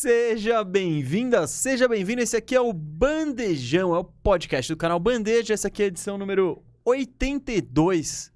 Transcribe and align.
Seja 0.00 0.62
bem-vinda, 0.62 1.44
seja 1.48 1.88
bem-vindo. 1.88 2.22
Esse 2.22 2.36
aqui 2.36 2.54
é 2.54 2.60
o 2.60 2.72
Bandejão, 2.72 3.92
é 3.96 3.98
o 3.98 4.04
podcast 4.04 4.72
do 4.72 4.76
canal 4.76 5.00
Bandeja. 5.00 5.54
Essa 5.54 5.66
aqui 5.66 5.82
é 5.82 5.86
a 5.86 5.88
edição 5.88 6.16
número 6.16 6.62
82 6.84 8.32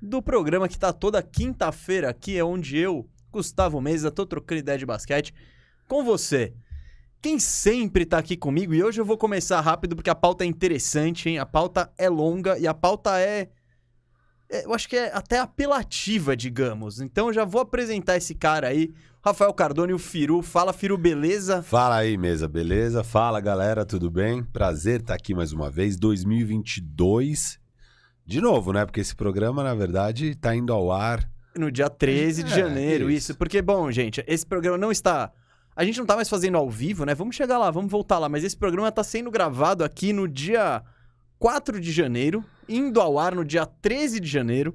do 0.00 0.22
programa 0.22 0.66
que 0.66 0.78
tá 0.78 0.94
toda 0.94 1.22
quinta-feira 1.22 2.08
aqui, 2.08 2.38
é 2.38 2.42
onde 2.42 2.78
eu, 2.78 3.06
Gustavo 3.30 3.78
Mesa, 3.78 4.10
tô 4.10 4.24
trocando 4.24 4.60
ideia 4.60 4.78
de 4.78 4.86
basquete 4.86 5.34
com 5.86 6.02
você. 6.02 6.54
Quem 7.20 7.38
sempre 7.38 8.06
tá 8.06 8.16
aqui 8.16 8.34
comigo, 8.34 8.72
e 8.72 8.82
hoje 8.82 8.98
eu 8.98 9.04
vou 9.04 9.18
começar 9.18 9.60
rápido 9.60 9.96
porque 9.96 10.08
a 10.08 10.14
pauta 10.14 10.44
é 10.44 10.46
interessante, 10.46 11.28
hein? 11.28 11.38
A 11.38 11.44
pauta 11.44 11.92
é 11.98 12.08
longa 12.08 12.58
e 12.58 12.66
a 12.66 12.72
pauta 12.72 13.20
é 13.20 13.50
é, 14.48 14.64
eu 14.64 14.72
acho 14.72 14.88
que 14.88 14.96
é 14.96 15.14
até 15.14 15.38
apelativa, 15.38 16.36
digamos. 16.36 17.00
Então 17.00 17.32
já 17.32 17.44
vou 17.44 17.60
apresentar 17.60 18.16
esse 18.16 18.34
cara 18.34 18.68
aí, 18.68 18.94
Rafael 19.26 19.52
Cardone, 19.52 19.92
o 19.92 19.98
Firu. 19.98 20.40
Fala, 20.40 20.72
Firu, 20.72 20.96
beleza? 20.96 21.60
Fala 21.60 21.96
aí, 21.96 22.16
mesa, 22.16 22.46
beleza? 22.46 23.02
Fala, 23.02 23.40
galera, 23.40 23.84
tudo 23.84 24.08
bem? 24.08 24.44
Prazer 24.44 25.00
estar 25.00 25.14
aqui 25.14 25.34
mais 25.34 25.52
uma 25.52 25.68
vez, 25.68 25.96
2022. 25.96 27.58
De 28.24 28.40
novo, 28.40 28.72
né? 28.72 28.86
Porque 28.86 29.00
esse 29.00 29.16
programa, 29.16 29.64
na 29.64 29.74
verdade, 29.74 30.36
tá 30.36 30.54
indo 30.54 30.72
ao 30.72 30.92
ar. 30.92 31.28
No 31.56 31.72
dia 31.72 31.90
13 31.90 32.44
de 32.44 32.52
É, 32.52 32.56
janeiro, 32.56 33.10
isso. 33.10 33.32
isso. 33.32 33.34
Porque, 33.38 33.60
bom, 33.60 33.90
gente, 33.90 34.22
esse 34.28 34.46
programa 34.46 34.78
não 34.78 34.92
está. 34.92 35.32
A 35.74 35.84
gente 35.84 35.98
não 35.98 36.06
tá 36.06 36.14
mais 36.14 36.28
fazendo 36.28 36.56
ao 36.56 36.70
vivo, 36.70 37.04
né? 37.04 37.12
Vamos 37.12 37.34
chegar 37.34 37.58
lá, 37.58 37.68
vamos 37.68 37.90
voltar 37.90 38.20
lá. 38.20 38.28
Mas 38.28 38.44
esse 38.44 38.56
programa 38.56 38.92
tá 38.92 39.02
sendo 39.02 39.28
gravado 39.28 39.82
aqui 39.82 40.12
no 40.12 40.28
dia 40.28 40.84
4 41.40 41.80
de 41.80 41.90
janeiro, 41.90 42.44
indo 42.68 43.00
ao 43.00 43.18
ar 43.18 43.34
no 43.34 43.44
dia 43.44 43.66
13 43.66 44.20
de 44.20 44.28
janeiro, 44.28 44.72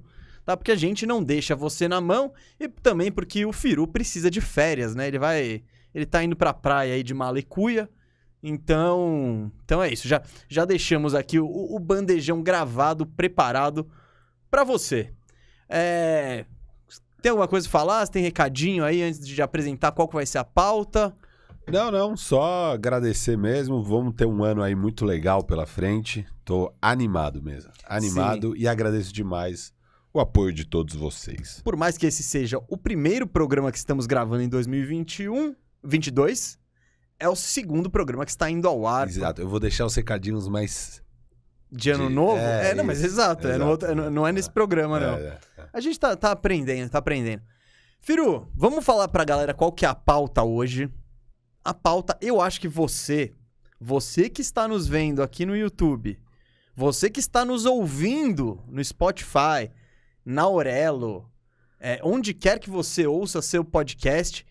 tá? 0.51 0.57
Porque 0.57 0.71
a 0.71 0.75
gente 0.75 1.05
não 1.05 1.23
deixa 1.23 1.55
você 1.55 1.87
na 1.87 2.01
mão 2.01 2.33
e 2.59 2.67
também 2.67 3.11
porque 3.11 3.45
o 3.45 3.53
Firu 3.53 3.87
precisa 3.87 4.29
de 4.29 4.41
férias, 4.41 4.95
né? 4.95 5.07
Ele 5.07 5.19
vai. 5.19 5.63
Ele 5.93 6.05
tá 6.05 6.23
indo 6.23 6.35
pra 6.35 6.53
praia 6.53 6.93
aí 6.93 7.03
de 7.03 7.13
Malecuia. 7.13 7.89
Então. 8.43 9.51
Então 9.63 9.81
é 9.81 9.91
isso. 9.91 10.07
Já, 10.07 10.21
já 10.47 10.65
deixamos 10.65 11.15
aqui 11.15 11.39
o, 11.39 11.45
o 11.47 11.79
bandejão 11.79 12.41
gravado, 12.41 13.05
preparado 13.05 13.89
pra 14.49 14.63
você. 14.63 15.11
É. 15.69 16.45
Tem 17.21 17.29
alguma 17.29 17.47
coisa 17.47 17.69
pra 17.69 17.79
falar? 17.79 18.05
Você 18.05 18.11
tem 18.11 18.23
recadinho 18.23 18.83
aí 18.83 19.03
antes 19.03 19.25
de 19.25 19.41
apresentar 19.41 19.91
qual 19.91 20.07
que 20.07 20.15
vai 20.15 20.25
ser 20.25 20.39
a 20.39 20.43
pauta? 20.43 21.15
Não, 21.71 21.91
não, 21.91 22.17
só 22.17 22.73
agradecer 22.73 23.37
mesmo. 23.37 23.83
Vamos 23.83 24.15
ter 24.15 24.25
um 24.25 24.43
ano 24.43 24.63
aí 24.63 24.73
muito 24.73 25.05
legal 25.05 25.43
pela 25.43 25.67
frente. 25.67 26.25
Tô 26.43 26.73
animado 26.81 27.41
mesmo. 27.41 27.71
Animado 27.87 28.57
e 28.57 28.67
agradeço 28.67 29.13
demais 29.13 29.71
o 30.13 30.19
apoio 30.19 30.51
de 30.53 30.65
todos 30.65 30.95
vocês. 30.95 31.61
Por 31.63 31.75
mais 31.75 31.97
que 31.97 32.05
esse 32.05 32.21
seja 32.23 32.59
o 32.67 32.77
primeiro 32.77 33.25
programa 33.27 33.71
que 33.71 33.77
estamos 33.77 34.05
gravando 34.05 34.43
em 34.43 34.49
2021, 34.49 35.55
22, 35.83 36.59
é 37.19 37.29
o 37.29 37.35
segundo 37.35 37.89
programa 37.89 38.25
que 38.25 38.31
está 38.31 38.49
indo 38.49 38.67
ao 38.67 38.85
ar 38.87 39.07
Exato. 39.07 39.41
Eu 39.41 39.47
vou 39.47 39.59
deixar 39.59 39.85
os 39.85 39.95
recadinhos 39.95 40.47
mais. 40.47 41.01
de 41.73 41.89
ano 41.91 42.09
De- 42.09 42.13
novo. 42.13 42.37
é, 42.37 42.71
É, 42.71 42.75
não, 42.75 42.83
mas 42.83 42.97
isso, 42.97 43.07
exato, 43.07 43.47
é 43.47 43.51
exato. 43.55 43.69
outro- 43.69 43.87
é 43.89 43.95
no- 43.95 44.09
não 44.11 44.27
é 44.27 44.31
nesse 44.33 44.49
programa, 44.51 44.99
não. 44.99 45.13
É, 45.15 45.39
é. 45.57 45.67
A 45.71 45.79
gente 45.79 45.97
tá, 45.97 46.13
tá 46.17 46.31
aprendendo, 46.31 46.89
tá 46.89 46.97
aprendendo. 46.97 47.41
Firu, 48.01 48.51
vamos 48.53 48.83
falar 48.83 49.07
pra 49.07 49.23
galera 49.23 49.53
qual 49.53 49.71
que 49.71 49.85
é 49.85 49.87
a 49.87 49.95
pauta 49.95 50.43
hoje. 50.43 50.89
A 51.63 51.73
pauta, 51.73 52.17
eu 52.19 52.41
acho 52.41 52.59
que 52.59 52.67
você, 52.67 53.33
você 53.79 54.29
que 54.29 54.41
está 54.41 54.67
nos 54.67 54.85
vendo 54.87 55.23
aqui 55.23 55.45
no 55.45 55.55
YouTube, 55.55 56.19
você 56.75 57.09
que 57.09 57.19
está 57.21 57.45
nos 57.45 57.63
ouvindo 57.65 58.61
no 58.67 58.83
Spotify, 58.83 59.71
na 60.25 60.43
Aurelo, 60.43 61.29
é, 61.79 61.99
onde 62.03 62.33
quer 62.33 62.59
que 62.59 62.69
você 62.69 63.07
ouça 63.07 63.41
seu 63.41 63.63
podcast, 63.65 64.45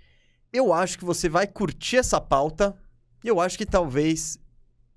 eu 0.53 0.73
acho 0.73 0.99
que 0.99 1.05
você 1.05 1.29
vai 1.29 1.47
curtir 1.47 1.97
essa 1.97 2.21
pauta. 2.21 2.77
E 3.23 3.29
eu 3.29 3.41
acho 3.41 3.57
que 3.57 3.67
talvez 3.67 4.39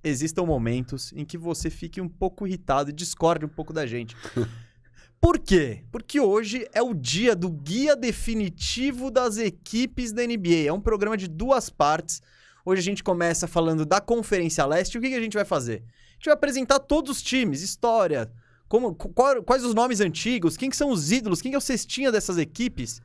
existam 0.03 0.43
momentos 0.43 1.13
em 1.13 1.23
que 1.23 1.37
você 1.37 1.69
fique 1.69 2.01
um 2.01 2.09
pouco 2.09 2.47
irritado 2.47 2.89
e 2.89 2.93
discorde 2.93 3.45
um 3.45 3.49
pouco 3.49 3.71
da 3.71 3.85
gente. 3.85 4.15
Por 5.21 5.39
quê? 5.39 5.85
Porque 5.89 6.19
hoje 6.19 6.67
é 6.73 6.81
o 6.81 6.93
dia 6.93 7.33
do 7.33 7.49
guia 7.49 7.95
definitivo 7.95 9.09
das 9.09 9.37
equipes 9.37 10.11
da 10.11 10.21
NBA. 10.21 10.67
É 10.67 10.73
um 10.73 10.81
programa 10.81 11.15
de 11.15 11.29
duas 11.29 11.69
partes. 11.69 12.21
Hoje 12.65 12.81
a 12.81 12.83
gente 12.83 13.01
começa 13.01 13.47
falando 13.47 13.85
da 13.85 14.01
Conferência 14.01 14.65
Leste. 14.65 14.97
O 14.97 15.01
que, 15.01 15.09
que 15.09 15.15
a 15.15 15.21
gente 15.21 15.35
vai 15.35 15.45
fazer? 15.45 15.83
A 15.85 16.13
gente 16.15 16.25
vai 16.25 16.33
apresentar 16.33 16.79
todos 16.79 17.11
os 17.11 17.21
times, 17.21 17.61
história, 17.61 18.29
como, 18.73 18.95
qual- 18.95 19.43
quais 19.43 19.63
os 19.63 19.75
nomes 19.75 20.01
antigos, 20.01 20.57
quem 20.57 20.67
que 20.67 20.75
são 20.75 20.89
os 20.89 21.11
ídolos, 21.11 21.43
quem 21.43 21.51
que 21.51 21.55
é 21.55 21.59
o 21.59 21.61
cestinha 21.61 22.11
dessas 22.11 22.39
equipes. 22.39 22.99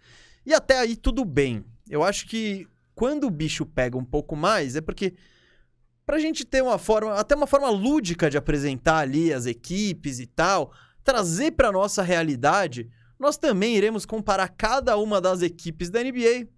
E 0.46 0.54
até 0.54 0.78
aí 0.78 0.96
tudo 0.96 1.26
bem. 1.26 1.62
Eu 1.90 2.02
acho 2.02 2.26
que 2.26 2.66
quando 2.94 3.24
o 3.26 3.30
bicho 3.30 3.66
pega 3.66 3.94
um 3.98 4.04
pouco 4.04 4.34
mais, 4.34 4.76
é 4.76 4.80
porque 4.80 5.12
pra 6.06 6.18
gente 6.18 6.42
ter 6.46 6.62
uma 6.62 6.78
forma, 6.78 7.12
até 7.12 7.34
uma 7.34 7.46
forma 7.46 7.68
lúdica 7.68 8.30
de 8.30 8.38
apresentar 8.38 9.00
ali 9.00 9.30
as 9.30 9.44
equipes 9.44 10.20
e 10.20 10.26
tal, 10.26 10.72
trazer 11.04 11.50
pra 11.50 11.70
nossa 11.70 12.02
realidade, 12.02 12.88
nós 13.18 13.36
também 13.36 13.76
iremos 13.76 14.06
comparar 14.06 14.48
cada 14.48 14.96
uma 14.96 15.20
das 15.20 15.42
equipes 15.42 15.90
da 15.90 16.02
NBA 16.02 16.48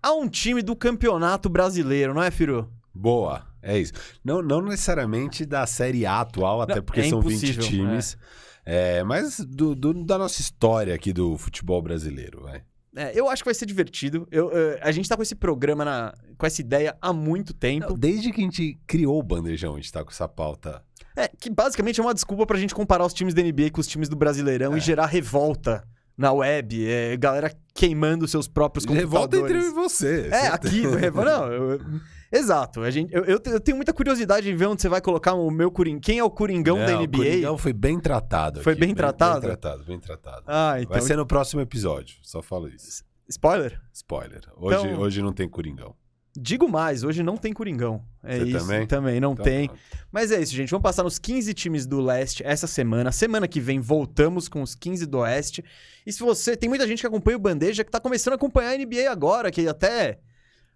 a 0.00 0.12
um 0.12 0.28
time 0.28 0.62
do 0.62 0.76
Campeonato 0.76 1.48
Brasileiro, 1.48 2.14
não 2.14 2.22
é, 2.22 2.30
Firu? 2.30 2.70
Boa, 2.94 3.44
é 3.66 3.78
isso. 3.78 3.92
Não, 4.24 4.40
não 4.42 4.62
necessariamente 4.62 5.44
da 5.44 5.66
Série 5.66 6.06
A 6.06 6.20
atual, 6.20 6.62
até 6.62 6.76
Não, 6.76 6.82
porque 6.82 7.00
é 7.00 7.08
são 7.08 7.20
impossível, 7.20 7.62
20 7.62 7.68
times. 7.70 8.16
É, 8.64 9.02
mas 9.04 9.38
do, 9.40 9.74
do- 9.74 10.04
da 10.04 10.18
nossa 10.18 10.40
história 10.40 10.94
aqui 10.94 11.12
do 11.12 11.36
futebol 11.38 11.80
brasileiro, 11.82 12.42
vai. 12.42 12.62
É, 12.96 13.12
eu 13.14 13.28
acho 13.28 13.42
que 13.42 13.48
vai 13.48 13.54
ser 13.54 13.66
divertido. 13.66 14.26
Eu, 14.30 14.50
a 14.80 14.90
gente 14.90 15.08
tá 15.08 15.14
com 15.16 15.22
esse 15.22 15.34
programa, 15.34 15.84
na- 15.84 16.14
com 16.38 16.46
essa 16.46 16.60
ideia 16.62 16.96
há 17.00 17.12
muito 17.12 17.52
tempo. 17.52 17.92
Desde 17.96 18.32
que 18.32 18.40
a 18.40 18.44
gente 18.44 18.78
criou 18.86 19.18
o 19.18 19.22
bandejão, 19.22 19.74
a 19.74 19.76
gente 19.76 19.92
tá 19.92 20.02
com 20.02 20.10
essa 20.10 20.26
pauta. 20.26 20.82
É, 21.14 21.28
que 21.28 21.48
basicamente 21.50 22.00
é 22.00 22.02
uma 22.02 22.14
desculpa 22.14 22.44
pra 22.46 22.58
gente 22.58 22.74
comparar 22.74 23.04
os 23.04 23.12
times 23.14 23.34
da 23.34 23.42
NBA 23.42 23.70
com 23.70 23.80
os 23.80 23.86
times 23.86 24.08
do 24.08 24.16
Brasileirão 24.16 24.74
É. 24.74 24.78
e 24.78 24.80
gerar 24.80 25.06
revolta 25.06 25.84
na 26.16 26.32
web. 26.32 26.86
É, 26.90 27.16
galera 27.18 27.54
queimando 27.74 28.26
seus 28.26 28.48
próprios 28.48 28.84
Revolta 28.86 29.36
computadores. 29.36 29.64
entre 29.66 29.74
você. 29.74 30.28
É, 30.32 30.40
Você 30.40 30.46
aqui, 30.46 30.80
revo- 30.86 31.24
não, 31.24 31.52
eu- 31.52 31.80
exato. 32.36 32.80
A 32.82 32.90
gente, 32.90 33.12
eu, 33.14 33.24
eu 33.24 33.40
eu 33.44 33.60
tenho 33.60 33.76
muita 33.76 33.92
curiosidade 33.92 34.50
em 34.50 34.54
ver 34.54 34.66
onde 34.66 34.82
você 34.82 34.88
vai 34.88 35.00
colocar 35.00 35.34
o 35.34 35.50
meu 35.50 35.70
Coringão. 35.70 36.00
Quem 36.00 36.18
é 36.18 36.24
o 36.24 36.30
Coringão 36.30 36.78
da 36.78 36.92
Não, 36.92 37.02
NBA? 37.02 37.18
O 37.18 37.22
Coringão 37.22 37.58
foi 37.58 37.72
bem 37.72 37.98
tratado. 38.00 38.62
Foi 38.62 38.72
aqui, 38.72 38.80
bem 38.80 38.94
tratado? 38.94 39.40
Bem 39.40 39.50
tratado, 39.50 39.84
bem 39.84 40.00
tratado. 40.00 40.42
Ah, 40.46 40.76
então. 40.80 40.92
Vai 40.92 41.00
ser 41.02 41.16
no 41.16 41.26
próximo 41.26 41.60
episódio, 41.60 42.16
só 42.22 42.40
falo 42.42 42.68
isso. 42.68 43.04
Spoiler? 43.28 43.80
Spoiler. 43.92 44.42
Hoje, 44.56 44.78
Então- 44.86 45.00
hoje 45.00 45.22
não 45.22 45.32
tem 45.32 45.48
Coringão. 45.48 45.94
Digo 46.38 46.68
mais, 46.68 47.02
hoje 47.02 47.22
não 47.22 47.38
tem 47.38 47.50
Coringão. 47.54 48.04
É 48.22 48.38
Você 48.40 48.44
isso. 48.44 48.58
também? 48.88 49.18
não 49.18 49.32
Então, 49.32 49.42
tem. 49.44 49.68
pronto. 49.68 49.80
Mas 50.12 50.30
é 50.30 50.38
isso, 50.38 50.54
gente. 50.54 50.68
Vamos 50.70 50.82
passar 50.82 51.02
nos 51.02 51.18
15 51.18 51.54
times 51.54 51.86
do 51.86 51.98
leste 51.98 52.42
essa 52.44 52.66
semana. 52.66 53.10
Semana 53.10 53.48
que 53.48 53.58
vem 53.58 53.80
voltamos 53.80 54.46
com 54.46 54.60
os 54.60 54.74
15 54.74 55.06
do 55.06 55.20
oeste. 55.20 55.64
E 56.06 56.12
se 56.12 56.20
você. 56.20 56.54
Tem 56.54 56.68
muita 56.68 56.86
gente 56.86 57.00
que 57.00 57.06
acompanha 57.06 57.38
o 57.38 57.40
Bandeja 57.40 57.82
que 57.82 57.90
tá 57.90 57.98
começando 57.98 58.34
a 58.34 58.36
acompanhar 58.36 58.72
a 58.72 58.76
NBA 58.76 59.10
agora, 59.10 59.50
que 59.50 59.66
até. 59.66 60.18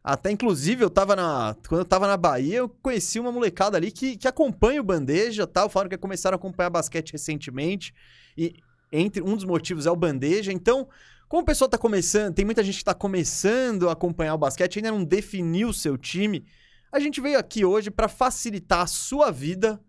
Até, 0.02 0.30
inclusive, 0.30 0.82
eu 0.82 0.90
tava 0.90 1.14
na. 1.14 1.54
Quando 1.68 1.80
eu 1.80 1.84
tava 1.84 2.06
na 2.06 2.16
Bahia, 2.16 2.58
eu 2.58 2.68
conheci 2.68 3.20
uma 3.20 3.30
molecada 3.30 3.76
ali 3.76 3.90
que, 3.90 4.16
que 4.16 4.26
acompanha 4.26 4.80
o 4.80 4.84
Bandeja 4.84 5.46
tal. 5.46 5.68
Falaram 5.68 5.90
que 5.90 5.98
começaram 5.98 6.34
a 6.34 6.38
acompanhar 6.38 6.70
basquete 6.70 7.12
recentemente. 7.12 7.94
E 8.36 8.54
entre 8.90 9.22
um 9.22 9.36
dos 9.36 9.44
motivos 9.44 9.86
é 9.86 9.90
o 9.90 9.96
Bandeja. 9.96 10.52
Então, 10.52 10.88
como 11.28 11.42
o 11.42 11.46
pessoal 11.46 11.68
tá 11.68 11.78
começando, 11.78 12.34
tem 12.34 12.44
muita 12.44 12.64
gente 12.64 12.78
que 12.78 12.84
tá 12.84 12.94
começando 12.94 13.88
a 13.88 13.92
acompanhar 13.92 14.34
o 14.34 14.38
basquete, 14.38 14.78
ainda 14.78 14.90
não 14.90 15.04
definiu 15.04 15.68
o 15.68 15.74
seu 15.74 15.96
time. 15.96 16.44
A 16.90 16.98
gente 16.98 17.20
veio 17.20 17.38
aqui 17.38 17.64
hoje 17.64 17.90
para 17.90 18.08
facilitar 18.08 18.80
a 18.80 18.86
sua 18.86 19.30
vida 19.30 19.80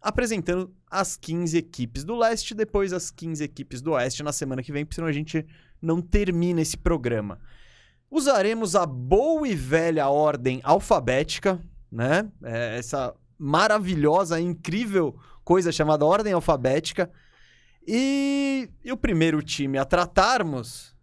apresentando 0.00 0.74
as 0.90 1.16
15 1.16 1.56
equipes 1.56 2.04
do 2.04 2.16
leste, 2.16 2.54
depois 2.54 2.92
as 2.92 3.10
15 3.10 3.42
equipes 3.42 3.80
do 3.80 3.92
oeste 3.92 4.22
na 4.22 4.32
semana 4.32 4.62
que 4.62 4.72
vem, 4.72 4.84
porque 4.84 4.96
senão 4.96 5.08
a 5.08 5.12
gente 5.12 5.46
não 5.80 6.02
termina 6.02 6.60
esse 6.60 6.76
programa. 6.76 7.40
Usaremos 8.12 8.76
a 8.76 8.84
boa 8.84 9.48
e 9.48 9.54
velha 9.54 10.06
ordem 10.10 10.60
alfabética, 10.62 11.58
né? 11.90 12.30
É, 12.44 12.76
essa 12.76 13.14
maravilhosa, 13.38 14.38
incrível 14.38 15.18
coisa 15.42 15.72
chamada 15.72 16.04
ordem 16.04 16.34
alfabética. 16.34 17.10
E, 17.88 18.68
e 18.84 18.92
o 18.92 18.98
primeiro 18.98 19.42
time 19.42 19.78
a 19.78 19.84
tratarmos. 19.86 20.94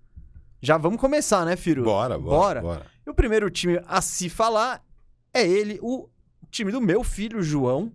Já 0.61 0.77
vamos 0.77 1.01
começar, 1.01 1.43
né, 1.45 1.55
Firu? 1.55 1.83
Bora, 1.83 2.19
bora, 2.19 2.61
bora. 2.61 2.85
E 3.03 3.09
o 3.09 3.13
primeiro 3.15 3.49
time 3.49 3.81
a 3.87 4.01
se 4.01 4.29
falar 4.29 4.85
é 5.33 5.41
ele, 5.41 5.79
o 5.81 6.07
time 6.51 6.71
do 6.71 6.79
meu 6.79 7.03
filho, 7.03 7.41
João, 7.41 7.91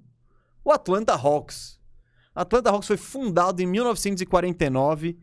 o 0.64 0.72
Atlanta 0.72 1.14
Hawks. 1.14 1.78
Atlanta 2.34 2.70
Hawks 2.70 2.88
foi 2.88 2.96
fundado 2.96 3.62
em 3.62 3.66
1949. 3.66 5.16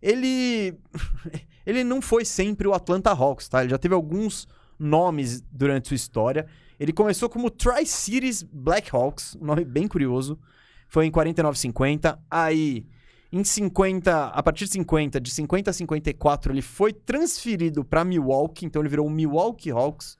Ele 0.00 0.78
ele 1.66 1.82
não 1.82 2.00
foi 2.00 2.24
sempre 2.24 2.68
o 2.68 2.72
Atlanta 2.72 3.10
Hawks, 3.10 3.48
tá? 3.48 3.60
Ele 3.60 3.70
já 3.70 3.78
teve 3.78 3.94
alguns 3.94 4.46
nomes 4.78 5.42
durante 5.50 5.88
sua 5.88 5.96
história. 5.96 6.46
Ele 6.78 6.92
começou 6.92 7.28
como 7.28 7.50
Tri-Cities 7.50 8.42
Blackhawks, 8.44 9.36
um 9.40 9.44
nome 9.44 9.64
bem 9.64 9.88
curioso. 9.88 10.38
Foi 10.88 11.04
em 11.06 11.10
49-50. 11.10 12.18
Aí, 12.30 12.86
Em 13.32 13.42
50, 13.42 14.26
a 14.28 14.42
partir 14.42 14.66
de 14.66 14.70
50, 14.70 15.20
de 15.20 15.30
50 15.30 15.70
a 15.70 15.72
54, 15.72 16.52
ele 16.52 16.62
foi 16.62 16.92
transferido 16.92 17.84
para 17.84 18.04
Milwaukee, 18.04 18.64
então 18.64 18.80
ele 18.80 18.88
virou 18.88 19.06
o 19.06 19.10
Milwaukee 19.10 19.70
Hawks. 19.70 20.16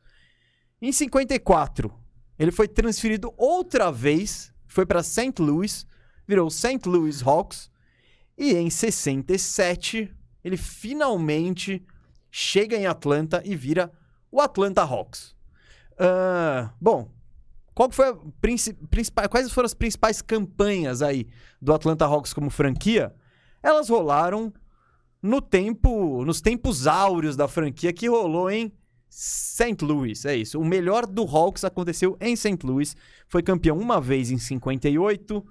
Em 0.83 0.91
54, 0.91 1.93
ele 2.39 2.51
foi 2.51 2.67
transferido 2.67 3.33
outra 3.39 3.93
vez, 3.93 4.53
foi 4.67 4.85
para 4.85 5.03
St. 5.03 5.33
Louis, 5.39 5.87
virou 6.27 6.51
St. 6.51 6.81
Louis 6.87 7.23
Hawks. 7.23 7.71
E 8.37 8.55
em 8.55 8.69
67, 8.69 10.13
ele 10.47 10.57
finalmente 10.57 11.85
chega 12.31 12.77
em 12.77 12.87
Atlanta 12.87 13.43
e 13.45 13.57
vira 13.57 13.91
o 14.31 14.41
Atlanta 14.41 14.81
Hawks. 14.81 15.35
Uh, 15.95 16.71
bom, 16.81 17.11
qual 17.75 17.91
foi 17.91 18.07
a 18.07 19.29
quais 19.29 19.51
foram 19.51 19.67
as 19.67 19.75
principais 19.75 20.23
campanhas 20.23 21.03
aí 21.03 21.27
do 21.61 21.75
Atlanta 21.75 22.05
Hawks 22.05 22.33
como 22.33 22.49
franquia? 22.49 23.13
Elas 23.61 23.89
rolaram 23.89 24.53
no 25.21 25.43
tempo, 25.43 26.25
nos 26.25 26.41
tempos 26.41 26.87
áureos 26.87 27.35
da 27.35 27.49
franquia 27.49 27.93
que 27.93 28.09
rolou 28.09 28.49
em 28.49 28.73
St. 29.11 29.85
Louis, 29.85 30.25
é 30.25 30.37
isso. 30.37 30.61
O 30.61 30.65
melhor 30.65 31.07
do 31.07 31.23
Hawks 31.23 31.65
aconteceu 31.65 32.17
em 32.21 32.37
St. 32.37 32.59
Louis. 32.63 32.95
Foi 33.27 33.43
campeão 33.43 33.77
uma 33.77 34.01
vez 34.01 34.31
em 34.31 34.39
58 34.39 35.45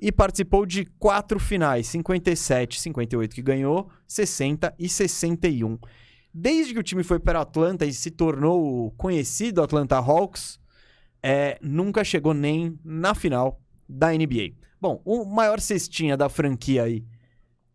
e 0.00 0.12
participou 0.12 0.66
de 0.66 0.84
quatro 0.98 1.40
finais: 1.40 1.86
57, 1.88 2.80
58 2.80 3.34
que 3.34 3.42
ganhou, 3.42 3.90
60 4.06 4.74
e 4.78 4.88
61. 4.88 5.78
Desde 6.32 6.74
que 6.74 6.80
o 6.80 6.82
time 6.82 7.02
foi 7.02 7.20
para 7.20 7.40
Atlanta 7.40 7.86
e 7.86 7.92
se 7.92 8.10
tornou 8.10 8.90
conhecido 8.92 9.62
Atlanta 9.62 9.96
Hawks, 9.96 10.58
é, 11.22 11.58
nunca 11.62 12.02
chegou 12.02 12.34
nem 12.34 12.78
na 12.84 13.14
final 13.14 13.60
da 13.88 14.12
NBA. 14.12 14.54
Bom, 14.80 15.00
o 15.04 15.24
maior 15.24 15.60
cestinha 15.60 16.16
da 16.16 16.28
franquia 16.28 16.82
aí 16.82 17.04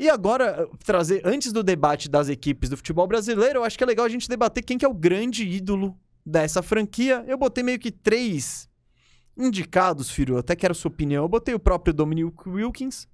E 0.01 0.09
agora, 0.09 0.68
trazer, 0.83 1.21
antes 1.24 1.53
do 1.53 1.62
debate 1.62 2.09
das 2.09 2.27
equipes 2.27 2.71
do 2.71 2.75
futebol 2.75 3.06
brasileiro, 3.06 3.59
eu 3.59 3.63
acho 3.63 3.77
que 3.77 3.83
é 3.83 3.86
legal 3.86 4.03
a 4.03 4.09
gente 4.09 4.27
debater 4.27 4.63
quem 4.63 4.75
que 4.75 4.83
é 4.83 4.88
o 4.88 4.95
grande 4.95 5.48
ídolo 5.48 5.95
dessa 6.25 6.63
franquia. 6.63 7.24
Eu 7.27 7.38
botei 7.38 7.63
meio 7.63 7.77
que 7.77 7.92
três 7.92 8.68
indicados. 9.38 10.12
Eu 10.18 10.39
até 10.39 10.56
quero 10.56 10.74
sua 10.74 10.89
opinião. 10.89 11.24
Eu 11.24 11.30
botei 11.30 11.53
o 11.53 11.59
próprio 11.59 11.94
Dominic 11.94 12.50
Wilkins, 12.50 13.07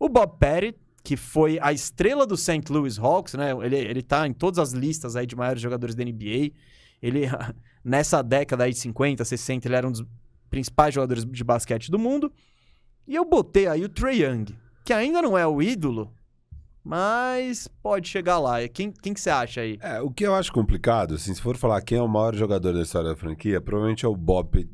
o 0.00 0.08
Bob 0.08 0.38
Pettit, 0.38 0.78
que 1.04 1.18
foi 1.18 1.58
a 1.60 1.70
estrela 1.70 2.26
do 2.26 2.34
St. 2.34 2.62
Louis 2.70 2.98
Hawks, 2.98 3.34
né? 3.34 3.50
Ele, 3.62 3.76
ele 3.76 4.02
tá 4.02 4.26
em 4.26 4.32
todas 4.32 4.58
as 4.58 4.72
listas 4.72 5.16
aí 5.16 5.26
de 5.26 5.36
maiores 5.36 5.60
jogadores 5.60 5.94
da 5.94 6.02
NBA. 6.02 6.52
Ele, 7.02 7.26
nessa 7.84 8.22
década 8.22 8.64
aí 8.64 8.72
de 8.72 8.78
50, 8.78 9.22
60, 9.22 9.68
ele 9.68 9.76
era 9.76 9.86
um 9.86 9.92
dos 9.92 10.02
principais 10.48 10.94
jogadores 10.94 11.26
de 11.26 11.44
basquete 11.44 11.90
do 11.90 11.98
mundo. 11.98 12.32
E 13.06 13.14
eu 13.14 13.24
botei 13.26 13.66
aí 13.66 13.84
o 13.84 13.88
Trey 13.90 14.24
Young 14.24 14.65
que 14.86 14.92
ainda 14.92 15.20
não 15.20 15.36
é 15.36 15.44
o 15.44 15.60
ídolo, 15.60 16.14
mas 16.82 17.66
pode 17.82 18.08
chegar 18.08 18.38
lá. 18.38 18.66
Quem, 18.68 18.92
quem 18.92 19.12
que 19.12 19.20
você 19.20 19.28
acha 19.28 19.60
aí? 19.60 19.76
É, 19.82 20.00
o 20.00 20.08
que 20.08 20.24
eu 20.24 20.32
acho 20.32 20.52
complicado, 20.52 21.16
assim, 21.16 21.34
se 21.34 21.42
for 21.42 21.56
falar 21.56 21.82
quem 21.82 21.98
é 21.98 22.02
o 22.02 22.06
maior 22.06 22.36
jogador 22.36 22.72
da 22.72 22.82
história 22.82 23.10
da 23.10 23.16
franquia, 23.16 23.60
provavelmente 23.60 24.06
é 24.06 24.08
o 24.08 24.14
Bob 24.14 24.64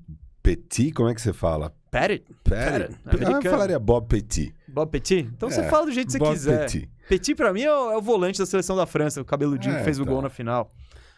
Petit, 0.43 0.93
como 0.93 1.09
é 1.09 1.14
que 1.14 1.23
você 1.23 1.32
fala? 1.32 1.75
Pettit? 1.91 2.26
Pettit. 2.44 2.99
Eu 3.44 3.50
falaria 3.50 3.79
Bob 3.79 4.06
Petit. 4.06 4.54
Bob 4.69 4.90
Petit? 4.90 5.31
Então 5.35 5.49
é, 5.49 5.52
você 5.52 5.62
fala 5.71 5.87
do 5.87 5.92
jeito 5.92 6.09
que 6.09 6.12
você 6.12 6.19
Bob 6.19 6.33
quiser. 6.35 6.66
Petit. 6.66 6.90
Petit 7.09 7.35
pra 7.35 7.50
mim 7.50 7.62
é 7.62 7.73
o, 7.73 7.92
é 7.92 7.97
o, 7.97 8.02
volante 8.02 8.38
da 8.38 8.45
seleção 8.45 8.76
da 8.76 8.85
França, 8.85 9.23
o 9.23 9.25
cabeludinho 9.25 9.75
é, 9.75 9.78
que 9.78 9.85
fez 9.85 9.99
o 9.99 10.04
gol 10.04 10.16
tá. 10.16 10.23
na 10.23 10.31
final. 10.31 10.71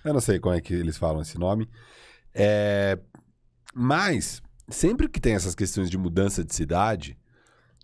Eu 0.05 0.15
não 0.15 0.21
sei 0.21 0.39
como 0.39 0.55
é 0.55 0.61
que 0.61 0.73
eles 0.73 0.97
falam 0.97 1.23
esse 1.23 1.37
nome. 1.37 1.69
É... 2.33 2.97
Mas, 3.75 4.41
sempre 4.69 5.09
que 5.09 5.21
tem 5.21 5.35
essas 5.35 5.57
questões 5.57 5.91
de 5.91 5.99
mudança 5.99 6.45
de 6.45 6.55
cidade, 6.55 7.19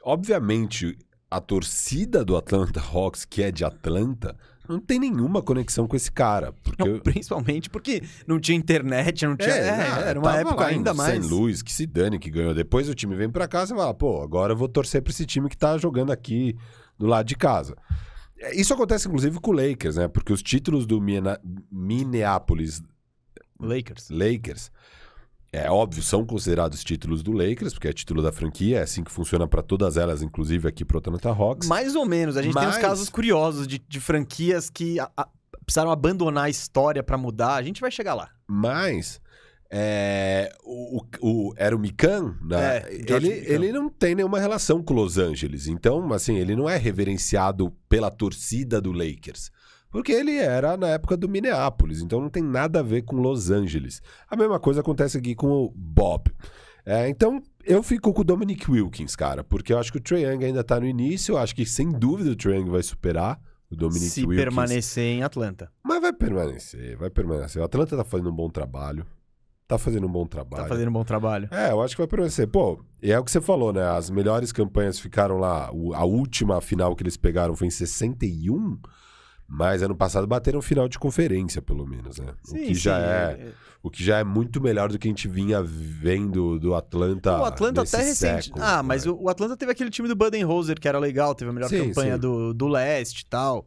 Obviamente, 0.02 0.97
a 1.30 1.40
torcida 1.40 2.25
do 2.25 2.37
Atlanta 2.37 2.80
Hawks, 2.80 3.25
que 3.25 3.42
é 3.42 3.50
de 3.50 3.64
Atlanta, 3.64 4.37
não 4.69 4.78
tem 4.78 4.99
nenhuma 5.00 5.42
conexão 5.42 5.87
com 5.87 5.97
esse 5.97 6.11
cara. 6.11 6.52
Porque 6.62 6.85
não, 6.85 6.95
eu... 6.97 7.00
Principalmente 7.00 7.69
porque 7.69 8.02
não 8.26 8.38
tinha 8.38 8.57
internet, 8.57 9.26
não 9.26 9.37
tinha. 9.37 9.50
É, 9.50 9.69
é, 9.69 10.09
era 10.09 10.19
uma 10.19 10.37
época 10.37 10.66
ainda 10.66 10.95
mais. 10.95 11.25
Sem 11.25 11.30
luz, 11.30 11.62
que 11.62 11.73
se 11.73 11.87
dane 11.87 12.19
que 12.19 12.30
ganhou. 12.30 12.54
Depois 12.54 12.88
o 12.88 12.95
time 12.95 13.14
vem 13.16 13.28
para 13.28 13.49
casa 13.49 13.75
e 13.75 13.76
fala, 13.76 13.92
pô, 13.92 14.23
agora 14.23 14.52
eu 14.52 14.57
vou 14.57 14.69
torcer 14.69 15.02
pra 15.02 15.11
esse 15.11 15.26
time 15.26 15.49
que 15.49 15.57
tá 15.57 15.76
jogando 15.76 16.12
aqui 16.12 16.57
do 16.99 17.07
lado 17.07 17.26
de 17.26 17.37
casa. 17.37 17.76
Isso 18.52 18.73
acontece, 18.73 19.07
inclusive, 19.07 19.38
com 19.40 19.50
o 19.50 19.54
Lakers, 19.54 19.97
né? 19.97 20.09
Porque 20.09 20.33
os 20.33 20.42
títulos 20.42 20.87
do 20.87 21.00
Minneapolis 21.71 22.83
Lakers. 23.61 24.09
Lakers 24.09 24.71
é 25.52 25.71
óbvio, 25.71 26.02
são 26.02 26.25
considerados 26.25 26.85
títulos 26.85 27.23
do 27.23 27.33
Lakers, 27.33 27.73
porque 27.73 27.88
é 27.88 27.92
título 27.92 28.23
da 28.23 28.30
franquia, 28.30 28.78
é 28.78 28.83
assim 28.83 29.02
que 29.02 29.11
funciona 29.11 29.49
para 29.49 29.62
todas 29.62 29.97
elas, 29.97 30.23
inclusive 30.23 30.69
aqui 30.69 30.85
pro 30.85 30.99
Atlanta 30.99 31.28
Hawks. 31.30 31.69
Mais 31.69 31.97
ou 31.97 32.07
menos, 32.07 32.37
a 32.37 32.42
gente 32.42 32.54
Mas... 32.54 32.64
tem 32.64 32.75
uns 32.75 32.80
casos 32.80 33.09
curiosos 33.09 33.66
de, 33.66 33.78
de 33.78 34.00
franquias 34.00 34.71
que 34.71 35.00
a, 35.00 35.11
a, 35.16 35.28
precisaram 35.64 35.90
abandonar 35.90 36.45
a 36.45 36.50
história 36.50 37.02
para 37.02 37.19
mudar, 37.19 37.54
a 37.54 37.62
gente 37.62 37.80
vai 37.80 37.90
chegar 37.90 38.14
lá. 38.14 38.30
Mas 38.47 39.21
é, 39.73 40.52
o, 40.64 41.00
o, 41.21 41.54
era 41.57 41.75
o 41.75 41.78
Mikan, 41.78 42.37
né? 42.42 42.78
É, 42.78 43.14
ele, 43.16 43.28
ele 43.28 43.73
não 43.73 43.88
tem 43.88 44.14
nenhuma 44.14 44.38
relação 44.38 44.83
com 44.83 44.95
Los 44.95 45.19
Angeles, 45.19 45.66
então, 45.66 46.12
assim, 46.12 46.37
ele 46.37 46.54
não 46.54 46.69
é 46.69 46.76
reverenciado 46.76 47.73
pela 47.88 48.11
torcida 48.11 48.80
do 48.80 48.92
Lakers. 48.92 49.50
Porque 49.90 50.12
ele 50.12 50.37
era 50.37 50.76
na 50.76 50.88
época 50.88 51.16
do 51.16 51.28
Minneapolis, 51.28 52.00
então 52.00 52.20
não 52.20 52.30
tem 52.30 52.42
nada 52.42 52.80
a 52.80 52.82
ver 52.82 53.02
com 53.02 53.16
Los 53.16 53.50
Angeles. 53.50 54.00
A 54.28 54.37
mesma 54.37 54.61
coisa 54.61 54.80
acontece 54.80 55.18
aqui 55.18 55.35
com 55.35 55.49
o 55.49 55.73
Bob. 55.75 56.30
É, 56.87 57.09
então, 57.09 57.42
eu 57.64 57.82
fico 57.82 58.12
com 58.12 58.20
o 58.20 58.25
Dominic 58.25 58.70
Wilkins, 58.70 59.14
cara, 59.14 59.44
porque 59.44 59.73
eu 59.73 59.78
acho 59.78 59.92
que 59.92 59.99
o 59.99 60.00
Trae 60.00 60.23
Young 60.23 60.44
ainda 60.44 60.64
tá 60.64 60.80
no 60.80 60.87
início, 60.87 61.32
eu 61.32 61.38
acho 61.38 61.54
que 61.54 61.66
sem 61.66 61.90
dúvida 61.90 62.30
o 62.30 62.37
Trae 62.37 62.56
Young 62.56 62.70
vai 62.70 62.82
superar 62.82 63.40
o 63.70 63.76
Dominic 63.76 64.06
Se 64.06 64.20
Wilkins. 64.20 64.38
Se 64.38 64.44
permanecer 64.44 65.04
em 65.04 65.23
Atlanta. 65.23 65.70
Mas 65.82 66.00
vai 66.00 66.12
permanecer, 66.12 66.97
vai 66.97 67.11
permanecer. 67.11 67.61
O 67.61 67.64
Atlanta 67.64 67.97
tá 67.97 68.04
fazendo 68.04 68.30
um 68.30 68.35
bom 68.35 68.49
trabalho. 68.49 69.06
Tá 69.68 69.78
fazendo 69.78 70.04
um 70.06 70.11
bom 70.11 70.26
trabalho. 70.26 70.64
Tá 70.64 70.68
fazendo 70.68 70.88
um 70.88 70.92
bom 70.92 71.04
trabalho. 71.04 71.49
É, 71.52 71.70
eu 71.70 71.80
acho 71.80 71.94
que 71.94 72.00
vai 72.00 72.09
permanecer. 72.09 72.49
Pô, 72.49 72.85
e 73.00 73.12
é 73.12 73.18
o 73.18 73.23
que 73.23 73.30
você 73.30 73.40
falou, 73.40 73.73
né? 73.73 73.85
As 73.85 74.11
melhores 74.11 74.50
campanhas 74.50 74.99
ficaram 74.99 75.38
lá. 75.38 75.70
A 75.94 76.04
última 76.04 76.61
final 76.61 76.97
que 76.97 77.04
eles 77.04 77.16
pegaram 77.16 77.54
foi 77.54 77.68
em 77.68 77.70
61. 77.70 78.78
Mas 79.52 79.83
ano 79.83 79.97
passado 79.97 80.28
bateram 80.28 80.62
final 80.62 80.88
de 80.88 80.97
conferência, 80.97 81.61
pelo 81.61 81.85
menos, 81.85 82.19
né? 82.19 82.35
Sim, 82.45 82.57
o 82.57 82.61
que 82.61 82.66
sim, 82.69 82.75
já 82.75 82.99
é, 83.00 83.33
é, 83.33 83.49
o 83.83 83.90
que 83.90 84.04
já 84.04 84.19
é 84.19 84.25
muito 84.25 84.61
melhor 84.61 84.92
do 84.92 84.97
que 84.97 85.09
a 85.09 85.11
gente 85.11 85.26
vinha 85.26 85.61
vendo 85.61 86.57
do 86.61 86.73
Atlanta. 86.73 87.37
O 87.37 87.45
Atlanta 87.45 87.83
até 87.83 87.97
recente. 87.97 88.45
Século, 88.45 88.64
ah, 88.64 88.80
mas 88.80 89.04
né? 89.04 89.11
o 89.11 89.28
Atlanta 89.28 89.57
teve 89.57 89.73
aquele 89.73 89.90
time 89.90 90.07
do 90.07 90.14
Budenholzer 90.14 90.78
que 90.78 90.87
era 90.87 91.00
legal, 91.00 91.35
teve 91.35 91.50
a 91.50 91.52
melhor 91.52 91.69
sim, 91.69 91.88
campanha 91.88 92.16
Do, 92.16 92.54
do 92.54 92.69
leste 92.69 93.23
e 93.23 93.26
tal. 93.26 93.66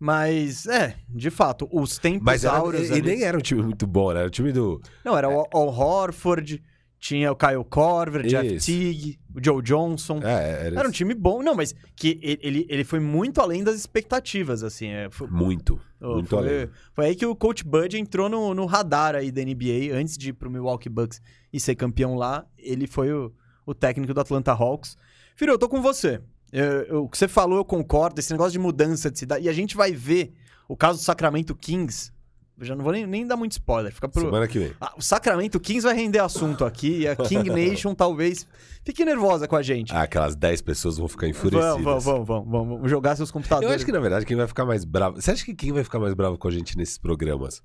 Mas, 0.00 0.66
é, 0.66 0.96
de 1.06 1.30
fato, 1.30 1.68
os 1.70 1.98
tempos 1.98 2.24
Mas 2.24 2.44
era, 2.44 2.56
áureos. 2.56 2.88
E, 2.88 2.92
ali... 2.94 3.02
nem 3.02 3.22
era 3.24 3.36
um 3.36 3.42
time 3.42 3.62
muito 3.62 3.86
bom, 3.86 4.10
né? 4.10 4.20
Era 4.20 4.28
o 4.28 4.30
time 4.30 4.52
do. 4.52 4.80
Não, 5.04 5.16
era 5.18 5.30
é. 5.30 5.30
o 5.30 5.46
Al 5.52 5.68
Horford. 5.68 6.62
Tinha 7.04 7.30
o 7.30 7.36
Kyle 7.36 7.62
Korver, 7.68 8.22
Jeff 8.22 8.64
Teague, 8.64 9.18
o 9.34 9.44
Joe 9.44 9.60
Johnson. 9.60 10.20
É, 10.22 10.68
era, 10.68 10.78
era 10.78 10.88
um 10.88 10.90
time 10.90 11.12
bom. 11.12 11.42
Não, 11.42 11.54
mas 11.54 11.74
que 11.94 12.18
ele, 12.22 12.64
ele 12.66 12.82
foi 12.82 12.98
muito 12.98 13.42
além 13.42 13.62
das 13.62 13.74
expectativas, 13.74 14.62
assim. 14.62 14.88
É, 14.88 15.10
foi, 15.10 15.28
muito, 15.28 15.78
muito 16.00 16.30
foi, 16.30 16.38
além. 16.38 16.70
Foi 16.94 17.04
aí 17.04 17.14
que 17.14 17.26
o 17.26 17.36
Coach 17.36 17.62
Bud 17.62 17.98
entrou 17.98 18.30
no, 18.30 18.54
no 18.54 18.64
radar 18.64 19.14
aí 19.14 19.30
da 19.30 19.42
NBA, 19.42 19.94
antes 19.94 20.16
de 20.16 20.30
ir 20.30 20.32
pro 20.32 20.50
Milwaukee 20.50 20.88
Bucks 20.88 21.20
e 21.52 21.60
ser 21.60 21.74
campeão 21.74 22.14
lá. 22.14 22.46
Ele 22.56 22.86
foi 22.86 23.12
o, 23.12 23.30
o 23.66 23.74
técnico 23.74 24.14
do 24.14 24.20
Atlanta 24.22 24.52
Hawks. 24.52 24.96
Filho, 25.36 25.52
eu 25.52 25.58
tô 25.58 25.68
com 25.68 25.82
você. 25.82 26.22
Eu, 26.50 26.64
eu, 26.64 27.04
o 27.04 27.08
que 27.10 27.18
você 27.18 27.28
falou, 27.28 27.58
eu 27.58 27.66
concordo. 27.66 28.18
Esse 28.18 28.32
negócio 28.32 28.52
de 28.52 28.58
mudança 28.58 29.10
de 29.10 29.18
cidade. 29.18 29.44
E 29.44 29.50
a 29.50 29.52
gente 29.52 29.76
vai 29.76 29.92
ver 29.92 30.32
o 30.66 30.74
caso 30.74 31.00
do 31.00 31.04
Sacramento 31.04 31.54
Kings 31.54 32.13
eu 32.58 32.64
já 32.64 32.76
não 32.76 32.84
vou 32.84 32.92
nem, 32.92 33.06
nem 33.06 33.26
dar 33.26 33.36
muito 33.36 33.52
spoiler. 33.52 33.92
Fica 33.92 34.08
pro... 34.08 34.22
Semana 34.22 34.46
que 34.46 34.58
vem. 34.58 34.72
Ah, 34.80 34.92
o 34.96 35.02
Sacramento 35.02 35.58
Kings 35.58 35.84
vai 35.84 35.94
render 35.94 36.20
assunto 36.20 36.64
aqui 36.64 37.00
e 37.00 37.08
a 37.08 37.16
King 37.16 37.50
Nation 37.50 37.94
talvez 37.94 38.46
fique 38.84 39.04
nervosa 39.04 39.48
com 39.48 39.56
a 39.56 39.62
gente. 39.62 39.92
Ah, 39.92 40.02
aquelas 40.02 40.36
10 40.36 40.62
pessoas 40.62 40.96
vão 40.96 41.08
ficar 41.08 41.26
enfurecidas. 41.26 41.82
Vamos, 41.82 42.04
vamos, 42.04 42.26
vamos, 42.26 42.48
vamos, 42.48 42.68
vamos 42.68 42.90
jogar 42.90 43.16
seus 43.16 43.30
computadores. 43.30 43.68
Eu 43.68 43.74
acho 43.74 43.84
que, 43.84 43.92
na 43.92 43.98
verdade, 43.98 44.24
quem 44.24 44.36
vai 44.36 44.46
ficar 44.46 44.64
mais 44.64 44.84
bravo... 44.84 45.20
Você 45.20 45.32
acha 45.32 45.44
que 45.44 45.54
quem 45.54 45.72
vai 45.72 45.82
ficar 45.82 45.98
mais 45.98 46.14
bravo 46.14 46.38
com 46.38 46.46
a 46.46 46.50
gente 46.50 46.76
nesses 46.76 46.96
programas? 46.96 47.60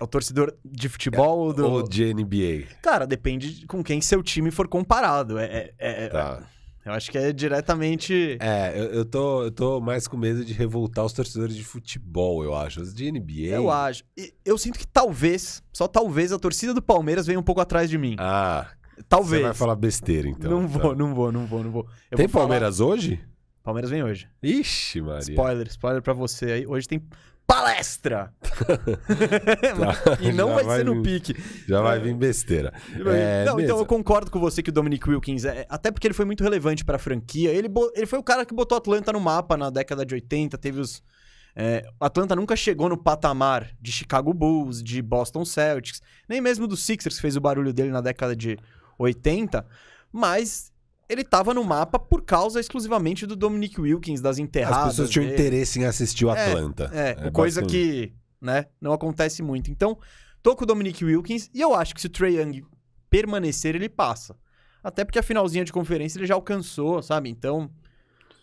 É 0.00 0.02
o 0.02 0.06
torcedor 0.06 0.56
de 0.64 0.88
futebol 0.88 1.44
é, 1.44 1.46
ou 1.46 1.52
do... 1.52 1.70
Ou 1.70 1.88
de 1.88 2.12
NBA? 2.12 2.66
Cara, 2.82 3.06
depende 3.06 3.64
com 3.66 3.84
quem 3.84 4.00
seu 4.00 4.22
time 4.22 4.50
for 4.50 4.66
comparado. 4.66 5.38
É... 5.38 5.70
é, 5.78 6.04
é 6.04 6.08
tá. 6.08 6.42
Eu 6.90 6.94
acho 6.94 7.10
que 7.10 7.16
é 7.16 7.32
diretamente. 7.32 8.36
É, 8.40 8.72
eu, 8.76 8.84
eu, 8.86 9.04
tô, 9.04 9.44
eu 9.44 9.50
tô 9.52 9.80
mais 9.80 10.08
com 10.08 10.16
medo 10.16 10.44
de 10.44 10.52
revoltar 10.52 11.04
os 11.04 11.12
torcedores 11.12 11.54
de 11.54 11.62
futebol, 11.62 12.42
eu 12.42 12.52
acho. 12.54 12.80
Os 12.80 12.92
de 12.92 13.10
NBA. 13.12 13.54
Eu 13.54 13.70
acho. 13.70 14.02
E 14.16 14.34
eu 14.44 14.58
sinto 14.58 14.76
que 14.76 14.86
talvez, 14.86 15.62
só 15.72 15.86
talvez, 15.86 16.32
a 16.32 16.38
torcida 16.38 16.74
do 16.74 16.82
Palmeiras 16.82 17.26
venha 17.26 17.38
um 17.38 17.44
pouco 17.44 17.60
atrás 17.60 17.88
de 17.88 17.96
mim. 17.96 18.16
Ah. 18.18 18.66
Talvez. 19.08 19.40
Você 19.40 19.46
vai 19.46 19.54
falar 19.54 19.76
besteira, 19.76 20.28
então. 20.28 20.50
Não 20.50 20.66
vou, 20.66 20.90
tá. 20.90 20.94
não 20.96 21.14
vou, 21.14 21.32
não 21.32 21.46
vou, 21.46 21.62
não 21.62 21.70
vou. 21.70 21.86
Eu 22.10 22.16
Tem 22.16 22.26
vou 22.26 22.40
Palmeiras 22.40 22.78
falar... 22.78 22.90
hoje? 22.90 23.20
Palmeiras 23.62 23.90
vem 23.90 24.02
hoje. 24.02 24.28
Ixi, 24.42 25.00
Maria. 25.00 25.20
Spoiler, 25.20 25.66
spoiler 25.68 26.02
pra 26.02 26.12
você 26.12 26.46
aí. 26.46 26.66
Hoje 26.66 26.88
tem 26.88 27.00
palestra! 27.50 28.32
Tá, 28.40 30.18
e 30.22 30.32
não 30.32 30.54
vai, 30.54 30.64
vai 30.64 30.78
ser 30.78 30.84
no 30.84 31.02
vir- 31.02 31.20
pique. 31.20 31.42
Já 31.66 31.82
vai 31.82 31.98
vir 31.98 32.14
besteira. 32.14 32.72
É, 33.06 33.44
não, 33.44 33.58
então 33.58 33.78
eu 33.78 33.86
concordo 33.86 34.30
com 34.30 34.38
você 34.38 34.62
que 34.62 34.70
o 34.70 34.72
Dominic 34.72 35.08
Wilkins, 35.08 35.44
é, 35.44 35.66
até 35.68 35.90
porque 35.90 36.06
ele 36.06 36.14
foi 36.14 36.24
muito 36.24 36.44
relevante 36.44 36.84
pra 36.84 36.98
franquia. 36.98 37.50
Ele, 37.50 37.68
ele 37.94 38.06
foi 38.06 38.18
o 38.18 38.22
cara 38.22 38.46
que 38.46 38.54
botou 38.54 38.78
Atlanta 38.78 39.12
no 39.12 39.20
mapa 39.20 39.56
na 39.56 39.68
década 39.70 40.06
de 40.06 40.14
80, 40.14 40.56
teve 40.58 40.80
os. 40.80 41.02
É, 41.56 41.84
Atlanta 41.98 42.36
nunca 42.36 42.54
chegou 42.54 42.88
no 42.88 42.96
patamar 42.96 43.68
de 43.80 43.90
Chicago 43.90 44.32
Bulls, 44.32 44.80
de 44.82 45.02
Boston 45.02 45.44
Celtics, 45.44 46.00
nem 46.28 46.40
mesmo 46.40 46.68
do 46.68 46.76
Sixers, 46.76 47.16
que 47.16 47.22
fez 47.22 47.34
o 47.36 47.40
barulho 47.40 47.72
dele 47.72 47.90
na 47.90 48.00
década 48.00 48.36
de 48.36 48.56
80, 48.96 49.66
mas 50.12 50.70
ele 51.10 51.24
tava 51.24 51.52
no 51.52 51.64
mapa 51.64 51.98
por 51.98 52.22
causa 52.22 52.60
exclusivamente 52.60 53.26
do 53.26 53.34
Dominic 53.34 53.80
Wilkins, 53.80 54.20
das 54.20 54.38
enterradas. 54.38 54.78
As 54.78 54.88
pessoas 54.90 55.10
tinham 55.10 55.26
dele. 55.26 55.34
interesse 55.34 55.78
em 55.80 55.84
assistir 55.84 56.24
o 56.24 56.30
É, 56.34 56.46
Atlanta. 56.46 56.90
É, 56.94 57.30
coisa 57.30 57.60
basicamente. 57.60 58.08
que, 58.08 58.14
né, 58.40 58.66
não 58.80 58.92
acontece 58.92 59.42
muito. 59.42 59.70
Então, 59.70 59.98
tô 60.42 60.54
com 60.54 60.62
o 60.64 60.66
Dominic 60.66 61.04
Wilkins 61.04 61.50
e 61.52 61.60
eu 61.60 61.74
acho 61.74 61.94
que 61.94 62.00
se 62.00 62.06
o 62.06 62.10
Trae 62.10 62.36
Young 62.40 62.62
permanecer, 63.10 63.74
ele 63.74 63.88
passa. 63.88 64.36
Até 64.82 65.04
porque 65.04 65.18
a 65.18 65.22
finalzinha 65.22 65.64
de 65.64 65.72
conferência 65.72 66.18
ele 66.18 66.26
já 66.26 66.34
alcançou, 66.34 67.02
sabe? 67.02 67.28
Então, 67.28 67.68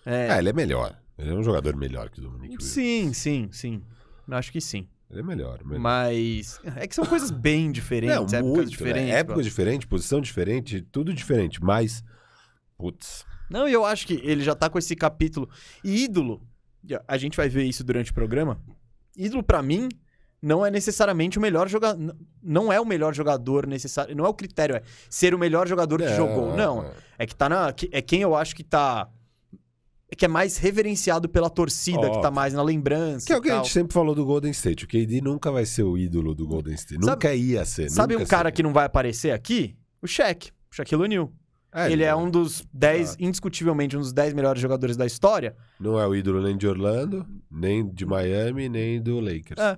é... 0.06 0.28
É, 0.36 0.38
ele 0.38 0.50
é 0.50 0.54
melhor. 0.54 0.96
Ele 1.18 1.32
é 1.32 1.34
um 1.34 1.42
jogador 1.42 1.76
melhor 1.76 2.10
que 2.10 2.20
o 2.20 2.24
Dominic 2.24 2.52
Wilkins. 2.52 2.68
sim, 2.70 3.14
sim, 3.14 3.50
sim. 3.52 3.82
Acho 4.30 4.52
que 4.52 4.62
sim. 4.62 4.88
Ele 5.10 5.22
é 5.22 5.24
melhor. 5.24 5.64
melhor. 5.64 5.80
Mas 5.80 6.60
é 6.76 6.86
que 6.86 6.94
são 6.94 7.06
coisas 7.06 7.32
bem 7.32 7.72
diferentes, 7.72 8.34
épocas 8.34 8.58
muito, 8.58 8.70
diferentes. 8.70 9.10
Né? 9.10 9.20
Épocas 9.20 9.46
diferentes, 9.46 9.88
posição 9.88 10.20
diferente, 10.20 10.82
tudo 10.92 11.14
diferente. 11.14 11.64
Mas, 11.64 12.04
putz, 12.78 13.26
Não, 13.50 13.68
e 13.68 13.74
eu 13.74 13.86
acho 13.86 14.06
que 14.06 14.14
ele 14.24 14.44
já 14.44 14.54
tá 14.56 14.70
com 14.70 14.78
esse 14.78 14.96
capítulo. 14.96 15.50
E 15.84 16.04
ídolo, 16.04 16.42
a- 17.08 17.18
gente 17.18 17.38
vai 17.38 17.48
ver 17.50 17.64
isso 17.64 17.84
durante 17.84 18.12
o 18.12 18.14
programa. 18.14 18.60
Ídolo, 19.16 19.42
pra 19.42 19.62
mim, 19.64 19.88
não 20.42 20.66
é 20.66 20.70
necessariamente 20.70 21.38
o 21.38 21.42
melhor 21.42 21.68
jogador. 21.68 22.16
Não 22.44 22.72
é 22.72 22.80
o 22.80 22.86
melhor 22.86 23.14
jogador 23.14 23.66
necessário. 23.66 24.16
Não 24.16 24.26
é 24.26 24.28
o 24.30 24.34
critério, 24.34 24.76
é 24.76 24.84
ser 25.10 25.34
o 25.34 25.40
melhor 25.40 25.68
jogador 25.68 26.00
que 26.00 26.14
jogou. 26.16 26.56
Não. 26.56 26.92
É 27.18 27.26
que 27.26 27.36
tá 27.36 27.50
na. 27.50 27.74
É 27.92 28.02
quem 28.02 28.22
eu 28.22 28.36
acho 28.36 28.56
que 28.56 28.64
tá. 28.64 29.10
Que 30.16 30.24
é 30.24 30.28
mais 30.28 30.58
reverenciado 30.58 31.28
pela 31.28 31.50
torcida, 31.50 32.10
que 32.10 32.22
tá 32.22 32.32
mais 32.32 32.54
na 32.54 32.64
lembrança. 32.64 33.26
Que 33.28 33.34
é 33.34 33.38
o 33.38 33.42
que 33.42 33.50
a 33.50 33.58
gente 33.58 33.72
sempre 33.74 33.94
falou 33.94 34.16
do 34.16 34.26
Golden 34.26 34.52
State. 34.52 34.86
O 34.86 34.88
KD 34.88 35.20
nunca 35.22 35.52
vai 35.52 35.66
ser 35.66 35.84
o 35.84 35.98
ídolo 35.98 36.34
do 36.34 36.48
Golden 36.48 36.76
State. 36.76 37.04
Sabe- 37.04 37.12
nunca 37.12 37.34
ia 37.36 37.66
ser. 37.66 37.90
Sabe 37.90 38.16
um 38.16 38.26
cara 38.26 38.44
seria. 38.44 38.52
que 38.54 38.64
não 38.64 38.72
vai 38.72 38.86
aparecer 38.86 39.32
aqui? 39.32 39.76
O 40.02 40.08
Shaq. 40.08 40.52
O 40.72 40.76
Shaquille 40.76 41.04
O'Neal. 41.04 41.30
Ele 41.92 42.04
é 42.04 42.16
um 42.16 42.30
dos 42.30 42.64
10, 42.74 43.02
Exato. 43.02 43.24
indiscutivelmente, 43.24 43.96
um 43.96 44.00
dos 44.00 44.12
10 44.14 44.34
melhores 44.34 44.62
jogadores 44.62 44.98
da 44.98 45.06
história. 45.06 45.56
Não 45.80 46.00
é 46.00 46.08
o 46.08 46.16
ídolo 46.16 46.42
nem 46.42 46.58
de 46.58 46.68
Orlando, 46.68 47.26
nem 47.50 47.88
de 47.88 48.06
Miami, 48.06 48.68
nem 48.70 49.02
do 49.02 49.20
Lakers. 49.20 49.60
É. 49.60 49.78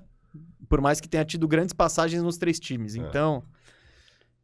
Por 0.67 0.81
mais 0.81 1.01
que 1.01 1.09
tenha 1.09 1.25
tido 1.25 1.47
grandes 1.47 1.73
passagens 1.73 2.21
nos 2.21 2.37
três 2.37 2.59
times. 2.59 2.95
É. 2.95 2.99
Então. 2.99 3.43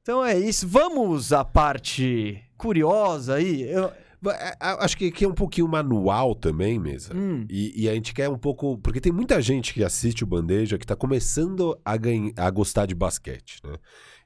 Então 0.01 0.23
é 0.23 0.37
isso. 0.37 0.67
Vamos 0.67 1.31
à 1.33 1.43
parte 1.43 2.41
curiosa 2.57 3.35
aí. 3.35 3.63
Eu- 3.63 3.91
É, 4.27 4.55
Acho 4.59 4.97
que 4.97 5.09
aqui 5.09 5.23
é 5.23 5.27
um 5.27 5.33
pouquinho 5.35 5.67
manual 5.67 6.33
também, 6.33 6.79
mesa. 6.79 7.15
hum, 7.15 7.45
E, 7.47 7.83
e 7.83 7.87
a 7.87 7.93
gente 7.93 8.11
quer 8.11 8.27
um 8.27 8.37
pouco. 8.39 8.75
Porque 8.79 8.99
tem 8.99 9.11
muita 9.11 9.39
gente 9.39 9.71
que 9.71 9.83
assiste 9.83 10.23
o 10.23 10.27
Bandeja 10.27 10.79
que 10.79 10.85
tá 10.87 10.95
começando 10.95 11.79
a, 11.85 11.95
ganha, 11.95 12.31
a 12.35 12.49
gostar 12.49 12.87
de 12.87 12.95
basquete, 12.95 13.59
né? 13.63 13.75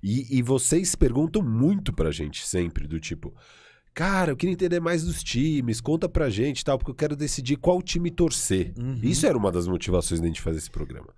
E, 0.02 0.38
e 0.38 0.42
vocês 0.42 0.96
perguntam 0.96 1.42
muito 1.42 1.92
pra 1.92 2.12
gente 2.12 2.46
sempre, 2.46 2.88
do 2.88 3.00
tipo. 3.00 3.34
Cara, 3.94 4.32
eu 4.32 4.38
queria 4.38 4.54
entender 4.54 4.80
mais 4.80 5.04
dos 5.04 5.22
times, 5.22 5.82
conta 5.82 6.08
pra 6.08 6.30
gente 6.30 6.62
e 6.62 6.66
tal, 6.66 6.78
porque 6.78 6.92
eu 6.92 6.96
quero 6.96 7.16
decidir 7.16 7.58
qual 7.58 7.82
time 7.82 8.10
torcer. 8.10 8.74
Uhum. 8.78 9.00
Isso 9.04 9.26
era 9.26 9.38
uma 9.38 9.52
das 9.52 9.68
motivações 9.68 10.22
da 10.22 10.28
gente 10.28 10.42
fazer 10.42 10.60
esse 10.60 10.72
programa. 10.72 11.14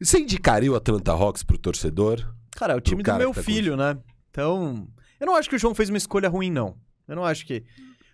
Você 0.00 0.18
indicaria 0.18 0.72
o 0.72 0.74
Atlanta 0.74 1.12
Hawks 1.12 1.42
pro 1.42 1.58
torcedor? 1.58 2.26
cara, 2.60 2.74
é 2.74 2.76
o 2.76 2.80
time 2.80 3.02
do 3.02 3.14
meu 3.14 3.32
tá 3.32 3.42
filho, 3.42 3.76
né? 3.76 3.96
Então. 4.30 4.86
Eu 5.18 5.26
não 5.26 5.36
acho 5.36 5.48
que 5.48 5.56
o 5.56 5.58
João 5.58 5.74
fez 5.74 5.88
uma 5.88 5.98
escolha 5.98 6.28
ruim, 6.28 6.50
não. 6.50 6.76
Eu 7.06 7.16
não 7.16 7.24
acho 7.24 7.46
que. 7.46 7.64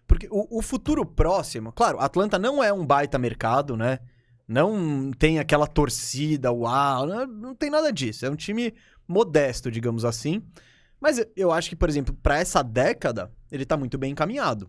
Porque 0.06 0.28
o, 0.30 0.58
o 0.58 0.62
futuro 0.62 1.04
próximo, 1.04 1.72
claro, 1.72 1.98
Atlanta 1.98 2.38
não 2.38 2.62
é 2.62 2.72
um 2.72 2.86
baita 2.86 3.18
mercado, 3.18 3.76
né? 3.76 3.98
Não 4.46 5.10
tem 5.10 5.40
aquela 5.40 5.66
torcida, 5.66 6.52
uau, 6.52 7.06
não, 7.06 7.26
não 7.26 7.54
tem 7.54 7.70
nada 7.70 7.92
disso. 7.92 8.24
É 8.24 8.30
um 8.30 8.36
time 8.36 8.72
modesto, 9.08 9.70
digamos 9.70 10.04
assim. 10.04 10.42
Mas 11.00 11.24
eu- 11.36 11.52
acho 11.52 11.68
que, 11.68 11.76
por 11.76 11.88
exemplo, 11.88 12.14
pra 12.22 12.38
essa 12.38 12.62
década, 12.62 13.30
ele 13.50 13.64
tá 13.66 13.76
muito 13.76 13.98
bem 13.98 14.12
encaminhado. 14.12 14.68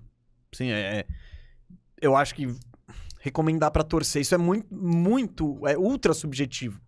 Sim, 0.54 0.70
é. 0.72 1.00
é- 1.00 1.06
Eu 2.02 2.16
acho 2.16 2.36
que 2.36 2.48
recomendar 3.22 3.72
pra 3.72 3.84
torcer, 3.84 4.22
isso 4.22 4.36
é 4.36 4.38
muito, 4.38 4.68
muito, 4.74 5.68
é 5.68 5.76
ultra 5.78 6.14
subjetivo. 6.14 6.80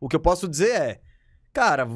O 0.00 0.08
que 0.08 0.16
eu 0.16 0.20
posso 0.20 0.48
dizer 0.48 0.70
é, 0.70 1.00
cara, 1.52 1.86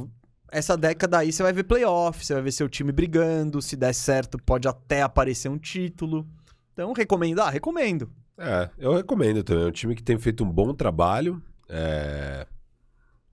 essa 0.53 0.77
década 0.77 1.19
aí 1.19 1.33
você 1.33 1.43
vai 1.43 1.53
ver 1.53 1.65
playoff, 1.65 2.25
você 2.25 2.35
vai 2.35 2.43
ver 2.43 2.53
seu 2.53 2.69
time 2.69 2.93
brigando, 2.93 3.63
se 3.63 3.75
der 3.77 3.95
certo 3.95 4.39
pode 4.39 4.69
até 4.69 5.01
aparecer 5.03 5.49
um 5.49 5.59
título. 5.59 6.29
Então, 6.73 6.93
recomendar? 6.93 7.51
Recomendo. 7.53 8.13
É, 8.37 8.71
eu 8.79 8.95
recomendo 8.95 9.43
também. 9.43 9.65
É 9.65 9.67
um 9.67 9.73
time 9.73 9.95
que 9.95 10.03
tem 10.03 10.19
feito 10.19 10.45
um 10.45 10.51
bom 10.51 10.73
trabalho. 10.75 11.43
É, 11.69 12.47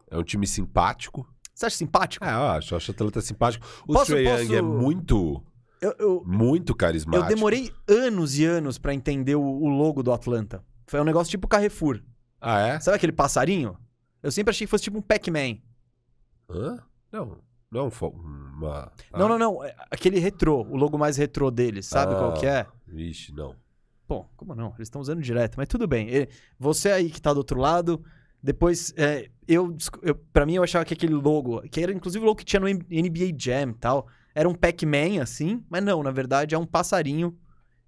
é 0.09 0.17
um 0.17 0.23
time 0.23 0.47
simpático. 0.47 1.27
Você 1.55 1.65
acha 1.67 1.77
simpático? 1.77 2.25
É, 2.25 2.31
eu 2.33 2.43
acho. 2.47 2.73
Eu 2.73 2.77
acho 2.77 2.91
o 2.91 2.95
Atlanta 2.95 3.21
simpático. 3.21 3.65
O 3.87 3.93
Posso- 3.93 4.07
Trae 4.11 4.25
Young 4.25 4.39
posso- 4.41 4.55
é 4.55 4.61
muito, 4.61 5.43
Eu, 5.81 5.95
eu, 5.97 6.23
muito 6.25 6.71
eu 6.73 6.75
carismático. 6.75 7.27
demorei 7.29 7.71
anos 7.87 8.37
e 8.37 8.43
anos 8.45 8.77
pra 8.77 8.93
entender 8.93 9.35
o, 9.35 9.41
o 9.41 9.67
logo 9.69 10.03
do 10.03 10.11
Atlanta. 10.11 10.61
Foi 10.85 10.99
um 10.99 11.05
negócio 11.05 11.31
tipo 11.31 11.47
Carrefour. 11.47 12.01
Ah, 12.41 12.59
é? 12.59 12.79
Sabe 12.81 12.97
aquele 12.97 13.13
passarinho? 13.13 13.77
Eu 14.21 14.31
sempre 14.31 14.51
achei 14.51 14.67
que 14.67 14.71
fosse 14.71 14.83
tipo 14.83 14.97
um 14.97 15.01
Pac-Man. 15.01 15.57
Hã? 16.49 16.77
Não. 17.11 17.37
Não 17.71 17.81
é 17.81 17.83
um 17.83 18.07
uma... 18.09 18.91
Não, 19.13 19.25
ah, 19.25 19.29
não, 19.29 19.39
não. 19.39 19.63
é 19.63 19.75
Aquele 19.89 20.19
retrô, 20.19 20.61
o 20.61 20.75
logo 20.77 20.97
mais 20.97 21.17
retrô 21.17 21.49
deles. 21.49 21.85
Sabe 21.87 22.13
Ah. 22.13 22.17
qual 22.17 22.33
que 22.33 22.45
é? 22.45 22.65
Vixe, 22.87 23.33
não. 23.33 23.55
Pô, 24.07 24.25
como 24.37 24.53
não? 24.53 24.67
Eles 24.75 24.87
estão 24.87 25.01
usando 25.01 25.21
direto, 25.21 25.55
mas 25.57 25.67
tudo 25.67 25.87
bem. 25.87 26.07
Ele- 26.09 26.29
você 26.59 26.91
aí 26.91 27.09
que 27.09 27.19
tá 27.21 27.33
do 27.33 27.37
outro 27.37 27.59
lado, 27.59 28.03
depois, 28.45 28.93
é, 28.95 29.27
eu, 29.47 29.75
eu, 30.03 30.15
pra 30.31 30.45
mim 30.45 30.53
eu 30.55 30.63
achava 30.63 30.85
que 30.85 30.93
aquele 30.93 31.13
logo, 31.15 31.61
que 31.63 31.81
era 31.81 31.91
inclusive 31.91 32.23
o 32.23 32.27
logo 32.27 32.37
que 32.37 32.45
tinha 32.45 32.59
no 32.59 32.67
NBA 32.67 33.33
Jam 33.37 33.71
e 33.71 33.73
tal, 33.73 34.07
era 34.33 34.47
um 34.47 34.53
Pac-Man 34.53 35.21
assim, 35.21 35.63
mas 35.69 35.83
não, 35.83 36.03
na 36.03 36.11
verdade 36.11 36.53
é 36.53 36.57
um 36.57 36.65
passarinho 36.65 37.35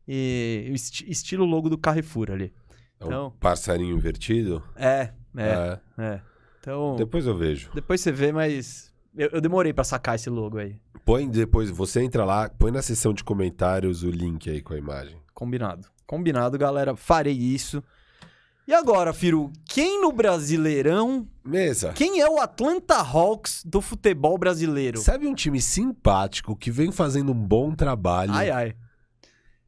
e 0.08 0.70
esti- 0.74 1.10
estilo 1.10 1.46
logo 1.46 1.70
do 1.70 1.78
Carrefour 1.78 2.32
ali. 2.32 2.54
É 3.00 3.04
um 3.04 3.08
Então- 3.08 3.34
passarinho 3.40 3.96
invertido? 3.96 4.64
É, 4.76 5.12
é, 5.36 5.80
É. 5.98 6.04
é. 6.04 6.22
Então, 6.60 6.96
Depois 6.96 7.26
eu 7.26 7.36
vejo. 7.38 7.70
depois 7.74 8.02
você 8.02 8.12
vê, 8.12 8.32
mas 8.32 8.92
eu, 9.16 9.30
eu 9.34 9.42
demorei 9.42 9.72
pra 9.74 9.84
sacar 9.84 10.16
esse 10.16 10.30
logo 10.30 10.58
aí. 10.58 10.76
Põe 11.06 11.30
depois, 11.30 11.70
você 11.70 12.02
entra 12.02 12.26
lá, 12.26 12.50
põe 12.50 12.72
na 12.72 12.82
seção 12.82 13.14
de 13.14 13.24
comentários 13.24 14.04
o 14.04 14.10
link 14.10 14.50
aí 14.50 14.62
com 14.62 14.74
a 14.74 14.78
imagem. 14.78 15.18
Combinado. 15.34 15.88
Combinado, 16.06 16.58
galera. 16.58 16.96
Farei 16.96 17.34
isso. 17.38 17.82
E 18.68 18.74
agora, 18.74 19.14
Firu, 19.14 19.52
quem 19.66 20.02
no 20.02 20.12
Brasileirão 20.12 21.26
Mesa. 21.44 21.94
Quem 21.94 22.20
é 22.20 22.30
o 22.30 22.40
Atlanta 22.42 22.96
Hawks 22.98 23.64
do 23.66 23.80
futebol 23.80 24.38
brasileiro? 24.38 25.00
Sabe 25.00 25.26
um 25.26 25.34
time 25.34 25.62
simpático 25.62 26.54
que 26.56 26.70
vem 26.70 26.92
fazendo 26.92 27.32
um 27.32 27.48
bom 27.48 27.74
trabalho 27.74 28.34
Ai, 28.34 28.50
ai. 28.50 28.76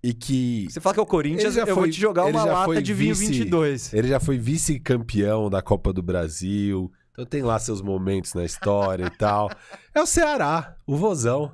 e 0.04 0.14
que 0.14 0.68
Você 0.70 0.82
fala 0.82 0.96
que 0.96 1.00
é 1.00 1.04
o 1.04 1.06
Corinthians, 1.06 1.54
já 1.54 1.62
eu 1.62 1.68
vou 1.68 1.76
foi- 1.86 1.92
te 1.92 2.00
jogar 2.02 2.26
uma 2.26 2.44
lata 2.44 2.82
de 2.82 2.94
vinho 2.94 3.16
vice- 3.16 3.32
22. 3.32 3.94
ele 3.94 4.10
já 4.10 4.20
foi 4.20 4.38
vice-campeão 4.38 5.50
da 5.50 5.62
Copa 5.62 5.94
do 5.94 6.04
Brasil. 6.04 6.92
Então 7.14 7.26
tem 7.26 7.42
lá 7.42 7.58
seus 7.58 7.82
momentos 7.82 8.34
na 8.34 8.44
história 8.44 9.06
e 9.06 9.10
tal. 9.10 9.50
É 9.96 10.02
o 10.02 10.06
Ceará, 10.06 10.76
o 10.86 10.96
Vozão. 10.98 11.52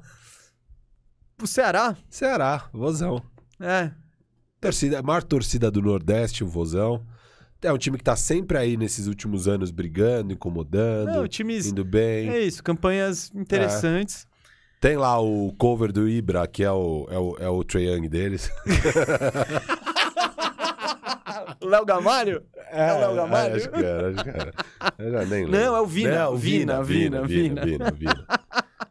O 1.42 1.46
Ceará? 1.48 1.96
Ceará, 2.10 2.68
Vozão. 2.74 3.22
É. 3.60 3.92
Torcida, 4.60 5.00
a 5.00 5.04
maior 5.04 5.22
torcida 5.24 5.70
do 5.72 5.82
Nordeste, 5.82 6.44
o 6.44 6.48
Vozão. 6.48 7.06
É 7.66 7.74
um 7.74 7.78
time 7.78 7.98
que 7.98 8.04
tá 8.04 8.16
sempre 8.16 8.58
aí 8.58 8.78
nesses 8.78 9.08
últimos 9.08 9.48
anos 9.48 9.72
brigando, 9.72 10.32
incomodando, 10.32 11.12
Não, 11.12 11.28
times. 11.28 11.66
indo 11.66 11.84
bem. 11.84 12.30
É 12.30 12.40
isso, 12.40 12.64
campanhas 12.64 13.32
interessantes. 13.34 14.28
Tem 14.80 14.98
lá 14.98 15.20
o 15.20 15.52
cover 15.58 15.92
do 15.92 16.08
Ibra, 16.08 16.46
que 16.48 16.64
é 16.64 16.72
o, 16.72 17.08
é 17.10 17.18
o, 17.18 17.38
é 17.40 17.50
o 17.50 17.64
Trae 17.64 17.86
Young 17.88 18.08
deles. 18.08 18.52
Léo 21.62 21.86
Gamalho? 21.86 22.44
É 22.72 22.94
o 22.94 23.00
Léo 23.00 23.16
Gamalho? 23.16 23.56
Acho 23.56 23.70
que 23.70 23.84
era, 23.84 24.10
acho 24.10 24.24
que 24.24 24.30
era. 24.30 24.54
Eu 25.00 25.12
já 25.12 25.26
nem 25.26 25.46
lembro. 25.46 25.60
Não, 25.60 25.76
é 25.76 25.82
o 25.82 25.86
Vina. 25.88 26.16
Não, 26.26 26.36
Vina, 26.36 26.84
Vina, 26.84 27.26
Vina, 27.26 27.66
Vina, 27.66 27.92
Vina. 27.92 28.26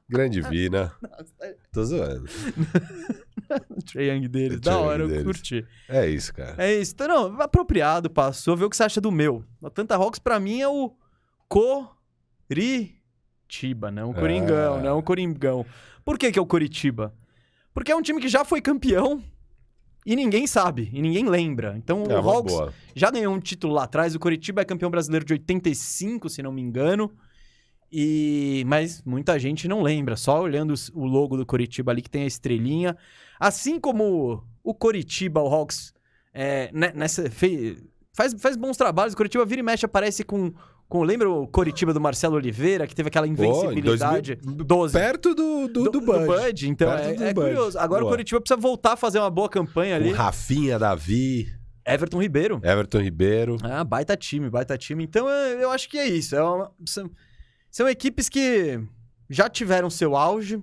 Grande 0.08 0.40
Vina. 0.42 0.92
Tô 1.72 1.84
zoando. 1.84 2.24
O 3.70 3.82
Trae 3.82 4.08
Young 4.10 4.28
deles. 4.28 4.60
Da 4.60 4.76
hora, 4.78 5.04
eu 5.04 5.08
deles. 5.08 5.24
curti. 5.24 5.64
É 5.88 6.08
isso, 6.08 6.32
cara. 6.34 6.54
É 6.62 6.74
isso. 6.74 6.92
Então, 6.94 7.08
não, 7.08 7.40
apropriado, 7.40 8.10
passou. 8.10 8.56
Vê 8.56 8.64
o 8.64 8.70
que 8.70 8.76
você 8.76 8.84
acha 8.84 9.00
do 9.00 9.10
meu. 9.12 9.44
O 9.60 9.66
Atlanta 9.66 9.94
Hawks, 9.96 10.18
pra 10.18 10.38
mim, 10.40 10.60
é 10.60 10.68
o 10.68 10.92
Coritiba, 11.48 12.90
não 13.90 14.10
o 14.10 14.14
Coringão, 14.14 14.78
É. 14.78 14.82
não 14.82 14.98
o 14.98 15.02
Coringão. 15.02 15.64
Por 16.04 16.18
que 16.18 16.30
que 16.32 16.38
é 16.38 16.42
o 16.42 16.46
Coritiba? 16.46 17.14
Porque 17.72 17.90
é 17.90 17.96
um 17.96 18.02
time 18.02 18.20
que 18.20 18.28
já 18.28 18.44
foi 18.44 18.60
campeão 18.60 19.22
E 20.06 20.14
ninguém 20.14 20.46
sabe, 20.46 20.90
e 20.92 21.00
ninguém 21.00 21.26
lembra. 21.28 21.74
Então 21.78 22.04
É 22.10 22.20
o 22.20 22.28
Hawks 22.30 22.52
boa. 22.52 22.74
já 22.94 23.10
ganhou 23.10 23.34
um 23.34 23.40
título 23.40 23.72
lá 23.72 23.84
atrás. 23.84 24.14
O 24.14 24.18
Coritiba 24.18 24.60
é 24.60 24.64
campeão 24.64 24.90
brasileiro 24.90 25.24
de 25.24 25.32
85, 25.32 26.28
se 26.28 26.42
não 26.42 26.52
me 26.52 26.60
engano. 26.60 27.10
E 27.90 28.62
mas 28.66 29.02
muita 29.02 29.38
gente 29.38 29.66
não 29.66 29.80
lembra, 29.82 30.14
só 30.14 30.42
olhando 30.42 30.74
o 30.92 31.06
logo 31.06 31.38
do 31.38 31.46
Coritiba 31.46 31.90
ali 31.90 32.02
que 32.02 32.10
tem 32.10 32.24
a 32.24 32.26
estrelinha. 32.26 32.94
Assim 33.38 33.78
como 33.80 34.42
o 34.62 34.74
Coritiba, 34.74 35.40
o 35.42 35.46
Hawks, 35.48 35.92
é, 36.32 36.70
ne- 36.72 36.92
nessa 36.94 37.24
faz, 38.16 38.34
faz 38.38 38.56
bons 38.56 38.76
trabalhos. 38.76 39.14
O 39.14 39.16
Coritiba 39.16 39.44
vira 39.44 39.60
e 39.60 39.64
mexe 39.64 39.84
aparece 39.86 40.24
com 40.24 40.52
com 40.86 41.02
lembra 41.02 41.28
o 41.30 41.48
Coritiba 41.48 41.94
do 41.94 42.00
Marcelo 42.00 42.36
Oliveira 42.36 42.86
que 42.86 42.94
teve 42.94 43.08
aquela 43.08 43.26
invencibilidade 43.26 44.34
2000 44.36 44.64
12 44.64 44.92
Perto 44.92 45.34
do, 45.34 45.66
do, 45.66 45.84
do, 45.90 46.00
Bud. 46.00 46.68
Então 46.68 46.88
Perto 46.88 47.08
é, 47.08 47.14
do 47.14 47.24
é 47.24 47.34
Bud. 47.34 47.46
curioso. 47.46 47.78
Agora 47.78 48.02
Boa. 48.02 48.10
o 48.10 48.12
Coritiba 48.12 48.40
precisa 48.40 48.60
voltar 48.60 48.92
a 48.92 48.96
fazer 48.96 49.18
uma 49.18 49.30
boa 49.30 49.48
campanha 49.48 49.96
ali. 49.96 50.12
Rafinha, 50.12 50.78
Davi, 50.78 51.48
Everton 51.86 52.20
Ribeiro. 52.20 52.60
Everton 52.62 53.00
Ribeiro. 53.00 53.56
Ah, 53.62 53.82
baita 53.82 54.14
time, 54.16 54.48
baita 54.50 54.76
time. 54.76 55.02
Então 55.02 55.28
é, 55.28 55.64
eu 55.64 55.70
acho 55.70 55.88
que 55.88 55.98
é 55.98 56.06
isso. 56.06 56.36
É 56.36 56.42
uma- 56.42 56.70
são, 56.86 57.10
são 57.70 57.88
equipes 57.88 58.28
que 58.28 58.78
já 59.28 59.48
tiveram 59.48 59.88
seu 59.88 60.14
auge. 60.14 60.62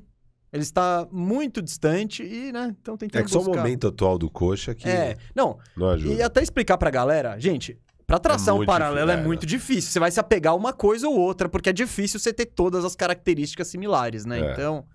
Ele 0.53 0.63
está 0.63 1.07
muito 1.11 1.61
distante 1.61 2.23
e, 2.23 2.51
né, 2.51 2.75
então 2.81 2.97
tentando 2.97 3.21
É 3.21 3.23
que 3.23 3.31
só 3.31 3.39
o 3.39 3.45
momento 3.45 3.87
atual 3.87 4.17
do 4.17 4.29
Coxa 4.29 4.75
que 4.75 4.87
É, 4.89 5.15
não, 5.33 5.57
não 5.77 5.89
ajuda. 5.91 6.13
e 6.13 6.21
até 6.21 6.41
explicar 6.43 6.77
pra 6.77 6.89
galera, 6.89 7.39
gente, 7.39 7.77
pra 8.05 8.19
traçar 8.19 8.53
um 8.53 8.57
muito 8.57 8.67
paralelo 8.67 9.07
difícil, 9.07 9.19
é 9.19 9.23
é, 9.23 9.25
muito 9.25 9.45
difícil. 9.45 9.91
Você 9.91 9.99
vai 9.99 10.11
se 10.11 10.19
apegar 10.19 10.51
a 10.51 10.55
uma 10.55 10.73
coisa 10.73 11.07
ou 11.07 11.17
outra, 11.17 11.47
porque 11.47 11.69
é 11.69 11.73
difícil 11.73 12.19
você 12.19 12.33
ter 12.33 12.47
todas 12.47 12.83
as 12.83 12.95
características 12.97 13.67
similares, 13.69 14.25
né? 14.25 14.39
É. 14.41 14.51
Então, 14.51 14.85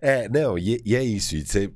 É, 0.00 0.28
não, 0.28 0.58
e, 0.58 0.80
e 0.84 0.94
é 0.94 1.02
isso. 1.02 1.34
e 1.36 1.44
você- 1.46 1.72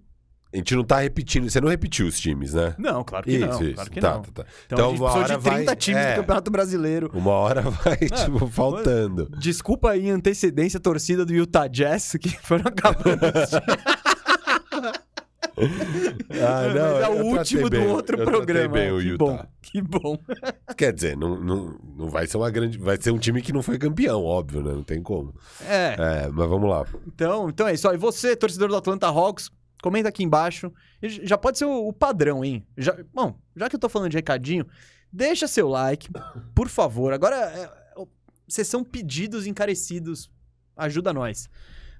a 0.53 0.57
gente 0.57 0.75
não 0.77 0.85
tá 0.85 0.99
repetindo. 1.01 1.49
Você 1.49 1.61
não 1.61 1.69
repetiu 1.69 2.07
os 2.07 2.21
times, 2.21 2.53
né? 2.55 2.75
não, 2.79 3.03
claro 3.03 3.25
que 3.25 3.33
isso, 3.33 3.47
não, 3.47 3.63
isso. 3.63 3.75
claro 3.75 3.91
que 3.91 4.01
tá, 4.01 4.15
não. 4.15 4.23
tá, 4.23 4.43
tá. 4.43 4.51
Então, 4.67 4.77
Então, 4.77 4.87
a 4.87 4.91
gente 4.91 5.01
uma 5.01 5.11
precisou 5.13 5.25
de 5.27 5.33
hora 5.49 5.57
30 5.57 5.65
vai- 5.67 5.77
times 5.77 6.01
é. 6.03 6.13
do 6.13 6.17
Campeonato 6.21 6.51
Brasileiro. 6.51 7.11
Uma 7.15 7.31
hora 7.33 7.63
vai, 7.63 7.95
É, 7.95 7.97
tipo, 8.25 8.47
faltando. 8.49 9.29
Desculpa 9.39 9.91
aí 9.91 10.11
antecedência 10.11 10.79
torcida 10.79 11.25
do 11.25 11.33
Utah 11.33 11.67
Jazz, 11.69 12.13
que 12.21 12.29
foram 12.31 12.65
acabando. 12.67 13.21
os 13.27 13.51
times. 13.51 15.03
Ah, 15.55 16.63
Mas 16.67 16.75
não, 16.75 16.97
é 16.99 17.05
eu 17.05 17.13
o 17.13 17.27
último 17.37 17.69
bem, 17.69 17.85
do 17.85 17.89
outro 17.91 18.19
eu 18.19 18.25
programa. 18.25 18.69
bem 18.75 18.87
é, 18.89 18.93
o 18.93 18.99
que 19.01 19.07
Utah. 19.09 19.25
bom, 19.25 19.47
que 19.61 19.83
bom. 19.83 20.19
Quer 20.77 20.93
dizer, 20.95 21.17
não, 21.17 21.39
não, 21.39 21.79
não 21.97 22.09
vai 22.09 22.27
ser 22.27 22.39
uma 22.39 22.51
grande. 22.51 22.79
Vai 22.79 22.97
ser 23.01 23.11
um 23.11 23.19
time 23.19 23.43
que 23.43 23.53
não 23.53 23.63
foi 23.63 23.79
campeão, 23.79 24.25
óbvio, 24.25 24.63
né? 24.63 24.73
Não 24.73 24.83
tem 24.83 25.03
como. 25.03 25.35
É, 25.69 25.95
É, 25.99 26.29
mas 26.29 26.49
vamos 26.49 26.69
lá. 26.71 26.87
então, 27.07 27.49
então 27.51 27.69
é 27.69 27.75
isso. 27.75 27.87
E 27.93 27.97
você, 27.99 28.35
torcedor 28.35 28.69
do 28.71 28.77
Atlanta 28.77 29.07
Hawks, 29.09 29.51
comenta 29.83 30.09
aqui 30.09 30.23
embaixo. 30.23 30.73
Já 31.03 31.37
pode 31.37 31.59
ser 31.59 31.67
o, 31.67 31.93
padrão, 31.93 32.43
hein? 32.43 32.65
Já, 32.79 32.97
bom, 33.13 33.39
já 33.55 33.69
que 33.69 33.77
eu 33.77 33.81
tô 33.81 33.89
falando 33.89 34.11
de 34.11 34.17
recadinho, 34.17 34.65
deixa 35.13 35.47
seu 35.47 35.69
like, 35.69 36.09
por 36.55 36.69
favor. 36.69 37.13
Agora, 37.13 37.37
é, 37.37 38.01
é, 38.01 38.07
vocês 38.49 38.67
são 38.67 38.83
pedidos 38.83 39.47
encarecidos. 39.47 40.31
Ajuda 40.77 41.13
nós. 41.13 41.51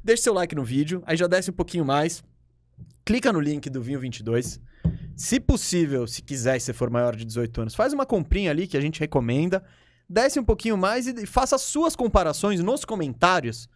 Deixa 0.03 0.23
seu 0.23 0.33
like 0.33 0.55
no 0.55 0.65
vídeo, 0.65 1.03
aí 1.05 1.17
já 1.17 1.27
desce 1.27 1.51
um 1.51 1.55
pouquinho 1.55 1.85
mais. 1.85 2.25
Clica 3.05 3.33
no 3.33 3.41
link 3.41 3.69
do 3.69 3.83
Vinho 3.83 4.01
22. 4.01 4.61
Se 5.17 5.39
possível, 5.39 6.07
se 6.07 6.23
quiser, 6.23 6.59
se 6.61 6.73
for 6.73 6.89
maior 6.89 7.15
de 7.15 7.25
18 7.25 7.61
anos, 7.61 7.75
faz 7.75 7.93
uma 7.93 8.07
comprinha 8.07 8.51
ali 8.51 8.67
que 8.67 8.77
a 8.77 8.81
gente 8.81 9.01
recomenda. 9.01 9.63
Desce 10.09 10.39
um 10.39 10.45
pouquinho 10.45 10.77
mais 10.77 11.07
e 11.07 11.27
faça 11.27 11.57
as 11.57 11.63
suas 11.63 11.95
comparações 11.95 12.61
nos 12.61 12.85
comentários 12.85 13.69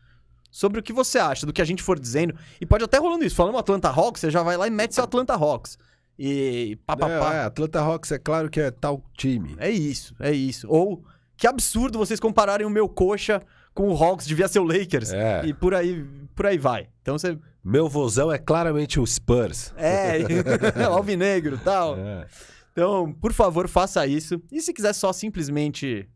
sobre 0.50 0.80
o 0.80 0.82
que 0.82 0.92
você 0.92 1.18
acha 1.18 1.46
do 1.46 1.52
que 1.52 1.62
a 1.62 1.64
gente 1.64 1.82
for 1.82 1.98
dizendo. 1.98 2.34
E 2.60 2.66
pode 2.66 2.84
até 2.84 2.98
rolando 2.98 3.24
isso. 3.24 3.36
Falando 3.36 3.58
Atlanta 3.58 3.88
Hawks, 3.88 4.20
você 4.20 4.30
já 4.30 4.42
vai 4.42 4.56
lá 4.56 4.66
e 4.66 4.70
mete 4.70 4.94
seu 4.94 5.04
Atlanta 5.04 5.34
Hawks. 5.34 5.78
E 6.18 6.78
pá, 6.86 6.96
pá, 6.96 7.06
pá. 7.06 7.34
É, 7.34 7.36
é, 7.38 7.40
Atlanta 7.44 7.80
Hawks 7.80 8.12
é 8.12 8.18
claro 8.18 8.48
que 8.48 8.60
é 8.60 8.70
tal 8.70 9.02
time. 9.16 9.54
É 9.58 9.70
isso, 9.70 10.14
é 10.18 10.32
isso. 10.32 10.66
Ou 10.68 11.04
que 11.36 11.46
absurdo 11.46 11.98
vocês 11.98 12.18
compararem 12.18 12.66
o 12.66 12.70
meu 12.70 12.88
coxa 12.88 13.42
com 13.74 13.90
o 13.90 13.96
Hawks, 13.96 14.26
devia 14.26 14.48
ser 14.48 14.58
o 14.58 14.64
Lakers. 14.64 15.12
É. 15.12 15.44
E 15.44 15.52
por 15.52 15.74
aí, 15.74 16.04
por 16.34 16.46
aí 16.46 16.56
vai. 16.56 16.88
Então 17.02 17.18
você. 17.18 17.38
Meu 17.62 17.88
vozão 17.88 18.32
é 18.32 18.38
claramente 18.38 19.00
o 19.00 19.06
Spurs. 19.06 19.74
É, 19.76 20.20
alvinegro 20.86 21.56
e 21.56 21.58
tal. 21.58 21.98
É. 21.98 22.26
Então, 22.72 23.12
por 23.12 23.32
favor, 23.32 23.68
faça 23.68 24.06
isso. 24.06 24.40
E 24.52 24.60
se 24.60 24.72
quiser 24.72 24.92
só 24.92 25.12
simplesmente 25.12 26.08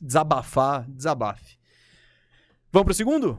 desabafar, 0.00 0.88
desabafe. 0.88 1.58
Vamos 2.72 2.84
pro 2.86 2.94
segundo? 2.94 3.38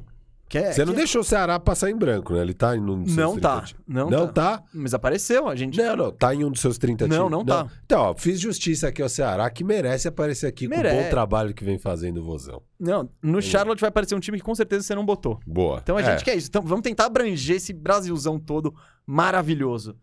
Quer, 0.49 0.73
Você 0.73 0.83
não 0.83 0.91
quer- 0.91 0.97
deixou 0.99 1.21
o 1.21 1.23
Ceará 1.23 1.57
passar 1.57 1.89
em 1.89 1.95
branco, 1.95 2.33
né? 2.33 2.41
Ele 2.41 2.53
tá 2.53 2.75
em 2.75 2.81
um 2.81 3.03
dos 3.03 3.13
seus 3.13 3.17
Não 3.25 3.31
30 3.35 3.47
tá. 3.49 3.61
ti- 3.61 3.75
Não, 3.87 4.09
Não 4.09 4.27
tá. 4.27 4.57
tá? 4.57 4.63
Mas 4.73 4.93
apareceu, 4.93 5.47
a 5.47 5.55
gente. 5.55 5.77
Não, 5.77 5.95
não. 5.95 6.11
Tá 6.11 6.35
em 6.35 6.43
um 6.43 6.51
dos 6.51 6.59
seus 6.59 6.77
30 6.77 7.07
Não, 7.07 7.15
times. 7.27 7.31
não 7.31 7.45
tá. 7.45 7.67
Então, 7.85 8.01
ó, 8.01 8.13
fiz 8.13 8.37
justiça 8.37 8.89
aqui 8.89 9.01
ao 9.01 9.07
Ceará, 9.07 9.49
que 9.49 9.63
merece 9.63 10.09
aparecer 10.09 10.47
aqui 10.47 10.67
com 10.67 10.73
o 10.73 10.77
Merece. 10.77 11.03
bom 11.05 11.09
trabalho 11.09 11.53
que 11.53 11.63
vem 11.63 11.77
fazendo 11.79 12.17
o 12.17 12.23
vozão. 12.25 12.61
Não, 12.77 13.09
no 13.23 13.41
Charlotte 13.41 13.79
vai 13.79 13.87
aparecer 13.87 14.13
um 14.13 14.19
time 14.19 14.39
que 14.39 14.43
com 14.43 14.53
certeza 14.53 14.83
você 14.83 14.93
não 14.93 15.05
botou. 15.05 15.39
Boa. 15.47 15.79
Então 15.81 15.95
a 15.95 16.01
É. 16.01 16.03
gente 16.03 16.25
quer 16.25 16.35
isso. 16.35 16.49
Então 16.49 16.61
vamos 16.61 16.83
tentar 16.83 17.05
abranger 17.05 17.55
esse 17.55 17.71
Brasilzão 17.71 18.37
todo 18.37 18.75
maravilhoso. 19.07 19.95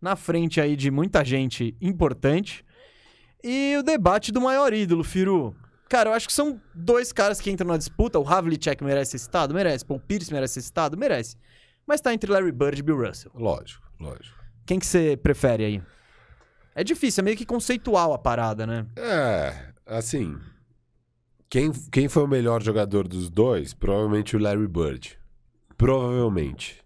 na 0.00 0.16
frente 0.16 0.60
aí 0.60 0.74
de 0.74 0.90
muita 0.90 1.24
gente 1.24 1.76
importante. 1.80 2.64
E 3.44 3.76
o 3.78 3.82
debate 3.82 4.32
do 4.32 4.40
maior 4.40 4.72
ídolo, 4.72 5.04
Firu. 5.04 5.54
Cara, 5.88 6.10
eu 6.10 6.14
acho 6.14 6.26
que 6.26 6.32
são 6.32 6.60
dois 6.74 7.12
caras 7.12 7.40
que 7.40 7.48
entram 7.50 7.68
na 7.68 7.76
disputa. 7.76 8.18
O 8.18 8.26
Havlicek 8.26 8.82
merece 8.82 9.12
ser 9.12 9.18
citado? 9.18 9.54
Merece. 9.54 9.84
Paul 9.84 10.00
Pierce 10.00 10.32
merece 10.32 10.54
ser 10.54 10.62
citado? 10.62 10.96
Merece. 10.96 11.36
Mas 11.86 12.00
tá 12.00 12.12
entre 12.12 12.32
Larry 12.32 12.50
Bird 12.50 12.80
e 12.80 12.82
Bill 12.82 13.06
Russell. 13.06 13.30
Lógico, 13.34 13.86
lógico. 14.00 14.36
Quem 14.64 14.80
que 14.80 14.86
você 14.86 15.16
prefere 15.16 15.64
aí? 15.64 15.82
É 16.74 16.82
difícil, 16.82 17.22
é 17.22 17.24
meio 17.24 17.36
que 17.36 17.46
conceitual 17.46 18.12
a 18.12 18.18
parada, 18.18 18.66
né? 18.66 18.84
É, 18.96 19.72
assim. 19.86 20.36
Quem, 21.48 21.72
quem 21.92 22.08
foi 22.08 22.24
o 22.24 22.28
melhor 22.28 22.62
jogador 22.62 23.06
dos 23.06 23.30
dois? 23.30 23.72
Provavelmente 23.72 24.36
o 24.36 24.38
Larry 24.38 24.66
Bird. 24.66 25.18
Provavelmente. 25.76 26.84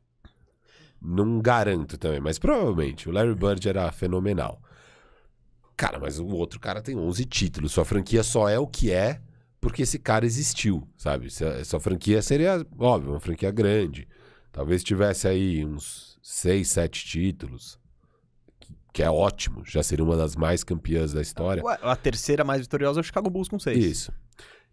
Não 1.00 1.40
garanto 1.40 1.96
também, 1.96 2.20
mas 2.20 2.38
provavelmente. 2.38 3.08
O 3.08 3.12
Larry 3.12 3.34
Bird 3.34 3.66
era 3.68 3.90
fenomenal. 3.90 4.62
Cara, 5.76 5.98
mas 5.98 6.18
o 6.18 6.26
outro 6.26 6.60
cara 6.60 6.82
tem 6.82 6.94
11 6.94 7.24
títulos. 7.24 7.72
Sua 7.72 7.86
franquia 7.86 8.22
só 8.22 8.48
é 8.48 8.58
o 8.58 8.66
que 8.66 8.92
é 8.92 9.20
porque 9.60 9.82
esse 9.82 9.98
cara 9.98 10.24
existiu, 10.24 10.88
sabe? 10.96 11.28
Sua 11.64 11.78
franquia 11.78 12.22
seria, 12.22 12.66
óbvio, 12.78 13.12
uma 13.12 13.20
franquia 13.20 13.50
grande. 13.50 14.08
Talvez 14.50 14.82
tivesse 14.82 15.28
aí 15.28 15.64
uns 15.64 16.18
6, 16.22 16.68
7 16.68 17.06
títulos. 17.06 17.78
Que- 18.92 19.03
é 19.03 19.11
ótimo. 19.11 19.62
Já 19.64 19.83
seria 19.83 20.05
uma 20.05 20.16
das 20.16 20.37
mais 20.37 20.62
campeãs 20.64 21.12
da 21.12 21.20
história. 21.20 21.62
A 21.83 21.96
terceira 21.96 22.44
mais 22.44 22.61
vitoriosa 22.62 23.00
é 23.00 23.03
o 23.03 23.05
Chicago 23.05 23.31
Bulls 23.31 23.48
com 23.48 23.59
seis. 23.59 23.85
Isso. 23.85 24.12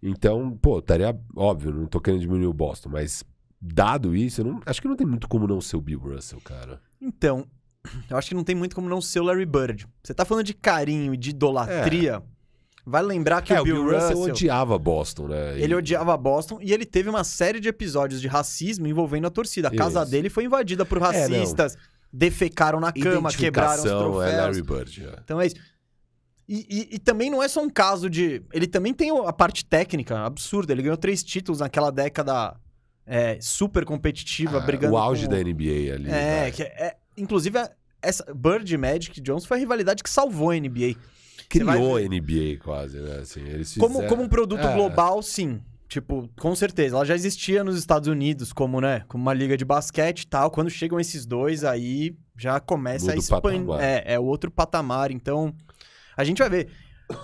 Então, 0.01 0.51
pô, 0.61 0.79
estaria. 0.79 1.17
Óbvio, 1.35 1.73
não 1.73 1.87
tô 1.87 1.99
querendo 1.99 2.21
diminuir 2.21 2.47
o 2.47 2.53
Boston, 2.53 2.89
mas 2.89 3.23
dado 3.59 4.15
isso, 4.15 4.41
eu 4.41 4.45
não, 4.45 4.61
acho 4.65 4.81
que 4.81 4.87
não 4.87 4.95
tem 4.95 5.07
muito 5.07 5.27
como 5.27 5.47
não 5.47 5.59
ser 5.59 5.77
o 5.77 5.81
Bill 5.81 5.99
Russell, 5.99 6.39
cara. 6.41 6.81
Então, 7.01 7.47
eu 8.09 8.17
acho 8.17 8.29
que 8.29 8.35
não 8.35 8.43
tem 8.43 8.55
muito 8.55 8.75
como 8.75 8.89
não 8.89 9.01
ser 9.01 9.19
o 9.19 9.23
Larry 9.23 9.45
Bird. 9.45 9.87
Você 10.03 10.13
tá 10.13 10.25
falando 10.25 10.45
de 10.45 10.53
carinho 10.53 11.13
e 11.13 11.17
de 11.17 11.31
idolatria. 11.31 12.23
É. 12.23 12.37
Vai 12.89 13.03
lembrar 13.03 13.41
que 13.41 13.51
é, 13.53 13.59
o 13.59 13.65
Bill, 13.65 13.83
Bill 13.83 13.85
Russell, 13.85 14.17
Russell 14.17 14.33
odiava 14.33 14.79
Boston, 14.79 15.27
né? 15.27 15.59
E... 15.59 15.61
Ele 15.63 15.75
odiava 15.75 16.15
Boston 16.15 16.59
e 16.61 16.71
ele 16.71 16.85
teve 16.85 17.09
uma 17.09 17.25
série 17.25 17.59
de 17.59 17.67
episódios 17.67 18.21
de 18.21 18.29
racismo 18.29 18.87
envolvendo 18.87 19.27
a 19.27 19.29
torcida. 19.29 19.67
A 19.67 19.75
casa 19.75 20.03
Isso. 20.03 20.11
dele 20.11 20.29
foi 20.29 20.45
invadida 20.45 20.85
por 20.85 20.97
é, 20.99 21.01
racistas, 21.01 21.75
é, 21.75 21.77
defecaram 22.17 22.79
na 22.79 22.91
cama, 22.91 23.29
quebraram 23.29 23.83
os 23.83 23.89
troféus. 23.89 24.33
É 24.33 24.41
Larry 24.41 24.61
Bird. 24.63 25.05
É. 25.05 25.19
Então 25.23 25.39
é 25.39 25.47
isso. 25.47 25.55
E, 26.49 26.65
e, 26.69 26.95
e, 26.95 26.99
também 26.99 27.29
não 27.29 27.43
é 27.43 27.47
só 27.47 27.61
um 27.61 27.69
caso 27.69 28.09
de. 28.09 28.41
Ele 28.53 28.67
também 28.67 28.93
tem 28.93 29.11
a 29.11 29.33
parte 29.33 29.65
técnica 29.65 30.25
absurda. 30.25 30.71
Ele 30.71 30.81
ganhou 30.81 30.97
três 30.97 31.21
títulos 31.21 31.59
naquela 31.59 31.91
década 31.91 32.55
é, 33.05 33.37
super 33.41 33.83
competitiva, 33.83 34.57
ah, 34.57 34.61
brigando. 34.61 34.93
O 34.93 34.97
auge 34.97 35.25
com... 35.25 35.31
da 35.31 35.37
NBA 35.37 35.93
ali. 35.93 36.09
É, 36.09 36.49
que 36.49 36.63
é, 36.63 36.95
inclusive, 37.17 37.59
essa 38.01 38.33
Bird 38.33 38.73
e 38.73 38.77
Magic 38.77 39.19
Jones 39.19 39.45
foi 39.45 39.57
a 39.57 39.59
rivalidade 39.59 40.01
que 40.01 40.09
salvou 40.09 40.51
a 40.51 40.55
NBA. 40.55 40.95
Criou 41.49 41.97
a 41.97 42.01
NBA 42.01 42.57
quase, 42.63 42.97
né? 42.97 43.17
Assim, 43.17 43.41
eles 43.41 43.73
fizeram... 43.73 43.93
como, 43.93 44.07
como 44.07 44.23
um 44.23 44.29
produto 44.29 44.65
é. 44.65 44.73
global, 44.73 45.21
sim. 45.21 45.61
Tipo, 45.87 46.29
com 46.37 46.53
certeza. 46.53 46.95
Ela 46.95 47.05
já 47.05 47.15
existia 47.15 47.63
nos 47.63 47.77
Estados 47.77 48.09
Unidos 48.09 48.51
como, 48.51 48.81
né? 48.81 49.05
Como 49.07 49.21
uma 49.21 49.33
liga 49.33 49.55
de 49.55 49.63
basquete 49.63 50.21
e 50.21 50.27
tal. 50.27 50.51
Quando 50.51 50.69
chegam 50.69 50.99
esses 50.99 51.25
dois, 51.25 51.63
aí 51.63 52.15
já 52.37 52.59
começa 52.59 53.05
Muda 53.05 53.13
a 53.13 53.17
expandir. 53.17 53.79
É, 53.79 54.15
é 54.15 54.19
outro 54.19 54.51
patamar. 54.51 55.11
Então, 55.11 55.55
a 56.15 56.23
gente 56.23 56.39
vai 56.39 56.49
ver. 56.49 56.69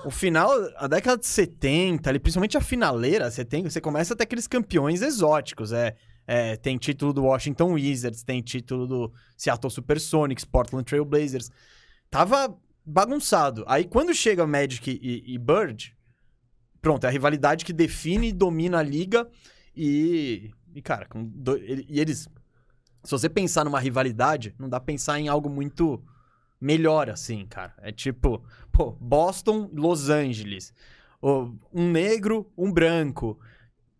O 0.05 0.09
final, 0.09 0.49
a 0.77 0.87
década 0.87 1.17
de 1.17 1.27
70, 1.27 2.09
ali, 2.09 2.17
principalmente 2.17 2.57
a 2.57 2.61
finaleira, 2.61 3.29
você 3.29 3.43
tem, 3.43 3.63
você 3.63 3.81
começa 3.81 4.13
a 4.13 4.17
ter 4.17 4.23
aqueles 4.23 4.47
campeões 4.47 5.01
exóticos. 5.01 5.73
É, 5.73 5.93
é, 6.25 6.55
tem 6.55 6.77
título 6.77 7.11
do 7.11 7.23
Washington 7.23 7.73
Wizards, 7.73 8.23
tem 8.23 8.41
título 8.41 8.87
do 8.87 9.13
Seattle 9.35 9.69
Supersonics, 9.69 10.45
Portland 10.45 10.85
Trail 10.85 11.03
Blazers. 11.03 11.51
Tava 12.09 12.55
bagunçado. 12.85 13.65
Aí 13.67 13.83
quando 13.83 14.13
chega 14.13 14.47
Magic 14.47 14.89
e, 14.89 15.33
e 15.33 15.37
Bird, 15.37 15.92
pronto, 16.83 17.05
é 17.05 17.07
a 17.07 17.11
rivalidade 17.11 17.63
que 17.65 17.73
define 17.73 18.27
e 18.27 18.33
domina 18.33 18.79
a 18.79 18.83
liga. 18.83 19.27
E, 19.75 20.51
e 20.75 20.81
cara, 20.81 21.07
do, 21.15 21.57
e 21.57 21.99
eles. 21.99 22.27
Se 23.03 23.11
você 23.11 23.27
pensar 23.27 23.65
numa 23.65 23.79
rivalidade, 23.79 24.53
não 24.59 24.69
dá 24.69 24.79
pra 24.79 24.85
pensar 24.85 25.19
em 25.19 25.27
algo 25.27 25.49
muito 25.49 26.03
melhor 26.61 27.09
assim, 27.09 27.45
cara. 27.45 27.73
É 27.81 27.91
tipo, 27.91 28.43
pô, 28.71 28.91
Boston, 28.99 29.69
Los 29.73 30.09
Angeles. 30.09 30.73
Um 31.73 31.89
negro, 31.89 32.51
um 32.57 32.71
branco. 32.71 33.39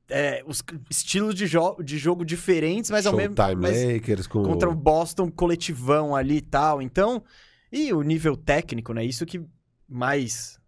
É, 0.10 0.44
os 0.46 0.62
estilos 0.90 1.34
de, 1.34 1.48
jo 1.48 1.78
de 1.82 1.98
jogo 1.98 2.26
diferentes, 2.26 2.92
mas 2.92 3.08
ao 3.08 3.16
mesmo 3.16 3.34
tempo. 3.34 3.62
Lakers 3.62 4.28
com... 4.28 4.44
Contra 4.44 4.70
o 4.70 4.76
Boston 4.76 5.32
coletivão 5.32 6.16
ali 6.16 6.38
e 6.38 6.42
tal. 6.42 6.82
Então, 6.82 7.24
e 7.72 7.94
o 7.94 8.02
nível 8.02 8.36
técnico, 8.36 8.94
né? 8.94 9.04
Isso 9.04 9.26
que 9.26 9.42
mais, 9.88 10.60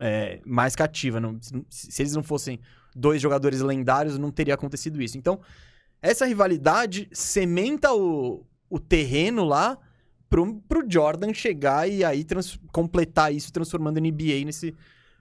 é, 0.00 0.40
mais 0.44 0.74
cativa. 0.74 1.20
Não, 1.20 1.38
se 1.68 2.02
eles 2.02 2.14
não 2.14 2.22
fossem 2.22 2.58
dois 2.96 3.20
jogadores 3.20 3.60
lendários, 3.60 4.18
não 4.18 4.30
teria 4.30 4.54
acontecido 4.54 5.00
isso. 5.00 5.18
Então, 5.18 5.40
essa 6.02 6.26
rivalidade 6.26 7.08
cementa 7.12 7.92
o, 7.92 8.44
o 8.68 8.80
terreno 8.80 9.44
lá 9.44 9.78
pro, 10.28 10.54
pro 10.68 10.84
Jordan 10.88 11.34
chegar 11.34 11.88
e 11.88 12.02
aí 12.02 12.24
trans, 12.24 12.58
completar 12.72 13.32
isso, 13.32 13.52
transformando 13.52 13.98
a 13.98 14.00
NBA 14.00 14.44
nesse 14.44 14.74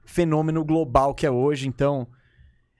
fenômeno 0.06 0.64
global 0.64 1.14
que 1.14 1.26
é 1.26 1.32
hoje. 1.32 1.68
Então, 1.68 2.08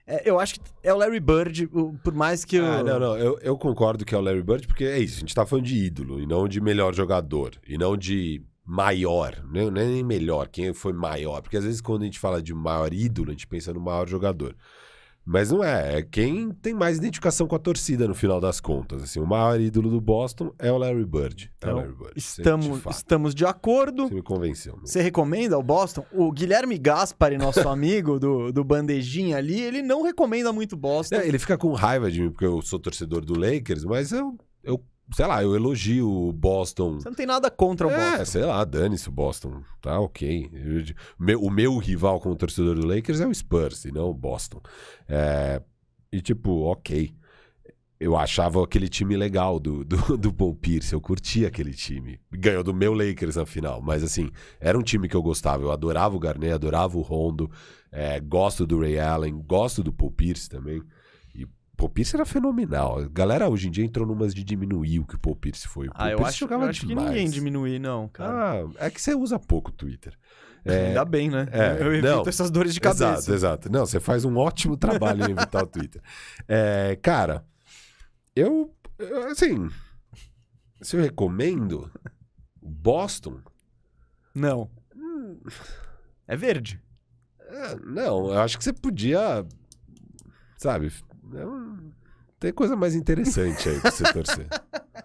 é, 0.06 0.28
eu 0.28 0.40
acho 0.40 0.54
que 0.54 0.60
é 0.82 0.92
o 0.92 0.96
Larry 0.96 1.20
Bird, 1.20 1.68
por 2.02 2.14
mais 2.14 2.44
que. 2.44 2.58
Ah, 2.58 2.82
não, 2.82 2.98
não. 2.98 3.16
Eu, 3.16 3.38
eu 3.40 3.58
concordo 3.58 4.04
que 4.04 4.14
é 4.14 4.18
o 4.18 4.20
Larry 4.20 4.42
Bird, 4.42 4.66
porque 4.66 4.84
é 4.84 4.98
isso. 4.98 5.18
A 5.18 5.20
gente 5.20 5.34
tá 5.34 5.44
falando 5.44 5.66
de 5.66 5.76
ídolo 5.76 6.20
e 6.20 6.26
não 6.26 6.48
de 6.48 6.60
melhor 6.60 6.94
jogador. 6.94 7.52
E 7.68 7.76
não 7.76 7.96
de 7.96 8.42
maior, 8.70 9.42
né? 9.50 9.68
não 9.68 9.80
é 9.80 9.84
nem 9.84 10.04
melhor, 10.04 10.46
quem 10.46 10.72
foi 10.72 10.92
maior, 10.92 11.42
porque 11.42 11.56
às 11.56 11.64
vezes 11.64 11.80
quando 11.80 12.02
a 12.02 12.04
gente 12.04 12.20
fala 12.20 12.40
de 12.40 12.54
maior 12.54 12.92
ídolo, 12.94 13.30
a 13.30 13.32
gente 13.32 13.48
pensa 13.48 13.74
no 13.74 13.80
maior 13.80 14.08
jogador. 14.08 14.54
Mas 15.26 15.50
não 15.50 15.62
é, 15.62 15.98
é 15.98 16.02
quem 16.02 16.50
tem 16.50 16.72
mais 16.72 16.96
identificação 16.96 17.46
com 17.46 17.54
a 17.54 17.58
torcida 17.58 18.08
no 18.08 18.14
final 18.14 18.40
das 18.40 18.58
contas. 18.60 19.02
Assim, 19.02 19.20
o 19.20 19.26
maior 19.26 19.60
ídolo 19.60 19.90
do 19.90 20.00
Boston 20.00 20.52
é 20.58 20.72
o 20.72 20.78
Larry 20.78 21.04
Bird. 21.04 21.52
Então, 21.56 21.70
é 21.70 21.74
o 21.74 21.78
então, 21.78 21.82
Larry 21.82 21.98
Bird. 21.98 22.12
Estamos, 22.16 22.82
de 22.82 22.88
estamos 22.88 23.34
de 23.34 23.44
acordo. 23.44 24.08
Você 24.08 24.14
me 24.14 24.22
convenceu. 24.22 24.78
Você 24.80 25.02
recomenda 25.02 25.58
o 25.58 25.62
Boston? 25.62 26.06
O 26.12 26.32
Guilherme 26.32 26.78
Gaspari, 26.78 27.36
nosso 27.36 27.60
amigo 27.68 28.18
do, 28.18 28.50
do 28.50 28.64
Bandejinha 28.64 29.36
ali, 29.36 29.60
ele 29.60 29.82
não 29.82 30.02
recomenda 30.02 30.52
muito 30.52 30.76
Boston. 30.76 31.16
É, 31.16 31.28
ele 31.28 31.38
fica 31.38 31.58
com 31.58 31.72
raiva 31.72 32.10
de 32.10 32.22
mim, 32.22 32.30
porque 32.30 32.46
eu 32.46 32.62
sou 32.62 32.78
torcedor 32.78 33.24
do 33.24 33.38
Lakers, 33.38 33.84
mas 33.84 34.10
eu, 34.12 34.36
eu 34.64 34.82
sei 35.12 35.26
lá, 35.26 35.42
eu 35.42 35.54
elogio 35.54 36.10
o 36.10 36.32
Boston. 36.32 37.00
Você 37.00 37.08
não 37.08 37.16
tem 37.16 37.26
nada 37.26 37.50
contra 37.50 37.86
o 37.86 37.90
é, 37.90 37.96
Boston. 37.96 38.22
É, 38.22 38.24
sei 38.24 38.44
lá, 38.44 38.64
dane-se 38.64 39.08
o 39.08 39.12
Boston. 39.12 39.62
Tá 39.80 39.98
ok. 39.98 40.50
Eu, 40.52 41.40
o 41.40 41.50
meu 41.50 41.76
rival 41.78 42.20
como 42.20 42.36
torcedor 42.36 42.74
do 42.76 42.86
Lakers 42.86 43.20
é 43.20 43.26
o 43.26 43.34
Spurs 43.34 43.84
e 43.84 43.92
não 43.92 44.08
o 44.08 44.14
Boston. 44.14 44.60
É, 45.08 45.60
e 46.12 46.20
tipo, 46.20 46.62
ok. 46.62 47.14
Eu 47.98 48.16
achava 48.16 48.64
aquele 48.64 48.88
time 48.88 49.14
legal 49.14 49.60
do, 49.60 49.84
do, 49.84 50.16
do 50.16 50.32
Paul 50.32 50.54
Pierce, 50.54 50.94
eu 50.94 51.00
curtia 51.02 51.48
aquele 51.48 51.74
time. 51.74 52.18
Ganhou 52.32 52.64
do 52.64 52.72
meu 52.72 52.94
Lakers 52.94 53.36
na 53.36 53.44
final, 53.44 53.82
mas 53.82 54.02
assim, 54.02 54.30
era 54.58 54.78
um 54.78 54.82
time 54.82 55.06
que 55.06 55.14
eu 55.14 55.22
gostava. 55.22 55.62
Eu 55.62 55.70
adorava 55.70 56.16
o 56.16 56.18
Garnett, 56.18 56.54
adorava 56.54 56.96
o 56.96 57.02
Rondo, 57.02 57.50
é, 57.92 58.18
gosto 58.18 58.66
do 58.66 58.80
Ray 58.80 58.98
Allen, 58.98 59.42
gosto 59.46 59.82
do 59.82 59.92
Paul 59.92 60.10
Pierce 60.12 60.48
também. 60.48 60.82
Paul 61.80 61.88
Pierce 61.88 62.14
era 62.14 62.26
fenomenal. 62.26 62.98
A 62.98 63.08
galera 63.08 63.48
hoje 63.48 63.68
em 63.68 63.70
dia 63.70 63.84
entrou 63.86 64.06
numas 64.06 64.34
de 64.34 64.44
diminuir 64.44 65.00
o 65.00 65.06
que 65.06 65.14
o 65.14 65.18
Paul 65.18 65.34
Pierce 65.34 65.66
foi. 65.66 65.88
O 65.88 65.92
ah, 65.94 65.98
Paul 65.98 66.10
eu 66.10 66.26
acho, 66.26 66.44
eu 66.44 66.62
acho 66.62 66.86
que 66.86 66.94
ninguém 66.94 67.30
diminuir, 67.30 67.78
não, 67.78 68.06
cara. 68.06 68.66
Ah, 68.78 68.86
é 68.86 68.90
que 68.90 69.00
você 69.00 69.14
usa 69.14 69.38
pouco 69.38 69.70
o 69.70 69.72
Twitter. 69.72 70.14
É, 70.62 70.88
Ainda 70.88 71.06
bem, 71.06 71.30
né? 71.30 71.48
É, 71.50 71.82
eu 71.82 71.90
evito 71.90 72.06
não, 72.06 72.22
essas 72.28 72.50
dores 72.50 72.74
de 72.74 72.80
cabeça. 72.80 73.04
Exato, 73.04 73.32
exato. 73.32 73.72
Não, 73.72 73.86
você 73.86 73.98
faz 73.98 74.26
um 74.26 74.36
ótimo 74.36 74.76
trabalho 74.76 75.24
em 75.24 75.30
evitar 75.30 75.64
o 75.64 75.66
Twitter. 75.66 76.02
É, 76.46 76.98
cara, 77.00 77.46
eu, 78.36 78.70
assim, 79.30 79.70
se 80.82 80.98
eu 80.98 81.00
recomendo 81.00 81.90
Boston... 82.60 83.40
Não. 84.34 84.70
Hum, 84.94 85.40
é 86.28 86.36
verde. 86.36 86.78
É, 87.48 87.76
não, 87.76 88.26
eu 88.26 88.38
acho 88.40 88.58
que 88.58 88.64
você 88.64 88.74
podia, 88.74 89.46
sabe, 90.58 90.92
é 91.34 91.46
um... 91.46 91.59
Tem 92.40 92.52
coisa 92.54 92.74
mais 92.74 92.94
interessante 92.94 93.68
aí 93.68 93.78
pra 93.78 93.90
você 93.90 94.12
torcer. 94.14 94.46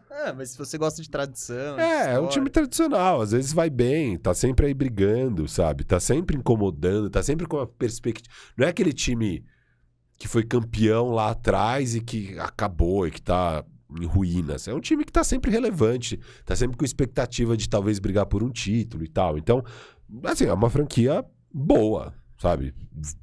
É, 0.09 0.31
mas 0.33 0.51
se 0.51 0.57
você 0.57 0.77
gosta 0.77 1.01
de 1.01 1.09
tradição. 1.09 1.77
É, 1.77 2.13
é 2.13 2.19
um 2.19 2.29
time 2.29 2.49
tradicional. 2.49 3.19
Às 3.19 3.33
vezes 3.33 3.51
vai 3.51 3.69
bem, 3.69 4.17
tá 4.17 4.33
sempre 4.33 4.67
aí 4.67 4.73
brigando, 4.73 5.45
sabe? 5.45 5.83
Tá 5.83 5.99
sempre 5.99 6.37
incomodando, 6.37 7.09
tá 7.09 7.21
sempre 7.21 7.45
com 7.45 7.59
a 7.59 7.67
perspectiva. 7.67 8.33
Não 8.57 8.65
é 8.65 8.69
aquele 8.69 8.93
time 8.93 9.43
que 10.17 10.29
foi 10.29 10.43
campeão 10.43 11.09
lá 11.09 11.31
atrás 11.31 11.93
e 11.93 11.99
que 11.99 12.39
acabou 12.39 13.05
e 13.05 13.11
que 13.11 13.21
tá 13.21 13.65
em 13.99 14.05
ruínas. 14.05 14.69
É 14.69 14.73
um 14.73 14.79
time 14.79 15.03
que 15.03 15.11
tá 15.11 15.23
sempre 15.23 15.51
relevante, 15.51 16.17
tá 16.45 16.55
sempre 16.55 16.77
com 16.77 16.85
expectativa 16.85 17.57
de 17.57 17.67
talvez 17.67 17.99
brigar 17.99 18.25
por 18.27 18.43
um 18.43 18.49
título 18.49 19.03
e 19.03 19.09
tal. 19.09 19.37
Então, 19.37 19.61
assim, 20.23 20.45
é 20.45 20.53
uma 20.53 20.69
franquia 20.69 21.23
boa, 21.53 22.13
sabe? 22.37 22.73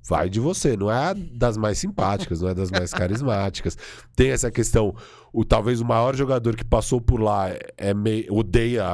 Vai 0.09 0.29
de 0.29 0.41
você, 0.41 0.77
não 0.77 0.91
é 0.91 1.15
das 1.15 1.57
mais 1.57 1.79
simpáticas, 1.79 2.41
não 2.41 2.49
é 2.49 2.55
das 2.55 2.71
mais 2.71 2.93
carismáticas. 2.93 3.77
Tem 4.17 4.31
essa 4.31 4.51
questão, 4.51 4.95
o 5.33 5.45
talvez 5.45 5.81
o 5.81 5.85
maior 5.85 6.15
jogador 6.15 6.57
que 6.57 6.65
passou 6.65 7.01
por 7.01 7.21
lá 7.21 7.49
é 7.77 7.95
me, 7.95 8.27
odeia 8.31 8.85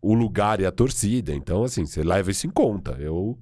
o 0.00 0.14
lugar 0.14 0.60
e 0.60 0.66
a 0.66 0.72
torcida, 0.72 1.34
então 1.34 1.64
assim, 1.64 1.84
você 1.84 2.02
leva 2.02 2.30
isso 2.30 2.46
em 2.46 2.50
conta. 2.50 2.96
Eu 3.00 3.38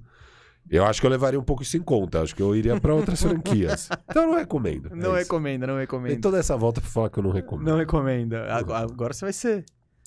eu 0.69 0.83
acho 0.85 0.99
que 0.99 1.07
eu 1.07 1.11
levaria 1.11 1.39
um 1.39 1.43
pouco 1.43 1.63
isso 1.63 1.77
em 1.77 1.81
conta. 1.81 2.21
Acho 2.21 2.35
que 2.35 2.41
eu 2.41 2.55
iria 2.55 2.79
para 2.79 2.93
outras 2.93 3.21
franquias. 3.21 3.89
Então 4.09 4.23
eu 4.23 4.29
não 4.29 4.37
recomendo. 4.37 4.89
Não 4.95 5.15
é 5.15 5.19
recomenda, 5.19 5.67
não 5.67 5.77
recomenda. 5.77 6.13
Tem 6.13 6.21
toda 6.21 6.37
essa 6.37 6.55
volta 6.57 6.81
para 6.81 6.89
falar 6.89 7.09
que 7.09 7.19
eu 7.19 7.23
não 7.23 7.31
recomendo. 7.31 7.67
Não 7.67 7.77
recomenda. 7.77 8.51
Agora, 8.53 8.83
agora 8.83 9.13
você 9.13 9.25
vai 9.25 9.33
ser. 9.33 9.65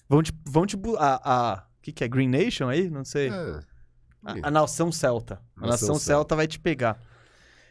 Vão 0.09 0.23
te. 0.23 0.33
Vão 0.47 0.67
te 0.67 0.77
a, 0.99 1.21
a... 1.33 1.67
O 1.79 1.83
que, 1.83 1.93
que 1.93 2.05
é? 2.05 2.09
Green 2.09 2.29
Nation 2.29 2.69
aí? 2.69 2.91
Não 2.91 3.05
sei. 3.05 3.29
É. 3.31 3.61
A, 4.25 4.49
a 4.49 4.51
nação 4.51 4.93
celta. 4.93 5.41
A 5.57 5.61
nação, 5.67 5.71
nação 5.71 5.95
celta. 5.95 6.05
celta 6.05 6.37
vai 6.37 6.47
te 6.47 6.59
pegar. 6.59 7.01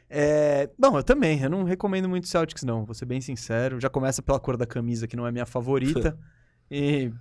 É... 0.09 0.69
Bom, 0.77 0.97
eu 0.97 1.03
também. 1.03 1.39
Eu 1.41 1.49
não 1.49 1.63
recomendo 1.63 2.09
muito 2.09 2.27
Celtics, 2.27 2.63
não. 2.63 2.85
Vou 2.85 2.95
ser 2.95 3.05
bem 3.05 3.21
sincero. 3.21 3.79
Já 3.79 3.89
começa 3.89 4.21
pela 4.21 4.39
cor 4.39 4.57
da 4.57 4.65
camisa, 4.65 5.07
que 5.07 5.15
não 5.15 5.27
é 5.27 5.31
minha 5.31 5.45
favorita. 5.45 6.17
e 6.69 7.11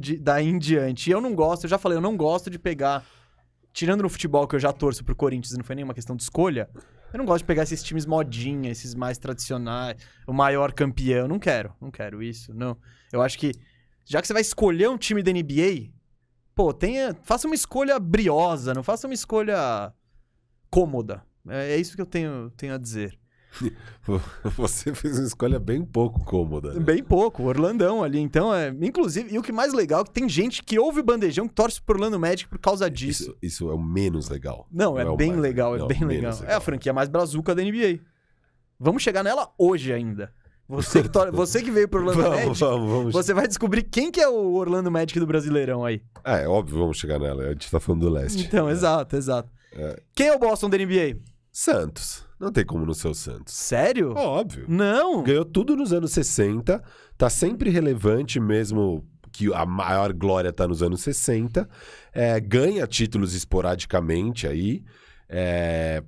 de, 0.00 0.18
daí 0.18 0.48
em 0.48 0.58
diante. 0.58 1.10
E 1.10 1.12
eu 1.12 1.20
não 1.20 1.34
gosto, 1.34 1.64
eu 1.64 1.70
já 1.70 1.78
falei, 1.78 1.98
eu 1.98 2.02
não 2.02 2.16
gosto 2.16 2.50
de 2.50 2.58
pegar. 2.58 3.04
Tirando 3.72 4.02
no 4.02 4.08
futebol 4.08 4.46
que 4.46 4.54
eu 4.54 4.60
já 4.60 4.72
torço 4.72 5.02
pro 5.02 5.16
Corinthians, 5.16 5.56
não 5.56 5.64
foi 5.64 5.74
nenhuma 5.74 5.94
questão 5.94 6.14
de 6.14 6.22
escolha. 6.22 6.68
Eu 7.12 7.18
não 7.18 7.24
gosto 7.24 7.38
de 7.38 7.46
pegar 7.46 7.62
esses 7.62 7.82
times 7.82 8.06
modinha, 8.06 8.70
esses 8.70 8.94
mais 8.94 9.18
tradicionais, 9.18 9.96
o 10.26 10.32
maior 10.32 10.72
campeão. 10.72 11.28
Não 11.28 11.38
quero, 11.38 11.74
não 11.80 11.90
quero 11.90 12.22
isso, 12.22 12.52
não. 12.54 12.76
Eu 13.10 13.22
acho 13.22 13.38
que, 13.38 13.52
já 14.04 14.20
que 14.20 14.26
você 14.26 14.32
vai 14.32 14.42
escolher 14.42 14.88
um 14.88 14.98
time 14.98 15.22
da 15.22 15.32
NBA, 15.32 15.90
Pô, 16.54 16.72
tenha, 16.72 17.16
faça 17.22 17.46
uma 17.46 17.54
escolha 17.54 17.98
briosa, 17.98 18.74
não 18.74 18.82
faça 18.82 19.06
uma 19.06 19.14
escolha 19.14 19.92
cômoda. 20.70 21.22
É, 21.48 21.74
é 21.74 21.76
isso 21.78 21.96
que 21.96 22.02
eu 22.02 22.06
tenho, 22.06 22.50
tenho 22.56 22.74
a 22.74 22.78
dizer. 22.78 23.18
Você 24.56 24.94
fez 24.94 25.18
uma 25.18 25.26
escolha 25.26 25.58
bem 25.58 25.84
pouco 25.84 26.24
cômoda. 26.24 26.72
Né? 26.74 26.80
Bem 26.80 27.02
pouco, 27.02 27.42
Orlandão 27.42 28.02
ali. 28.02 28.18
Então, 28.18 28.54
é. 28.54 28.68
Inclusive, 28.80 29.34
e 29.34 29.38
o 29.38 29.42
que 29.42 29.52
mais 29.52 29.72
legal 29.72 30.02
é 30.02 30.04
que 30.04 30.10
tem 30.10 30.28
gente 30.28 30.62
que 30.62 30.78
ouve 30.78 31.02
bandejão 31.02 31.46
que 31.46 31.54
torce 31.54 31.80
pro 31.80 31.96
Orlando 31.96 32.18
Magic 32.18 32.48
por 32.48 32.58
causa 32.58 32.90
disso. 32.90 33.22
Isso, 33.22 33.36
isso 33.42 33.70
é 33.70 33.74
o 33.74 33.78
menos 33.78 34.28
legal. 34.28 34.66
Não, 34.70 34.98
é, 34.98 35.02
é 35.02 35.16
bem 35.16 35.36
legal, 35.36 35.76
é 35.76 35.78
não, 35.78 35.86
bem 35.86 36.04
legal. 36.04 36.32
legal. 36.32 36.50
É 36.50 36.54
a 36.54 36.60
franquia 36.60 36.92
mais 36.92 37.08
brazuca 37.08 37.54
da 37.54 37.62
NBA. 37.62 38.00
Vamos 38.78 39.02
chegar 39.02 39.22
nela 39.22 39.52
hoje 39.58 39.92
ainda. 39.92 40.32
Você 40.72 41.02
que, 41.02 41.08
to... 41.10 41.30
você 41.32 41.62
que 41.62 41.70
veio 41.70 41.86
pro 41.86 42.00
Orlando 42.00 42.22
vamos, 42.22 42.38
Magic, 42.38 42.60
vamos, 42.60 42.90
vamos. 42.90 43.12
você 43.12 43.34
vai 43.34 43.46
descobrir 43.46 43.82
quem 43.82 44.10
que 44.10 44.20
é 44.20 44.28
o 44.28 44.54
Orlando 44.54 44.90
Magic 44.90 45.18
do 45.20 45.26
Brasileirão 45.26 45.84
aí. 45.84 46.02
É, 46.24 46.44
é 46.44 46.48
óbvio, 46.48 46.78
vamos 46.78 46.96
chegar 46.96 47.18
nela. 47.18 47.44
A 47.44 47.48
gente 47.50 47.70
tá 47.70 47.78
falando 47.78 48.00
do 48.00 48.08
leste. 48.08 48.44
Então, 48.44 48.68
é. 48.68 48.72
exato, 48.72 49.16
exato. 49.16 49.50
É. 49.74 50.00
Quem 50.14 50.28
é 50.28 50.34
o 50.34 50.38
Boston 50.38 50.70
da 50.70 50.78
NBA? 50.78 51.18
Santos. 51.52 52.24
Não 52.40 52.50
tem 52.50 52.64
como 52.64 52.86
não 52.86 52.94
ser 52.94 53.08
o 53.08 53.14
Santos. 53.14 53.54
Sério? 53.54 54.14
Óbvio. 54.16 54.64
Não. 54.66 55.22
Ganhou 55.22 55.44
tudo 55.44 55.76
nos 55.76 55.92
anos 55.92 56.12
60, 56.12 56.82
tá 57.16 57.30
sempre 57.30 57.70
relevante 57.70 58.40
mesmo 58.40 59.06
que 59.30 59.52
a 59.52 59.64
maior 59.64 60.12
glória 60.12 60.52
tá 60.52 60.66
nos 60.66 60.82
anos 60.82 61.02
60. 61.02 61.68
É, 62.12 62.40
ganha 62.40 62.86
títulos 62.86 63.34
esporadicamente 63.34 64.46
aí. 64.46 64.82
É, 65.28 66.02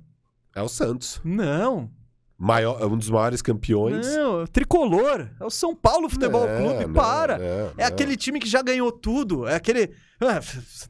é 0.55 0.61
o 0.61 0.67
Santos. 0.67 1.21
Não. 1.23 1.89
Maior, 2.37 2.81
é 2.81 2.85
um 2.85 2.97
dos 2.97 3.09
maiores 3.09 3.41
campeões. 3.41 4.05
Não, 4.07 4.45
tricolor. 4.45 5.29
É 5.39 5.45
o 5.45 5.49
São 5.49 5.73
Paulo 5.73 6.09
Futebol 6.09 6.45
é, 6.45 6.57
Clube. 6.57 6.85
Não, 6.85 6.93
para. 6.93 7.41
É, 7.41 7.73
é 7.77 7.85
aquele 7.85 8.17
time 8.17 8.39
que 8.39 8.49
já 8.49 8.61
ganhou 8.61 8.91
tudo. 8.91 9.47
É 9.47 9.55
aquele. 9.55 9.91
Ah, 10.19 10.41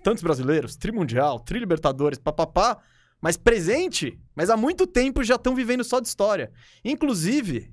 tantos 0.03 0.23
brasileiros, 0.23 0.75
Tri 0.75 0.91
Mundial, 0.91 1.39
Tri 1.39 1.59
Libertadores, 1.59 2.17
papapá. 2.17 2.79
Mas 3.21 3.37
presente. 3.37 4.19
Mas 4.35 4.49
há 4.49 4.57
muito 4.57 4.87
tempo 4.87 5.23
já 5.23 5.35
estão 5.35 5.55
vivendo 5.55 5.83
só 5.83 5.99
de 5.99 6.07
história. 6.07 6.51
Inclusive, 6.83 7.71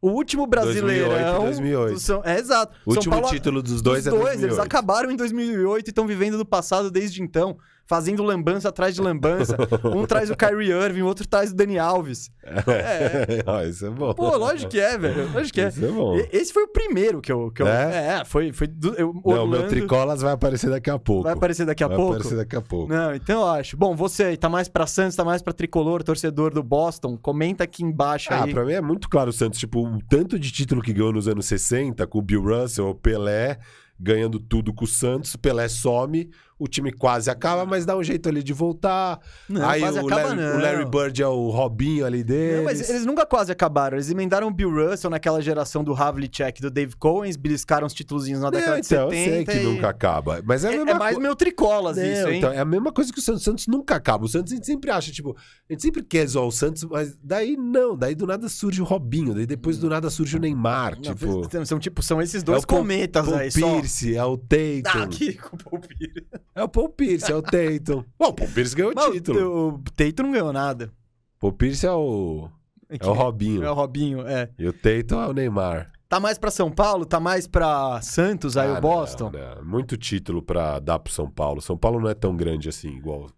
o 0.00 0.10
último 0.10 0.46
brasileirão. 0.46 1.42
2008, 1.42 1.42
2008. 1.42 2.00
São, 2.00 2.22
é 2.24 2.38
exato. 2.38 2.76
O 2.86 2.90
último 2.90 3.14
Paulo, 3.14 3.28
título 3.28 3.62
dos 3.62 3.82
dois 3.82 4.04
dos 4.04 4.12
é 4.12 4.16
dois, 4.16 4.22
2008. 4.38 4.44
Eles 4.44 4.58
acabaram 4.58 5.10
em 5.10 5.16
2008 5.16 5.86
e 5.86 5.90
estão 5.90 6.06
vivendo 6.06 6.36
do 6.36 6.44
passado 6.44 6.90
desde 6.90 7.22
então 7.22 7.56
fazendo 7.84 8.22
lambança 8.22 8.68
atrás 8.68 8.94
de 8.94 9.00
lambança. 9.00 9.56
Um 9.84 10.06
traz 10.06 10.30
o 10.30 10.36
Kyrie 10.36 10.70
Irving, 10.70 11.02
o 11.02 11.06
outro 11.06 11.26
traz 11.26 11.50
o 11.50 11.54
Dani 11.54 11.78
Alves. 11.78 12.30
É. 12.44 13.42
ah, 13.46 13.64
isso 13.64 13.86
é 13.86 13.90
bom. 13.90 14.14
Pô, 14.14 14.36
lógico 14.36 14.70
que 14.70 14.80
é, 14.80 14.96
velho. 14.96 15.30
Lógico 15.32 15.54
que 15.54 15.60
é. 15.60 15.68
Isso 15.68 15.84
é 15.84 15.88
bom. 15.88 16.16
Esse 16.32 16.52
foi 16.52 16.64
o 16.64 16.68
primeiro 16.68 17.20
que 17.20 17.30
eu. 17.30 17.50
Que 17.50 17.62
eu 17.62 17.68
é? 17.68 18.20
é, 18.20 18.24
foi. 18.24 18.52
foi 18.52 18.66
do, 18.66 18.94
eu, 18.94 19.12
Não, 19.24 19.44
o 19.44 19.48
meu 19.48 19.66
Tricolas 19.66 20.22
vai 20.22 20.32
aparecer 20.32 20.70
daqui 20.70 20.90
a 20.90 20.98
pouco. 20.98 21.24
Vai 21.24 21.32
aparecer 21.32 21.66
daqui 21.66 21.84
a 21.84 21.88
vai 21.88 21.96
pouco? 21.96 22.12
Vai 22.12 22.20
aparecer 22.20 22.36
daqui 22.36 22.56
a 22.56 22.60
pouco. 22.60 22.92
Não, 22.92 23.14
então 23.14 23.40
eu 23.40 23.48
acho. 23.48 23.76
Bom, 23.76 23.94
você 23.94 24.24
aí, 24.24 24.36
tá 24.36 24.48
mais 24.48 24.68
pra 24.68 24.86
Santos, 24.86 25.16
tá 25.16 25.24
mais 25.24 25.42
pra 25.42 25.52
tricolor, 25.52 26.02
torcedor 26.02 26.52
do 26.52 26.62
Boston. 26.62 27.16
Comenta 27.16 27.64
aqui 27.64 27.84
embaixo 27.84 28.28
ah, 28.32 28.44
aí. 28.44 28.50
Ah, 28.50 28.54
pra 28.54 28.64
mim 28.64 28.72
é 28.72 28.80
muito 28.80 29.08
claro 29.08 29.30
o 29.30 29.32
Santos. 29.32 29.58
Tipo, 29.58 29.86
o 29.86 29.98
tanto 30.08 30.38
de 30.38 30.50
título 30.50 30.82
que 30.82 30.92
ganhou 30.92 31.12
nos 31.12 31.28
anos 31.28 31.46
60, 31.46 32.06
com 32.06 32.18
o 32.18 32.22
Bill 32.22 32.42
Russell, 32.42 32.88
o 32.88 32.94
Pelé 32.94 33.58
ganhando 34.02 34.40
tudo 34.40 34.74
com 34.74 34.84
o 34.84 34.88
Santos, 34.88 35.36
Pelé 35.36 35.68
some, 35.68 36.28
o 36.62 36.68
time 36.68 36.92
quase 36.92 37.28
acaba, 37.28 37.66
mas 37.66 37.84
dá 37.84 37.96
um 37.96 38.02
jeito 38.04 38.28
ali 38.28 38.42
de 38.42 38.52
voltar. 38.52 39.18
Não, 39.48 39.68
Aí 39.68 39.80
quase 39.80 39.98
o, 39.98 40.06
acaba, 40.06 40.22
Larry, 40.28 40.40
não. 40.40 40.56
o 40.56 40.60
Larry 40.60 40.84
Bird 40.84 41.22
é 41.22 41.26
o 41.26 41.48
Robinho 41.48 42.06
ali 42.06 42.22
deles. 42.22 42.56
Não, 42.58 42.64
mas 42.64 42.88
eles 42.88 43.04
nunca 43.04 43.26
quase 43.26 43.50
acabaram. 43.50 43.96
Eles 43.96 44.10
emendaram 44.10 44.46
o 44.46 44.50
Bill 44.52 44.70
Russell 44.70 45.10
naquela 45.10 45.42
geração 45.42 45.82
do 45.82 45.92
Havlicek 45.92 46.62
do 46.62 46.70
Dave 46.70 46.94
Cohen, 46.96 47.32
beliscaram 47.36 47.86
os 47.86 47.92
títulos 47.92 48.28
na 48.28 48.50
década 48.50 48.80
de 48.80 48.86
então, 48.86 49.10
70. 49.10 49.30
Eu 49.30 49.34
sei 49.34 49.44
que 49.44 49.60
e... 49.60 49.62
nunca 49.64 49.88
acaba. 49.88 50.40
Mas 50.44 50.64
é, 50.64 50.76
é, 50.76 50.76
é 50.76 50.94
mais 50.94 51.16
co... 51.16 51.20
meu 51.22 51.34
tricolas 51.34 51.96
não, 51.96 52.04
isso, 52.04 52.28
hein? 52.28 52.38
Então, 52.38 52.52
é 52.52 52.60
a 52.60 52.64
mesma 52.64 52.92
coisa 52.92 53.12
que 53.12 53.18
o 53.18 53.22
Santos. 53.22 53.42
Santos 53.42 53.66
nunca 53.66 53.96
acaba. 53.96 54.24
O 54.24 54.28
Santos 54.28 54.52
a 54.52 54.54
gente 54.54 54.66
sempre 54.66 54.90
acha, 54.90 55.10
tipo, 55.10 55.36
a 55.68 55.72
gente 55.72 55.82
sempre 55.82 56.02
quer 56.02 56.26
zoar 56.26 56.46
o 56.46 56.52
Santos, 56.52 56.84
mas 56.84 57.18
daí 57.22 57.56
não. 57.56 57.96
Daí 57.96 58.14
do 58.14 58.26
nada 58.26 58.48
surge 58.48 58.80
o 58.80 58.84
Robinho, 58.84 59.34
daí 59.34 59.46
depois 59.46 59.78
do 59.78 59.88
nada 59.88 60.08
surge 60.10 60.36
o 60.36 60.40
Neymar. 60.40 60.94
Não, 60.96 61.14
tipo... 61.14 61.66
São, 61.66 61.78
tipo, 61.78 62.02
são 62.02 62.22
esses 62.22 62.42
dois 62.42 62.62
é 62.62 62.66
cometas 62.66 63.26
Paul 63.26 63.38
aí. 63.38 63.50
Pierce, 63.50 64.14
só... 64.14 64.20
é 64.20 64.24
o 64.24 64.36
Tatum. 64.36 65.02
Ah, 65.02 65.06
que 65.08 65.34
com 65.34 65.56
o 65.56 65.58
Paul 65.58 65.80
Pierce. 65.80 66.26
É 66.54 66.62
o 66.62 66.68
Paul 66.68 66.90
Pierce, 66.90 67.30
é 67.30 67.34
o 67.34 67.42
Tatum. 67.42 68.04
Bom, 68.18 68.28
o 68.28 68.32
Paul 68.34 68.50
Pierce 68.50 68.74
ganhou 68.74 68.92
o 68.92 69.12
título. 69.12 69.68
O 69.68 69.82
Tatum 69.96 70.24
não 70.24 70.32
ganhou 70.32 70.52
nada. 70.52 70.92
Paul 71.38 71.52
Pierce 71.52 71.86
é 71.86 71.92
o. 71.92 72.48
É 72.88 73.06
o 73.06 73.12
Robinho. 73.12 73.62
É 73.62 73.70
o 73.70 73.74
Robinho, 73.74 74.26
é. 74.26 74.50
E 74.58 74.66
o 74.66 74.72
Tatum 74.72 75.22
é 75.22 75.26
o 75.26 75.32
Neymar. 75.32 75.90
Tá 76.08 76.20
mais 76.20 76.36
pra 76.36 76.50
São 76.50 76.70
Paulo? 76.70 77.06
Tá 77.06 77.18
mais 77.18 77.46
pra 77.46 77.98
Santos, 78.02 78.58
aí 78.58 78.68
ah, 78.68 78.76
o 78.76 78.80
Boston? 78.82 79.30
Não, 79.30 79.54
não. 79.56 79.64
Muito 79.64 79.96
título 79.96 80.42
pra 80.42 80.78
dar 80.78 80.98
pro 80.98 81.10
São 81.10 81.30
Paulo. 81.30 81.62
São 81.62 81.74
Paulo 81.74 81.98
não 81.98 82.08
é 82.10 82.14
tão 82.14 82.36
grande 82.36 82.68
assim, 82.68 82.90
igual 82.90 83.30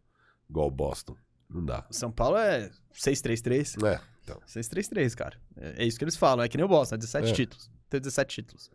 igual 0.50 0.70
Boston. 0.72 1.16
Não 1.48 1.64
dá. 1.64 1.84
São 1.90 2.10
Paulo 2.10 2.36
é 2.36 2.68
6-3-3. 2.92 3.86
É, 3.86 4.00
então. 4.24 4.40
6-3-3, 4.46 5.14
cara. 5.14 5.36
É, 5.56 5.84
é, 5.84 5.86
isso 5.86 5.96
que 5.96 6.04
eles 6.04 6.16
falam. 6.16 6.44
É 6.44 6.48
que 6.48 6.56
nem 6.56 6.64
o 6.64 6.68
Boston, 6.68 6.96
é 6.96 6.98
17 6.98 7.30
é. 7.30 7.32
títulos. 7.32 7.70
Tem 7.88 8.00
17 8.00 8.34
títulos. 8.34 8.70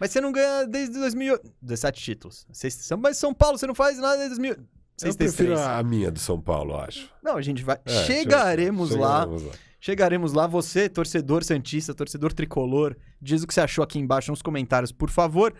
Mas 0.00 0.10
você 0.10 0.20
não 0.20 0.32
ganha 0.32 0.66
desde 0.66 0.98
2008. 0.98 1.52
17 1.62 2.02
títulos. 2.02 2.46
Mas 2.98 3.16
São 3.16 3.32
Paulo, 3.32 3.58
você 3.58 3.66
não 3.66 3.74
faz 3.74 3.98
nada 3.98 4.16
desde 4.16 4.40
2000. 4.40 4.56
Eu 5.02 5.14
prefiro 5.14 5.58
a 5.58 5.82
minha 5.82 6.10
do 6.10 6.18
São 6.18 6.40
Paulo, 6.40 6.76
acho. 6.76 7.10
Não, 7.22 7.36
a 7.36 7.42
gente 7.42 7.62
vai. 7.62 7.78
É, 7.84 8.04
chegaremos, 8.04 8.90
lá. 8.90 9.20
chegaremos 9.20 9.42
lá. 9.42 9.52
Chegaremos 9.78 10.32
lá. 10.32 10.46
Você, 10.46 10.88
torcedor 10.88 11.44
Santista, 11.44 11.94
torcedor 11.94 12.32
tricolor, 12.32 12.96
diz 13.20 13.42
o 13.42 13.46
que 13.46 13.52
você 13.52 13.60
achou 13.60 13.84
aqui 13.84 13.98
embaixo 13.98 14.30
nos 14.30 14.42
comentários, 14.42 14.92
por 14.92 15.10
favor. 15.10 15.54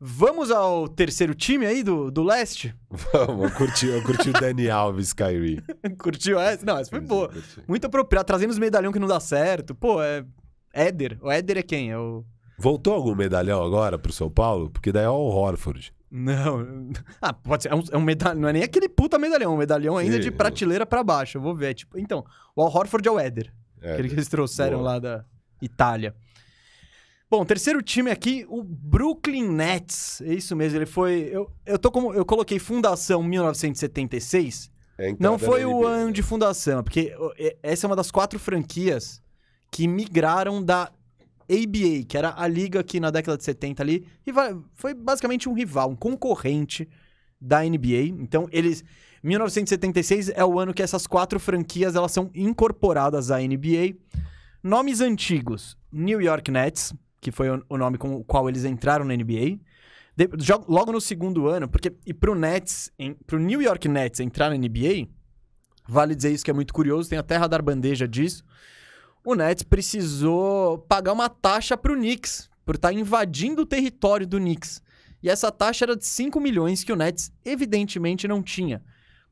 Vamos 0.00 0.52
ao 0.52 0.86
terceiro 0.86 1.34
time 1.34 1.66
aí 1.66 1.82
do, 1.82 2.08
do 2.08 2.22
leste? 2.22 2.72
Vamos, 3.12 3.50
eu 3.50 3.56
curti, 3.56 3.86
eu 3.88 4.02
curti 4.02 4.30
o 4.30 4.32
Dani 4.32 4.70
Alves, 4.70 5.12
Kyrie. 5.12 5.60
Curtiu 5.98 6.38
essa? 6.38 6.64
Não, 6.64 6.78
essa 6.78 6.88
foi 6.88 7.00
boa. 7.00 7.32
Muito 7.66 7.84
apropriado, 7.84 8.24
trazendo 8.24 8.50
os 8.50 8.60
medalhão 8.60 8.92
que 8.92 8.98
não 9.00 9.08
dá 9.08 9.18
certo. 9.18 9.74
Pô, 9.74 10.00
é. 10.00 10.24
Éder. 10.72 11.18
O 11.20 11.30
Éder 11.30 11.58
é 11.58 11.62
quem? 11.62 11.90
É 11.90 11.98
o. 11.98 12.24
Voltou 12.58 12.92
algum 12.92 13.14
medalhão 13.14 13.62
agora 13.62 13.96
pro 13.96 14.12
São 14.12 14.28
Paulo? 14.28 14.68
Porque 14.68 14.90
daí 14.90 15.04
é 15.04 15.08
o 15.08 15.14
Horford. 15.14 15.92
Não. 16.10 16.90
Ah, 17.22 17.32
pode 17.32 17.62
ser. 17.62 17.72
É 17.72 17.74
um, 17.74 17.82
é 17.92 17.96
um 17.96 18.02
medalhão. 18.02 18.40
Não 18.40 18.48
é 18.48 18.52
nem 18.52 18.62
aquele 18.62 18.88
puta 18.88 19.18
medalhão. 19.18 19.52
É 19.52 19.54
um 19.54 19.58
medalhão 19.58 19.96
ainda 19.96 20.16
Sim, 20.16 20.22
de 20.22 20.30
prateleira 20.30 20.84
para 20.84 21.04
baixo. 21.04 21.38
Eu 21.38 21.42
vou 21.42 21.54
ver. 21.54 21.74
Tipo, 21.74 21.98
então, 21.98 22.24
o 22.56 22.62
Al 22.62 22.74
Horford 22.74 23.06
é 23.06 23.10
o 23.10 23.18
Éder. 23.18 23.52
Éder. 23.80 23.92
Aquele 23.92 24.08
que 24.08 24.14
eles 24.14 24.28
trouxeram 24.28 24.78
Boa. 24.78 24.92
lá 24.92 24.98
da 24.98 25.24
Itália. 25.62 26.14
Bom, 27.30 27.44
terceiro 27.44 27.82
time 27.82 28.10
aqui, 28.10 28.46
o 28.48 28.62
Brooklyn 28.64 29.46
Nets. 29.48 30.22
É 30.22 30.32
isso 30.32 30.56
mesmo, 30.56 30.78
ele 30.78 30.86
foi. 30.86 31.28
Eu, 31.30 31.50
eu, 31.66 31.78
tô 31.78 31.90
como, 31.90 32.14
eu 32.14 32.24
coloquei 32.24 32.58
fundação 32.58 33.22
1976. 33.22 34.70
É 34.96 35.14
não 35.20 35.38
foi 35.38 35.64
o 35.64 35.86
ano 35.86 36.06
né? 36.06 36.12
de 36.12 36.22
fundação, 36.22 36.82
porque 36.82 37.14
essa 37.62 37.86
é 37.86 37.88
uma 37.88 37.94
das 37.94 38.10
quatro 38.10 38.38
franquias 38.38 39.22
que 39.70 39.86
migraram 39.86 40.64
da 40.64 40.90
ABA, 41.50 42.04
que 42.06 42.16
era 42.16 42.34
a 42.36 42.46
liga 42.46 42.84
que 42.84 43.00
na 43.00 43.10
década 43.10 43.38
de 43.38 43.44
70 43.44 43.82
ali 43.82 44.06
foi 44.74 44.92
basicamente 44.92 45.48
um 45.48 45.54
rival, 45.54 45.90
um 45.90 45.96
concorrente 45.96 46.88
da 47.40 47.62
NBA. 47.62 48.14
Então, 48.20 48.48
eles 48.52 48.84
1976 49.22 50.28
é 50.30 50.44
o 50.44 50.58
ano 50.58 50.74
que 50.74 50.82
essas 50.82 51.06
quatro 51.06 51.40
franquias 51.40 51.96
elas 51.96 52.12
são 52.12 52.30
incorporadas 52.34 53.30
à 53.30 53.38
NBA. 53.38 53.96
Nomes 54.62 55.00
antigos: 55.00 55.76
New 55.90 56.20
York 56.20 56.50
Nets, 56.50 56.92
que 57.20 57.30
foi 57.30 57.48
o 57.50 57.76
nome 57.76 57.96
com 57.96 58.14
o 58.14 58.24
qual 58.24 58.48
eles 58.48 58.64
entraram 58.64 59.04
na 59.04 59.16
NBA. 59.16 59.58
De, 60.16 60.28
logo 60.66 60.90
no 60.90 61.00
segundo 61.00 61.46
ano, 61.46 61.68
porque 61.68 61.94
e 62.04 62.12
pro 62.12 62.34
Nets, 62.34 62.90
em, 62.98 63.14
pro 63.14 63.38
New 63.38 63.62
York 63.62 63.86
Nets 63.88 64.18
entrar 64.18 64.50
na 64.50 64.56
NBA, 64.56 65.08
vale 65.88 66.14
dizer 66.14 66.32
isso 66.32 66.44
que 66.44 66.50
é 66.50 66.54
muito 66.54 66.74
curioso, 66.74 67.08
tem 67.08 67.18
a 67.18 67.22
terra 67.22 67.46
da 67.46 67.62
bandeja 67.62 68.06
disso 68.06 68.44
o 69.24 69.34
Nets 69.34 69.62
precisou 69.62 70.78
pagar 70.78 71.12
uma 71.12 71.28
taxa 71.28 71.76
para 71.76 71.92
o 71.92 71.96
Knicks 71.96 72.48
por 72.64 72.74
estar 72.74 72.88
tá 72.88 72.94
invadindo 72.94 73.62
o 73.62 73.66
território 73.66 74.26
do 74.26 74.38
Knicks. 74.38 74.82
E 75.22 75.28
essa 75.28 75.50
taxa 75.50 75.84
era 75.84 75.96
de 75.96 76.06
5 76.06 76.38
milhões 76.38 76.84
que 76.84 76.92
o 76.92 76.96
Nets 76.96 77.32
evidentemente 77.44 78.28
não 78.28 78.42
tinha. 78.42 78.82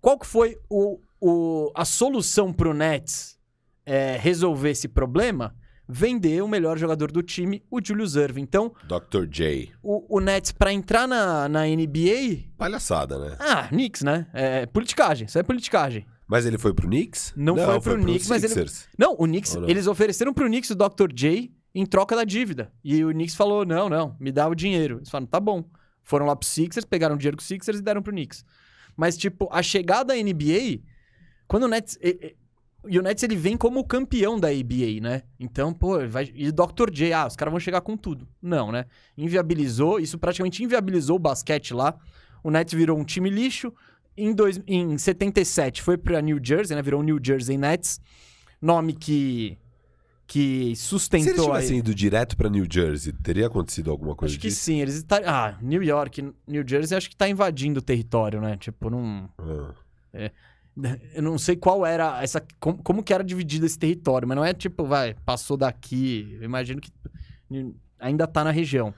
Qual 0.00 0.18
que 0.18 0.26
foi 0.26 0.56
o, 0.68 0.98
o, 1.20 1.70
a 1.74 1.84
solução 1.84 2.52
para 2.52 2.68
o 2.68 2.74
Nets 2.74 3.38
é, 3.84 4.16
resolver 4.16 4.70
esse 4.70 4.88
problema? 4.88 5.54
Vender 5.88 6.42
o 6.42 6.48
melhor 6.48 6.76
jogador 6.76 7.12
do 7.12 7.22
time, 7.22 7.62
o 7.70 7.80
Julius 7.80 8.16
Irving. 8.16 8.42
Então, 8.42 8.74
Dr. 8.88 9.26
J. 9.28 9.70
O, 9.80 10.16
o 10.16 10.20
Nets, 10.20 10.50
para 10.50 10.72
entrar 10.72 11.06
na, 11.06 11.48
na 11.48 11.64
NBA... 11.64 12.50
Palhaçada, 12.58 13.18
né? 13.18 13.36
Ah, 13.38 13.68
Knicks, 13.68 14.02
né? 14.02 14.26
É 14.32 14.66
politicagem, 14.66 15.26
isso 15.26 15.38
é 15.38 15.44
politicagem. 15.44 16.04
Mas 16.28 16.44
ele 16.44 16.58
foi 16.58 16.74
pro 16.74 16.88
Knicks? 16.88 17.32
Não, 17.36 17.54
não 17.54 17.64
foi 17.64 17.80
pro 17.80 17.92
foi 17.92 18.00
Knicks, 18.02 18.28
mas 18.28 18.42
ele... 18.42 18.70
Não, 18.98 19.12
o 19.12 19.24
Knicks, 19.24 19.54
não? 19.54 19.68
eles 19.68 19.86
ofereceram 19.86 20.34
pro 20.34 20.46
Knicks 20.46 20.70
o 20.70 20.74
Dr. 20.74 21.12
J 21.14 21.52
em 21.74 21.86
troca 21.86 22.16
da 22.16 22.24
dívida. 22.24 22.72
E 22.82 23.04
o 23.04 23.10
Knicks 23.10 23.36
falou, 23.36 23.64
não, 23.64 23.88
não, 23.88 24.16
me 24.18 24.32
dá 24.32 24.48
o 24.48 24.54
dinheiro. 24.54 24.96
Eles 24.98 25.10
falaram, 25.10 25.26
tá 25.26 25.38
bom. 25.38 25.64
Foram 26.02 26.26
lá 26.26 26.34
pro 26.34 26.48
Sixers, 26.48 26.84
pegaram 26.84 27.14
o 27.14 27.18
dinheiro 27.18 27.36
com 27.36 27.42
o 27.42 27.46
Sixers 27.46 27.78
e 27.78 27.82
deram 27.82 28.02
pro 28.02 28.12
Knicks. 28.12 28.44
Mas, 28.96 29.16
tipo, 29.16 29.48
a 29.52 29.62
chegada 29.62 30.14
da 30.14 30.22
NBA, 30.22 30.80
quando 31.46 31.64
o 31.64 31.68
Nets... 31.68 31.98
E 32.88 33.00
o 33.00 33.02
Nets, 33.02 33.22
ele 33.24 33.34
vem 33.34 33.56
como 33.56 33.84
campeão 33.84 34.38
da 34.38 34.48
ABA, 34.48 35.00
né? 35.02 35.22
Então, 35.40 35.72
pô, 35.72 36.06
vai... 36.08 36.30
E 36.34 36.48
o 36.48 36.52
Dr. 36.52 36.90
J, 36.92 37.12
ah, 37.12 37.26
os 37.26 37.36
caras 37.36 37.50
vão 37.52 37.60
chegar 37.60 37.80
com 37.80 37.96
tudo. 37.96 38.28
Não, 38.40 38.70
né? 38.70 38.86
Inviabilizou, 39.18 39.98
isso 39.98 40.18
praticamente 40.18 40.62
inviabilizou 40.62 41.16
o 41.16 41.18
basquete 41.18 41.74
lá. 41.74 41.98
O 42.44 42.50
Nets 42.50 42.72
virou 42.74 42.96
um 42.96 43.04
time 43.04 43.28
lixo, 43.28 43.72
em, 44.16 44.32
dois, 44.32 44.60
em 44.66 44.96
77 44.96 45.82
foi 45.82 45.96
para 45.96 46.20
New 46.20 46.40
Jersey, 46.42 46.76
né? 46.76 46.82
Virou 46.82 47.02
New 47.02 47.18
Jersey 47.22 47.56
Nets. 47.56 48.00
Nome 48.60 48.92
que 48.92 49.58
que 50.26 50.74
sustentou. 50.74 51.24
Se 51.24 51.30
eles 51.30 51.44
tivessem 51.44 51.72
aí... 51.74 51.78
ido 51.78 51.94
direto 51.94 52.36
para 52.36 52.50
New 52.50 52.66
Jersey, 52.68 53.12
teria 53.12 53.46
acontecido 53.46 53.90
alguma 53.90 54.14
coisa 54.16 54.32
Acho 54.32 54.40
que 54.40 54.48
disso? 54.48 54.60
sim, 54.60 54.80
eles 54.80 54.96
estariam. 54.96 55.32
Ah, 55.32 55.56
New 55.62 55.82
York, 55.82 56.20
New 56.46 56.64
Jersey, 56.66 56.96
acho 56.96 57.08
que 57.08 57.16
tá 57.16 57.28
invadindo 57.28 57.78
o 57.78 57.82
território, 57.82 58.40
né? 58.40 58.56
Tipo, 58.56 58.90
não. 58.90 59.30
Ah. 59.38 59.72
É... 60.12 60.32
Eu 61.14 61.22
não 61.22 61.38
sei 61.38 61.56
qual 61.56 61.86
era 61.86 62.22
essa. 62.22 62.44
Como, 62.60 62.82
como 62.82 63.02
que 63.02 63.14
era 63.14 63.24
dividido 63.24 63.64
esse 63.64 63.78
território, 63.78 64.28
mas 64.28 64.36
não 64.36 64.44
é 64.44 64.52
tipo, 64.52 64.84
vai, 64.84 65.14
passou 65.24 65.56
daqui. 65.56 66.36
Eu 66.38 66.42
imagino 66.42 66.80
que 66.80 66.90
ainda 67.98 68.26
tá 68.26 68.44
na 68.44 68.50
região. 68.50 68.92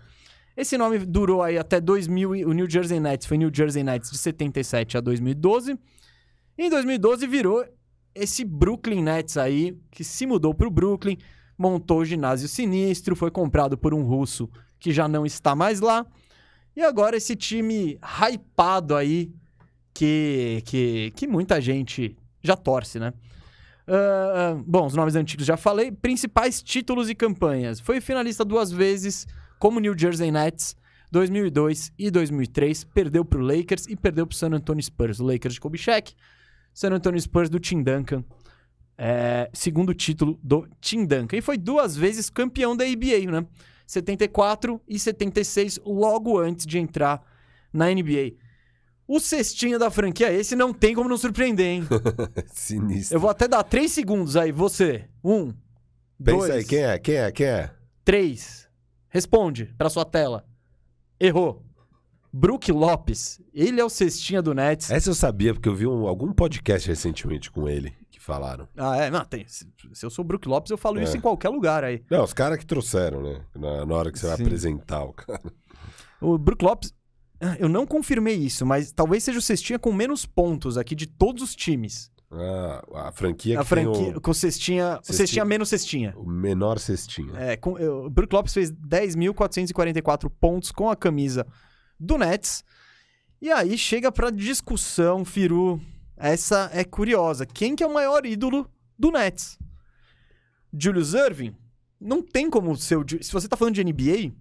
Esse 0.59 0.77
nome 0.77 0.99
durou 0.99 1.41
aí 1.41 1.57
até 1.57 1.81
2000. 1.81 2.31
O 2.49 2.53
New 2.53 2.69
Jersey 2.69 2.99
Nets 2.99 3.29
foi 3.29 3.39
New 3.39 3.49
Jersey 3.55 3.85
Nets 3.85 4.11
de 4.11 4.19
77 4.19 4.99
a 4.99 5.01
2012. 5.01 5.79
E 6.59 6.65
em 6.65 6.69
2012 6.69 7.29
virou 7.29 7.65
esse 8.13 8.45
Brooklyn 8.45 9.01
Nets 9.01 9.37
aí, 9.37 9.79
que 9.89 10.03
se 10.03 10.27
mudou 10.27 10.53
para 10.53 10.67
o 10.67 10.71
Brooklyn, 10.71 11.17
montou 11.57 12.01
o 12.01 12.05
ginásio 12.05 12.49
sinistro, 12.49 13.15
foi 13.15 13.31
comprado 13.31 13.79
por 13.79 13.95
um 13.95 14.03
russo 14.03 14.51
que 14.81 14.91
já 14.93 15.07
não 15.07 15.25
está 15.25 15.55
mais 15.55 15.79
lá. 15.79 16.05
E 16.75 16.83
agora 16.83 17.17
esse 17.17 17.37
time 17.37 17.97
hypado 18.03 18.97
aí, 18.97 19.33
que, 19.95 20.61
que, 20.67 21.13
que 21.15 21.29
muita 21.29 21.61
gente 21.61 22.17
já 22.43 22.57
torce, 22.57 22.99
né? 22.99 23.13
Uh, 23.87 24.61
bom, 24.67 24.87
os 24.87 24.95
nomes 24.95 25.15
antigos 25.15 25.47
já 25.47 25.57
falei. 25.57 25.93
Principais 25.93 26.61
títulos 26.61 27.09
e 27.09 27.15
campanhas. 27.15 27.79
Foi 27.79 28.01
finalista 28.01 28.45
duas 28.45 28.73
vezes 28.73 29.25
como 29.59 29.81
New 29.81 29.97
Jersey 29.99 30.31
Nets, 30.31 30.77
2002 31.11 31.93
e 31.99 32.11
2003. 32.11 32.85
Perdeu 32.85 33.25
para 33.25 33.39
o 33.39 33.43
Lakers 33.43 33.87
e 33.87 33.97
perdeu 33.97 34.27
para 34.27 34.35
o 34.35 34.37
San 34.37 34.53
Antonio 34.53 34.83
Spurs. 34.83 35.21
O 35.21 35.25
Lakers 35.25 35.55
de 35.55 35.61
Kobe 35.61 35.79
Shaq, 35.79 36.15
San 36.73 36.91
Antonio 36.91 37.21
Spurs 37.21 37.49
do 37.49 37.59
Tim 37.59 37.83
Duncan. 37.83 38.25
É, 38.97 39.49
segundo 39.53 39.95
título 39.95 40.39
do 40.43 40.69
Tim 40.81 41.05
Duncan. 41.05 41.37
E 41.37 41.41
foi 41.41 41.57
duas 41.57 41.97
vezes 41.97 42.29
campeão 42.29 42.77
da 42.77 42.85
NBA, 42.85 43.31
né? 43.31 43.47
74 43.87 44.81
e 44.87 44.99
76, 44.99 45.81
logo 45.85 46.39
antes 46.39 46.67
de 46.67 46.79
entrar 46.79 47.23
na 47.73 47.87
NBA. 47.87 48.35
O 49.07 49.19
cestinho 49.19 49.79
da 49.79 49.91
franquia, 49.91 50.31
esse 50.31 50.55
não 50.55 50.75
tem 50.75 50.95
como 50.95 51.09
não 51.09 51.17
surpreender, 51.17 51.65
hein? 51.65 51.89
Sinistro. 52.53 53.17
Eu 53.17 53.21
vou 53.21 53.31
até 53.31 53.49
dar 53.49 53.63
três 53.63 53.93
segundos 53.93 54.37
aí. 54.37 54.53
Você. 54.53 55.07
Um. 55.25 55.55
Pensa 56.23 56.39
dois, 56.39 56.51
aí, 56.51 56.65
quem 56.65 56.81
é? 56.81 56.99
Quem 56.99 57.15
é? 57.15 57.33
Quem 57.33 57.47
é? 57.47 57.71
Três. 58.05 58.68
Responde 59.09 59.75
pra 59.77 59.89
sua 59.89 60.05
tela. 60.05 60.45
Errou. 61.19 61.65
Brook 62.33 62.71
Lopes. 62.71 63.41
Ele 63.55 63.81
é 63.81 63.85
o 63.85 63.89
cestinha 63.89 64.43
do 64.43 64.55
Nets. 64.55 64.91
Essa 64.91 65.11
eu 65.11 65.15
sabia, 65.15 65.55
porque 65.55 65.69
eu 65.69 65.75
vi 65.75 65.87
um, 65.87 66.07
algum 66.07 66.33
podcast 66.33 66.87
recentemente 66.87 67.51
com 67.51 67.69
ele 67.69 67.95
que 68.11 68.21
falaram. 68.21 68.69
Ah, 68.77 68.97
é? 68.97 69.11
Não, 69.11 69.25
tem. 69.25 69.47
Se, 69.49 69.67
se 69.93 70.05
eu 70.05 70.11
sou 70.11 70.25
Brook 70.25 70.47
Lopes, 70.47 70.71
eu 70.71 70.79
falo 70.79 71.01
é. 71.01 71.05
isso 71.05 71.17
em 71.17 71.21
qualquer 71.21 71.49
lugar 71.49 71.83
aí. 71.83 72.05
Não, 72.11 72.23
os 72.23 72.35
caras 72.35 72.59
que 72.59 72.67
trouxeram, 72.67 73.23
né? 73.23 73.41
Na, 73.55 73.87
na 73.87 73.95
hora 73.95 74.13
que 74.13 74.19
você 74.19 74.29
Sim. 74.29 74.37
vai 74.37 74.47
apresentar 74.47 75.05
o 75.05 75.13
cara. 75.13 75.53
O 76.21 76.37
Brook 76.37 76.65
Lopes, 76.65 76.93
ah, 77.41 77.57
eu 77.59 77.69
não 77.69 77.87
confirmei 77.87 78.35
isso, 78.35 78.67
mas 78.67 78.93
talvez 78.93 79.25
seja 79.25 79.39
o 79.39 79.43
cestinha 79.43 79.79
com 79.79 79.93
menos 79.93 80.27
pontos 80.27 80.77
aqui 80.77 80.95
de 80.95 81.07
todos 81.07 81.43
os 81.43 81.55
times. 81.55 82.11
Ah, 82.31 83.09
a 83.09 83.13
franquia 83.13 83.59
a 83.59 83.65
franquia 83.65 84.17
o... 84.17 84.21
com 84.21 84.35
cestinha, 84.35 84.99
cestinha, 85.03 85.17
cestinha 85.17 85.45
menos 85.45 85.69
cestinha. 85.71 86.15
O 86.17 86.29
menor 86.29 86.79
cestinha. 86.79 87.33
É, 87.39 87.57
com, 87.57 87.79
eu, 87.79 88.05
o 88.05 88.11
Brook 88.11 88.35
Lopes 88.35 88.53
fez 88.53 88.71
10.444 88.71 90.31
pontos 90.39 90.71
com 90.71 90.91
a 90.91 90.97
camisa 90.97 91.47
do 91.99 92.19
Nets. 92.19 92.63
E 93.41 93.51
aí 93.51 93.79
chega 93.79 94.13
pra 94.13 94.31
discussão, 94.31 95.25
Firu. 95.25 95.81
Essa 96.17 96.69
é 96.75 96.85
curiosa. 96.85 97.47
Quem 97.47 97.75
que 97.75 97.83
é 97.83 97.87
o 97.87 97.95
maior 97.95 98.27
ídolo 98.27 98.69
do 98.99 99.11
Nets? 99.11 99.59
Julius 100.73 101.15
Irving? 101.15 101.55
Não 102.01 102.21
tem 102.21 102.51
como 102.51 102.77
ser 102.77 102.97
o... 102.97 103.05
Se 103.23 103.33
você 103.33 103.49
tá 103.49 103.57
falando 103.57 103.75
de 103.75 103.85
NBA, 103.85 104.33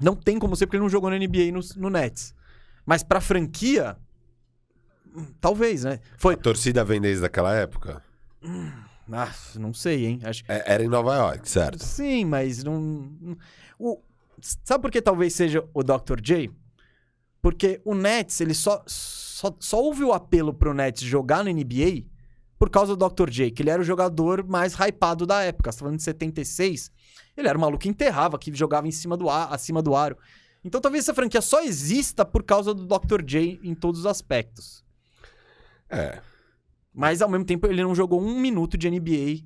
não 0.00 0.16
tem 0.16 0.38
como 0.38 0.56
ser 0.56 0.66
porque 0.66 0.76
ele 0.76 0.82
não 0.82 0.90
jogou 0.90 1.10
na 1.10 1.18
NBA 1.18 1.52
no, 1.52 1.60
no 1.76 1.90
Nets. 1.90 2.34
Mas 2.84 3.02
pra 3.02 3.20
franquia, 3.20 3.96
talvez, 5.40 5.84
né? 5.84 6.00
Foi... 6.16 6.34
A 6.34 6.36
torcida 6.36 6.84
vem 6.84 7.00
desde 7.00 7.24
aquela 7.24 7.54
época? 7.54 8.02
Ah, 9.12 9.32
não 9.56 9.74
sei, 9.74 10.06
hein? 10.06 10.20
Acho... 10.22 10.44
É, 10.48 10.74
era 10.74 10.84
em 10.84 10.88
Nova 10.88 11.14
York, 11.14 11.48
certo? 11.48 11.84
Sim, 11.84 12.24
mas 12.24 12.62
não... 12.62 13.36
O... 13.78 14.00
Sabe 14.64 14.82
por 14.82 14.90
que 14.90 15.02
talvez 15.02 15.34
seja 15.34 15.64
o 15.74 15.82
Dr. 15.82 16.20
J? 16.22 16.50
Porque 17.42 17.80
o 17.84 17.94
Nets, 17.94 18.40
ele 18.40 18.54
só, 18.54 18.82
só, 18.86 19.54
só 19.58 19.82
houve 19.82 20.04
o 20.04 20.12
apelo 20.12 20.54
pro 20.54 20.74
Nets 20.74 21.02
jogar 21.02 21.44
na 21.44 21.52
NBA 21.52 22.04
por 22.58 22.68
causa 22.68 22.94
do 22.94 23.08
Dr. 23.08 23.30
J, 23.30 23.50
que 23.50 23.62
ele 23.62 23.70
era 23.70 23.80
o 23.80 23.84
jogador 23.84 24.46
mais 24.46 24.74
hypado 24.74 25.26
da 25.26 25.42
época. 25.42 25.72
Você 25.72 25.78
tá 25.78 25.80
falando 25.80 25.96
de 25.96 26.02
76. 26.02 26.90
Ele 27.36 27.48
era 27.48 27.56
um 27.56 27.60
maluco 27.60 27.82
que 27.82 27.88
enterrava, 27.88 28.38
que 28.38 28.54
jogava 28.54 28.86
em 28.86 28.92
cima 28.92 29.16
do 29.16 29.30
ar, 29.30 29.52
acima 29.52 29.82
do 29.82 29.96
aro. 29.96 30.16
Então 30.62 30.80
talvez 30.80 31.04
essa 31.04 31.14
franquia 31.14 31.40
só 31.40 31.62
exista 31.62 32.24
por 32.24 32.42
causa 32.42 32.74
do 32.74 32.86
Dr. 32.86 33.22
J 33.24 33.58
em 33.62 33.74
todos 33.74 34.00
os 34.00 34.06
aspectos. 34.06 34.84
É. 35.90 36.20
Mas 36.94 37.22
ao 37.22 37.28
mesmo 37.28 37.44
tempo 37.44 37.66
ele 37.66 37.82
não 37.82 37.94
jogou 37.94 38.20
um 38.20 38.40
minuto 38.40 38.76
de 38.76 38.90
NBA. 38.90 39.44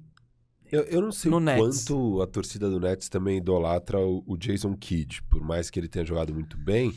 Eu, 0.70 0.82
eu 0.84 1.00
não 1.00 1.12
sei 1.12 1.30
o 1.30 1.40
quanto 1.40 2.22
a 2.22 2.26
torcida 2.26 2.68
do 2.68 2.80
Nets 2.80 3.08
também 3.08 3.38
idolatra 3.38 4.00
o, 4.00 4.24
o, 4.26 4.36
Jason 4.36 4.74
Kidd, 4.74 5.22
por 5.24 5.40
mais 5.40 5.70
que 5.70 5.78
ele 5.78 5.88
tenha 5.88 6.04
jogado 6.04 6.34
muito 6.34 6.56
bem. 6.56 6.92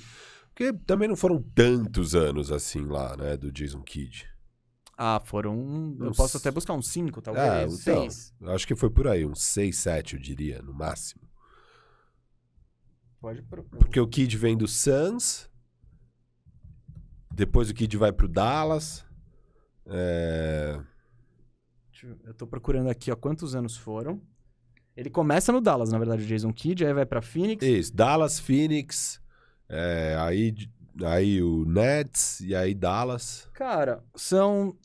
Porque 0.47 0.73
também 0.85 1.07
não 1.07 1.15
foram 1.15 1.41
tantos 1.53 2.15
anos 2.15 2.51
assim 2.51 2.85
lá, 2.85 3.15
né, 3.15 3.37
do 3.37 3.51
Jason 3.51 3.81
Kidd. 3.81 4.27
Ah, 4.97 5.21
foram. 5.23 5.95
Eu 5.99 6.11
posso 6.11 6.37
até 6.37 6.49
buscar 6.49 6.73
uns 6.73 6.87
5, 6.87 7.21
talvez. 7.21 7.47
Ah, 7.47 7.63
então, 7.63 8.09
seis. 8.09 8.33
Acho 8.41 8.65
que 8.65 8.75
foi 8.75 8.89
por 8.89 9.07
aí, 9.07 9.23
uns 9.23 9.43
6, 9.43 9.77
7, 9.77 10.15
eu 10.15 10.19
diria, 10.19 10.59
no 10.63 10.73
máximo. 10.73 11.21
Pode 13.21 13.43
procurar. 13.43 13.77
Porque 13.77 13.99
o 13.99 14.07
Kid 14.07 14.35
vem 14.35 14.57
do 14.57 14.67
Suns. 14.67 15.47
Depois 17.31 17.69
o 17.69 17.75
Kid 17.75 17.95
vai 17.95 18.11
pro 18.11 18.27
Dallas. 18.27 19.05
É... 19.89 20.79
Eu 22.25 22.33
tô 22.33 22.45
procurando 22.45 22.89
aqui, 22.89 23.11
ó, 23.11 23.15
quantos 23.15 23.55
anos 23.55 23.75
foram. 23.75 24.21
Ele 24.95 25.09
começa 25.09 25.51
no 25.51 25.61
Dallas, 25.61 25.91
na 25.91 25.97
verdade, 25.97 26.23
o 26.23 26.25
Jason 26.25 26.51
Kidd, 26.51 26.85
aí 26.85 26.93
vai 26.93 27.05
pra 27.05 27.21
Phoenix. 27.21 27.65
Isso, 27.65 27.95
Dallas, 27.95 28.39
Phoenix. 28.39 29.21
É, 29.69 30.15
aí, 30.19 30.55
aí 31.03 31.41
o 31.41 31.65
Nets 31.65 32.39
e 32.41 32.55
aí 32.55 32.73
Dallas. 32.73 33.49
Cara, 33.53 34.03
são 34.15 34.75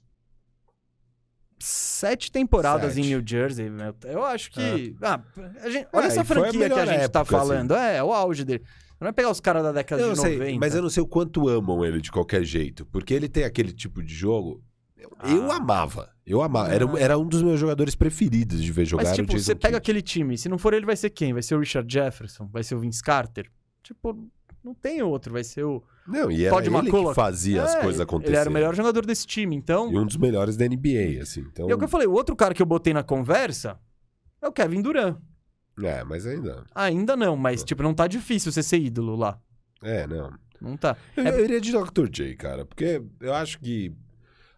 sete 1.58 2.30
temporadas 2.30 2.94
sete. 2.94 3.06
em 3.06 3.10
New 3.10 3.22
Jersey, 3.24 3.70
meu. 3.70 3.94
Eu 4.04 4.24
acho 4.24 4.50
que. 4.50 4.96
É. 5.00 5.06
Ah, 5.06 5.22
gente, 5.70 5.88
olha 5.92 6.04
é, 6.04 6.08
essa 6.08 6.24
franquia 6.24 6.68
que 6.68 6.78
a 6.78 6.86
gente 6.86 6.98
tá 6.98 7.04
época, 7.04 7.10
tá 7.10 7.24
falando. 7.24 7.72
Assim. 7.72 7.96
É, 7.96 8.02
o 8.02 8.12
auge 8.12 8.44
dele. 8.44 8.62
Não 9.00 9.08
é 9.08 9.12
pegar 9.12 9.30
os 9.30 9.40
caras 9.40 9.62
da 9.62 9.72
década 9.72 10.10
de 10.10 10.20
sei, 10.20 10.38
90. 10.38 10.60
Mas 10.60 10.74
eu 10.74 10.82
não 10.82 10.90
sei 10.90 11.02
o 11.02 11.06
quanto 11.06 11.48
amam 11.48 11.84
ele 11.84 12.00
de 12.00 12.12
qualquer 12.12 12.44
jeito. 12.44 12.86
Porque 12.86 13.12
ele 13.12 13.28
tem 13.28 13.44
aquele 13.44 13.72
tipo 13.72 14.02
de 14.02 14.14
jogo. 14.14 14.62
Eu, 15.02 15.10
ah. 15.18 15.30
eu 15.30 15.50
amava. 15.50 16.10
Eu 16.24 16.42
amava. 16.42 16.70
Ah. 16.70 16.74
Era, 16.74 17.00
era 17.00 17.18
um 17.18 17.26
dos 17.26 17.42
meus 17.42 17.58
jogadores 17.58 17.94
preferidos 17.94 18.62
de 18.62 18.70
ver 18.72 18.84
jogar. 18.84 19.04
Mas, 19.04 19.16
tipo, 19.16 19.32
você 19.32 19.54
pega 19.54 19.76
aquele 19.76 20.00
time. 20.00 20.38
Se 20.38 20.48
não 20.48 20.58
for 20.58 20.72
ele, 20.72 20.86
vai 20.86 20.96
ser 20.96 21.10
quem? 21.10 21.32
Vai 21.32 21.42
ser 21.42 21.56
o 21.56 21.58
Richard 21.58 21.92
Jefferson? 21.92 22.48
Vai 22.52 22.62
ser 22.62 22.76
o 22.76 22.78
Vince 22.78 23.02
Carter? 23.02 23.50
Tipo, 23.82 24.16
não 24.62 24.74
tem 24.74 25.02
outro. 25.02 25.32
Vai 25.32 25.42
ser 25.42 25.64
o. 25.64 25.82
Não, 26.06 26.30
e 26.30 26.44
era 26.44 26.54
Todd 26.54 26.68
ele 26.68 26.76
McCullough. 26.76 27.10
que 27.10 27.14
fazia 27.14 27.60
é, 27.60 27.64
as 27.64 27.74
coisas 27.76 28.00
acontecerem. 28.00 28.34
Ele 28.34 28.40
era 28.40 28.50
o 28.50 28.52
melhor 28.52 28.74
jogador 28.74 29.04
desse 29.06 29.26
time, 29.26 29.54
então... 29.54 29.92
E 29.92 29.96
um 29.96 30.04
dos 30.04 30.16
melhores 30.16 30.56
da 30.56 30.66
NBA, 30.66 31.22
assim. 31.22 31.40
Então... 31.40 31.68
E 31.68 31.72
é 31.72 31.74
o 31.74 31.78
que 31.78 31.84
eu 31.84 31.88
falei, 31.88 32.08
o 32.08 32.12
outro 32.12 32.34
cara 32.34 32.52
que 32.52 32.60
eu 32.60 32.66
botei 32.66 32.92
na 32.92 33.04
conversa 33.04 33.78
é 34.40 34.48
o 34.48 34.52
Kevin 34.52 34.82
Durant. 34.82 35.16
É, 35.80 36.02
mas 36.02 36.26
ainda... 36.26 36.64
Ainda 36.74 37.16
não, 37.16 37.36
mas, 37.36 37.62
tipo, 37.62 37.84
não 37.84 37.94
tá 37.94 38.08
difícil 38.08 38.50
você 38.50 38.64
ser 38.64 38.78
ídolo 38.78 39.14
lá. 39.14 39.38
É, 39.80 40.06
não. 40.08 40.32
Não 40.60 40.76
tá. 40.76 40.96
Eu, 41.16 41.24
é... 41.24 41.30
eu 41.30 41.44
iria 41.44 41.60
de 41.60 41.72
Dr. 41.72 42.08
J, 42.08 42.34
cara, 42.36 42.64
porque 42.64 43.02
eu 43.20 43.34
acho 43.34 43.58
que 43.58 43.92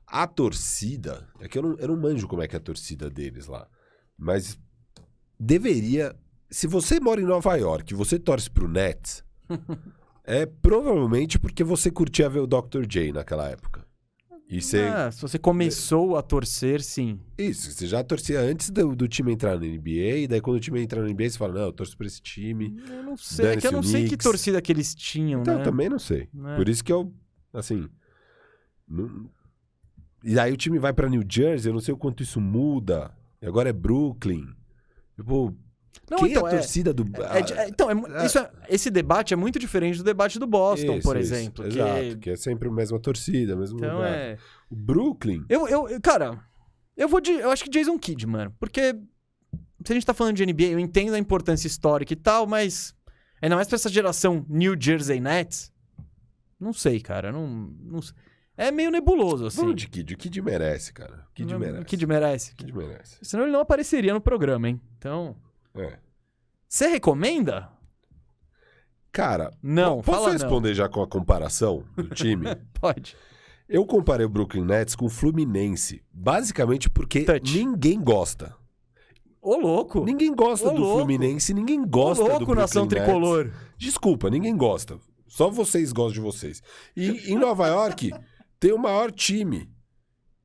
a 0.07 0.27
torcida... 0.27 1.29
É 1.41 1.49
que 1.49 1.59
eu 1.59 1.63
não, 1.63 1.75
eu 1.79 1.89
não 1.89 1.97
manjo 1.97 2.29
como 2.29 2.43
é 2.43 2.49
que 2.49 2.57
é 2.57 2.59
a 2.59 2.63
torcida 2.63 3.11
deles 3.11 3.47
lá. 3.47 3.67
Mas 4.17 4.59
deveria... 5.39 6.15
Se 6.51 6.67
você 6.67 7.01
mora 7.01 7.21
em 7.21 7.25
Nova 7.25 7.55
York 7.57 7.93
e 7.93 7.97
você 7.97 8.19
torce 8.19 8.51
pro 8.51 8.69
Nets... 8.69 9.25
É 10.27 10.47
provavelmente 10.47 11.39
porque 11.39 11.63
você 11.63 11.91
curtia 11.91 12.31
ver 12.31 12.41
o 12.41 12.47
Dr. 12.47 12.87
J 12.89 13.13
naquela 13.13 13.47
época. 13.51 13.85
E 14.49 14.61
você... 14.61 14.83
Ah, 14.83 15.11
se 15.11 15.21
você 15.21 15.39
começou 15.39 16.17
a 16.17 16.23
torcer, 16.23 16.83
sim. 16.83 17.19
Isso, 17.37 17.71
você 17.71 17.87
já 17.87 18.03
torcia 18.03 18.41
antes 18.41 18.71
do, 18.71 18.95
do, 18.95 19.09
time 19.09 19.33
entrar 19.33 19.59
na 19.59 19.67
NBA, 19.67 20.19
e 20.19 20.29
daí 20.29 20.41
quando 20.41 20.57
o 20.57 20.61
time 20.61 20.81
entra 20.81 21.03
na 21.03 21.09
NBA, 21.09 21.31
você 21.31 21.39
fala, 21.39 21.55
não, 21.55 21.63
eu 21.63 21.73
torço 21.73 21.97
pra 21.97 22.07
esse 22.07 22.21
time. 22.21 22.77
Eu 22.89 23.03
não 23.03 23.17
sei, 23.17 23.47
é 23.47 23.57
que 23.57 23.67
eu 23.67 23.73
não 23.73 23.83
sei 23.83 24.07
que 24.07 24.17
torcida 24.17 24.61
que 24.61 24.71
eles 24.71 24.95
tinham, 24.95 25.41
então, 25.41 25.55
né? 25.55 25.61
Eu 25.61 25.65
também 25.65 25.89
não 25.89 25.99
sei. 25.99 26.29
É. 26.47 26.57
Por 26.57 26.69
isso 26.69 26.85
que 26.85 26.93
eu, 26.93 27.13
assim... 27.53 27.89
Não... 28.87 29.31
E 30.25 30.39
aí 30.39 30.51
o 30.53 30.57
time 30.57 30.79
vai 30.79 30.93
pra 30.93 31.09
New 31.09 31.22
Jersey, 31.29 31.70
eu 31.70 31.75
não 31.75 31.81
sei 31.81 31.93
o 31.93 31.99
quanto 31.99 32.22
isso 32.22 32.41
muda. 32.41 33.14
E 33.43 33.47
agora 33.47 33.68
é 33.68 33.72
Brooklyn. 33.72 34.49
Tipo, 35.14 35.55
não, 36.11 36.18
Quem 36.18 36.31
então, 36.31 36.47
é 36.47 36.51
a 36.51 36.57
torcida 36.57 36.93
do. 36.93 37.05
É, 37.22 37.62
é, 37.62 37.68
então, 37.68 37.91
é, 37.91 38.27
isso 38.27 38.39
esse 38.68 38.91
debate 38.91 39.33
é 39.33 39.37
muito 39.37 39.59
diferente 39.59 39.99
do 39.99 40.05
debate 40.05 40.39
do 40.39 40.47
Boston, 40.47 40.95
isso, 40.95 41.03
por 41.09 41.16
isso, 41.16 41.35
exemplo. 41.35 41.64
Que... 41.64 41.79
Exato, 41.79 42.18
que 42.18 42.31
é 42.31 42.37
sempre 42.37 42.68
a 42.68 42.72
mesma 42.72 42.99
torcida, 42.99 43.55
mesmo 43.55 43.79
então, 43.79 43.97
lugar. 43.97 44.12
É... 44.12 44.39
O 44.70 44.75
Brooklyn. 44.75 45.45
Eu, 45.49 45.68
eu, 45.68 46.01
cara, 46.03 46.43
eu 46.97 47.09
vou 47.09 47.20
de. 47.20 47.33
Eu 47.33 47.51
acho 47.51 47.64
que 47.64 47.70
Jason 47.70 47.99
Kidd, 47.99 48.27
mano. 48.27 48.55
Porque. 48.59 48.95
se 49.85 49.93
a 49.93 49.95
gente 49.95 50.07
tá 50.07 50.14
falando 50.14 50.37
de 50.37 50.47
NBA, 50.47 50.64
eu 50.64 50.79
entendo 50.79 51.14
a 51.14 51.18
importância 51.18 51.66
histórica 51.66 52.12
e 52.12 52.16
tal, 52.16 52.47
mas 52.47 52.95
ainda 53.41 53.57
mais 53.57 53.68
pra 53.68 53.77
essa 53.77 53.89
geração 53.89 54.45
New 54.49 54.75
Jersey 54.79 55.20
Nets, 55.20 55.72
não 56.59 56.72
sei, 56.72 57.01
cara, 57.01 57.31
não, 57.31 57.47
não 57.47 58.01
é 58.57 58.71
meio 58.71 58.91
nebuloso, 58.91 59.47
assim. 59.47 59.61
Vamos 59.61 59.77
de 59.77 59.89
Kid, 59.89 60.15
o 60.15 60.17
Kid 60.17 60.41
merece, 60.43 60.93
cara. 60.93 61.27
O 61.31 61.35
Kid 61.35 61.53
Não, 61.53 61.59
merece. 61.59 61.83
O 61.83 61.85
Kid 61.85 62.07
merece. 62.07 62.55
Kid 62.55 62.73
merece. 62.73 63.19
Senão 63.23 63.45
ele 63.45 63.53
não 63.53 63.61
apareceria 63.61 64.13
no 64.15 64.21
programa, 64.21 64.69
hein? 64.69 64.81
Então, 64.99 65.37
É. 65.77 65.99
você 66.69 66.87
recomenda? 66.89 67.69
Cara, 69.13 69.53
Não, 69.63 70.03
posso 70.03 70.19
fala 70.19 70.27
não. 70.27 70.33
responder 70.33 70.75
já 70.75 70.89
com 70.89 71.01
a 71.03 71.07
comparação 71.07 71.85
do 71.97 72.09
time? 72.09 72.47
Pode. 72.81 73.17
Eu 73.69 73.87
comparei 73.87 74.27
o 74.27 74.29
Brooklyn 74.29 74.65
Nets 74.65 74.95
com 74.97 75.07
o 75.07 75.09
Fluminense, 75.11 76.03
basicamente 76.13 76.91
porque 76.91 77.25
Touch. 77.25 77.57
ninguém 77.59 78.01
gosta. 78.01 78.55
Ô, 79.41 79.57
louco. 79.57 80.05
Ninguém 80.05 80.35
gosta 80.35 80.69
Ô, 80.69 80.73
do 80.73 80.81
louco. 80.81 80.99
Fluminense, 80.99 81.55
ninguém 81.55 81.81
Ô, 81.83 81.87
gosta 81.87 82.23
do 82.25 82.29
louco, 82.29 82.45
Brooklyn 82.47 82.61
nação 82.63 82.85
Nets. 82.87 82.95
tricolor. 83.03 83.53
Desculpa, 83.79 84.29
ninguém 84.31 84.57
gosta. 84.57 84.99
Só 85.29 85.49
vocês 85.49 85.93
gostam 85.93 86.15
de 86.15 86.21
vocês. 86.21 86.63
E 86.97 87.09
em 87.33 87.37
Nova 87.39 87.69
York 87.69 88.11
tem 88.65 88.73
o 88.73 88.79
maior 88.79 89.12
time, 89.12 89.71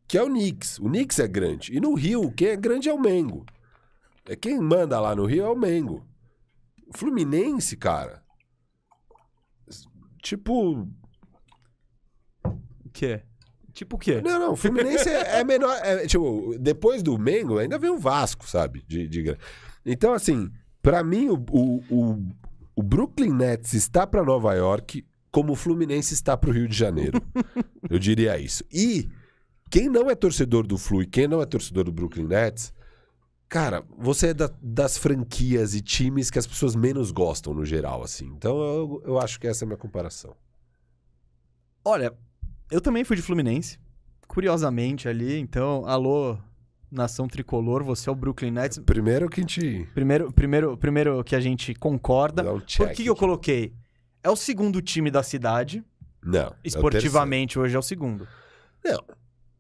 que 0.06 0.18
é 0.18 0.22
o 0.22 0.28
Knicks. 0.28 0.78
O 0.80 0.90
Knicks 0.90 1.20
é 1.20 1.28
grande. 1.28 1.74
E 1.74 1.80
no 1.80 1.94
Rio, 1.94 2.30
quem 2.30 2.50
é 2.50 2.58
grande 2.58 2.90
é 2.90 2.94
o 2.94 3.00
Mengo. 3.00 3.46
É 4.28 4.36
quem 4.36 4.60
manda 4.60 5.00
lá 5.00 5.16
no 5.16 5.26
Rio 5.26 5.46
é 5.46 5.50
o 5.50 5.56
Mengo. 5.56 6.06
O 6.86 6.98
Fluminense, 6.98 7.78
cara. 7.78 8.22
Tipo, 10.22 10.86
O 12.44 12.90
quê? 12.92 13.24
Tipo 13.72 13.96
o 13.96 14.00
quê? 14.00 14.20
Não, 14.22 14.38
não, 14.38 14.52
o 14.52 14.58
Fluminense 14.58 15.08
é, 15.08 15.40
é 15.40 15.44
menor. 15.46 15.74
é, 15.82 16.06
tipo, 16.06 16.58
depois 16.60 17.02
do 17.02 17.18
Mengo, 17.18 17.58
ainda 17.58 17.80
vem 17.80 17.90
o 17.90 17.98
Vasco, 17.98 18.46
sabe? 18.50 18.84
De, 18.86 19.08
de 19.08 19.38
Então, 19.86 20.12
assim, 20.12 20.52
pra 20.82 21.06
mim, 21.06 21.30
o, 21.30 21.36
o, 21.52 21.84
o, 21.90 22.28
o 22.76 22.84
Brooklyn 22.84 23.32
Nets 23.32 23.72
está 23.72 24.06
pra 24.06 24.26
Nova 24.26 24.54
York 24.56 25.08
como 25.32 25.54
o 25.54 25.56
Fluminense 25.56 26.14
está 26.14 26.36
pro 26.36 26.52
Rio 26.52 26.68
de 26.68 26.76
Janeiro. 26.78 27.22
Eu 27.90 28.00
diria 28.00 28.38
isso. 28.40 28.64
E 28.72 29.10
quem 29.70 29.88
não 29.90 30.10
é 30.10 30.16
torcedor 30.16 30.66
do 30.66 30.78
Flu 30.78 31.04
e 31.04 31.06
quem 31.08 31.28
não 31.28 31.42
é 31.42 31.46
torcedor 31.46 31.84
do 31.84 31.92
Brooklyn 31.92 32.26
Nets, 32.28 32.74
cara, 33.48 33.84
você 33.98 34.28
é 34.30 34.34
da- 34.34 34.52
das 34.62 34.98
franquias 34.98 35.74
e 35.76 35.82
times 35.82 36.30
que 36.32 36.40
as 36.40 36.48
pessoas 36.48 36.76
menos 36.76 37.12
gostam 37.12 37.54
no 37.54 37.64
geral, 37.66 38.04
assim. 38.04 38.26
Então, 38.36 38.58
eu, 38.60 39.02
eu 39.06 39.20
acho 39.20 39.40
que 39.40 39.48
essa 39.48 39.64
é 39.64 39.66
a 39.66 39.68
minha 39.68 39.78
comparação. 39.78 40.36
Olha, 41.84 42.14
eu 42.72 42.82
também 42.82 43.04
fui 43.04 43.16
de 43.16 43.22
Fluminense. 43.22 43.78
Curiosamente 44.28 45.08
ali, 45.08 45.40
então, 45.40 45.86
alô, 45.88 46.38
nação 46.92 47.28
tricolor, 47.28 47.84
você 47.84 48.10
é 48.10 48.12
o 48.12 48.16
Brooklyn 48.16 48.52
Nets. 48.52 48.78
Primeiro 48.80 49.28
que 49.30 49.40
a 49.40 49.44
gente 49.44 49.88
Primeiro, 49.94 50.32
primeiro, 50.32 50.78
primeiro 50.78 51.24
que 51.24 51.36
a 51.36 51.40
gente 51.40 51.74
concorda. 51.74 52.44
um 52.54 52.60
Por 52.60 52.90
que, 52.90 53.04
que 53.04 53.10
eu 53.10 53.16
coloquei? 53.16 53.74
É 54.24 54.30
o 54.30 54.36
segundo 54.36 54.82
time 54.82 55.10
da 55.10 55.24
cidade. 55.24 55.84
Não. 56.24 56.48
é 56.48 56.54
Esportivamente, 56.64 57.58
hoje 57.58 57.76
é 57.76 57.80
o 57.80 57.84
segundo. 57.84 58.28
Não. 58.84 59.04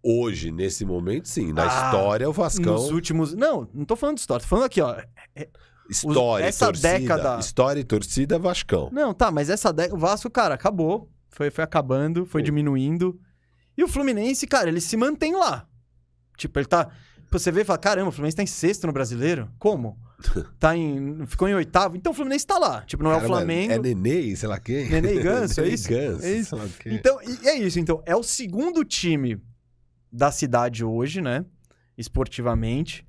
Hoje, 0.03 0.51
nesse 0.51 0.85
momento, 0.85 1.27
sim. 1.27 1.51
Na 1.51 1.63
Ah, 1.63 1.85
história, 1.91 2.29
o 2.29 2.33
Vascão. 2.33 2.73
Nos 2.73 2.89
últimos. 2.91 3.33
Não, 3.33 3.67
não 3.73 3.85
tô 3.85 3.95
falando 3.95 4.15
de 4.15 4.21
história. 4.21 4.41
Tô 4.43 4.47
falando 4.49 4.65
aqui, 4.65 4.81
ó. 4.81 4.95
História, 5.89 6.45
essa 6.45 6.67
torcida. 6.67 6.99
década- 6.99 7.39
História 7.39 7.79
e 7.79 7.83
torcida, 7.83 8.37
Vascão. 8.39 8.89
Não, 8.91 9.13
tá, 9.13 9.31
mas 9.31 9.49
essa 9.49 9.73
década. 9.73 9.95
O 9.95 9.97
Vasco, 9.99 10.29
cara, 10.29 10.55
acabou. 10.55 11.09
Foi, 11.29 11.49
foi 11.49 11.63
acabando, 11.63 12.25
foi 12.25 12.41
Pô. 12.41 12.45
diminuindo. 12.45 13.19
E 13.77 13.83
o 13.83 13.87
Fluminense, 13.87 14.45
cara, 14.47 14.69
ele 14.69 14.81
se 14.81 14.95
mantém 14.95 15.35
lá. 15.35 15.67
Tipo, 16.37 16.59
ele 16.59 16.67
tá. 16.67 16.89
Você 17.31 17.51
vê 17.51 17.61
e 17.61 17.65
fala: 17.65 17.79
caramba, 17.79 18.09
o 18.09 18.11
Fluminense 18.11 18.37
tá 18.37 18.43
em 18.43 18.47
sexto 18.47 18.87
no 18.87 18.93
brasileiro? 18.93 19.49
Como? 19.57 19.97
Tá 20.59 20.75
em. 20.75 21.25
Ficou 21.25 21.47
em 21.47 21.53
oitavo. 21.53 21.95
Então 21.95 22.11
o 22.11 22.15
Fluminense 22.15 22.45
tá 22.45 22.57
lá. 22.57 22.81
Tipo, 22.81 23.03
não 23.03 23.11
é 23.11 23.17
o 23.17 23.21
Flamengo. 23.21 23.73
É 23.73 23.79
Nenê, 23.79 24.35
sei 24.35 24.49
lá 24.49 24.59
quem. 24.59 24.89
Nenê 24.89 25.15
e 25.15 25.23
Ganso, 25.23 25.61
é 25.61 25.67
isso? 25.67 25.89
Ganso, 25.89 26.25
É 26.25 26.31
isso. 26.31 26.55
Então, 26.85 27.19
é 27.21 27.55
isso. 27.55 27.79
Então, 27.79 28.03
é 28.05 28.15
o 28.15 28.23
segundo 28.23 28.83
time 28.83 29.41
da 30.11 30.31
cidade 30.31 30.83
hoje, 30.83 31.21
né? 31.21 31.45
Esportivamente. 31.97 33.05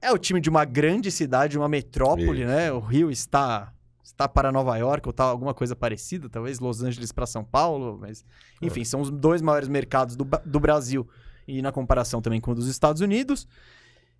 É 0.00 0.12
o 0.12 0.18
time 0.18 0.40
de 0.40 0.50
uma 0.50 0.64
grande 0.64 1.10
cidade, 1.10 1.56
uma 1.56 1.68
metrópole, 1.68 2.42
Isso. 2.42 2.48
né? 2.48 2.70
O 2.70 2.78
Rio 2.78 3.10
está 3.10 3.72
está 4.02 4.28
para 4.28 4.52
Nova 4.52 4.76
York 4.76 5.08
ou 5.08 5.12
tal, 5.14 5.30
alguma 5.30 5.54
coisa 5.54 5.74
parecida, 5.74 6.28
talvez 6.28 6.60
Los 6.60 6.82
Angeles 6.82 7.10
para 7.10 7.24
São 7.24 7.42
Paulo, 7.42 7.98
mas 7.98 8.24
enfim, 8.60 8.84
são 8.84 9.00
os 9.00 9.10
dois 9.10 9.40
maiores 9.40 9.66
mercados 9.66 10.14
do, 10.14 10.28
do 10.44 10.60
Brasil 10.60 11.08
e 11.48 11.62
na 11.62 11.72
comparação 11.72 12.20
também 12.20 12.40
com 12.40 12.52
o 12.52 12.54
dos 12.54 12.68
Estados 12.68 13.00
Unidos. 13.00 13.48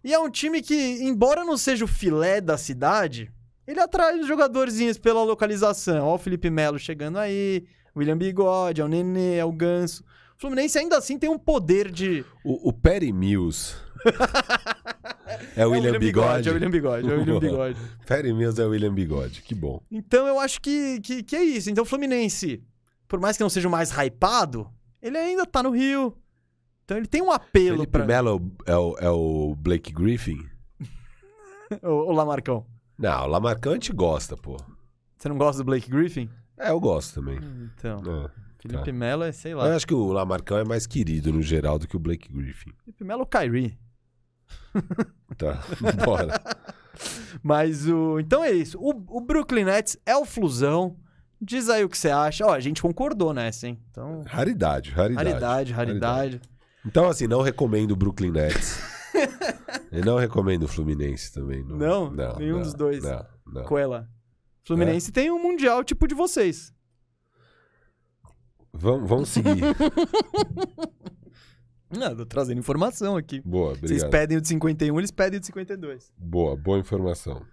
E 0.04 0.12
é 0.12 0.18
um 0.18 0.28
time 0.28 0.60
que, 0.60 0.74
embora 1.02 1.46
não 1.46 1.56
seja 1.56 1.86
o 1.86 1.88
filé 1.88 2.38
da 2.38 2.58
cidade, 2.58 3.32
ele 3.66 3.80
atrai 3.80 4.20
os 4.20 4.26
jogadorzinhos 4.26 4.98
pela 4.98 5.24
localização. 5.24 6.06
Ó 6.06 6.16
o 6.16 6.18
Felipe 6.18 6.50
Melo 6.50 6.78
chegando 6.78 7.18
aí, 7.18 7.64
William 7.96 8.18
Bigode, 8.18 8.82
é 8.82 8.84
o 8.84 8.88
Nenê, 8.88 9.36
é 9.36 9.44
o 9.46 9.50
Ganso. 9.50 10.04
O 10.36 10.40
Fluminense 10.40 10.78
ainda 10.78 10.98
assim 10.98 11.18
tem 11.18 11.30
um 11.30 11.38
poder 11.38 11.90
de... 11.90 12.22
O, 12.44 12.68
o 12.68 12.72
Perry 12.72 13.14
Mills. 13.14 13.74
é 15.56 15.66
o 15.66 15.70
William, 15.70 15.98
Bigode. 15.98 16.48
É 16.48 16.52
o 16.52 16.54
William 16.54 16.70
Bigode, 16.70 17.08
é 17.08 17.14
o 17.14 17.18
William. 17.20 17.40
Bigode. 17.40 17.80
Perry 18.06 18.34
Mills 18.34 18.60
é 18.60 18.66
o 18.66 18.68
William 18.68 18.92
Bigode. 18.92 19.40
Que 19.40 19.54
bom. 19.54 19.80
Então 19.90 20.26
eu 20.26 20.38
acho 20.38 20.60
que, 20.60 21.00
que, 21.00 21.22
que 21.22 21.34
é 21.34 21.42
isso. 21.42 21.70
Então 21.70 21.82
o 21.82 21.86
Fluminense, 21.86 22.62
por 23.08 23.18
mais 23.18 23.38
que 23.38 23.42
não 23.42 23.48
seja 23.48 23.68
o 23.68 23.70
mais 23.70 23.90
hypado, 23.90 24.68
ele 25.00 25.16
ainda 25.16 25.46
tá 25.46 25.62
no 25.62 25.70
Rio. 25.70 26.14
Então 26.84 26.96
ele 26.96 27.06
tem 27.06 27.22
um 27.22 27.32
apelo 27.32 27.76
Felipe 27.78 27.92
pra... 27.92 28.04
Melo 28.04 28.52
é 28.66 28.76
o, 28.76 28.96
é 28.98 29.10
o 29.10 29.54
Blake 29.56 29.92
Griffin? 29.92 30.38
Ô, 31.82 31.88
ô 31.88 32.12
Lamarcão, 32.12 32.66
Não, 32.98 33.24
o 33.24 33.26
Lamarcão 33.26 33.72
a 33.72 33.74
gente 33.74 33.92
gosta, 33.92 34.36
pô. 34.36 34.56
você 35.16 35.28
não 35.28 35.38
gosta 35.38 35.62
do 35.62 35.66
Blake 35.66 35.90
Griffin? 35.90 36.28
É, 36.58 36.70
eu 36.70 36.78
gosto 36.78 37.14
também. 37.20 37.38
Então, 37.78 37.98
É. 37.98 38.44
Felipe 38.58 38.84
tá. 38.84 38.92
Melo 38.92 39.24
é, 39.24 39.32
sei 39.32 39.54
lá. 39.54 39.66
Eu 39.66 39.76
acho 39.76 39.86
que 39.86 39.92
o 39.94 40.12
Lamarcão 40.12 40.56
é 40.56 40.64
mais 40.64 40.86
querido 40.86 41.32
no 41.32 41.42
geral 41.42 41.78
do 41.78 41.86
que 41.86 41.96
o 41.96 41.98
Blake 42.00 42.32
Griffin. 42.32 42.70
Felipe 42.84 43.04
Melo 43.04 43.20
ou 43.20 43.26
Kyrie. 43.26 43.78
Tá, 45.36 45.60
bora. 46.04 46.40
Mas 47.42 47.88
o. 47.88 48.20
Então 48.20 48.44
é 48.44 48.52
isso. 48.52 48.78
O, 48.78 48.90
o 49.16 49.20
Brooklyn 49.20 49.64
Nets 49.64 49.96
é 50.06 50.16
o 50.16 50.24
flusão. 50.24 50.96
Diz 51.40 51.68
aí 51.68 51.84
o 51.84 51.88
que 51.88 51.98
você 51.98 52.08
acha. 52.08 52.46
Ó, 52.46 52.52
a 52.54 52.60
gente 52.60 52.80
concordou 52.80 53.34
nessa, 53.34 53.66
hein? 53.66 53.80
Então. 53.90 54.22
Raridade, 54.26 54.90
raridade. 54.90 55.28
Raridade, 55.28 55.72
raridade. 55.72 56.40
Então, 56.86 57.08
assim, 57.08 57.26
não 57.26 57.40
recomendo 57.40 57.92
o 57.92 57.96
Brooklyn 57.96 58.30
Nets. 58.30 58.78
e 59.90 60.00
não 60.00 60.16
recomendo 60.16 60.64
o 60.64 60.68
Fluminense 60.68 61.32
também. 61.32 61.64
Não? 61.64 62.10
Nenhum 62.36 62.60
dos 62.60 62.74
dois. 62.74 63.02
Não, 63.02 63.26
não. 63.46 63.64
Coela. 63.64 64.08
Fluminense 64.64 65.12
tem 65.12 65.30
um 65.30 65.42
mundial 65.42 65.84
tipo 65.84 66.06
de 66.06 66.14
vocês. 66.14 66.72
Vamos, 68.72 69.08
vamos 69.08 69.28
seguir. 69.28 69.62
Não, 71.96 72.16
tô 72.16 72.26
trazendo 72.26 72.58
informação 72.58 73.16
aqui. 73.16 73.40
Boa, 73.40 73.74
Vocês 73.74 74.02
obrigado. 74.02 74.10
pedem 74.10 74.36
o 74.36 74.40
de 74.40 74.48
51, 74.48 74.98
eles 74.98 75.12
pedem 75.12 75.36
o 75.36 75.40
de 75.40 75.46
52. 75.46 76.12
Boa, 76.18 76.56
boa 76.56 76.78
informação. 76.78 77.46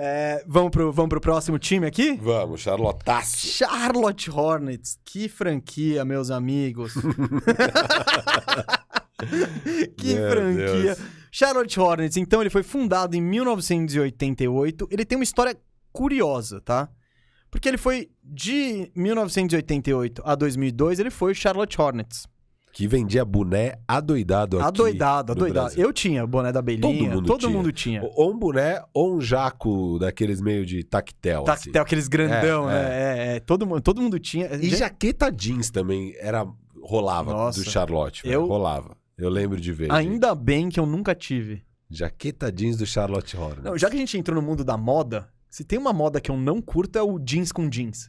É, 0.00 0.44
vamos, 0.46 0.70
pro, 0.70 0.92
vamos 0.92 1.08
pro 1.08 1.20
próximo 1.20 1.58
time 1.58 1.84
aqui? 1.84 2.16
Vamos, 2.22 2.60
Charlottaço. 2.60 3.44
Charlotte 3.48 4.30
Hornets. 4.30 4.96
Que 5.04 5.28
franquia, 5.28 6.04
meus 6.04 6.30
amigos. 6.30 6.94
que 9.98 10.14
Meu 10.14 10.30
franquia. 10.30 10.94
Deus. 10.94 10.98
Charlotte 11.32 11.80
Hornets, 11.80 12.16
então, 12.16 12.40
ele 12.40 12.48
foi 12.48 12.62
fundado 12.62 13.16
em 13.16 13.20
1988. 13.20 14.86
Ele 14.88 15.04
tem 15.04 15.18
uma 15.18 15.24
história 15.24 15.56
curiosa, 15.92 16.60
tá? 16.60 16.88
Porque 17.50 17.68
ele 17.68 17.76
foi 17.76 18.08
de 18.22 18.92
1988 18.94 20.22
a 20.24 20.36
2002, 20.36 21.00
ele 21.00 21.10
foi 21.10 21.32
o 21.32 21.34
Charlotte 21.34 21.80
Hornets. 21.80 22.24
Que 22.78 22.86
vendia 22.86 23.24
boné 23.24 23.76
adoidado 23.88 24.56
aqui. 24.58 24.68
Adoidado, 24.68 25.32
adoidado. 25.32 25.64
Brasil. 25.64 25.84
Eu 25.84 25.92
tinha 25.92 26.24
boné 26.24 26.52
da 26.52 26.62
Belinha. 26.62 27.10
mundo 27.10 27.26
todo 27.26 27.40
tinha. 27.40 27.50
mundo 27.50 27.72
tinha. 27.72 28.02
Ou 28.14 28.30
um 28.32 28.38
boné 28.38 28.80
ou 28.94 29.16
um 29.16 29.20
jaco 29.20 29.98
daqueles 29.98 30.40
meio 30.40 30.64
de 30.64 30.84
tactel. 30.84 31.44
Assim. 31.48 31.72
tem 31.72 31.82
aqueles 31.82 32.06
grandão, 32.06 32.70
É, 32.70 32.74
né? 32.74 32.88
É, 33.32 33.36
é, 33.36 33.40
todo, 33.40 33.66
mundo, 33.66 33.80
todo 33.80 34.00
mundo 34.00 34.16
tinha. 34.20 34.46
E 34.54 34.62
Gente, 34.62 34.76
jaqueta 34.76 35.28
jeans 35.28 35.70
também 35.72 36.14
era 36.20 36.46
rolava 36.80 37.32
Nossa. 37.32 37.64
do 37.64 37.68
Charlotte. 37.68 38.22
velho. 38.22 38.34
Eu- 38.34 38.46
Rolava. 38.46 38.96
Eu 39.18 39.28
lembro 39.28 39.60
de 39.60 39.72
ver. 39.72 39.86
gente. 39.86 39.94
Ainda 39.96 40.32
bem 40.32 40.68
que 40.68 40.78
eu 40.78 40.86
nunca 40.86 41.16
tive. 41.16 41.64
Jaqueta 41.90 42.52
jeans 42.52 42.76
do 42.76 42.86
Charlotte 42.86 43.36
Hornets. 43.36 43.64
Não, 43.64 43.76
já 43.76 43.90
que 43.90 43.96
a 43.96 43.98
gente 43.98 44.16
entrou 44.16 44.40
no 44.40 44.46
mundo 44.46 44.62
da 44.62 44.76
moda, 44.76 45.28
se 45.50 45.64
tem 45.64 45.80
uma 45.80 45.92
moda 45.92 46.20
que 46.20 46.30
eu 46.30 46.36
não 46.36 46.62
curto 46.62 46.96
é 46.96 47.02
o 47.02 47.18
jeans 47.18 47.50
com 47.50 47.68
jeans. 47.68 48.08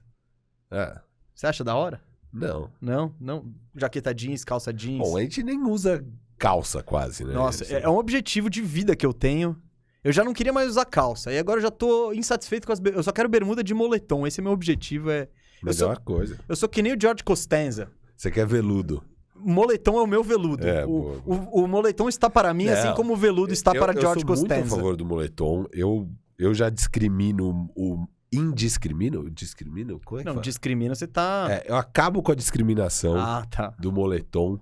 É. 0.69 0.95
Você 1.33 1.47
acha 1.47 1.63
da 1.63 1.73
hora? 1.75 1.99
Não. 2.31 2.69
Não, 2.79 3.13
não. 3.19 3.45
Jaqueta 3.75 4.13
jeans, 4.13 4.43
calça 4.43 4.71
jeans. 4.71 4.99
Bom, 4.99 5.17
a 5.17 5.21
gente 5.21 5.43
nem 5.43 5.61
usa 5.63 6.05
calça 6.37 6.81
quase, 6.81 7.25
né? 7.25 7.33
Nossa, 7.33 7.65
é, 7.65 7.81
é 7.81 7.89
um 7.89 7.97
objetivo 7.97 8.49
de 8.49 8.61
vida 8.61 8.95
que 8.95 9.05
eu 9.05 9.13
tenho. 9.13 9.55
Eu 10.03 10.13
já 10.13 10.23
não 10.23 10.33
queria 10.33 10.53
mais 10.53 10.69
usar 10.69 10.85
calça. 10.85 11.31
E 11.31 11.37
agora 11.37 11.57
eu 11.57 11.63
já 11.63 11.71
tô 11.71 12.13
insatisfeito 12.13 12.65
com 12.65 12.71
as. 12.71 12.79
Eu 12.79 13.03
só 13.03 13.11
quero 13.11 13.27
bermuda 13.27 13.63
de 13.63 13.73
moletom. 13.73 14.25
Esse 14.25 14.39
é 14.39 14.43
meu 14.43 14.53
objetivo. 14.53 15.11
É... 15.11 15.27
Mas 15.61 15.79
eu 15.79 15.87
sou- 15.87 15.93
é 15.93 15.97
coisa. 15.97 16.39
Eu 16.47 16.55
sou 16.55 16.69
que 16.69 16.81
nem 16.81 16.93
o 16.93 16.97
George 16.99 17.23
Costanza. 17.23 17.91
Você 18.15 18.31
quer 18.31 18.47
veludo. 18.47 19.03
moletom 19.35 19.99
é 19.99 20.01
o 20.01 20.07
meu 20.07 20.23
veludo. 20.23 20.65
É, 20.67 20.85
o, 20.85 20.87
boa, 20.87 21.19
boa. 21.19 21.49
O, 21.51 21.63
o, 21.63 21.67
moletom 21.67 22.07
está 22.07 22.29
para 22.29 22.53
mim, 22.53 22.69
assim 22.69 22.93
como 22.93 23.13
o 23.13 23.15
veludo 23.17 23.53
está 23.53 23.71
eu, 23.73 23.81
para 23.81 23.93
eu 23.93 24.01
George 24.01 24.25
Costanza. 24.25 24.53
Eu 24.53 24.57
sou 24.57 24.59
muito 24.59 24.73
a 24.73 24.77
favor 24.77 24.95
do 24.95 25.05
moletom. 25.05 25.65
Eu, 25.73 26.09
eu 26.37 26.53
já 26.53 26.69
discrimino 26.69 27.69
o 27.75 28.07
indiscrimino? 28.31 29.29
Discrimino? 29.29 29.99
Como 30.03 30.19
é 30.19 30.23
que 30.23 30.25
Não, 30.25 30.33
fala? 30.33 30.43
discrimina, 30.43 30.95
você 30.95 31.07
tá. 31.07 31.47
É, 31.49 31.65
eu 31.67 31.75
acabo 31.75 32.21
com 32.21 32.31
a 32.31 32.35
discriminação 32.35 33.17
ah, 33.17 33.45
tá. 33.49 33.73
do 33.79 33.91
moletom. 33.91 34.59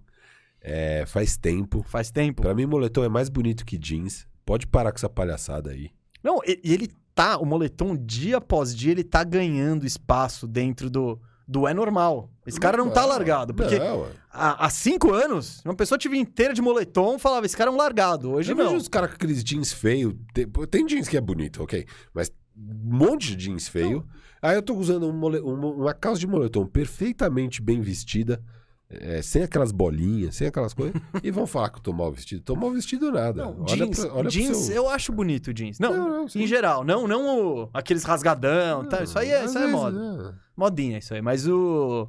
É, 0.61 1.05
faz 1.05 1.37
tempo. 1.37 1.83
Faz 1.83 2.11
tempo. 2.11 2.41
Pra 2.41 2.53
mim, 2.53 2.65
moletom 2.65 3.03
é 3.03 3.09
mais 3.09 3.29
bonito 3.29 3.65
que 3.65 3.77
jeans. 3.77 4.27
Pode 4.45 4.65
parar 4.67 4.91
com 4.91 4.97
essa 4.97 5.09
palhaçada 5.09 5.71
aí. 5.71 5.91
Não, 6.23 6.39
e 6.45 6.73
ele 6.73 6.89
tá, 7.13 7.37
o 7.37 7.45
moletom, 7.45 7.95
dia 7.95 8.37
após 8.37 8.75
dia, 8.75 8.91
ele 8.91 9.03
tá 9.03 9.23
ganhando 9.23 9.85
espaço 9.85 10.47
dentro 10.47 10.89
do, 10.89 11.19
do 11.47 11.67
é 11.67 11.73
normal. 11.73 12.29
Esse 12.45 12.59
cara 12.59 12.77
não 12.77 12.89
tá 12.89 13.05
largado. 13.05 13.53
Porque 13.53 13.79
não, 13.79 14.07
há, 14.31 14.65
há, 14.65 14.69
cinco 14.69 15.13
anos, 15.13 15.61
uma 15.65 15.73
pessoa 15.75 15.97
tive 15.97 16.17
inteira 16.17 16.53
de 16.53 16.61
moletom 16.61 17.17
falava, 17.17 17.45
esse 17.45 17.55
cara 17.55 17.69
é 17.69 17.73
um 17.73 17.77
largado. 17.77 18.31
Hoje 18.31 18.51
eu 18.51 18.55
não. 18.55 18.65
vejo 18.65 18.77
os 18.77 18.87
caras 18.87 19.09
com 19.09 19.15
aqueles 19.15 19.43
jeans 19.43 19.73
feios. 19.73 20.13
Tem, 20.33 20.47
tem, 20.69 20.85
jeans 20.85 21.07
que 21.07 21.17
é 21.17 21.21
bonito, 21.21 21.63
ok. 21.63 21.85
Mas 22.13 22.31
um 22.57 22.97
monte 22.97 23.29
de 23.29 23.35
jeans 23.35 23.67
feio. 23.67 23.99
Não. 23.99 24.17
Aí 24.41 24.55
eu 24.55 24.61
tô 24.61 24.75
usando 24.75 25.07
um 25.07 25.13
mole, 25.13 25.39
uma, 25.39 25.67
uma 25.67 25.93
calça 25.93 26.19
de 26.19 26.27
moletom 26.27 26.65
perfeitamente 26.65 27.61
bem 27.61 27.81
vestida. 27.81 28.41
É, 28.89 29.21
sem 29.21 29.43
aquelas 29.43 29.73
bolinhas, 29.73 30.37
sem 30.37 30.47
aquelas 30.47 30.73
coisas, 30.73 30.95
e 31.21 31.29
vão 31.29 31.45
falar 31.45 31.69
que 31.69 31.79
eu 31.79 31.83
tô 31.83 31.91
mal 31.91 32.09
vestido. 32.09 32.41
Tô 32.41 32.55
mal 32.55 32.71
vestido 32.71 33.11
nada. 33.11 33.43
Não, 33.43 33.57
olha 33.59 33.85
jeans, 33.85 33.99
pra, 33.99 34.13
olha 34.13 34.29
jeans 34.29 34.57
seu... 34.57 34.75
eu 34.77 34.89
acho 34.89 35.11
bonito 35.11 35.53
jeans. 35.53 35.77
Não, 35.77 35.91
não, 35.91 36.09
não 36.09 36.25
em 36.33 36.47
geral, 36.47 36.85
não, 36.85 37.05
não 37.05 37.37
o, 37.37 37.69
aqueles 37.73 38.05
rasgadão, 38.05 38.87
tá, 38.87 39.03
isso 39.03 39.19
aí 39.19 39.29
é, 39.29 39.43
isso 39.43 39.57
é 39.57 39.67
moda. 39.67 39.99
É. 39.99 40.33
Modinha 40.55 40.99
isso 40.99 41.13
aí, 41.13 41.21
mas 41.21 41.45
o 41.45 42.07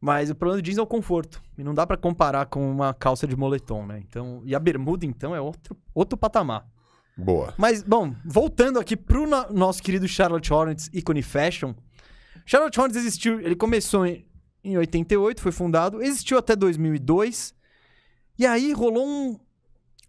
mas 0.00 0.30
o 0.30 0.34
problema 0.36 0.62
do 0.62 0.64
jeans 0.64 0.78
é 0.78 0.82
o 0.82 0.86
conforto. 0.86 1.42
E 1.58 1.64
não 1.64 1.74
dá 1.74 1.84
para 1.84 1.96
comparar 1.96 2.46
com 2.46 2.70
uma 2.70 2.94
calça 2.94 3.26
de 3.26 3.34
moletom, 3.34 3.84
né? 3.84 4.00
Então, 4.06 4.42
e 4.44 4.54
a 4.54 4.60
bermuda 4.60 5.04
então 5.04 5.34
é 5.34 5.40
outro 5.40 5.76
outro 5.92 6.16
patamar. 6.16 6.68
Boa. 7.16 7.54
Mas 7.56 7.82
bom, 7.82 8.14
voltando 8.24 8.78
aqui 8.78 8.96
pro 8.96 9.26
no 9.26 9.52
nosso 9.52 9.82
querido 9.82 10.08
Charlotte 10.08 10.52
Hornets 10.52 10.90
ícone 10.92 11.22
fashion. 11.22 11.74
Charlotte 12.44 12.78
Hornets 12.78 12.96
existiu, 12.96 13.40
ele 13.40 13.54
começou 13.54 14.04
em 14.04 14.26
em 14.64 14.78
88, 14.78 15.42
foi 15.42 15.52
fundado, 15.52 16.02
existiu 16.02 16.38
até 16.38 16.56
2002. 16.56 17.54
E 18.38 18.46
aí 18.46 18.72
rolou 18.72 19.06
um, 19.06 19.38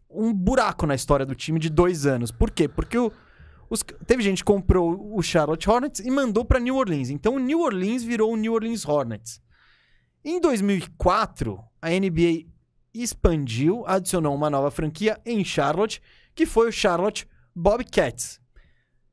um 0.10 0.34
buraco 0.34 0.88
na 0.88 0.96
história 0.96 1.26
do 1.26 1.36
time 1.36 1.60
de 1.60 1.70
dois 1.70 2.06
anos. 2.06 2.32
Por 2.32 2.50
quê? 2.50 2.68
Porque 2.68 2.98
o, 2.98 3.12
os, 3.70 3.84
teve 4.08 4.24
gente 4.24 4.38
que 4.38 4.46
comprou 4.46 5.14
o 5.14 5.22
Charlotte 5.22 5.70
Hornets 5.70 6.00
e 6.00 6.10
mandou 6.10 6.46
para 6.46 6.60
New 6.60 6.78
Orleans. 6.78 7.10
Então 7.10 7.36
o 7.36 7.40
New 7.40 7.60
Orleans 7.60 8.04
virou 8.04 8.32
o 8.32 8.38
New 8.38 8.54
Orleans 8.54 8.88
Hornets. 8.88 9.42
Em 10.24 10.40
2004, 10.40 11.60
a 11.82 11.90
NBA 11.90 12.46
expandiu, 12.94 13.84
adicionou 13.86 14.34
uma 14.34 14.50
nova 14.50 14.72
franquia 14.72 15.20
em 15.26 15.44
Charlotte, 15.44 16.02
que 16.36 16.46
foi 16.46 16.70
o 16.70 16.72
Charlotte 16.72 17.28
Bobcats. 17.56 18.40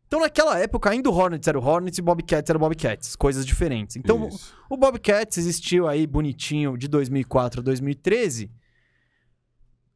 Então, 0.06 0.20
naquela 0.20 0.58
época, 0.58 0.90
ainda 0.90 1.08
o 1.08 1.14
Hornets 1.14 1.48
era 1.48 1.58
o 1.58 1.64
Hornets 1.64 1.96
e 1.96 2.02
o 2.02 2.04
Bobcats 2.04 2.50
era 2.50 2.58
o 2.58 2.60
Bobcats. 2.60 3.16
Coisas 3.16 3.46
diferentes. 3.46 3.96
Então, 3.96 4.28
Isso. 4.28 4.52
o 4.68 4.76
Bobcats 4.76 5.38
existiu 5.38 5.88
aí 5.88 6.06
bonitinho 6.06 6.76
de 6.76 6.86
2004 6.86 7.60
a 7.60 7.62
2013. 7.62 8.50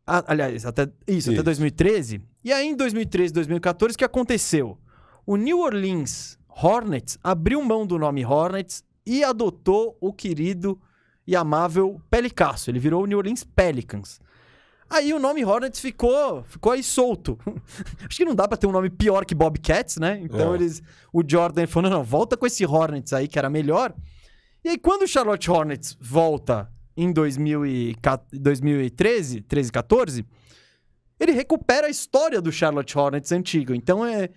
Ah, 0.06 0.24
aliás, 0.28 0.64
até, 0.64 0.84
isso, 1.06 1.30
isso, 1.30 1.32
até 1.32 1.42
2013. 1.42 2.22
E 2.42 2.52
aí, 2.52 2.68
em 2.68 2.74
2013 2.74 3.32
2014, 3.34 3.94
o 3.94 3.98
que 3.98 4.04
aconteceu? 4.04 4.78
O 5.26 5.36
New 5.36 5.60
Orleans 5.60 6.38
Hornets 6.48 7.18
abriu 7.22 7.60
mão 7.60 7.86
do 7.86 7.98
nome 7.98 8.24
Hornets 8.24 8.82
e 9.04 9.22
adotou 9.22 9.98
o 10.00 10.12
querido 10.12 10.80
e 11.26 11.36
amável 11.36 12.00
Pelicasso. 12.08 12.70
Ele 12.70 12.78
virou 12.78 13.02
o 13.02 13.06
New 13.06 13.18
Orleans 13.18 13.44
Pelicans. 13.44 14.20
Aí 14.88 15.12
o 15.12 15.18
nome 15.18 15.44
Hornets 15.44 15.80
ficou, 15.80 16.44
ficou 16.44 16.72
aí 16.72 16.82
solto. 16.82 17.38
Acho 18.08 18.16
que 18.16 18.24
não 18.24 18.34
dá 18.34 18.46
para 18.46 18.56
ter 18.56 18.66
um 18.66 18.72
nome 18.72 18.88
pior 18.88 19.24
que 19.24 19.34
Bobcats, 19.34 19.96
né? 19.96 20.20
Então 20.22 20.52
é. 20.52 20.56
eles, 20.56 20.82
o 21.12 21.22
Jordan 21.26 21.66
falou: 21.66 21.90
não, 21.90 21.98
não, 21.98 22.04
volta 22.04 22.36
com 22.36 22.46
esse 22.46 22.64
Hornets 22.64 23.12
aí 23.12 23.28
que 23.28 23.38
era 23.38 23.50
melhor. 23.50 23.92
E 24.64 24.68
aí 24.68 24.78
quando 24.78 25.02
o 25.02 25.08
Charlotte 25.08 25.50
Hornets 25.50 25.96
volta 26.00 26.70
em 26.96 27.12
2013, 27.12 29.40
13, 29.42 29.72
14, 29.72 30.24
ele 31.20 31.32
recupera 31.32 31.88
a 31.88 31.90
história 31.90 32.40
do 32.40 32.52
Charlotte 32.52 32.96
Hornets 32.96 33.32
antigo. 33.32 33.74
Então 33.74 34.04
é 34.04 34.30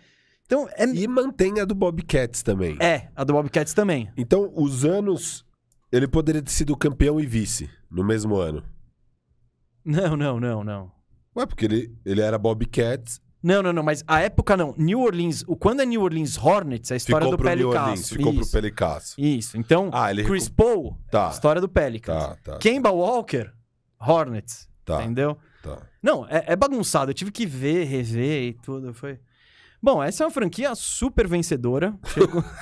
então 0.50 0.68
é... 0.76 0.84
E 0.84 1.08
mantém 1.08 1.60
a 1.60 1.66
do 1.66 1.76
Bobcats 1.76 2.41
também. 2.41 2.76
É, 2.80 3.10
a 3.16 3.24
do 3.24 3.34
Bobcats 3.34 3.76
também. 3.76 4.10
Então, 4.18 4.52
os 4.56 4.84
anos. 4.84 5.45
Ele 5.91 6.08
poderia 6.08 6.41
ter 6.41 6.50
sido 6.50 6.76
campeão 6.76 7.20
e 7.20 7.26
vice 7.26 7.70
no 7.89 8.04
mesmo 8.04 8.36
ano. 8.36 8.64
Não, 9.84 10.16
não, 10.16 10.40
não, 10.40 10.64
não. 10.64 10.92
Ué, 11.36 11.46
porque 11.46 11.66
ele, 11.66 11.96
ele 12.06 12.22
era 12.22 12.38
Bobcats. 12.38 13.22
Não, 13.42 13.64
não, 13.64 13.72
não, 13.72 13.82
mas 13.82 14.04
a 14.06 14.20
época 14.20 14.58
não. 14.58 14.76
New 14.78 15.00
Orleans, 15.00 15.44
o, 15.48 15.56
quando 15.56 15.82
é 15.82 15.86
New 15.86 16.02
Orleans 16.02 16.38
Hornets, 16.38 16.92
é 16.92 16.96
a 16.96 16.98
história 16.98 17.26
ficou 17.26 17.38
do 17.38 17.44
Pelicasso. 17.44 18.16
Ficou 18.16 18.34
Isso. 18.34 18.42
pro 18.42 18.52
Pelicasso. 18.52 19.16
Isso. 19.18 19.58
Então, 19.58 19.90
ah, 19.94 20.12
ele 20.12 20.26
Chris 20.26 20.46
recu... 20.46 20.56
Paul, 20.56 20.98
tá. 21.10 21.30
história 21.30 21.62
do 21.62 21.70
Pelicans. 21.70 22.22
Tá, 22.22 22.38
tá. 22.44 22.58
Kemba 22.58 22.92
Walker, 22.92 23.50
Hornets. 24.00 24.68
Tá. 24.84 25.02
Entendeu? 25.02 25.38
Tá. 25.64 25.78
Não, 26.04 26.26
é, 26.28 26.44
é 26.48 26.56
bagunçado. 26.56 27.12
Eu 27.12 27.16
tive 27.16 27.32
que 27.32 27.46
ver, 27.46 27.86
rever 27.86 28.50
e 28.50 28.54
tudo. 28.54 28.94
Foi. 28.94 29.20
Bom, 29.82 30.04
essa 30.04 30.24
é 30.24 30.26
uma 30.26 30.32
franquia 30.32 30.76
super 30.76 31.26
vencedora. 31.26 31.98
Chegou... 32.08 32.44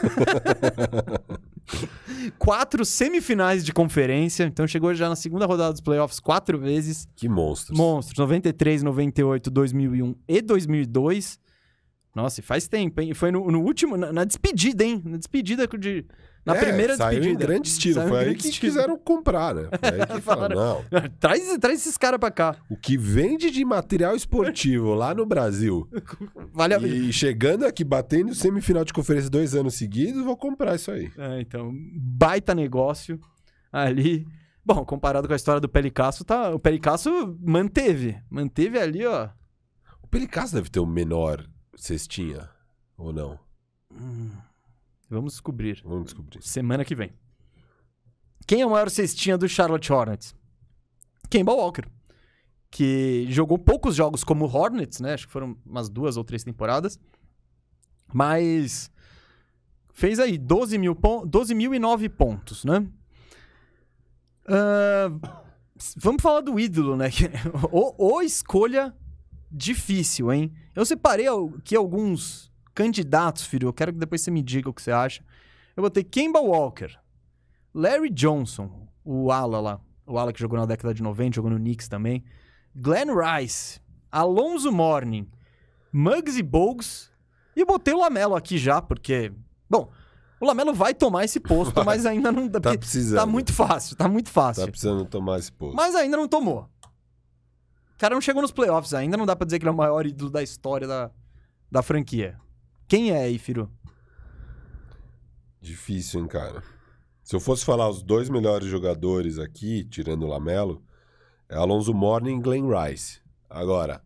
quatro 2.38 2.86
semifinais 2.86 3.64
de 3.66 3.74
conferência. 3.74 4.44
Então 4.44 4.68
chegou 4.68 4.94
já 4.94 5.10
na 5.10 5.16
segunda 5.16 5.46
rodada 5.46 5.72
dos 5.72 5.82
playoffs 5.82 6.20
quatro 6.20 6.58
vezes. 6.58 7.08
Que 7.16 7.28
monstros. 7.28 7.78
Monstros. 7.78 8.18
93, 8.18 8.84
98, 8.84 9.50
2001 9.50 10.16
e 10.28 10.42
2002. 10.42 11.40
Nossa, 12.16 12.40
e 12.40 12.44
faz 12.44 12.68
tempo, 12.68 13.00
hein? 13.00 13.14
Foi 13.14 13.32
no, 13.32 13.52
no 13.52 13.62
último, 13.62 13.96
na, 13.96 14.12
na, 14.12 14.24
despedida, 14.24 14.84
hein? 14.84 15.02
Na 15.06 15.18
despedida 15.18 15.68
de, 15.68 16.04
na 16.48 16.56
é, 16.56 16.64
primeira 16.64 16.96
saiu 16.96 17.20
despedida. 17.20 17.44
em 17.44 17.48
grande 17.48 17.68
estilo. 17.68 17.96
Saiu 17.96 18.08
Foi 18.08 18.20
aí 18.20 18.36
que 18.36 18.48
estilo. 18.48 18.72
quiseram 18.72 18.98
comprar, 18.98 19.54
né? 19.54 19.70
Aí 19.82 20.16
que 20.16 20.22
falaram, 20.24 20.56
não. 20.56 21.10
traz, 21.20 21.58
traz 21.60 21.82
esses 21.82 21.98
caras 21.98 22.18
pra 22.18 22.32
cá. 22.32 22.56
O 22.70 22.78
que 22.78 22.98
vende 22.98 23.52
de 23.52 23.66
material 23.66 24.16
esportivo 24.16 24.94
lá 24.94 25.14
no 25.14 25.26
Brasil. 25.26 25.90
vale 26.54 26.74
a... 26.74 26.80
E 26.80 27.12
chegando 27.12 27.66
aqui, 27.66 27.84
batendo 27.84 28.34
semifinal 28.34 28.86
de 28.86 28.94
conferência 28.94 29.30
dois 29.30 29.56
anos 29.56 29.74
seguidos, 29.74 30.24
vou 30.24 30.38
comprar 30.38 30.76
isso 30.76 30.90
aí. 30.90 31.12
É, 31.18 31.42
então, 31.42 31.70
baita 31.94 32.56
negócio 32.56 33.20
ali. 33.70 34.26
Bom, 34.66 34.86
comparado 34.86 35.28
com 35.28 35.34
a 35.34 35.38
história 35.38 35.60
do 35.60 35.68
Pelicasso, 35.68 36.24
tá, 36.24 36.50
o 36.56 36.60
Pelicasso 36.60 37.38
manteve. 37.42 38.18
Manteve 38.30 38.80
ali, 38.80 39.06
ó. 39.06 39.28
O 40.02 40.08
Pelicasso 40.08 40.56
deve 40.56 40.70
ter 40.70 40.80
o 40.80 40.86
menor 40.86 41.46
cestinha, 41.76 42.50
ou 42.98 43.12
não? 43.12 43.38
Hum. 43.92 44.32
Vamos 45.10 45.34
descobrir. 45.34 45.82
Vamos 45.84 46.06
descobrir. 46.06 46.42
Semana 46.42 46.84
que 46.84 46.96
vem. 46.96 47.12
Quem 48.46 48.62
é 48.62 48.66
o 48.66 48.70
maior 48.70 48.90
cestinha 48.90 49.38
do 49.38 49.48
Charlotte 49.48 49.92
Hornets? 49.92 50.36
Kemba 51.30 51.54
Walker. 51.54 51.86
Que 52.70 53.26
jogou 53.30 53.58
poucos 53.58 53.96
jogos 53.96 54.24
como 54.24 54.46
Hornets, 54.46 55.00
né? 55.00 55.14
Acho 55.14 55.28
que 55.28 55.34
foram 55.34 55.58
umas 55.66 55.90
duas 55.90 56.18
ou 56.18 56.24
três 56.24 56.44
temporadas. 56.44 57.00
Mas 58.14 58.90
fez 59.94 60.20
aí 60.20 60.38
12 60.38 60.78
mil, 60.78 60.98
12 61.26 61.56
mil 61.56 61.74
e 61.74 61.80
9 61.80 62.10
pontos, 62.10 62.64
né? 62.64 62.88
Uh, 64.46 65.20
vamos 65.98 66.22
falar 66.22 66.42
do 66.42 66.60
ídolo, 66.60 66.96
né? 66.96 67.10
ou, 67.72 68.22
escolha 68.22 68.96
difícil, 69.52 70.32
hein? 70.32 70.54
Eu 70.76 70.86
separei 70.86 71.28
aqui 71.28 71.76
alguns 71.76 72.52
candidatos, 72.78 73.44
filho. 73.44 73.68
Eu 73.68 73.74
quero 73.74 73.92
que 73.92 73.98
depois 73.98 74.22
você 74.22 74.30
me 74.30 74.44
diga 74.44 74.70
o 74.70 74.74
que 74.74 74.84
você 74.84 74.92
acha. 74.92 75.26
Eu 75.76 75.82
botei 75.82 76.04
Kemba 76.04 76.40
Walker, 76.40 76.96
Larry 77.74 78.12
Johnson, 78.12 78.88
o 79.04 79.32
ala 79.32 79.60
lá, 79.60 79.82
o 80.06 80.20
ala 80.20 80.32
que 80.32 80.40
jogou 80.40 80.60
na 80.60 80.66
década 80.68 80.94
de 80.94 81.02
90, 81.02 81.36
jogou 81.36 81.50
no 81.50 81.58
Knicks 81.58 81.88
também, 81.88 82.24
Glenn 82.76 83.08
Rice, 83.16 83.82
Alonso 84.12 84.72
Morning, 84.72 85.28
Muggsy 85.92 86.44
Bogues 86.44 87.12
e 87.56 87.66
botei 87.66 87.96
o 87.96 88.00
Lamelo 88.00 88.36
aqui 88.36 88.60
já, 88.60 88.80
porque, 88.80 89.34
bom, 89.68 89.92
o 90.40 90.46
Lamelo 90.46 90.72
vai 90.72 90.94
tomar 90.94 91.26
esse 91.26 91.40
posto, 91.40 91.74
vai. 91.74 91.84
mas 91.84 92.06
ainda 92.06 92.32
não 92.32 92.48
tá 92.48 92.78
precisando. 92.78 93.18
Tá 93.18 93.26
muito 93.26 93.54
fácil, 93.54 93.96
tá 93.96 94.08
muito 94.08 94.30
fácil. 94.30 94.66
Tá 94.66 94.70
precisando 94.72 95.04
tomar 95.06 95.40
esse 95.40 95.52
posto. 95.52 95.76
Mas 95.76 95.96
ainda 95.96 96.16
não 96.16 96.28
tomou. 96.28 96.70
O 97.96 97.98
cara 97.98 98.14
não 98.14 98.22
chegou 98.22 98.44
nos 98.44 98.52
playoffs 98.52 98.94
ainda, 98.94 99.18
não 99.18 99.26
dá 99.26 99.36
pra 99.36 99.46
dizer 99.46 99.58
que 99.58 99.64
ele 99.64 99.70
é 99.70 99.74
o 99.74 99.78
maior 99.78 100.06
ídolo 100.06 100.30
da 100.30 100.44
história 100.44 100.88
da, 100.88 101.10
da 101.72 101.82
franquia. 101.82 102.40
Quem 102.88 103.12
é 103.12 103.24
aí, 103.24 103.38
Firu? 103.38 103.70
Difícil, 105.60 106.22
hein, 106.22 106.28
cara. 106.28 106.64
Se 107.22 107.36
eu 107.36 107.40
fosse 107.40 107.66
falar 107.66 107.90
os 107.90 108.02
dois 108.02 108.30
melhores 108.30 108.70
jogadores 108.70 109.38
aqui, 109.38 109.84
tirando 109.84 110.24
o 110.24 110.28
Lamelo, 110.28 110.82
é 111.50 111.56
Alonso 111.56 111.94
Morning 111.94 112.38
e 112.38 112.42
Glenn 112.42 112.68
Rice. 112.70 113.20
Agora, 113.50 114.02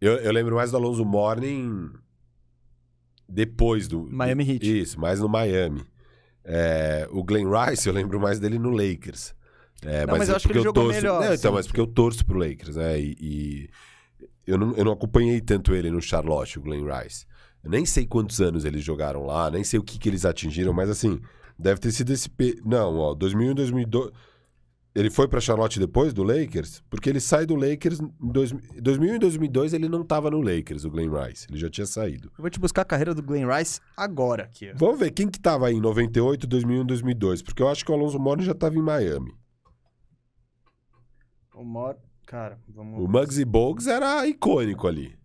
eu, 0.00 0.14
eu 0.16 0.32
lembro 0.32 0.56
mais 0.56 0.70
do 0.70 0.78
Alonso 0.78 1.04
Morning 1.04 1.92
depois 3.28 3.88
do. 3.88 4.08
Miami 4.10 4.50
Heat. 4.50 4.80
Isso, 4.80 5.00
mais 5.00 5.20
no 5.20 5.28
Miami. 5.28 5.84
É, 6.44 7.06
o 7.10 7.22
Glenn 7.22 7.50
Rice, 7.50 7.86
eu 7.86 7.92
lembro 7.92 8.18
mais 8.18 8.38
dele 8.38 8.58
no 8.58 8.70
Lakers. 8.70 9.34
É, 9.82 10.06
não, 10.06 10.12
mas, 10.12 10.20
mas 10.20 10.28
eu 10.30 10.36
acho 10.36 10.46
que 10.46 10.52
ele 10.52 10.62
jogou 10.62 10.84
torço... 10.84 11.00
melhor. 11.00 11.20
Não, 11.22 11.34
então, 11.34 11.52
mas 11.52 11.66
porque 11.66 11.80
eu 11.80 11.86
torço 11.86 12.24
pro 12.24 12.38
Lakers, 12.38 12.76
né? 12.76 12.98
E, 12.98 13.16
e, 13.20 13.70
eu, 14.46 14.56
não, 14.56 14.74
eu 14.74 14.84
não 14.84 14.92
acompanhei 14.92 15.40
tanto 15.40 15.74
ele 15.74 15.90
no 15.90 16.00
Charlotte, 16.00 16.58
o 16.58 16.62
Glenn 16.62 16.84
Rice. 16.84 17.26
Eu 17.66 17.70
nem 17.70 17.84
sei 17.84 18.06
quantos 18.06 18.40
anos 18.40 18.64
eles 18.64 18.84
jogaram 18.84 19.26
lá, 19.26 19.50
nem 19.50 19.64
sei 19.64 19.80
o 19.80 19.82
que, 19.82 19.98
que 19.98 20.08
eles 20.08 20.24
atingiram, 20.24 20.72
mas 20.72 20.88
assim, 20.88 21.20
deve 21.58 21.80
ter 21.80 21.90
sido 21.90 22.12
esse. 22.12 22.30
Pe... 22.30 22.62
Não, 22.64 22.96
ó, 22.96 23.12
2001 23.12 23.54
2002. 23.54 24.12
Ele 24.94 25.10
foi 25.10 25.26
para 25.26 25.40
Charlotte 25.40 25.80
depois 25.80 26.14
do 26.14 26.22
Lakers? 26.22 26.80
Porque 26.88 27.10
ele 27.10 27.18
sai 27.18 27.44
do 27.44 27.56
Lakers 27.56 27.98
em 28.00 28.08
dois, 28.20 28.52
2001 28.80 29.16
e 29.16 29.18
2002 29.18 29.74
ele 29.74 29.88
não 29.88 30.04
tava 30.04 30.30
no 30.30 30.40
Lakers, 30.40 30.84
o 30.84 30.90
Glenn 30.90 31.10
Rice. 31.10 31.48
Ele 31.50 31.58
já 31.58 31.68
tinha 31.68 31.86
saído. 31.86 32.30
Eu 32.38 32.42
vou 32.42 32.48
te 32.48 32.60
buscar 32.60 32.82
a 32.82 32.84
carreira 32.84 33.12
do 33.12 33.20
Glenn 33.20 33.48
Rice 33.48 33.80
agora 33.96 34.44
aqui. 34.44 34.72
Vamos 34.76 35.00
ver 35.00 35.10
quem 35.10 35.28
que 35.28 35.40
tava 35.40 35.66
aí 35.66 35.74
em 35.74 35.80
98, 35.80 36.46
2001 36.46 36.82
e 36.82 36.86
2002, 36.86 37.42
porque 37.42 37.62
eu 37.62 37.68
acho 37.68 37.84
que 37.84 37.90
o 37.90 37.94
Alonso 37.94 38.18
Mourning 38.18 38.44
já 38.44 38.54
tava 38.54 38.76
em 38.76 38.82
Miami. 38.82 39.34
O 41.52 41.64
Mor... 41.64 41.96
Cara, 42.26 42.58
vamos... 42.68 43.02
O 43.02 43.08
Muggsy 43.08 43.44
Bogues 43.44 43.88
era 43.88 44.26
icônico 44.26 44.86
ali. 44.86 45.16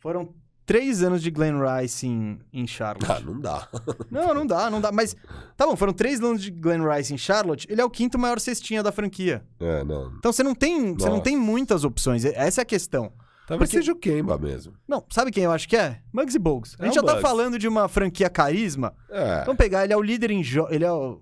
Foram 0.00 0.34
três 0.64 1.02
anos 1.02 1.22
de 1.22 1.30
Glenn 1.30 1.58
Rice 1.60 2.06
em, 2.06 2.38
em 2.52 2.66
Charlotte. 2.66 3.10
Ah, 3.10 3.20
não 3.20 3.40
dá. 3.40 3.68
não, 4.10 4.34
não 4.34 4.46
dá, 4.46 4.70
não 4.70 4.80
dá. 4.80 4.92
Mas, 4.92 5.16
tá 5.56 5.66
bom, 5.66 5.76
foram 5.76 5.92
três 5.92 6.20
anos 6.20 6.42
de 6.42 6.50
Glenn 6.50 6.88
Rice 6.88 7.12
em 7.12 7.18
Charlotte. 7.18 7.66
Ele 7.70 7.80
é 7.80 7.84
o 7.84 7.90
quinto 7.90 8.18
maior 8.18 8.40
cestinha 8.40 8.82
da 8.82 8.92
franquia. 8.92 9.44
É, 9.60 9.84
não. 9.84 10.12
Então 10.18 10.32
você 10.32 10.42
não 10.42 10.54
tem, 10.54 10.94
você 10.94 11.08
não 11.08 11.20
tem 11.20 11.36
muitas 11.36 11.84
opções. 11.84 12.24
Essa 12.24 12.60
é 12.60 12.62
a 12.62 12.66
questão. 12.66 13.12
Talvez 13.46 13.70
Porque... 13.70 13.82
seja 13.82 13.92
o 13.92 13.96
Kemba 13.96 14.38
mesmo. 14.38 14.74
Não, 14.86 15.04
sabe 15.10 15.30
quem 15.30 15.44
eu 15.44 15.52
acho 15.52 15.68
que 15.68 15.76
é? 15.76 16.00
Muggsy 16.12 16.38
Bogues. 16.38 16.76
A 16.78 16.84
gente 16.84 16.98
é 16.98 17.00
já 17.00 17.02
tá 17.02 17.20
falando 17.20 17.58
de 17.58 17.66
uma 17.66 17.88
franquia 17.88 18.30
carisma. 18.30 18.94
É. 19.10 19.44
Vamos 19.44 19.58
pegar, 19.58 19.84
ele 19.84 19.92
é 19.92 19.96
o 19.96 20.02
líder 20.02 20.30
em 20.30 20.42
jogos. 20.42 20.72
Ele 20.72 20.84
é 20.84 20.92
o, 20.92 21.20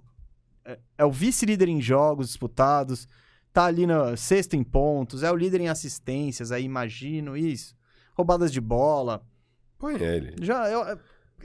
é, 0.64 0.78
é 0.98 1.04
o 1.04 1.10
vice-líder 1.10 1.68
em 1.68 1.80
jogos 1.80 2.28
disputados. 2.28 3.08
Tá 3.52 3.64
ali 3.64 3.86
no 3.86 4.16
sexto 4.16 4.54
em 4.54 4.62
pontos. 4.62 5.22
É 5.22 5.32
o 5.32 5.36
líder 5.36 5.62
em 5.62 5.68
assistências. 5.68 6.52
Aí 6.52 6.62
imagino 6.62 7.36
isso. 7.36 7.74
Roubadas 8.14 8.52
de 8.52 8.60
bola. 8.60 9.22
Põe 9.80 9.94
ele. 9.94 10.36
Já, 10.42 10.68
eu, 10.70 10.98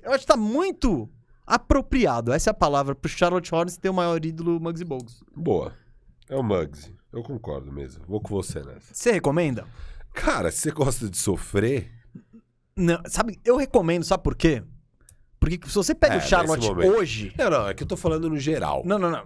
eu 0.04 0.12
acho 0.12 0.20
que 0.20 0.28
tá 0.28 0.36
muito 0.36 1.10
apropriado, 1.48 2.34
essa 2.34 2.50
é 2.50 2.52
a 2.52 2.54
palavra, 2.54 2.94
pro 2.94 3.10
Charlotte 3.10 3.54
Hornets 3.54 3.78
ter 3.78 3.90
o 3.90 3.94
maior 3.94 4.24
ídolo 4.24 4.60
Muggsy 4.60 4.84
Bogues. 4.84 5.24
Boa. 5.34 5.74
É 6.30 6.36
o 6.36 6.44
Muggsy. 6.44 6.94
Eu 7.14 7.24
concordo 7.24 7.72
mesmo. 7.72 8.04
Vou 8.06 8.20
com 8.20 8.30
você 8.30 8.62
nessa. 8.62 8.94
Você 8.94 9.12
recomenda? 9.12 9.66
Cara, 10.14 10.52
se 10.52 10.60
você 10.60 10.72
gosta 10.72 11.10
de 11.10 11.18
sofrer... 11.18 11.90
Não, 12.76 13.02
sabe, 13.08 13.40
eu 13.46 13.56
recomendo, 13.56 14.04
sabe 14.04 14.22
por 14.22 14.36
quê? 14.36 14.62
Porque 15.40 15.60
se 15.66 15.76
você 15.76 15.96
pega 15.96 16.16
é, 16.16 16.18
o 16.18 16.22
Charlotte 16.22 16.70
hoje... 16.70 17.34
Não, 17.38 17.50
não, 17.50 17.70
é 17.70 17.74
que 17.74 17.84
eu 17.84 17.88
tô 17.88 17.96
falando 17.96 18.30
no 18.30 18.38
geral. 18.38 18.84
Não, 18.86 19.00
não, 19.00 19.10
não. 19.10 19.26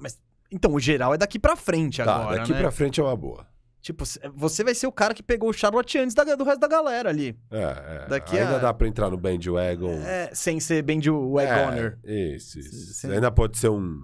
Mas, 0.00 0.20
então, 0.50 0.72
o 0.72 0.80
geral 0.80 1.14
é 1.14 1.18
daqui 1.18 1.38
pra 1.38 1.54
frente 1.54 2.02
tá, 2.02 2.16
agora, 2.16 2.38
daqui 2.38 2.52
né? 2.52 2.60
pra 2.60 2.72
frente 2.72 3.00
é 3.00 3.04
uma 3.04 3.16
boa. 3.16 3.46
Tipo, 3.82 4.04
você 4.34 4.62
vai 4.62 4.74
ser 4.74 4.86
o 4.86 4.92
cara 4.92 5.14
que 5.14 5.22
pegou 5.22 5.48
o 5.48 5.52
Charlotte 5.52 5.96
antes 5.96 6.14
da, 6.14 6.22
do 6.22 6.44
resto 6.44 6.60
da 6.60 6.68
galera 6.68 7.08
ali. 7.08 7.34
É, 7.50 7.62
é. 7.62 8.06
Daqui 8.08 8.38
Ainda 8.38 8.56
a... 8.56 8.58
dá 8.58 8.74
pra 8.74 8.86
entrar 8.86 9.08
no 9.08 9.16
bandwagon. 9.16 10.02
É, 10.04 10.30
sem 10.34 10.60
ser 10.60 10.82
bandwagoner. 10.82 11.98
É, 12.04 12.36
isso, 12.36 12.58
isso. 12.58 12.94
Sem... 12.94 13.10
Ainda 13.10 13.30
pode 13.30 13.56
ser 13.56 13.70
um... 13.70 14.02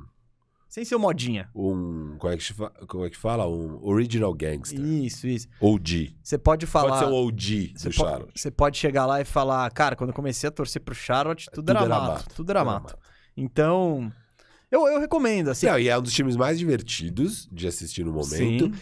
Sem 0.66 0.84
ser 0.84 0.94
o 0.94 0.98
modinha. 0.98 1.48
Um... 1.54 2.16
Como 2.18 2.32
é 2.32 2.36
que, 2.36 2.54
como 2.86 3.04
é 3.04 3.10
que 3.10 3.16
fala? 3.16 3.46
Um 3.46 3.78
original 3.82 4.32
gangster. 4.32 4.80
Isso, 4.80 5.26
isso. 5.26 5.48
OG. 5.60 6.16
Você 6.22 6.38
pode 6.38 6.66
falar... 6.66 6.88
Pode 6.88 6.98
ser 6.98 7.10
um 7.10 7.14
OG 7.14 7.74
do 7.82 7.92
Charlotte. 7.92 8.40
Você 8.40 8.50
pode 8.50 8.78
chegar 8.78 9.04
lá 9.04 9.20
e 9.20 9.24
falar... 9.24 9.70
Cara, 9.72 9.94
quando 9.94 10.10
eu 10.10 10.14
comecei 10.14 10.48
a 10.48 10.50
torcer 10.50 10.80
pro 10.80 10.94
Charlotte, 10.94 11.46
tudo, 11.50 11.66
tudo 11.66 11.70
era, 11.70 11.80
era, 11.80 11.88
mato, 11.88 12.12
mato. 12.12 12.34
Tudo 12.34 12.50
era, 12.50 12.64
mato. 12.64 12.82
mato. 12.82 12.98
Então... 13.36 14.10
Eu, 14.70 14.86
eu 14.88 14.98
recomendo, 14.98 15.48
assim. 15.48 15.66
Não, 15.66 15.78
e 15.78 15.88
é 15.88 15.96
um 15.96 16.02
dos 16.02 16.12
times 16.12 16.34
mais 16.34 16.58
divertidos 16.58 17.48
de 17.52 17.68
assistir 17.68 18.04
no 18.04 18.12
momento. 18.12 18.66
Sim. 18.66 18.72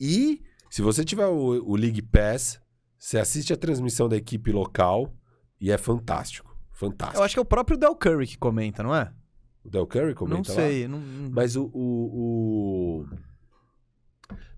E 0.00 0.42
se 0.70 0.82
você 0.82 1.04
tiver 1.04 1.26
o, 1.26 1.70
o 1.70 1.76
League 1.76 2.02
Pass, 2.02 2.60
você 2.98 3.18
assiste 3.18 3.52
a 3.52 3.56
transmissão 3.56 4.08
da 4.08 4.16
equipe 4.16 4.50
local 4.50 5.14
e 5.60 5.70
é 5.70 5.78
fantástico. 5.78 6.56
Fantástico. 6.72 7.20
Eu 7.20 7.24
acho 7.24 7.34
que 7.34 7.38
é 7.38 7.42
o 7.42 7.46
próprio 7.46 7.76
Del 7.76 7.94
Curry 7.94 8.26
que 8.26 8.36
comenta, 8.38 8.82
não 8.82 8.94
é? 8.94 9.12
O 9.64 9.70
Del 9.70 9.86
Curry 9.86 10.14
comenta 10.14 10.36
Não 10.36 10.44
sei. 10.44 10.88
Não... 10.88 11.00
Não... 11.00 11.30
Mas 11.30 11.56
o, 11.56 11.70
o, 11.72 13.02
o... 13.02 13.06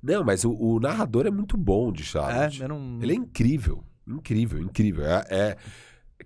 Não, 0.03 0.25
mas 0.25 0.45
o, 0.45 0.53
o, 0.53 0.81
narrador 0.81 1.27
é 1.27 1.31
muito 1.31 1.57
bom 1.57 1.93
de 1.93 2.03
Charlotte. 2.03 2.63
É, 2.63 2.69
não... 2.69 2.99
Ele 3.03 3.13
é 3.13 3.17
incrível. 3.17 3.85
Incrível, 4.07 4.61
incrível. 4.61 5.05
É, 5.05 5.25
é, 5.29 5.57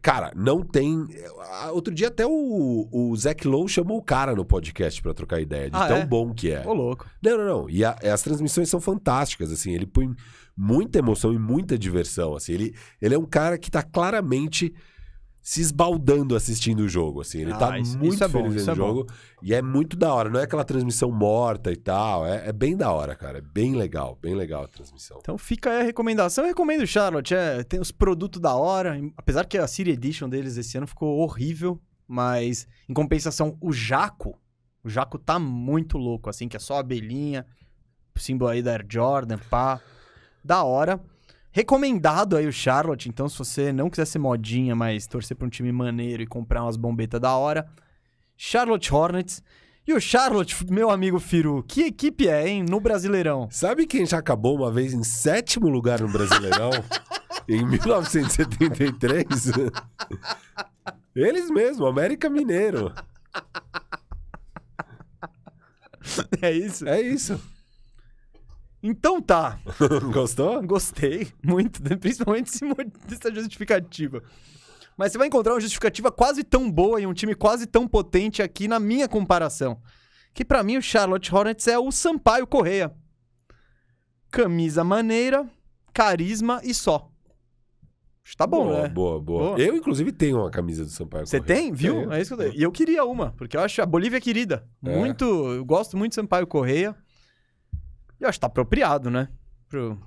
Cara, 0.03 0.32
não 0.34 0.62
tem. 0.62 1.07
Outro 1.72 1.94
dia 1.94 2.09
até 2.09 2.26
o, 2.26 2.88
o 2.90 3.14
Zach 3.16 3.46
Lowe 3.46 3.68
chamou 3.68 3.98
o 3.98 4.03
cara 4.03 4.34
no 4.34 4.44
podcast 4.44 5.03
para 5.03 5.12
trocar 5.12 5.40
ideia, 5.40 5.70
de 5.70 5.76
ah, 5.76 5.86
tão 5.86 5.98
é? 5.98 6.07
bom 6.07 6.32
que 6.32 6.51
é. 6.51 6.66
Ô, 6.66 6.72
louco. 6.72 7.07
Não, 7.22 7.36
não, 7.36 7.44
não. 7.44 7.70
E 7.70 7.84
a, 7.84 7.96
as 8.12 8.22
transmissões 8.22 8.68
são 8.68 8.80
fantásticas, 8.80 9.53
assim. 9.53 9.72
Ele 9.72 9.86
põe 9.86 10.14
muita 10.57 10.98
emoção 10.98 11.34
e 11.34 11.38
muita 11.38 11.78
diversão, 11.78 12.34
assim. 12.34 12.53
Ele, 12.53 12.74
ele 13.01 13.14
é 13.14 13.18
um 13.18 13.26
cara 13.26 13.59
que 13.59 13.70
tá 13.70 13.82
claramente 13.82 14.74
se 15.43 15.61
esbaldando 15.61 16.36
assistindo 16.36 16.80
o 16.80 16.88
jogo, 16.88 17.22
assim. 17.22 17.38
Ele 17.38 17.53
ah, 17.53 17.57
tá 17.57 17.78
isso, 17.78 17.99
muito 17.99 18.14
isso 18.14 18.24
é 18.24 18.28
feliz 18.28 18.55
vendo 18.55 18.68
o 18.68 18.70
é 18.70 18.74
jogo. 18.74 19.05
Bom. 19.05 19.14
E 19.43 19.55
é 19.55 19.62
muito 19.62 19.97
da 19.97 20.12
hora. 20.12 20.28
Não 20.28 20.38
é 20.38 20.45
aquela 20.45 20.64
transmissão 20.64 21.11
morta 21.11 21.72
e 21.72 21.76
tal. 21.76 22.26
É, 22.26 22.49
é, 22.49 22.53
bem 22.53 22.76
da 22.76 22.93
hora, 22.93 23.16
cara. 23.16 23.38
É 23.38 23.41
bem 23.41 23.74
legal. 23.74 24.18
Bem 24.20 24.34
legal 24.34 24.64
a 24.64 24.68
transmissão. 24.68 25.18
Então 25.20 25.38
fica 25.38 25.70
aí 25.70 25.80
a 25.80 25.84
recomendação. 25.84 26.45
Eu 26.45 26.49
recomendo 26.49 26.82
o 26.82 26.86
Charlotte. 26.86 27.34
É, 27.34 27.62
tem 27.62 27.80
os 27.80 27.91
produtos 27.91 28.41
da 28.41 28.55
hora. 28.55 29.01
Apesar 29.16 29.45
que 29.45 29.57
a 29.57 29.66
City 29.66 29.91
Edition 29.91 30.28
deles 30.28 30.57
esse 30.57 30.76
ano 30.76 30.86
ficou 30.86 31.18
horrível. 31.18 31.80
Mas, 32.07 32.66
em 32.88 32.95
compensação, 32.95 33.57
o 33.61 33.72
Jaco... 33.72 34.36
O 34.82 34.88
Jaco 34.88 35.18
tá 35.18 35.38
muito 35.38 35.97
louco, 35.97 36.28
assim. 36.28 36.49
Que 36.49 36.57
é 36.57 36.61
só 36.61 36.78
abelhinha. 36.78 37.47
Símbolo 38.16 38.51
aí 38.51 38.62
da 38.62 38.72
Air 38.72 38.84
Jordan, 38.88 39.38
pá. 39.49 39.80
Da 40.45 40.64
hora. 40.64 41.01
Recomendado 41.53 42.36
aí 42.36 42.46
o 42.46 42.53
Charlotte, 42.53 43.09
então 43.09 43.28
se 43.28 43.36
você 43.36 43.72
não 43.72 43.90
quiser 43.90 44.05
ser 44.05 44.20
modinha, 44.20 44.76
mas 44.76 45.07
torcer 45.07 45.36
pra 45.36 45.46
um 45.46 45.51
time 45.51 45.72
maneiro 45.72 46.22
e 46.22 46.26
comprar 46.26 46.62
umas 46.62 46.76
bombetas 46.76 47.20
da 47.20 47.34
hora, 47.34 47.68
Charlotte 48.36 48.94
Hornets. 48.94 49.42
E 49.86 49.92
o 49.92 50.01
Charlotte, 50.01 50.64
meu 50.70 50.90
amigo 50.90 51.18
Firu, 51.18 51.64
que 51.66 51.82
equipe 51.86 52.28
é, 52.28 52.46
hein, 52.46 52.64
no 52.68 52.78
Brasileirão? 52.78 53.48
Sabe 53.51 53.86
quem 53.86 54.07
já 54.07 54.18
acabou 54.18 54.57
uma 54.57 54.70
vez 54.70 54.92
em 54.92 55.03
sétimo 55.03 55.68
lugar 55.68 56.01
no 56.01 56.09
Brasileirão? 56.09 56.70
em 57.48 57.66
1973? 57.66 59.26
Eles 61.16 61.51
mesmo, 61.51 61.86
América 61.86 62.30
Mineiro. 62.30 62.92
É 66.40 66.53
isso? 66.53 66.86
É 66.86 67.01
isso. 67.01 67.40
Então 68.82 69.20
tá. 69.20 69.58
Gostou? 70.12 70.62
Gostei 70.62 71.28
muito, 71.42 71.82
principalmente 71.98 72.50
dessa 73.06 73.34
justificativa. 73.34 74.22
Mas 74.96 75.12
você 75.12 75.18
vai 75.18 75.28
encontrar 75.28 75.54
uma 75.54 75.60
justificativa 75.60 76.10
quase 76.10 76.44
tão 76.44 76.70
boa 76.70 77.00
e 77.00 77.06
um 77.06 77.14
time 77.14 77.34
quase 77.34 77.66
tão 77.66 77.86
potente 77.86 78.42
aqui 78.42 78.68
na 78.68 78.78
minha 78.78 79.08
comparação. 79.08 79.80
Que 80.32 80.44
para 80.44 80.62
mim 80.62 80.76
o 80.76 80.82
Charlotte 80.82 81.34
Hornets 81.34 81.66
é 81.66 81.78
o 81.78 81.90
Sampaio 81.90 82.46
Correia. 82.46 82.94
Camisa 84.30 84.84
maneira, 84.84 85.48
carisma 85.92 86.60
e 86.62 86.72
só. 86.72 87.10
Tá 88.36 88.46
bom, 88.46 88.66
boa, 88.66 88.82
né? 88.82 88.88
Boa, 88.88 89.20
boa, 89.20 89.42
boa. 89.42 89.58
Eu, 89.58 89.74
inclusive, 89.74 90.12
tenho 90.12 90.38
uma 90.38 90.50
camisa 90.50 90.84
do 90.84 90.90
Sampaio 90.90 91.26
Você 91.26 91.40
tem? 91.40 91.72
Viu? 91.72 91.94
Tenho. 91.94 92.12
É 92.12 92.20
isso 92.20 92.36
que 92.36 92.42
eu... 92.42 92.52
E 92.52 92.62
eu 92.62 92.70
queria 92.70 93.04
uma, 93.04 93.32
porque 93.32 93.56
eu 93.56 93.60
acho 93.60 93.82
a 93.82 93.86
Bolívia 93.86 94.20
querida. 94.20 94.64
É. 94.84 94.96
Muito. 94.96 95.24
Eu 95.24 95.64
gosto 95.64 95.96
muito 95.96 96.12
do 96.12 96.14
Sampaio 96.14 96.46
Correia. 96.46 96.94
Eu 98.20 98.28
acho 98.28 98.36
que 98.36 98.40
tá 98.40 98.46
apropriado, 98.46 99.10
né? 99.10 99.28
Pro, 99.68 99.98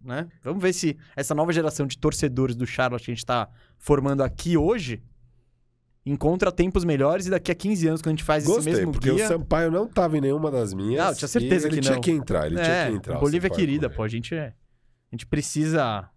né? 0.00 0.28
Vamos 0.42 0.62
ver 0.62 0.72
se 0.72 0.96
essa 1.14 1.34
nova 1.34 1.52
geração 1.52 1.86
de 1.86 1.98
torcedores 1.98 2.54
do 2.54 2.66
Charlotte 2.66 3.04
que 3.04 3.10
a 3.10 3.14
gente 3.14 3.26
tá 3.26 3.48
formando 3.78 4.22
aqui 4.22 4.56
hoje 4.56 5.02
encontra 6.06 6.52
tempos 6.52 6.84
melhores 6.84 7.26
e 7.26 7.30
daqui 7.30 7.50
a 7.50 7.54
15 7.54 7.88
anos, 7.88 8.00
quando 8.00 8.14
a 8.14 8.16
gente 8.16 8.24
faz 8.24 8.44
Gostei, 8.44 8.72
esse 8.72 8.80
mesmo 8.80 8.92
porque 8.92 9.10
guia... 9.10 9.24
o 9.24 9.28
Sampaio 9.28 9.72
não 9.72 9.88
tava 9.88 10.16
em 10.16 10.20
nenhuma 10.20 10.52
das 10.52 10.72
minhas. 10.72 11.02
Não, 11.02 11.10
eu 11.10 11.16
tinha 11.16 11.28
certeza 11.28 11.68
que 11.68 11.74
ele 11.74 11.80
não. 11.80 11.92
tinha 11.92 12.00
que 12.00 12.10
entrar, 12.12 12.46
ele 12.46 12.60
é, 12.60 12.62
tinha 12.62 12.90
que 12.90 12.96
entrar. 12.98 13.18
Bolívia 13.18 13.48
é 13.48 13.50
querida, 13.50 13.90
pô, 13.90 14.04
a 14.04 14.08
gente 14.08 14.32
é... 14.32 14.54
A 15.10 15.16
gente 15.16 15.26
precisa... 15.26 16.08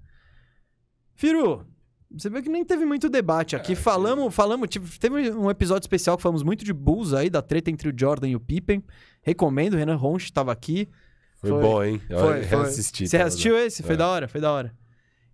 Firu, 1.17 1.67
você 2.09 2.31
vê 2.31 2.41
que 2.41 2.49
nem 2.49 2.65
teve 2.65 2.85
muito 2.85 3.09
debate 3.09 3.57
aqui. 3.57 3.73
É, 3.73 3.75
falamos, 3.75 4.33
falamos, 4.33 4.69
teve 5.01 5.33
um 5.33 5.51
episódio 5.51 5.83
especial 5.83 6.17
que 6.17 6.23
falamos 6.23 6.45
muito 6.45 6.65
de 6.65 6.73
Bulls 6.73 7.13
aí, 7.13 7.29
da 7.29 7.43
treta 7.43 7.69
entre 7.69 7.89
o 7.89 7.93
Jordan 7.99 8.29
e 8.29 8.37
o 8.37 8.41
Pippen. 8.41 8.81
Recomendo, 9.23 9.75
o 9.75 9.77
Renan 9.77 9.97
Ronch 9.97 10.27
estava 10.27 10.53
aqui. 10.53 10.89
Foi, 11.39 11.51
foi, 11.51 11.61
bom, 11.61 11.83
hein? 11.83 12.01
Eu 12.09 12.21
foi, 12.21 12.43
reassisti. 12.43 13.09
Você 13.09 13.17
assistiu 13.17 13.59
esse? 13.59 13.83
Foi 13.83 13.95
é. 13.95 13.99
da 13.99 14.09
hora, 14.09 14.29
foi 14.29 14.41
da 14.41 14.53
hora. 14.53 14.73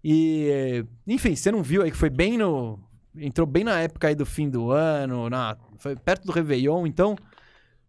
E, 0.03 0.83
enfim, 1.07 1.37
você 1.37 1.53
não 1.53 1.63
viu 1.63 1.83
aí 1.83 1.91
que 1.91 1.97
foi 1.97 2.09
bem 2.09 2.39
no. 2.39 2.79
Entrou 3.15 3.47
bem 3.47 3.65
na 3.65 3.79
época 3.81 4.09
aí 4.09 4.15
do 4.15 4.25
fim 4.25 4.49
do 4.49 4.71
ano, 4.71 5.29
na, 5.29 5.59
foi 5.77 5.95
perto 5.95 6.25
do 6.25 6.33
Réveillon, 6.33 6.87
então. 6.87 7.15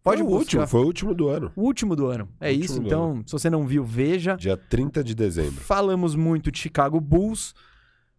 Pode 0.03 0.21
foi 0.21 0.29
o 0.29 0.35
último, 0.35 0.67
foi 0.67 0.81
o 0.81 0.85
último 0.85 1.15
do 1.15 1.29
ano. 1.29 1.51
O 1.55 1.61
último 1.61 1.95
do 1.95 2.07
ano. 2.07 2.27
É 2.41 2.51
isso, 2.51 2.81
então, 2.81 3.11
ano. 3.11 3.23
se 3.25 3.31
você 3.31 3.49
não 3.49 3.65
viu, 3.65 3.85
veja. 3.85 4.35
Dia 4.35 4.57
30 4.57 5.01
de 5.01 5.15
dezembro. 5.15 5.61
Falamos 5.61 6.13
muito 6.13 6.51
de 6.51 6.59
Chicago 6.59 6.99
Bulls. 6.99 7.55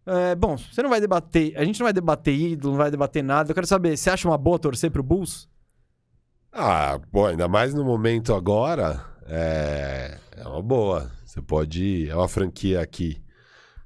É, 0.03 0.33
bom, 0.33 0.57
você 0.57 0.81
não 0.81 0.89
vai 0.89 0.99
debater. 0.99 1.55
A 1.55 1.63
gente 1.63 1.79
não 1.79 1.85
vai 1.85 1.93
debater 1.93 2.33
ídolo, 2.33 2.73
não 2.73 2.79
vai 2.79 2.89
debater 2.89 3.23
nada. 3.23 3.51
Eu 3.51 3.55
quero 3.55 3.67
saber, 3.67 3.95
você 3.95 4.09
acha 4.09 4.27
uma 4.27 4.37
boa 4.37 4.57
torcer 4.57 4.89
pro 4.89 5.03
Bulls? 5.03 5.47
Ah, 6.51 6.99
bom, 7.11 7.27
ainda 7.27 7.47
mais 7.47 7.73
no 7.73 7.83
momento 7.83 8.33
agora, 8.33 9.05
é, 9.27 10.17
é 10.37 10.47
uma 10.47 10.63
boa. 10.63 11.11
Você 11.23 11.39
pode 11.39 11.83
ir. 11.83 12.09
É 12.09 12.15
uma 12.15 12.27
franquia 12.27 12.83
que 12.87 13.21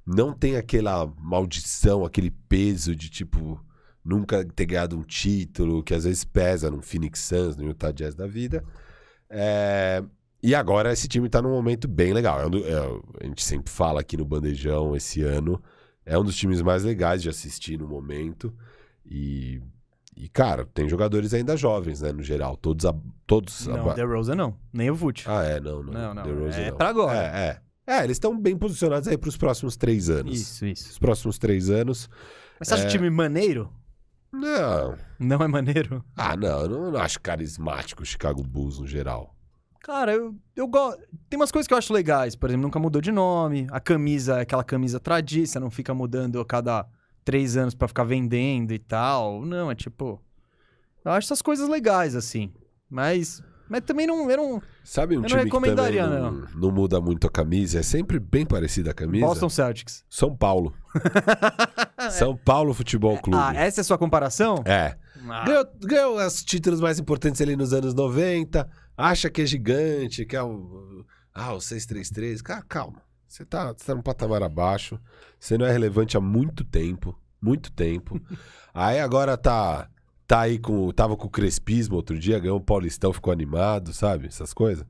não 0.05 0.31
tem 0.31 0.55
aquela 0.55 1.05
maldição, 1.19 2.05
aquele 2.05 2.31
peso 2.31 2.95
de 2.95 3.09
tipo 3.09 3.61
nunca 4.03 4.43
ter 4.45 4.65
ganhado 4.65 4.97
um 4.97 5.03
título, 5.03 5.83
que 5.83 5.93
às 5.93 6.03
vezes 6.03 6.23
pesa 6.23 6.69
no 6.71 6.81
Phoenix 6.81 7.19
Suns, 7.19 7.55
no 7.55 7.63
Utah 7.63 7.91
Jazz 7.91 8.15
da 8.15 8.27
vida. 8.27 8.63
É, 9.29 10.03
e 10.41 10.55
agora 10.55 10.91
esse 10.91 11.07
time 11.07 11.29
tá 11.29 11.41
num 11.41 11.51
momento 11.51 11.87
bem 11.87 12.13
legal. 12.13 12.41
É 12.41 12.47
um, 12.47 12.57
é, 12.57 13.01
a 13.21 13.27
gente 13.27 13.43
sempre 13.43 13.71
fala 13.71 14.01
aqui 14.01 14.15
no 14.15 14.25
Bandejão 14.25 14.95
esse 14.95 15.21
ano. 15.21 15.61
É 16.05 16.17
um 16.17 16.23
dos 16.23 16.35
times 16.35 16.61
mais 16.61 16.83
legais 16.83 17.21
de 17.21 17.29
assistir 17.29 17.77
no 17.77 17.87
momento. 17.87 18.53
E, 19.05 19.61
e 20.15 20.29
cara, 20.29 20.65
tem 20.73 20.87
jogadores 20.87 21.33
ainda 21.33 21.57
jovens, 21.57 22.01
né, 22.01 22.11
no 22.11 22.23
geral. 22.23 22.55
Todos. 22.57 22.85
A, 22.85 22.95
todos 23.27 23.67
não, 23.67 23.89
a... 23.89 23.93
The 23.93 24.03
Rosa 24.03 24.33
não. 24.33 24.55
Nem 24.73 24.89
o 24.89 24.95
Vult. 24.95 25.25
Ah, 25.27 25.43
é, 25.43 25.59
não, 25.59 25.83
não. 25.83 25.93
Não, 25.93 26.13
não. 26.13 26.39
Rosa, 26.45 26.59
é 26.59 26.71
não. 26.71 26.77
pra 26.77 26.89
agora. 26.89 27.17
É, 27.17 27.47
é. 27.47 27.59
É, 27.85 28.03
eles 28.03 28.17
estão 28.17 28.39
bem 28.39 28.55
posicionados 28.55 29.07
aí 29.07 29.17
para 29.17 29.29
os 29.29 29.35
próximos 29.35 29.75
três 29.75 30.09
anos. 30.11 30.39
Isso, 30.39 30.65
isso. 30.65 30.91
Os 30.91 30.99
próximos 30.99 31.39
três 31.39 31.71
anos. 31.71 32.07
Mas 32.59 32.67
você 32.67 32.75
acha 32.75 32.83
é... 32.83 32.87
o 32.87 32.89
time 32.91 33.09
maneiro? 33.09 33.73
Não. 34.31 34.95
Não 35.19 35.37
é 35.37 35.47
maneiro? 35.47 36.03
Ah, 36.15 36.35
não. 36.37 36.61
Eu 36.61 36.69
não, 36.69 36.91
não 36.91 36.99
acho 36.99 37.19
carismático 37.19 38.03
o 38.03 38.05
Chicago 38.05 38.43
Bulls 38.43 38.79
no 38.79 38.87
geral. 38.87 39.35
Cara, 39.81 40.13
eu, 40.13 40.35
eu 40.55 40.67
gosto. 40.67 41.01
Tem 41.29 41.39
umas 41.39 41.51
coisas 41.51 41.67
que 41.67 41.73
eu 41.73 41.77
acho 41.77 41.93
legais. 41.93 42.35
Por 42.35 42.49
exemplo, 42.49 42.63
nunca 42.63 42.79
mudou 42.79 43.01
de 43.01 43.11
nome. 43.11 43.67
A 43.71 43.79
camisa 43.79 44.37
é 44.37 44.41
aquela 44.41 44.63
camisa 44.63 44.99
tradiça, 44.99 45.59
não 45.59 45.71
fica 45.71 45.93
mudando 45.93 46.39
a 46.39 46.45
cada 46.45 46.85
três 47.23 47.57
anos 47.57 47.73
para 47.73 47.87
ficar 47.87 48.03
vendendo 48.03 48.71
e 48.71 48.79
tal. 48.79 49.43
Não, 49.45 49.71
é 49.71 49.75
tipo. 49.75 50.21
Eu 51.03 51.11
acho 51.11 51.27
essas 51.27 51.41
coisas 51.41 51.67
legais, 51.67 52.15
assim. 52.15 52.53
Mas. 52.89 53.41
Mas 53.69 53.81
também 53.81 54.07
não. 54.07 54.29
Eu 54.29 54.37
não 54.37 54.61
Sabe 54.83 55.17
um 55.17 55.21
eu 55.21 55.27
time 55.27 55.49
que 55.49 55.59
não, 55.59 56.31
não. 56.31 56.47
não 56.55 56.71
muda 56.71 56.99
muito 56.99 57.27
a 57.27 57.29
camisa? 57.29 57.79
É 57.79 57.83
sempre 57.83 58.19
bem 58.19 58.45
parecida 58.45 58.91
a 58.91 58.93
camisa. 58.93 59.25
Boston 59.25 59.49
Celtics. 59.49 60.03
São 60.09 60.35
Paulo. 60.35 60.73
São 62.11 62.35
Paulo 62.35 62.73
Futebol 62.73 63.17
Clube. 63.19 63.39
Ah, 63.39 63.53
essa 63.53 63.79
é 63.79 63.81
a 63.81 63.85
sua 63.85 63.97
comparação? 63.97 64.63
É. 64.65 64.97
Ah. 65.29 65.45
Ganhou, 65.45 65.67
ganhou 65.81 66.25
os 66.25 66.43
títulos 66.43 66.81
mais 66.81 66.97
importantes 66.97 67.39
ali 67.41 67.55
nos 67.55 67.73
anos 67.73 67.93
90 67.93 68.67
acha 68.99 69.29
que 69.29 69.41
é 69.41 69.45
gigante, 69.45 70.25
que 70.25 70.35
é 70.35 70.43
um. 70.43 71.03
Ah, 71.33 71.53
o 71.53 71.61
633. 71.61 72.41
Cara, 72.41 72.63
calma. 72.67 73.01
Você 73.27 73.45
tá, 73.45 73.71
você 73.71 73.85
tá 73.85 73.95
num 73.95 74.01
patamar 74.01 74.43
abaixo. 74.43 74.99
Você 75.39 75.57
não 75.57 75.65
é 75.65 75.71
relevante 75.71 76.17
há 76.17 76.21
muito 76.21 76.65
tempo. 76.65 77.17
Muito 77.41 77.71
tempo. 77.71 78.19
aí 78.73 78.99
agora 78.99 79.37
tá. 79.37 79.89
Tá 80.29 80.41
aí 80.41 80.59
com. 80.59 80.91
Tava 80.91 81.17
com 81.17 81.25
o 81.25 81.29
Crespismo 81.29 81.95
outro 81.95 82.15
dia, 82.19 82.37
ganhou 82.37 82.57
o 82.57 82.61
Paulistão, 82.61 83.11
ficou 83.11 83.33
animado, 83.33 83.91
sabe? 83.91 84.27
Essas 84.27 84.53
coisas. 84.53 84.85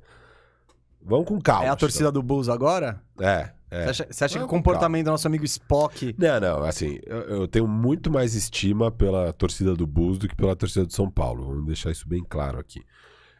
Vamos 1.01 1.27
com 1.27 1.39
calma. 1.39 1.63
É 1.63 1.69
a 1.69 1.77
torcida 1.77 2.11
do 2.11 2.21
Bulls 2.21 2.49
agora? 2.49 3.01
É. 3.21 3.49
É. 3.71 3.85
Você 3.85 3.89
acha, 3.89 4.07
você 4.11 4.25
acha 4.25 4.37
que 4.37 4.43
o 4.43 4.49
comportamento 4.49 5.05
do 5.05 5.11
nosso 5.11 5.25
amigo 5.27 5.45
Spock. 5.45 6.13
Não, 6.17 6.41
não, 6.41 6.63
assim, 6.63 6.99
eu, 7.05 7.21
eu, 7.21 7.47
tenho 7.47 7.65
muito 7.65 8.11
mais 8.11 8.35
estima 8.35 8.91
pela 8.91 9.31
torcida 9.31 9.73
do 9.75 9.87
Bulls 9.87 10.17
do 10.17 10.27
que 10.27 10.35
pela 10.35 10.57
torcida 10.57 10.85
do 10.85 10.91
São 10.91 11.09
Paulo. 11.09 11.45
Vamos 11.45 11.67
deixar 11.67 11.89
isso 11.89 12.05
bem 12.05 12.21
claro 12.27 12.59
aqui. 12.59 12.81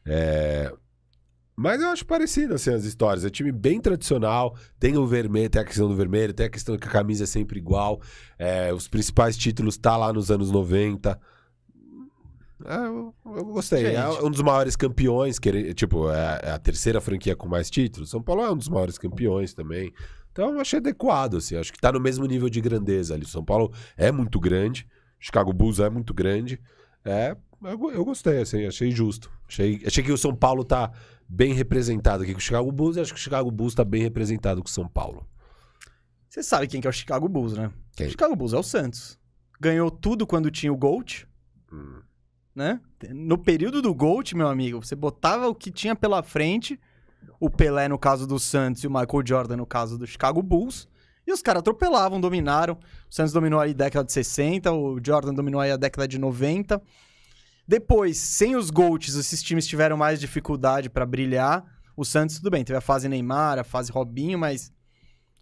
É... 0.05 0.71
Mas 1.53 1.81
eu 1.81 1.89
acho 1.89 2.05
parecido, 2.05 2.53
assim, 2.53 2.73
as 2.73 2.85
histórias. 2.85 3.25
É 3.25 3.29
time 3.29 3.51
bem 3.51 3.81
tradicional, 3.81 4.55
tem 4.79 4.97
o 4.97 5.05
vermelho, 5.05 5.49
tem 5.49 5.61
a 5.61 5.65
questão 5.65 5.89
do 5.89 5.95
vermelho, 5.97 6.33
tem 6.33 6.45
a 6.45 6.49
questão 6.49 6.77
que 6.77 6.87
a 6.87 6.91
camisa 6.91 7.25
é 7.25 7.27
sempre 7.27 7.59
igual. 7.59 7.99
É, 8.37 8.73
os 8.73 8.87
principais 8.87 9.35
títulos 9.35 9.75
tá 9.75 9.97
lá 9.97 10.13
nos 10.13 10.31
anos 10.31 10.49
90. 10.49 11.19
É, 12.65 12.87
eu, 12.87 13.15
eu, 13.25 13.45
gostei. 13.45 13.85
É 13.85 13.91
Gente. 13.91 14.19
É 14.19 14.23
um 14.23 14.29
dos 14.29 14.41
maiores 14.41 14.75
campeões, 14.75 15.39
que, 15.39 15.73
tipo, 15.73 16.09
é, 16.11 16.41
é 16.43 16.51
a 16.51 16.59
terceira 16.59 16.99
franquia 16.99 17.35
com 17.35 17.47
mais 17.47 17.69
títulos. 17.69 18.09
São 18.09 18.21
Paulo 18.21 18.43
é 18.43 18.51
um 18.51 18.57
dos 18.57 18.69
maiores 18.69 18.97
campeões 18.97 19.53
também. 19.53 19.93
Então 20.31 20.53
eu 20.53 20.59
achei 20.59 20.79
adequado, 20.79 21.37
assim. 21.37 21.55
Acho 21.55 21.71
que 21.71 21.79
tá 21.79 21.91
no 21.91 21.99
mesmo 21.99 22.25
nível 22.25 22.49
de 22.49 22.61
grandeza 22.61 23.13
ali. 23.13 23.25
São 23.25 23.43
Paulo 23.43 23.73
é 23.97 24.11
muito 24.11 24.39
grande, 24.39 24.87
Chicago 25.19 25.53
Bulls 25.53 25.79
é 25.79 25.89
muito 25.89 26.13
grande. 26.13 26.61
É, 27.03 27.35
eu, 27.63 27.91
eu 27.91 28.05
gostei, 28.05 28.41
assim, 28.41 28.65
achei 28.65 28.91
justo. 28.91 29.31
Achei, 29.47 29.81
achei 29.85 30.03
que 30.03 30.11
o 30.11 30.17
São 30.17 30.35
Paulo 30.35 30.63
tá 30.63 30.91
bem 31.27 31.53
representado 31.53 32.23
aqui 32.23 32.33
com 32.33 32.39
o 32.39 32.41
Chicago 32.41 32.71
Bulls 32.71 32.97
e 32.97 33.01
acho 33.01 33.13
que 33.13 33.19
o 33.19 33.23
Chicago 33.23 33.51
Bulls 33.51 33.75
tá 33.75 33.83
bem 33.83 34.01
representado 34.01 34.61
com 34.61 34.67
o 34.67 34.71
São 34.71 34.87
Paulo. 34.87 35.27
Você 36.29 36.43
sabe 36.43 36.67
quem 36.67 36.79
que 36.79 36.87
é 36.87 36.89
o 36.89 36.93
Chicago 36.93 37.27
Bulls, 37.27 37.53
né? 37.53 37.71
Quem? 37.95 38.07
O 38.07 38.11
Chicago 38.11 38.35
Bulls 38.35 38.53
é 38.53 38.57
o 38.57 38.63
Santos. 38.63 39.19
Ganhou 39.59 39.89
tudo 39.89 40.27
quando 40.27 40.51
tinha 40.51 40.71
o 40.71 40.77
Gold. 40.77 41.27
Hum. 41.71 42.01
Né? 42.59 42.81
No 43.11 43.37
período 43.37 43.81
do 43.81 43.95
Gold, 43.95 44.35
meu 44.35 44.49
amigo, 44.49 44.83
você 44.83 44.93
botava 44.93 45.47
o 45.47 45.55
que 45.55 45.71
tinha 45.71 45.95
pela 45.95 46.21
frente, 46.21 46.77
o 47.39 47.49
Pelé 47.49 47.87
no 47.87 47.97
caso 47.97 48.27
do 48.27 48.37
Santos 48.37 48.83
e 48.83 48.87
o 48.87 48.91
Michael 48.91 49.23
Jordan 49.25 49.55
no 49.55 49.65
caso 49.65 49.97
do 49.97 50.05
Chicago 50.05 50.43
Bulls, 50.43 50.85
e 51.25 51.31
os 51.31 51.41
caras 51.41 51.61
atropelavam, 51.61 52.19
dominaram. 52.19 52.77
O 53.09 53.15
Santos 53.15 53.31
dominou 53.31 53.61
aí 53.61 53.71
a 53.71 53.73
década 53.73 54.03
de 54.03 54.11
60, 54.11 54.73
o 54.73 54.99
Jordan 55.01 55.33
dominou 55.33 55.61
aí 55.61 55.71
a 55.71 55.77
década 55.77 56.05
de 56.05 56.17
90. 56.17 56.81
Depois, 57.65 58.17
sem 58.17 58.57
os 58.57 58.69
Golds, 58.69 59.15
esses 59.15 59.41
times 59.41 59.65
tiveram 59.65 59.95
mais 59.95 60.19
dificuldade 60.19 60.89
para 60.89 61.05
brilhar. 61.05 61.63
O 61.95 62.03
Santos, 62.03 62.39
tudo 62.39 62.51
bem, 62.51 62.65
teve 62.65 62.75
a 62.75 62.81
fase 62.81 63.07
Neymar, 63.07 63.57
a 63.57 63.63
fase 63.63 63.89
Robinho, 63.89 64.37
mas 64.37 64.69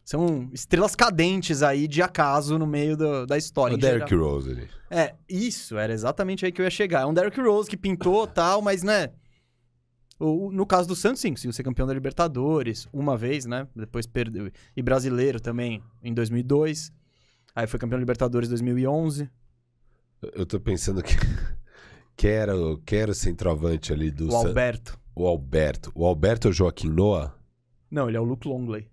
são 0.07 0.49
estrelas 0.53 0.95
cadentes 0.95 1.61
aí 1.61 1.85
de 1.85 2.01
acaso 2.01 2.57
no 2.57 2.65
meio 2.65 2.95
do, 2.95 3.25
da 3.25 3.37
história. 3.37 3.75
O 3.75 3.77
Derrick 3.77 4.09
geral. 4.09 4.29
Rose 4.29 4.51
ali. 4.51 4.69
É, 4.89 5.13
isso, 5.27 5.77
era 5.77 5.91
exatamente 5.91 6.45
aí 6.45 6.51
que 6.53 6.61
eu 6.61 6.63
ia 6.63 6.69
chegar. 6.69 7.01
É 7.01 7.05
um 7.05 7.13
Derrick 7.13 7.37
Rose 7.41 7.69
que 7.69 7.75
pintou 7.75 8.25
tal, 8.25 8.61
mas 8.61 8.83
né. 8.83 9.09
O, 10.17 10.49
no 10.49 10.65
caso 10.65 10.87
do 10.87 10.95
Santos, 10.95 11.19
sim, 11.19 11.31
conseguiu 11.31 11.51
ser 11.51 11.61
campeão 11.61 11.85
da 11.85 11.93
Libertadores 11.93 12.87
uma 12.93 13.17
vez, 13.17 13.45
né? 13.45 13.67
Depois 13.75 14.07
perdeu. 14.07 14.49
E 14.77 14.81
brasileiro 14.81 15.41
também 15.41 15.83
em 16.01 16.13
2002. 16.13 16.89
Aí 17.53 17.67
foi 17.67 17.77
campeão 17.77 17.97
da 17.97 18.01
Libertadores 18.01 18.47
em 18.47 18.51
2011. 18.51 19.29
Eu 20.21 20.45
tô 20.45 20.57
pensando 20.57 21.03
que 21.03 21.15
Quero, 22.15 22.81
quero 22.85 23.13
centroavante 23.13 23.91
ali 23.91 24.09
do... 24.09 24.31
O 24.31 24.35
Alberto. 24.37 24.97
O 25.13 25.27
Alberto. 25.27 25.91
O 25.93 26.05
Alberto 26.05 26.47
é 26.47 26.51
o 26.51 26.53
Joaquim 26.53 26.87
Noah? 26.87 27.35
Não, 27.91 28.07
ele 28.07 28.15
é 28.15 28.21
o 28.21 28.23
Luke 28.23 28.47
Longley. 28.47 28.89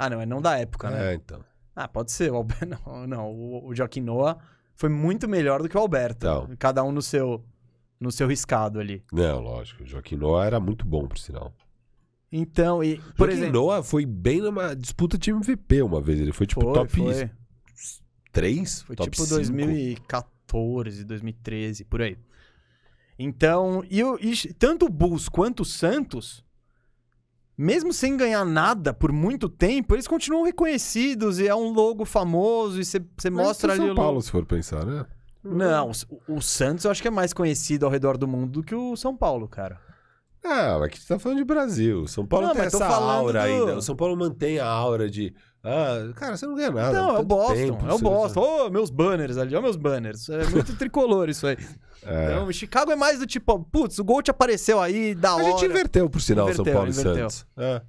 Ah, 0.00 0.08
não, 0.08 0.20
é 0.20 0.26
não 0.26 0.40
da 0.40 0.58
época, 0.58 0.90
né? 0.90 1.12
É, 1.12 1.14
então. 1.14 1.44
Ah, 1.74 1.86
pode 1.86 2.12
ser. 2.12 2.32
O 2.32 2.44
não, 2.86 3.06
não 3.06 3.30
o, 3.32 3.74
Joaquim 3.74 4.00
Noah 4.00 4.38
foi 4.74 4.88
muito 4.88 5.28
melhor 5.28 5.62
do 5.62 5.68
que 5.68 5.76
o 5.76 5.80
Alberto. 5.80 6.26
Então. 6.26 6.48
Cada 6.58 6.82
um 6.82 6.90
no 6.90 7.02
seu, 7.02 7.44
no 7.98 8.10
seu 8.10 8.26
riscado 8.26 8.80
ali. 8.80 9.04
Não, 9.12 9.40
lógico. 9.40 9.82
O 9.82 9.86
Joaquim 9.86 10.16
Noah 10.16 10.46
era 10.46 10.60
muito 10.60 10.84
bom, 10.86 11.06
por 11.06 11.18
sinal. 11.18 11.52
Então, 12.32 12.82
e. 12.82 12.96
Por 13.16 13.28
Joaquim 13.28 13.32
exemplo, 13.34 13.60
Noah 13.60 13.82
foi 13.82 14.06
bem 14.06 14.40
numa 14.40 14.74
disputa 14.74 15.18
de 15.18 15.30
MVP 15.30 15.82
uma 15.82 16.00
vez. 16.00 16.20
Ele 16.20 16.32
foi 16.32 16.46
tipo 16.46 16.62
foi, 16.62 16.72
top 16.72 16.90
foi. 16.90 17.30
3? 18.32 18.82
Foi 18.82 18.96
top 18.96 19.10
tipo 19.10 19.24
5. 19.24 19.34
2014. 19.36 20.40
2014, 20.50 21.04
2013, 21.04 21.84
por 21.84 22.02
aí. 22.02 22.18
Então, 23.18 23.84
e, 23.90 24.00
e 24.00 24.54
tanto 24.54 24.86
o 24.86 24.88
Bulls 24.88 25.28
quanto 25.28 25.60
o 25.60 25.64
Santos, 25.64 26.44
mesmo 27.60 27.92
sem 27.92 28.16
ganhar 28.16 28.42
nada 28.42 28.94
por 28.94 29.12
muito 29.12 29.46
tempo, 29.46 29.94
eles 29.94 30.08
continuam 30.08 30.44
reconhecidos 30.44 31.38
e 31.38 31.46
é 31.46 31.54
um 31.54 31.72
logo 31.72 32.06
famoso 32.06 32.80
e 32.80 32.84
você 32.84 33.30
mostra 33.30 33.72
ali 33.74 33.82
São 33.82 33.92
o 33.92 33.94
Paulo, 33.94 34.12
logo. 34.12 34.22
se 34.22 34.30
for 34.30 34.46
pensar, 34.46 34.86
né? 34.86 35.04
Não, 35.44 35.90
o, 36.26 36.36
o, 36.36 36.40
Santos 36.40 36.86
eu 36.86 36.90
acho 36.90 37.02
que 37.02 37.08
é 37.08 37.10
mais 37.10 37.34
conhecido 37.34 37.84
ao 37.84 37.92
redor 37.92 38.16
do 38.16 38.26
mundo 38.26 38.52
do 38.52 38.62
que 38.62 38.74
o 38.74 38.96
São 38.96 39.14
Paulo, 39.14 39.46
cara. 39.46 39.78
Ah, 40.42 40.78
mas 40.78 40.84
aqui 40.84 41.00
você 41.00 41.08
tá 41.08 41.18
falando 41.18 41.36
de 41.36 41.44
Brasil. 41.44 42.06
São 42.08 42.26
Paulo 42.26 42.46
Não, 42.46 42.54
tem 42.54 42.64
essa 42.64 42.86
aura 42.86 43.40
do... 43.40 43.44
ainda. 43.44 43.76
O 43.76 43.82
São 43.82 43.94
Paulo 43.94 44.16
mantém 44.16 44.58
a 44.58 44.66
aura 44.66 45.10
de 45.10 45.34
Ah, 45.62 46.10
cara, 46.16 46.36
você 46.36 46.46
não 46.46 46.54
ganha 46.54 46.70
nada. 46.70 46.92
Não, 46.92 47.16
é 47.16 47.18
o 47.18 47.24
Boston. 47.24 47.54
tempo, 47.54 47.86
é 47.86 47.92
o 47.92 47.98
Boston. 47.98 48.40
Ô, 48.40 48.70
meus 48.70 48.88
banners 48.90 49.36
ali, 49.36 49.54
ó, 49.54 49.60
meus 49.60 49.76
banners. 49.76 50.28
É 50.30 50.44
muito 50.48 50.74
tricolor 50.76 51.28
isso 51.28 51.46
aí. 51.46 51.58
É. 52.02 52.24
Então, 52.32 52.46
o 52.46 52.52
Chicago 52.52 52.90
é 52.90 52.96
mais 52.96 53.18
do 53.18 53.26
tipo, 53.26 53.58
putz, 53.70 53.98
o 53.98 54.04
Gold 54.04 54.30
apareceu 54.30 54.80
aí, 54.80 55.14
da 55.14 55.30
A 55.30 55.34
hora. 55.36 55.44
gente 55.44 55.66
inverteu, 55.66 56.08
por 56.08 56.20
sinal, 56.22 56.46
São 56.46 56.62
Inverteu, 56.62 56.72
Paulo 56.74 56.88
e 56.88 56.92
inverteu. 56.92 57.30
Santos. 57.30 57.46
É. 57.58 57.82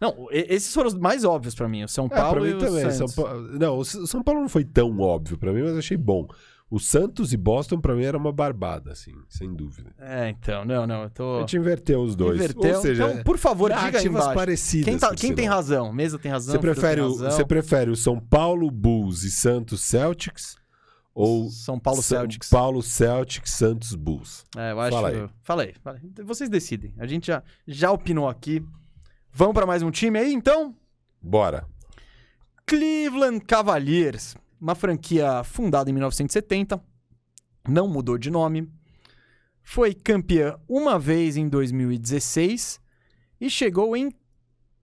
Não, 0.00 0.28
e- 0.30 0.46
esses 0.54 0.72
foram 0.72 0.86
os 0.86 0.94
mais 0.94 1.24
óbvios 1.24 1.56
pra 1.56 1.68
mim. 1.68 1.82
O 1.82 1.88
São 1.88 2.06
É, 2.06 2.08
Paulo 2.08 2.46
e 2.46 2.50
mim 2.50 2.56
o 2.56 2.58
também. 2.60 2.88
Santos. 2.92 3.12
São 3.14 3.24
Paulo... 3.24 3.40
Não, 3.58 3.78
o 3.78 3.84
São 3.84 4.22
Paulo 4.22 4.40
não 4.42 4.48
foi 4.48 4.64
tão 4.64 4.96
óbvio 5.00 5.36
pra 5.36 5.52
mim, 5.52 5.62
mas 5.62 5.76
achei 5.76 5.96
bom. 5.96 6.28
O 6.70 6.78
Santos 6.78 7.32
e 7.32 7.36
Boston, 7.38 7.80
pra 7.80 7.94
mim, 7.94 8.04
era 8.04 8.18
uma 8.18 8.30
barbada, 8.30 8.92
assim, 8.92 9.14
sem 9.26 9.54
dúvida. 9.54 9.90
É, 9.98 10.28
então, 10.28 10.66
não, 10.66 10.86
não, 10.86 10.96
eu 11.00 11.06
A 11.06 11.08
tô... 11.10 11.40
gente 11.40 11.56
inverteu 11.56 12.02
os 12.02 12.14
dois. 12.14 12.36
Inverteu. 12.36 12.76
Ou 12.76 12.82
seja, 12.82 13.10
então, 13.10 13.22
por 13.22 13.38
favor, 13.38 13.72
diga 13.72 13.98
aí 13.98 14.06
embaixo. 14.06 14.34
parecidas. 14.34 14.84
Quem, 14.84 14.98
tá- 14.98 15.14
quem 15.14 15.34
tem 15.34 15.46
razão? 15.46 15.90
Mesa 15.94 16.18
tem 16.18 16.30
razão? 16.30 16.52
Você 16.52 16.58
prefere, 16.58 17.00
o, 17.00 17.08
razão. 17.12 17.30
você 17.30 17.44
prefere 17.44 17.90
o 17.90 17.96
São 17.96 18.20
Paulo 18.20 18.70
Bulls 18.70 19.22
e 19.22 19.30
Santos 19.30 19.80
Celtics? 19.80 20.56
Ou 21.14 21.48
São 21.48 21.80
Paulo 21.80 22.02
São 22.02 22.18
Celtics. 22.18 22.50
Paulo 22.50 22.82
Celtics, 22.82 23.50
Santos 23.50 23.94
Bulls. 23.94 24.44
É, 24.54 24.70
eu 24.72 24.80
acho. 24.80 24.92
Fala 24.94 25.08
aí. 25.08 25.28
Fala 25.42 25.62
aí, 25.62 25.74
fala 25.82 25.96
aí. 26.02 26.24
Vocês 26.24 26.50
decidem. 26.50 26.94
A 26.98 27.06
gente 27.06 27.28
já, 27.28 27.42
já 27.66 27.90
opinou 27.90 28.28
aqui. 28.28 28.62
Vamos 29.32 29.54
pra 29.54 29.66
mais 29.66 29.82
um 29.82 29.90
time 29.90 30.18
aí, 30.18 30.32
então? 30.34 30.76
Bora. 31.20 31.66
Cleveland 32.66 33.40
Cavaliers, 33.46 34.36
uma 34.60 34.74
franquia 34.74 35.42
fundada 35.44 35.88
em 35.90 35.92
1970, 35.92 36.80
não 37.68 37.86
mudou 37.88 38.16
de 38.18 38.30
nome, 38.30 38.68
foi 39.62 39.92
campeã 39.94 40.56
uma 40.68 40.98
vez 40.98 41.36
em 41.36 41.48
2016 41.48 42.80
e 43.40 43.50
chegou 43.50 43.96
em. 43.96 44.10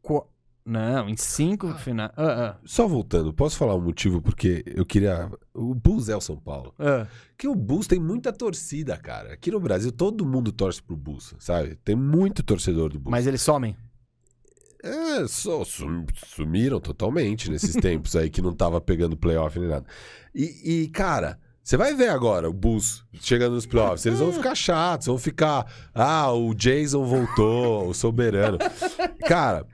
qu- 0.02 0.26
Não, 0.64 1.08
em 1.10 1.18
cinco 1.18 1.74
finais. 1.76 2.12
Ah, 2.18 2.58
Só 2.66 2.88
voltando, 2.88 3.34
posso 3.34 3.58
falar 3.58 3.76
um 3.76 3.82
motivo 3.82 4.22
porque 4.22 4.64
eu 4.68 4.86
queria. 4.86 5.30
O 5.54 5.74
Bulls 5.76 6.10
é 6.10 6.16
o 6.16 6.22
São 6.22 6.38
Paulo. 6.38 6.74
ah. 6.80 7.08
Que 7.38 7.48
o 7.48 7.56
Bulls 7.56 7.86
tem 7.88 8.00
muita 8.00 8.32
torcida, 8.32 8.96
cara. 8.98 9.34
Aqui 9.34 9.52
no 9.52 9.60
Brasil 9.60 9.92
todo 9.92 10.26
mundo 10.26 10.52
torce 10.52 10.82
pro 10.82 10.96
Bulls, 10.96 11.36
sabe? 11.40 11.76
Tem 11.84 11.96
muito 11.96 12.42
torcedor 12.44 12.90
do 12.90 13.00
Bulls. 13.00 13.12
Mas 13.12 13.28
eles 13.28 13.42
somem. 13.42 13.76
É, 14.86 15.28
só 15.28 15.64
sum- 15.66 16.06
sumiram 16.28 16.80
totalmente 16.80 17.50
nesses 17.50 17.74
tempos 17.82 18.16
aí 18.16 18.30
que 18.30 18.42
não 18.42 18.54
tava 18.54 18.80
pegando 18.80 19.18
playoff 19.18 19.58
nem 19.60 19.68
nada. 19.70 19.86
E, 20.34 20.84
e, 20.84 20.88
cara, 20.90 21.40
você 21.64 21.76
vai 21.76 21.96
ver 21.96 22.10
agora 22.10 22.48
o 22.50 22.54
Bulls 22.54 23.04
chegando 23.20 23.54
nos 23.56 23.66
playoffs. 23.66 24.06
Eles 24.06 24.20
vão 24.20 24.32
ficar 24.34 24.54
chatos, 24.54 25.08
vão 25.08 25.18
ficar. 25.18 25.66
Ah, 25.94 26.32
o 26.32 26.54
Jason 26.54 27.04
voltou, 27.04 27.90
o 27.90 27.94
soberano. 27.96 28.60
Cara, 29.28 29.66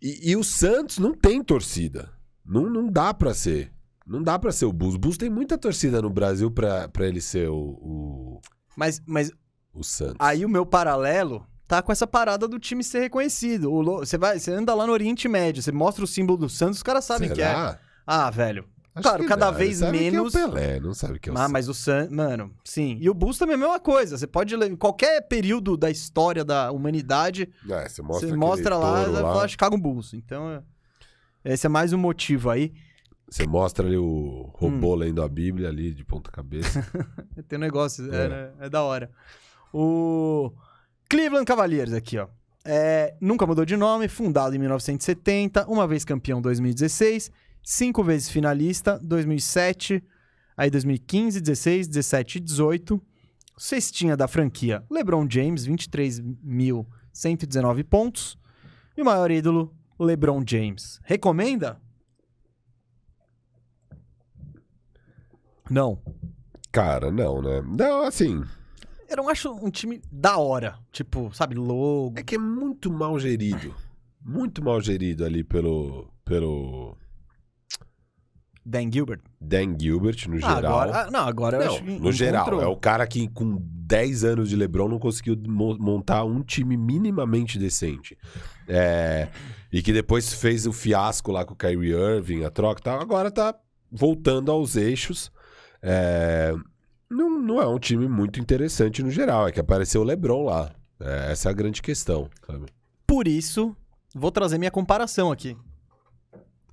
e, 0.00 0.30
e 0.30 0.36
o 0.36 0.42
Santos 0.42 0.98
não 0.98 1.12
tem 1.12 1.42
torcida. 1.42 2.10
Não, 2.44 2.62
não 2.70 2.86
dá 2.90 3.12
pra 3.12 3.34
ser. 3.34 3.72
Não 4.06 4.22
dá 4.22 4.38
pra 4.38 4.52
ser 4.52 4.64
o 4.64 4.72
Bulls. 4.72 4.94
O 4.94 4.98
Bulls 4.98 5.18
tem 5.18 5.28
muita 5.28 5.58
torcida 5.58 6.00
no 6.00 6.08
Brasil 6.08 6.50
pra, 6.50 6.88
pra 6.88 7.06
ele 7.06 7.20
ser 7.20 7.50
o, 7.50 7.56
o, 7.58 8.40
Mas, 8.76 9.02
mas 9.04 9.30
o 9.74 9.82
Santos. 9.82 10.16
aí 10.20 10.44
o 10.44 10.48
meu 10.48 10.64
paralelo 10.64 11.44
tá 11.66 11.82
com 11.82 11.92
essa 11.92 12.06
parada 12.06 12.46
do 12.48 12.58
time 12.58 12.82
ser 12.84 13.00
reconhecido. 13.00 13.70
Você 13.98 14.16
vai, 14.18 14.38
você 14.38 14.52
anda 14.52 14.74
lá 14.74 14.86
no 14.86 14.92
Oriente 14.92 15.28
Médio, 15.28 15.62
você 15.62 15.72
mostra 15.72 16.04
o 16.04 16.06
símbolo 16.06 16.38
do 16.38 16.48
Santos, 16.48 16.78
os 16.78 16.82
caras 16.82 17.04
sabem 17.04 17.28
que 17.32 17.42
é. 17.42 17.46
Será? 17.48 17.78
Ah, 18.06 18.30
velho. 18.30 18.64
Acho 18.94 19.02
Claro, 19.02 19.22
que 19.24 19.28
cada 19.28 19.46
não. 19.50 19.58
vez 19.58 19.82
menos- 19.82 20.32
Que 20.32 20.38
é 20.38 20.46
o 20.46 20.50
Pelé, 20.50 20.80
não 20.80 20.94
sabe 20.94 21.18
que 21.18 21.28
é 21.28 21.32
o 21.32 21.36
Ah, 21.36 21.50
mas 21.50 21.68
o 21.68 21.74
San... 21.74 22.08
Mano, 22.10 22.50
sim. 22.64 22.96
E 22.98 23.10
o 23.10 23.14
Bulls 23.14 23.36
também 23.36 23.52
é 23.52 23.56
a 23.56 23.60
mesma 23.60 23.78
coisa. 23.78 24.16
Você 24.16 24.26
pode 24.26 24.56
ler 24.56 24.70
em 24.70 24.76
qualquer 24.76 25.20
período 25.28 25.76
da 25.76 25.90
história 25.90 26.42
da 26.42 26.72
humanidade, 26.72 27.50
É, 27.68 27.86
você 27.90 28.00
mostra, 28.00 28.28
você 28.30 28.34
mostra 28.36 28.74
lá, 28.78 28.96
touro 29.00 29.12
vai 29.12 29.22
lá. 29.22 29.32
falar 29.34 29.48
Chicago 29.48 29.76
Bulls. 29.76 30.14
Então, 30.14 30.50
é- 30.50 30.62
esse 31.52 31.66
é 31.66 31.68
mais 31.68 31.92
um 31.92 31.98
motivo 31.98 32.48
aí. 32.48 32.72
Você 33.28 33.46
mostra 33.46 33.86
ali 33.86 33.98
o 33.98 34.50
robô 34.54 34.94
Hum. 34.94 34.98
lendo 34.98 35.22
a 35.22 35.28
Bíblia 35.28 35.68
ali 35.68 35.92
de 35.92 36.02
ponta 36.02 36.30
cabeça. 36.30 36.80
Tem 37.48 37.58
um 37.58 37.60
negócio, 37.60 38.10
é, 38.14 38.24
É. 38.24 38.28
né? 38.28 38.50
é 38.60 38.70
da 38.70 38.82
hora. 38.82 39.10
O 39.74 40.52
Cleveland 41.08 41.44
Cavaliers 41.44 41.92
aqui, 41.92 42.18
ó. 42.18 42.26
É, 42.64 43.14
nunca 43.20 43.46
mudou 43.46 43.64
de 43.64 43.76
nome, 43.76 44.08
fundado 44.08 44.56
em 44.56 44.58
1970, 44.58 45.68
uma 45.68 45.86
vez 45.86 46.04
campeão 46.04 46.40
em 46.40 46.42
2016, 46.42 47.30
cinco 47.62 48.02
vezes 48.02 48.28
finalista, 48.28 48.98
2007, 49.02 50.02
aí 50.56 50.68
2015, 50.68 51.40
16, 51.40 51.86
17 51.86 52.38
e 52.38 52.40
18. 52.40 53.00
Cestinha 53.58 54.14
da 54.16 54.26
franquia, 54.28 54.84
LeBron 54.90 55.26
James, 55.30 55.66
23.119 55.66 57.84
pontos. 57.84 58.36
E 58.96 59.02
o 59.02 59.04
maior 59.04 59.30
ídolo, 59.30 59.74
LeBron 59.98 60.42
James. 60.46 61.00
Recomenda? 61.04 61.80
Não. 65.70 65.98
Cara, 66.70 67.10
não, 67.10 67.40
né? 67.40 67.62
Não, 67.62 68.02
assim. 68.02 68.44
Eu 69.08 69.16
não 69.18 69.28
acho 69.28 69.52
um 69.52 69.70
time 69.70 70.00
da 70.10 70.36
hora. 70.38 70.78
Tipo, 70.92 71.30
sabe, 71.34 71.54
logo. 71.54 72.14
É 72.18 72.22
que 72.22 72.34
é 72.34 72.38
muito 72.38 72.90
mal 72.92 73.18
gerido. 73.18 73.74
Muito 74.24 74.62
mal 74.62 74.80
gerido 74.80 75.24
ali 75.24 75.44
pelo. 75.44 76.08
pelo. 76.24 76.96
Dan 78.64 78.90
Gilbert. 78.90 79.20
Dan 79.40 79.76
Gilbert, 79.80 80.26
no 80.28 80.36
Ah, 80.44 80.54
geral. 80.56 80.80
agora, 80.80 81.02
ah, 81.06 81.10
não, 81.10 81.20
agora 81.20 81.56
eu 81.56 81.60
não, 81.66 81.72
acho 81.72 81.84
que 81.84 81.98
no 82.00 82.10
geral. 82.12 82.42
encontrou. 82.42 82.62
É 82.62 82.66
o 82.66 82.76
cara 82.76 83.06
que 83.06 83.28
com 83.28 83.58
10 83.60 84.24
anos 84.24 84.48
de 84.48 84.56
LeBron 84.56 84.88
não 84.88 84.98
conseguiu 84.98 85.36
mo- 85.46 85.78
montar 85.78 86.24
um 86.24 86.42
time 86.42 86.76
minimamente 86.76 87.60
decente. 87.60 88.18
É, 88.66 89.28
e 89.72 89.80
que 89.82 89.92
depois 89.92 90.32
fez 90.32 90.66
o 90.66 90.72
fiasco 90.72 91.30
lá 91.30 91.44
com 91.44 91.54
o 91.54 91.56
Kyrie 91.56 91.92
Irving, 91.92 92.42
a 92.42 92.50
troca 92.50 92.80
e 92.80 92.82
tal. 92.82 93.00
Agora 93.00 93.30
tá 93.30 93.54
voltando 93.92 94.50
aos 94.50 94.74
eixos. 94.74 95.30
É, 95.80 96.52
não, 97.10 97.30
não 97.30 97.60
é 97.60 97.66
um 97.66 97.78
time 97.78 98.08
muito 98.08 98.40
interessante 98.40 99.02
no 99.02 99.10
geral. 99.10 99.48
É 99.48 99.52
que 99.52 99.60
apareceu 99.60 100.00
o 100.00 100.04
LeBron 100.04 100.44
lá. 100.44 100.70
É, 101.00 101.32
essa 101.32 101.48
é 101.48 101.50
a 101.50 101.54
grande 101.54 101.82
questão, 101.82 102.28
sabe? 102.46 102.66
Por 103.06 103.28
isso, 103.28 103.76
vou 104.14 104.32
trazer 104.32 104.58
minha 104.58 104.70
comparação 104.70 105.30
aqui. 105.30 105.56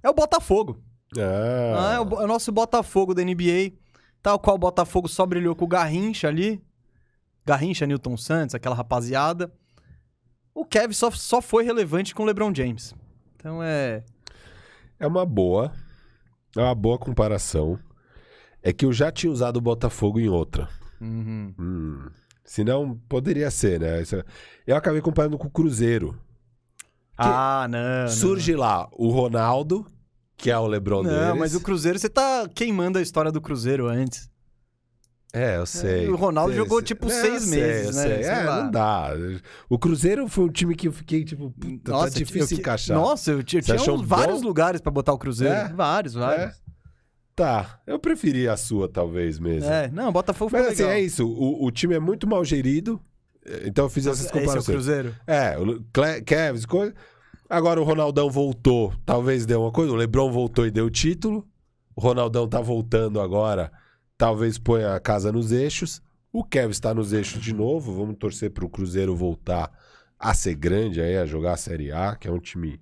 É 0.02 0.10
o 0.10 0.14
Botafogo. 0.14 0.82
Ah, 1.18 1.94
é, 1.96 2.00
o, 2.00 2.22
é 2.22 2.24
o 2.24 2.28
nosso 2.28 2.52
Botafogo 2.52 3.14
da 3.14 3.24
NBA. 3.24 3.74
Tal 4.22 4.40
qual 4.40 4.56
o 4.56 4.60
Botafogo 4.60 5.08
só 5.08 5.26
brilhou 5.26 5.56
com 5.56 5.66
o 5.66 5.68
Garrincha 5.68 6.28
ali. 6.28 6.64
Garrincha, 7.46 7.86
Newton 7.86 8.18
Santos, 8.18 8.56
aquela 8.56 8.76
rapaziada. 8.76 9.54
O 10.56 10.66
Kevin 10.66 10.94
só, 10.94 11.12
só 11.12 11.42
foi 11.42 11.64
relevante 11.64 12.16
com 12.16 12.24
o 12.24 12.26
LeBron 12.26 12.54
James. 12.56 12.96
Então 13.36 13.62
é. 13.62 14.04
É 15.00 15.06
uma 15.06 15.26
boa. 15.26 15.74
É 16.56 16.62
uma 16.62 16.76
boa 16.76 16.98
comparação. 16.98 17.78
É 18.64 18.72
que 18.72 18.86
eu 18.86 18.94
já 18.94 19.12
tinha 19.12 19.32
usado 19.32 19.58
o 19.58 19.62
Botafogo 19.62 20.20
em 20.20 20.30
outra. 20.30 20.70
Uhum. 21.02 21.54
Hum. 21.60 22.08
Senão, 22.46 22.98
poderia 23.10 23.52
ser, 23.52 23.80
né? 23.80 24.02
Isso- 24.02 24.24
Eu 24.66 24.76
acabei 24.78 25.02
comparando 25.02 25.38
com 25.38 25.48
o 25.48 25.52
Cruzeiro. 25.52 26.18
Ah, 27.18 27.68
não. 27.70 27.80
não. 28.04 28.08
Surge 28.08 28.56
lá 28.56 28.88
o 28.94 29.10
Ronaldo, 29.10 29.86
que 30.38 30.50
é 30.50 30.58
o 30.58 30.66
Lebron 30.66 31.04
Não, 31.04 31.10
deles. 31.12 31.40
mas 31.40 31.56
o 31.56 31.62
Cruzeiro, 31.62 32.00
você 32.00 32.10
tá 32.10 32.48
queimando 32.54 32.98
a 32.98 33.02
história 33.02 33.32
do 33.32 33.42
Cruzeiro 33.42 33.88
antes. 33.88 34.30
É, 35.36 35.58
eu 35.58 35.66
sei. 35.66 36.08
o 36.10 36.16
Ronaldo 36.16 36.52
Sei, 36.52 36.62
jogou, 36.62 36.78
sei. 36.78 36.86
tipo, 36.86 37.08
É, 37.08 37.10
seis 37.10 37.44
sei, 37.44 37.60
meses, 37.60 37.96
né? 37.96 38.02
sei. 38.04 38.24
Sei 38.24 38.32
É, 38.34 38.44
não 38.46 38.70
dá. 38.70 39.10
O 39.68 39.80
Cruzeiro 39.80 40.28
foi 40.28 40.44
um 40.46 40.50
time 40.52 40.76
que 40.76 40.88
eu 40.88 40.92
fiquei, 40.92 41.24
tipo, 41.26 41.50
puta, 41.52 41.92
tá 41.92 41.92
Nossa, 41.92 42.12
difícil 42.12 42.56
eu 42.56 42.60
encaixar. 42.62 42.96
Nossa, 42.98 43.32
eu, 43.32 43.44
tinha- 43.44 43.60
eu 43.68 43.78
tinha 43.78 43.98
vários 43.98 44.42
bom? 44.42 44.48
lugares 44.48 44.80
pra 44.80 44.92
botar 44.92 45.12
o 45.12 45.18
Cruzeiro. 45.18 45.54
É? 45.54 45.74
Vários, 45.74 46.14
vários. 46.14 46.62
Tá, 47.36 47.82
eu 47.88 47.98
preferi 47.98 48.48
a 48.48 48.56
sua, 48.56 48.88
talvez 48.88 49.40
mesmo. 49.40 49.70
É, 49.70 49.90
não, 49.90 50.12
Botafogo 50.12 50.52
foi 50.52 50.60
Mas 50.60 50.74
assim, 50.74 50.84
legal. 50.84 50.98
é 50.98 51.02
isso. 51.02 51.28
O, 51.28 51.66
o 51.66 51.72
time 51.72 51.96
é 51.96 52.00
muito 52.00 52.28
mal 52.28 52.46
gerido. 52.46 53.02
Então 53.66 53.86
eu 53.86 53.90
fiz 53.90 54.06
essas 54.06 54.26
Esse 54.26 54.34
é 54.34 54.38
o 54.38 54.40
comparações. 54.40 54.76
Cruzeiro? 54.76 55.16
É, 55.26 55.58
o 55.58 55.84
Kevs, 56.24 56.66
coisa. 56.66 56.94
Agora 57.50 57.82
o 57.82 57.84
Ronaldão 57.84 58.30
voltou, 58.30 58.94
talvez 59.06 59.46
deu 59.46 59.62
uma 59.62 59.72
coisa. 59.72 59.92
O 59.92 59.96
Lebron 59.96 60.32
voltou 60.32 60.66
e 60.66 60.72
deu 60.72 60.86
o 60.86 60.90
título. 60.90 61.46
O 61.96 62.02
Ronaldão 62.02 62.48
tá 62.48 62.62
voltando 62.62 63.20
agora, 63.20 63.72
talvez 64.18 64.58
ponha 64.58 64.96
a 64.96 65.00
casa 65.00 65.32
nos 65.32 65.52
eixos. 65.52 66.02
O 66.32 66.44
Kevin 66.44 66.72
está 66.72 66.94
nos 66.94 67.14
eixos 67.14 67.42
de 67.42 67.54
novo. 67.54 67.94
Vamos 67.94 68.16
torcer 68.18 68.52
pro 68.52 68.70
Cruzeiro 68.70 69.16
voltar 69.16 69.72
a 70.18 70.34
ser 70.34 70.56
grande 70.56 71.02
aí, 71.02 71.18
a 71.18 71.26
jogar 71.26 71.54
a 71.54 71.58
Série 71.58 71.92
A, 71.92 72.16
que 72.16 72.28
é 72.28 72.32
um 72.32 72.40
time 72.40 72.80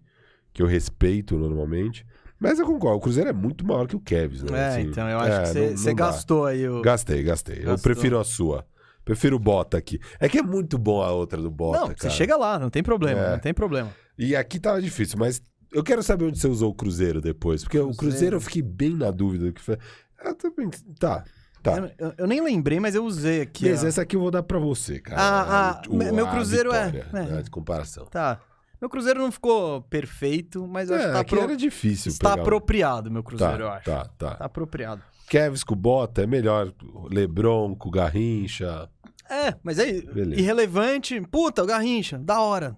que 0.54 0.62
eu 0.62 0.68
respeito 0.68 1.38
normalmente. 1.38 2.06
Mas 2.41 2.57
eu 2.57 2.65
concordo, 2.65 2.97
o 2.97 3.01
Cruzeiro 3.01 3.29
é 3.29 3.33
muito 3.33 3.63
maior 3.65 3.85
que 3.87 3.95
o 3.95 3.99
Kevs, 3.99 4.41
né? 4.41 4.59
É, 4.59 4.67
Assim, 4.69 4.81
então 4.81 5.07
eu 5.07 5.19
acho 5.19 5.31
é, 5.59 5.63
que 5.71 5.77
você 5.77 5.93
gastou 5.93 6.45
aí 6.45 6.67
o. 6.67 6.81
Gastei, 6.81 7.21
gastei. 7.21 7.59
Eu 7.59 7.65
Gastou. 7.67 7.83
prefiro 7.93 8.19
a 8.19 8.23
sua. 8.23 8.65
Prefiro 9.05 9.35
o 9.35 9.39
Bota 9.39 9.77
aqui. 9.77 9.99
É 10.19 10.27
que 10.27 10.39
é 10.39 10.41
muito 10.41 10.77
bom 10.77 11.01
a 11.03 11.11
outra 11.11 11.39
do 11.39 11.51
Bota, 11.51 11.79
não, 11.79 11.87
cara. 11.89 11.97
você 11.99 12.09
chega 12.09 12.35
lá, 12.35 12.57
não 12.57 12.69
tem 12.71 12.81
problema, 12.81 13.21
É. 13.21 13.31
não 13.33 13.39
tem 13.39 13.53
problema. 13.53 13.91
E 14.17 14.35
aqui 14.35 14.59
tava 14.59 14.81
difícil, 14.81 15.17
mas 15.19 15.39
eu 15.71 15.83
quero 15.83 16.01
saber 16.01 16.25
onde 16.25 16.39
você 16.39 16.47
usou 16.47 16.71
o 16.71 16.73
Cruzeiro 16.73 17.21
depois. 17.21 17.61
Porque 17.63 17.77
o 17.77 17.83
Cruzeiro. 17.89 17.97
Cruzeiro 17.97 18.35
eu 18.37 18.41
fiquei 18.41 18.61
bem 18.63 18.95
na 18.95 19.11
dúvida. 19.11 19.45
do 19.45 19.53
que 19.53 19.61
foi. 19.61 19.77
Eu 20.23 20.33
também. 20.35 20.69
Tá, 20.99 21.23
tá. 21.61 21.77
Eu, 21.77 21.91
eu- 22.07 22.13
eu 22.19 22.27
nem 22.27 22.41
lembrei, 22.43 22.79
mas 22.79 22.95
eu 22.95 23.05
usei 23.05 23.41
aqui. 23.41 23.69
Mas 23.69 23.83
ó. 23.83 23.87
essa 23.87 24.01
aqui 24.01 24.15
eu 24.15 24.19
vou 24.19 24.31
dar 24.31 24.41
pra 24.43 24.57
você, 24.59 24.99
cara. 24.99 25.21
Ah, 25.21 25.69
ah, 25.71 25.81
O- 25.89 25.95
meu 25.95 26.27
Cruzeiro 26.27 26.71
é- 26.73 26.85
vitória, 26.91 27.07
é. 27.13 27.31
né, 27.35 27.41
de 27.43 27.49
comparação. 27.51 28.05
Tá. 28.05 28.39
Meu 28.82 28.89
Cruzeiro 28.89 29.19
não 29.21 29.32
ficou 29.32 29.84
perfeito, 29.84 30.67
mas 30.67 30.89
eu 30.89 30.95
é, 30.95 30.99
acho 30.99 31.07
que 31.07 31.13
tá 31.13 31.19
aqui 31.19 31.36
pro... 31.36 31.43
era 31.43 31.55
difícil. 31.55 32.11
está 32.11 32.32
pegar 32.32 32.41
apropriado, 32.41 33.11
meu 33.11 33.21
Cruzeiro, 33.23 33.57
Tá, 33.57 33.63
eu 33.63 33.69
acho. 33.69 33.86
tá, 33.86 34.05
tá. 34.17 34.36
Tá 34.36 34.45
apropriado. 34.45 35.03
Kevs 35.29 35.63
com 35.63 35.75
Bota 35.75 36.23
é 36.23 36.27
melhor. 36.27 36.73
Lebron 37.09 37.75
com 37.75 37.89
Garrincha. 37.91 38.89
É, 39.29 39.55
mas 39.63 39.79
é 39.79 40.01
Beleza. 40.01 40.41
irrelevante. 40.41 41.21
Puta, 41.21 41.63
o 41.63 41.65
Garrincha, 41.65 42.17
da 42.17 42.41
hora. 42.41 42.75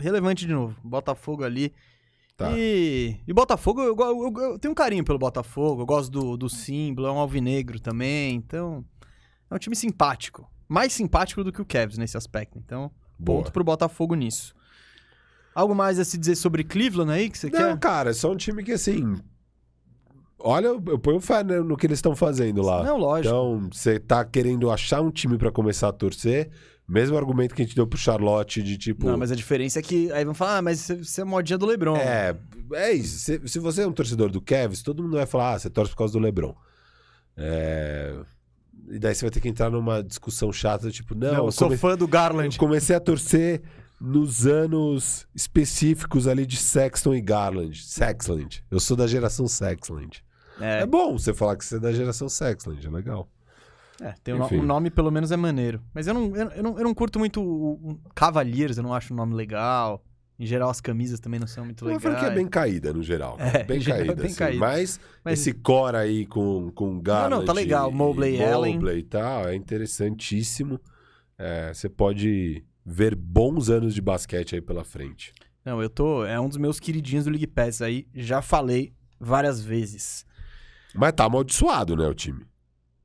Relevante 0.00 0.44
de 0.46 0.52
novo. 0.52 0.76
Botafogo 0.84 1.44
ali. 1.44 1.72
Tá. 2.36 2.50
E, 2.56 3.16
e 3.26 3.32
Botafogo, 3.32 3.80
eu, 3.80 3.96
go- 3.96 4.04
eu- 4.04 4.50
eu 4.52 4.58
tenho 4.58 4.72
um 4.72 4.74
carinho 4.74 5.02
pelo 5.04 5.18
Botafogo. 5.18 5.82
Eu 5.82 5.86
gosto 5.86 6.10
do, 6.10 6.36
do 6.36 6.48
símbolo, 6.50 7.08
é 7.08 7.12
um 7.12 7.18
alvinegro 7.18 7.80
também. 7.80 8.34
Então, 8.34 8.84
é 9.50 9.54
um 9.54 9.58
time 9.58 9.74
simpático. 9.74 10.48
Mais 10.68 10.92
simpático 10.92 11.42
do 11.42 11.50
que 11.52 11.62
o 11.62 11.64
Cavs 11.64 11.96
nesse 11.96 12.16
aspecto. 12.16 12.58
Então, 12.58 12.90
Boa. 13.18 13.38
ponto 13.38 13.52
pro 13.52 13.64
Botafogo 13.64 14.14
nisso. 14.14 14.54
Algo 15.60 15.74
mais 15.74 15.98
a 15.98 16.04
se 16.04 16.16
dizer 16.16 16.36
sobre 16.36 16.62
Cleveland 16.62 17.10
aí 17.10 17.28
que 17.28 17.36
você 17.38 17.50
Não, 17.50 17.58
quer? 17.58 17.78
cara, 17.78 18.10
é 18.10 18.12
só 18.12 18.30
um 18.30 18.36
time 18.36 18.62
que 18.62 18.72
assim. 18.72 19.16
Olha, 20.38 20.66
eu 20.68 20.98
ponho 21.00 21.18
fé 21.20 21.42
né, 21.42 21.58
no 21.60 21.76
que 21.76 21.84
eles 21.86 21.98
estão 21.98 22.14
fazendo 22.14 22.62
lá. 22.62 22.84
Não, 22.84 22.96
lógico. 22.96 23.26
Então, 23.34 23.68
você 23.72 23.98
tá 23.98 24.24
querendo 24.24 24.70
achar 24.70 25.00
um 25.00 25.10
time 25.10 25.36
pra 25.36 25.50
começar 25.50 25.88
a 25.88 25.92
torcer. 25.92 26.48
Mesmo 26.88 27.16
argumento 27.18 27.54
que 27.54 27.60
a 27.60 27.64
gente 27.64 27.74
deu 27.74 27.86
pro 27.88 27.98
Charlotte 27.98 28.62
de 28.62 28.78
tipo. 28.78 29.06
Não, 29.06 29.18
mas 29.18 29.32
a 29.32 29.34
diferença 29.34 29.80
é 29.80 29.82
que 29.82 30.10
aí 30.12 30.24
vão 30.24 30.32
falar, 30.32 30.58
ah, 30.58 30.62
mas 30.62 30.80
você- 30.88 31.20
é 31.20 31.24
modinha 31.24 31.58
do 31.58 31.66
LeBron. 31.66 31.96
É, 31.96 32.36
é 32.74 32.92
isso. 32.92 33.18
Se, 33.18 33.40
se 33.46 33.58
você 33.58 33.82
é 33.82 33.86
um 33.86 33.92
torcedor 33.92 34.30
do 34.30 34.40
Cavs, 34.40 34.80
todo 34.80 35.02
mundo 35.02 35.16
vai 35.16 35.26
falar, 35.26 35.54
ah, 35.54 35.58
você 35.58 35.68
torce 35.68 35.90
por 35.90 35.98
causa 35.98 36.12
do 36.12 36.18
LeBron. 36.20 36.54
É... 37.36 38.14
E 38.90 38.98
daí 38.98 39.14
você 39.14 39.24
vai 39.24 39.30
ter 39.30 39.40
que 39.40 39.48
entrar 39.48 39.68
numa 39.70 40.02
discussão 40.02 40.50
chata, 40.52 40.90
tipo, 40.90 41.14
não, 41.14 41.28
Não, 41.28 41.38
eu 41.40 41.44
eu 41.46 41.52
sou 41.52 41.66
come- 41.68 41.76
fã 41.76 41.94
do 41.96 42.06
Garland. 42.08 42.54
eu 42.54 42.58
comecei 42.60 42.96
a 42.96 43.00
torcer 43.00 43.60
nos 44.00 44.46
anos 44.46 45.26
específicos 45.34 46.26
ali 46.28 46.46
de 46.46 46.56
Sexton 46.56 47.14
e 47.14 47.20
Garland. 47.20 47.76
Sexland. 47.82 48.64
Eu 48.70 48.78
sou 48.80 48.96
da 48.96 49.06
geração 49.06 49.46
Sexland. 49.48 50.22
É, 50.60 50.80
É, 50.80 50.86
bom 50.86 51.18
você 51.18 51.32
falar 51.34 51.56
que 51.56 51.64
você 51.64 51.76
é 51.76 51.80
da 51.80 51.92
geração 51.92 52.28
Sexland, 52.28 52.84
é 52.86 52.90
legal. 52.90 53.28
é, 54.00 54.14
tem 54.22 54.34
o, 54.34 54.44
Enfim. 54.44 54.58
o 54.58 54.62
nome 54.62 54.90
pelo 54.90 55.10
menos 55.10 55.30
é 55.32 55.36
maneiro. 55.36 55.80
Mas 55.94 56.06
eu 56.06 56.14
não, 56.14 56.34
eu, 56.36 56.48
eu 56.50 56.62
não, 56.62 56.78
eu 56.78 56.84
não 56.84 56.94
curto 56.94 57.18
muito 57.18 57.40
o, 57.42 57.72
o 57.92 58.00
Cavaliers, 58.14 58.76
eu 58.76 58.82
não 58.82 58.92
acho 58.94 59.12
o 59.12 59.16
nome 59.16 59.34
legal. 59.34 60.02
Em 60.40 60.46
geral, 60.46 60.70
as 60.70 60.80
camisas 60.80 61.18
também 61.18 61.40
não 61.40 61.48
são 61.48 61.64
muito 61.64 61.82
Uma 61.84 61.94
legais. 61.96 62.02
franquia 62.14 62.30
bem 62.30 62.46
caída, 62.46 62.92
no 62.92 63.02
geral. 63.02 63.36
É, 63.40 63.64
bem 63.64 63.78
em 63.78 63.80
geral, 63.80 63.98
caída, 63.98 64.14
bem 64.14 64.26
assim. 64.26 64.36
caída. 64.36 64.58
Mas, 64.60 65.00
Mas- 65.24 65.40
esse 65.40 65.52
core 65.52 65.96
aí 65.96 66.26
com, 66.26 66.70
com 66.70 67.00
Garland 67.00 67.34
não, 67.34 67.44
tá 67.44 67.52
legal. 67.52 67.90
Mobley, 67.90 68.36
e 68.36 68.44
Allen. 68.44 68.74
Mobley 68.74 68.98
e 69.00 69.02
tal, 69.02 69.48
é 69.48 69.56
interessantíssimo. 69.56 70.80
É, 71.36 71.72
você 71.74 71.88
pode 71.88 72.64
ver 72.90 73.14
bons 73.14 73.68
anos 73.68 73.94
de 73.94 74.00
basquete 74.00 74.54
aí 74.54 74.60
pela 74.60 74.84
frente. 74.84 75.32
Não, 75.64 75.82
eu 75.82 75.90
tô. 75.90 76.24
É 76.24 76.40
um 76.40 76.48
dos 76.48 76.56
meus 76.56 76.80
queridinhos 76.80 77.24
do 77.26 77.30
League 77.30 77.46
Pass 77.46 77.82
aí. 77.82 78.06
Já 78.14 78.40
falei 78.40 78.92
várias 79.20 79.60
vezes. 79.62 80.24
Mas 80.94 81.12
tá 81.12 81.24
amaldiçoado, 81.24 81.94
né, 81.96 82.06
o 82.06 82.14
time? 82.14 82.46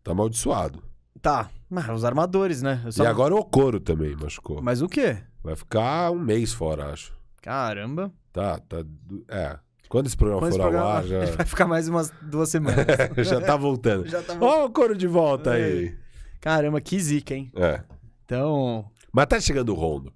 Tá 0.03 0.11
amaldiçoado. 0.11 0.81
Tá, 1.21 1.49
mas 1.69 1.89
os 1.89 2.05
armadores, 2.05 2.61
né? 2.61 2.81
Só- 2.89 3.03
E 3.03 3.07
agora 3.07 3.34
o 3.34 3.39
Okoro 3.39 3.79
também 3.79 4.15
machucou. 4.15 4.61
Mas 4.61 4.81
o 4.81 4.88
quê? 4.88 5.17
Vai 5.43 5.55
ficar 5.55 6.11
um 6.11 6.19
mês 6.19 6.53
fora, 6.53 6.88
acho. 6.91 7.13
Caramba. 7.41 8.11
Tá, 8.31 8.59
tá. 8.59 8.84
É. 9.29 9.57
Quando 9.89 10.07
esse 10.07 10.17
programa 10.17 10.47
esse 10.47 10.57
for 10.57 10.63
ao 10.63 10.69
programa, 10.71 10.93
ar, 10.97 11.03
já, 11.05 11.25
vai 11.36 11.45
ficar 11.45 11.67
mais 11.67 11.88
umas 11.88 12.09
duas 12.21 12.49
semanas. 12.49 12.86
já 13.27 13.39
tá 13.41 13.55
voltando. 13.55 14.07
Já 14.09 14.21
tá 14.23 14.38
Ó, 14.39 14.61
o 14.61 14.65
Okoro 14.65 14.97
de 14.97 15.07
volta 15.07 15.51
aí. 15.51 15.95
Caramba, 16.41 16.79
que 16.81 16.99
zica, 16.99 17.36
hein? 17.36 17.51
É. 17.55 17.81
Então. 18.25 18.89
Mas 19.14 19.28
tá 19.28 19.39
chegando 19.39 19.70
o 19.70 19.76
Rondo. 19.76 20.11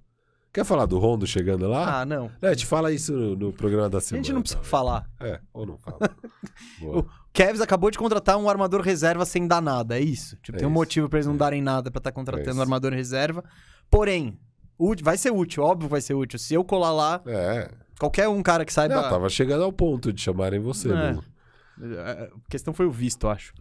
Quer 0.52 0.64
falar 0.64 0.86
do 0.86 0.98
Rondo 0.98 1.26
chegando 1.26 1.68
lá? 1.68 2.00
Ah, 2.00 2.04
não. 2.06 2.30
É, 2.42 2.54
te 2.54 2.66
fala 2.66 2.90
isso 2.90 3.12
no, 3.12 3.36
no 3.36 3.52
programa 3.52 3.88
da 3.88 3.98
A 3.98 4.00
semana. 4.00 4.24
gente 4.24 4.32
não 4.34 4.40
precisa 4.40 4.60
tá? 4.60 4.66
falar. 4.66 5.08
É, 5.20 5.40
ou 5.52 5.64
não 5.66 5.78
fala. 5.78 5.98
O 6.82 7.04
Cavs 7.32 7.60
acabou 7.60 7.90
de 7.90 7.98
contratar 7.98 8.36
um 8.36 8.48
armador 8.48 8.80
reserva 8.80 9.24
sem 9.24 9.46
dar 9.46 9.60
nada, 9.62 9.96
é 9.96 10.00
isso. 10.02 10.36
Tipo, 10.42 10.56
É 10.56 10.58
tem 10.60 10.66
um 10.66 10.70
isso. 10.70 10.74
motivo 10.78 11.08
pra 11.08 11.18
eles 11.18 11.26
não 11.26 11.34
É. 11.34 11.38
darem 11.38 11.62
nada 11.62 11.90
pra 11.90 11.98
estar 11.98 12.10
É 12.10 12.12
contratando 12.12 12.58
um 12.58 12.60
armador 12.60 12.92
reserva. 12.92 13.44
Porém, 13.88 14.36
vai 15.02 15.16
ser 15.16 15.30
útil, 15.30 15.62
óbvio 15.62 15.86
que 15.88 15.92
vai 15.92 16.00
ser 16.00 16.14
útil. 16.14 16.38
Se 16.38 16.54
eu 16.54 16.64
colar 16.64 16.92
lá, 16.92 17.20
É. 17.26 17.70
qualquer 18.00 18.28
um 18.28 18.42
cara 18.42 18.64
que 18.64 18.72
saiba. 18.72 18.96
Não, 18.96 19.08
tava 19.08 19.28
chegando 19.28 19.62
ao 19.62 19.72
ponto 19.72 20.12
de 20.12 20.20
chamarem 20.20 20.58
você 20.58 20.90
É. 20.90 20.94
mesmo. 20.96 21.22
A 21.80 22.28
questão 22.50 22.74
foi 22.74 22.86
o 22.86 22.90
visto, 22.90 23.28
acho. 23.28 23.52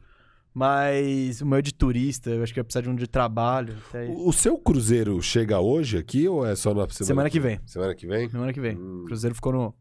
Mas 0.57 1.39
o 1.39 1.45
meu 1.45 1.61
de 1.61 1.71
turista, 1.71 2.31
eu 2.31 2.41
acho 2.41 2.51
que 2.51 2.59
vai 2.59 2.63
precisar 2.63 2.81
de 2.81 2.89
um 2.89 2.95
de 2.95 3.05
trabalho. 3.05 3.75
O, 4.09 4.29
o 4.29 4.33
seu 4.33 4.57
Cruzeiro 4.57 5.21
chega 5.21 5.59
hoje 5.59 5.99
aqui 5.99 6.27
ou 6.27 6.43
é 6.43 6.55
só 6.55 6.73
na 6.73 6.89
semana, 6.89 7.05
Semana 7.05 7.29
que 7.29 7.39
vem. 7.39 7.59
Semana 7.63 7.93
que 7.93 8.07
vem? 8.07 8.27
Semana 8.27 8.51
que 8.51 8.59
vem. 8.59 8.75
Hum. 8.75 9.01
O 9.03 9.05
Cruzeiro 9.05 9.35
ficou 9.35 9.53
no. 9.53 9.75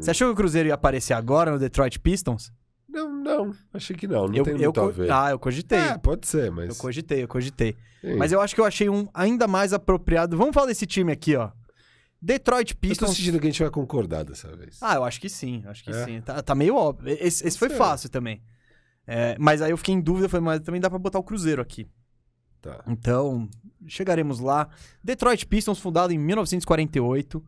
Você 0.00 0.10
achou 0.10 0.28
que 0.28 0.32
o 0.32 0.36
Cruzeiro 0.36 0.68
ia 0.68 0.74
aparecer 0.74 1.12
agora 1.12 1.50
no 1.52 1.58
Detroit 1.58 2.00
Pistons? 2.00 2.50
Não, 2.88 3.22
não. 3.22 3.54
Achei 3.74 3.94
que 3.94 4.06
não. 4.08 4.26
Não 4.28 4.34
eu, 4.34 4.44
tem 4.44 4.54
eu 4.54 4.58
muito 4.60 4.80
a 4.80 4.84
co- 4.84 4.90
ver. 4.92 5.12
Ah, 5.12 5.30
eu 5.30 5.38
cogitei. 5.38 5.78
É, 5.78 5.98
pode 5.98 6.26
ser, 6.26 6.50
mas. 6.50 6.70
Eu 6.70 6.76
cogitei, 6.76 7.22
eu 7.24 7.28
cogitei. 7.28 7.76
Sim. 8.00 8.16
Mas 8.16 8.32
eu 8.32 8.40
acho 8.40 8.54
que 8.54 8.62
eu 8.62 8.64
achei 8.64 8.88
um 8.88 9.06
ainda 9.12 9.46
mais 9.46 9.74
apropriado. 9.74 10.38
Vamos 10.38 10.54
falar 10.54 10.68
desse 10.68 10.86
time 10.86 11.12
aqui, 11.12 11.36
ó. 11.36 11.50
Detroit 12.20 12.70
Eu 12.70 12.74
tô 12.76 12.80
Pistons. 12.80 13.10
sentindo 13.10 13.38
que 13.38 13.46
a 13.46 13.50
gente 13.50 13.62
vai 13.62 13.70
concordar 13.70 14.24
dessa 14.24 14.56
vez. 14.56 14.78
Ah, 14.80 14.94
eu 14.94 15.04
acho 15.04 15.20
que 15.20 15.28
sim, 15.28 15.62
acho 15.66 15.84
que 15.84 15.90
É? 15.90 16.04
sim. 16.06 16.20
Tá, 16.22 16.42
tá 16.42 16.54
meio 16.54 16.74
óbvio. 16.76 17.10
Esse, 17.20 17.46
esse 17.46 17.58
foi 17.58 17.68
fácil 17.68 18.08
também. 18.08 18.40
É, 19.10 19.34
mas 19.40 19.62
aí 19.62 19.70
eu 19.70 19.76
fiquei 19.78 19.94
em 19.94 20.00
dúvida, 20.02 20.28
falei, 20.28 20.44
mas 20.44 20.60
também 20.60 20.78
dá 20.78 20.90
pra 20.90 20.98
botar 20.98 21.18
o 21.18 21.22
Cruzeiro 21.22 21.62
aqui. 21.62 21.86
Tá. 22.60 22.84
Então, 22.86 23.48
chegaremos 23.86 24.38
lá. 24.38 24.68
Detroit 25.02 25.46
Pistons, 25.46 25.78
fundado 25.78 26.12
em 26.12 26.18
1948. 26.18 27.42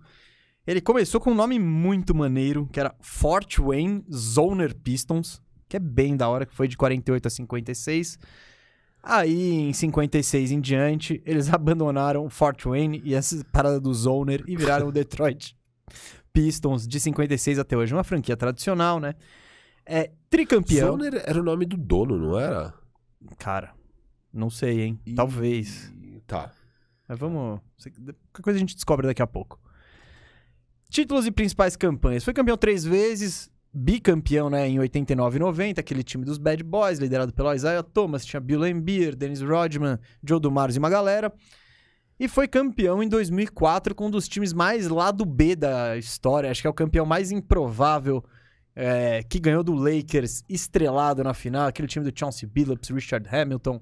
Ele 0.67 0.81
começou 0.81 1.21
com 1.21 1.33
um 1.33 1.35
nome 1.35 1.59
muito 1.59 2.15
maneiro, 2.15 2.67
que 2.73 2.81
era 2.81 2.95
Fort 3.03 3.59
Wayne 3.59 4.03
Zoner 4.11 4.75
Pistons, 4.75 5.43
que 5.69 5.77
é 5.77 5.81
bem 5.81 6.17
da 6.17 6.31
hora, 6.31 6.47
que 6.47 6.55
foi 6.55 6.67
de 6.67 6.79
48 6.79 7.27
a 7.27 7.31
56. 7.31 8.19
Aí, 9.03 9.53
em 9.53 9.73
56 9.75 10.53
em 10.53 10.61
diante, 10.63 11.23
eles 11.27 11.53
abandonaram 11.53 12.31
Fort 12.31 12.65
Wayne 12.65 13.03
e 13.05 13.15
essa 13.15 13.45
parada 13.53 13.79
do 13.79 13.93
Zoner 13.93 14.43
e 14.47 14.57
viraram 14.57 14.89
o 14.89 14.93
Detroit 14.93 15.55
Pistons 16.33 16.89
de 16.89 16.99
56 16.99 17.59
até 17.59 17.77
hoje. 17.77 17.93
Uma 17.93 18.05
franquia 18.05 18.37
tradicional, 18.37 18.99
né? 18.99 19.15
É 19.85 20.11
tricampeão. 20.29 20.93
Zoner 20.93 21.23
era 21.27 21.41
o 21.41 21.43
nome 21.43 21.67
do 21.67 21.77
dono, 21.77 22.19
não 22.19 22.39
era? 22.39 22.73
Cara, 23.39 23.73
não 24.33 24.51
sei, 24.51 24.81
hein? 24.83 25.01
E- 25.05 25.15
Talvez. 25.15 25.93
Tá. 26.27 26.53
Mas 27.09 27.19
vamos. 27.19 27.61
Qualquer 28.33 28.43
coisa 28.43 28.57
a 28.57 28.61
gente 28.61 28.75
descobre 28.75 29.07
daqui 29.07 29.23
a 29.23 29.27
pouco. 29.27 29.59
Títulos 30.89 31.27
e 31.27 31.31
principais 31.31 31.77
campanhas. 31.77 32.25
Foi 32.25 32.33
campeão 32.33 32.57
três 32.57 32.85
vezes, 32.85 33.51
bicampeão 33.73 34.51
né, 34.51 34.69
em 34.69 34.79
89 34.79 35.37
e 35.37 35.41
90, 35.41 35.81
aquele 35.81 36.03
time 36.03 36.25
dos 36.25 36.39
Bad 36.39 36.63
Boys, 36.63 36.99
liderado 36.99 37.33
pelo 37.33 37.53
Isaiah 37.53 37.83
Thomas, 37.83 38.25
tinha 38.25 38.41
Bill 38.41 38.67
Embiid, 38.67 39.17
Dennis 39.17 39.41
Rodman, 39.41 39.99
Joe 40.23 40.41
Dumars 40.41 40.77
e 40.77 40.79
uma 40.79 40.91
galera. 40.91 41.33
E 42.19 42.29
foi 42.29 42.47
campeão 42.47 43.03
em 43.03 43.09
2004 43.09 43.95
com 43.95 44.07
um 44.07 44.11
dos 44.11 44.29
times 44.29 44.53
mais 44.53 44.89
lá 44.89 45.11
do 45.11 45.25
B 45.25 45.57
da 45.57 45.97
história. 45.97 46.51
Acho 46.51 46.61
que 46.61 46.67
é 46.67 46.71
o 46.71 46.75
campeão 46.75 47.07
mais 47.07 47.31
improvável 47.31 48.23
é, 48.75 49.23
que 49.23 49.39
ganhou 49.39 49.63
do 49.63 49.75
Lakers 49.75 50.43
estrelado 50.49 51.23
na 51.23 51.35
final. 51.35 51.69
Aquele 51.69 51.89
time 51.89 52.09
do 52.09 52.19
Chauncey 52.19 52.49
Billups, 52.49 52.89
Richard 52.91 53.29
Hamilton, 53.29 53.81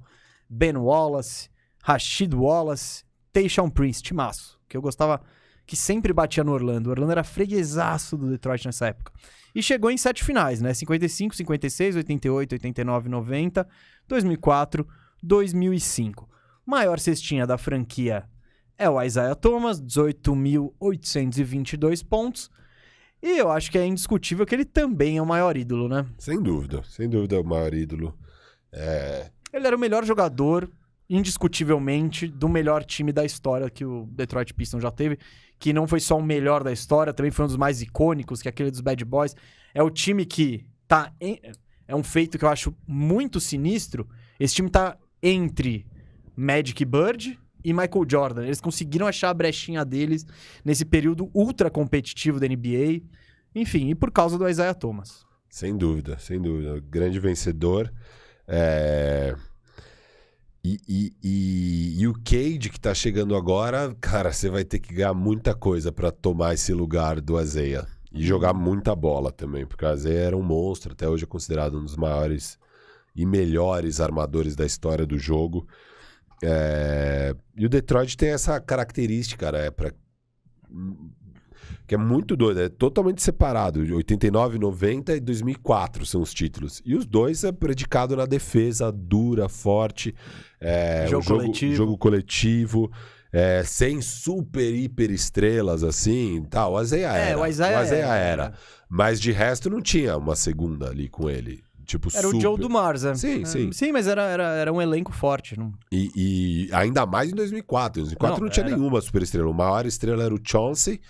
Ben 0.49 0.76
Wallace, 0.76 1.49
Rashid 1.82 2.34
Wallace, 2.34 3.05
Tayshaun 3.32 3.70
Prince, 3.70 4.03
timaço. 4.03 4.59
Que 4.68 4.76
eu 4.76 4.82
gostava, 4.82 5.20
que 5.66 5.76
sempre 5.76 6.12
batia 6.12 6.45
no 6.45 6.53
Orlando. 6.53 6.89
O 6.89 6.91
Orlando 6.91 7.12
era 7.12 7.24
freguesaço 7.24 8.16
do 8.16 8.28
Detroit 8.28 8.66
nessa 8.66 8.89
época. 8.89 9.12
E 9.55 9.62
chegou 9.62 9.91
em 9.91 9.97
sete 9.97 10.22
finais, 10.22 10.61
né? 10.61 10.74
55, 10.74 11.34
56, 11.34 11.97
88, 11.97 12.53
89, 12.53 13.09
90, 13.09 13.66
2004, 14.07 14.86
2005. 15.22 16.28
Maior 16.64 16.99
cestinha 16.99 17.47
da 17.47 17.57
franquia 17.57 18.28
é 18.76 18.86
o 18.89 19.03
Isaiah 19.03 19.34
Thomas, 19.34 19.82
18.822 19.82 22.07
pontos. 22.07 22.51
E 23.23 23.37
eu 23.39 23.51
acho 23.51 23.71
que 23.71 23.79
é 23.79 23.85
indiscutível 23.87 24.47
que 24.47 24.55
ele 24.55 24.64
também 24.64 25.19
é 25.19 25.23
o 25.23 25.27
maior 25.27 25.57
ídolo, 25.57 25.89
né? 25.89 26.07
Sem 26.19 26.41
dúvida. 26.41 26.83
Sem 26.85 27.09
dúvida 27.09 27.37
é 27.37 27.41
o 27.41 27.45
maior 27.45 27.75
ídolo. 27.75 28.16
É. 28.73 29.31
Ele 29.53 29.66
era 29.66 29.75
o 29.77 29.79
melhor 29.79 30.05
jogador, 30.05 30.71
indiscutivelmente, 31.33 32.27
do 32.29 32.49
melhor 32.49 32.85
time 32.85 33.12
da 33.12 33.25
história 33.25 33.69
que 33.71 33.85
o 33.85 34.07
Detroit 34.12 34.53
Pistons 34.55 34.83
já 34.83 34.91
teve. 34.91 35.19
Que 35.59 35.73
não 35.73 35.87
foi 35.89 36.01
só 36.01 36.16
o 36.16 36.23
melhor 36.23 36.62
da 36.62 36.73
história, 36.73 37.12
também 37.12 37.33
foi 37.33 37.45
um 37.45 37.49
dos 37.49 37.57
mais 37.57 37.83
icônicos, 37.83 38.41
que 38.41 38.49
é 38.49 38.51
aquele 38.51 38.71
dos 38.71 38.81
Bad 38.81 39.05
Boys. 39.05 39.35
É 39.75 39.83
o 39.83 39.91
time 39.91 40.25
que 40.25 40.64
tá. 40.87 41.12
em- 41.21 41.41
É 41.87 41.97
um 41.97 42.03
feito 42.03 42.39
que 42.39 42.45
eu 42.45 42.49
acho 42.51 42.75
muito 42.87 43.41
sinistro. 43.41 44.07
Esse 44.39 44.55
time 44.55 44.69
tá 44.71 44.97
entre 45.23 45.87
Magic 46.37 46.85
Bird 46.85 47.39
e 47.65 47.73
Michael 47.73 48.07
Jordan. 48.09 48.45
Eles 48.45 48.61
conseguiram 48.61 49.07
achar 49.07 49.31
a 49.31 49.35
brechinha 49.35 49.85
deles 49.85 50.27
nesse 50.65 50.85
período 50.85 51.31
ultra 51.35 51.71
competitivo 51.71 52.39
da 52.41 52.47
NBA. 52.47 53.03
Enfim, 53.55 53.89
e 53.91 53.95
por 53.95 54.11
causa 54.11 54.39
do 54.39 54.49
Isaiah 54.49 54.75
Thomas. 54.75 55.27
Sem 55.49 55.77
dúvida, 55.77 56.19
sem 56.19 56.41
dúvida. 56.41 56.81
Grande 56.89 57.19
vencedor. 57.19 57.93
É, 58.47 59.35
E, 60.65 60.79
e, 60.89 61.13
e, 61.23 62.01
e, 62.03 62.09
o 62.09 62.15
Cade 62.15 62.69
que 62.69 62.81
tá 62.81 62.93
chegando 62.93 63.37
agora, 63.37 63.95
cara, 64.01 64.33
você 64.33 64.51
vai 64.51 64.65
ter 64.65 64.79
que 64.81 64.93
ganhar 64.93 65.15
muita 65.15 65.55
coisa 65.55 65.93
para 65.93 66.11
tomar 66.11 66.55
esse 66.55 66.73
lugar 66.73 67.21
do 67.21 67.39
Azeia. 67.39 67.87
E 68.13 68.25
jogar 68.27 68.53
muita 68.55 68.95
bola 68.95 69.31
também, 69.31 69.67
porque 69.67 69.85
o 69.85 69.89
Azeia 69.89 70.19
era 70.19 70.37
um 70.37 70.43
monstro, 70.43 70.93
até 70.93 71.09
hoje 71.09 71.25
é 71.25 71.27
considerado 71.27 71.79
um 71.79 71.85
dos 71.85 71.97
maiores 71.97 72.59
e 73.15 73.25
melhores 73.25 74.01
armadores 74.01 74.57
da 74.57 74.67
história 74.67 75.07
do 75.07 75.19
jogo. 75.19 75.67
É... 76.43 77.34
E 77.57 77.66
o 77.66 77.68
Detroit 77.68 78.16
tem 78.16 78.30
essa 78.30 78.61
característica, 78.61 79.47
cara, 79.47 79.59
é 79.59 79.70
pra... 79.70 79.93
que 81.86 81.95
é 81.95 81.99
muito 81.99 82.36
doido, 82.36 82.61
é 82.61 82.68
totalmente 82.68 83.22
separado. 83.22 83.80
89, 83.80 84.59
90 84.59 85.16
e 85.16 85.20
2004 85.20 86.07
são 86.07 86.20
os 86.20 86.32
títulos. 86.32 86.82
E 86.84 86.95
os 86.95 87.07
dois 87.07 87.45
é 87.45 87.53
predicado 87.53 88.16
na 88.16 88.26
defesa 88.26 88.93
dura, 88.93 89.49
forte, 89.49 90.14
é... 90.61 91.07
jogo, 91.09 91.24
jogo, 91.24 91.41
coletivo. 91.41 91.74
jogo 91.74 91.99
coletivo. 91.99 92.91
É, 93.30 93.62
sem 93.62 94.01
super, 94.01 94.74
hiper 94.74 95.11
estrelas 95.11 95.84
assim 95.84 96.43
tal. 96.49 96.72
O 96.72 96.76
Azeia 96.78 97.12
é, 97.12 97.30
era. 97.30 97.45
Azeia, 97.45 97.76
o 97.76 97.80
Azeia 97.80 98.05
era. 98.05 98.43
era. 98.45 98.55
Mas 98.89 99.20
de 99.20 99.32
resto 99.32 99.68
não 99.68 99.82
tinha 99.82 100.16
uma 100.16 100.34
segunda 100.34 100.89
ali 100.89 101.09
com 101.09 101.28
ele. 101.28 101.62
Tipo, 101.89 102.11
era 102.12 102.20
super... 102.20 102.36
o 102.36 102.41
Joe 102.41 102.59
do 102.59 102.68
Marza. 102.68 103.14
Sim, 103.14 103.41
é, 103.41 103.45
sim. 103.47 103.72
Sim, 103.72 103.93
mas 103.93 104.07
era, 104.07 104.22
era, 104.24 104.45
era 104.57 104.70
um 104.70 104.80
elenco 104.80 105.11
forte. 105.11 105.59
Não... 105.59 105.72
E, 105.91 106.11
e 106.14 106.68
ainda 106.70 107.07
mais 107.07 107.32
em 107.32 107.34
2004. 107.34 108.01
Em 108.01 108.05
2004 108.05 108.36
não, 108.36 108.45
não 108.45 108.53
tinha 108.53 108.66
era... 108.66 108.76
nenhuma 108.76 109.01
super 109.01 109.22
estrela. 109.22 109.49
O 109.49 109.55
maior 109.55 109.86
estrela 109.86 110.22
era 110.22 110.34
o 110.34 110.39
Chauncey. 110.45 111.01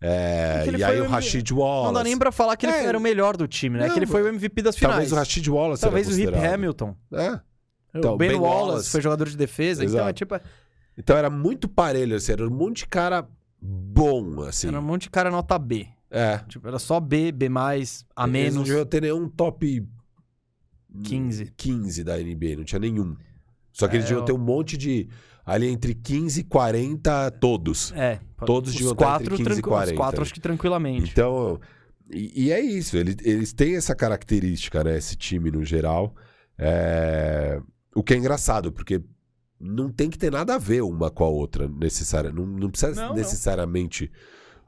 É, 0.00 0.64
e 0.76 0.82
aí 0.82 1.00
o, 1.00 1.08
Rashid 1.08 1.48
Wallace. 1.52 1.86
Não 1.86 1.92
dá 1.92 2.02
nem 2.02 2.18
pra 2.18 2.32
falar 2.32 2.56
que 2.56 2.66
ele 2.66 2.72
é, 2.72 2.84
era 2.84 2.98
o 2.98 3.00
melhor 3.00 3.36
do 3.36 3.46
time, 3.46 3.78
né? 3.78 3.86
Não, 3.86 3.94
que 3.94 4.00
ele 4.00 4.06
foi 4.06 4.24
o 4.24 4.28
MVP 4.28 4.60
das 4.60 4.76
finais. 4.76 4.94
Talvez 4.94 5.12
o 5.12 5.14
Rashid 5.14 5.48
Wallace 5.48 5.80
Talvez 5.80 6.08
o 6.08 6.10
Rip 6.10 6.34
Hamilton. 6.34 6.96
É. 7.12 7.40
Então, 7.94 8.14
o 8.14 8.16
Ben, 8.16 8.30
ben 8.30 8.38
Wallace, 8.40 8.68
Wallace, 8.70 8.90
foi 8.90 9.00
jogador 9.00 9.28
de 9.28 9.36
defesa. 9.36 9.84
Exato. 9.84 9.94
Então 9.94 10.08
é 10.08 10.12
tipo... 10.12 10.40
Então 10.98 11.16
era 11.16 11.30
muito 11.30 11.68
parelho, 11.68 12.16
assim. 12.16 12.32
Era 12.32 12.44
um 12.44 12.50
monte 12.50 12.78
de 12.78 12.86
cara 12.88 13.24
bom, 13.62 14.42
assim. 14.42 14.66
Era 14.66 14.80
um 14.80 14.82
monte 14.82 15.02
de 15.02 15.10
cara 15.10 15.30
nota 15.30 15.56
B. 15.60 15.86
É. 16.10 16.38
Tipo, 16.48 16.66
era 16.66 16.80
só 16.80 16.98
B, 16.98 17.30
B+, 17.30 17.48
A 18.16 18.26
menos. 18.26 18.54
Não 18.56 18.62
deviam 18.64 18.84
ter 18.84 19.02
nenhum 19.02 19.28
top 19.28 19.88
15. 21.02 21.52
15 21.56 22.04
da 22.04 22.16
NBA, 22.16 22.56
não 22.56 22.64
tinha 22.64 22.78
nenhum. 22.78 23.16
Só 23.72 23.88
que 23.88 23.94
é, 23.94 23.96
eles 23.98 24.08
deviam 24.08 24.22
eu... 24.22 24.24
ter 24.24 24.32
um 24.32 24.38
monte 24.38 24.76
de. 24.76 25.08
Ali 25.44 25.66
entre 25.66 25.94
15 25.94 26.40
e 26.40 26.44
40, 26.44 27.30
todos. 27.32 27.92
É. 27.92 28.20
Todos 28.46 28.70
os 28.70 28.76
deviam 28.76 28.94
quatro, 28.94 29.36
ter 29.36 29.40
entre 29.40 29.44
15 29.44 29.60
e 29.60 29.62
40. 29.62 29.92
Os 29.92 29.96
quatro, 29.96 30.22
acho 30.22 30.34
que 30.34 30.40
tranquilamente. 30.40 31.10
Então. 31.10 31.60
E, 32.10 32.44
e 32.46 32.52
é 32.52 32.60
isso. 32.60 32.96
Eles, 32.96 33.16
eles 33.22 33.52
têm 33.52 33.76
essa 33.76 33.94
característica, 33.94 34.82
né? 34.84 34.96
Esse 34.96 35.16
time 35.16 35.50
no 35.50 35.64
geral. 35.64 36.14
É... 36.56 37.60
O 37.94 38.02
que 38.02 38.14
é 38.14 38.16
engraçado, 38.16 38.72
porque 38.72 39.02
não 39.60 39.90
tem 39.90 40.10
que 40.10 40.18
ter 40.18 40.30
nada 40.30 40.54
a 40.54 40.58
ver 40.58 40.82
uma 40.82 41.10
com 41.10 41.24
a 41.24 41.28
outra, 41.28 41.68
necessária. 41.68 42.30
Não, 42.30 42.46
não 42.46 42.70
precisa 42.70 42.94
não, 42.94 43.14
necessariamente. 43.14 44.10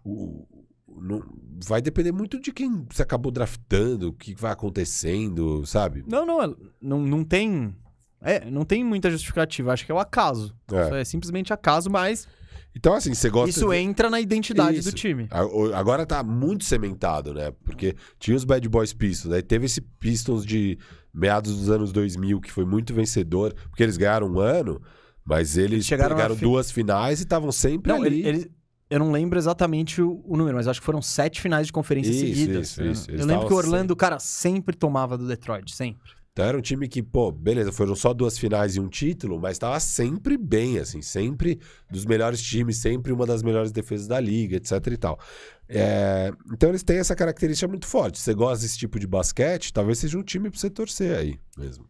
Não. 0.05 0.13
O, 0.13 0.56
não, 1.01 1.23
vai 1.67 1.81
depender 1.81 2.13
muito 2.13 2.41
de 2.41 2.53
quem 2.53 2.87
você 2.91 3.03
acabou 3.03 3.31
draftando, 3.33 4.09
o 4.09 4.13
que 4.13 4.35
vai 4.35 4.53
acontecendo, 4.53 5.65
sabe? 5.67 6.05
Não, 6.07 6.27
não, 6.27 6.43
é, 6.43 6.55
não, 6.81 7.01
não 7.01 7.25
tem. 7.25 7.75
É, 8.21 8.51
não 8.51 8.65
tem 8.65 8.83
muita 8.83 9.11
justificativa. 9.11 9.73
Acho 9.73 9.85
que 9.85 9.93
é 9.93 9.95
o 9.95 9.99
acaso. 9.99 10.55
É, 10.73 11.01
é 11.01 11.05
simplesmente 11.05 11.53
acaso, 11.53 11.91
mas. 11.91 12.27
Então, 12.75 12.95
assim, 12.95 13.15
você 13.15 13.31
gosta. 13.31 13.51
Isso 13.51 13.69
de... 13.69 13.77
entra 13.77 14.11
na 14.11 14.21
identidade 14.21 14.79
Isso. 14.79 14.91
do 14.91 14.95
time. 14.95 15.29
Agora 15.75 16.05
tá 16.05 16.23
muito 16.23 16.65
cementado, 16.65 17.33
né? 17.33 17.51
Porque 17.65 17.95
tinha 18.19 18.37
os 18.37 18.45
Bad 18.45 18.69
Boys 18.69 18.93
Pistons, 18.93 19.33
aí 19.33 19.43
teve 19.43 19.67
esse 19.67 19.81
Pistons 19.81 20.45
de 20.45 20.79
meados 21.13 21.57
dos 21.57 21.71
anos 21.71 21.93
2000 21.93 22.41
que 22.41 22.53
foi 22.53 22.67
muito 22.67 22.93
vencedor, 22.93 23.55
porque 23.71 23.83
eles 23.83 23.97
ganharam 23.97 24.29
um 24.29 24.39
ano, 24.39 24.83
mas 25.25 25.57
eles, 25.57 25.73
eles 25.73 25.87
chegaram 25.87 26.15
pegaram 26.15 26.37
fi... 26.37 26.43
duas 26.43 26.71
finais 26.71 27.21
e 27.21 27.23
estavam 27.23 27.51
sempre 27.51 27.91
não, 27.91 28.03
ali. 28.03 28.27
Eles, 28.27 28.49
eu 28.89 28.99
não 28.99 29.11
lembro 29.11 29.39
exatamente 29.39 30.01
o, 30.01 30.23
o, 30.25 30.37
número, 30.37 30.57
mas 30.57 30.69
acho 30.69 30.81
que 30.81 30.87
foram 30.87 31.03
sete 31.03 31.41
finais 31.41 31.67
de 31.67 31.73
conferência 31.73 32.11
isso, 32.11 32.21
seguidas. 32.21 32.71
Isso, 32.71 32.85
isso. 32.85 33.11
Eu 33.11 33.27
lembro 33.27 33.47
que 33.47 33.53
o 33.53 33.57
Orlando, 33.57 33.93
sempre... 33.93 33.97
cara, 33.97 34.19
sempre 34.19 34.77
tomava 34.77 35.19
do 35.19 35.27
Detroit, 35.27 35.75
sempre. 35.75 36.17
Então 36.33 36.45
era 36.45 36.59
um 36.59 36.61
time 36.61 36.87
que, 36.87 37.03
pô, 37.03 37.33
beleza, 37.33 37.73
foram 37.73 37.97
só 37.97 38.13
duas 38.13 38.37
finais 38.37 38.77
e 38.77 38.81
um 38.81 38.89
título, 38.89 39.41
mas 39.41 39.53
estava 39.53 39.81
sempre 39.81 40.37
bem, 40.37 40.79
assim, 40.79 41.01
sempre 41.01 41.59
dos 41.91 42.05
melhores 42.05 42.43
times, 42.43 42.77
sempre 42.77 43.11
uma 43.11 43.25
das 43.25 43.43
melhores 43.43 43.73
defesas 43.73 44.07
da 44.07 44.21
liga, 44.21 44.57
etc 44.57 44.87
e 44.87 44.97
tal. 44.99 45.19
É... 45.67 46.31
então 46.53 46.69
eles 46.69 46.83
têm 46.83 46.99
essa 46.99 47.17
característica 47.17 47.67
muito 47.67 47.87
forte. 47.87 48.21
Você 48.21 48.35
gosta 48.35 48.63
desse 48.63 48.79
tipo 48.79 49.01
de 49.01 49.07
basquete, 49.07 49.73
talvez 49.73 49.99
seja 49.99 50.19
um 50.19 50.23
time 50.23 50.51
pra 50.51 50.61
você 50.61 50.69
torcer 50.69 51.17
aí 51.17 51.41
mesmo. 51.57 51.89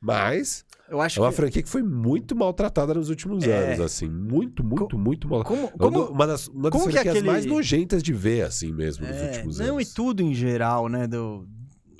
Mas 0.00 0.64
eu 0.88 1.00
acho 1.00 1.18
é 1.18 1.22
uma 1.22 1.30
que... 1.30 1.36
franquia 1.36 1.62
que 1.62 1.68
foi 1.68 1.82
muito 1.82 2.36
maltratada 2.36 2.94
nos 2.94 3.08
últimos 3.08 3.44
é... 3.44 3.72
anos, 3.72 3.80
assim. 3.80 4.08
Muito, 4.08 4.62
muito, 4.62 4.88
Co 4.88 4.98
muito 4.98 5.28
mal. 5.28 5.42
Como, 5.42 5.68
como, 5.72 6.04
uma 6.06 6.26
das, 6.26 6.48
uma 6.48 6.70
das 6.70 6.82
franquias 6.82 7.08
aquele... 7.08 7.26
mais 7.26 7.44
nojentas 7.44 8.02
de 8.02 8.12
ver, 8.12 8.42
assim 8.42 8.72
mesmo, 8.72 9.04
é... 9.04 9.12
nos 9.12 9.22
últimos 9.22 9.58
Não, 9.58 9.66
anos. 9.66 9.74
Não, 9.74 9.80
e 9.80 9.86
tudo 9.86 10.22
em 10.22 10.34
geral, 10.34 10.88
né? 10.88 11.06
Do... 11.06 11.46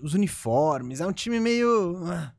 Os 0.03 0.15
uniformes. 0.15 1.01
É 1.01 1.07
um 1.07 1.13
time 1.13 1.41
meio. 1.41 1.97
Ah, 2.07 2.33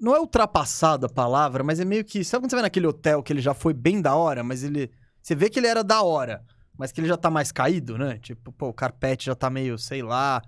não 0.00 0.14
é 0.14 0.20
ultrapassado 0.20 1.06
a 1.06 1.08
palavra, 1.08 1.62
mas 1.62 1.78
é 1.78 1.84
meio 1.84 2.04
que. 2.04 2.24
Sabe 2.24 2.42
quando 2.42 2.50
você 2.50 2.56
vai 2.56 2.62
naquele 2.62 2.86
hotel 2.86 3.22
que 3.22 3.32
ele 3.32 3.40
já 3.40 3.54
foi 3.54 3.72
bem 3.72 4.00
da 4.00 4.14
hora, 4.14 4.42
mas 4.42 4.64
ele. 4.64 4.90
Você 5.22 5.34
vê 5.34 5.48
que 5.48 5.60
ele 5.60 5.68
era 5.68 5.84
da 5.84 6.02
hora, 6.02 6.42
mas 6.76 6.90
que 6.90 7.00
ele 7.00 7.08
já 7.08 7.16
tá 7.16 7.30
mais 7.30 7.52
caído, 7.52 7.96
né? 7.96 8.18
Tipo, 8.18 8.50
pô, 8.50 8.68
o 8.68 8.74
carpete 8.74 9.26
já 9.26 9.34
tá 9.34 9.48
meio, 9.48 9.78
sei 9.78 10.02
lá, 10.02 10.42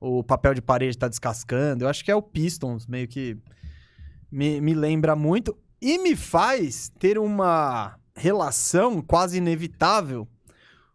o 0.00 0.24
papel 0.24 0.54
de 0.54 0.62
parede 0.62 0.96
tá 0.96 1.08
descascando. 1.08 1.84
Eu 1.84 1.88
acho 1.88 2.04
que 2.04 2.10
é 2.10 2.14
o 2.14 2.22
Pistons, 2.22 2.86
meio 2.86 3.06
que 3.06 3.36
me, 4.30 4.60
me 4.60 4.74
lembra 4.74 5.14
muito 5.14 5.56
e 5.80 5.98
me 5.98 6.16
faz 6.16 6.90
ter 6.98 7.18
uma 7.18 7.96
relação 8.14 9.00
quase 9.00 9.38
inevitável 9.38 10.26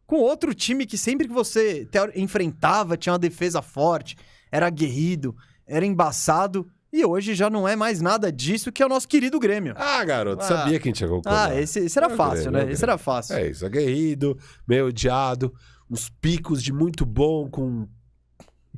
com 0.06 0.18
outro 0.18 0.54
time 0.54 0.86
que 0.86 0.98
sempre 0.98 1.28
que 1.28 1.34
você 1.34 1.88
enfrentava 2.16 2.96
tinha 2.96 3.14
uma 3.14 3.20
defesa 3.20 3.62
forte, 3.62 4.16
era 4.52 4.68
aguerrido, 4.68 5.36
era 5.66 5.86
embaçado. 5.86 6.68
E 6.94 7.04
hoje 7.04 7.36
já 7.36 7.50
não 7.50 7.68
é 7.68 7.76
mais 7.76 8.00
nada 8.00 8.32
disso 8.32 8.72
que 8.72 8.82
é 8.82 8.86
o 8.86 8.90
nosso 8.90 9.08
querido 9.08 9.40
Grêmio. 9.40 9.74
Ah, 9.76 10.04
garoto, 10.06 10.44
ah. 10.44 10.48
sabia 10.48 10.80
que 10.80 10.88
a 10.88 10.92
gente 10.92 11.02
ia 11.02 11.08
concordar. 11.08 11.52
Ah, 11.52 11.60
esse, 11.60 11.80
esse 11.80 11.98
era 11.98 12.08
é 12.08 12.16
fácil, 12.16 12.52
Grêmio, 12.52 12.68
né? 12.68 12.70
É 12.70 12.72
esse 12.72 12.84
era 12.84 12.98
fácil. 12.98 13.36
É 13.36 13.50
isso, 13.50 13.66
aguerrido, 13.66 14.38
meio 14.68 14.88
odiado, 14.88 15.54
uns 15.90 16.10
picos 16.10 16.64
de 16.64 16.72
muito 16.72 17.06
bom, 17.06 17.50
com 17.50 17.88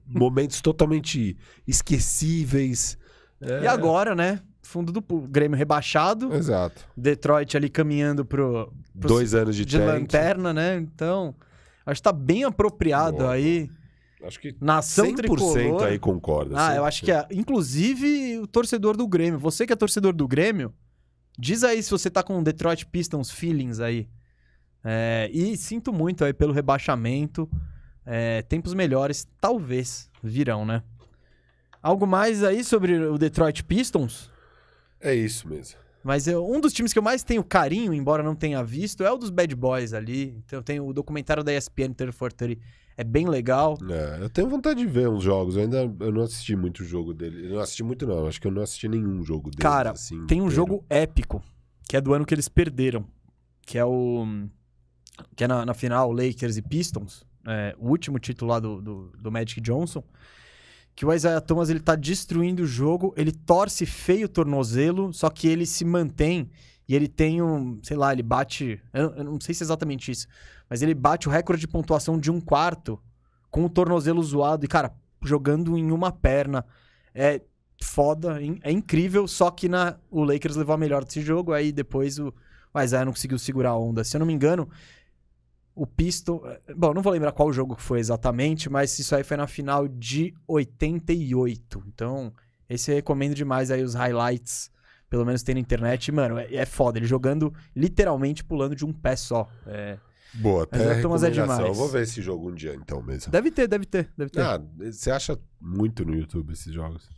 momentos 0.08 0.62
totalmente 0.62 1.38
esquecíveis. 1.68 2.98
É. 3.42 3.64
E 3.64 3.68
agora, 3.68 4.16
né? 4.16 4.42
Fundo 4.62 4.92
do 4.92 5.02
Grêmio 5.02 5.58
rebaixado. 5.58 6.34
Exato. 6.34 6.86
Detroit 6.96 7.56
ali 7.56 7.70
caminhando 7.70 8.26
pro. 8.26 8.74
Dois 8.94 9.34
anos 9.34 9.56
de, 9.56 9.64
de 9.66 9.78
lanterna, 9.78 10.54
né? 10.54 10.76
Então, 10.78 11.36
acho 11.86 12.00
que 12.00 12.04
tá 12.04 12.12
bem 12.12 12.44
apropriado 12.44 13.18
Boa. 13.18 13.34
aí. 13.34 13.70
Acho 14.24 14.40
que 14.40 14.56
Nação 14.60 15.06
100% 15.06 15.16
tricolor. 15.16 15.84
aí 15.84 16.00
concorda. 16.00 16.56
Ah, 16.58 16.76
eu 16.76 16.84
acho 16.84 17.04
que 17.04 17.12
é. 17.12 17.26
Inclusive 17.32 18.40
o 18.40 18.48
torcedor 18.48 18.98
do 18.98 19.08
Grêmio. 19.08 19.40
Você 19.40 19.66
que 19.66 19.72
é 19.72 19.76
torcedor 19.76 20.14
do 20.14 20.28
Grêmio, 20.28 20.74
diz 21.38 21.64
aí 21.64 21.82
se 21.84 21.92
você 21.92 22.10
tá 22.10 22.24
com 22.24 22.42
Detroit 22.42 22.86
Pistons 22.88 23.30
feelings 23.30 23.80
aí. 23.80 24.10
É, 24.84 25.30
e 25.34 25.56
sinto 25.56 25.94
muito 25.94 26.26
aí 26.26 26.34
pelo 26.34 26.54
rebaixamento. 26.54 27.50
É, 28.10 28.42
tempos 28.42 28.74
melhores 28.74 29.28
talvez 29.42 30.10
virão, 30.24 30.66
né? 30.66 30.82
Algo 31.84 32.08
mais 32.08 32.42
aí 32.42 32.64
sobre 32.64 32.98
o 32.98 33.18
Detroit 33.18 33.64
Pistons? 33.66 34.32
É 35.00 35.14
isso 35.14 35.48
mesmo. 35.48 35.78
Mas 36.02 36.26
eu, 36.26 36.50
um 36.50 36.62
dos 36.62 36.72
times 36.72 36.94
que 36.94 37.00
eu 37.00 37.04
mais 37.04 37.22
tenho 37.22 37.44
carinho, 37.44 37.94
embora 37.94 38.24
não 38.24 38.34
tenha 38.34 38.64
visto, 38.64 39.04
é 39.04 39.12
o 39.12 39.18
dos 39.18 39.30
Bad 39.30 39.54
Boys 39.54 39.94
ali. 39.94 40.42
Então 40.46 40.64
tem 40.64 40.80
o 40.80 40.94
documentário 40.94 41.44
da 41.44 41.54
ESPN 41.54 41.92
3430. 41.94 42.62
É 42.96 43.04
bem 43.04 43.28
legal. 43.28 43.78
É, 43.90 44.24
eu 44.24 44.30
tenho 44.30 44.48
vontade 44.48 44.80
de 44.80 44.88
ver 44.88 45.10
uns 45.10 45.22
jogos. 45.22 45.58
Eu 45.58 45.64
ainda 45.64 45.80
eu 46.00 46.12
não 46.12 46.22
assisti 46.22 46.56
muito 46.56 46.80
o 46.80 46.86
jogo 46.86 47.14
dele. 47.14 47.48
Eu 47.48 47.56
não 47.56 47.60
assisti 47.60 47.84
muito, 47.84 48.08
não. 48.08 48.26
Acho 48.26 48.40
que 48.40 48.48
eu 48.48 48.52
não 48.52 48.62
assisti 48.62 48.88
nenhum 48.88 49.22
jogo 49.22 49.52
dele. 49.52 49.62
Cara, 49.62 49.92
assim, 49.92 50.26
tem 50.26 50.42
um 50.42 50.50
jogo 50.50 50.86
épico, 50.90 51.44
que 51.90 51.98
é 51.98 52.02
do 52.02 52.14
ano 52.14 52.26
que 52.26 52.34
eles 52.34 52.48
perderam. 52.48 53.06
Que 53.62 53.78
é 53.78 53.84
o. 53.84 54.26
Que 55.36 55.44
é 55.44 55.48
na, 55.48 55.66
na 55.66 55.74
final, 55.74 56.10
Lakers 56.12 56.56
e 56.56 56.62
Pistons. 56.62 57.27
É, 57.48 57.76
o 57.80 57.88
último 57.90 58.20
título 58.20 58.52
lá 58.52 58.60
do, 58.60 58.82
do, 58.82 59.14
do 59.18 59.32
Magic 59.32 59.62
Johnson 59.62 60.04
que 60.98 61.06
o 61.06 61.14
Isaiah 61.14 61.40
Thomas 61.40 61.70
ele 61.70 61.80
tá 61.80 61.94
destruindo 61.94 62.64
o 62.64 62.66
jogo, 62.66 63.14
ele 63.16 63.32
torce 63.32 63.86
feio 63.86 64.26
o 64.26 64.30
tornozelo, 64.30 65.14
só 65.14 65.30
que 65.30 65.48
ele 65.48 65.64
se 65.64 65.86
mantém 65.86 66.50
e 66.88 66.96
ele 66.96 67.08
tem 67.08 67.40
um, 67.40 67.80
sei 67.84 67.96
lá, 67.96 68.12
ele 68.12 68.24
bate, 68.24 68.82
eu, 68.92 69.14
eu 69.14 69.24
não 69.24 69.40
sei 69.40 69.54
se 69.54 69.62
é 69.62 69.66
exatamente 69.66 70.10
isso, 70.10 70.26
mas 70.68 70.82
ele 70.82 70.96
bate 70.96 71.28
o 71.28 71.32
recorde 71.32 71.62
de 71.62 71.68
pontuação 71.68 72.20
de 72.20 72.32
um 72.32 72.42
quarto 72.42 73.00
com 73.52 73.64
o 73.64 73.70
tornozelo 73.70 74.24
zoado 74.24 74.66
e, 74.66 74.68
cara, 74.68 74.92
jogando 75.22 75.78
em 75.78 75.92
uma 75.92 76.12
perna. 76.12 76.66
É 77.14 77.42
foda, 77.80 78.40
é 78.64 78.72
incrível, 78.72 79.28
só 79.28 79.52
que 79.52 79.70
na, 79.70 79.98
o 80.10 80.24
Lakers 80.24 80.56
levou 80.56 80.74
a 80.74 80.78
melhor 80.80 81.06
desse 81.06 81.22
jogo, 81.22 81.54
aí 81.54 81.72
depois 81.72 82.18
o, 82.18 82.34
o 82.74 82.82
Isaiah 82.82 83.06
não 83.06 83.12
conseguiu 83.12 83.38
segurar 83.38 83.70
a 83.70 83.78
onda. 83.78 84.04
Se 84.04 84.16
eu 84.16 84.20
não 84.20 84.26
me 84.26 84.34
engano, 84.34 84.68
o 85.78 85.86
Piston. 85.86 86.42
Bom, 86.76 86.94
não 86.94 87.02
vou 87.02 87.14
lembrar 87.14 87.32
qual 87.32 87.54
jogo 87.54 87.76
foi 87.78 88.00
exatamente, 88.00 88.70
mas 88.70 88.98
isso 88.98 89.16
aí 89.16 89.24
foi 89.24 89.38
na 89.38 89.48
final 89.48 89.88
de 89.88 90.34
88. 90.48 91.84
Então, 91.88 92.34
esse 92.68 92.92
eu 92.92 92.96
recomendo 92.96 93.36
demais 93.36 93.70
aí 93.70 93.84
os 93.84 93.94
highlights 93.94 94.72
pelo 95.10 95.26
menos 95.26 95.42
tem 95.44 95.56
na 95.56 95.62
internet. 95.62 96.12
Mano, 96.12 96.38
é, 96.38 96.54
é 96.54 96.66
foda. 96.66 97.00
Ele 97.00 97.06
jogando, 97.06 97.54
literalmente 97.76 98.44
pulando 98.44 98.76
de 98.76 98.86
um 98.86 98.92
pé 98.92 99.16
só. 99.16 99.48
É. 99.66 99.98
Boa, 100.34 100.64
até 100.64 100.78
Mas 100.78 100.98
é 100.98 101.02
Thomas 101.02 101.24
é 101.24 101.30
demais. 101.30 101.60
Eu 101.60 101.74
vou 101.74 101.88
ver 101.88 102.04
esse 102.04 102.22
jogo 102.22 102.50
um 102.50 102.54
dia 102.54 102.76
então 102.76 103.02
mesmo. 103.02 103.32
Deve 103.32 103.50
ter, 103.50 103.68
deve 103.68 103.86
ter, 103.86 104.10
deve 104.18 104.30
ter. 104.30 104.42
Ah, 104.42 104.62
você 104.78 105.10
acha 105.10 105.40
muito 105.60 106.04
no 106.04 106.14
YouTube 106.14 106.52
esses 106.52 106.74
jogos? 106.74 107.10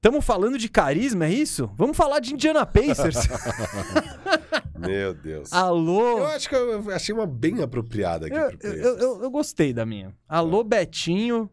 Tamo 0.00 0.20
falando 0.20 0.58
de 0.58 0.68
carisma, 0.68 1.26
é 1.26 1.32
isso? 1.32 1.70
Vamos 1.76 1.96
falar 1.96 2.20
de 2.20 2.32
Indiana 2.32 2.66
Pacers. 2.66 3.16
Meu 4.88 5.14
Deus. 5.14 5.52
Alô? 5.52 6.18
Eu 6.18 6.26
acho 6.28 6.48
que 6.48 6.54
eu 6.54 6.90
achei 6.90 7.14
uma 7.14 7.26
bem 7.26 7.62
apropriada 7.62 8.26
aqui 8.26 8.34
Eu, 8.36 8.58
pro 8.58 8.68
eu, 8.68 8.98
eu- 8.98 9.22
eu 9.22 9.30
gostei 9.30 9.72
da 9.72 9.84
minha. 9.86 10.14
Alô, 10.28 10.62
Betinho. 10.64 11.50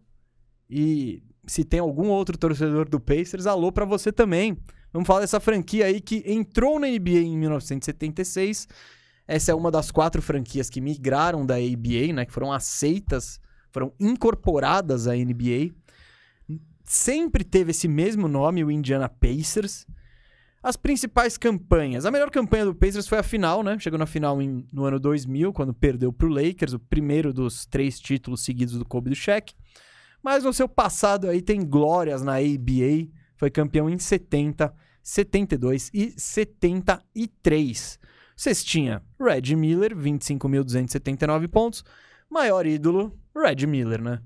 E 0.70 1.24
se 1.46 1.64
tem 1.64 1.80
algum 1.80 2.08
outro 2.10 2.38
torcedor 2.38 2.90
do 2.90 3.00
Pacers, 3.00 3.46
alô 3.46 3.72
pra 3.72 3.86
você 3.86 4.12
também. 4.12 4.58
Vamos 4.92 5.08
falar 5.08 5.22
dessa 5.22 5.40
franquia 5.40 5.86
aí 5.86 6.02
que 6.02 6.24
entrou 6.26 6.80
na 6.80 6.88
NBA 6.88 7.20
em 7.20 7.38
1976. 7.38 8.68
Essa 9.28 9.52
é 9.52 9.56
uma 9.56 9.70
das 9.70 9.92
quatro 9.92 10.22
franquias 10.22 10.70
que 10.70 10.80
migraram 10.82 11.46
da 11.46 11.56
ABA, 11.56 12.14
né? 12.14 12.26
Que 12.26 12.32
foram 12.34 12.52
aceitas, 12.52 13.40
foram 13.72 13.92
incorporadas 14.00 15.08
à 15.08 15.16
NBA. 15.16 15.72
Sempre 16.84 17.44
teve 17.44 17.72
esse 17.72 17.88
mesmo 17.88 18.28
nome, 18.30 18.64
o 18.64 18.72
Indiana 18.72 19.10
Pacers. 19.10 19.86
As 20.68 20.76
principais 20.76 21.38
campanhas. 21.38 22.06
A 22.06 22.12
melhor 22.12 22.30
campanha 22.30 22.66
do 22.66 22.76
Pacers 22.76 23.08
foi 23.08 23.18
a 23.18 23.24
final, 23.24 23.64
né? 23.64 23.80
Chegou 23.80 23.98
na 23.98 24.06
final 24.06 24.42
em- 24.42 24.68
no 24.74 24.84
ano 24.84 25.00
2000, 25.00 25.54
quando 25.54 25.74
perdeu 25.74 26.12
pro 26.12 26.28
Lakers, 26.28 26.74
o 26.74 26.80
primeiro 26.80 27.32
dos 27.32 27.66
três 27.66 27.98
títulos 27.98 28.44
seguidos 28.44 28.78
do 28.78 28.84
Kobe 28.84 29.10
do 29.10 29.16
Shaq. 29.16 29.54
Mas 30.22 30.44
no 30.44 30.52
seu 30.52 30.68
passado 30.68 31.30
aí 31.30 31.42
tem 31.42 31.64
glórias 31.66 32.22
na 32.22 32.34
ABA. 32.34 33.08
Foi 33.38 33.50
campeão 33.50 33.90
em 33.90 33.98
70, 33.98 34.74
72 35.02 35.90
e 35.94 36.12
73. 36.20 37.98
Cestinha, 38.36 39.02
Red 39.18 39.56
Miller, 39.56 39.96
25.279 39.96 41.48
pontos. 41.48 41.82
Maior 42.30 42.66
ídolo, 42.66 43.18
Red 43.34 43.66
Miller, 43.66 44.02
né? 44.02 44.20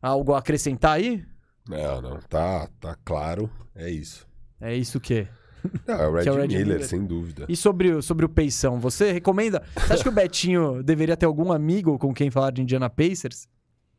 Algo 0.00 0.32
a 0.32 0.38
acrescentar 0.38 0.92
aí? 0.96 1.22
Não, 1.68 2.00
não, 2.00 2.18
tá, 2.22 2.68
tá 2.80 2.96
claro. 3.04 3.50
É 3.74 3.90
isso. 3.90 4.26
É 4.58 4.74
isso 4.74 4.98
que. 4.98 5.28
Não, 5.86 5.94
é 5.94 6.08
o 6.08 6.12
Red, 6.14 6.22
Que 6.22 6.28
é 6.28 6.32
o 6.32 6.36
Red 6.36 6.46
Miller, 6.48 6.66
Miller. 6.66 6.84
sem 6.86 7.04
dúvida. 7.04 7.46
E 7.48 7.56
sobre, 7.56 7.92
o- 7.92 8.02
sobre 8.02 8.24
o 8.24 8.28
Peição, 8.28 8.78
você 8.78 9.12
recomenda? 9.12 9.62
Você 9.74 9.92
acha 9.94 10.02
que 10.02 10.08
o 10.08 10.12
Betinho 10.12 10.82
deveria 10.82 11.16
ter 11.16 11.26
algum 11.26 11.52
amigo 11.52 11.98
com 11.98 12.12
quem 12.12 12.30
falar 12.30 12.50
de 12.50 12.62
Indiana 12.62 12.88
Pacers? 12.90 13.46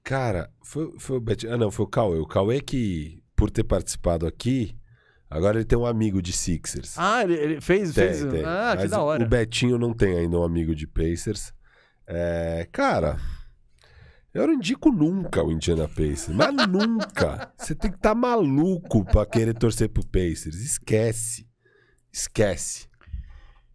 Cara, 0.04 0.50
foi, 0.64 0.94
foi 1.00 1.18
o 1.18 1.20
Bet... 1.22 1.48
Ah, 1.48 1.58
não, 1.58 1.72
foi 1.72 1.86
o 1.86 1.90
Cauê. 1.90 2.20
O 2.20 2.28
Cauê 2.28 2.62
que, 2.62 3.24
por 3.36 3.50
ter 3.50 3.64
participado 3.64 4.28
aqui, 4.28 4.76
agora 5.28 5.58
ele 5.58 5.66
tem 5.66 5.78
um 5.78 5.86
amigo 5.86 6.22
de 6.22 6.32
Sixers. 6.32 6.94
Ah, 6.98 7.24
ele, 7.24 7.60
fez, 7.60 7.92
Tem, 7.94 8.10
fez. 8.14 8.24
tem. 8.32 8.44
Ah, 8.46 8.74
que 8.76 8.84
Mas 8.84 8.92
da 8.92 9.02
hora. 9.02 9.24
O 9.24 9.28
Betinho 9.28 9.80
não 9.80 9.94
tem 9.94 10.16
ainda 10.18 10.38
um 10.40 10.44
amigo 10.44 10.76
de 10.76 10.86
Pacers. 10.86 11.52
É, 12.08 12.68
cara, 12.72 13.18
eu 14.32 14.46
não 14.46 14.54
indico 14.54 14.92
nunca 14.92 15.44
o 15.44 15.52
Indiana 15.52 15.88
Pacers. 15.88 16.28
Mas 16.30 16.54
nunca. 16.70 17.52
Você 17.58 17.74
tem 17.74 17.90
que 17.90 17.98
estar 17.98 18.14
maluco 18.14 19.04
pra 19.06 19.26
querer 19.26 19.56
torcer 19.56 19.90
pro 19.90 20.06
Pacers. 20.06 20.56
Esquece. 20.62 21.48
Esquece. 22.16 22.88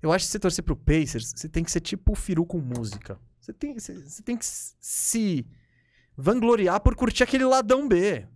Eu 0.03 0.11
acho 0.13 0.25
que 0.25 0.33
você 0.33 0.39
torcer 0.39 0.65
pro 0.65 0.75
Pacers, 0.75 1.33
você 1.37 1.49
tem 1.49 1.63
que 1.63 1.71
ser 1.71 1.81
tipo 1.81 2.13
o 2.13 2.15
Firu 2.15 2.47
com 2.47 2.59
música. 2.59 3.19
Você 3.39 3.53
tem, 3.53 3.79
você, 3.79 3.95
você 3.95 4.23
tem 4.23 4.37
que 4.37 4.45
se 4.47 5.47
vangloriar 6.17 6.81
por 6.81 6.95
curtir 6.95 7.23
aquele 7.23 7.45
ladão 7.45 7.87
B. 7.87 8.27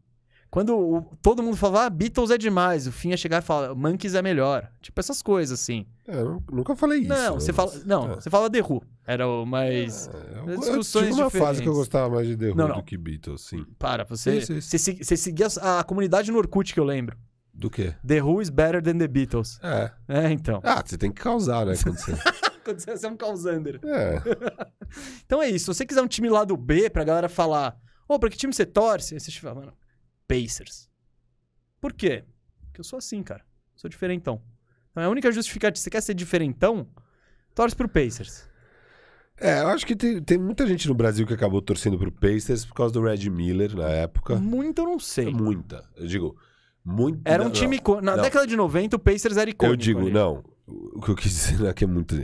Quando 0.50 0.76
o- 0.78 1.02
todo 1.20 1.42
mundo 1.42 1.56
falava, 1.56 1.86
ah, 1.86 1.90
Beatles 1.90 2.30
é 2.30 2.38
demais, 2.38 2.86
o 2.86 2.92
fim 2.92 3.08
ia 3.10 3.16
chegar 3.16 3.38
e 3.42 3.44
falar, 3.44 3.74
Monkeys 3.74 4.14
é 4.14 4.22
melhor. 4.22 4.70
Tipo 4.80 5.00
essas 5.00 5.20
coisas, 5.22 5.58
assim. 5.58 5.86
É, 6.06 6.16
eu 6.20 6.40
nunca 6.52 6.76
falei 6.76 7.00
isso. 7.00 7.08
não, 7.08 7.34
você 7.40 7.52
fala. 7.52 7.72
Não, 7.84 8.12
é. 8.12 8.14
você 8.16 8.30
fala 8.30 8.48
The 8.50 8.60
Who. 8.62 8.82
Era 9.06 9.26
o 9.26 9.44
mais. 9.44 10.06
É, 10.08 10.38
eu, 10.38 10.48
eu 10.50 10.58
discussões 10.60 11.08
tive 11.08 11.20
uma 11.20 11.30
fase 11.30 11.32
diferentes. 11.38 11.60
que 11.62 11.68
eu 11.68 11.74
gostava 11.74 12.14
mais 12.14 12.26
de 12.28 12.36
The 12.36 12.50
Who 12.50 12.54
Não, 12.56 12.68
não. 12.68 12.76
do 12.76 12.82
que 12.84 12.96
Beatles, 12.96 13.40
sim. 13.42 13.64
Para, 13.78 14.04
você. 14.04 14.36
Isso, 14.38 14.52
isso. 14.52 14.68
Você, 14.68 14.78
se- 14.78 15.02
você 15.02 15.16
seguia 15.16 15.48
a, 15.60 15.80
a 15.80 15.84
comunidade 15.84 16.30
no 16.30 16.38
Orkut 16.38 16.72
que 16.72 16.78
eu 16.78 16.84
lembro. 16.84 17.16
Do 17.54 17.70
quê? 17.70 17.94
The 18.06 18.20
Who 18.20 18.42
is 18.42 18.50
better 18.50 18.82
than 18.82 18.98
the 18.98 19.06
Beatles. 19.06 19.60
É. 19.62 19.92
É, 20.08 20.30
então. 20.32 20.60
Ah, 20.64 20.82
você 20.84 20.98
tem 20.98 21.12
que 21.12 21.22
causar, 21.22 21.64
né? 21.64 21.74
Quando 21.80 21.96
você... 21.98 22.12
Quando 22.64 22.80
você 22.80 23.06
é 23.06 23.10
um 23.10 23.16
causander. 23.16 23.80
É. 23.84 24.22
Então 25.26 25.42
é 25.42 25.48
isso. 25.48 25.72
Se 25.72 25.78
você 25.78 25.86
quiser 25.86 26.02
um 26.02 26.06
time 26.06 26.28
lá 26.28 26.44
do 26.44 26.56
B 26.56 26.88
pra 26.88 27.02
galera 27.02 27.28
falar, 27.28 27.76
ô, 28.06 28.16
pra 28.18 28.30
que 28.30 28.36
time 28.36 28.52
você 28.52 28.64
torce? 28.64 29.14
Aí 29.14 29.20
você 29.20 29.32
fala, 29.32 29.56
mano, 29.56 29.72
Pacers. 30.28 30.88
Por 31.80 31.92
quê? 31.92 32.24
Porque 32.66 32.80
eu 32.80 32.84
sou 32.84 32.98
assim, 32.98 33.22
cara. 33.22 33.44
Sou 33.74 33.90
diferentão. 33.90 34.40
Então 34.90 35.02
é 35.02 35.06
a 35.06 35.10
única 35.10 35.32
justificativa. 35.32 35.82
Você 35.82 35.90
quer 35.90 36.00
ser 36.00 36.14
diferentão, 36.14 36.88
torce 37.54 37.74
pro 37.74 37.88
Pacers. 37.88 38.48
É, 39.36 39.62
eu 39.62 39.68
acho 39.68 39.84
que 39.84 39.96
tem, 39.96 40.22
tem 40.22 40.38
muita 40.38 40.64
gente 40.66 40.86
no 40.86 40.94
Brasil 40.94 41.26
que 41.26 41.34
acabou 41.34 41.60
torcendo 41.60 41.98
pro 41.98 42.12
Pacers 42.12 42.64
por 42.64 42.74
causa 42.74 42.94
do 42.94 43.02
Red 43.02 43.28
Miller 43.28 43.74
na 43.74 43.88
época. 43.88 44.36
Muito 44.36 44.80
eu 44.82 44.86
não 44.86 44.98
sei. 45.00 45.32
Muita. 45.32 45.84
Eu 45.96 46.06
digo, 46.06 46.36
muito. 46.84 47.20
Era 47.24 47.42
um 47.42 47.46
não, 47.46 47.52
time. 47.52 47.80
não. 47.86 48.00
Na 48.00 48.16
não. 48.16 48.22
década 48.22 48.46
de 48.46 48.56
90, 48.56 48.96
o 48.96 48.98
Pacers 48.98 49.36
era 49.36 49.48
icônico. 49.50 49.72
Eu 49.72 49.76
digo, 49.76 50.00
ali. 50.00 50.10
não. 50.12 50.42
O 50.66 51.00
que 51.00 51.10
eu 51.10 51.14
quis 51.16 51.32
dizer 51.50 51.68
aqui 51.68 51.84
é 51.84 51.86
muito. 51.86 52.16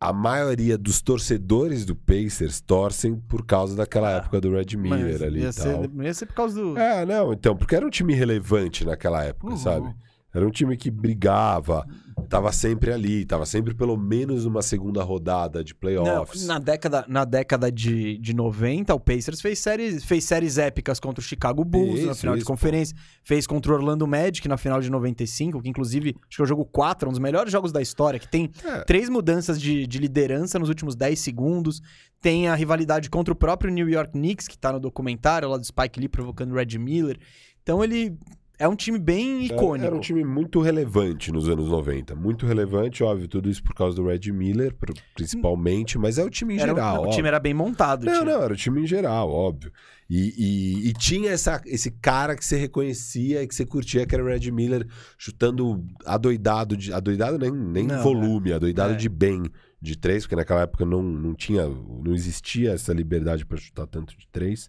A 0.00 0.12
maioria 0.12 0.78
dos 0.78 1.02
torcedores 1.02 1.84
do 1.84 1.96
Pacers 1.96 2.60
torcem 2.60 3.16
por 3.16 3.44
causa 3.44 3.74
daquela 3.74 4.08
Ah, 4.08 4.18
época 4.18 4.40
do 4.40 4.52
Red 4.52 4.76
Miller 4.76 5.20
ali 5.24 5.40
ia 5.40 5.48
e 5.48 5.52
ser, 5.52 5.72
tal. 5.74 6.02
ia 6.04 6.14
ser 6.14 6.26
por 6.26 6.34
causa 6.34 6.60
do. 6.62 6.78
É, 6.78 7.04
não, 7.04 7.32
então, 7.32 7.56
porque 7.56 7.74
era 7.74 7.84
um 7.84 7.90
time 7.90 8.14
relevante 8.14 8.84
naquela 8.84 9.24
época, 9.24 9.52
Uhum. 9.52 9.56
sabe? 9.58 9.92
Era 10.32 10.46
um 10.46 10.50
time 10.50 10.76
que 10.76 10.88
brigava, 10.88 11.84
tava 12.28 12.52
sempre 12.52 12.92
ali, 12.92 13.24
tava 13.24 13.46
sempre 13.46 13.74
pelo 13.74 13.96
menos 13.96 14.44
uma 14.44 14.62
segunda 14.62 15.02
rodada 15.02 15.64
de 15.64 15.72
Não, 15.72 15.78
playoffs. 15.80 16.46
na 16.46 16.58
década, 16.58 17.04
na 17.08 17.24
década 17.24 17.72
de, 17.72 18.18
de 18.18 18.34
90, 18.34 18.94
o 18.94 19.00
Pacers 19.00 19.40
fez 19.40 19.58
séries, 19.58 20.04
fez 20.04 20.24
séries 20.24 20.58
épicas 20.58 21.00
contra 21.00 21.20
o 21.20 21.24
Chicago 21.24 21.64
Bulls 21.64 22.04
na 22.04 22.12
Isso, 22.12 22.20
final 22.20 22.34
de 22.34 22.40
isso, 22.42 22.46
conferência. 22.46 22.96
Fez 23.24 23.46
contra 23.46 23.72
o 23.72 23.74
Orlando 23.74 24.06
Magic 24.06 24.46
na 24.46 24.56
final 24.56 24.80
de 24.80 24.90
95, 24.90 25.60
que 25.62 25.68
inclusive 25.68 26.14
acho 26.28 26.36
que 26.36 26.42
é 26.42 26.44
o 26.44 26.46
jogo 26.46 26.64
4, 26.64 27.08
um 27.08 27.12
dos 27.12 27.18
melhores 27.20 27.50
jogos 27.50 27.72
da 27.72 27.80
história, 27.82 28.18
que 28.20 28.28
tem 28.28 28.50
É. 28.64 28.80
três 28.84 29.08
mudanças 29.08 29.60
de, 29.60 29.86
de 29.86 29.98
liderança 29.98 30.58
nos 30.58 30.68
últimos 30.68 30.94
10 30.94 31.18
segundos. 31.18 31.80
Tem 32.20 32.48
a 32.48 32.54
rivalidade 32.54 33.08
contra 33.08 33.32
o 33.32 33.36
próprio 33.36 33.72
New 33.72 33.88
York 33.88 34.12
Knicks, 34.12 34.48
que 34.48 34.58
tá 34.58 34.72
no 34.72 34.80
documentário 34.80 35.48
lá 35.48 35.56
do 35.56 35.64
Spike 35.64 35.98
Lee 36.00 36.08
provocando 36.08 36.52
o 36.52 36.54
Red 36.56 36.76
Miller. 36.78 37.16
Então 37.62 37.84
ele 37.84 38.16
é 38.58 38.66
um 38.66 38.74
time 38.74 38.98
bem 38.98 39.44
icônico. 39.46 39.86
Era 39.86 39.94
um 39.94 40.00
time 40.00 40.24
muito 40.24 40.60
relevante 40.60 41.30
nos 41.30 41.48
anos 41.48 41.68
90. 41.68 42.14
Muito 42.14 42.44
relevante, 42.46 43.02
óbvio, 43.04 43.28
tudo 43.28 43.48
isso 43.48 43.62
por 43.62 43.74
causa 43.74 43.94
do 43.96 44.06
Red 44.06 44.32
Miller, 44.32 44.74
pr- 44.74 44.92
principalmente, 45.14 45.98
mas 45.98 46.18
é 46.18 46.24
o 46.24 46.30
time 46.30 46.54
em 46.54 46.60
Era 46.60 46.72
um- 46.72 46.76
geral. 46.76 46.94
o 46.94 46.98
óbvio. 47.00 47.12
time 47.14 47.28
era 47.28 47.38
bem 47.40 47.54
montado. 47.54 48.04
Não, 48.04 48.24
não, 48.24 48.42
era 48.42 48.52
o 48.52 48.56
time 48.56 48.82
em 48.82 48.86
geral, 48.86 49.30
óbvio. 49.30 49.70
E, 50.10 50.34
e- 50.38 50.88
e 50.88 50.92
tinha 50.94 51.30
essa, 51.30 51.60
esse 51.66 51.90
cara 51.90 52.34
que 52.34 52.44
você 52.44 52.56
reconhecia 52.56 53.42
e 53.42 53.46
que 53.46 53.54
você 53.54 53.66
curtia, 53.66 54.06
que 54.06 54.14
era 54.14 54.24
o 54.24 54.26
Red 54.26 54.50
Miller, 54.50 54.86
chutando 55.18 55.84
adoidado, 56.06 56.76
de, 56.76 56.92
adoidado 56.92 57.38
nem, 57.38 57.50
nem 57.52 57.86
Não, 57.86 58.02
volume, 58.02 58.52
adoidado 58.52 58.94
É. 58.94 58.96
de 58.96 59.08
bem 59.08 59.42
de 59.80 59.96
três, 59.96 60.24
porque 60.24 60.34
naquela 60.34 60.62
época 60.62 60.84
não, 60.84 61.02
não 61.02 61.34
tinha, 61.34 61.68
não 61.68 62.12
existia 62.14 62.72
essa 62.72 62.92
liberdade 62.92 63.44
para 63.46 63.58
chutar 63.58 63.86
tanto 63.86 64.16
de 64.18 64.26
três. 64.32 64.68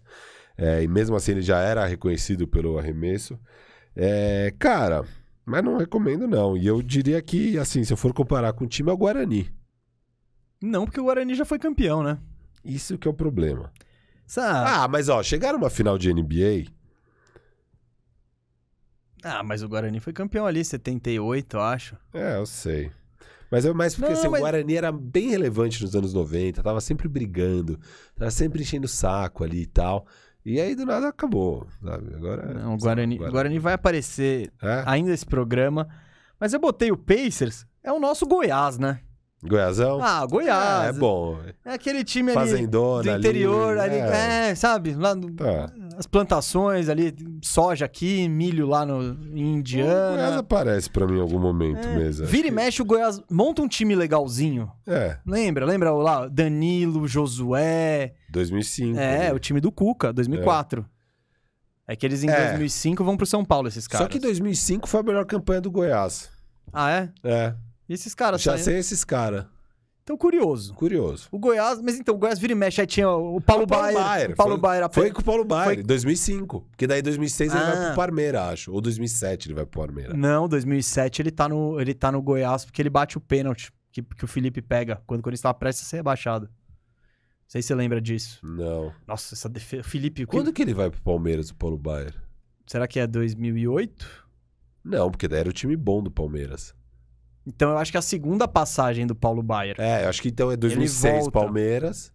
É, 0.56 0.82
e 0.82 0.86
mesmo 0.88 1.16
assim 1.16 1.32
ele 1.32 1.42
já 1.42 1.58
era 1.58 1.86
reconhecido 1.86 2.46
pelo 2.46 2.78
arremesso. 2.78 3.38
É, 4.02 4.54
cara, 4.58 5.04
mas 5.44 5.62
não 5.62 5.76
recomendo 5.76 6.26
não. 6.26 6.56
E 6.56 6.66
eu 6.66 6.80
diria 6.80 7.20
que, 7.20 7.58
assim, 7.58 7.84
se 7.84 7.92
eu 7.92 7.96
for 7.98 8.14
comparar 8.14 8.52
com 8.54 8.64
o 8.64 8.66
time, 8.66 8.88
é 8.88 8.92
o 8.92 8.96
Guarani. 8.96 9.52
Não, 10.62 10.86
porque 10.86 10.98
o 11.00 11.04
Guarani 11.04 11.34
já 11.34 11.44
foi 11.44 11.58
campeão, 11.58 12.02
né? 12.02 12.18
Isso 12.64 12.96
que 12.96 13.06
é 13.06 13.10
o 13.10 13.14
problema. 13.14 13.70
Ah, 14.38 14.88
mas 14.88 15.08
ó, 15.10 15.22
chegar 15.22 15.52
numa 15.52 15.68
final 15.68 15.98
de 15.98 16.08
NBA, 16.14 16.70
Ah, 19.22 19.42
mas 19.42 19.62
o 19.62 19.68
Guarani 19.68 20.00
foi 20.00 20.12
campeão 20.14 20.46
ali, 20.46 20.64
78, 20.64 21.56
eu 21.56 21.60
acho. 21.60 21.96
é, 22.14 22.36
eu 22.36 22.46
sei. 22.46 22.90
Mas 23.50 23.66
é 23.66 23.72
mais 23.72 23.94
porque 23.96 24.12
Não, 24.12 24.18
assim, 24.18 24.28
mas- 24.28 24.40
o 24.40 24.44
Guarani 24.44 24.76
era 24.76 24.90
bem 24.92 25.28
relevante 25.30 25.82
nos 25.82 25.94
anos 25.94 26.14
90, 26.14 26.62
tava 26.62 26.80
sempre 26.80 27.06
brigando, 27.08 27.78
tava 28.16 28.30
sempre 28.30 28.62
enchendo 28.62 28.86
o 28.86 28.88
saco 28.88 29.42
ali 29.44 29.62
e 29.62 29.66
tal. 29.66 30.06
E 30.44 30.60
aí 30.60 30.74
do 30.74 30.86
nada 30.86 31.08
acabou, 31.08 31.66
sabe? 31.84 32.14
Agora. 32.14 32.54
Não, 32.54 32.74
o 32.74 32.78
Guarani, 32.78 33.18
Guarani 33.18 33.58
vai 33.58 33.74
aparecer 33.74 34.50
É? 34.62 34.82
ainda 34.86 35.12
esse 35.12 35.26
programa. 35.26 35.86
Mas 36.38 36.52
eu 36.54 36.60
botei 36.60 36.90
o 36.90 36.96
Pacers, 36.96 37.66
é 37.84 37.92
o 37.92 38.00
nosso 38.00 38.26
Goiás, 38.26 38.78
né? 38.78 39.00
Goiazão? 39.42 40.00
Ah, 40.02 40.24
Goiás. 40.26 40.84
Ah, 40.84 40.84
é 40.88 40.92
bom. 40.92 41.38
É 41.64 41.72
aquele 41.72 42.04
time 42.04 42.30
ali 42.30 42.38
Fazendona 42.50 43.02
do 43.14 43.18
interior, 43.18 43.78
ali, 43.78 43.94
é. 43.94 44.50
é, 44.50 44.54
sabe? 44.54 44.94
Lá 44.94 45.14
no- 45.14 45.30
Tá. 45.32 45.72
as 45.96 46.06
plantações 46.06 46.90
ali, 46.90 47.14
soja 47.42 47.86
aqui, 47.86 48.28
milho 48.28 48.66
lá 48.66 48.84
no, 48.84 49.02
em 49.02 49.06
O 49.08 49.14
Goiás 49.14 49.58
Indiana. 49.60 50.38
aparece 50.40 50.90
pra 50.90 51.06
mim 51.06 51.16
em 51.16 51.22
algum 51.22 51.38
momento 51.38 51.86
É, 51.88 51.96
mesmo. 51.96 52.26
Vira 52.26 52.48
e 52.48 52.50
mexe 52.50 52.82
o 52.82 52.84
Goiás, 52.84 53.18
monta 53.30 53.62
um 53.62 53.68
time 53.68 53.94
legalzinho. 53.94 54.70
É, 54.86 55.16
Lembra? 55.26 55.64
Lembra 55.64 55.90
lá? 55.92 56.28
Danilo, 56.28 57.08
Josué. 57.08 58.12
2005. 58.30 58.98
É, 58.98 59.26
ali. 59.28 59.36
o 59.36 59.38
time 59.38 59.60
do 59.60 59.70
Cuca, 59.70 60.12
2004. 60.12 60.86
É 61.86 61.96
que 61.96 62.06
eles 62.06 62.22
em 62.22 62.30
é. 62.30 62.46
2005 62.50 63.02
vão 63.02 63.16
pro 63.16 63.26
São 63.26 63.44
Paulo, 63.44 63.66
esses 63.66 63.88
caras. 63.88 64.06
Só 64.06 64.08
que 64.08 64.18
2005 64.18 64.88
foi 64.88 65.00
a 65.00 65.02
melhor 65.02 65.24
campanha 65.24 65.60
do 65.60 65.70
Goiás. 65.70 66.30
Ah, 66.72 66.90
é? 66.90 67.12
É. 67.24 67.54
E 67.88 67.94
esses 67.94 68.14
caras 68.14 68.40
Já 68.40 68.56
sei 68.56 68.78
esses 68.78 69.02
caras. 69.04 69.44
Então, 70.02 70.16
curioso. 70.16 70.74
Curioso. 70.74 71.28
O 71.30 71.38
Goiás, 71.38 71.80
mas 71.80 71.98
então, 71.98 72.14
o 72.14 72.18
Goiás 72.18 72.38
vira 72.38 72.52
e 72.52 72.56
mexe, 72.56 72.80
aí 72.80 72.86
tinha 72.86 73.08
o 73.08 73.40
Paulo, 73.40 73.64
o 73.64 73.66
Paulo 73.66 73.84
Baier. 73.84 73.98
Baier. 73.98 74.30
O 74.30 74.34
Paulo 74.34 74.52
foi, 74.52 74.60
Baier. 74.60 74.90
Foi 74.90 75.10
com 75.10 75.20
o 75.20 75.24
Paulo 75.24 75.44
Baier, 75.44 75.74
foi... 75.74 75.82
2005. 75.82 76.66
Porque 76.70 76.86
daí 76.86 77.02
2006 77.02 77.52
ah. 77.52 77.56
ele 77.56 77.64
vai 77.64 77.76
pro 77.76 77.86
ah. 77.86 77.94
Parmeira, 77.94 78.44
acho. 78.48 78.72
Ou 78.72 78.80
2007 78.80 79.48
ele 79.48 79.54
vai 79.54 79.66
pro 79.66 79.80
Parmeira. 79.80 80.14
Não, 80.14 80.48
2007 80.48 81.22
ele 81.22 81.30
tá 81.30 81.48
no, 81.48 81.80
ele 81.80 81.94
tá 81.94 82.10
no 82.10 82.22
Goiás 82.22 82.64
porque 82.64 82.82
ele 82.82 82.90
bate 82.90 83.18
o 83.18 83.20
pênalti 83.20 83.72
que, 83.92 84.02
que 84.02 84.24
o 84.24 84.28
Felipe 84.28 84.62
pega 84.62 85.02
quando, 85.06 85.22
quando 85.22 85.28
ele 85.28 85.36
estava 85.36 85.54
prestes 85.54 85.86
a 85.86 85.90
ser 85.90 85.96
rebaixado. 85.96 86.48
Não 87.50 87.52
sei 87.52 87.62
se 87.62 87.68
você 87.68 87.74
lembra 87.74 88.00
disso. 88.00 88.38
Não. 88.44 88.94
Nossa, 89.08 89.34
essa 89.34 89.48
defesa. 89.48 89.82
Felipe. 89.82 90.24
Quando 90.24 90.52
que 90.52 90.62
ele 90.62 90.72
vai 90.72 90.88
pro 90.88 91.02
Palmeiras, 91.02 91.50
o 91.50 91.54
Paulo 91.56 91.76
Baier? 91.76 92.14
Será 92.64 92.86
que 92.86 93.00
é 93.00 93.08
2008? 93.08 94.28
Não, 94.84 95.10
porque 95.10 95.26
daí 95.26 95.40
era 95.40 95.48
o 95.48 95.52
time 95.52 95.76
bom 95.76 96.00
do 96.00 96.12
Palmeiras. 96.12 96.72
Então 97.44 97.72
eu 97.72 97.78
acho 97.78 97.90
que 97.90 97.96
é 97.96 97.98
a 97.98 98.02
segunda 98.02 98.46
passagem 98.46 99.04
do 99.04 99.16
Paulo 99.16 99.42
Baier. 99.42 99.74
É, 99.80 100.04
eu 100.04 100.08
acho 100.08 100.22
que 100.22 100.28
então 100.28 100.52
é 100.52 100.56
2006 100.56 101.28
Palmeiras 101.30 102.12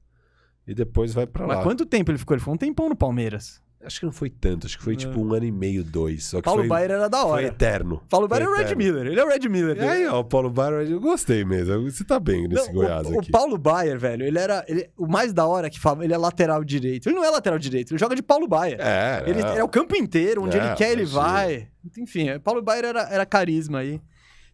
e 0.66 0.74
depois 0.74 1.14
vai 1.14 1.28
para 1.28 1.46
lá. 1.46 1.56
Mas 1.56 1.64
quanto 1.66 1.86
tempo 1.86 2.12
ele 2.12 2.18
ficou? 2.18 2.34
Ele 2.36 2.40
ficou 2.40 2.54
um 2.54 2.58
tempão 2.58 2.88
no 2.88 2.96
Palmeiras. 2.96 3.62
Acho 3.86 4.00
que 4.00 4.06
não 4.06 4.12
foi 4.12 4.30
tanto, 4.30 4.66
acho 4.66 4.78
que 4.78 4.84
foi 4.84 4.96
tipo 4.96 5.20
um 5.20 5.34
ano 5.34 5.46
e 5.46 5.52
meio, 5.52 5.84
dois. 5.84 6.26
Só 6.26 6.38
que 6.38 6.44
Paulo 6.44 6.62
foi, 6.62 6.70
Baier 6.70 6.92
era 6.92 7.08
da 7.08 7.24
hora. 7.24 7.42
Foi 7.42 7.46
eterno. 7.46 8.02
Paulo 8.10 8.28
Baier 8.28 8.48
é 8.48 8.50
o 8.50 8.56
Red 8.56 8.76
Miller, 8.76 9.06
ele 9.08 9.20
é 9.20 9.24
o 9.24 9.28
Red 9.28 9.48
Miller. 9.48 9.78
E 9.78 9.88
aí, 9.88 10.08
ó, 10.08 10.20
o 10.20 10.24
Paulo 10.24 10.50
Baier, 10.50 10.90
eu 10.90 11.00
gostei 11.00 11.46
mesmo. 11.46 11.90
Você 11.90 12.04
tá 12.04 12.20
bem 12.20 12.48
nesse 12.48 12.68
não, 12.68 12.74
Goiás 12.74 13.08
o, 13.08 13.20
aqui. 13.20 13.30
O 13.30 13.32
Paulo 13.32 13.58
Baier, 13.58 14.00
velho, 14.00 14.26
ele 14.26 14.40
era. 14.40 14.66
Ele, 14.68 14.90
o 14.98 15.08
mais 15.08 15.34
da 15.34 15.46
hora 15.46 15.70
que 15.70 15.80
fala, 15.80 16.04
ele 16.04 16.14
é 16.14 16.18
lateral 16.18 16.64
direito. 16.64 17.08
Ele 17.08 17.16
não 17.16 17.24
é 17.24 17.30
lateral 17.30 17.60
direito, 17.60 17.92
ele 17.92 18.00
joga 18.00 18.16
de 18.16 18.24
Paulo 18.24 18.48
Baier. 18.48 18.80
É. 18.80 19.24
Ele 19.28 19.42
é, 19.42 19.58
é 19.58 19.64
o 19.64 19.70
campo 19.70 19.96
inteiro, 19.96 20.44
onde 20.44 20.58
é, 20.58 20.66
ele 20.66 20.76
quer, 20.76 20.92
ele 20.92 21.06
vai. 21.06 21.68
Enfim, 21.98 22.28
Paulo 22.40 22.62
Baier 22.62 22.86
era, 22.86 23.04
era 23.10 23.26
carisma 23.26 23.80
aí. 23.80 24.02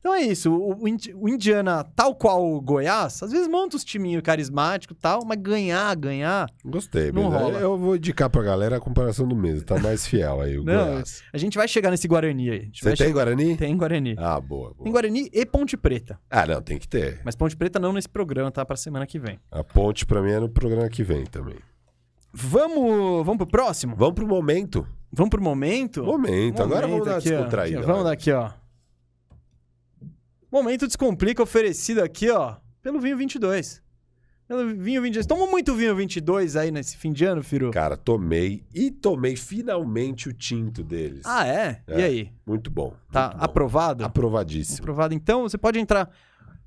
Então 0.01 0.15
é 0.15 0.21
isso. 0.23 0.51
O, 0.51 0.83
o, 0.83 1.29
Indiana, 1.29 1.83
tal 1.95 2.15
qual 2.15 2.43
o 2.43 2.59
Goiás, 2.59 3.21
às 3.21 3.31
vezes 3.31 3.47
monta 3.47 3.77
os 3.77 3.83
timinhos 3.83 4.23
carismáticos 4.23 4.97
e 4.97 4.99
tal, 4.99 5.23
mas 5.23 5.37
ganhar, 5.39 5.95
ganhar. 5.95 6.49
Gostei, 6.65 7.11
não 7.11 7.29
rola. 7.29 7.59
Eu 7.59 7.77
vou 7.77 7.95
indicar 7.95 8.27
pra 8.27 8.41
galera 8.41 8.77
a 8.77 8.79
comparação 8.79 9.27
do 9.27 9.35
mesmo. 9.35 9.63
Tá 9.63 9.77
mais 9.77 10.07
fiel 10.07 10.41
aí, 10.41 10.57
o 10.57 10.63
não, 10.63 10.85
Goiás. 10.85 11.21
A 11.31 11.37
gente 11.37 11.55
vai 11.55 11.67
chegar 11.67 11.91
nesse 11.91 12.07
Guarani 12.07 12.49
aí. 12.49 12.71
Você 12.73 12.87
tem 12.87 12.95
chegar... 12.95 13.13
Guarani? 13.13 13.55
Tem 13.55 13.77
Guarani. 13.77 14.15
Ah, 14.17 14.41
boa, 14.41 14.73
boa. 14.73 14.83
Tem 14.83 14.91
Guarani 14.91 15.29
e 15.31 15.45
Ponte 15.45 15.77
Preta. 15.77 16.19
Ah, 16.31 16.47
não, 16.47 16.61
tem 16.63 16.79
que 16.79 16.87
ter. 16.87 17.21
Mas 17.23 17.35
Ponte 17.35 17.55
Preta 17.55 17.79
não 17.79 17.93
nesse 17.93 18.09
programa, 18.09 18.51
tá? 18.51 18.65
Pra 18.65 18.75
semana 18.75 19.05
que 19.05 19.19
vem. 19.19 19.39
A 19.51 19.63
Ponte 19.63 20.03
pra 20.07 20.19
mim 20.23 20.31
é 20.31 20.39
no 20.39 20.49
programa 20.49 20.89
que 20.89 21.03
vem 21.03 21.25
também. 21.25 21.57
Vamos, 22.33 23.23
vamos 23.23 23.37
pro 23.37 23.47
próximo? 23.47 23.95
Vamos 23.95 24.15
pro 24.15 24.25
momento. 24.25 24.87
Vamos 25.13 25.29
pro 25.29 25.43
momento? 25.43 26.03
Momento. 26.03 26.31
momento 26.31 26.63
Agora 26.63 26.87
vamos 26.87 27.05
dar 27.05 27.17
aqui, 27.17 27.29
descontraída. 27.29 27.81
Vamos 27.81 28.05
daqui, 28.05 28.31
ó. 28.31 28.49
Momento 30.51 30.85
Descomplica 30.85 31.41
oferecido 31.41 32.03
aqui, 32.03 32.29
ó, 32.29 32.57
pelo 32.81 32.99
Vinho 32.99 33.15
22. 33.15 33.81
Pelo 34.45 34.75
Vinho 34.75 35.01
22. 35.01 35.25
Tomou 35.25 35.49
muito 35.49 35.73
Vinho 35.73 35.95
22 35.95 36.57
aí 36.57 36.71
nesse 36.71 36.97
fim 36.97 37.13
de 37.13 37.23
ano, 37.23 37.41
Firu? 37.41 37.71
Cara, 37.71 37.95
tomei 37.95 38.65
e 38.73 38.91
tomei 38.91 39.37
finalmente 39.37 40.27
o 40.27 40.33
tinto 40.33 40.83
deles. 40.83 41.21
Ah, 41.25 41.47
é? 41.47 41.81
é. 41.87 41.99
E 41.99 42.03
aí? 42.03 42.33
Muito 42.45 42.69
bom. 42.69 42.93
Tá 43.11 43.27
muito 43.27 43.37
bom. 43.37 43.45
aprovado? 43.45 44.03
Aprovadíssimo. 44.03 44.79
Aprovado. 44.79 45.13
Então, 45.13 45.43
você 45.43 45.57
pode 45.57 45.79
entrar... 45.79 46.09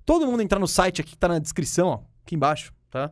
Todo 0.06 0.26
mundo 0.26 0.42
entrar 0.42 0.58
no 0.58 0.68
site 0.68 1.02
aqui 1.02 1.10
que 1.10 1.18
tá 1.18 1.28
na 1.28 1.38
descrição, 1.38 1.88
ó, 1.88 2.00
aqui 2.22 2.34
embaixo, 2.34 2.72
tá? 2.90 3.10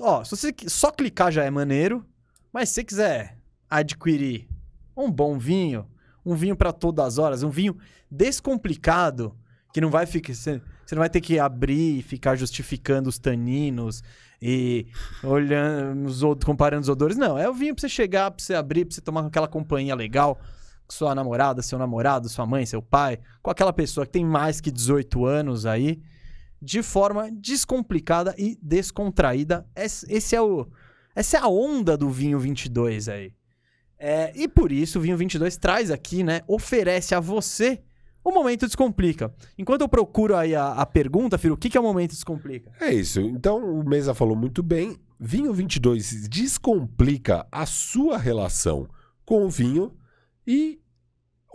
Ó, 0.00 0.24
se 0.24 0.30
você 0.30 0.54
só 0.68 0.90
clicar 0.90 1.30
já 1.30 1.44
é 1.44 1.50
maneiro, 1.50 2.04
mas 2.52 2.68
se 2.68 2.76
você 2.76 2.84
quiser 2.84 3.38
adquirir 3.68 4.48
um 4.96 5.10
bom 5.10 5.38
vinho, 5.38 5.86
um 6.24 6.34
vinho 6.34 6.56
para 6.56 6.72
todas 6.72 7.04
as 7.04 7.18
horas, 7.18 7.42
um 7.42 7.50
vinho 7.50 7.76
descomplicado, 8.10 9.36
que 9.76 9.80
não 9.82 9.90
vai 9.90 10.06
ficar. 10.06 10.32
Você, 10.32 10.62
não 10.92 11.00
vai 11.00 11.10
ter 11.10 11.20
que 11.20 11.38
abrir 11.38 11.98
e 11.98 12.02
ficar 12.02 12.34
justificando 12.34 13.10
os 13.10 13.18
taninos 13.18 14.02
e 14.40 14.86
olhando, 15.22 16.06
os, 16.06 16.22
comparando 16.42 16.80
os 16.80 16.88
odores. 16.88 17.18
Não, 17.18 17.36
é 17.36 17.46
o 17.46 17.52
vinho 17.52 17.74
pra 17.74 17.82
você 17.82 17.88
chegar, 17.90 18.30
pra 18.30 18.42
você 18.42 18.54
abrir, 18.54 18.86
pra 18.86 18.94
você 18.94 19.02
tomar 19.02 19.20
com 19.20 19.28
aquela 19.28 19.46
companhia 19.46 19.94
legal, 19.94 20.36
com 20.86 20.94
sua 20.94 21.14
namorada, 21.14 21.60
seu 21.60 21.78
namorado, 21.78 22.26
sua 22.26 22.46
mãe, 22.46 22.64
seu 22.64 22.80
pai, 22.80 23.18
com 23.42 23.50
aquela 23.50 23.70
pessoa 23.70 24.06
que 24.06 24.12
tem 24.12 24.24
mais 24.24 24.62
que 24.62 24.70
18 24.70 25.26
anos 25.26 25.66
aí, 25.66 26.00
de 26.62 26.82
forma 26.82 27.30
descomplicada 27.30 28.34
e 28.38 28.58
descontraída. 28.62 29.66
Esse 29.76 30.34
é 30.34 30.40
o, 30.40 30.66
essa 31.14 31.36
é 31.36 31.40
a 31.40 31.48
onda 31.48 31.98
do 31.98 32.08
vinho 32.08 32.38
22 32.38 33.10
aí. 33.10 33.34
É, 33.98 34.32
e 34.34 34.48
por 34.48 34.72
isso 34.72 34.98
o 34.98 35.02
vinho 35.02 35.18
22 35.18 35.58
traz 35.58 35.90
aqui, 35.90 36.22
né? 36.22 36.40
Oferece 36.48 37.14
a 37.14 37.20
você 37.20 37.82
o 38.26 38.32
momento 38.32 38.66
descomplica. 38.66 39.32
Enquanto 39.56 39.82
eu 39.82 39.88
procuro 39.88 40.34
aí 40.34 40.52
a, 40.52 40.72
a 40.72 40.84
pergunta, 40.84 41.38
Firo, 41.38 41.54
o 41.54 41.56
que, 41.56 41.70
que 41.70 41.78
é 41.78 41.80
o 41.80 41.84
momento 41.84 42.10
descomplica? 42.10 42.72
É 42.80 42.92
isso. 42.92 43.20
Então, 43.20 43.58
o 43.58 43.88
Mesa 43.88 44.14
falou 44.14 44.34
muito 44.34 44.64
bem. 44.64 44.96
Vinho 45.18 45.52
22 45.52 46.28
descomplica 46.28 47.46
a 47.52 47.64
sua 47.64 48.18
relação 48.18 48.88
com 49.24 49.46
o 49.46 49.48
vinho 49.48 49.92
e 50.44 50.80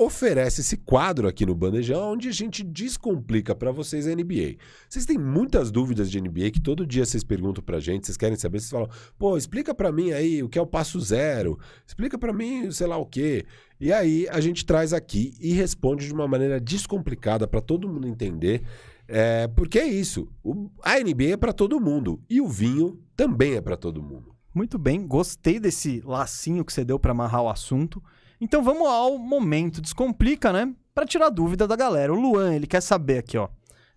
oferece 0.04 0.62
esse 0.62 0.78
quadro 0.78 1.28
aqui 1.28 1.46
no 1.46 1.54
Bandejão, 1.54 2.14
onde 2.14 2.28
a 2.28 2.32
gente 2.32 2.64
descomplica 2.64 3.54
para 3.54 3.72
vocês 3.72 4.08
a 4.08 4.16
NBA. 4.16 4.56
Vocês 4.90 5.06
têm 5.06 5.18
muitas 5.18 5.70
dúvidas 5.70 6.10
de 6.10 6.20
NBA 6.20 6.50
que 6.52 6.60
todo 6.60 6.88
dia 6.88 7.06
vocês 7.06 7.24
perguntam 7.24 7.64
pra 7.64 7.80
gente, 7.80 8.08
vocês 8.08 8.18
querem 8.18 8.36
saber, 8.36 8.60
vocês 8.60 8.72
falam, 8.72 8.90
pô, 9.20 9.38
explica 9.38 9.76
para 9.76 9.92
mim 9.92 10.12
aí 10.12 10.42
o 10.42 10.50
que 10.50 10.58
é 10.58 10.62
o 10.62 10.66
passo 10.66 11.00
zero, 11.00 11.60
explica 11.86 12.18
para 12.18 12.34
mim 12.34 12.72
sei 12.72 12.88
lá 12.88 12.98
o 12.98 13.06
quê. 13.06 13.46
E 13.80 13.94
aí 13.94 14.28
a 14.30 14.42
gente 14.42 14.66
traz 14.66 14.92
aqui 14.92 15.36
e 15.40 15.54
responde 15.54 16.08
de 16.08 16.14
uma 16.14 16.28
maneira 16.28 16.60
descomplicada 16.60 17.48
para 17.48 17.62
todo 17.62 17.88
mundo 17.88 18.08
entender. 18.08 18.64
É, 19.08 19.48
porque 19.50 19.78
é 19.78 19.86
isso, 19.86 20.28
o, 20.44 20.72
a 20.82 20.98
NBA 21.00 21.34
é 21.34 21.38
para 21.38 21.54
todo 21.54 21.80
mundo 21.80 22.20
e 22.30 22.42
o 22.42 22.48
vinho 22.48 23.00
também 23.16 23.54
é 23.54 23.62
para 23.62 23.78
todo 23.78 24.02
mundo. 24.02 24.34
Muito 24.54 24.80
bem, 24.80 25.06
gostei 25.06 25.60
desse 25.60 26.02
lacinho 26.04 26.66
que 26.66 26.74
você 26.74 26.84
deu 26.84 27.00
para 27.00 27.12
amarrar 27.12 27.44
o 27.44 27.50
assunto. 27.50 28.02
Então 28.42 28.64
vamos 28.64 28.88
ao 28.88 29.20
momento 29.20 29.80
descomplica, 29.80 30.52
né? 30.52 30.74
Para 30.96 31.06
tirar 31.06 31.30
dúvida 31.30 31.68
da 31.68 31.76
galera. 31.76 32.12
O 32.12 32.20
Luan, 32.20 32.56
ele 32.56 32.66
quer 32.66 32.82
saber 32.82 33.20
aqui, 33.20 33.38
ó. 33.38 33.48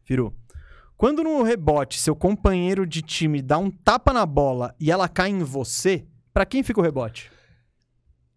Firu. 0.05 0.35
Quando 0.97 1.25
no 1.25 1.43
rebote 1.43 1.99
seu 1.99 2.15
companheiro 2.15 2.87
de 2.87 3.01
time 3.01 3.41
dá 3.41 3.57
um 3.57 3.71
tapa 3.71 4.13
na 4.13 4.27
bola 4.27 4.75
e 4.79 4.91
ela 4.91 5.09
cai 5.09 5.31
em 5.31 5.43
você, 5.43 6.05
para 6.33 6.45
quem 6.45 6.63
fica 6.63 6.79
o 6.79 6.83
rebote? 6.83 7.33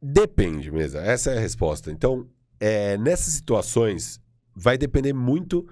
Depende, 0.01 0.71
mesa. 0.71 0.99
Essa 0.99 1.31
é 1.31 1.37
a 1.37 1.41
resposta. 1.41 1.91
Então, 1.91 2.25
é, 2.59 2.97
nessas 2.97 3.33
situações, 3.33 4.19
vai 4.55 4.77
depender 4.77 5.13
muito 5.13 5.67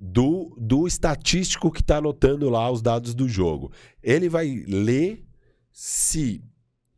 do, 0.00 0.54
do 0.60 0.86
estatístico 0.86 1.72
que 1.72 1.80
está 1.80 1.96
anotando 1.96 2.48
lá 2.50 2.70
os 2.70 2.82
dados 2.82 3.14
do 3.14 3.28
jogo. 3.28 3.72
Ele 4.02 4.28
vai 4.28 4.64
ler 4.68 5.24
se. 5.72 6.42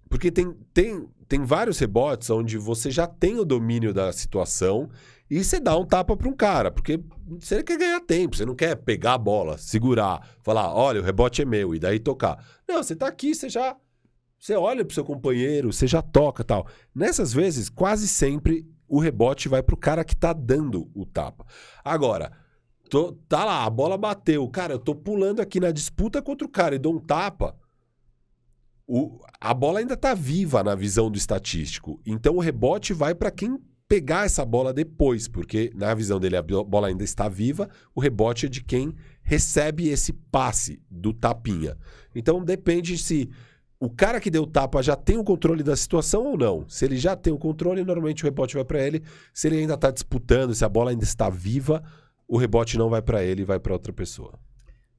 Porque 0.09 0.31
tem, 0.31 0.53
tem, 0.75 1.09
tem 1.31 1.45
vários 1.45 1.79
rebotes 1.79 2.29
onde 2.29 2.59
você 2.59 2.91
já 2.91 3.07
tem 3.07 3.39
o 3.39 3.45
domínio 3.45 3.95
da 3.95 4.13
situação 4.13 4.91
e 5.31 5.45
você 5.45 5.61
dá 5.61 5.79
um 5.79 5.87
tapa 5.87 6.17
para 6.17 6.29
um 6.29 6.33
cara, 6.33 6.73
porque 6.73 7.01
você 7.39 7.63
quer 7.63 7.79
ganhar 7.79 8.01
tempo, 8.01 8.35
você 8.35 8.45
não 8.45 8.57
quer 8.57 8.75
pegar 8.75 9.15
a 9.15 9.19
bola, 9.19 9.57
segurar, 9.57 10.29
falar, 10.43 10.75
olha, 10.75 11.01
o 11.01 11.05
rebote 11.05 11.41
é 11.41 11.45
meu, 11.45 11.73
e 11.73 11.79
daí 11.79 12.01
tocar. 12.01 12.45
Não, 12.69 12.83
você 12.83 12.95
está 12.95 13.07
aqui, 13.07 13.33
você 13.33 13.49
já. 13.49 13.77
Você 14.41 14.57
olha 14.57 14.85
pro 14.85 14.93
seu 14.93 15.05
companheiro, 15.05 15.73
você 15.73 15.87
já 15.87 16.03
toca 16.03 16.43
tal. 16.43 16.67
Nessas 16.93 17.33
vezes, 17.33 17.69
quase 17.69 18.09
sempre 18.09 18.67
o 18.89 18.99
rebote 18.99 19.49
vai 19.49 19.63
pro 19.63 19.77
cara 19.77 20.03
que 20.03 20.17
tá 20.17 20.33
dando 20.33 20.91
o 20.93 21.07
tapa. 21.07 21.47
Agora, 21.85 22.33
tô, 22.89 23.13
tá 23.29 23.45
lá, 23.45 23.65
a 23.65 23.71
bola 23.71 23.97
bateu. 23.97 24.49
Cara, 24.49 24.75
eu 24.75 24.81
tô 24.81 24.97
pulando 24.97 25.39
aqui 25.39 25.61
na 25.61 25.71
disputa 25.71 26.21
contra 26.21 26.45
o 26.45 26.51
cara 26.51 26.75
e 26.75 26.79
dou 26.79 26.97
um 26.97 26.99
tapa 26.99 27.55
o, 28.93 29.21
a 29.41 29.55
bola 29.55 29.79
ainda 29.79 29.95
está 29.95 30.15
viva 30.15 30.65
na 30.65 30.75
visão 30.75 31.09
do 31.09 31.17
estatístico. 31.17 32.01
Então 32.05 32.35
o 32.35 32.41
rebote 32.41 32.93
vai 32.93 33.15
para 33.15 33.31
quem 33.31 33.57
pegar 33.87 34.27
essa 34.27 34.45
bola 34.45 34.73
depois, 34.73 35.29
porque 35.29 35.71
na 35.77 35.95
visão 35.95 36.19
dele 36.19 36.37
a 36.37 36.43
bola 36.43 36.89
ainda 36.89 37.05
está 37.05 37.29
viva, 37.29 37.71
o 37.95 38.01
rebote 38.01 38.47
é 38.47 38.49
de 38.49 38.65
quem 38.65 38.93
recebe 39.23 39.89
esse 39.89 40.13
passe 40.13 40.83
do 40.91 41.13
tapinha. 41.13 41.77
Então 42.17 42.45
depende 42.45 42.99
se 42.99 43.31
o 43.79 43.89
cara 43.89 44.19
que 44.19 44.29
deu 44.29 44.43
o 44.43 44.47
tapa 44.47 44.83
já 44.83 44.97
tem 44.97 45.19
o 45.19 45.25
controle 45.25 45.63
da 45.63 45.77
situação 45.77 46.25
ou 46.25 46.37
não. 46.37 46.69
Se 46.69 46.85
ele 46.85 46.97
já 46.97 47.15
tem 47.15 47.33
o 47.33 47.39
controle, 47.39 47.85
normalmente 47.85 48.25
o 48.25 48.27
rebote 48.27 48.57
vai 48.57 48.65
para 48.65 48.85
ele. 48.85 49.05
Se 49.33 49.47
ele 49.47 49.59
ainda 49.59 49.75
está 49.75 49.93
disputando, 49.93 50.53
se 50.53 50.65
a 50.65 50.69
bola 50.69 50.91
ainda 50.91 51.05
está 51.05 51.31
viva, 51.31 51.81
o 52.27 52.37
rebote 52.37 52.77
não 52.77 52.91
vai 52.91 53.01
para 53.01 53.23
ele, 53.23 53.45
vai 53.45 53.61
para 53.61 53.73
outra 53.73 53.93
pessoa. 53.93 54.37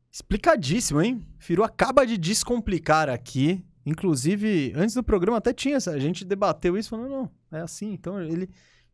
Explicadíssimo, 0.10 1.02
hein? 1.02 1.28
Firu 1.40 1.62
acaba 1.62 2.06
de 2.06 2.18
descomplicar 2.18 3.10
aqui 3.10 3.62
Inclusive, 3.86 4.74
antes 4.76 4.94
do 4.94 5.04
programa 5.04 5.38
até 5.38 5.54
tinha, 5.54 5.78
a 5.78 6.00
gente 6.00 6.24
debateu 6.24 6.78
isso, 6.78 6.90
falando, 6.90 7.10
não, 7.10 7.32
é 7.52 7.62
assim. 7.62 7.94
Então 7.94 8.22
ele 8.22 8.50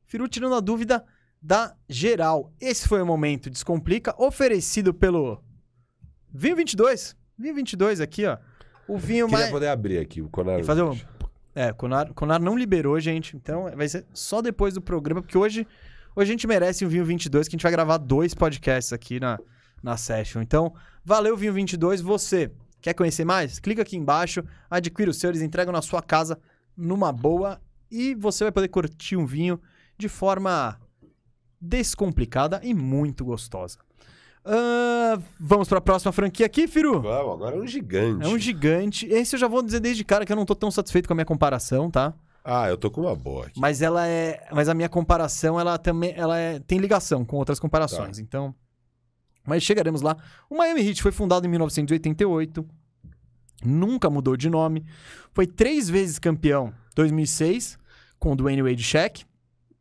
Firu 0.07 0.27
tirando 0.27 0.55
a 0.55 0.61
dúvida 0.61 1.03
da 1.41 1.75
geral. 1.89 2.53
Esse 2.59 2.87
foi 2.87 3.01
o 3.01 3.05
momento 3.05 3.49
Descomplica, 3.49 4.15
oferecido 4.17 4.93
pelo 4.93 5.43
Vinho 6.33 6.55
22. 6.55 7.15
Vinho 7.37 7.55
22 7.55 8.01
aqui, 8.01 8.25
ó. 8.25 8.37
O 8.87 8.97
vinho 8.97 9.25
Queria 9.25 9.39
mais... 9.39 9.51
poder 9.51 9.67
abrir 9.67 9.99
aqui 9.99 10.21
o 10.21 10.29
Conar. 10.29 10.63
fazer 10.63 10.81
um... 10.81 10.97
É, 11.53 11.73
Conar, 11.73 12.13
Conar 12.13 12.39
não 12.39 12.57
liberou, 12.57 12.97
gente. 12.99 13.35
Então 13.35 13.69
vai 13.75 13.87
ser 13.89 14.05
só 14.13 14.41
depois 14.41 14.73
do 14.73 14.81
programa, 14.81 15.21
porque 15.21 15.37
hoje, 15.37 15.67
hoje 16.15 16.31
a 16.31 16.33
gente 16.33 16.47
merece 16.47 16.85
um 16.85 16.87
Vinho 16.87 17.03
22, 17.03 17.47
que 17.47 17.55
a 17.55 17.57
gente 17.57 17.63
vai 17.63 17.71
gravar 17.71 17.97
dois 17.97 18.33
podcasts 18.33 18.93
aqui 18.93 19.19
na, 19.19 19.37
na 19.83 19.97
session. 19.97 20.41
Então, 20.41 20.73
valeu, 21.03 21.35
Vinho 21.35 21.51
22. 21.51 21.99
Você 21.99 22.49
quer 22.81 22.93
conhecer 22.93 23.25
mais? 23.25 23.59
Clica 23.59 23.81
aqui 23.81 23.97
embaixo, 23.97 24.43
adquira 24.69 25.09
os 25.09 25.17
seus, 25.17 25.31
eles 25.31 25.41
entregam 25.41 25.71
na 25.71 25.81
sua 25.81 26.01
casa 26.01 26.39
numa 26.75 27.11
boa 27.11 27.59
e 27.89 28.13
você 28.15 28.43
vai 28.43 28.51
poder 28.51 28.67
curtir 28.67 29.15
um 29.15 29.25
vinho 29.25 29.59
de 29.97 30.07
forma 30.07 30.79
descomplicada 31.59 32.59
e 32.63 32.73
muito 32.73 33.25
gostosa. 33.25 33.79
Uh, 34.45 35.21
vamos 35.37 35.67
para 35.67 35.79
a 35.79 35.81
próxima 35.81 36.11
franquia 36.11 36.45
aqui, 36.45 36.67
Firu? 36.67 37.01
Vamos, 37.01 37.33
agora 37.33 37.57
é 37.57 37.59
um 37.59 37.67
gigante. 37.67 38.25
É 38.25 38.29
um 38.29 38.39
gigante. 38.39 39.05
Esse 39.07 39.35
eu 39.35 39.39
já 39.39 39.47
vou 39.47 39.61
dizer 39.61 39.81
desde 39.81 40.05
cara 40.05 40.25
que 40.25 40.31
eu 40.31 40.37
não 40.37 40.45
tô 40.45 40.55
tão 40.55 40.71
satisfeito 40.71 41.07
com 41.07 41.13
a 41.13 41.15
minha 41.15 41.25
comparação, 41.25 41.91
tá? 41.91 42.13
Ah, 42.45 42.69
eu 42.69 42.77
tô 42.77 42.89
com 42.89 43.01
uma 43.01 43.13
boa 43.13 43.47
aqui. 43.47 43.59
Mas 43.59 43.81
ela 43.81 44.07
é, 44.07 44.47
mas 44.53 44.69
a 44.69 44.73
minha 44.73 44.87
comparação, 44.87 45.59
ela 45.59 45.77
também, 45.77 46.13
ela 46.15 46.37
é, 46.37 46.59
tem 46.59 46.77
ligação 46.77 47.25
com 47.25 47.35
outras 47.35 47.59
comparações. 47.59 48.17
Tá. 48.17 48.23
Então, 48.23 48.55
mas 49.47 49.63
chegaremos 49.63 50.01
lá. 50.01 50.17
O 50.49 50.57
Miami 50.57 50.81
Heat 50.87 51.01
foi 51.01 51.11
fundado 51.11 51.47
em 51.47 51.49
1988. 51.49 52.65
Nunca 53.65 54.09
mudou 54.09 54.37
de 54.37 54.49
nome. 54.49 54.85
Foi 55.33 55.47
três 55.47 55.89
vezes 55.89 56.19
campeão. 56.19 56.73
2006 56.93 57.79
com 58.19 58.33
o 58.33 58.35
Dwayne 58.35 58.61
Wade 58.61 58.83
Shaq, 58.83 59.23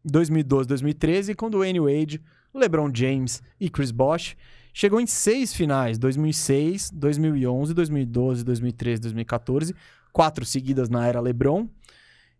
2012, 0.04 0.68
2013 0.68 1.34
com 1.34 1.46
o 1.46 1.50
Dwayne 1.50 1.80
Wade, 1.80 2.20
LeBron 2.54 2.90
James 2.94 3.42
e 3.58 3.68
Chris 3.68 3.90
Bosh. 3.90 4.36
Chegou 4.72 5.00
em 5.00 5.06
seis 5.06 5.54
finais, 5.54 5.98
2006, 5.98 6.90
2011, 6.90 7.72
2012, 7.72 8.44
2013, 8.44 9.00
2014, 9.00 9.74
quatro 10.12 10.44
seguidas 10.44 10.88
na 10.88 11.06
era 11.06 11.20
LeBron. 11.20 11.66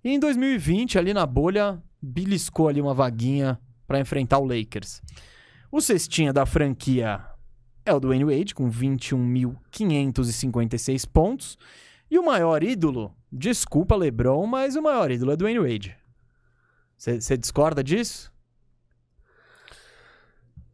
E 0.05 0.11
em 0.11 0.21
2020, 0.21 0.99
ali 0.99 1.15
na 1.15 1.25
bolha, 1.25 1.83
beliscou 2.01 2.69
ali 2.69 2.81
uma 2.81 2.93
vaguinha 2.93 3.59
para 3.87 3.99
enfrentar 3.99 4.39
o 4.39 4.45
Lakers. 4.45 5.01
O 5.71 5.81
cestinha 5.81 6.33
da 6.33 6.45
franquia 6.47 7.25
é 7.85 7.93
o 7.93 8.01
Dwayne 8.01 8.25
Wade, 8.25 8.55
com 8.55 8.71
21.556 8.71 11.07
pontos. 11.09 11.59
E 12.11 12.19
o 12.19 12.25
maior 12.25 12.63
ídolo, 12.63 13.15
desculpa 13.31 13.95
LeBron, 13.97 14.47
mas 14.47 14.77
o 14.77 14.83
maior 14.83 15.11
ídolo 15.11 15.33
é 15.33 15.37
Dwayne 15.37 15.61
Wade. 15.61 15.95
Você 16.97 17.37
discorda 17.37 17.85
disso? 17.85 18.33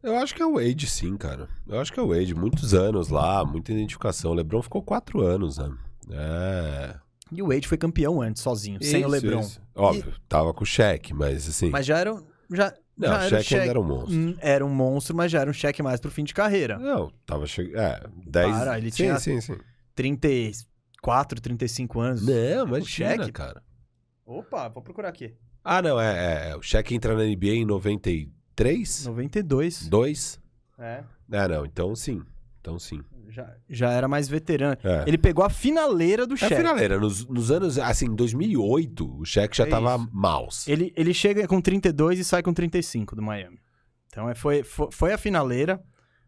Eu 0.01 0.15
acho 0.17 0.33
que 0.35 0.41
é 0.41 0.45
o 0.45 0.55
Wade, 0.55 0.87
sim, 0.87 1.15
cara. 1.15 1.47
Eu 1.67 1.79
acho 1.79 1.93
que 1.93 1.99
é 1.99 2.03
o 2.03 2.09
Wade. 2.09 2.35
Muitos 2.35 2.73
anos 2.73 3.09
lá, 3.09 3.45
muita 3.45 3.71
identificação. 3.71 4.31
O 4.31 4.33
LeBron 4.33 4.61
ficou 4.61 4.83
quatro 4.83 5.21
anos, 5.21 5.57
né? 5.57 5.73
É. 6.11 6.95
E 7.31 7.41
o 7.41 7.47
Wade 7.47 7.67
foi 7.67 7.77
campeão 7.77 8.21
antes, 8.21 8.41
sozinho, 8.41 8.77
isso, 8.81 8.91
sem 8.91 9.05
o 9.05 9.07
LeBron. 9.07 9.39
Isso. 9.39 9.61
Óbvio, 9.73 10.13
e... 10.15 10.21
tava 10.27 10.53
com 10.53 10.63
o 10.63 10.67
cheque, 10.67 11.13
mas 11.13 11.47
assim. 11.47 11.69
Mas 11.69 11.85
já 11.85 11.97
era. 11.97 12.21
Já, 12.51 12.73
não, 12.97 13.07
já 13.07 13.39
o 13.39 13.41
cheque 13.41 13.55
ainda 13.55 13.69
era 13.71 13.79
um 13.79 13.83
monstro. 13.83 14.15
Hum, 14.15 14.35
era 14.39 14.65
um 14.65 14.69
monstro, 14.69 15.15
mas 15.15 15.31
já 15.31 15.41
era 15.41 15.49
um 15.49 15.53
cheque 15.53 15.81
mais 15.81 15.99
pro 15.99 16.11
fim 16.11 16.23
de 16.23 16.33
carreira. 16.33 16.77
Não, 16.77 17.11
tava 17.25 17.47
chegando. 17.47 17.79
É, 17.79 18.03
10. 18.25 18.57
Para, 18.57 18.77
ele 18.77 18.91
sim, 18.91 18.97
tinha 18.97 19.19
sim, 19.19 19.41
sim. 19.41 19.57
34, 19.95 21.41
35 21.41 21.99
anos. 21.99 22.25
Não, 22.25 22.67
mas 22.67 22.87
cheque, 22.87 23.31
cara. 23.31 23.63
Opa, 24.25 24.69
vou 24.69 24.81
procurar 24.81 25.09
aqui. 25.09 25.33
Ah, 25.63 25.81
não, 25.81 25.99
é, 25.99 26.47
é, 26.47 26.49
é. 26.51 26.55
O 26.55 26.61
cheque 26.61 26.93
entra 26.93 27.15
na 27.15 27.23
NBA 27.23 27.55
em 27.55 27.65
93? 27.65 29.05
92. 29.05 29.87
2? 29.87 30.39
É. 30.77 31.03
É, 31.31 31.47
não, 31.47 31.65
então 31.65 31.95
sim. 31.95 32.21
Então 32.59 32.77
sim. 32.77 33.01
Já, 33.29 33.55
já 33.69 33.91
era 33.91 34.07
mais 34.07 34.27
veterano. 34.27 34.77
É. 34.83 35.03
Ele 35.07 35.17
pegou 35.17 35.43
a 35.43 35.49
finaleira 35.49 36.27
do. 36.27 36.35
É 36.35 36.45
a 36.45 36.49
finaleira. 36.49 36.99
Nos, 36.99 37.27
nos 37.27 37.51
anos, 37.51 37.77
assim, 37.79 38.05
em 38.05 38.15
2008, 38.15 39.19
o 39.19 39.25
cheque 39.25 39.57
já 39.57 39.65
é 39.65 39.69
tava 39.69 39.95
isso. 39.95 40.09
mouse. 40.11 40.71
Ele, 40.71 40.93
ele 40.95 41.13
chega 41.13 41.47
com 41.47 41.59
32 41.59 42.19
e 42.19 42.23
sai 42.23 42.43
com 42.43 42.53
35 42.53 43.15
do 43.15 43.21
Miami. 43.21 43.59
Então 44.07 44.29
é, 44.29 44.35
foi, 44.35 44.63
foi, 44.63 44.87
foi 44.91 45.13
a 45.13 45.17
finaleira. 45.17 45.81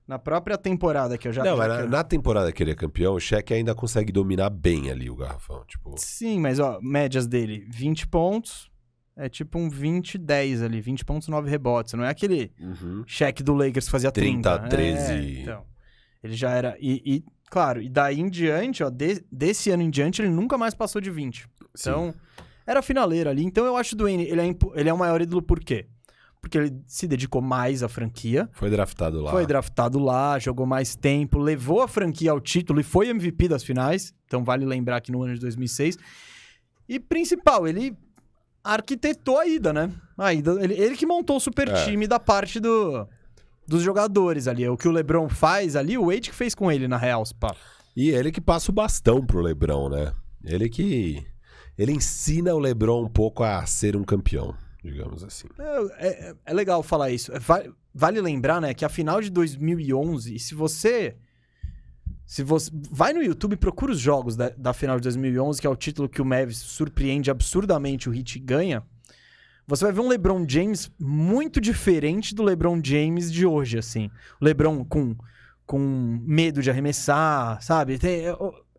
Na 0.08 0.20
própria 0.20 0.56
temporada 0.56 1.18
que 1.18 1.28
eu 1.28 1.34
já... 1.34 1.44
Não, 1.44 1.58
já... 1.58 1.68
Na, 1.68 1.88
na, 1.88 2.04
temporada 2.04 2.52
que 2.52 2.62
ele 2.62 2.70
é 2.70 2.76
campeão, 2.76 3.16
o 3.16 3.20
cheque 3.20 3.56
ainda 3.56 3.74
consegue 3.74 4.12
dominar 4.12 4.52
bem 4.52 4.92
ali 4.92 5.10
o 5.10 5.16
garrafão. 5.16 5.66
Tipo... 5.66 5.96
Sim, 5.98 6.40
mas 6.40 6.60
ó, 6.60 6.80
médias 6.80 7.26
dele, 7.26 7.66
20 7.72 8.08
pontos, 8.10 8.70
é 9.18 9.30
tipo 9.30 9.58
um 9.58 9.70
20-10 9.70 10.64
ali, 10.64 10.82
20 10.82 11.06
pontos, 11.06 11.28
9 11.28 11.50
rebotes. 11.50 11.94
Não 11.94 12.04
é 12.04 12.10
aquele 12.10 12.52
uhum. 12.60 13.04
cheque 13.08 13.42
do 13.42 13.54
Lakers 13.54 13.86
que 13.86 13.92
fazia 13.92 14.12
30. 14.12 14.60
30 14.60 14.70
13. 14.70 15.12
É, 15.12 15.42
então, 15.42 15.64
ele 16.26 16.36
já 16.36 16.50
era. 16.50 16.76
E, 16.80 17.02
e, 17.06 17.24
claro, 17.50 17.82
e 17.82 17.88
daí 17.88 18.20
em 18.20 18.30
diante, 18.30 18.84
ó, 18.84 18.90
de, 18.90 19.24
desse 19.32 19.70
ano 19.70 19.84
em 19.84 19.90
diante, 19.90 20.22
ele 20.22 20.30
nunca 20.30 20.58
mais 20.58 20.74
passou 20.74 21.00
de 21.00 21.12
20. 21.12 21.48
Então, 21.80 22.12
Sim. 22.12 22.44
era 22.66 22.82
finaleira 22.82 23.30
ali. 23.30 23.44
Então 23.44 23.66
eu 23.66 23.78
acho 23.78 23.94
o 23.94 23.98
Dwayne, 23.98 24.24
ele 24.24 24.42
é, 24.42 24.56
ele 24.74 24.90
é 24.90 24.94
o 24.94 24.98
maior 24.98 25.22
ídolo 25.22 25.42
por 25.42 25.60
quê? 25.60 25.88
Porque 26.42 26.58
ele 26.58 26.82
se 26.88 27.08
dedicou 27.08 27.42
mais 27.42 27.84
à 27.84 27.90
franquia. 27.90 28.50
Foi 28.54 28.70
draftado 28.70 29.22
lá. 29.22 29.32
Foi 29.32 29.46
draftado 29.46 30.00
lá, 30.00 30.38
jogou 30.40 30.66
mais 30.66 30.96
tempo, 30.96 31.40
levou 31.40 31.82
a 31.82 31.88
franquia 31.88 32.32
ao 32.32 32.40
título 32.40 32.80
e 32.80 32.84
foi 32.84 33.10
MVP 33.10 33.48
das 33.48 33.64
finais. 33.64 34.14
Então 34.26 34.44
vale 34.44 34.66
lembrar 34.66 35.02
que 35.02 35.12
no 35.12 35.24
ano 35.24 35.36
de 35.36 35.40
2006. 35.42 35.98
E 36.88 37.00
principal, 37.00 37.68
ele 37.68 37.98
arquitetou 38.64 39.40
a 39.40 39.48
ida, 39.48 39.72
né? 39.72 39.92
A 40.18 40.34
ida, 40.34 40.52
ele, 40.64 40.74
ele 40.74 40.96
que 40.96 41.06
montou 41.06 41.38
o 41.38 41.40
super 41.40 41.68
é. 41.68 41.86
time 41.86 42.08
da 42.08 42.20
parte 42.20 42.60
do, 42.60 43.08
dos 43.68 43.82
jogadores 43.82 44.48
ali. 44.48 44.68
O 44.68 44.78
que 44.78 44.88
o 44.88 44.92
LeBron 44.92 45.30
faz 45.30 45.76
ali, 45.76 45.98
o 45.98 46.06
Wade 46.08 46.30
que 46.30 46.36
fez 46.36 46.54
com 46.54 46.72
ele, 46.72 46.88
na 46.88 46.98
real, 46.98 47.24
pá. 47.40 47.56
E 47.96 48.10
ele 48.10 48.32
que 48.32 48.42
passa 48.42 48.72
o 48.72 48.74
bastão 48.74 49.26
pro 49.26 49.42
LeBron, 49.42 49.90
né? 49.90 50.14
Ele 50.44 50.70
que. 50.70 51.26
Ele 51.78 51.92
ensina 51.92 52.54
o 52.54 52.60
LeBron 52.60 53.04
um 53.04 53.10
pouco 53.10 53.44
a 53.44 53.66
ser 53.66 53.96
um 53.98 54.04
campeão, 54.04 54.56
digamos 54.84 55.24
assim. 55.24 55.48
É, 55.60 56.08
é, 56.08 56.36
é 56.46 56.54
legal 56.54 56.82
falar 56.82 57.10
isso. 57.10 57.34
É, 57.34 57.40
vale, 57.40 57.74
vale 57.94 58.22
lembrar, 58.22 58.62
né, 58.62 58.74
que 58.74 58.86
a 58.86 58.90
final 58.90 59.22
de 59.22 59.30
2011, 59.30 60.40
se 60.40 60.56
você 60.56 61.18
se 62.26 62.42
você 62.42 62.72
vai 62.90 63.14
no 63.14 63.22
YouTube 63.22 63.54
e 63.54 63.58
procura 63.58 63.92
os 63.92 64.00
jogos 64.00 64.36
da, 64.36 64.50
da 64.50 64.74
final 64.74 64.98
de 64.98 65.04
2011, 65.04 65.62
que 65.62 65.68
é 65.68 65.70
o 65.70 65.76
título 65.76 66.10
que 66.10 66.22
o 66.22 66.26
Mavis 66.26 66.58
surpreende 66.58 67.30
absurdamente, 67.30 68.10
o 68.10 68.14
Heat 68.14 68.40
ganha. 68.40 68.84
Você 69.68 69.84
vai 69.84 69.94
ver 69.94 70.02
um 70.02 70.08
LeBron 70.08 70.46
James 70.48 70.92
muito 71.00 71.60
diferente 71.60 72.36
do 72.36 72.44
LeBron 72.44 72.80
James 72.84 73.32
de 73.32 73.46
hoje, 73.46 73.78
assim. 73.78 74.10
O 74.40 74.46
LeBron 74.46 74.86
com, 74.86 75.16
com 75.66 76.20
medo 76.26 76.62
de 76.62 76.70
arremessar, 76.70 77.62
sabe? 77.62 77.98
Tem, 77.98 78.28
é, 78.28 78.36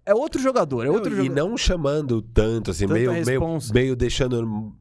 é 0.07 0.15
outro 0.15 0.41
jogador, 0.41 0.87
é 0.87 0.91
outro 0.91 1.11
não, 1.11 1.17
jogador. 1.25 1.33
E 1.33 1.49
não 1.51 1.57
chamando 1.57 2.23
tanto, 2.23 2.71
assim, 2.71 2.87
meio, 2.87 3.13
meio, 3.13 3.59
meio 3.73 3.97
deixando 3.97 4.75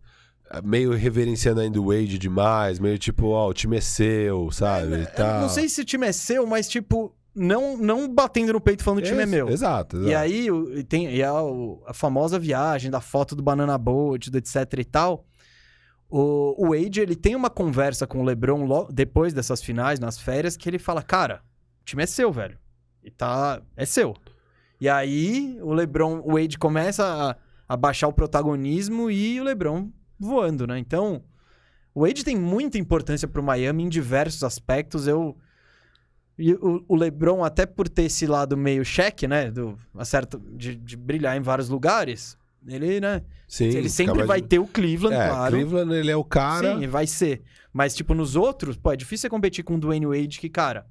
meio 0.63 0.93
reverenciando 0.93 1.59
ainda 1.59 1.81
o 1.81 1.87
Wade 1.87 2.19
demais, 2.19 2.79
meio 2.79 2.97
tipo, 2.97 3.29
ó, 3.29 3.47
oh, 3.47 3.49
o 3.49 3.53
time 3.53 3.77
é 3.77 3.81
seu, 3.81 4.51
sabe? 4.51 4.93
É, 5.01 5.05
tá. 5.05 5.41
Não 5.41 5.49
sei 5.49 5.67
se 5.67 5.81
o 5.81 5.85
time 5.85 6.07
é 6.07 6.11
seu, 6.11 6.45
mas 6.45 6.69
tipo, 6.69 7.13
não, 7.35 7.75
não 7.77 8.07
batendo 8.07 8.53
no 8.53 8.61
peito 8.61 8.83
falando 8.83 9.01
que 9.01 9.07
o 9.07 9.11
time 9.11 9.23
é 9.23 9.25
meu. 9.25 9.49
Exato, 9.49 9.97
exato. 9.97 10.09
E 10.09 10.15
aí 10.15 10.47
tem 10.87 11.13
e 11.13 11.23
a, 11.23 11.31
a, 11.87 11.93
famosa 11.93 12.39
viagem 12.39 12.89
da 12.89 13.01
foto 13.01 13.35
do 13.35 13.43
Banana 13.43 13.77
Boat, 13.77 14.29
do 14.29 14.37
etc 14.37 14.55
e 14.77 14.85
tal. 14.85 15.25
O, 16.09 16.65
o 16.65 16.69
Wade, 16.69 17.01
ele 17.01 17.15
tem 17.15 17.35
uma 17.35 17.49
conversa 17.49 18.05
com 18.05 18.21
o 18.21 18.23
LeBron 18.23 18.87
depois 18.91 19.33
dessas 19.33 19.61
finais, 19.61 19.99
nas 19.99 20.19
férias, 20.19 20.55
que 20.55 20.69
ele 20.69 20.79
fala, 20.79 21.01
cara, 21.01 21.41
o 21.81 21.85
time 21.85 22.03
é 22.03 22.05
seu, 22.05 22.31
velho. 22.31 22.57
E 23.03 23.09
tá... 23.09 23.61
É 23.75 23.85
seu. 23.85 24.15
E 24.79 24.89
aí 24.89 25.57
o 25.61 25.73
LeBron, 25.73 26.21
o 26.23 26.33
Wade 26.33 26.57
começa 26.57 27.05
a, 27.05 27.35
a 27.73 27.77
baixar 27.77 28.07
o 28.07 28.13
protagonismo 28.13 29.09
e 29.09 29.39
o 29.39 29.43
LeBron 29.43 29.89
voando, 30.19 30.67
né? 30.67 30.77
Então, 30.77 31.23
o 31.93 32.01
Wade 32.05 32.23
tem 32.23 32.35
muita 32.35 32.77
importância 32.77 33.27
pro 33.27 33.43
Miami 33.43 33.83
em 33.83 33.89
diversos 33.89 34.43
aspectos. 34.43 35.07
Eu 35.07 35.37
e 36.37 36.53
o, 36.53 36.83
o, 36.87 36.95
LeBron, 36.95 37.43
até 37.43 37.65
por 37.65 37.87
ter 37.87 38.03
esse 38.03 38.27
lado 38.27 38.57
meio 38.57 38.83
cheque, 38.83 39.27
né? 39.27 39.49
Do, 39.49 39.77
acerta, 39.97 40.37
de, 40.51 40.75
de 40.75 40.97
brilhar 40.97 41.37
em 41.37 41.41
vários 41.41 41.69
lugares, 41.69 42.37
ele, 42.67 42.99
né? 42.99 43.21
Sim, 43.47 43.65
ele 43.65 43.89
sempre 43.89 44.23
vai 44.23 44.41
de... 44.41 44.47
ter 44.47 44.59
o 44.59 44.67
Cleveland, 44.67 45.15
é, 45.15 45.27
claro. 45.29 45.55
Cleveland, 45.55 45.93
ele 45.93 46.11
é 46.11 46.15
o 46.15 46.23
cara. 46.23 46.77
Sim, 46.77 46.87
vai 46.87 47.05
ser. 47.05 47.43
Mas, 47.71 47.93
tipo, 47.93 48.13
nos 48.13 48.35
outros, 48.35 48.77
pô, 48.77 48.91
é 48.91 48.95
difícil 48.95 49.23
você 49.23 49.29
competir 49.29 49.63
com 49.63 49.75
o 49.75 49.79
Dwayne 49.79 50.05
Wade, 50.05 50.39
que, 50.39 50.49
cara, 50.49 50.85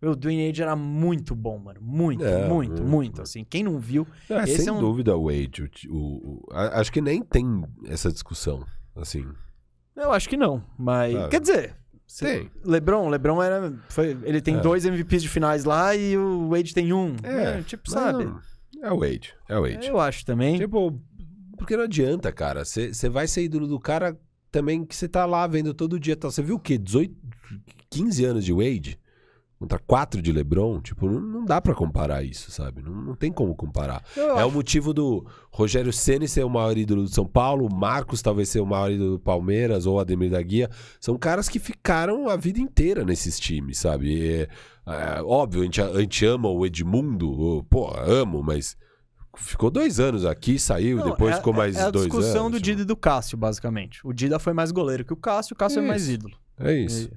o 0.00 0.14
Dwayne 0.14 0.46
Wade 0.46 0.62
era 0.62 0.76
muito 0.76 1.34
bom, 1.34 1.58
mano. 1.58 1.80
Muito, 1.82 2.24
é, 2.24 2.46
muito, 2.48 2.82
muito. 2.82 3.22
Assim, 3.22 3.44
quem 3.44 3.62
não 3.62 3.78
viu. 3.78 4.06
É, 4.30 4.46
sem 4.46 4.68
é 4.68 4.72
um... 4.72 4.80
dúvida, 4.80 5.16
o 5.16 5.24
Wade. 5.24 5.70
O, 5.88 5.96
o, 5.96 6.44
o, 6.46 6.52
acho 6.52 6.92
que 6.92 7.00
nem 7.00 7.22
tem 7.22 7.64
essa 7.86 8.12
discussão, 8.12 8.64
assim. 8.94 9.26
Eu 9.96 10.12
acho 10.12 10.28
que 10.28 10.36
não, 10.36 10.62
mas. 10.78 11.14
Ah. 11.16 11.28
Quer 11.28 11.40
dizer, 11.40 11.74
tem. 12.20 12.50
LeBron, 12.64 13.08
LeBron 13.08 13.42
era. 13.42 13.72
Foi, 13.88 14.16
ele 14.22 14.40
tem 14.40 14.56
é. 14.56 14.60
dois 14.60 14.84
MVPs 14.84 15.22
de 15.22 15.28
finais 15.28 15.64
lá 15.64 15.94
e 15.94 16.16
o 16.16 16.48
Wade 16.48 16.72
tem 16.72 16.92
um. 16.92 17.16
É, 17.22 17.58
é 17.58 17.62
tipo, 17.62 17.90
sabe? 17.90 18.24
Não, 18.24 18.40
é 18.82 18.92
o 18.92 19.00
Wade. 19.00 19.34
É 19.48 19.58
o 19.58 19.62
Wade. 19.62 19.88
Eu 19.88 20.00
acho 20.00 20.24
também. 20.24 20.56
Tipo, 20.56 20.98
porque 21.58 21.76
não 21.76 21.84
adianta, 21.84 22.32
cara. 22.32 22.64
Você 22.64 23.08
vai 23.08 23.26
ser 23.26 23.42
ídolo 23.44 23.66
do 23.66 23.78
cara 23.78 24.18
também 24.50 24.84
que 24.84 24.96
você 24.96 25.08
tá 25.08 25.26
lá 25.26 25.46
vendo 25.46 25.74
todo 25.74 26.00
dia. 26.00 26.16
Tá. 26.16 26.30
Você 26.30 26.42
viu 26.42 26.56
o 26.56 26.60
quê? 26.60 26.78
18, 26.78 27.14
15 27.90 28.24
anos 28.24 28.44
de 28.44 28.52
Wade? 28.52 28.98
contra 29.58 29.78
quatro 29.78 30.22
de 30.22 30.30
LeBron, 30.30 30.80
tipo, 30.80 31.08
não, 31.08 31.20
não 31.20 31.44
dá 31.44 31.60
para 31.60 31.74
comparar 31.74 32.22
isso, 32.22 32.50
sabe? 32.50 32.80
Não, 32.80 32.92
não 32.92 33.14
tem 33.16 33.32
como 33.32 33.56
comparar. 33.56 34.04
Eu 34.16 34.30
é 34.30 34.40
acho. 34.40 34.48
o 34.48 34.52
motivo 34.52 34.94
do 34.94 35.26
Rogério 35.50 35.92
Ceni 35.92 36.28
ser 36.28 36.44
o 36.44 36.48
maior 36.48 36.78
ídolo 36.78 37.02
do 37.02 37.08
São 37.08 37.26
Paulo, 37.26 37.66
o 37.66 37.74
Marcos 37.74 38.22
talvez 38.22 38.48
ser 38.48 38.60
o 38.60 38.66
maior 38.66 38.92
ídolo 38.92 39.12
do 39.12 39.18
Palmeiras 39.18 39.84
ou 39.84 39.98
Ademir 39.98 40.30
da 40.30 40.40
Guia. 40.40 40.70
São 41.00 41.18
caras 41.18 41.48
que 41.48 41.58
ficaram 41.58 42.28
a 42.28 42.36
vida 42.36 42.60
inteira 42.60 43.04
nesses 43.04 43.38
times, 43.40 43.78
sabe? 43.78 44.48
É, 44.86 45.22
óbvio, 45.24 45.62
a 45.62 45.64
gente, 45.64 45.82
a 45.82 46.00
gente 46.00 46.24
ama 46.24 46.48
o 46.48 46.64
Edmundo, 46.64 47.66
pô, 47.68 47.92
amo, 47.96 48.42
mas 48.44 48.76
ficou 49.38 49.70
dois 49.70 49.98
anos 49.98 50.24
aqui, 50.24 50.58
saiu, 50.58 50.98
não, 50.98 51.10
depois 51.10 51.34
é, 51.34 51.38
ficou 51.38 51.52
mais 51.52 51.76
é 51.76 51.90
dois 51.90 52.04
anos. 52.04 52.14
É 52.14 52.18
a 52.18 52.20
discussão 52.20 52.50
do 52.50 52.60
Dida 52.60 52.82
e 52.82 52.84
do 52.84 52.96
Cássio, 52.96 53.38
basicamente. 53.38 54.00
O 54.04 54.12
Dida 54.12 54.38
foi 54.38 54.52
mais 54.52 54.70
goleiro 54.70 55.04
que 55.04 55.12
o 55.12 55.16
Cássio, 55.16 55.54
o 55.54 55.56
Cássio 55.56 55.80
é, 55.80 55.84
é 55.84 55.88
mais 55.88 56.08
ídolo. 56.08 56.36
É 56.58 56.74
isso. 56.74 57.10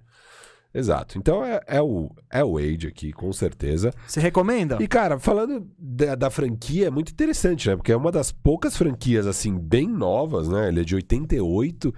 Exato. 0.73 1.17
Então 1.17 1.43
é, 1.43 1.59
é, 1.67 1.81
o, 1.81 2.09
é 2.29 2.43
o 2.43 2.57
Age 2.57 2.87
aqui, 2.87 3.11
com 3.11 3.31
certeza. 3.33 3.93
Você 4.07 4.19
recomenda? 4.21 4.77
E, 4.79 4.87
cara, 4.87 5.19
falando 5.19 5.69
da, 5.77 6.15
da, 6.15 6.29
franquia, 6.29 6.87
é 6.87 6.89
muito 6.89 7.11
interessante, 7.11 7.67
né? 7.67 7.75
Porque 7.75 7.91
é 7.91 7.97
uma 7.97 8.11
das 8.11 8.31
poucas 8.31 8.77
franquias, 8.77 9.27
assim, 9.27 9.57
bem 9.57 9.87
novas, 9.87 10.47
né? 10.47 10.69
Ele 10.69 10.81
é 10.81 10.83
de 10.83 10.95
88 10.95 11.93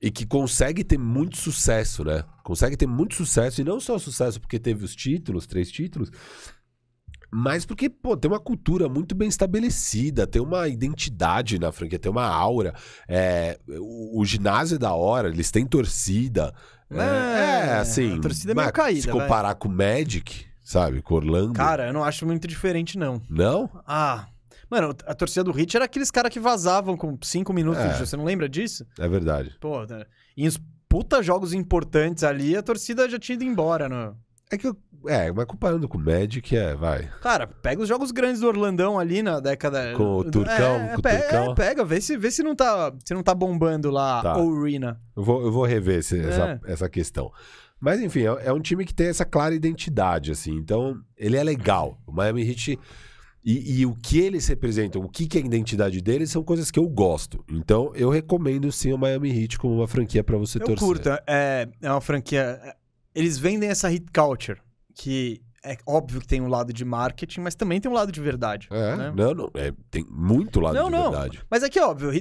e 0.00 0.10
que 0.12 0.24
consegue 0.24 0.84
ter 0.84 0.98
muito 0.98 1.36
sucesso, 1.36 2.04
né? 2.04 2.22
Consegue 2.44 2.76
ter 2.76 2.86
muito 2.86 3.16
sucesso, 3.16 3.60
e 3.60 3.64
não 3.64 3.80
só 3.80 3.98
sucesso 3.98 4.40
porque 4.40 4.60
teve 4.60 4.84
os 4.84 4.94
títulos, 4.94 5.46
três 5.46 5.70
títulos, 5.70 6.10
mas 7.30 7.66
porque, 7.66 7.90
pô, 7.90 8.16
tem 8.16 8.30
uma 8.30 8.40
cultura 8.40 8.88
muito 8.88 9.14
bem 9.14 9.28
estabelecida, 9.28 10.26
tem 10.26 10.40
uma 10.40 10.66
identidade 10.68 11.58
na 11.58 11.70
franquia, 11.70 11.98
tem 11.98 12.10
uma 12.10 12.26
aura. 12.26 12.74
É, 13.06 13.58
o, 13.68 14.20
o 14.20 14.24
ginásio 14.24 14.76
é 14.76 14.78
da 14.78 14.92
hora, 14.94 15.28
eles 15.28 15.50
têm 15.50 15.66
torcida. 15.66 16.54
É, 16.90 17.68
é 17.68 17.74
assim. 17.74 18.16
A 18.16 18.20
torcida 18.20 18.52
é 18.52 18.54
meio 18.54 18.72
caída. 18.72 19.02
Se 19.02 19.08
comparar 19.08 19.54
com 19.56 19.68
o 19.68 19.72
Magic, 19.72 20.46
sabe? 20.62 21.02
Com 21.02 21.14
Orlando. 21.14 21.52
Cara, 21.52 21.88
eu 21.88 21.92
não 21.92 22.02
acho 22.02 22.24
muito 22.24 22.48
diferente, 22.48 22.96
não. 22.96 23.20
Não? 23.28 23.70
Ah. 23.86 24.26
Mano, 24.70 24.94
a 25.06 25.14
torcida 25.14 25.44
do 25.44 25.52
Hit 25.52 25.76
era 25.76 25.86
aqueles 25.86 26.10
caras 26.10 26.30
que 26.30 26.38
vazavam 26.40 26.96
com 26.96 27.16
cinco 27.22 27.52
minutos. 27.52 27.82
É. 27.82 27.98
Você 27.98 28.16
não 28.16 28.24
lembra 28.24 28.48
disso? 28.48 28.86
É 28.98 29.08
verdade. 29.08 29.56
Pô, 29.60 29.78
em 30.36 30.46
os 30.46 30.58
puta 30.88 31.22
jogos 31.22 31.52
importantes 31.52 32.24
ali, 32.24 32.56
a 32.56 32.62
torcida 32.62 33.08
já 33.08 33.18
tinha 33.18 33.34
ido 33.34 33.44
embora, 33.44 33.88
né? 33.88 34.12
É 34.50 34.56
que 34.56 34.66
eu, 34.66 34.76
é, 35.06 35.30
mas 35.30 35.44
comparando 35.44 35.88
com 35.88 35.98
o 35.98 36.00
Magic, 36.00 36.56
é, 36.56 36.74
vai. 36.74 37.08
Cara, 37.20 37.46
pega 37.46 37.82
os 37.82 37.88
jogos 37.88 38.10
grandes 38.10 38.40
do 38.40 38.48
Orlandão 38.48 38.98
ali 38.98 39.22
na 39.22 39.38
década. 39.40 39.92
Com 39.94 40.18
o 40.18 40.24
Turcão, 40.24 40.76
é, 40.76 40.88
com 40.88 40.98
o 40.98 41.02
Turcão. 41.02 41.52
É, 41.52 41.54
pega, 41.54 41.84
vê 41.84 42.00
se, 42.00 42.16
vê 42.16 42.30
se 42.30 42.42
não 42.42 42.56
tá, 42.56 42.92
se 43.04 43.14
não 43.14 43.22
tá 43.22 43.34
bombando 43.34 43.90
lá 43.90 44.22
tá. 44.22 44.38
o 44.38 44.62
Arena. 44.62 45.00
Eu 45.16 45.22
vou, 45.22 45.42
eu 45.42 45.52
vou 45.52 45.64
rever 45.64 45.98
esse, 45.98 46.18
é. 46.18 46.28
essa, 46.28 46.60
essa 46.64 46.88
questão. 46.88 47.30
Mas 47.80 48.00
enfim, 48.00 48.22
é, 48.22 48.46
é, 48.46 48.52
um 48.52 48.60
time 48.60 48.84
que 48.84 48.94
tem 48.94 49.06
essa 49.06 49.24
clara 49.24 49.54
identidade, 49.54 50.32
assim. 50.32 50.54
Então, 50.56 51.00
ele 51.16 51.36
é 51.36 51.44
legal. 51.44 51.98
O 52.06 52.12
Miami 52.12 52.48
Heat. 52.48 52.78
E, 53.44 53.80
e, 53.80 53.86
o 53.86 53.94
que 53.94 54.18
eles 54.18 54.46
representam, 54.48 55.00
o 55.00 55.08
que, 55.08 55.26
que 55.26 55.38
é 55.38 55.40
a 55.40 55.44
identidade 55.44 56.02
deles, 56.02 56.30
são 56.30 56.42
coisas 56.42 56.70
que 56.70 56.78
eu 56.78 56.86
gosto. 56.88 57.42
Então, 57.48 57.92
eu 57.94 58.10
recomendo 58.10 58.70
sim 58.72 58.92
o 58.92 58.98
Miami 58.98 59.30
Heat 59.30 59.58
como 59.58 59.76
uma 59.76 59.86
franquia 59.86 60.24
para 60.24 60.36
você 60.36 60.58
eu 60.58 60.66
torcer. 60.66 60.86
Curta, 60.86 61.22
é, 61.26 61.68
é 61.80 61.90
uma 61.90 62.00
franquia. 62.00 62.60
Eles 63.18 63.36
vendem 63.36 63.68
essa 63.68 63.88
hit 63.88 64.06
culture 64.12 64.60
que 64.94 65.42
é 65.64 65.76
óbvio 65.84 66.20
que 66.20 66.26
tem 66.26 66.40
um 66.40 66.46
lado 66.46 66.72
de 66.72 66.84
marketing, 66.84 67.40
mas 67.40 67.56
também 67.56 67.80
tem 67.80 67.90
um 67.90 67.94
lado 67.94 68.12
de 68.12 68.20
verdade. 68.20 68.68
É, 68.70 68.96
né? 68.96 69.12
não, 69.14 69.34
não. 69.34 69.50
É, 69.54 69.72
tem 69.90 70.06
muito 70.08 70.60
lado 70.60 70.74
não, 70.74 70.86
de 70.86 70.92
não. 70.92 71.10
verdade. 71.10 71.44
Mas 71.50 71.64
é 71.64 71.68
que 71.68 71.80
óbvio, 71.80 72.12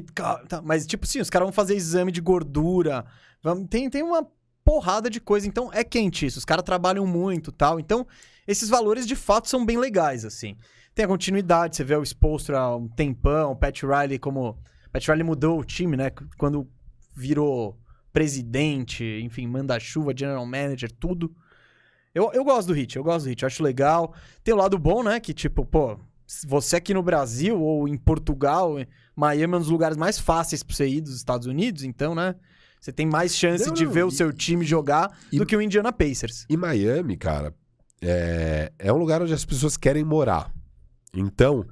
tá, 0.48 0.62
mas 0.64 0.88
tipo 0.88 1.06
assim, 1.06 1.20
os 1.20 1.30
caras 1.30 1.46
vão 1.46 1.54
fazer 1.54 1.76
exame 1.76 2.12
de 2.12 2.20
gordura. 2.20 3.06
Vão, 3.44 3.64
tem, 3.66 3.90
tem 3.90 4.02
uma 4.02 4.28
porrada 4.66 5.08
de 5.08 5.22
coisa. 5.22 5.48
Então 5.48 5.72
é 5.72 5.84
quente 5.84 6.26
isso. 6.26 6.40
Os 6.40 6.46
caras 6.46 6.64
trabalham 6.64 7.06
muito 7.06 7.52
tal. 7.52 7.80
Então, 7.80 8.06
esses 8.48 8.68
valores 8.68 9.06
de 9.06 9.16
fato 9.16 9.48
são 9.48 9.64
bem 9.64 9.78
legais, 9.78 10.26
assim. 10.26 10.58
Tem 10.96 11.06
a 11.06 11.08
continuidade, 11.08 11.76
você 11.76 11.84
vê 11.84 11.96
o 11.96 12.04
Spolstra 12.04 12.58
há 12.60 12.76
um 12.76 12.88
tempão, 12.88 13.52
o 13.52 13.56
Pat 13.56 13.84
Riley 13.84 14.18
como. 14.18 14.58
Pat 14.92 15.08
Riley 15.08 15.24
mudou 15.24 15.60
o 15.60 15.64
time, 15.64 15.96
né? 15.96 16.10
Quando 16.40 16.68
virou 17.16 17.78
presidente, 18.18 19.04
enfim, 19.24 19.46
manda-chuva, 19.46 20.12
general 20.18 20.44
manager, 20.44 20.92
tudo. 20.92 21.32
Eu, 22.16 22.32
eu 22.34 22.44
gosto 22.44 22.70
do 22.70 22.74
Hit, 22.74 22.96
eu 22.96 23.04
gosto 23.04 23.26
do 23.26 23.30
Hit, 23.30 23.44
eu 23.44 23.48
acho 23.48 23.62
legal. 23.62 24.12
Tem 24.44 24.56
o 24.56 24.58
lado 24.58 24.76
bom, 24.80 25.04
né? 25.04 25.20
Que 25.20 25.36
tipo, 25.36 25.64
pô, 25.64 26.00
você 26.48 26.78
aqui 26.78 26.96
no 26.96 27.04
Brasil 27.04 27.62
ou 27.62 27.88
em 27.88 27.96
Portugal, 27.96 28.74
Miami 29.16 29.54
é 29.54 29.58
um 29.58 29.60
dos 29.60 29.70
lugares 29.70 29.96
mais 29.96 30.18
fáceis 30.18 30.64
pra 30.64 30.76
você 30.76 30.88
ir 30.88 31.02
dos 31.02 31.16
Estados 31.16 31.46
Unidos, 31.46 31.84
então, 31.84 32.16
né? 32.16 32.34
Você 32.82 32.92
tem 32.92 33.06
mais 33.06 33.36
chance 33.36 33.68
não, 33.68 33.74
de 33.76 33.86
ver 33.86 34.00
e, 34.00 34.04
o 34.06 34.10
seu 34.10 34.34
time 34.34 34.66
jogar 34.66 35.16
e, 35.32 35.38
do 35.38 35.46
que 35.46 35.56
o 35.56 35.62
Indiana 35.62 35.94
Pacers. 35.94 36.48
E 36.50 36.58
Miami, 36.58 37.18
cara, 37.18 37.54
é, 38.02 38.72
é 38.80 38.92
um 38.92 38.98
lugar 38.98 39.22
onde 39.22 39.34
as 39.34 39.46
pessoas 39.46 39.78
querem 39.78 40.04
morar. 40.04 40.52
Então, 41.14 41.64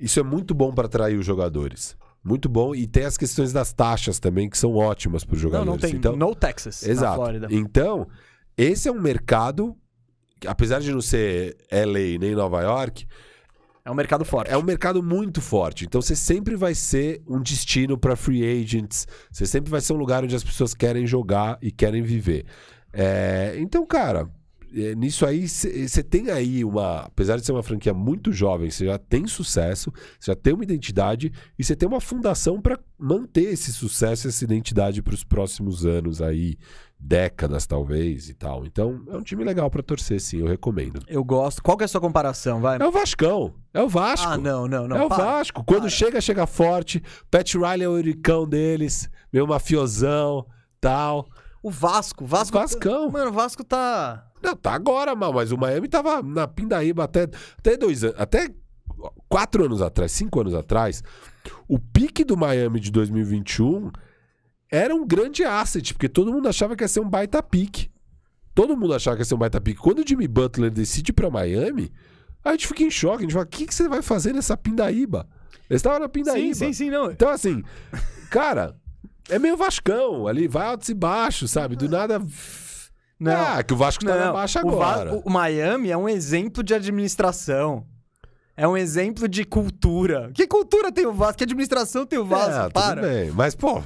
isso 0.00 0.18
é 0.18 0.24
muito 0.24 0.52
bom 0.52 0.74
para 0.74 0.86
atrair 0.86 1.16
os 1.16 1.24
jogadores. 1.24 1.96
Muito 2.24 2.48
bom. 2.48 2.74
E 2.74 2.86
tem 2.86 3.04
as 3.04 3.16
questões 3.16 3.52
das 3.52 3.72
taxas 3.72 4.18
também, 4.18 4.48
que 4.48 4.56
são 4.56 4.74
ótimas 4.74 5.24
para 5.24 5.34
os 5.34 5.40
jogadores. 5.40 5.66
Não, 5.66 5.74
não 5.74 5.80
tem. 5.80 5.94
Então, 5.94 6.16
no 6.16 6.34
Texas, 6.34 6.82
exato. 6.84 7.16
Flórida. 7.16 7.48
Então, 7.50 8.06
esse 8.56 8.88
é 8.88 8.92
um 8.92 9.00
mercado 9.00 9.76
apesar 10.46 10.80
de 10.80 10.92
não 10.92 11.00
ser 11.00 11.56
LA 11.70 12.18
nem 12.18 12.34
Nova 12.34 12.60
York, 12.62 13.06
é 13.84 13.90
um 13.90 13.94
mercado 13.94 14.24
forte. 14.24 14.50
É 14.50 14.56
um 14.56 14.62
mercado 14.62 15.02
muito 15.02 15.40
forte. 15.40 15.84
Então 15.84 16.00
você 16.00 16.14
sempre 16.14 16.54
vai 16.54 16.74
ser 16.74 17.20
um 17.26 17.40
destino 17.40 17.98
para 17.98 18.14
free 18.14 18.44
agents. 18.44 19.06
Você 19.30 19.44
sempre 19.44 19.70
vai 19.70 19.80
ser 19.80 19.92
um 19.92 19.96
lugar 19.96 20.22
onde 20.22 20.36
as 20.36 20.44
pessoas 20.44 20.72
querem 20.72 21.06
jogar 21.06 21.58
e 21.60 21.72
querem 21.72 22.02
viver. 22.02 22.46
É... 22.92 23.54
Então, 23.58 23.84
cara, 23.84 24.28
é, 24.74 24.94
nisso 24.94 25.26
aí 25.26 25.48
você 25.48 26.02
tem 26.02 26.30
aí 26.30 26.64
uma. 26.64 27.00
Apesar 27.00 27.36
de 27.36 27.44
ser 27.44 27.52
uma 27.52 27.62
franquia 27.62 27.92
muito 27.92 28.32
jovem, 28.32 28.70
você 28.70 28.86
já 28.86 28.98
tem 28.98 29.26
sucesso, 29.26 29.92
você 30.18 30.30
já 30.30 30.36
tem 30.36 30.54
uma 30.54 30.64
identidade 30.64 31.32
e 31.58 31.64
você 31.64 31.76
tem 31.76 31.88
uma 31.88 32.00
fundação 32.00 32.60
para 32.60 32.78
manter 32.98 33.52
esse 33.52 33.72
sucesso, 33.72 34.28
essa 34.28 34.44
identidade 34.44 35.02
para 35.02 35.14
os 35.14 35.24
próximos 35.24 35.84
anos 35.84 36.22
aí 36.22 36.56
décadas, 37.02 37.66
talvez, 37.66 38.28
e 38.28 38.34
tal. 38.34 38.64
Então, 38.64 39.02
é 39.08 39.16
um 39.16 39.22
time 39.22 39.42
legal 39.42 39.68
para 39.68 39.82
torcer, 39.82 40.20
sim, 40.20 40.38
eu 40.38 40.46
recomendo. 40.46 41.02
Eu 41.08 41.24
gosto. 41.24 41.62
Qual 41.62 41.76
que 41.76 41.82
é 41.82 41.86
a 41.86 41.88
sua 41.88 42.00
comparação, 42.00 42.60
vai? 42.60 42.78
É 42.80 42.86
o 42.86 42.92
Vascão. 42.92 43.54
É 43.74 43.82
o 43.82 43.88
Vasco. 43.88 44.28
Ah, 44.28 44.38
não, 44.38 44.68
não, 44.68 44.86
não. 44.86 44.96
É 44.96 45.04
o 45.04 45.08
para, 45.08 45.24
Vasco. 45.24 45.64
Quando 45.64 45.82
para. 45.82 45.90
chega, 45.90 46.20
chega 46.20 46.46
forte. 46.46 47.02
Pat 47.30 47.54
Riley 47.54 47.82
é 47.82 47.88
o 47.88 47.92
uricão 47.92 48.46
deles, 48.46 49.10
meio 49.32 49.46
mafiosão, 49.46 50.46
tal. 50.80 51.26
O 51.62 51.70
Vasco, 51.70 52.24
Vasco. 52.24 52.56
O 52.56 52.60
Vascão. 52.60 53.10
Mano, 53.10 53.30
o 53.30 53.34
Vasco 53.34 53.64
tá. 53.64 54.31
Não, 54.42 54.56
tá 54.56 54.72
agora, 54.72 55.14
mal, 55.14 55.32
mas 55.32 55.52
o 55.52 55.58
Miami 55.58 55.88
tava 55.88 56.22
na 56.22 56.48
Pindaíba 56.48 57.04
até, 57.04 57.28
até 57.58 57.76
dois 57.76 58.02
anos. 58.04 58.16
Até 58.18 58.48
quatro 59.28 59.64
anos 59.64 59.80
atrás, 59.80 60.12
cinco 60.12 60.40
anos 60.40 60.54
atrás. 60.54 61.02
O 61.68 61.78
pique 61.78 62.24
do 62.24 62.36
Miami 62.36 62.80
de 62.80 62.90
2021 62.90 63.90
era 64.70 64.94
um 64.94 65.06
grande 65.06 65.44
asset, 65.44 65.92
porque 65.94 66.08
todo 66.08 66.32
mundo 66.32 66.48
achava 66.48 66.76
que 66.76 66.84
ia 66.84 66.88
ser 66.88 67.00
um 67.00 67.08
baita 67.08 67.42
pique. 67.42 67.90
Todo 68.54 68.76
mundo 68.76 68.94
achava 68.94 69.16
que 69.16 69.22
ia 69.22 69.26
ser 69.26 69.34
um 69.34 69.38
baita 69.38 69.60
pique. 69.60 69.80
Quando 69.80 70.00
o 70.00 70.04
Jimmy 70.06 70.28
Butler 70.28 70.70
decide 70.70 71.12
para 71.12 71.30
Miami, 71.30 71.92
a 72.44 72.52
gente 72.52 72.66
fica 72.66 72.82
em 72.82 72.90
choque. 72.90 73.18
A 73.18 73.20
gente 73.22 73.32
fala: 73.32 73.44
o 73.44 73.48
que, 73.48 73.66
que 73.66 73.74
você 73.74 73.88
vai 73.88 74.02
fazer 74.02 74.32
nessa 74.32 74.56
pindaíba? 74.56 75.28
Eles 75.68 75.80
estavam 75.80 76.00
na 76.00 76.08
pindaíba. 76.08 76.54
Sim, 76.54 76.66
sim, 76.66 76.72
sim, 76.72 76.90
não. 76.90 77.10
Então, 77.10 77.30
assim, 77.30 77.62
cara, 78.30 78.76
é 79.28 79.38
meio 79.38 79.56
Vascão. 79.56 80.26
Ali 80.26 80.48
vai 80.48 80.66
altos 80.66 80.88
e 80.88 80.94
baixos, 80.94 81.50
sabe? 81.50 81.76
Do 81.76 81.88
nada. 81.88 82.20
Não, 83.22 83.32
ah, 83.32 83.62
que 83.62 83.72
o 83.72 83.76
Vasco 83.76 84.04
tá 84.04 84.16
não, 84.16 84.26
na 84.26 84.32
baixa 84.32 84.60
agora. 84.60 85.14
O, 85.14 85.20
o 85.20 85.30
Miami 85.30 85.90
é 85.90 85.96
um 85.96 86.08
exemplo 86.08 86.62
de 86.62 86.74
administração. 86.74 87.86
É 88.56 88.66
um 88.66 88.76
exemplo 88.76 89.28
de 89.28 89.44
cultura. 89.44 90.30
Que 90.34 90.46
cultura 90.46 90.92
tem 90.92 91.06
o 91.06 91.12
Vasco? 91.12 91.38
Que 91.38 91.44
administração 91.44 92.04
tem 92.04 92.18
o 92.18 92.24
Vasco? 92.24 92.66
É, 92.66 92.70
Para. 92.70 93.00
Tudo 93.00 93.10
bem. 93.10 93.30
Mas, 93.30 93.54
pô, 93.54 93.82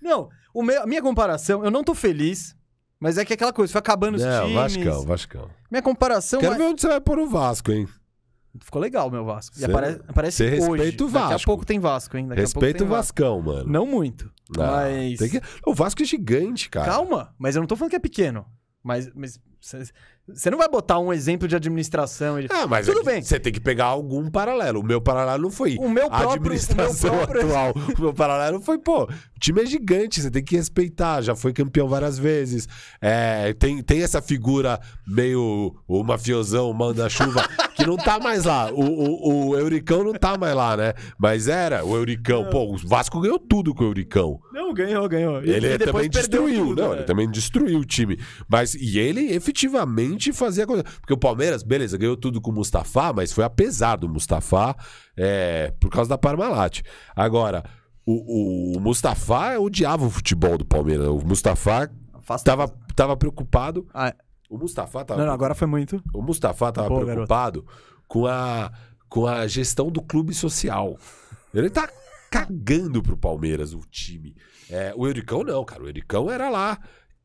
não, 0.00 0.28
o 0.52 0.62
meu, 0.62 0.82
a 0.82 0.86
minha 0.86 1.02
comparação, 1.02 1.64
eu 1.64 1.70
não 1.70 1.84
tô 1.84 1.94
feliz, 1.94 2.56
mas 2.98 3.18
é 3.18 3.24
que 3.24 3.32
aquela 3.32 3.52
coisa, 3.52 3.72
foi 3.72 3.78
acabando 3.78 4.16
os 4.16 4.24
não, 4.24 4.46
times. 4.46 4.54
Vascão, 4.54 5.04
Vascão. 5.04 5.50
Minha 5.70 5.82
comparação. 5.82 6.40
Quero 6.40 6.56
ver 6.56 6.64
onde 6.64 6.80
você 6.80 6.88
vai 6.88 7.00
pôr 7.00 7.18
o 7.18 7.28
Vasco, 7.28 7.70
hein? 7.70 7.86
Ficou 8.58 8.82
legal 8.82 9.06
o 9.06 9.10
meu 9.10 9.24
Vasco. 9.24 9.56
Cê, 9.56 9.62
e 9.62 9.64
aparece, 9.64 10.00
aparece 10.08 10.36
cê 10.38 10.48
respeita 10.48 10.82
hoje. 10.82 10.96
o 11.02 11.08
Vasco. 11.08 11.28
Daqui 11.28 11.42
a 11.42 11.46
pouco 11.46 11.64
tem 11.64 11.78
Vasco, 11.78 12.16
hein? 12.16 12.26
Daqui 12.26 12.40
respeita 12.40 12.82
o 12.82 12.86
Vascão, 12.86 13.40
mano. 13.40 13.70
Não 13.70 13.86
muito. 13.86 14.30
Ah, 14.58 14.82
mas. 14.82 15.20
Que... 15.30 15.40
O 15.64 15.72
Vasco 15.72 16.02
é 16.02 16.04
gigante, 16.04 16.68
cara. 16.68 16.90
Calma, 16.90 17.32
mas 17.38 17.54
eu 17.54 17.60
não 17.60 17.68
tô 17.68 17.76
falando 17.76 17.90
que 17.90 17.96
é 17.96 18.00
pequeno. 18.00 18.44
Mas, 18.82 19.10
mas 19.14 19.38
você 20.26 20.50
não 20.50 20.58
vai 20.58 20.68
botar 20.68 20.98
um 20.98 21.12
exemplo 21.12 21.46
de 21.46 21.54
administração. 21.54 22.36
Ah, 22.48 22.66
mas 22.66 22.86
tudo 22.86 23.00
é 23.00 23.04
bem. 23.04 23.22
Você 23.22 23.38
tem 23.38 23.52
que 23.52 23.60
pegar 23.60 23.86
algum 23.86 24.30
paralelo. 24.30 24.80
O 24.80 24.82
meu 24.82 25.00
paralelo 25.00 25.42
não 25.42 25.50
foi 25.50 25.76
o 25.76 25.88
meu 25.88 26.08
próprio, 26.08 26.30
administração 26.30 27.12
o 27.12 27.16
meu 27.16 27.26
próprio... 27.26 27.48
atual. 27.50 27.74
o 27.98 28.00
meu 28.00 28.14
paralelo 28.14 28.60
foi, 28.60 28.78
pô, 28.78 29.08
time 29.40 29.62
é 29.62 29.66
gigante, 29.66 30.20
você 30.20 30.30
tem 30.30 30.44
que 30.44 30.54
respeitar. 30.54 31.22
Já 31.22 31.34
foi 31.34 31.52
campeão 31.52 31.88
várias 31.88 32.18
vezes. 32.18 32.68
É, 33.00 33.52
tem, 33.54 33.82
tem 33.82 34.02
essa 34.02 34.20
figura 34.20 34.78
meio 35.06 35.74
o 35.88 36.04
mafiosão, 36.04 36.72
manda-chuva, 36.72 37.42
que 37.74 37.86
não 37.86 37.96
tá 37.96 38.18
mais 38.20 38.44
lá. 38.44 38.70
O, 38.70 38.84
o, 38.84 39.48
o 39.48 39.58
Euricão 39.58 40.04
não 40.04 40.12
tá 40.12 40.36
mais 40.36 40.54
lá, 40.54 40.76
né? 40.76 40.92
Mas 41.18 41.48
era 41.48 41.84
o 41.84 41.96
Euricão. 41.96 42.48
Pô, 42.50 42.74
o 42.74 42.76
Vasco 42.76 43.20
ganhou 43.20 43.38
tudo 43.38 43.74
com 43.74 43.84
o 43.84 43.86
Euricão. 43.88 44.38
Não, 44.52 44.72
ganhou, 44.74 45.08
ganhou. 45.08 45.42
E, 45.42 45.50
ele 45.50 45.78
também 45.78 46.08
destruiu. 46.08 46.66
Tudo, 46.68 46.82
não, 46.82 46.90
né? 46.90 46.96
ele 46.98 47.04
também 47.04 47.30
destruiu 47.30 47.78
o 47.78 47.84
time. 47.84 48.18
Mas, 48.48 48.74
e 48.74 48.98
ele 48.98 49.32
efetivamente 49.32 50.32
fazia 50.32 50.66
coisa. 50.66 50.84
Porque 50.84 51.14
o 51.14 51.18
Palmeiras, 51.18 51.62
beleza, 51.62 51.96
ganhou 51.96 52.16
tudo 52.16 52.40
com 52.40 52.50
o 52.50 52.54
Mustafa, 52.54 53.12
mas 53.12 53.32
foi 53.32 53.44
apesar 53.44 53.96
do 53.96 54.08
Mustafa 54.08 54.76
é, 55.16 55.72
por 55.80 55.90
causa 55.90 56.10
da 56.10 56.18
Parmalat. 56.18 56.82
Agora, 57.16 57.64
o, 58.06 58.76
o 58.76 58.80
Mustafa 58.80 59.58
odiava 59.58 60.06
o 60.06 60.10
futebol 60.10 60.58
do 60.58 60.64
Palmeiras. 60.64 61.06
O 61.08 61.20
Mustafa 61.24 61.90
estava 62.34 62.68
tava 62.94 63.16
preocupado. 63.16 63.86
Ah, 63.94 64.14
o 64.48 64.58
Mustafa 64.58 65.04
tava. 65.04 65.20
Não, 65.20 65.26
não, 65.26 65.34
agora 65.34 65.54
foi 65.54 65.66
muito. 65.66 66.02
O 66.12 66.22
Mustafa 66.22 66.72
tava 66.72 66.88
Pô, 66.88 67.00
preocupado 67.00 67.64
com 68.08 68.26
a, 68.26 68.72
com 69.08 69.26
a 69.26 69.46
gestão 69.46 69.90
do 69.90 70.02
clube 70.02 70.34
social. 70.34 70.98
Ele 71.54 71.70
tá 71.70 71.88
cagando 72.30 73.02
pro 73.02 73.16
Palmeiras, 73.16 73.72
o 73.72 73.80
time. 73.80 74.36
É, 74.68 74.92
o 74.96 75.06
Euricão 75.06 75.42
não, 75.42 75.64
cara. 75.64 75.82
O 75.82 75.88
Euricão 75.88 76.30
era 76.30 76.48
lá. 76.48 76.78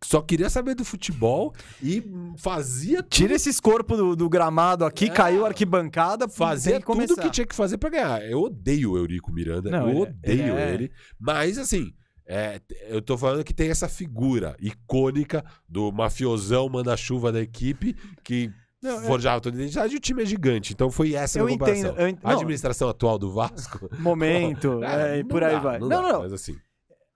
Só 0.04 0.22
queria 0.22 0.50
saber 0.50 0.76
do 0.76 0.86
futebol 0.86 1.54
e 1.82 2.04
fazia 2.38 3.02
tudo. 3.02 3.10
Tira 3.10 3.34
esses 3.34 3.60
corpos 3.60 3.98
do, 3.98 4.16
do, 4.16 4.30
gramado 4.30 4.86
aqui, 4.86 5.06
é, 5.06 5.10
caiu 5.10 5.46
a 5.46 5.48
arquibancada. 5.48 6.28
Fazia 6.28 6.80
que 6.80 6.86
tudo 6.86 7.16
que 7.16 7.30
tinha 7.32 7.48
que 7.48 7.56
fazer 7.56 7.78
para 7.78 7.90
ganhar. 7.90 8.24
Eu 8.24 8.42
odeio 8.42 8.92
o 8.92 8.98
Eurico 8.98 9.32
Miranda. 9.32 9.72
Não, 9.72 9.90
eu 9.90 9.98
odeio 10.02 10.58
é... 10.58 10.74
ele. 10.74 10.92
Mas, 11.20 11.58
assim, 11.58 11.92
é, 12.28 12.60
eu 12.88 13.02
tô 13.02 13.18
falando 13.18 13.44
que 13.44 13.54
tem 13.54 13.70
essa 13.70 13.88
figura 13.88 14.56
icônica 14.60 15.44
do 15.68 15.92
mafiosão 15.92 16.68
manda-chuva 16.68 17.32
da 17.32 17.42
equipe 17.42 17.96
que 18.24 18.52
não, 18.82 19.02
forjava 19.02 19.42
toda 19.42 19.58
a 19.58 19.60
identidade 19.60 19.94
e 19.94 19.98
o 19.98 20.00
time 20.00 20.24
é 20.24 20.26
gigante. 20.26 20.74
Então 20.74 20.90
foi 20.90 21.14
essa 21.14 21.40
eu 21.40 21.46
a 21.46 21.50
comparação. 21.50 21.92
Entendo, 21.92 22.00
eu 22.00 22.08
ent... 22.08 22.20
A 22.24 22.32
administração 22.34 22.90
atual 22.90 23.18
do 23.18 23.32
Vasco. 23.32 23.90
Momento, 24.00 24.82
é, 24.86 25.20
e 25.20 25.24
por 25.24 25.44
aí 25.44 25.54
dá, 25.54 25.60
vai. 25.60 25.80
Não, 25.80 25.88
não, 25.88 26.02
não, 26.02 26.22
Mas 26.22 26.34
assim. 26.34 26.56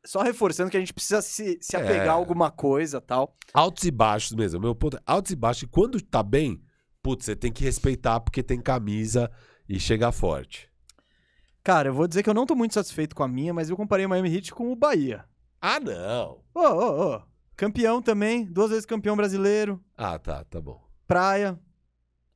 Só 0.06 0.22
reforçando 0.22 0.72
que 0.72 0.78
a 0.78 0.80
gente 0.80 0.94
precisa 0.94 1.22
se, 1.22 1.58
se 1.62 1.76
apegar 1.76 2.06
é... 2.06 2.10
a 2.10 2.14
alguma 2.14 2.50
coisa 2.50 3.02
tal. 3.02 3.36
Altos 3.54 3.84
e 3.84 3.92
baixos 3.92 4.34
mesmo. 4.34 4.60
Meu 4.60 4.74
ponto 4.74 4.98
é 4.98 5.02
altos 5.06 5.32
e 5.32 5.36
baixos. 5.36 5.64
E 5.64 5.68
quando 5.68 6.02
tá 6.02 6.24
bem, 6.24 6.62
putz, 7.02 7.26
você 7.26 7.36
tem 7.36 7.52
que 7.52 7.64
respeitar 7.64 8.20
porque 8.20 8.42
tem 8.42 8.62
camisa 8.62 9.30
e 9.68 9.80
chegar 9.80 10.12
forte. 10.12 10.70
Cara, 11.64 11.90
eu 11.90 11.94
vou 11.94 12.08
dizer 12.08 12.24
que 12.24 12.30
eu 12.30 12.34
não 12.34 12.46
tô 12.46 12.56
muito 12.56 12.74
satisfeito 12.74 13.16
com 13.16 13.24
a 13.24 13.28
minha, 13.28 13.54
mas 13.54 13.70
eu 13.70 13.76
comparei 13.76 14.06
o 14.06 14.10
Miami 14.10 14.34
Heat 14.34 14.54
com 14.54 14.72
o 14.72 14.76
Bahia. 14.76 15.26
Ah, 15.62 15.80
não. 15.80 16.42
Ô, 16.54 16.62
ô, 16.62 17.16
ô. 17.16 17.22
Campeão 17.56 18.02
também, 18.02 18.46
duas 18.46 18.70
vezes 18.70 18.86
campeão 18.86 19.18
brasileiro. 19.18 19.84
Ah, 19.98 20.18
tá, 20.18 20.46
tá 20.46 20.62
bom. 20.62 20.82
Praia, 21.06 21.60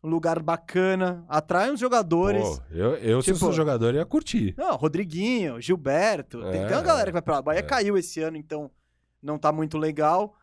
um 0.04 0.10
lugar 0.10 0.42
bacana, 0.42 1.24
atrai 1.30 1.72
uns 1.72 1.80
jogadores. 1.80 2.44
Pô, 2.44 2.64
eu, 2.72 2.96
eu 2.96 3.22
tipo, 3.22 3.36
se 3.36 3.40
fosse 3.40 3.56
jogador, 3.56 3.96
ia 3.96 4.06
curtir. 4.06 4.54
Não, 4.58 4.76
Rodriguinho, 4.76 5.62
Gilberto, 5.62 6.44
é, 6.44 6.52
tem, 6.52 6.68
tem 6.68 6.76
uma 6.76 6.82
galera 6.82 7.06
que 7.06 7.14
vai 7.14 7.22
pra 7.22 7.36
lá. 7.36 7.42
Bahia 7.42 7.60
é. 7.60 7.64
caiu 7.64 7.98
esse 7.98 8.20
ano, 8.20 8.36
então 8.36 8.70
não 9.22 9.38
tá 9.38 9.52
muito 9.52 9.78
legal. 9.78 10.36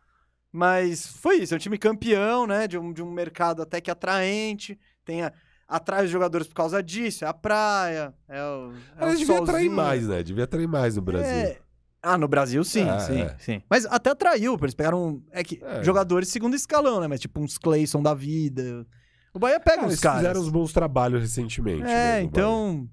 Mas 0.51 1.05
foi 1.05 1.37
isso, 1.37 1.53
é 1.53 1.57
um 1.57 1.59
time 1.59 1.77
campeão, 1.77 2.47
né? 2.47 2.67
De 2.67 2.77
um, 2.77 2.91
de 2.91 3.03
um 3.03 3.11
mercado 3.11 3.61
até 3.61 3.79
que 3.79 3.91
atraente. 3.91 4.77
Tem 5.05 5.21
a, 5.21 5.31
atrai 5.67 6.05
os 6.05 6.11
jogadores 6.11 6.47
por 6.47 6.55
causa 6.55 6.81
disso, 6.81 7.23
é 7.23 7.27
a 7.27 7.33
praia, 7.33 8.13
é 8.27 8.43
o. 8.43 8.73
É 8.97 9.05
Mas 9.05 9.19
devia 9.19 9.37
atrair 9.37 9.69
mais, 9.69 10.07
né? 10.07 10.23
Devia 10.23 10.43
atrair 10.43 10.67
mais 10.67 10.95
no 10.95 11.01
Brasil. 11.03 11.29
É... 11.29 11.57
Ah, 12.03 12.17
no 12.17 12.27
Brasil 12.27 12.63
sim, 12.63 12.89
é, 12.89 12.99
sim, 12.99 13.21
é. 13.21 13.35
sim. 13.37 13.61
Mas 13.69 13.85
até 13.85 14.09
atraiu, 14.09 14.57
eles 14.59 14.73
pegaram. 14.73 15.21
É 15.29 15.43
que 15.43 15.61
é. 15.63 15.83
jogadores 15.83 16.29
segundo 16.29 16.55
escalão, 16.55 16.99
né? 16.99 17.07
Mas 17.07 17.19
tipo 17.19 17.39
uns 17.39 17.59
Clayson 17.59 18.01
da 18.01 18.15
vida. 18.15 18.87
O 19.33 19.39
Bahia 19.39 19.59
pega 19.59 19.85
uns 19.85 19.99
caras. 19.99 20.19
Eles 20.19 20.29
fizeram 20.29 20.41
uns 20.41 20.49
bons 20.51 20.73
trabalhos 20.73 21.21
recentemente. 21.21 21.83
É, 21.83 22.15
mesmo, 22.15 22.29
então. 22.29 22.89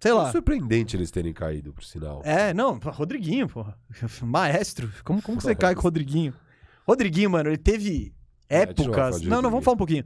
Sei 0.00 0.12
lá. 0.12 0.28
É 0.28 0.32
surpreendente 0.32 0.96
eles 0.96 1.10
terem 1.10 1.32
caído, 1.32 1.72
por 1.72 1.84
sinal. 1.84 2.22
É, 2.24 2.54
não, 2.54 2.78
Rodriguinho, 2.78 3.48
porra. 3.48 3.76
Maestro. 4.22 4.90
Como, 5.04 5.20
como 5.20 5.40
você 5.40 5.54
cai 5.54 5.74
com 5.74 5.80
o 5.80 5.84
Rodriguinho? 5.84 6.34
Rodriguinho, 6.86 7.30
mano, 7.30 7.50
ele 7.50 7.58
teve 7.58 8.14
é, 8.48 8.62
épocas. 8.62 9.20
não, 9.22 9.42
não, 9.42 9.50
vamos 9.50 9.64
falar 9.64 9.74
um 9.74 9.78
pouquinho. 9.78 10.04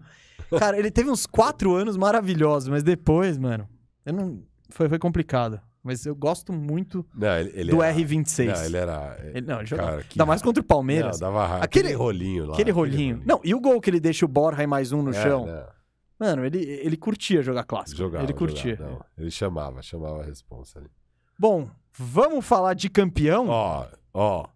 Cara, 0.59 0.79
ele 0.79 0.91
teve 0.91 1.11
uns 1.11 1.27
quatro 1.27 1.75
anos 1.75 1.97
maravilhosos, 1.97 2.69
mas 2.69 2.83
depois, 2.83 3.39
mano, 3.39 3.69
eu 4.05 4.13
não... 4.13 4.43
foi, 4.71 4.89
foi 4.89 4.99
complicado. 4.99 5.61
Mas 5.83 6.07
eu 6.07 6.15
gosto 6.15 6.53
muito 6.53 7.05
não, 7.13 7.37
ele, 7.37 7.51
ele 7.55 7.71
do 7.73 7.83
era... 7.83 7.97
R26. 7.97 8.47
Não, 8.47 8.65
ele 8.65 8.77
era. 8.77 9.19
Ele, 9.35 9.47
não, 9.47 9.59
ele 9.59 9.67
jogava. 9.67 9.91
Cara, 9.91 10.05
Ainda 10.11 10.27
mais 10.27 10.41
contra 10.41 10.61
o 10.61 10.65
Palmeiras. 10.65 11.21
Não, 11.21 11.33
dava. 11.33 11.57
Aquele, 11.57 11.89
aquele 11.89 11.95
rolinho 11.95 12.47
lá. 12.47 12.55
Aquele 12.55 12.71
rolinho. 12.71 12.95
aquele 12.95 13.13
rolinho. 13.13 13.27
Não, 13.27 13.41
e 13.43 13.55
o 13.55 13.61
gol 13.61 13.81
que 13.81 13.91
ele 13.91 13.99
deixa 13.99 14.25
o 14.25 14.29
Borja 14.29 14.63
e 14.63 14.67
mais 14.67 14.93
um 14.93 15.03
no 15.03 15.11
é, 15.11 15.15
chão. 15.15 15.47
Não. 15.47 15.83
Mano, 16.23 16.45
ele, 16.45 16.59
ele 16.59 16.97
curtia 16.97 17.43
jogar 17.43 17.65
clássico. 17.65 17.99
Jogava, 17.99 18.25
ele 18.25 18.33
curtia. 18.33 18.77
Jogava, 18.77 18.93
não, 18.93 19.05
ele 19.19 19.31
chamava, 19.31 19.83
chamava 19.83 20.21
a 20.21 20.25
responsa 20.25 20.79
ali. 20.79 20.89
Bom, 21.37 21.69
vamos 21.93 22.45
falar 22.45 22.75
de 22.75 22.89
campeão? 22.89 23.49
Ó, 23.49 23.87
ó. 24.15 24.47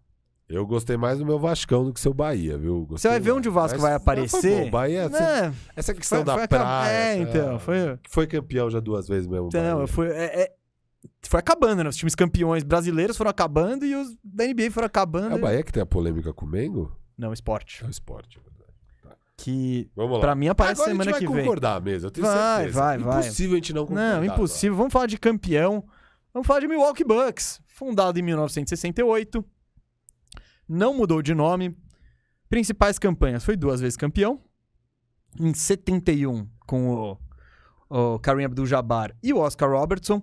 Eu 0.47 0.65
gostei 0.65 0.95
mais 0.95 1.19
do 1.19 1.25
meu 1.25 1.37
Vascão 1.37 1.83
do 1.83 1.91
que 1.91 1.99
seu 1.99 2.13
Bahia, 2.13 2.57
viu? 2.57 2.85
Gostei 2.85 2.99
você 2.99 3.09
vai 3.09 3.19
ver 3.19 3.31
onde 3.33 3.49
o 3.49 3.51
Vasco 3.51 3.73
Mas, 3.73 3.81
vai 3.81 3.93
aparecer. 3.95 4.63
Bom, 4.63 4.71
Bahia, 4.71 5.09
é, 5.13 5.51
essa 5.75 5.93
questão 5.93 6.19
foi, 6.19 6.25
da 6.25 6.33
foi 6.35 6.47
praia. 6.47 6.89
É, 6.89 7.17
então. 7.17 7.59
Foi... 7.59 7.99
foi 8.07 8.27
campeão 8.27 8.69
já 8.69 8.79
duas 8.79 9.09
vezes 9.09 9.27
mesmo. 9.27 9.47
Então, 9.47 9.85
foi, 9.87 10.07
é, 10.07 10.43
é, 10.43 10.53
foi 11.23 11.39
acabando, 11.39 11.83
né? 11.83 11.89
Os 11.89 11.95
times 11.95 12.15
campeões 12.15 12.63
brasileiros 12.63 13.17
foram 13.17 13.29
acabando 13.29 13.85
e 13.85 13.95
os 13.95 14.17
da 14.23 14.45
NBA 14.45 14.71
foram 14.71 14.87
acabando. 14.87 15.33
É 15.33 15.35
o 15.35 15.39
Bahia 15.39 15.63
que 15.63 15.71
tem 15.71 15.83
a 15.83 15.85
polêmica 15.85 16.33
com 16.33 16.45
o 16.45 16.49
Mengo? 16.49 16.95
Não, 17.17 17.33
esporte. 17.33 17.83
É 17.83 17.87
o 17.87 17.89
esporte, 17.89 18.39
é 18.39 18.47
Tá. 19.07 19.15
Que 19.37 19.89
Vamos 19.95 20.13
lá. 20.13 20.19
pra 20.19 20.35
mim 20.35 20.47
aparece 20.47 20.81
Agora 20.81 20.91
semana 20.91 21.13
que 21.13 21.19
vem. 21.19 21.29
vai 21.29 21.43
concordar 21.43 21.81
mesmo, 21.81 22.07
eu 22.07 22.11
tenho 22.11 22.27
vai, 22.27 22.57
certeza. 22.57 22.79
Vai, 22.79 22.97
vai, 22.97 23.19
Impossível 23.19 23.53
a 23.53 23.55
gente 23.55 23.73
não 23.73 23.85
concordar. 23.85 24.21
Não, 24.21 24.25
impossível. 24.25 24.77
Vamos 24.77 24.93
falar 24.93 25.05
de 25.07 25.17
campeão. 25.17 25.83
Vamos 26.33 26.47
falar 26.47 26.59
de 26.59 26.67
Milwaukee 26.67 27.03
Bucks, 27.03 27.61
fundado 27.65 28.19
em 28.19 28.21
1968 28.21 29.43
não 30.67 30.93
mudou 30.93 31.21
de 31.21 31.33
nome. 31.33 31.75
Principais 32.49 32.99
campanhas: 32.99 33.43
foi 33.43 33.55
duas 33.55 33.79
vezes 33.79 33.95
campeão. 33.95 34.41
Em 35.39 35.53
71, 35.53 36.47
com 36.65 36.89
o, 36.89 37.17
o 37.89 38.19
Kareem 38.19 38.45
Abdul-Jabbar 38.45 39.15
e 39.21 39.33
o 39.33 39.37
Oscar 39.37 39.69
Robertson. 39.69 40.21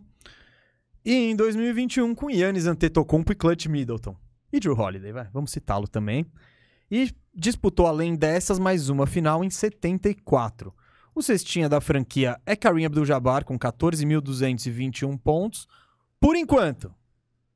E 1.04 1.12
em 1.12 1.36
2021, 1.36 2.14
com 2.14 2.30
Yannis 2.30 2.66
Antetokounmpo 2.66 3.32
e 3.32 3.34
Clutch 3.34 3.66
Middleton. 3.66 4.16
E 4.50 4.58
Drew 4.58 4.78
Holiday, 4.78 5.12
vai, 5.12 5.28
vamos 5.32 5.50
citá-lo 5.50 5.86
também. 5.86 6.24
E 6.90 7.12
disputou, 7.34 7.86
além 7.86 8.14
dessas, 8.14 8.58
mais 8.58 8.88
uma 8.88 9.06
final 9.06 9.44
em 9.44 9.50
74. 9.50 10.72
O 11.14 11.22
cestinha 11.22 11.68
da 11.68 11.80
franquia 11.80 12.40
é 12.46 12.56
Kareem 12.56 12.86
Abdul-Jabbar, 12.86 13.44
com 13.44 13.58
14.221 13.58 15.18
pontos. 15.18 15.68
Por 16.18 16.36
enquanto, 16.36 16.94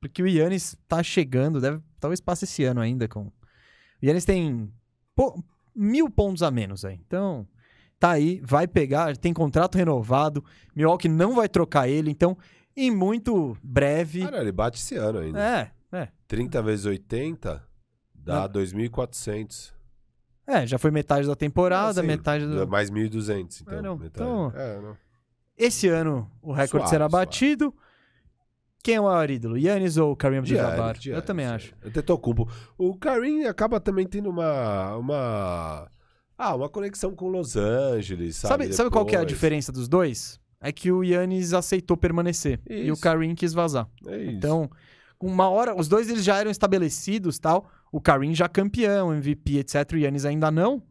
porque 0.00 0.22
o 0.22 0.26
Yannis 0.26 0.76
tá 0.86 1.02
chegando, 1.02 1.60
deve 1.60 1.80
talvez 1.98 2.20
passe 2.20 2.44
esse 2.44 2.64
ano 2.64 2.80
ainda 2.80 3.08
com. 3.08 3.22
O 3.22 3.32
Yannis 4.02 4.24
tem 4.24 4.70
pô, 5.14 5.42
mil 5.74 6.10
pontos 6.10 6.42
a 6.42 6.50
menos 6.50 6.84
aí. 6.84 7.00
Então, 7.06 7.48
tá 7.98 8.10
aí, 8.10 8.40
vai 8.44 8.68
pegar, 8.68 9.16
tem 9.16 9.32
contrato 9.32 9.76
renovado. 9.76 10.44
Milwaukee 10.74 11.08
não 11.08 11.34
vai 11.34 11.48
trocar 11.48 11.88
ele, 11.88 12.10
então, 12.10 12.36
em 12.78 12.90
muito 12.90 13.56
breve. 13.62 14.22
Cara, 14.22 14.40
ele 14.40 14.52
bate 14.52 14.78
esse 14.78 14.94
ano 14.94 15.18
ainda. 15.18 15.40
É, 15.40 15.70
é. 15.92 16.09
30 16.28 16.62
vezes 16.62 16.86
80 16.86 17.62
dá 18.14 18.48
2.400. 18.48 19.72
É, 20.46 20.66
já 20.66 20.78
foi 20.78 20.90
metade 20.90 21.26
da 21.26 21.34
temporada, 21.34 22.00
assim, 22.00 22.06
metade 22.06 22.46
do. 22.46 22.66
Mais 22.68 22.90
1.200, 22.90 23.62
então. 23.62 23.78
É, 23.78 23.82
não. 23.82 23.96
Metade. 23.98 24.30
então 24.30 24.52
é, 24.55 24.80
não. 24.80 24.96
Esse 25.56 25.88
ano 25.88 26.30
o 26.40 26.52
recorde 26.52 26.86
suave, 26.86 26.90
será 26.90 27.09
batido. 27.09 27.64
Suave. 27.64 27.88
Quem 28.80 28.94
é 28.94 29.00
o 29.00 29.05
maior 29.05 29.28
ídolo? 29.28 29.59
Yannis 29.59 29.96
ou 29.96 30.14
Kareem 30.14 30.38
Abdul-Jabbar? 30.38 30.96
Eu 31.05 31.20
também 31.20 31.46
acho. 31.46 31.74
Antetokounmpo. 31.84 32.48
O 32.78 32.94
Kareem 32.94 33.46
acaba 33.46 33.80
também 33.80 34.06
tendo 34.06 34.30
uma, 34.30 34.96
uma... 34.96 35.90
Ah, 36.38 36.55
uma 36.55 36.68
conexão 36.68 37.14
com 37.14 37.28
Los 37.28 37.56
Angeles, 37.56 38.36
sabe? 38.36 38.64
Sabe, 38.64 38.74
sabe 38.74 38.90
qual 38.90 39.05
que 39.05 39.16
é 39.16 39.18
a 39.18 39.24
diferença 39.24 39.72
dos 39.72 39.88
dois? 39.88 40.40
É 40.60 40.72
que 40.72 40.90
o 40.90 41.05
Yannis 41.05 41.52
aceitou 41.52 41.97
permanecer 41.97 42.60
isso. 42.68 42.85
e 42.85 42.93
o 42.93 42.97
Kareem 42.97 43.35
quis 43.35 43.52
vazar. 43.52 43.89
É 44.06 44.16
isso. 44.16 44.30
Então, 44.32 44.70
uma 45.20 45.48
hora, 45.48 45.74
os 45.78 45.89
dois 45.89 46.09
eles 46.10 46.24
já 46.24 46.39
eram 46.39 46.51
estabelecidos, 46.51 47.39
tal. 47.39 47.70
O 47.93 48.01
Kareem 48.01 48.35
já 48.35 48.48
campeão, 48.48 49.14
MVP, 49.14 49.59
etc. 49.59 49.93
O 49.93 49.97
Yannis 49.97 50.24
ainda 50.24 50.51
não. 50.51 50.82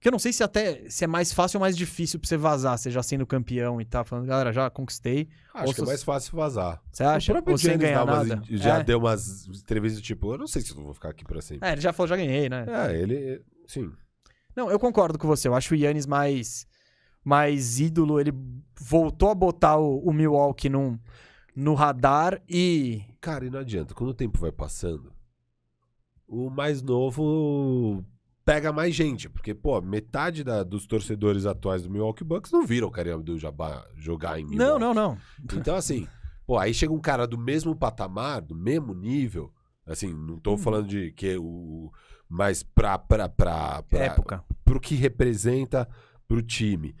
Que 0.00 0.08
eu 0.08 0.12
não 0.12 0.18
sei 0.18 0.32
se 0.32 0.42
até 0.42 0.88
se 0.88 1.04
é 1.04 1.06
mais 1.06 1.30
fácil 1.30 1.58
ou 1.58 1.60
mais 1.60 1.76
difícil 1.76 2.18
pra 2.18 2.26
você 2.26 2.36
vazar, 2.38 2.78
você 2.78 2.90
já 2.90 3.02
sendo 3.02 3.26
campeão 3.26 3.78
e 3.82 3.84
tá 3.84 4.02
falando, 4.02 4.26
galera, 4.26 4.50
já 4.50 4.70
conquistei. 4.70 5.28
Acho 5.52 5.74
que 5.74 5.82
é 5.82 5.84
mais 5.84 6.02
fácil 6.02 6.36
vazar. 6.36 6.80
Você 6.90 7.04
acha? 7.04 7.30
O 7.30 7.34
próprio 7.34 7.56
ou 7.74 8.06
nada. 8.06 8.36
Umas, 8.36 8.48
já 8.48 8.78
é. 8.78 8.82
deu 8.82 8.98
umas 8.98 9.46
entrevistas 9.46 10.00
tipo, 10.00 10.32
eu 10.32 10.38
não 10.38 10.46
sei 10.46 10.62
se 10.62 10.70
eu 10.70 10.82
vou 10.82 10.94
ficar 10.94 11.10
aqui 11.10 11.22
pra 11.22 11.42
sempre. 11.42 11.68
É, 11.68 11.72
ele 11.72 11.82
já 11.82 11.92
falou, 11.92 12.08
já 12.08 12.16
ganhei, 12.16 12.48
né? 12.48 12.64
É, 12.66 12.98
ele, 12.98 13.42
sim. 13.66 13.92
Não, 14.56 14.70
eu 14.70 14.78
concordo 14.78 15.18
com 15.18 15.28
você. 15.28 15.48
Eu 15.48 15.54
acho 15.54 15.74
o 15.74 15.76
Yannis 15.76 16.06
mais, 16.06 16.66
mais 17.24 17.80
ídolo. 17.80 18.20
Ele 18.20 18.32
voltou 18.80 19.30
a 19.30 19.34
botar 19.34 19.76
o, 19.78 19.98
o 19.98 20.12
Milwaukee 20.12 20.68
num, 20.68 20.98
no 21.54 21.74
radar 21.74 22.42
e... 22.48 23.02
Cara, 23.20 23.44
e 23.44 23.50
não 23.50 23.60
adianta. 23.60 23.94
Quando 23.94 24.10
o 24.10 24.14
tempo 24.14 24.38
vai 24.38 24.50
passando, 24.50 25.12
o 26.26 26.48
mais 26.48 26.80
novo 26.80 28.04
pega 28.44 28.72
mais 28.72 28.94
gente. 28.94 29.28
Porque, 29.28 29.54
pô, 29.54 29.80
metade 29.80 30.42
da, 30.42 30.62
dos 30.62 30.86
torcedores 30.86 31.46
atuais 31.46 31.82
do 31.82 31.90
Milwaukee 31.90 32.24
Bucks 32.24 32.50
não 32.50 32.66
viram 32.66 32.88
o 32.88 32.90
Kareem 32.90 33.14
Abdul-Jabbar 33.14 33.86
jogar 33.96 34.40
em 34.40 34.44
Milwaukee. 34.44 34.80
Não, 34.80 34.94
não, 34.94 34.94
não. 34.94 35.18
Então, 35.56 35.76
assim, 35.76 36.06
pô, 36.46 36.58
aí 36.58 36.72
chega 36.72 36.92
um 36.92 37.00
cara 37.00 37.26
do 37.26 37.38
mesmo 37.38 37.76
patamar, 37.76 38.40
do 38.40 38.54
mesmo 38.54 38.94
nível. 38.94 39.52
Assim, 39.86 40.12
não 40.12 40.38
tô 40.38 40.54
hum. 40.54 40.58
falando 40.58 40.88
de 40.88 41.12
que 41.12 41.36
o. 41.36 41.92
Mas 42.28 42.62
pra, 42.62 42.96
pra, 42.98 43.28
pra, 43.28 43.82
pra. 43.82 43.98
Época. 43.98 44.44
Pro 44.64 44.80
que 44.80 44.94
representa 44.94 45.88
pro 46.28 46.42
time. 46.42 46.94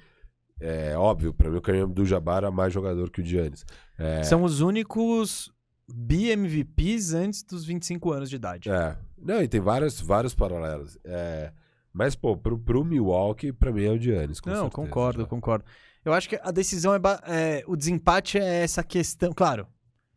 É 0.60 0.96
óbvio, 0.96 1.32
pra 1.32 1.50
mim 1.50 1.56
o 1.56 1.62
Kareem 1.62 1.84
Abdul-Jabbar 1.84 2.44
é 2.44 2.50
mais 2.50 2.72
jogador 2.72 3.10
que 3.10 3.20
o 3.20 3.24
Giannis. 3.24 3.64
É... 3.98 4.22
São 4.22 4.42
os 4.42 4.60
únicos 4.60 5.50
BMVPs 5.88 7.14
antes 7.14 7.42
dos 7.42 7.64
25 7.64 8.12
anos 8.12 8.30
de 8.30 8.36
idade. 8.36 8.70
É. 8.70 8.96
Não, 9.18 9.42
e 9.42 9.48
tem 9.48 9.60
vários, 9.60 10.00
vários 10.00 10.34
paralelos. 10.34 10.98
É... 11.04 11.52
Mas, 11.92 12.14
pô, 12.14 12.36
pro, 12.36 12.58
pro 12.58 12.84
Milwaukee, 12.84 13.52
pra 13.52 13.72
mim 13.72 13.84
é 13.84 13.90
o 13.90 13.98
Giannis. 13.98 14.40
Não, 14.44 14.54
certeza, 14.54 14.70
concordo, 14.70 15.22
já. 15.22 15.26
concordo. 15.26 15.64
Eu 16.04 16.12
acho 16.12 16.28
que 16.28 16.38
a 16.42 16.50
decisão 16.50 16.94
é, 16.94 17.00
é, 17.26 17.64
O 17.66 17.76
desempate 17.76 18.38
é 18.38 18.62
essa 18.62 18.82
questão. 18.82 19.32
Claro. 19.32 19.66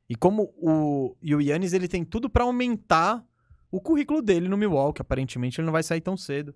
E 0.09 0.15
como 0.15 0.53
o. 0.57 1.15
E 1.21 1.35
o 1.35 1.41
Yannis, 1.41 1.73
ele 1.73 1.87
tem 1.87 2.03
tudo 2.03 2.29
para 2.29 2.43
aumentar 2.43 3.23
o 3.71 3.81
currículo 3.81 4.21
dele 4.21 4.47
no 4.47 4.57
Milwaukee. 4.57 5.01
Aparentemente, 5.01 5.59
ele 5.59 5.65
não 5.65 5.73
vai 5.73 5.83
sair 5.83 6.01
tão 6.01 6.15
cedo. 6.15 6.53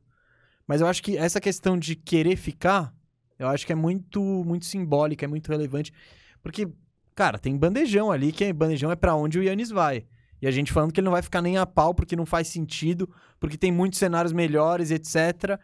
Mas 0.67 0.81
eu 0.81 0.87
acho 0.87 1.01
que 1.01 1.17
essa 1.17 1.39
questão 1.39 1.77
de 1.77 1.95
querer 1.95 2.35
ficar, 2.35 2.93
eu 3.39 3.47
acho 3.47 3.65
que 3.65 3.71
é 3.71 3.75
muito, 3.75 4.21
muito 4.21 4.65
simbólica, 4.65 5.25
é 5.25 5.27
muito 5.27 5.47
relevante. 5.49 5.93
Porque, 6.41 6.67
cara, 7.15 7.37
tem 7.37 7.55
bandejão 7.57 8.11
ali, 8.11 8.31
que 8.31 8.51
bandejão 8.51 8.91
é 8.91 8.95
para 8.95 9.15
onde 9.15 9.39
o 9.39 9.43
Yannis 9.43 9.69
vai. 9.69 10.05
E 10.41 10.47
a 10.47 10.51
gente 10.51 10.71
falando 10.71 10.91
que 10.91 10.99
ele 10.99 11.05
não 11.05 11.11
vai 11.11 11.21
ficar 11.21 11.41
nem 11.41 11.57
a 11.57 11.65
pau 11.65 11.93
porque 11.93 12.15
não 12.15 12.25
faz 12.25 12.47
sentido, 12.47 13.09
porque 13.39 13.57
tem 13.57 13.71
muitos 13.71 13.99
cenários 13.99 14.31
melhores, 14.31 14.91
etc. 14.91 15.59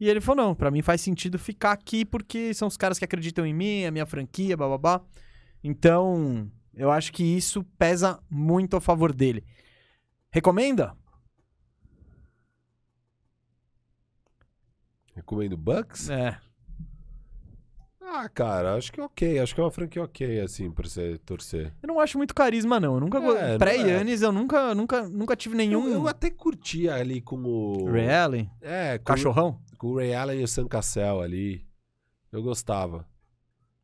E 0.00 0.08
ele 0.08 0.20
falou: 0.20 0.46
não, 0.46 0.54
para 0.54 0.70
mim 0.70 0.82
faz 0.82 1.00
sentido 1.00 1.38
ficar 1.38 1.72
aqui 1.72 2.04
porque 2.04 2.52
são 2.52 2.68
os 2.68 2.76
caras 2.76 2.98
que 2.98 3.04
acreditam 3.04 3.46
em 3.46 3.54
mim, 3.54 3.84
a 3.84 3.90
minha 3.90 4.06
franquia, 4.06 4.56
babá. 4.56 5.00
Então, 5.62 6.50
eu 6.74 6.90
acho 6.90 7.12
que 7.12 7.24
isso 7.24 7.64
pesa 7.78 8.20
muito 8.28 8.76
a 8.76 8.80
favor 8.80 9.14
dele. 9.14 9.44
Recomenda? 10.30 10.96
Recomendo 15.14 15.56
Bucks? 15.56 16.10
É. 16.10 16.38
Ah, 18.08 18.28
cara, 18.28 18.76
acho 18.76 18.92
que 18.92 19.00
é 19.00 19.04
ok. 19.04 19.38
Acho 19.40 19.52
que 19.52 19.60
é 19.60 19.64
uma 19.64 19.70
franquia 19.70 20.02
ok, 20.02 20.40
assim, 20.40 20.70
pra 20.70 20.88
você 20.88 21.18
torcer. 21.18 21.72
Eu 21.82 21.88
não 21.88 21.98
acho 21.98 22.16
muito 22.16 22.34
carisma, 22.34 22.78
não. 22.78 22.94
Eu 22.94 23.00
nunca. 23.00 23.18
É, 23.18 23.58
Pré-Yannis, 23.58 24.22
é. 24.22 24.26
eu 24.26 24.32
nunca, 24.32 24.74
nunca, 24.76 25.08
nunca 25.08 25.34
tive 25.34 25.56
nenhum. 25.56 25.88
Eu, 25.88 25.94
eu 25.94 26.08
até 26.08 26.30
curtia 26.30 26.94
ali 26.94 27.20
com 27.20 27.42
o. 27.42 27.90
Ray 27.90 28.08
Allen? 28.08 28.50
É, 28.60 28.96
com 28.98 29.04
Cachorrão? 29.04 29.60
O, 29.72 29.76
com 29.76 29.86
o 29.88 29.96
Ray 29.96 30.14
Allen 30.14 30.40
e 30.40 30.44
o 30.44 30.48
Sam 30.48 30.68
Cassell 30.68 31.20
ali. 31.20 31.66
Eu 32.30 32.42
gostava. 32.42 33.04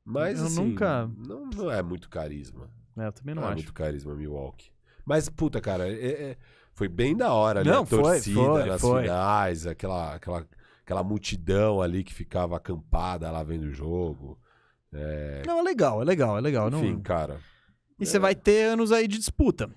Mas, 0.04 0.38
eu 0.38 0.46
assim, 0.46 0.68
nunca. 0.68 1.10
Não, 1.16 1.46
não 1.46 1.70
é 1.70 1.82
muito 1.82 2.08
carisma. 2.08 2.70
É, 2.96 3.08
eu 3.08 3.12
também 3.12 3.34
não, 3.34 3.42
não 3.42 3.48
é 3.48 3.52
acho. 3.52 3.60
é 3.60 3.62
muito 3.62 3.74
carisma 3.74 4.14
Milwaukee. 4.14 4.70
Mas, 5.04 5.28
puta, 5.28 5.60
cara, 5.60 5.88
é, 5.88 6.06
é, 6.06 6.36
foi 6.74 6.88
bem 6.88 7.16
da 7.16 7.32
hora 7.32 7.60
ali 7.60 7.68
não, 7.68 7.82
a 7.82 7.86
torcida 7.86 8.40
foi, 8.40 8.60
foi, 8.60 8.66
nas 8.66 8.80
foi. 8.80 9.02
finais, 9.02 9.66
aquela, 9.66 10.14
aquela 10.14 10.46
aquela 10.84 11.02
multidão 11.02 11.80
ali 11.80 12.04
que 12.04 12.12
ficava 12.12 12.56
acampada 12.56 13.30
lá 13.30 13.42
vendo 13.42 13.64
o 13.64 13.72
jogo. 13.72 14.38
É... 14.92 15.42
Não, 15.46 15.60
é 15.60 15.62
legal, 15.62 16.02
é 16.02 16.04
legal, 16.04 16.36
é 16.36 16.40
legal. 16.40 16.68
Enfim, 16.68 16.92
não... 16.92 17.00
cara. 17.00 17.40
E 17.98 18.02
é... 18.02 18.06
você 18.06 18.18
vai 18.18 18.34
ter 18.34 18.64
anos 18.64 18.92
aí 18.92 19.08
de 19.08 19.18
disputa. 19.18 19.70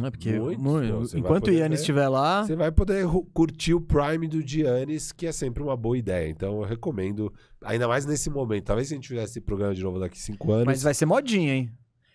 É 0.00 0.10
porque 0.10 0.38
muito, 0.38 0.60
muito, 0.60 1.18
enquanto 1.18 1.48
o 1.48 1.50
Yannis 1.50 1.80
estiver 1.80 2.08
lá. 2.08 2.44
Você 2.44 2.54
vai 2.54 2.70
poder 2.70 3.04
curtir 3.32 3.74
o 3.74 3.80
Prime 3.80 4.28
do 4.28 4.46
Giannis, 4.46 5.10
que 5.10 5.26
é 5.26 5.32
sempre 5.32 5.60
uma 5.60 5.76
boa 5.76 5.98
ideia. 5.98 6.28
Então 6.28 6.60
eu 6.60 6.64
recomendo, 6.64 7.32
ainda 7.64 7.88
mais 7.88 8.06
nesse 8.06 8.30
momento. 8.30 8.64
Talvez 8.64 8.88
se 8.88 8.94
a 8.94 8.96
gente 8.96 9.08
fizesse 9.08 9.32
esse 9.32 9.40
programa 9.40 9.74
de 9.74 9.82
novo 9.82 9.98
daqui 9.98 10.18
cinco 10.18 10.52
anos. 10.52 10.66
Mas 10.66 10.82
vai 10.84 10.94
ser 10.94 11.06
modinha, 11.06 11.52
hein? 11.52 11.72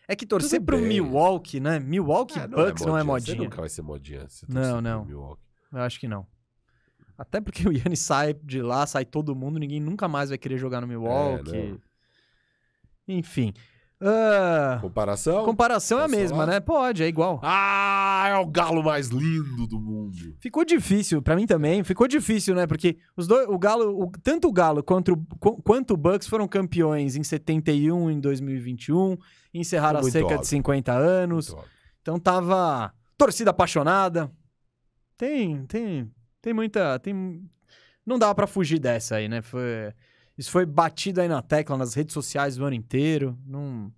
É 0.07 0.15
que 0.15 0.25
torcer 0.25 0.59
Tudo 0.59 0.65
pro 0.65 0.77
bem. 0.77 0.87
Milwaukee, 0.87 1.59
né? 1.59 1.79
Milwaukee 1.79 2.39
ah, 2.39 2.47
não 2.47 2.61
é 2.61 2.65
Bucks 2.67 2.83
é 2.83 2.85
não 2.85 2.97
é 2.97 3.03
modinha. 3.03 3.37
Você 3.37 3.43
nunca 3.43 3.59
vai 3.59 3.69
ser 3.69 3.81
modinha. 3.81 4.27
não, 4.47 4.81
não. 4.81 5.37
Eu 5.71 5.79
acho 5.79 5.99
que 5.99 6.07
não. 6.07 6.25
Até 7.17 7.39
porque 7.39 7.67
o 7.67 7.71
Yannis 7.71 7.99
sai 7.99 8.33
de 8.33 8.61
lá, 8.61 8.85
sai 8.85 9.05
todo 9.05 9.35
mundo, 9.35 9.59
ninguém 9.59 9.79
nunca 9.79 10.07
mais 10.07 10.29
vai 10.29 10.37
querer 10.37 10.57
jogar 10.57 10.81
no 10.81 10.87
Milwaukee. 10.87 11.79
É, 13.07 13.13
Enfim. 13.13 13.53
Uh, 14.03 14.81
comparação? 14.81 15.45
Comparação 15.45 15.99
é 15.99 16.03
a 16.03 16.07
mesma, 16.09 16.39
falar? 16.39 16.51
né? 16.51 16.59
Pode, 16.59 17.01
é 17.01 17.07
igual. 17.07 17.39
Ah, 17.41 18.25
é 18.27 18.35
o 18.35 18.45
galo 18.45 18.83
mais 18.83 19.07
lindo 19.07 19.65
do 19.65 19.79
mundo. 19.79 20.35
Ficou 20.41 20.65
difícil, 20.65 21.21
para 21.21 21.37
mim 21.37 21.47
também. 21.47 21.85
Ficou 21.85 22.05
difícil, 22.05 22.53
né? 22.53 22.67
Porque 22.67 22.97
os 23.15 23.27
dois, 23.27 23.47
o 23.47 23.57
Galo, 23.57 24.03
o, 24.03 24.11
tanto 24.21 24.49
o 24.49 24.51
Galo 24.51 24.83
quanto, 24.83 25.15
quanto 25.63 25.93
o 25.93 25.97
Bucks 25.97 26.27
foram 26.27 26.49
campeões 26.49 27.15
em 27.15 27.23
71 27.23 28.11
em 28.11 28.19
2021, 28.19 29.15
encerraram 29.53 30.01
a 30.01 30.03
cerca 30.03 30.25
óbvio. 30.25 30.41
de 30.41 30.47
50 30.47 30.91
anos. 30.91 31.55
Então 32.01 32.19
tava 32.19 32.93
torcida 33.17 33.51
apaixonada. 33.51 34.29
Tem, 35.17 35.65
tem, 35.65 36.11
tem 36.43 36.53
muita. 36.53 36.99
Tem... 36.99 37.41
Não 38.05 38.19
dava 38.19 38.35
para 38.35 38.45
fugir 38.45 38.77
dessa 38.77 39.15
aí, 39.15 39.29
né? 39.29 39.41
Foi... 39.41 39.93
Isso 40.37 40.51
foi 40.51 40.65
batido 40.65 41.21
aí 41.21 41.27
na 41.27 41.41
tecla 41.41 41.77
nas 41.77 41.93
redes 41.93 42.13
sociais 42.13 42.59
o 42.59 42.65
ano 42.65 42.75
inteiro. 42.75 43.37
Não. 43.45 43.91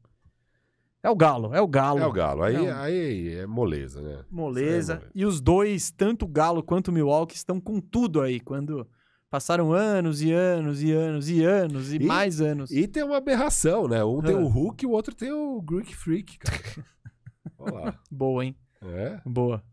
É 1.01 1.09
o 1.09 1.15
Galo, 1.15 1.53
é 1.53 1.61
o 1.61 1.67
Galo. 1.67 1.99
É 1.99 2.05
o 2.05 2.11
Galo. 2.11 2.43
Aí 2.43 2.55
é, 2.55 2.72
aí 2.72 3.35
é 3.35 3.47
moleza, 3.47 4.01
né? 4.01 4.23
Moleza. 4.30 4.93
É 4.93 4.95
moleza. 4.95 5.11
E 5.15 5.26
os 5.26 5.41
dois, 5.41 5.91
tanto 5.91 6.26
o 6.26 6.27
Galo 6.27 6.61
quanto 6.61 6.89
o 6.89 6.91
Milwaukee, 6.91 7.35
estão 7.35 7.59
com 7.59 7.80
tudo 7.80 8.22
aí. 8.22 8.39
Quando 8.39 8.88
passaram 9.30 9.72
anos 9.72 10.22
e 10.22 10.31
anos 10.31 10.84
e 10.84 10.91
anos 10.91 11.30
e 11.30 11.43
anos 11.43 11.93
e, 11.93 11.97
e 11.97 12.05
mais 12.05 12.41
anos. 12.41 12.69
E 12.69 12.88
tem 12.88 13.03
uma 13.03 13.17
aberração, 13.17 13.88
né? 13.88 14.03
Um 14.03 14.22
tem 14.22 14.35
o 14.35 14.47
Hulk 14.47 14.84
e 14.84 14.88
o 14.88 14.91
outro 14.91 15.15
tem 15.15 15.31
o 15.31 15.61
Greek 15.61 15.95
Freak, 15.95 16.38
cara. 16.38 16.61
Olá. 17.57 17.99
Boa, 18.11 18.45
hein? 18.45 18.55
É? 18.84 19.19
Boa. 19.26 19.63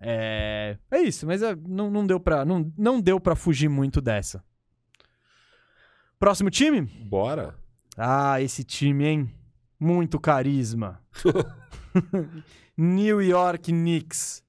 É, 0.00 0.78
é 0.90 1.02
isso, 1.02 1.26
mas 1.26 1.42
é, 1.42 1.54
não, 1.68 1.90
não 1.90 2.06
deu 2.06 2.18
pra 2.18 2.44
não, 2.44 2.72
não 2.76 3.00
deu 3.00 3.20
para 3.20 3.36
fugir 3.36 3.68
muito 3.68 4.00
dessa. 4.00 4.42
Próximo 6.18 6.50
time? 6.50 6.82
Bora. 6.82 7.54
Ah, 7.96 8.40
esse 8.40 8.64
time, 8.64 9.06
hein? 9.06 9.34
Muito 9.78 10.18
carisma. 10.18 11.00
New 12.76 13.22
York 13.22 13.72
Knicks. 13.72 14.42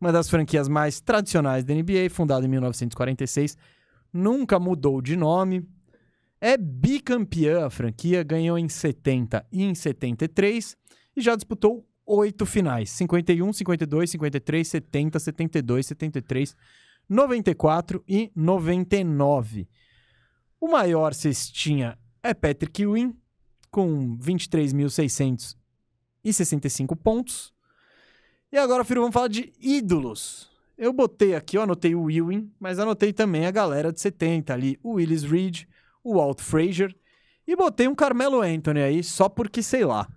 Uma 0.00 0.12
das 0.12 0.28
franquias 0.28 0.68
mais 0.68 1.00
tradicionais 1.00 1.64
da 1.64 1.74
NBA, 1.74 2.08
fundada 2.10 2.46
em 2.46 2.48
1946. 2.48 3.56
Nunca 4.12 4.58
mudou 4.60 5.02
de 5.02 5.16
nome. 5.16 5.68
É 6.40 6.56
bicampeã 6.56 7.66
a 7.66 7.70
franquia, 7.70 8.22
ganhou 8.22 8.56
em 8.56 8.68
70 8.68 9.44
e 9.50 9.64
em 9.64 9.74
73 9.74 10.76
e 11.16 11.20
já 11.20 11.34
disputou 11.34 11.87
oito 12.08 12.46
finais: 12.46 12.88
51, 12.90 13.52
52, 13.52 14.10
53, 14.10 14.66
70, 14.66 15.18
72, 15.18 15.86
73, 15.86 16.56
94 17.08 18.02
e 18.08 18.32
99. 18.34 19.68
O 20.60 20.66
maior 20.68 21.14
cestinha 21.14 21.96
é 22.22 22.32
Patrick 22.34 22.82
Ewing, 22.82 23.16
com 23.70 24.18
23.665 24.18 26.96
pontos. 26.96 27.54
E 28.50 28.56
agora, 28.56 28.82
filho, 28.82 29.02
vamos 29.02 29.12
falar 29.14 29.28
de 29.28 29.52
ídolos. 29.60 30.50
Eu 30.76 30.92
botei 30.92 31.34
aqui, 31.34 31.56
eu 31.58 31.62
anotei 31.62 31.94
o 31.94 32.10
Ewing, 32.10 32.50
mas 32.58 32.78
anotei 32.78 33.12
também 33.12 33.44
a 33.46 33.50
galera 33.50 33.92
de 33.92 34.00
70 34.00 34.54
ali, 34.54 34.78
o 34.82 34.92
Willis 34.92 35.24
Reed, 35.24 35.64
o 36.02 36.14
Walt 36.14 36.40
Frazier, 36.40 36.96
e 37.46 37.54
botei 37.56 37.86
um 37.88 37.94
Carmelo 37.94 38.40
Anthony 38.40 38.80
aí, 38.80 39.02
só 39.02 39.28
porque 39.28 39.62
sei 39.62 39.84
lá. 39.84 40.08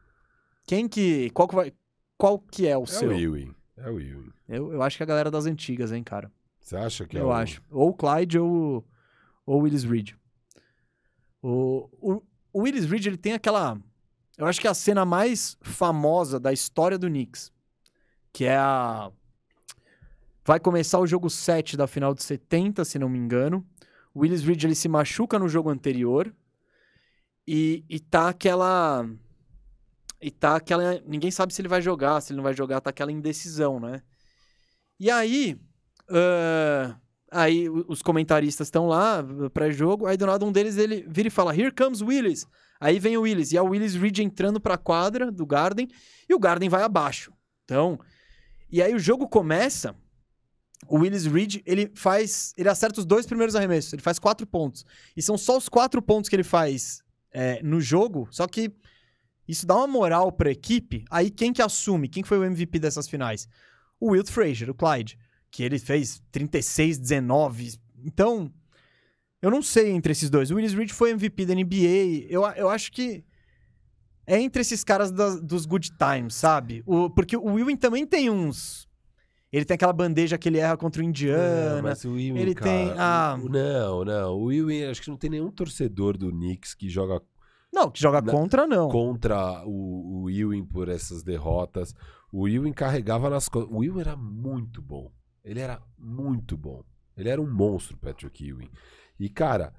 Quem 0.66 0.88
que. 0.88 1.30
Qual 1.32 1.46
que 1.48 1.56
vai. 1.56 1.74
Qual 2.22 2.38
que 2.38 2.68
é 2.68 2.78
o 2.78 2.84
é 2.84 2.86
seu? 2.86 3.10
O 3.10 3.14
Ewing. 3.14 3.56
É 3.76 3.90
o 3.90 4.00
Ewing. 4.00 4.32
Eu, 4.48 4.72
eu 4.74 4.84
acho 4.84 4.96
que 4.96 5.02
é 5.02 5.06
a 5.06 5.08
galera 5.08 5.32
das 5.32 5.48
antigas, 5.48 5.92
hein, 5.92 6.04
cara. 6.04 6.32
Você 6.60 6.76
acha 6.76 7.04
que 7.04 7.18
é 7.18 7.20
eu 7.20 7.32
acho. 7.32 7.64
Ou 7.72 7.90
o 7.90 7.94
Clyde 7.96 8.38
ou 8.38 8.86
o 9.44 9.58
Willis 9.58 9.84
Reed. 9.84 10.12
O, 11.42 11.90
o, 12.00 12.24
o 12.54 12.62
Willis 12.62 12.86
Reed, 12.86 13.08
ele 13.08 13.18
tem 13.18 13.34
aquela... 13.34 13.76
Eu 14.38 14.46
acho 14.46 14.62
que 14.62 14.68
é 14.68 14.70
a 14.70 14.76
cena 14.76 15.04
mais 15.04 15.58
famosa 15.62 16.40
da 16.40 16.54
história 16.54 16.96
do 16.96 17.08
Knicks. 17.08 17.52
Que 18.32 18.46
é 18.46 18.56
a... 18.56 19.12
Vai 20.46 20.60
começar 20.60 21.00
o 21.00 21.08
jogo 21.08 21.28
7 21.28 21.76
da 21.76 21.88
final 21.88 22.14
de 22.14 22.22
70, 22.22 22.86
se 22.86 23.00
não 23.00 23.10
me 23.10 23.18
engano. 23.18 23.66
O 24.14 24.20
Willis 24.20 24.44
Reed, 24.44 24.64
ele 24.64 24.76
se 24.76 24.88
machuca 24.88 25.40
no 25.40 25.50
jogo 25.50 25.72
anterior. 25.72 26.32
E, 27.48 27.84
e 27.90 28.00
tá 28.00 28.30
aquela 28.30 29.10
e 30.22 30.30
tá 30.30 30.56
aquela. 30.56 31.02
Ninguém 31.06 31.32
sabe 31.32 31.54
se 31.54 31.62
ele 31.62 31.68
vai 31.68 31.82
jogar, 31.82 32.22
se 32.22 32.32
ele 32.32 32.38
não 32.38 32.44
vai 32.44 32.54
jogar, 32.54 32.80
tá 32.80 32.90
aquela 32.90 33.12
indecisão, 33.12 33.80
né? 33.80 34.02
E 35.00 35.10
aí. 35.10 35.58
Uh, 36.10 36.96
aí 37.32 37.70
os 37.70 38.02
comentaristas 38.02 38.68
estão 38.68 38.88
lá, 38.88 39.24
pré-jogo. 39.54 40.06
Aí 40.06 40.18
do 40.18 40.26
nada 40.26 40.46
um 40.46 40.52
deles 40.52 40.78
ele 40.78 41.06
vira 41.10 41.28
e 41.28 41.32
fala: 41.32 41.56
Here 41.56 41.72
comes 41.72 42.02
Willis. 42.02 42.46
Aí 42.80 43.00
vem 43.00 43.18
o 43.18 43.22
Willis. 43.22 43.52
E 43.52 43.58
é 43.58 43.62
o 43.62 43.70
Willis 43.70 43.96
Reed 43.96 44.20
entrando 44.20 44.60
pra 44.60 44.78
quadra 44.78 45.32
do 45.32 45.46
Garden. 45.46 45.88
E 46.30 46.34
o 46.34 46.40
Garden 46.40 46.70
vai 46.70 46.84
abaixo. 46.84 47.34
Então. 47.64 48.00
E 48.72 48.82
aí 48.82 48.94
o 48.94 49.00
jogo 49.00 49.28
começa. 49.28 49.96
o 50.88 51.00
Willis 51.00 51.26
Reed, 51.26 51.62
ele 51.66 51.92
faz. 51.96 52.54
Ele 52.58 52.70
acerta 52.70 53.00
os 53.00 53.06
dois 53.06 53.26
primeiros 53.26 53.56
arremessos. 53.56 53.94
Ele 53.94 54.02
faz 54.02 54.20
quatro 54.20 54.46
pontos. 54.46 54.86
E 55.16 55.22
são 55.22 55.38
só 55.38 55.58
os 55.58 55.68
quatro 55.68 56.02
pontos 56.02 56.30
que 56.30 56.36
ele 56.36 56.44
faz 56.44 57.02
é, 57.32 57.62
no 57.64 57.80
jogo. 57.80 58.28
Só 58.32 58.48
que 58.48 58.72
isso 59.52 59.66
dá 59.66 59.76
uma 59.76 59.88
moral 59.88 60.32
pra 60.32 60.52
equipe. 60.52 61.06
Aí 61.10 61.30
quem 61.30 61.52
que 61.52 61.62
assume? 61.62 62.08
Quem 62.08 62.24
foi 62.24 62.38
o 62.38 62.44
MVP 62.44 62.80
dessas 62.80 63.08
finais? 63.08 63.48
O 64.00 64.12
Wilt 64.12 64.30
Frazier, 64.30 64.70
o 64.70 64.74
Clyde. 64.74 65.18
Que 65.50 65.64
ele 65.64 65.78
fez 65.78 66.22
36, 66.32 66.98
19. 66.98 67.80
Então, 68.06 68.52
eu 69.42 69.52
não 69.52 69.62
sei 69.62 69.92
entre 69.92 70.12
esses 70.14 70.30
dois. 70.30 70.50
O 70.50 70.56
Willis 70.56 70.74
Reed 70.74 70.92
foi 70.92 71.12
MVP 71.12 71.46
da 71.46 71.54
NBA. 71.54 72.28
Eu, 72.30 72.44
eu 72.56 72.70
acho 72.70 72.92
que 72.92 73.24
é 74.26 74.40
entre 74.40 74.62
esses 74.62 74.84
caras 74.84 75.12
da, 75.12 75.36
dos 75.36 75.66
good 75.66 75.92
times, 75.98 76.36
sabe? 76.36 76.82
O, 76.86 77.10
porque 77.10 77.36
o 77.36 77.60
Ewing 77.60 77.76
também 77.76 78.06
tem 78.06 78.30
uns 78.30 78.88
ele 79.52 79.66
tem 79.66 79.76
aquela 79.76 79.92
bandeja 79.92 80.38
que 80.38 80.48
ele 80.48 80.60
erra 80.60 80.78
contra 80.78 81.02
o 81.02 81.06
Indiana. 81.06 81.76
Não, 81.76 81.84
mas 81.84 82.06
o 82.06 82.18
Ewing, 82.18 82.40
ele 82.40 82.56
cara, 82.56 82.72
tem. 82.72 82.94
Ah... 82.98 83.38
Não, 83.38 84.06
não. 84.06 84.40
O 84.40 84.52
Ewing, 84.52 84.86
acho 84.86 85.02
que 85.02 85.10
não 85.10 85.18
tem 85.18 85.30
nenhum 85.30 85.52
torcedor 85.52 86.18
do 86.18 86.32
Knicks 86.32 86.74
que 86.74 86.90
joga. 86.90 87.22
Não, 87.72 87.90
que 87.90 88.02
joga 88.02 88.22
na, 88.22 88.32
contra, 88.32 88.68
não. 88.68 88.90
Contra 88.90 89.66
o, 89.66 90.24
o 90.24 90.30
Ewing 90.30 90.66
por 90.66 90.90
essas 90.90 91.24
derrotas. 91.24 91.96
O 92.32 92.48
Ewing 92.48 92.74
carregava 92.74 93.30
nas 93.30 93.48
costas. 93.48 93.74
O 93.74 93.84
Ewing 93.84 94.02
era 94.02 94.16
muito 94.16 94.82
bom. 94.82 95.12
Ele 95.44 95.60
era 95.60 95.82
muito 95.98 96.58
bom. 96.58 96.84
Ele 97.16 97.30
era 97.30 97.42
um 97.42 97.50
monstro, 97.50 97.98
Patrick 97.98 98.46
Ewing. 98.46 98.70
E, 99.20 99.30
cara, 99.30 99.74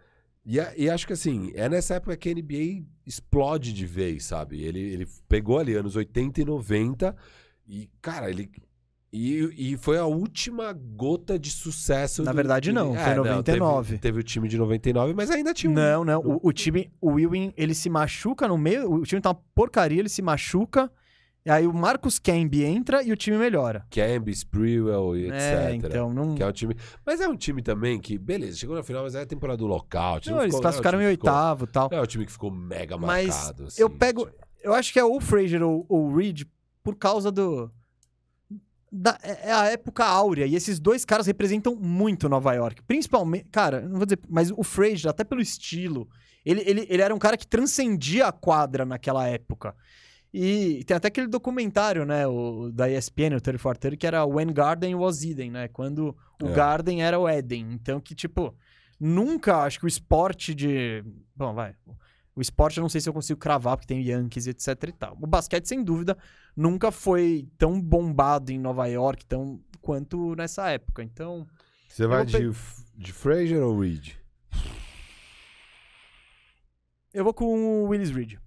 e, 0.44 0.58
e, 0.76 0.90
acho 0.90 1.06
que 1.06 1.12
assim, 1.12 1.52
é 1.54 1.68
nessa 1.68 1.94
época 1.94 2.16
que 2.16 2.28
a 2.28 2.34
NBA 2.34 2.84
explode 3.06 3.72
de 3.72 3.86
vez, 3.86 4.24
sabe? 4.24 4.62
Ele, 4.62 4.80
ele 4.80 5.06
pegou 5.28 5.58
ali 5.58 5.74
anos 5.74 5.94
80 5.94 6.40
e 6.40 6.44
90 6.44 7.16
e, 7.66 7.90
cara, 8.00 8.28
ele 8.28 8.50
e, 9.12 9.72
e 9.72 9.76
foi 9.76 9.98
a 9.98 10.06
última 10.06 10.72
gota 10.72 11.38
de 11.38 11.50
sucesso. 11.50 12.22
Na 12.22 12.32
do, 12.32 12.36
verdade, 12.36 12.72
não. 12.72 12.96
É, 12.96 13.04
foi 13.04 13.14
99. 13.14 13.58
Não, 13.58 13.82
teve, 13.82 13.98
teve, 13.98 14.20
o 14.20 14.22
time 14.22 14.48
de 14.48 14.56
99, 14.56 15.12
mas 15.12 15.30
ainda 15.30 15.52
tinha 15.52 15.70
um. 15.70 15.74
Não, 15.74 16.02
não. 16.02 16.20
O, 16.20 16.48
o 16.48 16.52
time, 16.52 16.90
o 16.98 17.20
Ewing, 17.20 17.52
ele 17.54 17.74
se 17.74 17.90
machuca 17.90 18.48
no 18.48 18.56
meio. 18.56 18.90
O 18.90 19.02
time 19.02 19.20
tá 19.20 19.28
uma 19.28 19.40
porcaria, 19.54 20.00
ele 20.00 20.08
se 20.08 20.22
machuca. 20.22 20.90
E 21.44 21.50
aí 21.50 21.66
o 21.66 21.74
Marcus 21.74 22.18
Camby 22.18 22.64
entra 22.64 23.02
e 23.02 23.12
o 23.12 23.16
time 23.16 23.36
melhora. 23.36 23.84
Camby, 23.90 24.30
Sprewell 24.30 25.16
e 25.16 25.28
é, 25.28 25.74
etc. 25.74 25.86
então 25.90 26.14
não... 26.14 26.36
Que 26.36 26.42
é 26.42 26.46
um 26.46 26.52
time... 26.52 26.76
Mas 27.04 27.20
é 27.20 27.26
um 27.26 27.36
time 27.36 27.60
também 27.60 28.00
que, 28.00 28.16
beleza, 28.16 28.58
chegou 28.58 28.76
na 28.76 28.82
final, 28.84 29.02
mas 29.02 29.16
é 29.16 29.22
a 29.22 29.26
temporada 29.26 29.56
do 29.56 29.66
local. 29.66 30.20
Não, 30.24 30.36
não 30.36 30.42
eles 30.44 30.58
classificaram 30.58 31.02
em 31.02 31.06
oitavo 31.06 31.64
e 31.64 31.66
tal. 31.66 31.88
É 31.90 32.00
o 32.00 32.06
time 32.06 32.24
que 32.24 32.30
ficou 32.30 32.48
mega 32.48 32.96
mas 32.96 33.26
marcado. 33.26 33.64
Assim, 33.64 33.82
eu 33.82 33.90
pego... 33.90 34.26
Tipo... 34.26 34.38
Eu 34.62 34.72
acho 34.72 34.92
que 34.92 35.00
é 35.00 35.04
ou 35.04 35.16
o 35.16 35.20
Frazier 35.20 35.60
ou 35.64 35.84
o 35.88 36.14
Reed 36.14 36.44
por 36.84 36.94
causa 36.94 37.32
do 37.32 37.68
da, 38.92 39.18
é, 39.22 39.48
é 39.48 39.52
a 39.52 39.64
época 39.70 40.04
áurea. 40.04 40.46
E 40.46 40.54
esses 40.54 40.78
dois 40.78 41.04
caras 41.04 41.26
representam 41.26 41.74
muito 41.74 42.28
Nova 42.28 42.52
York. 42.52 42.82
Principalmente, 42.82 43.46
cara, 43.50 43.80
não 43.80 43.96
vou 43.96 44.04
dizer, 44.04 44.20
mas 44.28 44.50
o 44.50 44.62
Frazier, 44.62 45.08
até 45.08 45.24
pelo 45.24 45.40
estilo, 45.40 46.08
ele, 46.44 46.62
ele, 46.66 46.86
ele 46.88 47.02
era 47.02 47.14
um 47.14 47.18
cara 47.18 47.36
que 47.36 47.46
transcendia 47.46 48.26
a 48.26 48.32
quadra 48.32 48.84
naquela 48.84 49.26
época. 49.26 49.74
E 50.34 50.82
tem 50.84 50.96
até 50.96 51.08
aquele 51.08 51.26
documentário, 51.26 52.06
né, 52.06 52.26
o, 52.26 52.70
da 52.72 52.90
ESPN, 52.90 53.36
o 53.36 53.40
3430, 53.40 53.96
que 53.96 54.06
era 54.06 54.24
When 54.24 54.52
Garden 54.52 54.94
Was 54.94 55.22
Eden, 55.22 55.50
né? 55.50 55.68
Quando 55.68 56.16
o 56.42 56.48
é. 56.48 56.52
Garden 56.52 57.02
era 57.02 57.18
o 57.18 57.28
Eden. 57.28 57.72
Então, 57.72 58.00
que, 58.00 58.14
tipo, 58.14 58.54
nunca 58.98 59.58
acho 59.58 59.78
que 59.78 59.84
o 59.84 59.88
esporte 59.88 60.54
de. 60.54 61.04
Bom, 61.36 61.52
vai. 61.52 61.74
O 62.34 62.40
esporte 62.40 62.78
eu 62.78 62.82
não 62.82 62.88
sei 62.88 63.00
se 63.00 63.08
eu 63.08 63.12
consigo 63.12 63.38
cravar, 63.38 63.76
porque 63.76 63.92
tem 63.92 64.02
Yankees, 64.02 64.46
etc 64.46 64.68
e 64.88 64.92
tal. 64.92 65.18
O 65.20 65.26
basquete, 65.26 65.66
sem 65.66 65.84
dúvida, 65.84 66.16
nunca 66.56 66.90
foi 66.90 67.46
tão 67.58 67.80
bombado 67.80 68.50
em 68.50 68.58
Nova 68.58 68.86
York 68.86 69.26
tão, 69.26 69.60
quanto 69.80 70.34
nessa 70.34 70.70
época. 70.70 71.02
Então. 71.02 71.46
Você 71.88 72.06
vai 72.06 72.24
de, 72.24 72.38
pe... 72.38 72.52
de 72.96 73.12
Frazier 73.12 73.62
ou 73.62 73.78
Reed? 73.80 74.14
Eu 77.12 77.24
vou 77.24 77.34
com 77.34 77.44
o 77.44 77.88
Willis 77.88 78.10
Reed. 78.10 78.38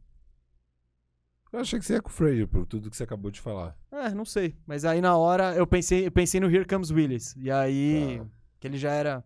Eu 1.53 1.59
achei 1.59 1.77
que 1.77 1.85
você 1.85 1.93
ia 1.93 2.01
com 2.01 2.09
o 2.09 2.11
Frazier, 2.11 2.47
por 2.47 2.65
tudo 2.65 2.89
que 2.89 2.97
você 2.97 3.03
acabou 3.03 3.29
de 3.29 3.39
falar. 3.39 3.77
É, 3.91 4.09
não 4.09 4.25
sei. 4.25 4.57
Mas 4.65 4.83
aí 4.83 4.99
na 4.99 5.15
hora 5.15 5.55
eu 5.55 5.67
pensei, 5.67 6.07
eu 6.07 6.11
pensei 6.11 6.39
no 6.39 6.49
Here 6.49 6.65
Comes 6.65 6.89
Willis. 6.89 7.35
E 7.37 7.51
aí. 7.51 8.19
Ah. 8.19 8.25
Que 8.59 8.67
ele 8.67 8.77
já 8.77 8.91
era. 8.91 9.23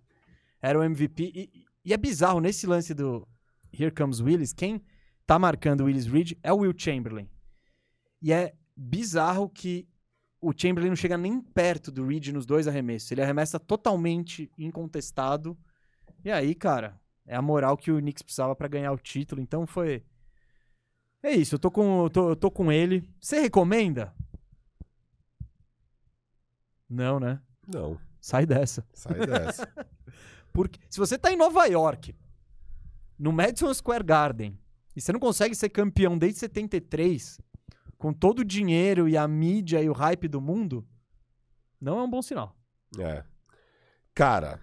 Era 0.62 0.78
o 0.78 0.84
MVP. 0.84 1.32
E, 1.34 1.66
e 1.86 1.94
é 1.94 1.98
bizarro 1.98 2.42
nesse 2.42 2.68
lance 2.68 2.94
do 2.94 3.26
Here 3.72 3.92
Comes 3.92 4.20
Willis, 4.22 4.54
quem 4.54 4.82
tá 5.26 5.38
marcando 5.38 5.86
Willis 5.86 6.08
Reed 6.08 6.34
é 6.42 6.52
o 6.52 6.58
Will 6.58 6.74
Chamberlain. 6.78 7.30
E 8.22 8.34
é 8.34 8.54
bizarro 8.76 9.50
que 9.50 9.88
o 10.42 10.54
Chamberlain 10.56 10.90
não 10.90 10.96
chega 10.96 11.18
nem 11.18 11.42
perto 11.42 11.92
do 11.92 12.06
Reed 12.06 12.28
nos 12.30 12.46
dois 12.46 12.68
arremessos. 12.68 13.12
Ele 13.12 13.22
arremessa 13.22 13.60
totalmente 13.60 14.52
incontestado. 14.58 15.58
E 16.24 16.32
aí, 16.32 16.56
cara, 16.56 17.00
é 17.26 17.36
a 17.36 17.42
moral 17.42 17.78
que 17.78 17.92
o 17.92 18.00
Knicks 18.00 18.24
precisava 18.24 18.56
para 18.56 18.68
ganhar 18.68 18.92
o 18.92 18.98
título. 18.98 19.42
Então 19.42 19.68
foi. 19.68 20.04
É 21.22 21.32
isso, 21.32 21.56
eu 21.56 21.60
tô 21.60 21.70
com, 21.70 22.04
eu 22.04 22.10
tô, 22.10 22.30
eu 22.30 22.36
tô 22.36 22.50
com 22.50 22.72
ele. 22.72 23.08
Você 23.20 23.40
recomenda? 23.42 24.14
Não, 26.90 27.20
né? 27.20 27.42
Não. 27.68 28.00
Sai 28.20 28.46
dessa. 28.46 28.86
Sai 28.94 29.26
dessa. 29.26 29.68
Porque 30.52 30.80
se 30.90 30.98
você 30.98 31.18
tá 31.18 31.32
em 31.32 31.38
Nova 31.38 31.66
York, 31.66 32.16
no 33.20 33.34
Madison 33.34 33.74
Square 33.74 34.04
Garden 34.04 34.58
e 34.96 35.02
você 35.02 35.12
não 35.12 35.20
consegue 35.20 35.54
ser 35.54 35.70
campeão 35.70 36.18
desde 36.18 36.40
73, 36.40 37.40
com 37.98 38.14
todo 38.14 38.40
o 38.40 38.46
dinheiro 38.46 39.08
e 39.08 39.18
a 39.18 39.28
mídia 39.28 39.82
e 39.82 39.90
o 39.90 39.94
hype 39.94 40.28
do 40.28 40.42
mundo, 40.42 40.88
não 41.80 42.00
é 42.00 42.04
um 42.04 42.10
bom 42.10 42.22
sinal. 42.22 42.56
É. 42.98 43.24
Cara, 44.14 44.60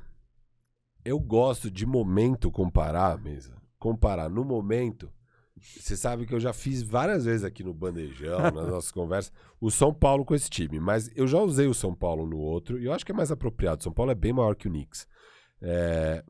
eu 1.04 1.18
gosto 1.18 1.70
de 1.70 1.86
momento 1.86 2.50
comparar, 2.50 3.18
mesa. 3.18 3.56
Comparar 3.78 4.28
no 4.28 4.44
momento. 4.44 5.12
Você 5.58 5.96
sabe 5.96 6.26
que 6.26 6.34
eu 6.34 6.40
já 6.40 6.52
fiz 6.52 6.82
várias 6.82 7.24
vezes 7.24 7.44
aqui 7.44 7.62
no 7.62 7.72
Bandejão, 7.72 8.38
nas 8.52 8.68
nossas 8.68 8.90
conversas, 8.90 9.32
o 9.60 9.70
São 9.70 9.94
Paulo 9.94 10.24
com 10.24 10.34
esse 10.34 10.50
time. 10.50 10.78
Mas 10.80 11.10
eu 11.14 11.26
já 11.26 11.38
usei 11.38 11.66
o 11.66 11.74
São 11.74 11.94
Paulo 11.94 12.26
no 12.26 12.36
outro 12.36 12.78
e 12.78 12.84
eu 12.84 12.92
acho 12.92 13.06
que 13.06 13.12
é 13.12 13.14
mais 13.14 13.30
apropriado. 13.30 13.80
O 13.80 13.84
São 13.84 13.92
Paulo 13.92 14.10
é 14.10 14.14
bem 14.14 14.32
maior 14.32 14.54
que 14.54 14.68
o 14.68 14.70
Knicks. 14.70 15.06
É, 15.62 16.22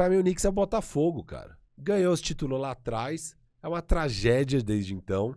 Pra 0.00 0.08
mim, 0.08 0.16
o 0.16 0.22
Knicks 0.22 0.46
é 0.46 0.48
o 0.48 0.52
Botafogo, 0.52 1.22
cara. 1.22 1.58
Ganhou 1.76 2.10
os 2.10 2.22
títulos 2.22 2.58
lá 2.58 2.70
atrás. 2.70 3.36
É 3.62 3.68
uma 3.68 3.82
tragédia 3.82 4.62
desde 4.62 4.94
então. 4.94 5.36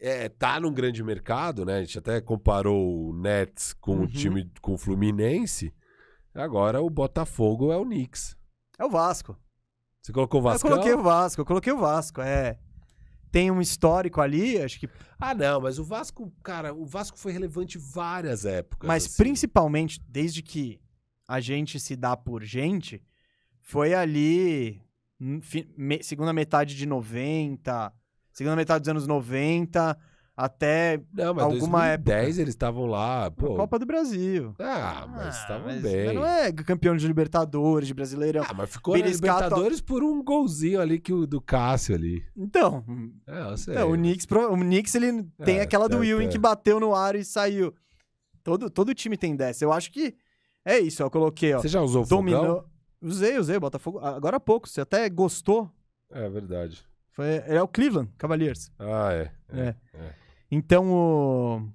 É, 0.00 0.28
tá 0.28 0.58
num 0.58 0.74
grande 0.74 1.00
mercado, 1.04 1.64
né? 1.64 1.76
A 1.76 1.80
gente 1.80 1.96
até 1.96 2.20
comparou 2.20 3.10
o 3.10 3.12
Nets 3.16 3.72
com 3.74 3.92
uhum. 3.92 4.02
o 4.02 4.06
time 4.08 4.50
com 4.60 4.74
o 4.74 4.76
Fluminense. 4.76 5.72
Agora 6.34 6.82
o 6.82 6.90
Botafogo 6.90 7.70
é 7.70 7.76
o 7.76 7.84
Knicks. 7.84 8.36
É 8.76 8.84
o 8.84 8.90
Vasco. 8.90 9.38
Você 10.02 10.12
colocou 10.12 10.40
o 10.40 10.42
Vasco? 10.42 10.66
Eu 10.66 10.72
coloquei 10.72 10.94
o 10.94 11.00
Vasco, 11.00 11.40
eu 11.40 11.46
coloquei 11.46 11.72
o 11.72 11.78
Vasco, 11.78 12.20
é. 12.20 12.58
Tem 13.30 13.48
um 13.48 13.60
histórico 13.60 14.20
ali, 14.20 14.60
acho 14.60 14.80
que. 14.80 14.90
Ah, 15.20 15.36
não, 15.36 15.60
mas 15.60 15.78
o 15.78 15.84
Vasco, 15.84 16.32
cara, 16.42 16.74
o 16.74 16.84
Vasco 16.84 17.16
foi 17.16 17.30
relevante 17.30 17.78
várias 17.78 18.44
épocas. 18.44 18.88
Mas 18.88 19.04
assim. 19.04 19.22
principalmente 19.22 20.00
desde 20.08 20.42
que 20.42 20.80
a 21.28 21.38
gente 21.38 21.78
se 21.78 21.94
dá 21.94 22.16
por 22.16 22.42
gente, 22.42 23.00
foi 23.64 23.94
ali, 23.94 24.78
segunda 26.02 26.34
metade 26.34 26.76
de 26.76 26.84
90, 26.84 27.92
segunda 28.30 28.54
metade 28.54 28.80
dos 28.80 28.90
anos 28.90 29.06
90, 29.06 29.98
até 30.36 31.00
não, 31.14 31.32
mas 31.32 31.44
alguma 31.44 31.78
2010 31.78 32.26
época. 32.26 32.42
eles 32.42 32.48
estavam 32.50 32.84
lá, 32.84 33.30
pô. 33.30 33.54
Copa 33.54 33.78
do 33.78 33.86
Brasil. 33.86 34.54
Ah, 34.58 35.08
mas 35.10 35.34
estavam 35.38 35.70
ah, 35.70 35.80
bem. 35.80 36.06
Mas 36.06 36.14
não 36.14 36.26
é 36.26 36.52
campeão 36.52 36.94
de 36.94 37.06
Libertadores, 37.06 37.88
de 37.88 37.94
Brasileirão. 37.94 38.44
Ah, 38.46 38.52
mas 38.52 38.70
ficou 38.70 38.98
na 38.98 39.06
Libertadores 39.06 39.80
por 39.80 40.04
um 40.04 40.22
golzinho 40.22 40.78
ali 40.78 41.00
que 41.00 41.12
o 41.12 41.26
do 41.26 41.40
Cássio 41.40 41.94
ali. 41.94 42.22
Então. 42.36 42.84
É, 43.26 43.50
eu 43.50 43.56
sei. 43.56 43.76
É, 43.76 43.84
o 43.84 43.92
Knicks, 43.92 44.26
o 44.30 44.56
Knicks 44.56 44.94
ele 44.94 45.26
é, 45.38 45.44
tem 45.44 45.60
aquela 45.60 45.88
do 45.88 46.04
é, 46.04 46.08
Ewing 46.08 46.26
é. 46.26 46.28
que 46.28 46.38
bateu 46.38 46.78
no 46.78 46.94
ar 46.94 47.14
e 47.16 47.24
saiu. 47.24 47.72
Todo, 48.42 48.68
todo 48.68 48.94
time 48.94 49.16
tem 49.16 49.34
dessa. 49.34 49.64
Eu 49.64 49.72
acho 49.72 49.90
que 49.90 50.14
é 50.66 50.78
isso, 50.78 51.02
eu 51.02 51.10
coloquei, 51.10 51.54
ó. 51.54 51.62
Você 51.62 51.68
já 51.68 51.80
usou 51.80 52.02
o 52.02 52.06
dominou... 52.06 52.44
fogão? 52.44 52.73
Usei, 53.04 53.38
usei 53.38 53.56
o 53.56 53.60
Botafogo. 53.60 53.98
Agora 53.98 54.38
há 54.38 54.40
pouco, 54.40 54.66
você 54.66 54.80
até 54.80 55.06
gostou. 55.10 55.70
É 56.10 56.26
verdade. 56.30 56.82
Foi, 57.10 57.26
é 57.46 57.60
o 57.60 57.68
Cleveland 57.68 58.10
Cavaliers. 58.16 58.72
Ah, 58.78 59.12
é. 59.12 59.30
É. 59.52 59.60
é. 59.60 59.76
é. 59.94 60.14
Então, 60.50 60.90
o... 60.90 61.68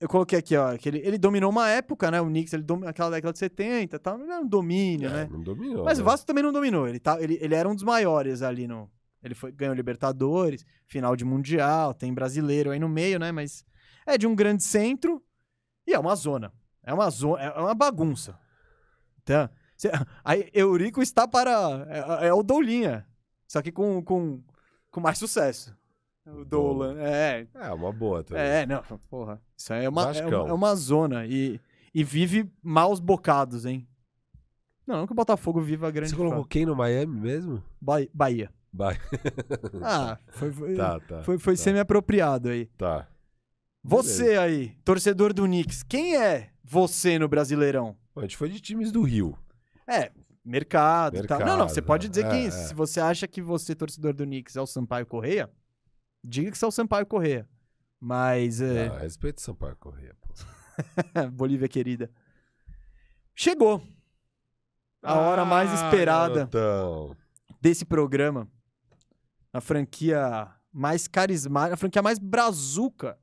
eu 0.00 0.08
coloquei 0.08 0.38
aqui, 0.38 0.56
ó, 0.56 0.74
que 0.78 0.88
ele, 0.88 0.98
ele 1.04 1.18
dominou 1.18 1.50
uma 1.50 1.68
época, 1.68 2.10
né? 2.10 2.22
O 2.22 2.26
Knicks, 2.26 2.54
ele 2.54 2.62
dominou 2.62 2.88
aquela 2.88 3.10
década 3.10 3.34
de 3.34 3.38
70 3.38 3.96
e 3.96 3.98
tal. 3.98 4.16
Não 4.16 4.32
era 4.32 4.40
um 4.40 4.48
domínio, 4.48 5.10
é, 5.10 5.12
né? 5.12 5.28
Não 5.30 5.42
dominou. 5.42 5.84
Mas 5.84 5.98
né? 5.98 6.02
o 6.02 6.04
Vasco 6.06 6.26
também 6.26 6.42
não 6.42 6.52
dominou. 6.52 6.88
Ele, 6.88 6.98
tá, 6.98 7.20
ele, 7.20 7.38
ele 7.40 7.54
era 7.54 7.68
um 7.68 7.74
dos 7.74 7.84
maiores 7.84 8.40
ali 8.40 8.66
no. 8.66 8.90
Ele 9.22 9.34
foi, 9.34 9.52
ganhou 9.52 9.74
Libertadores, 9.74 10.64
final 10.86 11.14
de 11.16 11.24
Mundial, 11.24 11.92
tem 11.92 12.14
brasileiro 12.14 12.70
aí 12.70 12.78
no 12.78 12.88
meio, 12.88 13.18
né? 13.18 13.30
Mas 13.30 13.62
é 14.06 14.16
de 14.16 14.26
um 14.26 14.34
grande 14.34 14.62
centro 14.62 15.22
e 15.86 15.92
é 15.92 15.98
uma 15.98 16.14
zona. 16.14 16.50
É 16.82 16.94
uma 16.94 17.10
zona, 17.10 17.42
é 17.42 17.60
uma 17.60 17.74
bagunça. 17.74 18.38
Então, 19.22 19.50
Aí 20.24 20.50
Eurico 20.52 21.02
está 21.02 21.26
para. 21.28 21.86
É, 21.88 22.28
é, 22.28 22.32
o 22.32 22.42
Doulinha. 22.42 23.06
Só 23.46 23.62
que 23.62 23.70
com, 23.70 24.02
com, 24.02 24.42
com 24.90 25.00
mais 25.00 25.18
sucesso. 25.18 25.76
O 26.26 26.44
Dolan. 26.44 26.96
É. 26.98 27.46
É, 27.54 27.72
uma 27.72 27.92
boa 27.92 28.24
também. 28.24 28.42
É, 28.42 28.66
não, 28.66 28.82
porra. 29.08 29.40
Isso 29.56 29.72
aí 29.72 29.84
é 29.84 29.88
uma, 29.88 30.10
é 30.10 30.26
uma, 30.26 30.48
é 30.48 30.52
uma, 30.52 30.74
zona. 30.74 31.24
E, 31.24 31.60
E 31.94 32.02
vive 32.02 32.50
maus 32.62 32.98
bocados, 32.98 33.64
hein? 33.64 33.86
Não, 34.86 34.98
não 34.98 35.06
que 35.06 35.12
o 35.12 35.16
Botafogo 35.16 35.60
viva 35.60 35.86
a 35.86 35.90
grande 35.90 36.10
Você 36.10 36.16
colocou 36.16 36.44
quem 36.44 36.66
no 36.66 36.74
Miami 36.74 37.20
mesmo? 37.20 37.62
Ba 37.80 37.96
Bahia. 38.12 38.50
Bahia. 38.72 39.00
ah, 39.82 40.18
foi, 40.28 40.52
foi, 40.52 40.74
tá, 40.74 41.00
tá, 41.00 41.22
foi, 41.22 41.38
foi 41.38 41.56
tá. 41.56 41.62
semi-apropriado 41.62 42.50
aí. 42.50 42.66
Tá. 42.76 43.08
Você 43.82 44.24
Beleza. 44.24 44.42
aí, 44.42 44.76
torcedor 44.84 45.32
do 45.32 45.44
Knicks, 45.44 45.82
quem 45.84 46.16
é 46.16 46.50
você 46.62 47.18
no 47.18 47.28
Brasileirão? 47.28 47.96
a 48.16 48.22
gente 48.22 48.36
foi 48.36 48.48
de 48.48 48.60
times 48.60 48.90
do 48.90 49.02
Rio. 49.02 49.38
É, 49.88 50.10
mercado, 50.44 51.14
mercado 51.14 51.24
e 51.24 51.26
tal. 51.26 51.40
Não, 51.40 51.56
não, 51.56 51.68
você 51.68 51.82
pode 51.82 52.08
dizer 52.08 52.26
é, 52.26 52.30
que 52.30 52.46
é. 52.46 52.50
se 52.50 52.74
você 52.74 53.00
acha 53.00 53.26
que 53.26 53.40
você, 53.40 53.74
torcedor 53.74 54.14
do 54.14 54.24
Knicks, 54.24 54.56
é 54.56 54.60
o 54.60 54.66
Sampaio 54.66 55.06
Correia, 55.06 55.50
diga 56.22 56.50
que 56.50 56.58
você 56.58 56.64
é 56.64 56.68
o 56.68 56.72
Sampaio 56.72 57.06
Correia. 57.06 57.48
Mas. 58.00 58.60
É... 58.60 58.88
Não, 58.88 58.96
respeito 58.98 59.38
o 59.38 59.42
Sampaio 59.42 59.76
Correia, 59.76 60.14
pô. 60.20 60.34
Bolívia 61.32 61.68
querida. 61.68 62.10
Chegou. 63.34 63.82
A 65.02 65.12
ah, 65.12 65.20
hora 65.20 65.44
mais 65.44 65.72
esperada 65.72 66.48
desse 67.60 67.84
programa. 67.84 68.48
A 69.52 69.60
franquia 69.60 70.50
mais 70.72 71.06
carismática, 71.06 71.74
a 71.74 71.76
franquia 71.76 72.02
mais 72.02 72.18
brazuca 72.18 73.18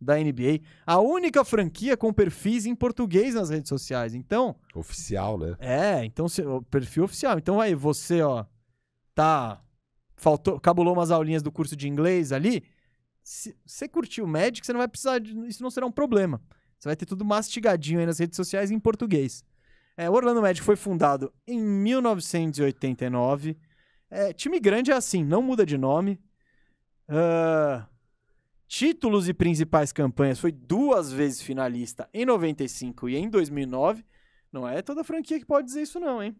da 0.00 0.16
NBA. 0.16 0.60
A 0.86 0.98
única 0.98 1.44
franquia 1.44 1.96
com 1.96 2.12
perfis 2.12 2.66
em 2.66 2.74
português 2.74 3.34
nas 3.34 3.50
redes 3.50 3.68
sociais. 3.68 4.14
Então. 4.14 4.56
Oficial, 4.74 5.38
né? 5.38 5.56
É, 5.58 6.04
então 6.04 6.26
o 6.26 6.62
perfil 6.62 7.04
oficial. 7.04 7.38
Então 7.38 7.60
aí, 7.60 7.74
você, 7.74 8.22
ó, 8.22 8.44
tá. 9.14 9.62
Faltou, 10.18 10.58
cabulou 10.58 10.94
umas 10.94 11.10
aulinhas 11.10 11.42
do 11.42 11.52
curso 11.52 11.76
de 11.76 11.88
inglês 11.88 12.32
ali. 12.32 12.64
Se 13.22 13.54
você 13.66 13.86
curtiu 13.86 14.24
o 14.24 14.28
Magic, 14.28 14.64
você 14.64 14.72
não 14.72 14.78
vai 14.78 14.88
precisar. 14.88 15.18
De, 15.18 15.36
isso 15.46 15.62
não 15.62 15.70
será 15.70 15.84
um 15.84 15.92
problema. 15.92 16.40
Você 16.78 16.88
vai 16.88 16.96
ter 16.96 17.06
tudo 17.06 17.24
mastigadinho 17.24 18.00
aí 18.00 18.06
nas 18.06 18.18
redes 18.18 18.36
sociais 18.36 18.70
em 18.70 18.78
português. 18.78 19.44
É, 19.96 20.08
o 20.08 20.12
Orlando 20.12 20.42
Magic 20.42 20.64
foi 20.64 20.76
fundado 20.76 21.32
em 21.46 21.60
1989. 21.60 23.56
É, 24.10 24.32
time 24.32 24.60
grande 24.60 24.90
é 24.92 24.94
assim, 24.94 25.24
não 25.24 25.42
muda 25.42 25.66
de 25.66 25.76
nome. 25.76 26.20
Uh, 27.08 27.84
títulos 28.66 29.28
e 29.28 29.34
principais 29.34 29.92
campanhas, 29.92 30.38
foi 30.38 30.52
duas 30.52 31.12
vezes 31.12 31.40
finalista 31.40 32.08
em 32.12 32.24
95 32.24 33.08
e 33.08 33.16
em 33.16 33.28
2009. 33.28 34.04
Não 34.52 34.68
é 34.68 34.82
toda 34.82 35.04
franquia 35.04 35.38
que 35.38 35.46
pode 35.46 35.66
dizer 35.66 35.82
isso 35.82 36.00
não, 36.00 36.22
hein? 36.22 36.36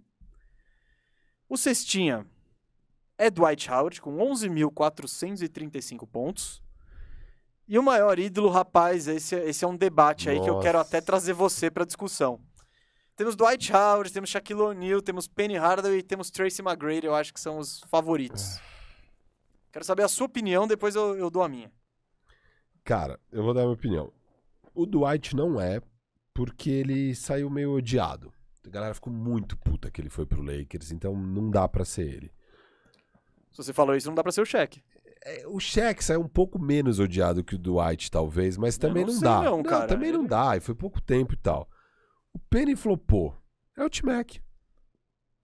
O 1.48 1.56
cestinha 1.56 2.26
é 3.18 3.30
Dwight 3.30 3.70
Howard 3.70 4.00
com 4.00 4.16
11.435 4.16 6.06
pontos. 6.06 6.62
E 7.68 7.78
o 7.78 7.82
maior 7.82 8.18
ídolo, 8.18 8.48
rapaz, 8.48 9.08
esse, 9.08 9.34
esse 9.34 9.64
é 9.64 9.68
um 9.68 9.76
debate 9.76 10.28
aí 10.28 10.36
Nossa. 10.36 10.48
que 10.48 10.56
eu 10.56 10.60
quero 10.60 10.78
até 10.78 11.00
trazer 11.00 11.32
você 11.32 11.70
para 11.70 11.84
discussão. 11.84 12.40
Temos 13.16 13.34
Dwight 13.34 13.72
Howard, 13.72 14.12
temos 14.12 14.30
Shaquille 14.30 14.60
O'Neal, 14.60 15.00
temos 15.02 15.26
Penny 15.26 15.56
Hardaway 15.56 15.98
e 15.98 16.02
temos 16.02 16.30
Tracy 16.30 16.62
McGrady, 16.62 17.06
eu 17.06 17.14
acho 17.14 17.32
que 17.32 17.40
são 17.40 17.58
os 17.58 17.80
favoritos. 17.88 18.60
Quero 19.72 19.84
saber 19.84 20.02
a 20.02 20.08
sua 20.08 20.26
opinião, 20.26 20.66
depois 20.66 20.94
eu, 20.94 21.16
eu 21.16 21.30
dou 21.30 21.42
a 21.42 21.48
minha. 21.48 21.72
Cara, 22.86 23.18
eu 23.32 23.42
vou 23.42 23.52
dar 23.52 23.62
a 23.62 23.64
minha 23.64 23.74
opinião. 23.74 24.12
O 24.72 24.86
Dwight 24.86 25.34
não 25.34 25.60
é 25.60 25.82
porque 26.32 26.70
ele 26.70 27.16
saiu 27.16 27.50
meio 27.50 27.72
odiado. 27.72 28.32
A 28.64 28.70
galera 28.70 28.94
ficou 28.94 29.12
muito 29.12 29.56
puta 29.56 29.90
que 29.90 30.00
ele 30.00 30.08
foi 30.08 30.24
pro 30.24 30.40
Lakers, 30.40 30.92
então 30.92 31.16
não 31.16 31.50
dá 31.50 31.66
para 31.66 31.84
ser 31.84 32.06
ele. 32.06 32.32
Se 33.50 33.56
você 33.56 33.72
falou 33.72 33.96
isso, 33.96 34.06
não 34.06 34.14
dá 34.14 34.22
pra 34.22 34.30
ser 34.30 34.40
o 34.40 34.46
Shaq. 34.46 34.80
É, 35.24 35.44
o 35.48 35.58
Shaq 35.58 36.04
saiu 36.04 36.20
um 36.20 36.28
pouco 36.28 36.60
menos 36.60 37.00
odiado 37.00 37.42
que 37.42 37.56
o 37.56 37.58
Dwight, 37.58 38.08
talvez, 38.08 38.56
mas 38.56 38.78
também 38.78 39.04
não, 39.04 39.14
não 39.14 39.20
dá. 39.20 39.42
Não. 39.42 39.62
Não, 39.64 39.86
também 39.88 40.12
não 40.12 40.24
dá, 40.24 40.56
e 40.56 40.60
foi 40.60 40.74
pouco 40.76 41.00
tempo 41.00 41.34
e 41.34 41.36
tal. 41.36 41.68
O 42.32 42.38
Penny 42.38 42.76
flopou. 42.76 43.36
É 43.76 43.82
o 43.84 43.90
T-Mac. 43.90 44.36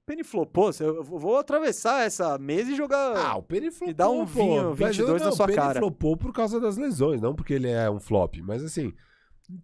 Penny 0.05 0.25
flopou? 0.25 0.71
Eu 0.81 1.03
vou 1.05 1.39
atravessar 1.39 2.05
essa 2.05 2.37
mesa 2.39 2.73
e 2.73 2.77
jogar. 2.77 3.17
Ah, 3.17 3.37
o 3.37 3.43
Penny 3.43 3.71
flopou. 3.71 3.91
E 3.91 3.95
dar 3.95 4.11
um 4.11 4.25
vinho 4.25 4.75
22 4.75 5.21
não, 5.21 5.31
na 5.31 5.37
sua 5.37 5.47
cara. 5.47 5.71
O 5.71 5.73
Penny 5.73 5.79
flopou 5.79 6.17
por 6.17 6.33
causa 6.33 6.61
das 6.61 6.77
lesões, 6.77 7.21
não 7.21 7.35
porque 7.35 7.55
ele 7.55 7.69
é 7.69 7.89
um 7.91 8.01
flop. 8.01 8.37
Mas 8.43 8.65
assim, 8.65 8.93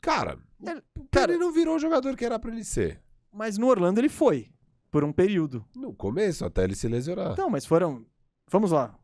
cara, 0.00 0.38
é, 0.64 0.76
o 0.98 1.08
cara, 1.10 1.36
não 1.36 1.52
virou 1.52 1.76
o 1.76 1.78
jogador 1.78 2.16
que 2.16 2.24
era 2.24 2.38
pra 2.38 2.52
ele 2.52 2.64
ser. 2.64 3.00
Mas 3.32 3.58
no 3.58 3.66
Orlando 3.66 4.00
ele 4.00 4.08
foi. 4.08 4.50
Por 4.90 5.04
um 5.04 5.12
período. 5.12 5.64
No 5.76 5.92
começo, 5.92 6.44
até 6.46 6.64
ele 6.64 6.74
se 6.74 6.88
lesionar. 6.88 7.36
Não, 7.36 7.50
mas 7.50 7.66
foram. 7.66 8.06
Vamos 8.50 8.70
lá. 8.70 8.98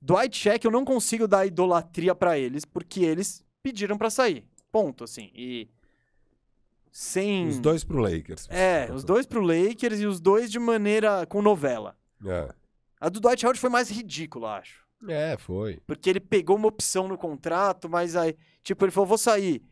Dwight 0.00 0.38
Check 0.38 0.64
eu 0.64 0.70
não 0.70 0.84
consigo 0.84 1.28
dar 1.28 1.44
idolatria 1.44 2.14
para 2.14 2.38
eles, 2.38 2.64
porque 2.64 3.00
eles 3.00 3.44
pediram 3.62 3.98
para 3.98 4.08
sair. 4.08 4.46
Ponto, 4.70 5.04
assim. 5.04 5.30
E. 5.34 5.68
Sem. 6.90 7.48
Os 7.48 7.58
dois 7.58 7.84
pro 7.84 7.98
Lakers. 7.98 8.48
É, 8.50 8.88
os 8.92 9.04
dois 9.04 9.26
pro 9.26 9.40
Lakers 9.40 10.00
e 10.00 10.06
os 10.06 10.20
dois 10.20 10.50
de 10.50 10.58
maneira. 10.58 11.26
com 11.26 11.42
novela. 11.42 11.96
É. 12.24 12.52
A 13.00 13.08
do 13.08 13.20
Dwight 13.20 13.44
Howard 13.44 13.60
foi 13.60 13.70
mais 13.70 13.90
ridícula, 13.90 14.58
acho. 14.58 14.84
É, 15.08 15.36
foi. 15.36 15.80
Porque 15.86 16.10
ele 16.10 16.20
pegou 16.20 16.56
uma 16.56 16.68
opção 16.68 17.06
no 17.06 17.16
contrato, 17.16 17.88
mas 17.88 18.16
aí. 18.16 18.36
Tipo, 18.62 18.84
ele 18.84 18.92
falou, 18.92 19.06
vou 19.06 19.18
sair. 19.18 19.62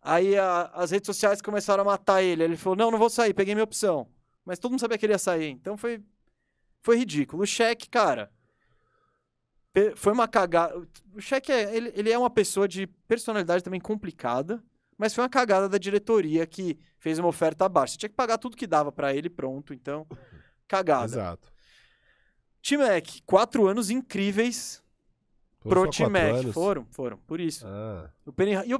Aí 0.00 0.36
a, 0.36 0.70
as 0.74 0.90
redes 0.90 1.06
sociais 1.06 1.40
começaram 1.40 1.82
a 1.82 1.86
matar 1.86 2.22
ele. 2.22 2.42
Ele 2.42 2.56
falou, 2.56 2.76
não, 2.76 2.90
não 2.90 2.98
vou 2.98 3.10
sair, 3.10 3.32
peguei 3.32 3.54
minha 3.54 3.64
opção. 3.64 4.08
Mas 4.44 4.58
todo 4.58 4.72
mundo 4.72 4.80
sabia 4.80 4.98
que 4.98 5.06
ele 5.06 5.12
ia 5.12 5.18
sair. 5.18 5.50
Então 5.50 5.76
foi. 5.76 6.02
Foi 6.80 6.98
ridículo. 6.98 7.44
O 7.44 7.46
cheque, 7.46 7.88
cara 7.88 8.30
foi 9.96 10.12
uma 10.12 10.28
cagada. 10.28 10.76
O 11.14 11.20
Shaq 11.20 11.50
é, 11.50 11.74
ele, 11.74 11.92
ele 11.94 12.10
é 12.10 12.18
uma 12.18 12.30
pessoa 12.30 12.68
de 12.68 12.86
personalidade 12.86 13.64
também 13.64 13.80
complicada, 13.80 14.62
mas 15.02 15.12
foi 15.12 15.24
uma 15.24 15.28
cagada 15.28 15.68
da 15.68 15.78
diretoria 15.78 16.46
que 16.46 16.78
fez 16.96 17.18
uma 17.18 17.26
oferta 17.26 17.64
abaixo. 17.64 17.94
Você 17.94 17.98
tinha 17.98 18.08
que 18.08 18.14
pagar 18.14 18.38
tudo 18.38 18.56
que 18.56 18.68
dava 18.68 18.92
para 18.92 19.12
ele 19.12 19.28
pronto, 19.28 19.74
então 19.74 20.06
cagada. 20.68 21.06
Exato. 21.06 21.52
T-Mac, 22.62 23.08
quatro 23.26 23.66
anos 23.66 23.90
incríveis 23.90 24.80
pro 25.58 25.90
T-Mac. 25.90 26.52
Foram, 26.52 26.86
foram, 26.92 27.18
por 27.18 27.40
isso. 27.40 27.66
Ah. 27.66 28.12
O, 28.24 28.32
Penny, 28.32 28.52
e 28.64 28.72
o, 28.76 28.78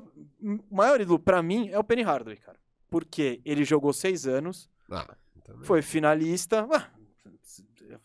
o 0.70 0.76
maior 0.76 1.00
ídolo 1.00 1.18
para 1.18 1.42
mim 1.42 1.68
é 1.70 1.78
o 1.80 1.82
Penny 1.82 2.02
Hardaway, 2.02 2.36
cara. 2.36 2.60
Porque 2.88 3.40
ele 3.44 3.64
jogou 3.64 3.92
seis 3.92 4.24
anos, 4.24 4.70
ah, 4.92 5.16
foi 5.64 5.82
finalista. 5.82 6.68
Ah, 6.70 6.88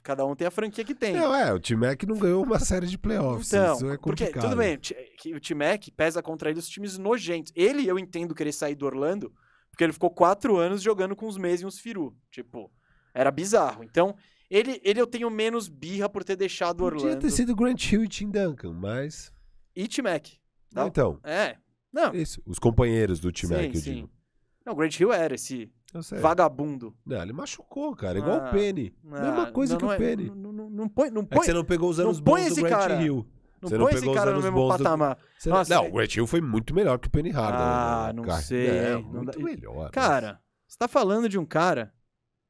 Cada 0.03 0.25
um 0.25 0.35
tem 0.35 0.47
a 0.47 0.51
franquia 0.51 0.85
que 0.85 0.95
tem. 0.95 1.13
Não, 1.13 1.35
é, 1.35 1.53
o 1.53 1.59
T-Mac 1.59 2.01
não 2.03 2.17
ganhou 2.17 2.43
uma 2.43 2.59
série 2.59 2.87
de 2.87 2.97
playoffs. 2.97 3.51
Então, 3.51 3.75
isso 3.75 3.89
é 3.89 3.97
complicado. 3.97 4.31
Porque, 4.31 4.47
tudo 4.47 4.55
bem, 4.55 5.35
o 5.35 5.39
T-Mac 5.39 5.89
pesa 5.95 6.23
contra 6.23 6.49
ele 6.49 6.59
os 6.59 6.69
times 6.69 6.97
nojentos. 6.97 7.51
Ele, 7.55 7.85
eu 7.85 7.99
entendo 7.99 8.33
querer 8.33 8.53
sair 8.53 8.75
do 8.75 8.85
Orlando, 8.85 9.33
porque 9.69 9.83
ele 9.83 9.91
ficou 9.91 10.09
quatro 10.09 10.57
anos 10.57 10.81
jogando 10.81 11.15
com 11.15 11.27
os 11.27 11.37
Mês 11.37 11.61
e 11.61 11.65
os 11.65 11.79
Firu. 11.79 12.15
Tipo, 12.31 12.71
era 13.13 13.29
bizarro. 13.29 13.83
Então, 13.83 14.15
ele, 14.49 14.79
ele 14.83 15.01
eu 15.01 15.07
tenho 15.07 15.29
menos 15.29 15.67
birra 15.67 16.07
por 16.07 16.23
ter 16.23 16.37
deixado 16.37 16.81
o 16.81 16.85
Orlando. 16.85 17.03
Podia 17.03 17.19
ter 17.19 17.29
sido 17.29 17.55
Grant 17.55 17.91
Hill 17.91 18.05
e 18.05 18.07
Tim 18.07 18.31
Duncan, 18.31 18.71
mas... 18.71 19.31
E 19.75 19.87
T-Mac. 19.87 20.27
Tá? 20.73 20.87
Então. 20.87 21.19
É. 21.23 21.57
Não. 21.91 22.13
Isso, 22.13 22.41
os 22.45 22.59
companheiros 22.59 23.19
do 23.19 23.31
T-Mac, 23.31 23.75
eu 23.75 23.81
digo. 23.81 24.09
Não, 24.65 24.73
o 24.73 24.75
Grant 24.75 24.99
Hill 24.99 25.11
era 25.11 25.35
esse 25.35 25.71
vagabundo. 26.19 26.93
Não, 27.05 27.21
ele 27.21 27.33
machucou, 27.33 27.95
cara. 27.95 28.19
Igual 28.19 28.41
ah, 28.41 28.49
o 28.49 28.51
Penny. 28.51 28.93
Ah, 29.11 29.21
Mesma 29.21 29.51
coisa 29.51 29.73
não, 29.73 29.79
que 29.79 29.85
não 29.85 29.91
o 29.91 29.93
é, 29.93 29.97
Penny. 29.97 30.31
Não, 30.35 30.51
não, 30.51 30.69
não, 30.69 30.89
põe, 30.89 31.09
não 31.09 31.25
põe. 31.25 31.39
É 31.39 31.45
você 31.45 31.53
não 31.53 31.63
pegou 31.63 31.89
os 31.89 31.99
anos 31.99 32.19
bons 32.19 32.55
do 32.55 32.61
Grant 32.61 32.71
cara. 32.71 33.01
Hill. 33.01 33.25
Não 33.61 33.69
você 33.69 33.77
põe 33.77 33.93
não 33.93 33.99
esse 33.99 34.13
cara 34.13 34.31
no 34.33 34.41
mesmo 34.41 34.67
patamar. 34.67 35.17
Do... 35.43 35.49
Nossa, 35.49 35.73
não, 35.73 35.87
o 35.87 35.91
Grant 35.91 36.15
Hill 36.15 36.27
foi 36.27 36.41
muito 36.41 36.75
melhor 36.75 36.99
que 36.99 37.07
o 37.07 37.11
Penny 37.11 37.31
Hardaway. 37.31 37.65
Ah, 37.65 38.13
não 38.13 38.23
cara. 38.23 38.41
sei. 38.41 38.67
É, 38.67 38.97
muito 38.97 39.41
melhor. 39.41 39.89
Cara, 39.91 40.33
mas... 40.33 40.73
você 40.73 40.77
tá 40.77 40.87
falando 40.87 41.27
de 41.27 41.37
um 41.37 41.45
cara 41.45 41.93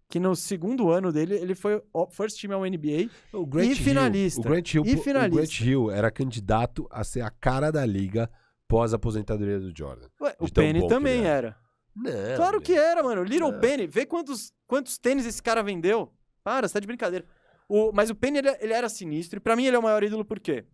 que 0.10 0.20
no 0.20 0.36
segundo 0.36 0.90
ano 0.90 1.12
dele, 1.12 1.36
ele 1.36 1.54
foi 1.54 1.82
first 2.12 2.40
team 2.40 2.54
ao 2.54 2.62
NBA 2.62 3.10
o 3.34 3.46
Grant 3.46 3.72
e 3.72 3.76
finalista. 3.76 4.40
o 4.40 4.44
Grant 4.44 4.74
Hill, 4.74 4.84
e 4.86 4.98
finalista. 4.98 5.34
O 5.34 5.38
Grant 5.38 5.62
Hill 5.62 5.92
era 5.92 6.10
candidato 6.10 6.88
a 6.90 7.04
ser 7.04 7.22
a 7.22 7.30
cara 7.30 7.72
da 7.72 7.86
liga 7.86 8.30
pós-aposentadoria 8.68 9.60
do 9.60 9.76
Jordan. 9.76 10.08
Ué, 10.22 10.36
o 10.40 10.52
Penny 10.52 10.88
também 10.88 11.26
era. 11.26 11.58
Não. 11.98 12.36
Claro 12.36 12.62
que 12.62 12.74
era, 12.74 13.02
mano. 13.02 13.24
Little 13.24 13.52
não. 13.52 13.60
Penny. 13.60 13.88
Vê 13.88 14.06
quantos, 14.06 14.54
quantos 14.68 14.98
tênis 14.98 15.26
esse 15.26 15.42
cara 15.42 15.64
vendeu. 15.64 16.14
Para, 16.44 16.68
você 16.68 16.74
tá 16.76 16.80
de 16.80 16.88
brincadeira. 16.88 17.26
O, 17.68 17.92
mas 17.92 18.10
o 18.10 18.16
Penny, 18.16 18.38
ele, 18.38 18.58
ele 18.62 18.74
era 18.74 18.88
sinistro. 18.88 19.38
E 19.38 19.40
pra 19.40 19.56
mim, 19.56 19.66
ele 19.66 19.76
é 19.76 19.80
o 19.80 19.84
maior 19.84 20.04
ídolo 20.04 20.24
por 20.24 20.40
quê? 20.40 20.66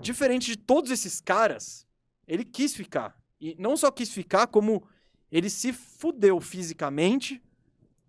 Diferente 0.00 0.46
de 0.46 0.56
todos 0.56 0.90
esses 0.90 1.20
caras, 1.20 1.86
ele 2.26 2.44
quis 2.44 2.74
ficar. 2.74 3.16
E 3.40 3.54
não 3.58 3.76
só 3.76 3.90
quis 3.90 4.10
ficar, 4.10 4.46
como 4.46 4.86
ele 5.30 5.50
se 5.50 5.72
fudeu 5.72 6.40
fisicamente 6.40 7.42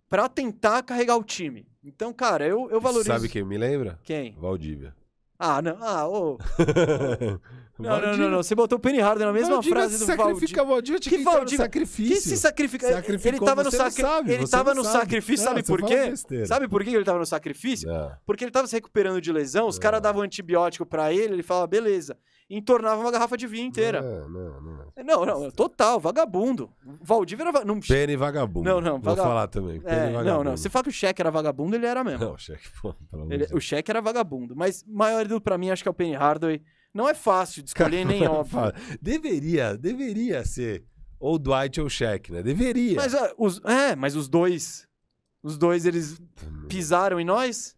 para 0.08 0.28
tentar 0.28 0.82
carregar 0.82 1.16
o 1.16 1.24
time. 1.24 1.68
Então, 1.84 2.12
cara, 2.12 2.46
eu, 2.46 2.68
eu 2.70 2.80
valorizo. 2.80 3.12
Sabe 3.12 3.28
quem 3.28 3.44
me 3.44 3.58
lembra? 3.58 4.00
Quem? 4.02 4.34
Valdívia. 4.34 4.94
Ah, 5.38 5.60
não. 5.60 5.76
Ah, 5.80 6.08
ô. 6.08 6.38
Não, 7.78 8.00
não, 8.00 8.16
não, 8.16 8.30
não, 8.30 8.42
Você 8.42 8.54
botou 8.54 8.78
o 8.78 8.80
Penny 8.80 9.00
Harden 9.00 9.26
na 9.26 9.32
mesma 9.34 9.56
Valdívia 9.56 9.76
frase 9.76 9.98
do 9.98 10.04
sacrifica 10.06 10.64
Valdívia. 10.64 10.98
Que 10.98 11.18
Valdívia? 11.18 11.64
sacrifício. 11.64 12.14
Que 12.14 12.20
se 12.22 12.36
sacrifica? 12.36 13.04
ele 13.24 13.38
tava 13.38 13.62
no, 13.62 13.70
sacri... 13.70 14.02
sabe, 14.02 14.32
ele 14.32 14.48
tava 14.48 14.74
no 14.74 14.82
sabe. 14.82 14.98
sacrifício, 14.98 15.44
não, 15.44 15.52
sabe 15.52 15.62
por 15.62 15.82
quê? 15.82 16.46
Sabe 16.46 16.68
por 16.68 16.82
que 16.82 16.90
ele 16.90 17.04
tava 17.04 17.18
no 17.18 17.26
sacrifício? 17.26 17.86
Não. 17.86 18.12
Porque 18.24 18.44
ele 18.44 18.50
tava 18.50 18.66
se 18.66 18.74
recuperando 18.74 19.20
de 19.20 19.30
lesão, 19.30 19.68
os 19.68 19.78
caras 19.78 20.00
davam 20.00 20.22
antibiótico 20.22 20.86
para 20.86 21.12
ele, 21.12 21.34
ele 21.34 21.42
falava, 21.42 21.66
beleza. 21.66 22.16
Entornava 22.48 23.00
uma 23.00 23.10
garrafa 23.10 23.36
de 23.36 23.46
vinho 23.46 23.66
inteira. 23.66 24.00
Não, 24.02 24.28
não, 24.28 24.60
não. 24.60 24.86
Não, 25.04 25.26
não, 25.26 25.50
total, 25.50 25.98
vagabundo. 26.00 26.70
Valdívia 27.02 27.44
era. 27.48 27.64
Não, 27.64 27.80
Pene 27.80 28.16
vagabundo. 28.16 28.68
Não, 28.68 28.80
não, 28.80 28.92
Vou 29.00 29.14
vaga- 29.14 29.22
falar 29.22 29.46
também. 29.48 29.80
Pene 29.80 29.96
é, 29.96 30.12
vagabundo. 30.12 30.24
não, 30.24 30.44
não. 30.44 30.56
Se 30.56 30.68
fala 30.68 30.84
que 30.84 30.90
o 30.90 30.92
cheque 30.92 31.20
era 31.20 31.30
vagabundo, 31.30 31.76
ele 31.76 31.86
era 31.86 32.02
mesmo. 32.04 32.24
Não, 32.24 32.38
cheque, 32.38 32.68
pô, 32.80 32.94
pelo 33.10 33.22
amor 33.22 33.32
Ele- 33.34 33.48
o 33.52 33.60
cheque 33.60 33.90
era 33.90 34.00
vagabundo. 34.00 34.54
Mas 34.56 34.84
maior 34.86 35.24
ídolo 35.24 35.40
pra 35.40 35.58
mim, 35.58 35.70
acho 35.70 35.82
que 35.82 35.88
é 35.88 35.90
o 35.90 35.94
Penny 35.94 36.14
Hardaway. 36.14 36.62
Não 36.94 37.08
é 37.08 37.14
fácil 37.14 37.62
de 37.62 37.68
escolher, 37.68 38.04
nem 38.06 38.26
óbvio. 38.28 38.72
Deveria, 39.02 39.76
deveria 39.76 40.44
ser 40.44 40.84
ou 41.20 41.38
Dwight 41.38 41.80
ou 41.80 41.88
Shaq, 41.90 42.32
né? 42.32 42.42
Deveria. 42.42 42.96
Mas, 42.96 43.14
ah, 43.14 43.32
os, 43.36 43.60
é, 43.64 43.94
mas 43.94 44.16
os 44.16 44.28
dois. 44.28 44.86
Os 45.42 45.56
dois, 45.58 45.86
eles 45.86 46.20
pisaram 46.68 47.20
em 47.20 47.24
nós? 47.24 47.75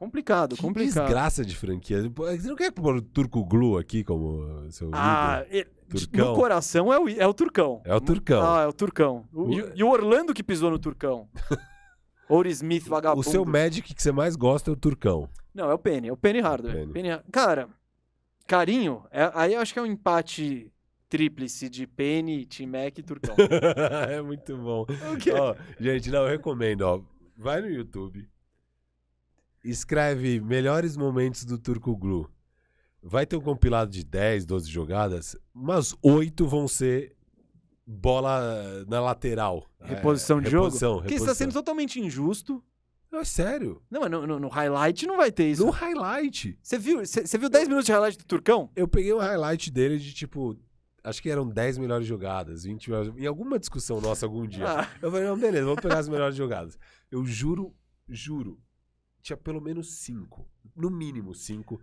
Complicado, 0.00 0.56
que 0.56 0.62
complicado. 0.62 1.04
desgraça 1.04 1.44
de 1.44 1.54
franquia. 1.54 2.02
Você 2.10 2.48
não 2.48 2.56
quer 2.56 2.72
pôr 2.72 2.96
o 2.96 3.02
Turco 3.02 3.44
Glue 3.44 3.78
aqui 3.78 4.02
como 4.02 4.66
seu 4.70 4.90
Ah, 4.94 5.44
e- 5.52 5.66
Turcão. 5.90 6.30
no 6.30 6.34
coração 6.34 6.90
é 6.90 6.98
o, 6.98 7.06
é 7.06 7.26
o 7.26 7.34
Turcão. 7.34 7.82
É 7.84 7.94
o 7.94 8.00
Turcão. 8.00 8.42
Ah, 8.42 8.62
é 8.62 8.66
o 8.66 8.72
Turcão. 8.72 9.28
O- 9.30 9.52
e, 9.52 9.72
e 9.76 9.84
o 9.84 9.90
Orlando 9.90 10.32
que 10.32 10.42
pisou 10.42 10.70
no 10.70 10.78
Turcão. 10.78 11.28
Ouro 12.30 12.48
Smith, 12.48 12.88
vagabundo. 12.88 13.20
O 13.20 13.30
seu 13.30 13.44
Magic 13.44 13.92
que 13.94 14.02
você 14.02 14.10
mais 14.10 14.36
gosta 14.36 14.70
é 14.70 14.72
o 14.72 14.76
Turcão. 14.76 15.28
Não, 15.52 15.70
é 15.70 15.74
o 15.74 15.78
Penny. 15.78 16.08
É 16.08 16.12
o 16.12 16.16
Penny 16.16 16.40
Hardaway. 16.40 16.76
Penny. 16.86 16.92
Penny 16.94 17.08
Cara, 17.30 17.68
carinho, 18.46 19.04
é- 19.10 19.30
aí 19.34 19.52
eu 19.52 19.60
acho 19.60 19.72
que 19.72 19.78
é 19.78 19.82
um 19.82 19.86
empate 19.86 20.72
tríplice 21.10 21.68
de 21.68 21.86
Penny, 21.86 22.46
T-Mac 22.46 22.96
e 22.96 23.02
Turcão. 23.02 23.34
é 24.08 24.22
muito 24.22 24.56
bom. 24.56 24.86
O 25.12 25.18
quê? 25.18 25.32
Ó, 25.32 25.54
gente, 25.78 26.10
não, 26.10 26.22
eu 26.22 26.28
recomendo, 26.30 26.82
ó. 26.82 27.02
Vai 27.36 27.60
no 27.60 27.68
YouTube. 27.68 28.26
Escreve 29.62 30.40
melhores 30.40 30.96
momentos 30.96 31.44
do 31.44 31.58
Turco 31.58 31.94
Glue. 31.96 32.26
Vai 33.02 33.26
ter 33.26 33.36
um 33.36 33.40
compilado 33.40 33.90
de 33.90 34.04
10, 34.04 34.44
12 34.46 34.70
jogadas. 34.70 35.36
Umas 35.54 35.94
8 36.02 36.46
vão 36.46 36.66
ser 36.68 37.14
bola 37.86 38.84
na 38.88 39.00
lateral. 39.00 39.66
Reposição 39.80 40.38
É, 40.38 40.42
de 40.42 40.50
jogo? 40.50 40.64
reposição, 40.66 40.94
Porque 40.98 41.08
você 41.08 41.14
tá 41.18 41.20
reposição. 41.24 41.34
sendo 41.46 41.52
totalmente 41.52 42.00
injusto. 42.00 42.62
Não, 43.10 43.20
é 43.20 43.24
sério. 43.24 43.82
Não, 43.90 44.02
mas 44.02 44.10
no, 44.10 44.26
no- 44.26 44.38
no 44.38 44.48
highlight 44.48 45.06
não 45.06 45.16
vai 45.16 45.32
ter 45.32 45.50
isso. 45.50 45.64
No 45.64 45.70
highlight. 45.72 46.56
Você 46.62 46.78
viu, 46.78 46.98
você 47.04 47.26
você 47.26 47.36
viu 47.38 47.48
10 47.48 47.66
minutos 47.66 47.86
de 47.86 47.92
highlight 47.92 48.16
do 48.16 48.24
Turcão? 48.24 48.70
Eu 48.76 48.86
peguei 48.86 49.12
o 49.12 49.18
highlight 49.18 49.70
dele 49.70 49.98
de 49.98 50.12
tipo. 50.14 50.56
Acho 51.02 51.20
que 51.22 51.30
eram 51.30 51.48
10 51.48 51.78
melhores 51.78 52.06
jogadas, 52.06 52.62
20 52.64 52.90
melhores. 52.90 53.12
Em 53.16 53.26
alguma 53.26 53.58
discussão 53.58 54.00
nossa 54.00 54.26
algum 54.26 54.46
dia. 54.46 54.64
Ah, 54.68 54.88
Eu 55.02 55.10
falei, 55.10 55.26
não, 55.26 55.36
beleza, 55.36 55.64
vamos 55.64 55.80
pegar 55.80 55.98
as 55.98 56.08
melhores 56.08 56.36
jogadas. 56.36 56.78
Eu 57.10 57.24
juro, 57.24 57.74
juro, 58.06 58.60
tinha 59.22 59.36
pelo 59.36 59.60
menos 59.60 59.94
5. 59.98 60.46
No 60.76 60.90
mínimo 60.90 61.34
5. 61.34 61.80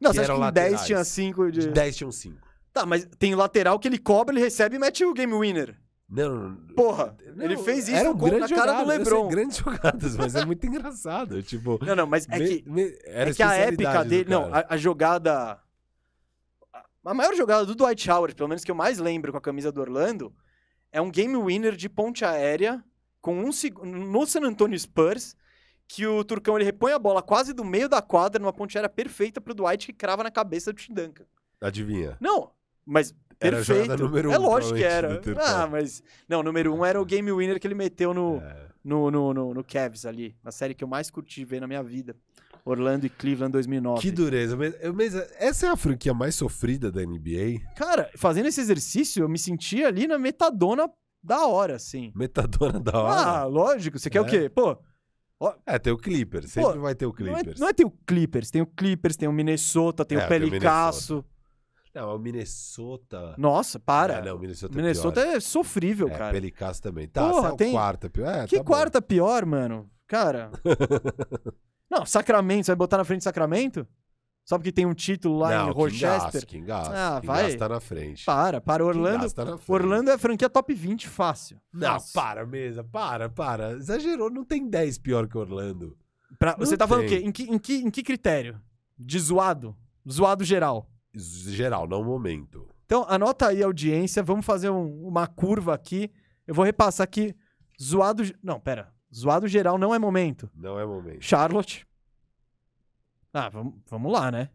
não, 0.00 0.12
você 0.12 0.20
acha 0.20 0.32
que 0.32 0.38
em 0.38 0.40
10 0.40 0.44
laterais. 0.72 0.86
tinha 0.86 1.04
5 1.04 1.52
de... 1.52 1.60
De 1.60 1.68
10 1.70 1.96
tinham 1.96 2.12
5. 2.12 2.48
Tá, 2.72 2.86
mas 2.86 3.06
tem 3.18 3.34
o 3.34 3.36
lateral 3.38 3.78
que 3.78 3.88
ele 3.88 3.98
cobra, 3.98 4.34
ele 4.34 4.42
recebe 4.44 4.76
e 4.76 4.78
mete 4.78 5.04
o 5.04 5.12
game 5.12 5.32
winner. 5.32 5.76
Não, 6.08 6.34
não, 6.34 6.48
não. 6.50 6.74
Porra, 6.74 7.14
Não, 7.36 7.44
ele 7.44 7.56
fez 7.58 7.86
isso 7.88 7.96
eram 7.96 8.16
com- 8.16 8.26
na 8.26 8.30
grandes 8.38 8.56
cara 8.56 8.82
do 8.82 8.88
LeBron. 8.88 9.28
grandes 9.28 9.56
jogadas, 9.62 10.16
mas 10.16 10.34
é 10.34 10.44
muito 10.44 10.66
engraçado. 10.66 11.42
Tipo, 11.42 11.78
Não, 11.84 11.94
não, 11.94 12.06
mas 12.06 12.26
é 12.30 12.38
me- 12.38 12.48
que, 12.62 12.70
me- 12.70 12.98
era 13.04 13.30
é 13.30 13.34
que 13.34 13.42
a 13.42 13.54
épica 13.54 14.04
dele... 14.04 14.30
Não, 14.30 14.52
a, 14.54 14.64
a 14.70 14.76
jogada... 14.76 15.60
A 17.04 17.14
maior 17.14 17.34
jogada 17.34 17.64
do 17.64 17.74
Dwight 17.74 18.10
Howard, 18.10 18.34
pelo 18.34 18.48
menos 18.48 18.64
que 18.64 18.70
eu 18.70 18.74
mais 18.74 18.98
lembro 18.98 19.32
com 19.32 19.38
a 19.38 19.40
camisa 19.40 19.72
do 19.72 19.80
Orlando, 19.80 20.32
é 20.92 21.00
um 21.00 21.10
game 21.10 21.36
winner 21.36 21.74
de 21.74 21.88
ponte 21.88 22.24
aérea 22.24 22.84
com 23.20 23.38
um 23.42 23.50
no 23.84 24.26
San 24.26 24.42
Antonio 24.42 24.78
Spurs, 24.78 25.34
que 25.88 26.06
o 26.06 26.22
Turcão 26.22 26.56
ele 26.56 26.64
repõe 26.64 26.92
a 26.92 26.98
bola 26.98 27.22
quase 27.22 27.52
do 27.54 27.64
meio 27.64 27.88
da 27.88 28.02
quadra 28.02 28.38
numa 28.40 28.52
ponte 28.52 28.76
aérea 28.76 28.90
perfeita 28.90 29.40
pro 29.40 29.54
Dwight 29.54 29.86
que 29.86 29.92
crava 29.92 30.22
na 30.22 30.30
cabeça 30.30 30.72
do 30.72 30.76
Tim 30.78 30.92
Duncan. 30.92 31.24
Adivinha. 31.60 32.16
Não, 32.20 32.50
mas 32.84 33.14
Era 33.40 33.56
perfeito. 33.56 33.96
número 33.96 34.28
um, 34.30 34.32
é 34.32 34.38
lógico 34.38 34.74
que 34.76 34.84
era. 34.84 35.18
Turcão. 35.18 35.42
Ah, 35.44 35.66
mas 35.66 36.02
não, 36.28 36.42
número 36.42 36.74
um 36.74 36.84
era 36.84 37.00
o 37.00 37.04
game 37.04 37.32
winner 37.32 37.58
que 37.58 37.66
ele 37.66 37.74
meteu 37.74 38.12
no 38.12 38.36
É. 38.36 38.68
no, 38.84 39.10
no, 39.10 39.32
no, 39.34 39.54
no 39.54 39.64
Cavs 39.64 40.04
ali, 40.04 40.36
na 40.44 40.50
série 40.52 40.74
que 40.74 40.84
eu 40.84 40.88
mais 40.88 41.10
curti 41.10 41.44
ver 41.44 41.60
na 41.60 41.66
minha 41.66 41.82
vida. 41.82 42.14
Orlando 42.64 43.06
e 43.06 43.08
Cleveland 43.08 43.52
2009. 43.52 44.02
Que 44.02 44.10
dureza. 44.10 44.54
Mas, 44.54 44.74
mas 44.94 45.14
essa 45.38 45.66
é 45.66 45.70
a 45.70 45.76
franquia 45.76 46.12
mais 46.12 46.34
sofrida 46.34 46.92
da 46.92 47.00
NBA? 47.00 47.60
Cara, 47.74 48.10
fazendo 48.14 48.46
esse 48.46 48.60
exercício, 48.60 49.22
eu 49.24 49.28
me 49.28 49.38
senti 49.38 49.82
ali 49.82 50.06
na 50.06 50.18
metadona 50.18 50.90
da 51.22 51.46
hora, 51.46 51.76
assim. 51.76 52.12
Metadona 52.14 52.78
da 52.78 53.00
hora. 53.00 53.20
Ah, 53.20 53.44
lógico. 53.44 53.98
Você 53.98 54.10
quer 54.10 54.20
o 54.20 54.26
É. 54.26 54.28
quê? 54.28 54.48
Pô, 54.50 54.76
É, 55.66 55.78
tem 55.78 55.92
o 55.92 55.96
Clippers. 55.96 56.50
Sempre 56.52 56.72
Pô, 56.74 56.80
vai 56.80 56.94
ter 56.94 57.06
o 57.06 57.14
não 57.18 57.32
é, 57.32 57.34
Clippers. 57.36 57.60
não 57.60 57.68
é 57.68 57.72
ter 57.72 57.84
o 57.84 57.90
Clippers, 58.06 58.50
tem 58.50 58.60
o 58.62 58.66
Clippers, 58.66 59.16
tem 59.16 59.28
o 59.28 59.32
Minnesota, 59.32 60.04
tem 60.04 60.18
É, 60.18 60.24
o 60.24 60.28
Pelicasso. 60.28 61.24
Não, 61.94 62.14
o 62.14 62.18
Minnesota. 62.18 63.34
Nossa, 63.38 63.78
para. 63.80 64.18
Ah, 64.18 64.22
não, 64.22 64.36
o 64.36 64.38
Minnesota, 64.38 64.74
Minnesota 64.76 65.20
é 65.20 65.24
pior. 65.24 65.36
é 65.36 65.40
sofrível, 65.40 66.08
É, 66.08 66.10
cara. 66.10 66.32
Pelicasso 66.32 66.82
também. 66.82 67.08
Tá, 67.08 67.28
Porra, 67.28 67.48
é 67.50 67.56
tem- 67.56 67.72
quarta 67.72 68.10
pior. 68.10 68.28
É, 68.34 68.46
que 68.46 68.58
tá 68.58 68.64
quarta 68.64 69.02
pior, 69.02 69.44
mano? 69.46 69.90
Cara. 70.06 70.50
não, 71.90 72.04
Sacramento, 72.06 72.66
você 72.66 72.72
vai 72.72 72.76
botar 72.76 72.98
na 72.98 73.04
frente 73.04 73.24
Sacramento? 73.24 73.86
Só 74.48 74.56
porque 74.56 74.72
tem 74.72 74.86
um 74.86 74.94
título 74.94 75.40
lá 75.40 75.50
não, 75.58 75.68
em 75.68 75.72
Rochester? 75.74 76.46
Quem 76.46 76.64
gasta, 76.64 76.94
Ah, 77.16 77.20
quem 77.20 77.26
vai. 77.26 77.42
gasta 77.42 77.58
tá 77.58 77.68
na 77.68 77.80
frente. 77.80 78.24
Para, 78.24 78.62
para. 78.62 78.82
Orlando, 78.82 79.26
Quem 79.26 79.30
tá 79.34 79.44
na 79.44 79.58
frente. 79.58 79.70
Orlando 79.70 80.10
é 80.10 80.16
franquia 80.16 80.48
top 80.48 80.72
20, 80.72 81.06
fácil. 81.06 81.60
Não, 81.70 81.86
Fácil. 81.90 82.14
para, 82.14 82.46
mesa. 82.46 82.82
Para, 82.82 83.28
para. 83.28 83.72
Exagerou. 83.72 84.30
Não 84.30 84.46
tem 84.46 84.66
10 84.66 84.96
pior 85.00 85.28
que 85.28 85.36
Orlando. 85.36 85.98
Pra- 86.38 86.52
Não 86.58 86.64
você 86.64 86.78
tá 86.78 86.88
falando 86.88 87.04
o 87.04 87.08
tem. 87.10 87.20
quê? 87.20 87.26
Em 87.28 87.30
que, 87.30 87.42
em, 87.42 87.58
que, 87.58 87.74
em 87.76 87.90
que 87.90 88.02
critério? 88.02 88.58
De 88.98 89.18
zoado? 89.18 89.76
Zoado 90.10 90.42
geral. 90.44 90.88
Geral, 91.14 91.86
não 91.86 92.02
momento. 92.02 92.66
Então, 92.86 93.04
anota 93.06 93.48
aí 93.48 93.62
a 93.62 93.66
audiência. 93.66 94.22
Vamos 94.22 94.46
fazer 94.46 94.70
um- 94.70 95.06
uma 95.08 95.26
curva 95.26 95.74
aqui. 95.74 96.10
Eu 96.46 96.54
vou 96.54 96.64
repassar 96.64 97.04
aqui. 97.04 97.36
Zoado. 97.78 98.22
Não, 98.42 98.58
pera. 98.58 98.94
Zoado 99.14 99.46
geral 99.46 99.76
não 99.76 99.94
é 99.94 99.98
momento. 99.98 100.50
Não 100.54 100.80
é 100.80 100.86
momento. 100.86 101.22
Charlotte. 101.22 101.86
Ah, 103.46 103.48
vamos, 103.48 103.74
vamos 103.88 104.12
lá, 104.12 104.30
né? 104.30 104.48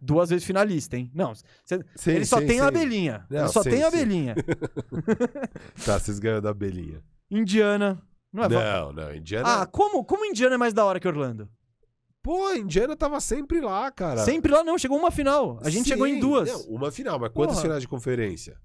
Duas 0.00 0.30
vezes 0.30 0.44
finalista, 0.44 0.96
hein? 0.96 1.10
Não, 1.14 1.32
cê- 1.34 1.84
Sim, 1.94 2.10
ele 2.10 2.24
só 2.24 2.38
sim, 2.40 2.46
tem 2.46 2.56
sim. 2.56 2.62
a 2.62 2.66
abelhinha. 2.68 3.26
Não, 3.30 3.40
ele 3.40 3.48
só 3.48 3.62
tem 3.62 3.82
a 3.82 3.88
abelhinha. 3.88 4.34
Tá, 5.84 5.98
vocês 5.98 6.18
ganham 6.18 6.40
da 6.40 6.50
abelhinha. 6.50 7.02
Indiana. 7.30 8.02
Não 8.32 8.44
é 8.44 8.48
Não, 8.48 8.92
não. 8.92 9.14
Indiana. 9.14 9.62
Ah, 9.62 9.66
como, 9.66 10.04
como 10.04 10.24
Indiana 10.24 10.54
é 10.54 10.58
mais 10.58 10.72
da 10.74 10.84
hora 10.84 10.98
que 10.98 11.06
Orlando? 11.06 11.48
Pô, 12.22 12.46
a 12.46 12.56
Indiana 12.56 12.96
tava 12.96 13.20
sempre 13.20 13.60
lá, 13.60 13.90
cara. 13.90 14.24
Sempre 14.24 14.52
lá 14.52 14.62
não, 14.62 14.78
chegou 14.78 14.96
uma 14.98 15.10
final. 15.10 15.58
A 15.62 15.68
gente 15.70 15.88
chegou 15.88 16.06
em 16.06 16.20
duas. 16.20 16.48
não, 16.48 16.60
uma 16.76 16.90
final, 16.92 17.18
mas 17.18 17.30
quantas 17.32 17.56
Porra. 17.56 17.62
finais 17.62 17.82
de 17.82 17.88
conferência? 17.88 18.56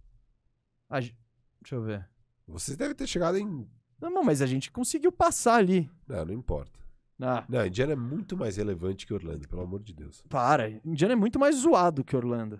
A 0.90 1.00
Deixa 1.00 1.76
eu 1.76 1.82
ver. 1.82 2.08
Vocês 2.48 2.78
devem 2.78 2.96
ter 2.96 3.08
chegado 3.08 3.38
em. 3.38 3.68
Não, 4.00 4.24
mas 4.24 4.42
a 4.42 4.46
gente 4.46 4.72
conseguiu 4.72 5.12
passar 5.12 5.56
ali. 5.56 5.90
Não, 6.08 6.24
não 6.26 6.34
importa. 6.34 6.80
Ah, 7.20 7.44
Não, 7.50 7.66
Indiana 7.66 7.94
é 7.94 7.96
muito 7.96 8.38
mais 8.38 8.58
relevante 8.58 9.08
que 9.08 9.14
Orlando, 9.14 9.48
pelo 9.48 9.62
amor 9.64 9.82
de 9.82 9.94
Deus. 9.94 10.22
para. 10.30 10.70
Indiana 10.86 11.14
é 11.14 11.16
muito 11.16 11.40
mais 11.40 11.56
zoado 11.58 12.04
que 12.04 12.16
Orlando. 12.16 12.60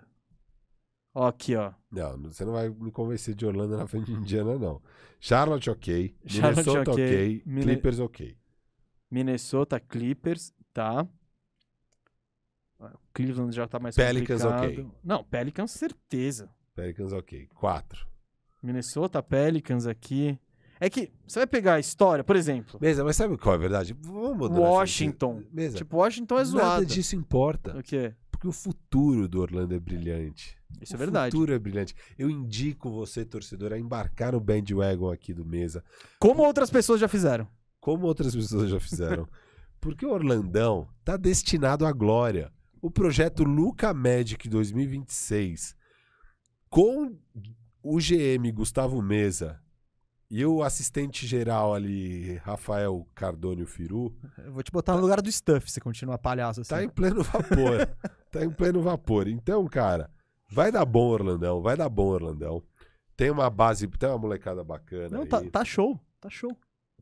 Ó, 1.14 1.26
aqui, 1.28 1.54
ó. 1.56 1.72
Não, 1.90 2.16
você 2.22 2.44
não 2.44 2.52
vai 2.52 2.68
me 2.68 2.90
convencer 2.90 3.34
de 3.34 3.46
Orlando 3.46 3.76
na 3.76 3.86
frente 3.86 4.06
de 4.06 4.14
Indiana, 4.18 4.58
não. 4.58 4.82
Charlotte, 5.20 5.70
ok. 5.70 6.14
Charlotte, 6.26 6.66
Minnesota, 6.66 6.90
ok. 6.92 7.04
ok. 7.04 7.42
Mine- 7.46 7.62
Clippers, 7.62 7.98
ok. 8.00 8.36
Minnesota 9.10 9.80
Clippers, 9.80 10.52
tá. 10.72 11.06
Ah, 12.80 12.92
Cleveland 13.12 13.54
já 13.54 13.66
tá 13.66 13.78
mais 13.78 13.96
Pelicans, 13.96 14.42
complicado. 14.42 14.86
ok. 14.86 15.00
Não, 15.02 15.24
Pelicans, 15.24 15.70
certeza. 15.72 16.50
Pelicans, 16.74 17.12
ok. 17.12 17.48
Quatro. 17.54 18.06
Minnesota 18.62 19.22
Pelicans 19.22 19.86
aqui. 19.86 20.38
É 20.80 20.88
que 20.88 21.10
você 21.26 21.40
vai 21.40 21.46
pegar 21.46 21.74
a 21.74 21.80
história, 21.80 22.22
por 22.22 22.36
exemplo. 22.36 22.78
Mesa, 22.80 23.02
mas 23.04 23.16
sabe 23.16 23.36
qual 23.36 23.54
é 23.54 23.56
a 23.56 23.60
verdade? 23.60 23.96
Vamos 24.00 24.48
Washington. 24.50 25.42
Mesa, 25.52 25.76
Tipo, 25.78 25.96
Washington 25.96 26.34
é 26.34 26.38
nada 26.44 26.50
zoado. 26.50 26.86
disso 26.86 27.16
importa. 27.16 27.76
O 27.76 27.82
quê? 27.82 28.14
Porque 28.30 28.46
o 28.46 28.52
futuro 28.52 29.26
do 29.26 29.40
Orlando 29.40 29.74
é 29.74 29.80
brilhante. 29.80 30.56
Isso 30.80 30.92
é 30.92 30.96
o 30.96 30.98
verdade. 30.98 31.32
futuro 31.32 31.52
é 31.52 31.58
brilhante. 31.58 31.94
Eu 32.16 32.30
indico 32.30 32.90
você, 32.90 33.24
torcedor, 33.24 33.72
a 33.72 33.78
embarcar 33.78 34.32
no 34.32 34.40
bandwagon 34.40 35.10
aqui 35.10 35.34
do 35.34 35.44
Mesa, 35.44 35.82
Como 36.20 36.42
outras 36.44 36.70
pessoas 36.70 37.00
já 37.00 37.08
fizeram. 37.08 37.48
como 37.80 38.06
outras 38.06 38.34
pessoas 38.36 38.70
já 38.70 38.78
fizeram. 38.78 39.28
Porque 39.80 40.04
o 40.06 40.10
Orlandão 40.12 40.88
tá 41.04 41.16
destinado 41.16 41.84
à 41.86 41.92
glória. 41.92 42.52
O 42.80 42.90
projeto 42.90 43.42
Luca 43.42 43.92
Magic 43.92 44.48
2026, 44.48 45.74
com 46.70 47.16
o 47.82 47.96
GM 47.98 48.50
Gustavo 48.52 49.00
Mesa 49.02 49.60
e 50.30 50.44
o 50.44 50.62
assistente 50.62 51.26
geral 51.26 51.74
ali, 51.74 52.36
Rafael 52.36 53.06
Cardônio 53.14 53.66
Firu, 53.66 54.14
Eu 54.38 54.52
vou 54.52 54.62
te 54.62 54.70
botar 54.70 54.94
no 54.94 55.00
lugar 55.00 55.22
do 55.22 55.32
Stuff 55.32 55.70
se 55.70 55.80
continuar 55.80 56.18
palhaço 56.18 56.60
assim. 56.60 56.70
tá 56.70 56.84
em 56.84 56.88
pleno 56.88 57.22
vapor. 57.22 57.88
tá 58.30 58.44
em 58.44 58.50
pleno 58.50 58.82
vapor. 58.82 59.26
Então, 59.26 59.66
cara, 59.66 60.10
vai 60.50 60.70
dar 60.70 60.84
bom 60.84 61.08
Orlandão, 61.08 61.62
vai 61.62 61.76
dar 61.76 61.88
bom 61.88 62.08
Orlandão. 62.08 62.62
Tem 63.16 63.30
uma 63.30 63.48
base, 63.50 63.88
tem 63.88 64.08
uma 64.08 64.18
molecada 64.18 64.62
bacana 64.62 65.18
Não, 65.18 65.26
tá, 65.26 65.42
tá 65.42 65.64
show. 65.64 65.98
Tá 66.20 66.28
show. 66.30 66.56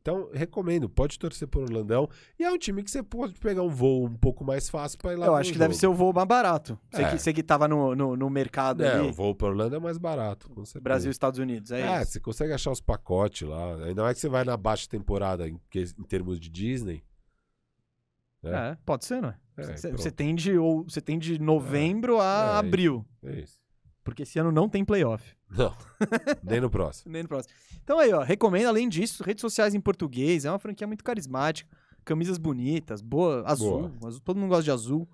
Então, 0.06 0.30
recomendo, 0.32 0.88
pode 0.88 1.18
torcer 1.18 1.48
por 1.48 1.64
Orlandão. 1.64 2.08
E 2.38 2.44
é 2.44 2.50
um 2.52 2.56
time 2.56 2.80
que 2.84 2.88
você 2.92 3.02
pode 3.02 3.34
pegar 3.40 3.62
um 3.62 3.68
voo 3.68 4.04
um 4.04 4.16
pouco 4.16 4.44
mais 4.44 4.70
fácil 4.70 4.96
para 4.98 5.12
ir 5.12 5.16
lá 5.16 5.26
Eu 5.26 5.34
acho 5.34 5.50
que 5.50 5.58
jogo. 5.58 5.64
deve 5.64 5.74
ser 5.74 5.88
o 5.88 5.94
voo 5.94 6.12
mais 6.12 6.28
barato. 6.28 6.78
Você, 6.92 7.02
é. 7.02 7.10
que, 7.10 7.18
você 7.18 7.32
que 7.32 7.42
tava 7.42 7.66
no, 7.66 7.92
no, 7.96 8.16
no 8.16 8.30
mercado 8.30 8.84
é, 8.84 8.92
ali. 8.94 9.08
o 9.08 9.12
voo 9.12 9.34
para 9.34 9.48
Orlando 9.48 9.74
é 9.74 9.80
mais 9.80 9.98
barato, 9.98 10.48
com 10.48 10.64
certeza. 10.64 10.80
Brasil 10.80 11.10
e 11.10 11.10
Estados 11.10 11.40
Unidos, 11.40 11.72
é, 11.72 11.80
é 11.80 12.02
isso. 12.02 12.12
você 12.12 12.20
consegue 12.20 12.52
achar 12.52 12.70
os 12.70 12.80
pacotes 12.80 13.48
lá. 13.48 13.84
Ainda 13.84 14.04
mais 14.04 14.14
que 14.14 14.20
você 14.20 14.28
vai 14.28 14.44
na 14.44 14.56
baixa 14.56 14.88
temporada 14.88 15.48
em, 15.48 15.60
em 15.74 16.04
termos 16.04 16.38
de 16.38 16.50
Disney. 16.50 17.02
É, 18.44 18.50
é 18.50 18.78
pode 18.86 19.04
ser, 19.06 19.20
não 19.20 19.30
é? 19.30 19.36
Você 19.90 20.06
é, 20.06 20.10
tem, 20.12 20.36
de, 20.36 20.56
ou, 20.56 20.84
você 20.84 21.00
tem 21.00 21.18
de 21.18 21.36
novembro 21.40 22.20
a 22.20 22.52
é, 22.54 22.58
abril. 22.58 23.04
É 23.24 23.40
isso. 23.40 23.65
Porque 24.06 24.22
esse 24.22 24.38
ano 24.38 24.52
não 24.52 24.68
tem 24.68 24.84
playoff. 24.84 25.34
Não. 25.50 25.74
Nem 26.44 26.60
no 26.60 26.70
próximo. 26.70 27.10
Nem 27.12 27.24
no 27.24 27.28
próximo. 27.28 27.52
Então 27.82 27.98
aí, 27.98 28.12
ó, 28.12 28.22
recomendo, 28.22 28.68
além 28.68 28.88
disso, 28.88 29.24
redes 29.24 29.40
sociais 29.40 29.74
em 29.74 29.80
português. 29.80 30.44
É 30.44 30.50
uma 30.50 30.60
franquia 30.60 30.86
muito 30.86 31.02
carismática. 31.02 31.68
Camisas 32.04 32.38
bonitas, 32.38 33.02
boa, 33.02 33.42
azul. 33.44 33.88
Boa. 33.88 34.08
azul 34.08 34.20
todo 34.20 34.38
mundo 34.38 34.50
gosta 34.50 34.62
de 34.62 34.70
azul. 34.70 35.08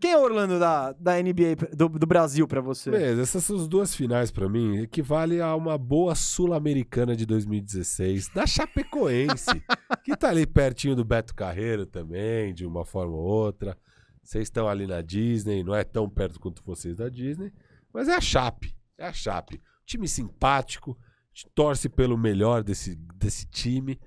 Quem 0.00 0.12
é 0.12 0.16
o 0.18 0.22
Orlando 0.22 0.58
da, 0.58 0.92
da 0.92 1.22
NBA 1.22 1.76
do, 1.76 1.90
do 1.90 2.06
Brasil 2.06 2.48
para 2.48 2.62
você? 2.62 2.90
Beleza, 2.90 3.20
essas 3.20 3.44
são 3.44 3.56
as 3.56 3.68
duas 3.68 3.94
finais 3.94 4.30
para 4.30 4.48
mim. 4.48 4.78
Equivale 4.78 5.42
a 5.42 5.54
uma 5.54 5.76
boa 5.76 6.14
Sul-Americana 6.14 7.14
de 7.14 7.26
2016, 7.26 8.30
da 8.34 8.46
Chapecoense, 8.46 9.62
que 10.02 10.16
tá 10.16 10.30
ali 10.30 10.46
pertinho 10.46 10.96
do 10.96 11.04
Beto 11.04 11.34
Carreiro 11.34 11.84
também, 11.84 12.54
de 12.54 12.64
uma 12.64 12.84
forma 12.84 13.14
ou 13.14 13.22
outra. 13.22 13.76
Vocês 14.22 14.44
estão 14.44 14.66
ali 14.66 14.86
na 14.86 15.02
Disney, 15.02 15.62
não 15.62 15.74
é 15.74 15.84
tão 15.84 16.08
perto 16.08 16.40
quanto 16.40 16.64
vocês 16.64 16.96
da 16.96 17.10
Disney. 17.10 17.52
Mas 17.92 18.08
é 18.08 18.14
a 18.14 18.20
Chape. 18.20 18.76
É 18.96 19.06
a 19.06 19.12
Chape. 19.12 19.60
Time 19.84 20.08
simpático. 20.08 20.98
Torce 21.54 21.88
pelo 21.88 22.16
melhor 22.16 22.62
desse, 22.62 22.96
desse 22.96 23.46
time. 23.46 24.00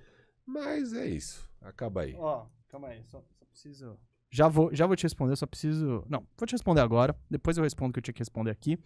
Mas 0.45 0.93
é 0.93 1.07
isso. 1.07 1.49
Acaba 1.61 2.01
aí. 2.01 2.15
Ó, 2.17 2.45
calma 2.67 2.89
aí. 2.89 3.03
Só, 3.05 3.23
só 3.39 3.45
preciso. 3.45 3.99
Já 4.29 4.47
vou, 4.47 4.73
já 4.75 4.85
vou 4.85 4.95
te 4.95 5.03
responder, 5.03 5.35
só 5.35 5.45
preciso. 5.45 6.05
Não, 6.09 6.27
vou 6.37 6.45
te 6.45 6.51
responder 6.51 6.81
agora. 6.81 7.17
Depois 7.29 7.57
eu 7.57 7.63
respondo 7.63 7.91
o 7.91 7.93
que 7.93 7.99
eu 7.99 8.03
tinha 8.03 8.13
que 8.13 8.19
responder 8.19 8.51
aqui. 8.51 8.77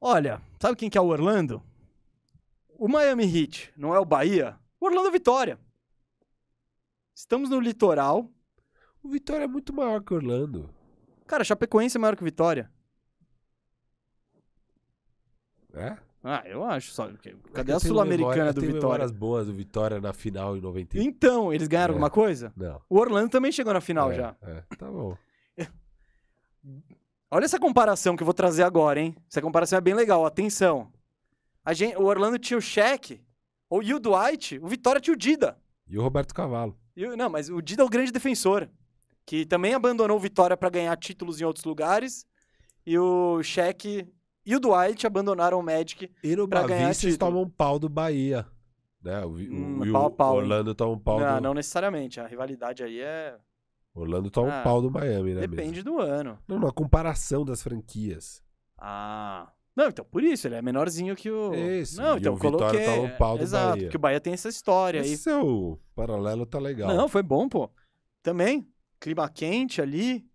Olha, 0.00 0.40
sabe 0.58 0.76
quem 0.76 0.88
que 0.88 0.96
é 0.98 1.00
o 1.00 1.06
Orlando? 1.06 1.62
O 2.70 2.88
Miami 2.88 3.24
Heat, 3.24 3.72
não 3.76 3.94
é 3.94 4.00
o 4.00 4.04
Bahia? 4.04 4.58
O 4.80 4.86
Orlando 4.86 5.12
Vitória. 5.12 5.60
Estamos 7.14 7.50
no 7.50 7.60
litoral. 7.60 8.28
O 9.02 9.10
Vitória 9.10 9.44
é 9.44 9.46
muito 9.46 9.72
maior 9.72 10.02
que 10.02 10.12
o 10.12 10.16
Orlando. 10.16 10.74
Cara, 11.26 11.44
Chapecoense 11.44 11.98
é 11.98 12.00
maior 12.00 12.16
que 12.16 12.22
o 12.22 12.24
Vitória. 12.24 12.71
É? 15.74 15.96
Ah, 16.24 16.42
eu 16.46 16.62
acho. 16.64 16.92
Só, 16.92 17.10
cadê 17.52 17.72
a 17.72 17.80
Sul-Americana 17.80 18.52
do 18.52 18.60
Vitória? 18.60 18.80
memórias 18.80 19.10
boas 19.10 19.46
do 19.46 19.52
Vitória 19.52 20.00
na 20.00 20.12
final 20.12 20.56
em 20.56 20.60
90. 20.60 20.98
Então, 20.98 21.52
eles 21.52 21.66
ganharam 21.66 21.92
é. 21.92 21.94
alguma 21.94 22.10
coisa? 22.10 22.52
Não. 22.56 22.80
O 22.88 22.98
Orlando 22.98 23.28
também 23.28 23.50
chegou 23.50 23.72
na 23.72 23.80
final 23.80 24.12
é, 24.12 24.14
já. 24.14 24.36
É, 24.42 24.62
tá 24.76 24.88
bom. 24.88 25.16
Olha 27.30 27.44
essa 27.44 27.58
comparação 27.58 28.14
que 28.14 28.22
eu 28.22 28.26
vou 28.26 28.34
trazer 28.34 28.62
agora, 28.62 29.00
hein? 29.00 29.16
Essa 29.28 29.42
comparação 29.42 29.78
é 29.78 29.80
bem 29.80 29.94
legal, 29.94 30.24
atenção. 30.24 30.92
A 31.64 31.72
gente, 31.72 31.96
o 31.96 32.04
Orlando 32.04 32.38
tinha 32.38 32.58
o 32.58 32.62
Shaq, 32.62 33.20
ou 33.68 33.80
o 33.80 33.98
Dwight, 33.98 34.60
o 34.62 34.68
Vitória 34.68 35.00
tinha 35.00 35.14
o 35.14 35.18
Dida. 35.18 35.56
E 35.88 35.98
o 35.98 36.02
Roberto 36.02 36.34
Cavalo. 36.34 36.76
E, 36.96 37.06
não, 37.16 37.30
mas 37.30 37.48
o 37.48 37.60
Dida 37.60 37.82
é 37.82 37.86
o 37.86 37.88
grande 37.88 38.12
defensor, 38.12 38.68
que 39.26 39.44
também 39.44 39.74
abandonou 39.74 40.16
o 40.16 40.20
Vitória 40.20 40.56
para 40.56 40.68
ganhar 40.68 40.96
títulos 40.96 41.40
em 41.40 41.44
outros 41.44 41.64
lugares. 41.64 42.26
E 42.84 42.98
o 42.98 43.42
Shaq 43.42 44.06
e 44.44 44.56
o 44.56 44.60
Dwight 44.60 45.06
abandonaram 45.06 45.58
o 45.58 45.62
Magic 45.62 46.10
e 46.22 46.36
no 46.36 46.48
pra 46.48 46.66
ganhar 46.66 46.94
título. 46.94 47.18
tomam 47.18 47.42
um 47.42 47.48
pau 47.50 47.78
do 47.78 47.88
Bahia. 47.88 48.46
Né? 49.02 49.24
O, 49.24 49.30
hum, 49.30 49.80
o, 49.82 49.92
pau, 49.92 50.10
pau, 50.10 50.36
Orlando 50.36 50.74
toma 50.74 50.92
um 50.92 50.98
pau 50.98 51.20
não, 51.20 51.36
do... 51.36 51.40
Não 51.40 51.54
necessariamente. 51.54 52.20
A 52.20 52.26
rivalidade 52.26 52.82
aí 52.82 53.00
é... 53.00 53.36
Orlando 53.94 54.30
toma 54.30 54.54
ah, 54.54 54.60
um 54.60 54.62
pau 54.62 54.80
do 54.80 54.90
Miami, 54.90 55.34
né? 55.34 55.40
Depende 55.42 55.82
mesmo? 55.84 55.96
do 55.96 55.98
ano. 56.00 56.38
Não, 56.48 56.56
uma 56.56 56.72
comparação 56.72 57.44
das 57.44 57.62
franquias. 57.62 58.42
Ah... 58.78 59.52
Não, 59.74 59.88
então 59.88 60.04
por 60.04 60.22
isso, 60.22 60.46
ele 60.46 60.54
é 60.54 60.60
menorzinho 60.60 61.16
que 61.16 61.30
o. 61.30 61.54
Isso. 61.54 62.00
Não, 62.00 62.18
então 62.18 62.34
o 62.34 62.38
coloquei. 62.38 62.80
Vitória 62.80 62.94
toma 62.94 63.14
um 63.14 63.16
pau 63.16 63.38
do 63.38 63.42
Exato, 63.42 63.68
Bahia. 63.70 63.82
porque 63.84 63.96
o 63.96 64.00
Bahia 64.00 64.20
tem 64.20 64.34
essa 64.34 64.50
história 64.50 64.98
Esse 65.00 65.10
aí. 65.10 65.16
seu 65.16 65.80
paralelo 65.94 66.44
tá 66.44 66.58
legal. 66.58 66.94
Não, 66.94 67.08
foi 67.08 67.22
bom, 67.22 67.48
pô. 67.48 67.70
Também, 68.22 68.68
clima 69.00 69.26
quente 69.30 69.80
ali, 69.80 70.26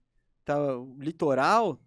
tá 0.44 0.58
litoral. 0.98 1.80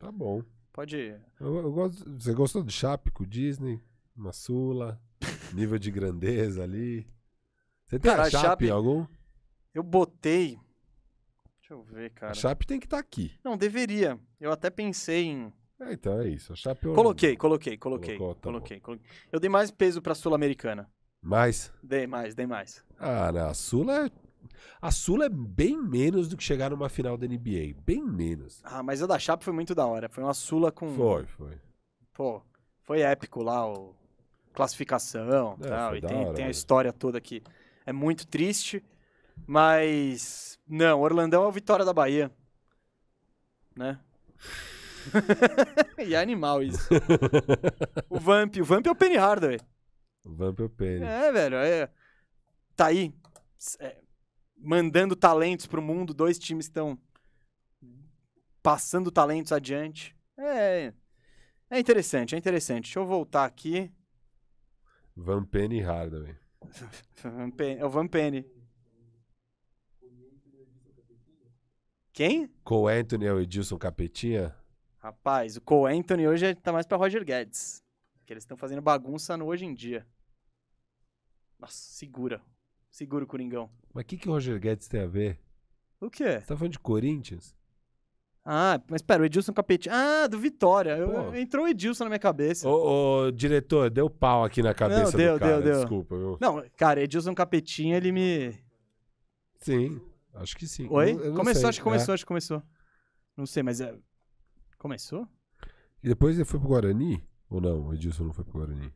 Tá 0.00 0.10
bom. 0.10 0.42
Pode. 0.80 1.14
Eu, 1.38 1.56
eu 1.56 1.70
gosto, 1.70 2.10
você 2.10 2.32
gostou 2.32 2.62
do 2.62 2.72
Chape 2.72 3.10
com 3.10 3.22
o 3.22 3.26
Disney? 3.26 3.78
Uma 4.16 4.32
Sula? 4.32 4.98
nível 5.52 5.78
de 5.78 5.90
grandeza 5.90 6.62
ali. 6.62 7.06
Você 7.84 7.98
tem 7.98 8.10
cara, 8.10 8.22
a 8.22 8.30
Chape, 8.30 8.46
Chape 8.46 8.70
algum? 8.70 9.06
Eu 9.74 9.82
botei. 9.82 10.58
Deixa 11.58 11.74
eu 11.74 11.82
ver, 11.82 12.08
cara. 12.12 12.32
A 12.32 12.34
Chape 12.34 12.66
tem 12.66 12.80
que 12.80 12.86
estar 12.86 12.96
tá 12.96 13.00
aqui. 13.02 13.30
Não, 13.44 13.58
deveria. 13.58 14.18
Eu 14.40 14.50
até 14.50 14.70
pensei 14.70 15.26
em. 15.26 15.52
É, 15.80 15.92
então 15.92 16.18
é 16.18 16.28
isso. 16.28 16.54
A 16.54 16.56
Chape 16.56 16.86
eu... 16.86 16.94
Coloquei, 16.94 17.36
coloquei, 17.36 17.76
coloquei. 17.76 18.16
Colocou, 18.16 18.34
tá 18.36 18.40
coloquei, 18.40 18.80
coloquei. 18.80 19.06
Eu 19.30 19.38
dei 19.38 19.50
mais 19.50 19.70
peso 19.70 20.00
pra 20.00 20.14
Sul-Americana. 20.14 20.90
Mais? 21.20 21.70
Dei 21.82 22.06
mais, 22.06 22.34
dei 22.34 22.46
mais. 22.46 22.82
Ah, 22.98 23.30
não. 23.30 23.50
A 23.50 23.52
Sula 23.52 24.06
é 24.06 24.10
a 24.80 24.90
Sula 24.90 25.26
é 25.26 25.28
bem 25.28 25.76
menos 25.76 26.28
do 26.28 26.36
que 26.36 26.42
chegar 26.42 26.70
numa 26.70 26.88
final 26.88 27.16
da 27.16 27.26
NBA. 27.26 27.74
Bem 27.84 28.02
menos. 28.02 28.60
Ah, 28.64 28.82
mas 28.82 29.02
a 29.02 29.06
da 29.06 29.18
Chape 29.18 29.44
foi 29.44 29.52
muito 29.52 29.74
da 29.74 29.86
hora. 29.86 30.08
Foi 30.08 30.24
uma 30.24 30.32
Sula 30.32 30.72
com. 30.72 30.94
Foi, 30.94 31.26
foi. 31.26 31.58
Pô, 32.14 32.42
foi 32.82 33.00
épico 33.00 33.42
lá, 33.42 33.66
o 33.66 33.94
classificação 34.54 35.56
é, 35.60 35.68
tal. 35.68 35.96
E 35.96 36.00
tem, 36.00 36.24
hora, 36.24 36.34
tem 36.34 36.44
a 36.46 36.50
história 36.50 36.92
toda 36.92 37.18
aqui. 37.18 37.42
É 37.84 37.92
muito 37.92 38.26
triste, 38.26 38.82
mas. 39.46 40.58
Não, 40.66 41.00
Orlandão 41.00 41.44
é 41.44 41.46
o 41.46 41.52
Vitória 41.52 41.84
da 41.84 41.92
Bahia. 41.92 42.30
Né? 43.76 43.98
e 45.98 46.14
é 46.14 46.18
animal 46.20 46.62
isso. 46.62 46.88
o 48.08 48.18
Vamp, 48.18 48.56
o 48.56 48.64
Vamp 48.64 48.86
é 48.86 48.90
o 48.90 48.94
Penny 48.94 49.16
Hardaway. 49.16 49.60
O 50.24 50.34
Vamp 50.34 50.60
é 50.60 50.62
o 50.64 50.70
Penny. 50.70 51.04
É, 51.04 51.32
velho. 51.32 51.56
É... 51.56 51.90
Tá 52.74 52.86
aí. 52.86 53.12
É 53.78 53.96
mandando 54.60 55.16
talentos 55.16 55.66
para 55.66 55.80
o 55.80 55.82
mundo, 55.82 56.14
dois 56.14 56.38
times 56.38 56.66
estão 56.66 56.98
passando 58.62 59.10
talentos 59.10 59.52
adiante. 59.52 60.16
É, 60.38 60.92
é 61.70 61.78
interessante, 61.78 62.34
é 62.34 62.38
interessante. 62.38 62.84
Deixa 62.84 62.98
eu 62.98 63.06
voltar 63.06 63.44
aqui. 63.44 63.90
Van 65.16 65.44
Penny 65.44 65.78
e 65.78 65.80
Hardaway. 65.80 66.36
é 67.78 67.84
o 67.84 67.90
Van 67.90 68.06
Penny. 68.06 68.44
Quem? 72.12 72.48
Cole 72.64 72.94
Anthony 72.94 73.24
é 73.26 73.32
o 73.32 73.40
Edilson 73.40 73.78
Capetinha? 73.78 74.54
Rapaz, 74.98 75.56
o 75.56 75.60
Cole 75.60 75.96
Anthony 75.96 76.28
hoje 76.28 76.54
tá 76.54 76.72
mais 76.72 76.86
para 76.86 76.98
Roger 76.98 77.24
Guedes. 77.24 77.82
Que 78.26 78.32
eles 78.32 78.42
estão 78.42 78.56
fazendo 78.56 78.82
bagunça 78.82 79.36
no 79.36 79.46
hoje 79.46 79.64
em 79.64 79.72
dia. 79.72 80.06
Nossa, 81.58 81.74
segura. 81.74 82.42
Segura 82.90 83.24
o 83.24 83.26
Coringão. 83.26 83.70
Mas 83.92 84.04
o 84.04 84.06
que, 84.06 84.16
que 84.16 84.28
o 84.28 84.32
Roger 84.32 84.58
Guedes 84.60 84.88
tem 84.88 85.02
a 85.02 85.06
ver? 85.06 85.38
O 86.00 86.08
quê? 86.08 86.40
Você 86.40 86.46
tá 86.46 86.56
falando 86.56 86.72
de 86.72 86.78
Corinthians? 86.78 87.54
Ah, 88.44 88.80
mas 88.88 89.02
pera, 89.02 89.22
o 89.22 89.26
Edilson 89.26 89.52
Capetinho. 89.52 89.94
Ah, 89.94 90.26
do 90.26 90.38
Vitória. 90.38 90.96
Eu, 90.96 91.34
entrou 91.36 91.66
o 91.66 91.68
Edilson 91.68 92.04
na 92.04 92.10
minha 92.10 92.18
cabeça. 92.18 92.68
Ô, 92.68 93.26
ô, 93.26 93.30
diretor, 93.30 93.90
deu 93.90 94.08
pau 94.08 94.44
aqui 94.44 94.62
na 94.62 94.72
cabeça 94.72 95.10
Não, 95.10 95.18
deu, 95.18 95.34
do 95.34 95.40
cara. 95.40 95.52
Deu, 95.60 95.62
deu. 95.62 95.80
Desculpa, 95.80 96.16
viu? 96.16 96.38
Não, 96.40 96.64
cara, 96.76 97.02
Edilson 97.02 97.34
Capetinho, 97.34 97.94
ele 97.94 98.10
me... 98.10 98.54
Sim, 99.58 100.00
acho 100.34 100.56
que 100.56 100.66
sim. 100.66 100.88
Oi? 100.90 101.12
Eu, 101.12 101.24
eu 101.26 101.34
começou, 101.34 101.60
sei, 101.60 101.68
acho 101.68 101.78
que 101.78 101.84
começou, 101.84 102.12
é. 102.12 102.14
acho 102.14 102.24
que 102.24 102.28
começou. 102.28 102.62
Não 103.36 103.44
sei, 103.44 103.62
mas 103.62 103.80
é... 103.80 103.94
Começou? 104.78 105.28
E 106.02 106.08
depois 106.08 106.34
ele 106.36 106.46
foi 106.46 106.58
pro 106.58 106.68
Guarani? 106.68 107.22
Ou 107.50 107.60
não? 107.60 107.88
O 107.88 107.94
Edilson 107.94 108.24
não 108.24 108.32
foi 108.32 108.44
pro 108.44 108.54
Guarani? 108.54 108.90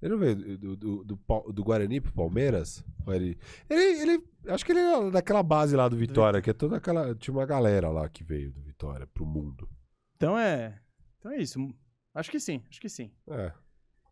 Ele 0.00 0.12
não 0.12 0.18
veio 0.18 0.58
do, 0.58 0.76
do, 0.76 1.04
do, 1.04 1.52
do 1.52 1.64
Guarani 1.64 2.00
pro 2.00 2.12
Palmeiras? 2.12 2.84
Ele, 3.08 3.36
ele, 3.68 3.82
ele, 4.02 4.24
Acho 4.46 4.64
que 4.64 4.72
ele 4.72 4.80
é 4.80 5.10
daquela 5.10 5.42
base 5.42 5.74
lá 5.74 5.88
do 5.88 5.96
Vitória, 5.96 6.40
que 6.40 6.50
é 6.50 6.52
toda 6.52 6.76
aquela. 6.76 7.14
Tinha 7.14 7.34
uma 7.34 7.46
galera 7.46 7.88
lá 7.88 8.08
que 8.08 8.22
veio 8.22 8.52
do 8.52 8.60
Vitória 8.60 9.06
pro 9.06 9.26
mundo. 9.26 9.68
Então 10.16 10.38
é. 10.38 10.78
Então 11.18 11.32
é 11.32 11.38
isso. 11.38 11.58
Acho 12.14 12.30
que 12.30 12.38
sim, 12.38 12.62
acho 12.70 12.80
que 12.80 12.88
sim. 12.88 13.10
É. 13.28 13.52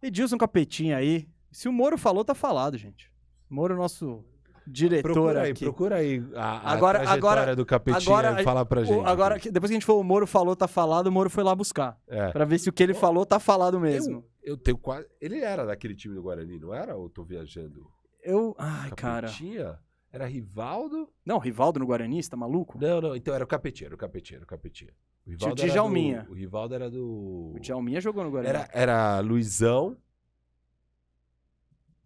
Edilson 0.03 0.37
Capetinha 0.37 0.97
aí. 0.97 1.29
Se 1.51 1.69
o 1.69 1.73
Moro 1.73 1.97
falou, 1.97 2.25
tá 2.25 2.35
falado, 2.35 2.77
gente. 2.77 3.11
Moro, 3.49 3.77
nosso 3.77 4.25
diretor 4.67 5.13
procura 5.13 5.43
aí, 5.43 5.51
aqui. 5.51 5.65
Procura 5.65 5.97
aí 5.97 6.25
a, 6.35 6.45
a 6.45 6.73
agora, 6.73 6.99
trajetória 6.99 7.43
agora, 7.43 7.57
do 7.57 7.65
Capetinha 7.65 8.17
agora, 8.17 8.41
e 8.41 8.45
fala 8.45 8.67
pra 8.67 8.85
gente. 8.85 9.07
Agora, 9.07 9.39
depois 9.39 9.71
que 9.71 9.75
a 9.75 9.79
gente 9.79 9.87
falou, 9.87 10.03
o 10.03 10.05
Moro 10.05 10.27
falou, 10.27 10.57
tá 10.57 10.67
falado, 10.67 11.07
o 11.07 11.13
Moro 11.13 11.31
foi 11.31 11.45
lá 11.45 11.55
buscar. 11.55 11.99
É. 12.09 12.31
Pra 12.33 12.45
ver 12.45 12.59
se 12.59 12.69
o 12.69 12.73
que 12.73 12.83
ele 12.83 12.95
falou 12.95 13.25
tá 13.25 13.39
falado 13.39 13.79
mesmo. 13.79 14.17
Eu, 14.17 14.25
eu 14.47 14.57
tenho 14.57 14.79
quase... 14.79 15.07
Ele 15.21 15.41
era 15.41 15.67
daquele 15.67 15.95
time 15.95 16.15
do 16.15 16.23
Guarani, 16.23 16.59
não 16.59 16.73
era? 16.73 16.97
Ou 16.97 17.11
tô 17.11 17.23
viajando? 17.23 17.87
Eu... 18.23 18.55
Ai, 18.59 18.91
cara. 18.93 19.27
Capetinha? 19.27 19.79
Era 20.11 20.27
Rivaldo? 20.27 21.13
Não, 21.25 21.39
Rivaldo 21.39 21.79
no 21.79 21.87
Guarani, 21.87 22.23
você 22.23 22.31
tá 22.31 22.37
maluco? 22.37 22.79
Não, 22.81 23.01
não, 23.01 23.15
então 23.15 23.35
era 23.35 23.45
o 23.45 23.47
Capetinha, 23.47 23.89
era 23.89 23.95
o 23.95 23.99
Capetinha, 23.99 24.39
era 24.39 24.45
o 24.45 24.49
Capetinha. 24.49 24.93
O 25.27 25.31
Rivaldo 25.31 25.57
Tinha 25.57 25.69
o 25.69 25.73
Djalminha. 25.73 26.23
Do, 26.23 26.31
o 26.31 26.35
Rivaldo 26.35 26.75
era 26.75 26.91
do... 26.91 27.53
O 27.55 27.61
Djalminha 27.61 28.01
jogou 28.01 28.25
no 28.25 28.31
Guarani. 28.31 28.49
Era, 28.49 28.71
era 28.73 29.21
Luizão, 29.21 29.99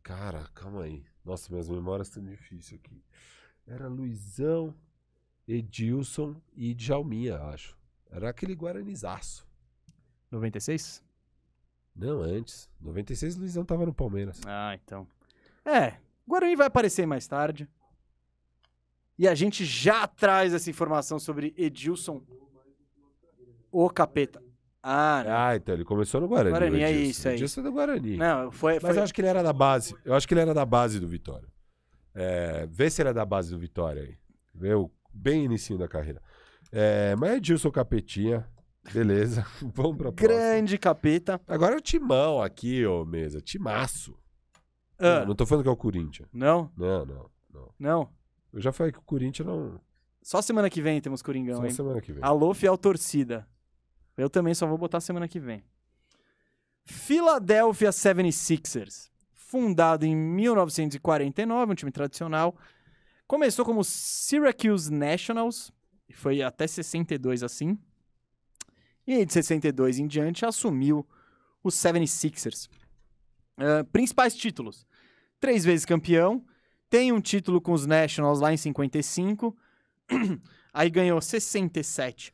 Cara, 0.03 0.49
calma 0.55 0.83
aí. 0.83 1.05
Nossa, 1.25 1.49
minhas 1.53 1.69
memórias 1.69 2.09
estão 2.09 2.25
difíceis 2.25 2.81
aqui. 2.81 3.01
Era 3.67 3.87
Luizão, 3.87 4.75
Edilson 5.47 6.35
e 6.53 6.75
Djalminha, 6.75 7.39
acho. 7.39 7.79
Era 8.11 8.31
aquele 8.31 8.55
Guaranizaço. 8.55 9.47
96? 10.31 11.01
Não, 12.01 12.23
antes. 12.23 12.69
96 12.81 13.37
o 13.37 13.41
Luizão 13.41 13.65
tava 13.65 13.85
no 13.85 13.93
Palmeiras. 13.93 14.41
Ah, 14.47 14.75
então. 14.83 15.07
É, 15.65 15.97
Guarani 16.27 16.57
vai 16.57 16.67
aparecer 16.67 17.07
mais 17.07 17.27
tarde. 17.27 17.69
E 19.19 19.29
a 19.29 19.35
gente 19.35 19.67
já 19.67 20.07
traz 20.07 20.55
essa 20.55 20.71
informação 20.71 21.19
sobre 21.19 21.53
Edilson, 21.59 22.23
o 23.71 23.91
capeta. 23.91 24.43
Ah, 24.83 25.23
não. 25.27 25.37
Ah, 25.37 25.57
então 25.57 25.75
ele 25.75 25.85
começou 25.85 26.23
no 26.23 26.27
Guarani. 26.29 26.51
Guarani, 26.51 26.79
o 26.79 26.83
é 26.83 26.91
isso, 26.91 27.29
é 27.29 27.35
Edilson 27.35 27.61
é 27.61 27.65
do 27.65 27.73
Guarani. 27.73 28.17
Não, 28.17 28.51
foi, 28.51 28.75
Mas 28.75 28.93
foi- 28.93 28.99
eu 28.99 29.03
acho 29.03 29.13
que 29.13 29.21
ele 29.21 29.29
era 29.29 29.43
da 29.43 29.53
base. 29.53 29.95
Eu 30.03 30.15
acho 30.15 30.27
que 30.27 30.33
ele 30.33 30.41
era 30.41 30.55
da 30.55 30.65
base 30.65 30.99
do 30.99 31.07
Vitória. 31.07 31.47
É, 32.15 32.67
vê 32.67 32.89
se 32.89 33.03
ele 33.03 33.11
é 33.11 33.13
da 33.13 33.27
base 33.27 33.51
do 33.51 33.59
Vitória 33.59 34.03
aí. 34.03 34.17
Vê 34.55 34.73
o 34.75 34.91
bem 35.13 35.45
inicinho 35.45 35.79
da 35.79 35.87
carreira. 35.87 36.23
É, 36.73 37.15
mas 37.17 37.37
Edilson 37.37 37.71
Capetinha. 37.71 38.49
Beleza. 38.93 39.45
Vamos 39.75 39.97
pra 39.97 40.13
próxima. 40.13 40.17
grande 40.41 40.79
capeta. 40.79 41.41
Agora 41.47 41.75
é 41.75 41.79
o 41.79 41.81
timão 41.81 42.43
aqui, 42.43 42.85
ô 42.87 43.05
mesa. 43.05 43.41
Timaço. 43.41 44.17
Ah, 44.99 45.25
Não 45.25 45.35
tô 45.35 45.47
falando 45.47 45.63
que 45.65 45.69
é 45.69 45.73
o 45.73 45.77
Corinthians. 45.77 46.29
não, 46.33 46.71
Não, 46.77 47.07
não, 47.07 47.31
não. 47.53 47.75
não. 47.79 48.13
Eu 48.53 48.61
já 48.61 48.73
falei 48.73 48.93
que 48.93 48.99
o 48.99 49.03
Corinthians 49.03 49.47
não. 49.47 49.81
Só 50.23 50.43
semana 50.43 50.69
que 50.69 50.83
vem 50.83 51.01
temos 51.01 51.23
Coringão, 51.23 51.57
Só 51.59 51.65
hein? 51.65 51.71
semana 51.71 52.01
que 52.01 52.13
vem. 52.13 52.23
Alô, 52.23 52.53
fiel 52.53 52.77
torcida. 52.77 53.49
Eu 54.17 54.29
também 54.29 54.53
só 54.55 54.67
vou 54.67 54.77
botar 54.77 55.01
semana 55.01 55.27
que 55.29 55.41
vem. 55.41 55.65
Philadelphia 56.85 57.91
76ers. 57.91 59.09
Fundado 59.33 60.05
em 60.05 60.15
1949, 60.15 61.73
um 61.73 61.75
time 61.75 61.91
tradicional. 61.91 62.57
Começou 63.27 63.65
como 63.65 63.83
Syracuse 63.85 64.93
Nationals. 64.93 65.73
E 66.09 66.13
foi 66.13 66.43
até 66.43 66.67
62 66.67 67.43
assim. 67.43 67.79
E 69.07 69.25
de 69.25 69.33
62 69.33 69.99
em 69.99 70.07
diante, 70.07 70.45
assumiu 70.45 71.07
os 71.63 71.75
76ers. 71.75 72.69
Ah, 73.57 73.85
principais 73.93 74.35
títulos. 74.35 74.87
Três 75.39 75.65
vezes 75.65 75.85
campeão. 75.85 76.45
Tem 76.89 77.13
um 77.13 77.21
título 77.21 77.61
com 77.61 77.73
os 77.73 77.87
Nationals 77.87 78.41
lá 78.41 78.53
em 78.53 78.57
55. 78.57 79.57
Aí 80.73 80.91
ganhou 80.91 81.21
67 81.21 82.33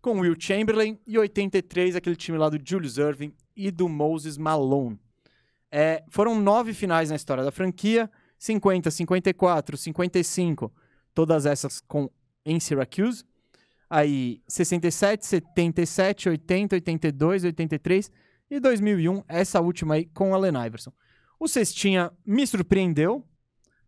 com 0.00 0.20
Will 0.20 0.36
Chamberlain 0.38 0.98
e 1.06 1.18
83 1.18 1.96
aquele 1.96 2.16
time 2.16 2.36
lá 2.36 2.50
do 2.50 2.58
Julius 2.62 2.98
Irving 2.98 3.32
e 3.56 3.70
do 3.70 3.88
Moses 3.88 4.36
Malone. 4.36 5.00
É, 5.70 6.04
foram 6.08 6.38
nove 6.38 6.74
finais 6.74 7.08
na 7.08 7.16
história 7.16 7.42
da 7.42 7.50
franquia, 7.50 8.10
50, 8.38 8.90
54, 8.90 9.76
55, 9.76 10.72
todas 11.14 11.46
essas 11.46 11.80
com 11.80 12.10
em 12.44 12.60
Syracuse. 12.60 13.24
Aí 13.96 14.42
67, 14.48 15.24
77, 15.24 16.28
80, 16.28 16.74
82, 16.74 17.44
83 17.44 18.10
e 18.50 18.58
2001, 18.58 19.22
essa 19.28 19.60
última 19.60 19.94
aí 19.94 20.06
com 20.06 20.34
Allen 20.34 20.66
Iverson. 20.66 20.92
O 21.38 21.46
cestinha 21.46 22.10
me 22.26 22.44
surpreendeu, 22.44 23.24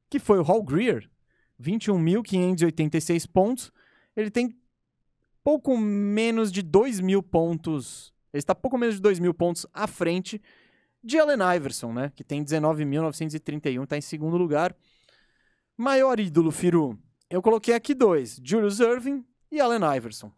que 0.09 0.21
foi 0.21 0.39
o 0.39 0.43
Hall 0.43 0.63
Greer, 0.63 1.11
21.586 1.61 3.29
pontos. 3.29 3.73
Ele 4.15 4.31
tem 4.31 4.57
pouco 5.43 5.77
menos 5.77 6.53
de 6.53 6.63
2 6.63 7.01
mil 7.01 7.21
pontos. 7.21 8.15
Ele 8.33 8.39
está 8.39 8.55
pouco 8.55 8.79
menos 8.79 8.95
de 8.95 9.03
2 9.03 9.19
mil 9.19 9.35
pontos 9.35 9.67
à 9.75 9.89
frente 9.89 10.41
de 11.03 11.19
Allen 11.19 11.57
Iverson, 11.57 11.93
né? 11.93 12.13
Que 12.15 12.23
tem 12.23 12.45
19.931, 12.45 13.83
está 13.83 13.99
em 13.99 14.01
segundo 14.01 14.37
lugar. 14.37 14.73
Maior 15.77 16.21
ídolo, 16.21 16.53
Firu. 16.53 16.97
Eu 17.29 17.43
coloquei 17.43 17.75
aqui 17.75 17.93
dois: 17.93 18.41
Julius 18.41 18.79
Irving 18.79 19.25
e 19.57 19.61
Allen 19.61 19.97
Iverson. 19.97 20.31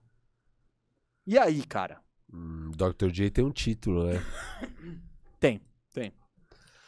E 1.26 1.38
aí, 1.38 1.64
cara? 1.64 2.00
Hum, 2.32 2.70
Dr. 2.72 3.10
J 3.10 3.30
tem 3.30 3.44
um 3.44 3.50
título, 3.50 4.04
né? 4.06 4.20
Tem, 5.40 5.60
tem. 5.94 6.12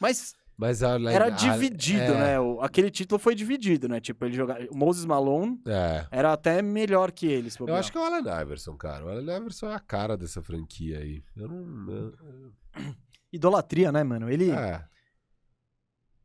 Mas 0.00 0.34
Mas 0.56 0.82
a, 0.82 0.98
era 1.10 1.26
a- 1.26 1.30
dividido, 1.30 2.02
é, 2.02 2.18
né? 2.18 2.40
O- 2.40 2.60
aquele 2.60 2.90
título 2.90 3.18
foi 3.18 3.34
dividido, 3.34 3.88
né? 3.88 4.00
Tipo, 4.00 4.24
ele 4.24 4.34
jogava. 4.34 4.60
O 4.70 4.76
Moses 4.76 5.04
Malone 5.04 5.60
É. 5.66 6.04
era 6.10 6.32
até 6.32 6.60
melhor 6.60 7.12
que 7.12 7.26
eles. 7.26 7.56
Eu 7.58 7.74
acho 7.76 7.92
que 7.92 7.96
é 7.96 8.00
o 8.00 8.04
Allen 8.04 8.24
Iverson, 8.42 8.76
cara. 8.76 9.04
O 9.06 9.08
Allen 9.08 9.36
Iverson 9.36 9.68
é 9.70 9.74
a 9.74 9.78
cara 9.80 10.16
dessa 10.16 10.42
franquia 10.42 10.98
aí. 10.98 11.22
Eu 11.36 11.46
não. 11.48 11.90
eu- 11.92 12.52
Idolatria, 13.32 13.92
né, 13.92 14.02
mano? 14.02 14.28
Ele. 14.28 14.50
É. 14.50 14.84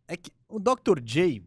É 0.08 0.18
que 0.18 0.32
o 0.50 0.60
Dr. 0.60 1.00
J. 1.04 1.44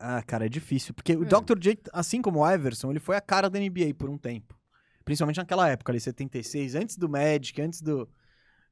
Ah, 0.00 0.22
cara, 0.22 0.46
é 0.46 0.48
difícil. 0.48 0.94
Porque 0.94 1.14
o 1.14 1.22
É. 1.24 1.26
Dr. 1.26 1.58
J, 1.58 1.78
assim 1.92 2.22
como 2.22 2.40
o 2.40 2.50
Iverson, 2.50 2.90
ele 2.90 2.98
foi 2.98 3.16
a 3.16 3.20
cara 3.20 3.50
da 3.50 3.58
NBA 3.60 3.94
por 3.96 4.08
um 4.08 4.16
tempo. 4.16 4.58
Principalmente 5.04 5.36
naquela 5.36 5.68
época 5.68 5.92
ali, 5.92 6.00
76, 6.00 6.74
antes 6.74 6.96
do 6.96 7.08
Magic, 7.08 7.60
antes 7.60 7.82
do, 7.82 8.08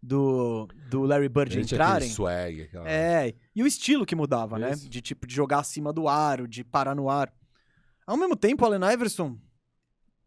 do, 0.02 0.66
do 0.88 1.02
Larry 1.02 1.28
Bird 1.28 1.52
aquele 1.52 1.64
entrarem. 1.64 2.08
swag, 2.08 2.62
aquela... 2.62 2.88
É, 2.88 3.34
e 3.54 3.62
o 3.62 3.66
estilo 3.66 4.06
que 4.06 4.14
mudava, 4.16 4.58
né? 4.58 4.72
Isso. 4.72 4.88
De 4.88 5.00
tipo, 5.02 5.26
de 5.26 5.34
jogar 5.34 5.58
acima 5.58 5.92
do 5.92 6.08
aro, 6.08 6.48
de 6.48 6.64
parar 6.64 6.94
no 6.94 7.10
ar. 7.10 7.32
Ao 8.06 8.16
mesmo 8.16 8.36
tempo, 8.36 8.64
o 8.64 8.66
Allen 8.66 8.92
Iverson, 8.94 9.38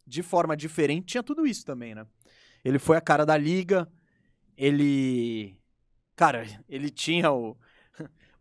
de 0.06 0.22
forma 0.22 0.56
diferente, 0.56 1.06
tinha 1.08 1.24
tudo 1.24 1.48
isso 1.48 1.66
também, 1.66 1.96
né? 1.96 2.06
Ele 2.64 2.78
foi 2.78 2.96
a 2.98 3.02
cara 3.02 3.26
da 3.26 3.36
liga, 3.36 3.88
ele. 4.58 5.58
Cara, 6.16 6.46
ele 6.70 6.90
tinha 6.92 7.32
o, 7.32 7.58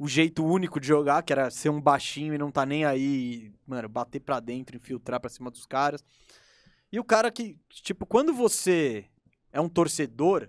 o 0.01 0.09
jeito 0.09 0.43
único 0.43 0.81
de 0.81 0.86
jogar, 0.86 1.22
que 1.22 1.31
era 1.31 1.51
ser 1.51 1.68
um 1.68 1.78
baixinho 1.78 2.32
e 2.32 2.39
não 2.39 2.51
tá 2.51 2.64
nem 2.64 2.86
aí, 2.86 3.52
mano, 3.66 3.86
bater 3.86 4.18
pra 4.18 4.40
dentro, 4.40 4.74
infiltrar 4.74 5.20
pra 5.20 5.28
cima 5.28 5.51
dos 5.51 5.66
caras. 5.66 6.02
E 6.90 6.98
o 6.98 7.05
cara 7.05 7.31
que, 7.31 7.59
tipo, 7.68 8.06
quando 8.06 8.32
você 8.32 9.05
é 9.52 9.60
um 9.60 9.68
torcedor, 9.68 10.48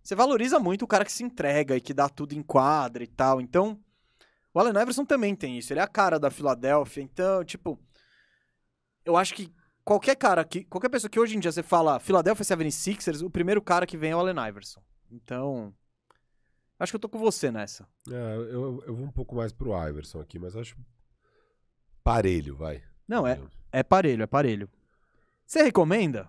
você 0.00 0.14
valoriza 0.14 0.60
muito 0.60 0.82
o 0.82 0.86
cara 0.86 1.04
que 1.04 1.10
se 1.10 1.24
entrega 1.24 1.76
e 1.76 1.80
que 1.80 1.92
dá 1.92 2.08
tudo 2.08 2.32
em 2.32 2.44
quadra 2.44 3.02
e 3.02 3.08
tal. 3.08 3.40
Então, 3.40 3.76
o 4.54 4.60
Allen 4.60 4.80
Iverson 4.80 5.04
também 5.04 5.34
tem 5.34 5.58
isso. 5.58 5.72
Ele 5.72 5.80
é 5.80 5.82
a 5.82 5.88
cara 5.88 6.16
da 6.16 6.30
Filadélfia. 6.30 7.02
Então, 7.02 7.44
tipo, 7.44 7.76
eu 9.04 9.16
acho 9.16 9.34
que 9.34 9.52
qualquer 9.84 10.14
cara 10.14 10.44
que. 10.44 10.62
Qualquer 10.62 10.90
pessoa 10.90 11.10
que 11.10 11.18
hoje 11.18 11.36
em 11.36 11.40
dia 11.40 11.50
você 11.50 11.64
fala 11.64 11.98
Philadelphia 11.98 12.44
76ers, 12.44 13.20
o 13.20 13.30
primeiro 13.30 13.60
cara 13.60 13.84
que 13.84 13.96
vem 13.96 14.12
é 14.12 14.16
o 14.16 14.20
Allen 14.20 14.48
Iverson. 14.48 14.80
Então. 15.10 15.74
Acho 16.80 16.92
que 16.92 16.96
eu 16.96 17.00
tô 17.00 17.08
com 17.10 17.18
você 17.18 17.50
nessa. 17.50 17.86
É, 18.10 18.36
eu, 18.36 18.82
eu 18.86 18.96
vou 18.96 19.04
um 19.06 19.12
pouco 19.12 19.36
mais 19.36 19.52
pro 19.52 19.72
Iverson 19.88 20.18
aqui, 20.20 20.38
mas 20.38 20.56
acho 20.56 20.76
parelho, 22.02 22.56
vai. 22.56 22.82
Não, 23.06 23.26
é, 23.26 23.38
é 23.70 23.82
parelho, 23.82 24.22
é 24.22 24.26
parelho. 24.26 24.68
Você 25.46 25.62
recomenda? 25.62 26.28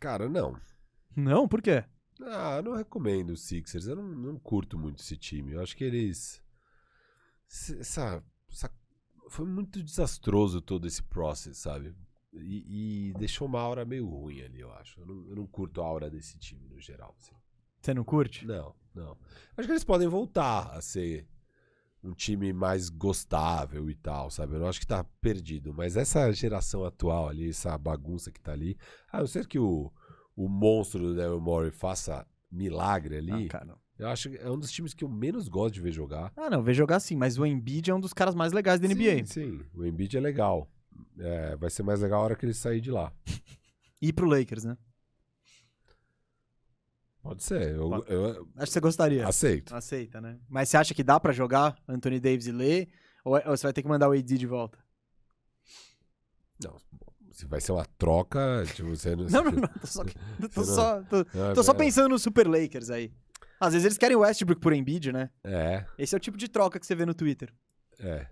Cara, 0.00 0.28
não. 0.28 0.58
Não, 1.14 1.48
por 1.48 1.60
quê? 1.60 1.84
Ah, 2.22 2.56
eu 2.56 2.62
não 2.62 2.74
recomendo 2.76 3.30
os 3.30 3.42
Sixers. 3.42 3.86
Eu 3.86 3.96
não, 3.96 4.04
não 4.04 4.38
curto 4.38 4.78
muito 4.78 5.00
esse 5.02 5.16
time. 5.16 5.52
Eu 5.52 5.62
acho 5.62 5.76
que 5.76 5.84
eles. 5.84 6.42
Essa, 7.48 8.22
essa- 8.50 8.72
Foi 9.28 9.44
muito 9.46 9.82
desastroso 9.82 10.60
todo 10.62 10.86
esse 10.86 11.02
process, 11.02 11.58
sabe? 11.58 11.94
E, 12.42 13.08
e 13.10 13.12
deixou 13.14 13.46
uma 13.48 13.60
aura 13.60 13.84
meio 13.84 14.06
ruim 14.08 14.40
ali, 14.42 14.60
eu 14.60 14.72
acho. 14.74 15.00
Eu 15.00 15.06
não, 15.06 15.28
eu 15.28 15.36
não 15.36 15.46
curto 15.46 15.80
a 15.82 15.86
aura 15.86 16.10
desse 16.10 16.38
time 16.38 16.66
no 16.68 16.80
geral. 16.80 17.14
assim. 17.18 17.32
Você 17.80 17.94
não 17.94 18.04
curte? 18.04 18.46
Não, 18.46 18.74
não. 18.94 19.16
Acho 19.56 19.66
que 19.68 19.72
eles 19.72 19.84
podem 19.84 20.08
voltar 20.08 20.68
a 20.76 20.80
ser 20.80 21.26
um 22.02 22.12
time 22.12 22.52
mais 22.52 22.88
gostável 22.90 23.88
e 23.90 23.94
tal, 23.94 24.30
sabe? 24.30 24.54
Eu 24.54 24.60
não 24.60 24.68
acho 24.68 24.80
que 24.80 24.86
tá 24.86 25.04
perdido. 25.20 25.72
Mas 25.74 25.96
essa 25.96 26.30
geração 26.32 26.84
atual 26.84 27.28
ali, 27.28 27.48
essa 27.50 27.76
bagunça 27.76 28.30
que 28.30 28.40
tá 28.40 28.52
ali, 28.52 28.76
a 29.12 29.18
não 29.20 29.26
ser 29.26 29.46
que 29.46 29.58
o, 29.58 29.92
o 30.36 30.48
monstro 30.48 31.00
do 31.00 31.14
Daryl 31.16 31.40
Morey 31.40 31.70
faça 31.70 32.26
milagre 32.50 33.16
ali, 33.18 33.46
Ah, 33.46 33.48
cara, 33.48 33.64
não. 33.66 33.78
eu 33.98 34.08
acho 34.08 34.30
que 34.30 34.36
é 34.38 34.50
um 34.50 34.58
dos 34.58 34.70
times 34.72 34.94
que 34.94 35.04
eu 35.04 35.08
menos 35.08 35.48
gosto 35.48 35.74
de 35.74 35.80
ver 35.80 35.92
jogar. 35.92 36.32
Ah, 36.36 36.48
não, 36.48 36.62
vê 36.62 36.72
jogar 36.72 36.98
sim, 37.00 37.14
mas 37.16 37.36
o 37.38 37.44
Embiid 37.44 37.90
é 37.90 37.94
um 37.94 38.00
dos 38.00 38.12
caras 38.14 38.34
mais 38.34 38.52
legais 38.52 38.80
da 38.80 38.88
NBA. 38.88 39.26
Sim, 39.26 39.26
sim. 39.26 39.60
O 39.74 39.84
Embiid 39.84 40.16
é 40.16 40.20
legal. 40.20 40.68
É, 41.18 41.56
vai 41.56 41.70
ser 41.70 41.82
mais 41.82 42.00
legal 42.00 42.20
a 42.20 42.24
hora 42.24 42.36
que 42.36 42.44
ele 42.46 42.54
sair 42.54 42.80
de 42.80 42.90
lá. 42.90 43.12
E 44.00 44.12
pro 44.12 44.28
Lakers, 44.28 44.62
né? 44.64 44.76
Pode 47.22 47.42
ser. 47.42 47.74
Eu, 47.74 47.88
Pode. 47.90 48.12
eu 48.12 48.48
Acho 48.56 48.66
que 48.66 48.72
você 48.72 48.80
gostaria. 48.80 49.26
aceito. 49.26 49.74
Aceita, 49.74 50.20
né? 50.20 50.38
Mas 50.48 50.68
você 50.68 50.76
acha 50.76 50.94
que 50.94 51.02
dá 51.02 51.18
pra 51.18 51.32
jogar 51.32 51.76
Anthony 51.88 52.20
Davis 52.20 52.46
e 52.46 52.52
Lê? 52.52 52.86
Ou, 53.24 53.34
ou 53.34 53.56
você 53.56 53.64
vai 53.66 53.72
ter 53.72 53.82
que 53.82 53.88
mandar 53.88 54.08
o 54.08 54.12
AD 54.12 54.38
de 54.38 54.46
volta? 54.46 54.78
Não, 56.62 56.76
se 57.32 57.44
vai 57.46 57.60
ser 57.60 57.72
uma 57.72 57.84
troca, 57.98 58.64
tipo, 58.74 58.88
você 58.90 59.14
não. 59.16 59.26
Não, 59.28 59.44
não, 59.44 59.52
não. 59.52 59.68
Tô 59.68 59.86
só, 59.86 60.04
tô 60.40 60.48
Você 60.48 60.58
não- 60.60 60.64
só, 60.76 61.02
tô, 61.02 61.24
tô 61.54 61.62
só 61.64 61.72
é- 61.72 61.76
pensando 61.76 62.08
no 62.10 62.18
Super 62.18 62.46
Lakers 62.48 62.90
aí. 62.90 63.12
Às 63.60 63.72
vezes 63.72 63.84
eles 63.86 63.98
querem 63.98 64.16
o 64.16 64.20
Westbrook 64.20 64.60
por 64.60 64.72
Embiid, 64.72 65.10
né? 65.12 65.30
É, 65.42 65.84
Esse 65.98 66.14
é 66.14 66.18
o 66.18 66.20
tipo 66.20 66.38
de 66.38 66.46
troca 66.48 66.78
que 66.78 66.86
você 66.86 66.94
vê 66.94 67.04
no 67.04 67.14
Twitter. 67.14 67.52
é. 67.98 68.28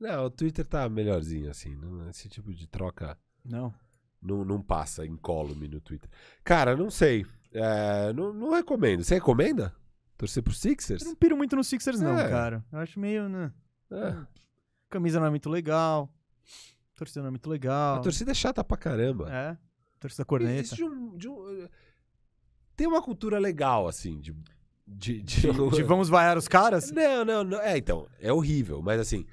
Não, 0.00 0.24
o 0.24 0.30
Twitter 0.30 0.64
tá 0.66 0.88
melhorzinho, 0.88 1.50
assim. 1.50 1.74
não- 1.76 2.08
esse 2.08 2.28
tipo 2.28 2.52
de 2.54 2.66
troca 2.66 3.18
Não. 3.44 3.72
não, 4.20 4.44
não 4.44 4.62
passa 4.62 5.04
incólume 5.06 5.68
no 5.68 5.80
Twitter. 5.80 6.08
Cara, 6.42 6.76
não 6.76 6.90
sei. 6.90 7.26
É, 7.52 8.12
não, 8.12 8.32
não 8.32 8.50
recomendo. 8.52 9.04
Você 9.04 9.14
recomenda? 9.14 9.74
Torcer 10.16 10.42
pro 10.42 10.52
Sixers? 10.52 11.02
Eu 11.02 11.08
não 11.08 11.16
piro 11.16 11.36
muito 11.36 11.54
no 11.56 11.64
Sixers, 11.64 12.00
não, 12.00 12.18
É. 12.18 12.28
cara. 12.28 12.64
Eu 12.72 12.78
acho 12.78 12.98
meio, 13.00 13.28
né? 13.28 13.52
É. 13.90 14.16
Camisa 14.88 15.18
não 15.20 15.26
é 15.26 15.30
muito 15.30 15.48
legal. 15.50 16.08
Torcida 16.94 17.20
não 17.22 17.28
é 17.28 17.30
muito 17.30 17.48
legal. 17.48 17.96
A 17.96 18.00
torcida 18.00 18.30
é 18.30 18.34
chata 18.34 18.62
pra 18.62 18.76
caramba. 18.76 19.32
É. 19.32 19.56
Torcida 19.98 20.24
corneta. 20.24 20.60
Existe 20.60 20.76
de 20.76 20.84
um- 20.84 21.16
de 21.16 21.28
um- 21.28 21.68
Tem 22.76 22.86
uma 22.86 23.02
cultura 23.02 23.38
legal, 23.38 23.86
assim, 23.88 24.18
de. 24.20 24.32
De, 24.86 25.22
de- 25.22 25.40
De, 25.52 25.70
de 25.76 25.82
vamos 25.84 26.08
vaiar 26.08 26.36
os 26.36 26.48
caras? 26.48 26.90
Não, 26.90 27.24
não, 27.24 27.44
não. 27.44 27.60
É, 27.60 27.78
então, 27.78 28.08
é 28.18 28.32
horrível, 28.32 28.82
mas 28.82 29.00
assim. 29.00 29.24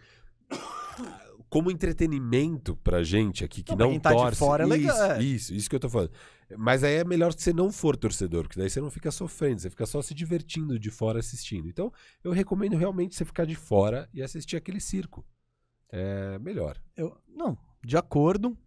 Como 1.49 1.72
entretenimento 1.72 2.76
pra 2.78 3.03
gente 3.03 3.44
aqui 3.45 3.64
que 3.64 3.74
Não, 3.76 3.94
não, 3.94 3.99
tá 3.99 4.11
de 4.11 4.18
torce. 4.18 4.38
fora 4.38 4.64
é 4.64 4.68
legal, 4.68 4.94
Isso, 4.95 5.03
é. 5.14 5.24
isso, 5.24 5.53
isso 5.53 5.69
que 5.69 5.76
eu 5.76 5.80
tô 5.80 5.90
falando. 5.90 6.11
Mas 6.57 6.84
aí 6.84 6.95
é 6.95 7.03
melhor 7.06 7.34
que 7.34 7.41
você 7.41 7.53
não 7.53 7.72
for 7.72 7.95
torcedor, 7.95 8.44
porque 8.44 8.60
daí 8.60 8.69
você 8.69 8.82
não 8.82 8.91
fica 8.91 9.11
sofrendo, 9.11 9.61
você 9.61 9.69
fica 9.69 9.86
só 9.86 10.02
se 10.02 10.14
divertindo 10.14 10.78
de 10.78 10.91
fora 10.91 11.19
assistindo. 11.19 11.68
Então, 11.69 11.91
eu 12.24 12.32
recomendo 12.32 12.76
realmente 12.76 13.15
você 13.15 13.24
ficar 13.24 13.45
de 13.45 13.56
fora 13.56 14.10
e 14.14 14.22
assistir 14.22 14.57
aquele 14.57 14.80
circo. 14.82 15.26
É 15.90 16.38
melhor. 16.40 16.78
Eu, 16.98 17.18
não, 17.28 17.57
de 17.84 17.95
acordo. 17.98 18.57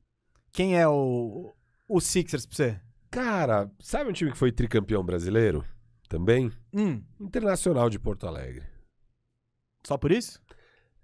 Quem 0.53 0.79
é 0.79 0.89
o, 0.89 1.53
o 1.87 2.01
Sixers 2.01 2.47
pra 2.47 2.57
você? 2.57 2.81
Cara, 3.11 3.71
sabe 3.79 4.09
um 4.09 4.13
time 4.13 4.33
que 4.33 4.39
foi 4.39 4.51
tricampeão 4.53 5.05
brasileiro? 5.05 5.65
Também? 6.09 6.51
Hum, 6.73 7.03
Internacional 7.21 7.91
de 7.91 7.99
Porto 7.99 8.27
Alegre. 8.27 8.65
só 9.87 9.97
por 9.99 10.11
isso? 10.11 10.41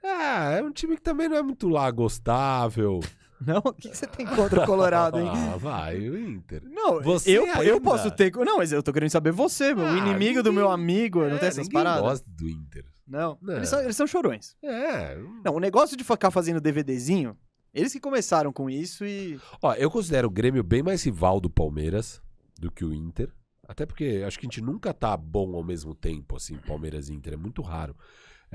Ah, 0.09 0.53
é 0.59 0.63
um 0.63 0.71
time 0.71 0.97
que 0.97 1.03
também 1.03 1.29
não 1.29 1.37
é 1.37 1.43
muito 1.43 1.69
lá 1.69 1.91
gostável. 1.91 3.01
Não? 3.39 3.59
O 3.63 3.73
que 3.75 3.91
que 3.91 3.97
você 3.97 4.07
tem 4.07 4.25
contra 4.25 4.63
o 4.63 4.67
Colorado, 4.67 5.19
hein? 5.21 5.29
Ah, 5.31 5.57
vai, 5.59 5.99
o 6.09 6.19
Inter. 6.19 6.63
Não, 6.65 7.03
Você 7.03 7.37
eu, 7.37 7.45
ainda? 7.45 7.65
eu 7.65 7.79
posso 7.79 8.11
ter. 8.11 8.33
Não, 8.35 8.57
mas 8.57 8.73
eu 8.73 8.83
tô 8.83 8.95
querendo 8.95 9.11
saber 9.11 9.31
você, 9.31 9.75
meu. 9.75 9.85
o 9.85 9.89
Ah, 9.89 9.99
inimigo 9.99 10.43
do 10.43 10.49
ninguém- 10.49 10.53
meu 10.65 10.71
amigo. 10.71 11.21
não 11.23 11.37
tem 11.37 11.45
É, 11.47 11.49
essas 11.49 11.69
paradas? 11.69 12.01
gosta 12.03 12.31
do 12.31 12.49
Inter. 12.49 12.87
Não. 13.07 13.37
Não. 13.43 13.57
Eles, 13.59 13.69
são, 13.69 13.81
eles 13.83 13.95
são 13.95 14.07
chorões. 14.07 14.57
É. 14.65 15.19
Não, 15.45 15.55
o 15.55 15.61
negócio 15.61 15.99
de 15.99 16.03
ficar 16.03 16.31
fazendo 16.31 16.63
DVDzinho, 16.63 17.37
eles 17.75 17.93
que 17.93 18.01
começaram 18.01 18.51
com 18.55 18.71
isso 18.71 19.05
e. 19.05 19.39
Ó, 19.61 19.75
eu 19.75 19.91
considero 19.91 20.29
o 20.29 20.31
Grêmio 20.31 20.63
bem 20.65 20.83
mais 20.83 21.05
rival 21.05 21.39
do 21.39 21.51
Palmeiras 21.51 22.23
do 22.59 22.71
que 22.71 22.87
o 22.87 22.95
Inter. 22.95 23.31
Até 23.69 23.85
porque 23.85 24.23
acho 24.27 24.39
que 24.39 24.47
a 24.47 24.49
gente 24.49 24.63
nunca 24.63 24.95
tá 24.95 25.15
bom 25.15 25.55
ao 25.57 25.63
mesmo 25.63 25.95
tempo, 25.95 26.37
assim, 26.37 26.57
Palmeiras 26.67 27.11
e 27.11 27.13
Inter. 27.13 27.35
É 27.35 27.37
muito 27.37 27.61
raro. 27.61 27.95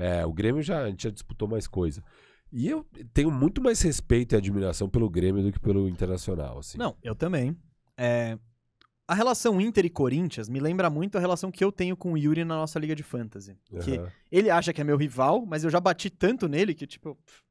É, 0.02 0.26
o 0.26 0.32
Grêmio 0.32 0.62
já, 0.62 0.82
a 0.82 0.88
gente 0.90 1.04
já 1.04 1.10
disputou 1.10 1.46
mais 1.46 1.66
coisa. 1.66 2.02
E 2.50 2.68
eu 2.68 2.84
tenho 3.14 3.30
muito 3.30 3.62
mais 3.62 3.80
respeito 3.80 4.34
e 4.34 4.36
admiração 4.36 4.88
pelo 4.88 5.08
Grêmio 5.08 5.42
do 5.42 5.52
que 5.52 5.60
pelo 5.60 5.88
Internacional, 5.88 6.58
assim. 6.58 6.76
Não, 6.76 6.96
eu 7.02 7.14
também. 7.14 7.56
É, 7.96 8.38
A 9.08 9.14
relação 9.14 9.60
Inter 9.60 9.84
e 9.86 9.90
Corinthians 9.90 10.48
me 10.48 10.60
lembra 10.60 10.90
muito 10.90 11.16
a 11.16 11.20
relação 11.20 11.50
que 11.50 11.64
eu 11.64 11.70
tenho 11.72 11.96
com 11.96 12.12
o 12.12 12.18
Yuri 12.18 12.44
na 12.44 12.56
nossa 12.56 12.78
Liga 12.78 12.94
de 12.94 13.02
Fantasy. 13.02 13.56
Que 13.82 13.96
Aham. 13.96 14.08
ele 14.30 14.50
acha 14.50 14.72
que 14.72 14.80
é 14.80 14.84
meu 14.84 14.96
rival, 14.96 15.44
mas 15.46 15.64
eu 15.64 15.70
já 15.70 15.80
bati 15.80 16.10
tanto 16.10 16.48
nele 16.48 16.74
que, 16.74 16.86
tipo, 16.86 17.14
pff, 17.14 17.42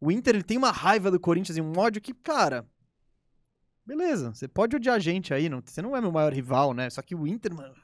o 0.00 0.10
Inter 0.12 0.34
ele 0.34 0.44
tem 0.44 0.58
uma 0.58 0.70
raiva 0.70 1.10
do 1.10 1.18
Corinthians 1.18 1.56
e 1.56 1.60
um 1.60 1.72
ódio 1.78 2.00
que, 2.02 2.12
cara. 2.14 2.66
Beleza, 3.84 4.34
você 4.34 4.48
pode 4.48 4.74
odiar 4.76 4.96
a 4.96 4.98
gente 4.98 5.32
aí, 5.32 5.48
não, 5.48 5.62
você 5.64 5.80
não 5.80 5.96
é 5.96 6.00
meu 6.00 6.10
maior 6.12 6.32
rival, 6.32 6.74
né? 6.74 6.90
Só 6.90 7.00
que 7.02 7.14
o 7.14 7.26
Inter, 7.26 7.54
mano, 7.54 7.74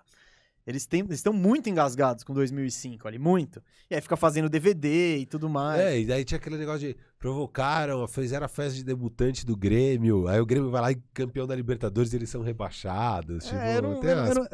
eles 0.66 0.88
estão 1.10 1.32
muito 1.32 1.68
engasgados 1.68 2.22
com 2.24 2.32
2005 2.32 3.08
ali, 3.08 3.18
muito. 3.18 3.62
E 3.90 3.94
aí 3.94 4.00
fica 4.00 4.16
fazendo 4.16 4.48
DVD 4.48 5.18
e 5.18 5.26
tudo 5.26 5.48
mais. 5.48 5.80
É, 5.80 5.98
e 6.00 6.06
daí 6.06 6.24
tinha 6.24 6.38
aquele 6.38 6.56
negócio 6.56 6.80
de 6.88 6.96
provocaram, 7.18 8.06
fizeram 8.06 8.46
a 8.46 8.48
festa 8.48 8.74
de 8.74 8.84
debutante 8.84 9.44
do 9.44 9.56
Grêmio, 9.56 10.28
aí 10.28 10.40
o 10.40 10.46
Grêmio 10.46 10.70
vai 10.70 10.80
lá 10.80 10.92
e 10.92 10.96
campeão 11.14 11.46
da 11.46 11.54
Libertadores 11.56 12.12
eles 12.14 12.30
são 12.30 12.42
rebaixados. 12.42 13.44
tipo, 13.44 13.56
É, 13.56 13.78
eu 13.78 13.82
não, 13.82 14.00
tem 14.00 14.10
eu, 14.10 14.16
umas, 14.16 14.36
não. 14.36 14.44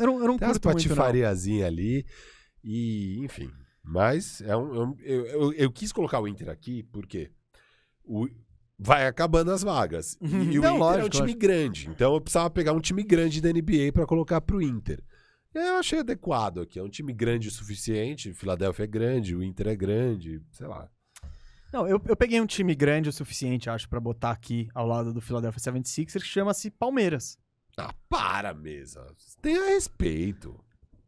patifariazinhas 0.94 1.66
ali. 1.66 2.04
E, 2.64 3.18
enfim. 3.24 3.50
Mas 3.82 4.40
é 4.42 4.56
um, 4.56 4.74
é 4.74 4.84
um- 4.86 4.96
eu, 5.00 5.26
eu, 5.26 5.52
eu 5.54 5.70
quis 5.72 5.92
colocar 5.92 6.20
o 6.20 6.28
Inter 6.28 6.48
aqui 6.50 6.82
porque 6.84 7.30
o, 8.04 8.26
vai 8.78 9.06
acabando 9.06 9.50
as 9.50 9.62
vagas. 9.62 10.16
E, 10.20 10.26
e 10.26 10.30
o 10.30 10.36
Não, 10.36 10.48
Inter 10.52 10.64
é 10.64 10.72
um 10.72 10.78
lógico, 10.78 11.08
time 11.10 11.34
grande. 11.34 11.88
Então 11.88 12.14
eu 12.14 12.20
precisava 12.20 12.50
pegar 12.50 12.72
um 12.72 12.80
time 12.80 13.02
grande 13.02 13.40
da 13.40 13.50
NBA 13.52 13.92
para 13.92 14.06
colocar 14.06 14.40
pro 14.40 14.60
Inter. 14.60 15.02
Eu 15.60 15.76
achei 15.76 16.00
adequado 16.00 16.60
aqui. 16.60 16.78
É 16.78 16.82
um 16.82 16.88
time 16.88 17.12
grande 17.12 17.48
o 17.48 17.50
suficiente. 17.50 18.32
Filadélfia 18.32 18.84
é 18.84 18.86
grande, 18.86 19.34
o 19.34 19.42
Inter 19.42 19.68
é 19.68 19.76
grande, 19.76 20.42
sei 20.52 20.66
lá. 20.66 20.88
Não, 21.72 21.86
eu, 21.86 22.00
eu 22.06 22.16
peguei 22.16 22.40
um 22.40 22.46
time 22.46 22.74
grande 22.74 23.08
o 23.10 23.12
suficiente, 23.12 23.68
acho, 23.68 23.88
pra 23.88 24.00
botar 24.00 24.30
aqui 24.30 24.68
ao 24.74 24.86
lado 24.86 25.12
do 25.12 25.20
Philadelphia 25.20 25.60
76ers, 25.60 26.12
que 26.22 26.26
chama-se 26.26 26.70
Palmeiras. 26.70 27.38
Ah, 27.76 27.92
para, 28.08 28.54
mesa. 28.54 29.06
Tenha 29.42 29.66
respeito. 29.68 30.58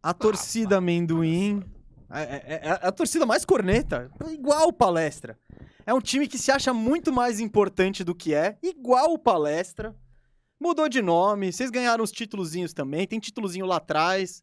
A 0.03 0.13
torcida 0.15 0.77
amendoim. 0.77 1.63
É, 2.11 2.23
é- 2.23 2.61
é 2.69 2.71
a 2.71 2.93
torcida 2.93 3.25
mais 3.25 3.45
corneta, 3.45 4.11
igual 4.31 4.73
palestra. 4.73 5.39
É 5.87 5.95
um 5.95 6.01
time 6.01 6.29
que 6.29 6.39
se 6.39 6.51
acha 6.51 6.75
muito 6.75 7.13
mais 7.13 7.41
importante 7.41 8.05
do 8.05 8.15
que 8.15 8.35
é, 8.35 8.59
igual 8.63 9.19
palestra. 9.19 9.97
Mudou 10.61 10.89
de 10.89 11.01
nome, 11.01 11.53
vocês 11.53 11.71
ganharam 11.71 12.05
os 12.05 12.13
títulozinhos 12.13 12.73
também, 12.75 13.07
tem 13.07 13.19
títulozinho 13.19 13.65
lá 13.67 13.77
atrás. 13.77 14.43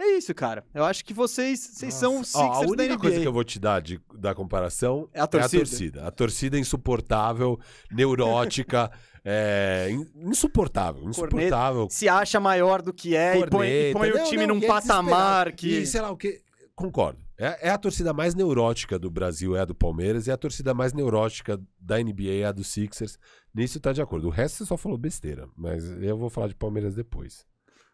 É 0.00 0.16
isso, 0.16 0.32
cara. 0.34 0.64
Eu 0.72 0.84
acho 0.84 1.04
que 1.04 1.12
vocês, 1.12 1.58
vocês 1.58 1.92
são 1.94 2.20
os 2.20 2.32
Ó, 2.34 2.38
Sixers 2.38 2.70
a 2.72 2.76
da 2.76 2.82
única 2.84 2.98
coisa 2.98 3.18
que 3.20 3.26
eu 3.26 3.32
vou 3.32 3.42
te 3.42 3.58
dar 3.58 3.80
de, 3.82 4.00
da 4.14 4.32
comparação 4.34 5.08
É 5.12 5.20
a 5.20 5.26
torcida. 5.26 5.56
É 5.56 5.56
a 5.56 5.60
torcida. 5.66 6.06
A 6.06 6.10
torcida 6.12 6.56
é 6.56 6.60
insuportável, 6.60 7.58
neurótica, 7.90 8.92
é, 9.24 9.88
in- 9.90 10.06
insuportável, 10.30 11.02
insuportável. 11.08 11.88
Se 11.90 12.08
acha 12.08 12.38
maior 12.38 12.80
do 12.80 12.92
que 12.92 13.16
é 13.16 13.38
e 13.38 13.46
põe, 13.48 13.66
e 13.68 13.92
põe 13.92 14.10
Corneta. 14.10 14.22
o 14.24 14.30
time 14.30 14.46
Não, 14.46 14.54
não, 14.54 14.60
num 14.60 14.64
é 14.64 14.68
patamar 14.68 15.52
que. 15.52 15.80
E 15.80 15.86
sei 15.86 16.00
lá 16.00 16.10
o 16.12 16.16
que. 16.16 16.42
Concordo. 16.76 17.18
É, 17.38 17.68
é 17.68 17.70
a 17.70 17.78
torcida 17.78 18.12
mais 18.12 18.34
neurótica 18.34 18.98
do 18.98 19.08
Brasil, 19.08 19.56
é 19.56 19.60
a 19.60 19.64
do 19.64 19.74
Palmeiras, 19.74 20.26
e 20.26 20.32
a 20.32 20.36
torcida 20.36 20.74
mais 20.74 20.92
neurótica 20.92 21.60
da 21.78 21.96
NBA 21.96 22.40
é 22.40 22.44
a 22.44 22.52
do 22.52 22.64
Sixers. 22.64 23.16
Nisso 23.54 23.78
tá 23.78 23.92
de 23.92 24.02
acordo. 24.02 24.26
O 24.26 24.30
resto 24.30 24.58
você 24.58 24.66
só 24.66 24.76
falou 24.76 24.98
besteira, 24.98 25.48
mas 25.56 25.84
eu 26.02 26.16
vou 26.16 26.28
falar 26.28 26.48
de 26.48 26.56
Palmeiras 26.56 26.96
depois. 26.96 27.46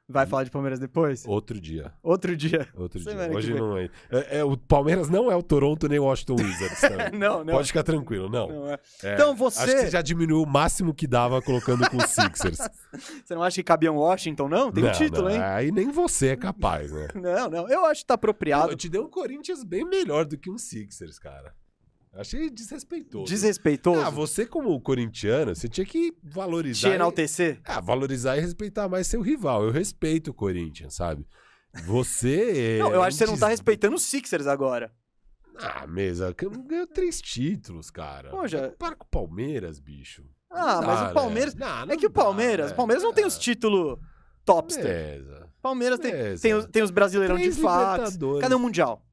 Vai 0.06 0.26
falar 0.26 0.44
de 0.44 0.51
Palmeiras 0.51 0.78
depois? 0.78 1.24
Outro 1.26 1.59
dia. 1.59 1.90
Outro 2.02 2.36
dia. 2.36 2.68
Outro 2.74 3.01
Semana 3.01 3.28
dia. 3.28 3.36
Hoje 3.39 3.55
não 3.55 3.78
é. 3.78 3.89
É- 4.10 4.39
é, 4.40 4.44
O 4.44 4.55
Palmeiras 4.55 5.09
não 5.09 5.32
é 5.32 5.36
o 5.36 5.43
Toronto 5.43 5.89
nem 5.89 5.98
o 5.98 6.05
Washington 6.05 6.36
Wizards 6.40 6.81
também. 6.81 7.10
Não, 7.18 7.43
não. 7.43 7.55
Pode 7.55 7.68
ficar 7.68 7.82
tranquilo, 7.82 8.28
não. 8.28 8.48
não 8.48 8.68
é. 8.70 8.78
É, 9.02 9.14
Então 9.14 9.35
você- 9.35 9.60
Acho 9.62 9.72
que 9.72 9.78
você 9.82 9.90
já 9.90 10.02
diminuiu 10.02 10.43
o 10.43 10.47
máximo 10.47 10.93
que 10.93 11.06
dava 11.06 11.40
colocando 11.40 11.89
com 11.89 11.97
os 11.97 12.05
Sixers. 12.10 12.59
Você 13.24 13.35
não 13.35 13.43
acha 13.43 13.56
que 13.56 13.62
cabia 13.62 13.90
um 13.90 13.97
Washington, 13.97 14.47
não? 14.48 14.70
Tem 14.70 14.85
um 14.85 14.86
Não, 14.89 14.93
título, 14.93 15.28
não, 15.28 15.35
hein? 15.35 15.40
Aí 15.43 15.70
nem 15.72 15.90
você 15.90 16.28
é 16.28 16.36
capaz, 16.36 16.93
né? 16.93 17.09
Não, 17.14 17.48
não. 17.48 17.68
Eu 17.68 17.86
acho 17.86 18.02
que 18.02 18.06
tá 18.06 18.14
apropriado. 18.14 18.72
eu 18.72 18.76
te 18.76 18.89
dei 18.90 19.01
um 19.01 19.09
Corinthians 19.09 19.64
bem 19.64 19.85
melhor 19.89 20.24
do 20.26 20.36
que 20.36 20.51
um 20.51 20.59
Sixers, 20.59 21.18
cara. 21.18 21.55
Achei 22.16 22.49
desrespeitoso. 22.51 23.24
Desrespeitoso. 23.27 24.01
Ah, 24.01 24.11
você 24.11 24.47
como 24.47 24.81
corintiano, 24.81 25.55
você 25.55 25.69
tinha 25.69 25.85
que 25.85 26.12
valorizar. 26.23 26.91
e- 26.91 26.95
enaltecer. 26.95 27.61
Ah, 27.65 27.81
valorizar 27.81 28.36
e 28.36 28.41
respeitar 28.41 28.89
mais 28.89 29.07
seu 29.07 29.20
rival. 29.20 29.65
Eu 29.65 29.70
respeito 29.73 30.31
o 30.31 30.35
Corinthians, 30.35 30.95
sabe? 30.95 31.27
Você. 31.85 32.78
Não, 32.81 32.93
eu 32.93 33.03
é 33.03 33.07
acho 33.09 33.19
que 33.19 33.24
você 33.24 33.31
não 33.31 33.39
tá 33.39 33.49
respeitando 33.49 33.97
os 33.97 34.03
Sixers 34.03 34.47
agora. 34.47 34.93
Ah, 35.57 35.86
mesa, 35.86 36.32
que 36.35 36.49
ganhou 36.49 36.86
três 36.86 37.20
títulos, 37.20 37.91
cara. 37.91 38.31
Poxa. 38.31 38.74
Para 38.78 38.97
com 38.97 39.05
o 39.05 39.09
Palmeiras, 39.09 39.78
bicho. 39.81 40.24
Ah, 40.51 40.81
mas 40.82 41.01
dá, 41.01 41.11
o 41.11 41.15
Palmeiras. 41.15 41.55
né? 41.55 41.66
Não, 41.66 41.95
É 41.95 41.97
que 41.97 42.07
o 42.07 42.09
dá, 42.11 42.23
Palmeiras. 42.23 42.66
né? 42.69 42.73
O 42.73 42.77
Palmeiras 42.77 43.03
não 43.03 43.12
tem 43.12 43.24
os 43.24 43.36
Ah, 43.36 43.41
títulos 43.41 43.99
topster. 44.45 44.85
Beleza. 44.85 45.49
Palmeiras 45.62 45.99
tem, 45.99 46.12
Beleza. 46.12 46.43
tem, 46.43 46.55
os, 46.55 46.66
tem 46.66 46.82
os 46.82 46.91
brasileirão 46.91 47.36
de 47.36 47.43
Três 47.43 47.59
fax. 47.59 47.93
Libertadores. 47.99 48.41
Cadê 48.43 48.55
o 48.55 48.59
Mundial? 48.59 49.05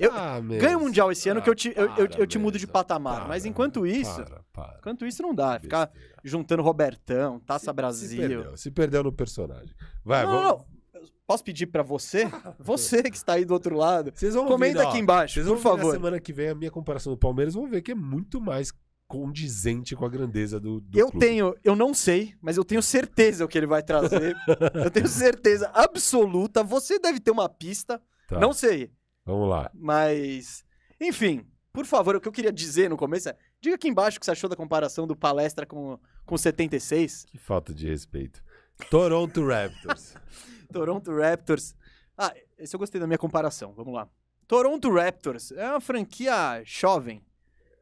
Eu- 0.00 0.12
Ah. 0.12 0.40
Ganha 0.40 0.76
o 0.76 0.80
Mundial 0.80 1.12
esse 1.12 1.28
ano 1.28 1.40
que 1.42 1.48
eu 1.50 1.54
te, 1.54 1.72
eu, 1.76 1.86
eu, 1.96 2.08
para, 2.08 2.18
eu 2.20 2.26
te 2.26 2.38
mudo 2.38 2.58
de 2.58 2.66
patamar. 2.66 3.16
Para, 3.20 3.28
mas 3.28 3.44
enquanto 3.44 3.86
isso, 3.86 4.22
Para, 4.24 4.42
para. 4.52 4.76
enquanto 4.78 5.06
isso 5.06 5.22
não 5.22 5.34
dá. 5.34 5.58
Ficar 5.60 5.86
Besteira. 5.86 6.16
juntando 6.24 6.62
Robertão, 6.62 7.38
Taça 7.40 7.66
Se 7.66 7.72
Brasil. 7.72 8.18
perdeu, 8.20 8.56
se 8.56 8.70
perdeu 8.70 9.02
no 9.04 9.12
personagem. 9.12 9.74
Vai, 10.04 10.24
não, 10.24 10.32
vamos. 10.32 10.44
não. 10.48 10.80
Posso 11.26 11.44
pedir 11.44 11.66
pra 11.66 11.82
você? 11.84 12.24
Você 12.58 13.02
que 13.04 13.16
está 13.16 13.34
aí 13.34 13.44
do 13.44 13.52
outro 13.54 13.76
lado. 13.76 14.10
Vocês 14.12 14.34
vão 14.34 14.46
Comenta 14.46 14.78
ouvir, 14.78 14.86
ó, 14.86 14.90
aqui 14.90 14.98
embaixo, 14.98 15.34
Vocês 15.34 15.46
por 15.46 15.56
vão 15.58 15.72
na 15.72 15.78
favor. 15.78 15.92
semana 15.92 16.18
que 16.20 16.32
vem 16.32 16.48
a 16.48 16.54
minha 16.56 16.72
comparação 16.72 17.12
do 17.12 17.16
Palmeiras, 17.16 17.54
vão 17.54 17.68
ver 17.68 17.82
que 17.82 17.92
é 17.92 17.94
muito 17.94 18.40
mais 18.40 18.72
condizente 19.06 19.94
com 19.96 20.04
a 20.04 20.08
grandeza 20.08 20.58
do, 20.60 20.80
do 20.80 20.98
Eu 20.98 21.08
clube. 21.10 21.24
tenho, 21.26 21.54
eu 21.64 21.74
não 21.76 21.92
sei, 21.92 22.34
mas 22.40 22.56
eu 22.56 22.64
tenho 22.64 22.80
certeza 22.82 23.44
o 23.44 23.48
que 23.48 23.58
ele 23.58 23.66
vai 23.66 23.82
trazer. 23.82 24.36
eu 24.84 24.90
tenho 24.90 25.08
certeza 25.08 25.68
absoluta. 25.74 26.62
Você 26.64 26.98
deve 26.98 27.20
ter 27.20 27.30
uma 27.30 27.48
pista. 27.48 28.00
Tá, 28.28 28.38
Não 28.38 28.52
sei, 28.52 28.90
Vamos 29.30 29.48
lá. 29.48 29.70
mas. 29.74 30.64
Enfim, 31.00 31.46
por 31.72 31.86
favor, 31.86 32.16
o 32.16 32.20
que 32.20 32.28
eu 32.28 32.32
queria 32.32 32.52
dizer 32.52 32.90
no 32.90 32.96
começo 32.96 33.28
é. 33.28 33.36
Diga 33.60 33.76
aqui 33.76 33.88
embaixo 33.88 34.16
o 34.16 34.20
que 34.20 34.26
você 34.26 34.32
achou 34.32 34.50
da 34.50 34.56
comparação 34.56 35.06
do 35.06 35.14
palestra 35.14 35.64
com, 35.64 35.98
com 36.26 36.36
76. 36.36 37.26
Que 37.26 37.38
falta 37.38 37.72
de 37.72 37.86
respeito. 37.88 38.42
Toronto 38.90 39.46
Raptors. 39.46 40.14
Toronto 40.72 41.14
Raptors. 41.16 41.74
Ah, 42.16 42.34
esse 42.58 42.74
eu 42.74 42.78
gostei 42.80 43.00
da 43.00 43.06
minha 43.06 43.18
comparação. 43.18 43.72
Vamos 43.74 43.94
lá. 43.94 44.08
Toronto 44.46 44.92
Raptors 44.92 45.52
é 45.52 45.70
uma 45.70 45.80
franquia 45.80 46.62
jovem, 46.64 47.22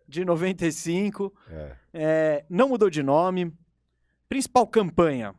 de 0.07 0.25
95. 0.25 1.33
É. 1.49 1.77
É, 1.95 2.45
não 2.51 2.69
mudou 2.69 2.91
de 2.91 3.03
nome. 3.03 3.53
Principal 4.29 4.67
campanha 4.67 5.35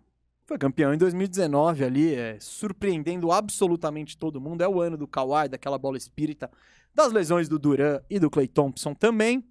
Foi 0.50 0.58
campeão 0.58 0.92
em 0.92 0.98
2019 0.98 1.84
ali, 1.84 2.16
é, 2.16 2.40
surpreendendo 2.40 3.32
absolutamente 3.32 4.18
todo 4.18 4.42
mundo. 4.42 4.64
É 4.64 4.68
o 4.68 4.82
ano 4.82 4.98
do 4.98 5.08
Kawhi, 5.08 5.48
daquela 5.48 5.78
bola 5.78 5.96
espírita, 5.96 6.50
das 6.92 7.14
lesões 7.14 7.48
do 7.48 7.60
Duran 7.60 8.02
e 8.10 8.18
do 8.18 8.32
Clay 8.32 8.48
Thompson 8.48 8.96
também. 8.96 9.48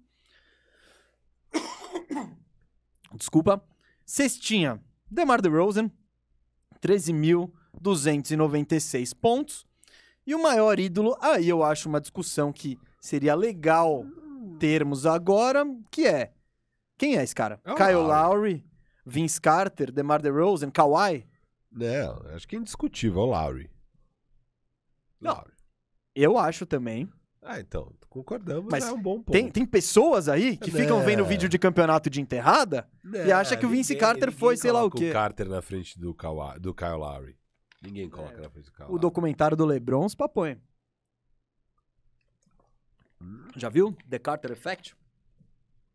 Desculpa. 3.15 3.63
Cestinha, 4.05 4.83
DeMar 5.09 5.41
DeRozan, 5.41 5.89
13.296 6.81 9.15
pontos. 9.15 9.65
E 10.27 10.35
o 10.35 10.43
maior 10.43 10.81
ídolo, 10.81 11.15
aí 11.21 11.47
eu 11.47 11.63
acho 11.63 11.87
uma 11.87 12.01
discussão 12.01 12.51
que 12.51 12.77
seria 12.99 13.35
legal 13.35 14.05
termos 14.59 15.05
agora, 15.05 15.63
que 15.89 16.05
é... 16.05 16.33
Quem 16.97 17.15
é 17.15 17.23
esse 17.23 17.33
cara? 17.33 17.61
É 17.63 17.73
Kyle 17.73 17.93
Lowry. 17.93 18.09
Lowry, 18.09 18.68
Vince 19.09 19.39
Carter, 19.41 19.91
DeMar 19.91 20.21
DeRozan, 20.21 20.69
Kawhi? 20.71 21.25
Não, 21.71 22.21
acho 22.33 22.47
que 22.47 22.55
é 22.55 22.59
indiscutível, 22.59 23.21
é 23.21 23.25
o 23.25 23.27
Lowry. 23.29 23.71
Não. 25.19 25.33
Lowry. 25.33 25.53
Eu 26.15 26.37
acho 26.37 26.65
também. 26.65 27.09
Ah, 27.41 27.59
então, 27.59 27.93
concordamos, 28.09 28.69
Mas 28.69 28.83
é 28.85 28.91
um 28.91 29.01
bom 29.01 29.17
ponto. 29.21 29.31
Tem, 29.31 29.49
tem 29.49 29.65
pessoas 29.65 30.27
aí 30.27 30.57
que 30.57 30.69
ficam 30.71 31.01
É. 31.01 31.05
vendo 31.05 31.23
vídeo 31.25 31.47
de 31.47 31.57
campeonato 31.57 32.09
de 32.09 32.19
enterrada 32.19 32.87
e 33.25 33.31
acha 33.31 33.55
que 33.55 33.65
o 33.65 33.69
Vince 33.69 33.95
Carter 33.95 34.31
foi 34.31 34.57
sei 34.57 34.71
lá 34.71 34.83
o 34.83 34.91
quê. 34.91 35.09
o 35.09 35.13
Carter 35.13 35.47
na 35.47 35.61
frente 35.61 35.97
do, 35.97 36.13
Kawhi, 36.13 36.59
do 36.59 36.73
Kyle 36.73 36.97
Lowry. 36.97 37.37
Ninguém 37.81 38.09
coloca 38.09 38.41
na 38.41 38.49
frente 38.49 38.65
do 38.65 38.71
Kyle 38.73 38.85
O 38.85 38.89
Lowry. 38.89 39.01
documentário 39.01 39.55
do 39.55 39.65
LeBron 39.65 40.05
os 40.05 40.15
papõe. 40.15 40.59
Já 43.55 43.69
viu? 43.69 43.95
The 44.09 44.19
Carter 44.19 44.51
Effect? 44.51 44.95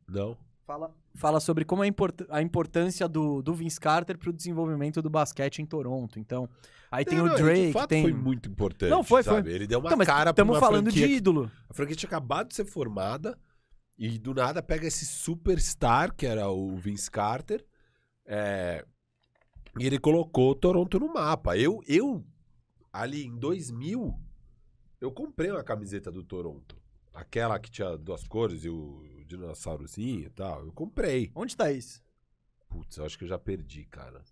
Não. 0.09 0.37
Fala, 0.67 0.95
fala 1.15 1.39
sobre 1.41 1.65
como 1.65 1.85
é 1.85 1.87
import- 1.87 2.27
a 2.29 2.43
importância 2.43 3.07
do, 3.09 3.41
do 3.43 3.55
Vince 3.55 3.79
Carter 3.81 4.19
pro 4.19 4.33
desenvolvimento 4.33 5.01
do 5.01 5.09
basquete 5.09 5.61
em 5.61 5.67
Toronto. 5.67 6.19
Então, 6.19 6.49
aí 6.91 7.05
tem 7.05 7.19
Não, 7.19 7.27
o 7.27 7.37
Drake, 7.37 7.67
de 7.69 7.73
fato 7.73 7.89
tem... 7.89 8.03
foi 8.03 8.13
muito 8.13 8.49
importante. 8.49 8.91
Não, 8.91 9.03
foi, 9.05 9.23
sabe? 9.23 9.43
foi. 9.49 9.53
Ele 9.53 9.67
deu 9.67 9.79
uma 9.79 9.93
Então, 9.93 10.05
cara 10.05 10.33
pra 10.35 10.43
estamos 10.43 10.59
falando 10.59 10.87
de 10.87 10.93
franquia 10.93 11.07
que- 11.09 11.15
ídolo. 11.17 11.51
A 11.69 11.75
franquia 11.75 11.97
tinha 11.97 12.09
acabado 12.09 12.49
de 12.49 12.55
ser 12.57 12.65
formada 12.65 13.39
e 13.97 14.19
do 14.19 14.35
nada 14.35 14.61
pega 14.63 14.87
esse 14.89 15.07
superstar, 15.07 16.13
que 16.15 16.27
era 16.27 16.49
o 16.51 16.77
Vince 16.77 17.09
Carter, 17.11 17.65
é, 18.27 18.85
e 19.79 19.87
ele 19.87 19.99
colocou 19.99 20.51
o 20.51 20.55
Toronto 20.55 20.99
no 20.99 21.13
mapa. 21.13 21.57
Eu, 21.57 21.81
eu, 21.87 22.25
ali 22.93 23.25
em 23.25 23.37
2000, 23.37 24.19
eu 25.01 25.13
comprei 25.13 25.51
uma 25.51 25.63
camiseta 25.63 26.11
do 26.11 26.25
Toronto. 26.25 26.77
Aquela 27.13 27.59
que 27.61 27.71
tinha 27.71 27.97
duas 27.97 28.25
cores 28.27 28.65
e 28.65 28.69
o 28.69 29.05
dinossaurozinho 29.27 30.27
e 30.27 30.31
tal. 30.31 30.65
Eu 30.65 30.73
comprei. 30.73 31.31
Onde 31.35 31.57
tá 31.57 31.71
isso? 31.73 32.03
Putz, 32.69 32.97
eu 32.97 33.05
acho 33.05 33.17
que 33.17 33.25
eu 33.25 33.29
já 33.29 33.39
perdi, 33.39 33.85
cara. 33.85 34.23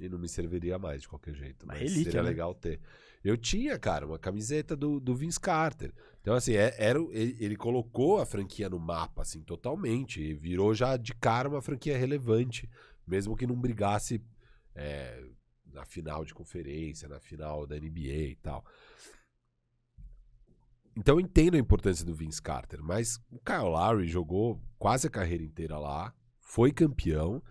E 0.00 0.08
não 0.08 0.18
me 0.18 0.28
serviria 0.28 0.78
mais 0.78 1.02
de 1.02 1.08
qualquer 1.08 1.34
jeito. 1.34 1.66
Mas 1.66 1.78
relíquia, 1.78 2.04
seria 2.04 2.22
né? 2.22 2.28
legal 2.28 2.54
ter. 2.54 2.80
Eu 3.22 3.36
tinha, 3.36 3.78
cara, 3.78 4.06
uma 4.06 4.18
camiseta 4.18 4.76
do, 4.76 5.00
do 5.00 5.14
Vince 5.14 5.40
Carter. 5.40 5.92
Então, 6.20 6.34
assim, 6.34 6.54
é- 6.54 6.74
era, 6.78 6.98
ele, 7.10 7.36
ele 7.40 7.56
colocou 7.56 8.20
a 8.20 8.26
franquia 8.26 8.68
no 8.68 8.78
mapa, 8.78 9.22
assim, 9.22 9.42
totalmente. 9.42 10.20
E 10.20 10.34
virou 10.34 10.74
já 10.74 10.96
de 10.96 11.14
cara 11.14 11.48
uma 11.48 11.62
franquia 11.62 11.96
relevante. 11.96 12.68
Mesmo 13.06 13.36
que 13.36 13.46
não 13.46 13.58
brigasse 13.58 14.22
é, 14.74 15.22
na 15.72 15.84
final 15.84 16.24
de 16.24 16.34
conferência, 16.34 17.08
na 17.08 17.20
final 17.20 17.66
da 17.66 17.76
NBA 17.76 18.30
e 18.30 18.38
tal. 18.42 18.64
Então 20.96 21.16
eu 21.16 21.20
entendo 21.20 21.56
a 21.56 21.58
importância 21.58 22.04
do 22.04 22.14
Vince 22.14 22.40
Carter, 22.40 22.82
mas 22.82 23.18
o 23.30 23.38
Kyle 23.38 23.70
Lowry 23.70 24.06
jogou 24.06 24.60
quase 24.78 25.06
a 25.06 25.10
carreira 25.10 25.42
inteira 25.42 25.78
lá, 25.78 26.14
foi 26.40 26.70
campeão 26.70 27.42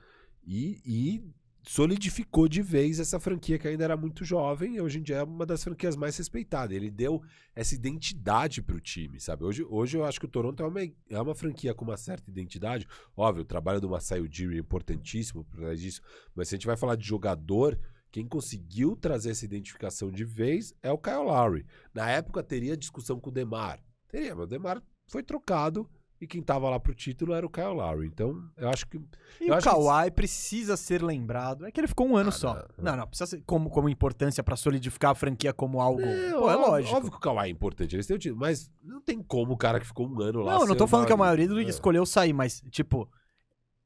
e, 0.45 0.81
e 0.85 1.33
solidificou 1.63 2.47
de 2.47 2.61
vez 2.61 2.99
essa 2.99 3.19
franquia 3.19 3.57
que 3.57 3.67
ainda 3.67 3.83
era 3.83 3.95
muito 3.95 4.25
jovem 4.25 4.75
e 4.75 4.81
hoje 4.81 4.99
em 4.99 5.01
dia 5.01 5.17
é 5.17 5.23
uma 5.23 5.45
das 5.45 5.63
franquias 5.63 5.95
mais 5.95 6.17
respeitadas. 6.17 6.75
Ele 6.75 6.91
deu 6.91 7.21
essa 7.55 7.73
identidade 7.73 8.61
pro 8.61 8.81
time, 8.81 9.19
sabe? 9.19 9.43
Hoje, 9.43 9.63
hoje 9.69 9.97
eu 9.97 10.03
acho 10.03 10.19
que 10.19 10.25
o 10.25 10.29
Toronto 10.29 10.61
é 10.61 10.67
uma, 10.67 10.81
é 10.81 11.21
uma 11.21 11.35
franquia 11.35 11.73
com 11.73 11.85
uma 11.85 11.97
certa 11.97 12.29
identidade. 12.29 12.87
Óbvio, 13.15 13.43
o 13.43 13.47
trabalho 13.47 13.79
do 13.79 13.89
Masai 13.89 14.19
Ujiri 14.19 14.57
é 14.57 14.59
importantíssimo 14.59 15.43
por 15.45 15.57
trás 15.57 15.79
disso, 15.79 16.01
mas 16.35 16.49
se 16.49 16.55
a 16.55 16.57
gente 16.57 16.67
vai 16.67 16.75
falar 16.75 16.95
de 16.95 17.05
jogador, 17.05 17.79
quem 18.13 18.27
conseguiu 18.27 18.95
trazer 18.95 19.31
essa 19.31 19.43
identificação 19.43 20.11
de 20.11 20.23
vez 20.23 20.71
é 20.83 20.91
o 20.91 20.97
Kyle 20.99 21.23
Lowry. 21.25 21.65
Na 21.91 22.07
época 22.11 22.43
teria 22.43 22.77
discussão 22.77 23.19
com 23.19 23.31
o 23.31 23.33
Demar. 23.33 23.79
Teria, 24.07 24.35
mas 24.35 24.43
o 24.45 24.47
Demar 24.47 24.83
foi 25.09 25.23
trocado 25.23 25.89
e 26.21 26.27
quem 26.27 26.39
tava 26.39 26.69
lá 26.69 26.79
pro 26.79 26.93
título 26.93 27.33
era 27.33 27.43
o 27.43 27.49
Kyle 27.49 27.73
Lowry. 27.73 28.05
Então, 28.05 28.39
eu 28.55 28.69
acho 28.69 28.85
que. 28.87 28.97
E 29.41 29.49
o 29.49 29.53
acho 29.55 29.67
que- 29.67 29.75
Kawhi 29.75 30.11
precisa 30.11 30.77
ser 30.77 31.01
lembrado. 31.03 31.65
É 31.65 31.71
que 31.71 31.79
ele 31.79 31.87
ficou 31.87 32.07
um 32.07 32.15
ano 32.15 32.29
Ah, 32.29 32.31
só. 32.31 32.53
não, 32.77 32.91
Não, 32.91 32.97
não, 32.97 33.07
precisa 33.07 33.25
ser 33.31 33.41
como, 33.47 33.67
como 33.71 33.89
importância 33.89 34.43
pra 34.43 34.55
solidificar 34.55 35.09
a 35.09 35.15
franquia 35.15 35.51
como 35.51 35.81
algo. 35.81 35.99
Não, 35.99 36.39
Pô, 36.41 36.51
é 36.51 36.55
lógico. 36.55 36.95
Óbvio 36.95 37.11
que 37.11 37.17
o 37.17 37.19
Kawhi 37.19 37.47
é 37.47 37.49
importante, 37.49 37.95
eles 37.95 38.05
têm 38.05 38.15
o 38.15 38.19
título, 38.19 38.39
mas 38.39 38.69
não 38.83 39.01
tem 39.01 39.23
como 39.23 39.53
o 39.53 39.57
cara 39.57 39.79
que 39.79 39.87
ficou 39.87 40.07
um 40.07 40.21
ano 40.21 40.41
lá. 40.41 40.53
Não, 40.53 40.61
eu 40.61 40.67
não 40.67 40.75
tô 40.75 40.85
falando 40.85 41.07
que 41.07 41.11
é 41.11 41.15
o 41.15 41.17
maior 41.17 41.39
ídolo 41.39 41.59
É. 41.59 41.63
escolheu 41.63 42.05
sair, 42.05 42.31
mas, 42.31 42.61
tipo, 42.69 43.09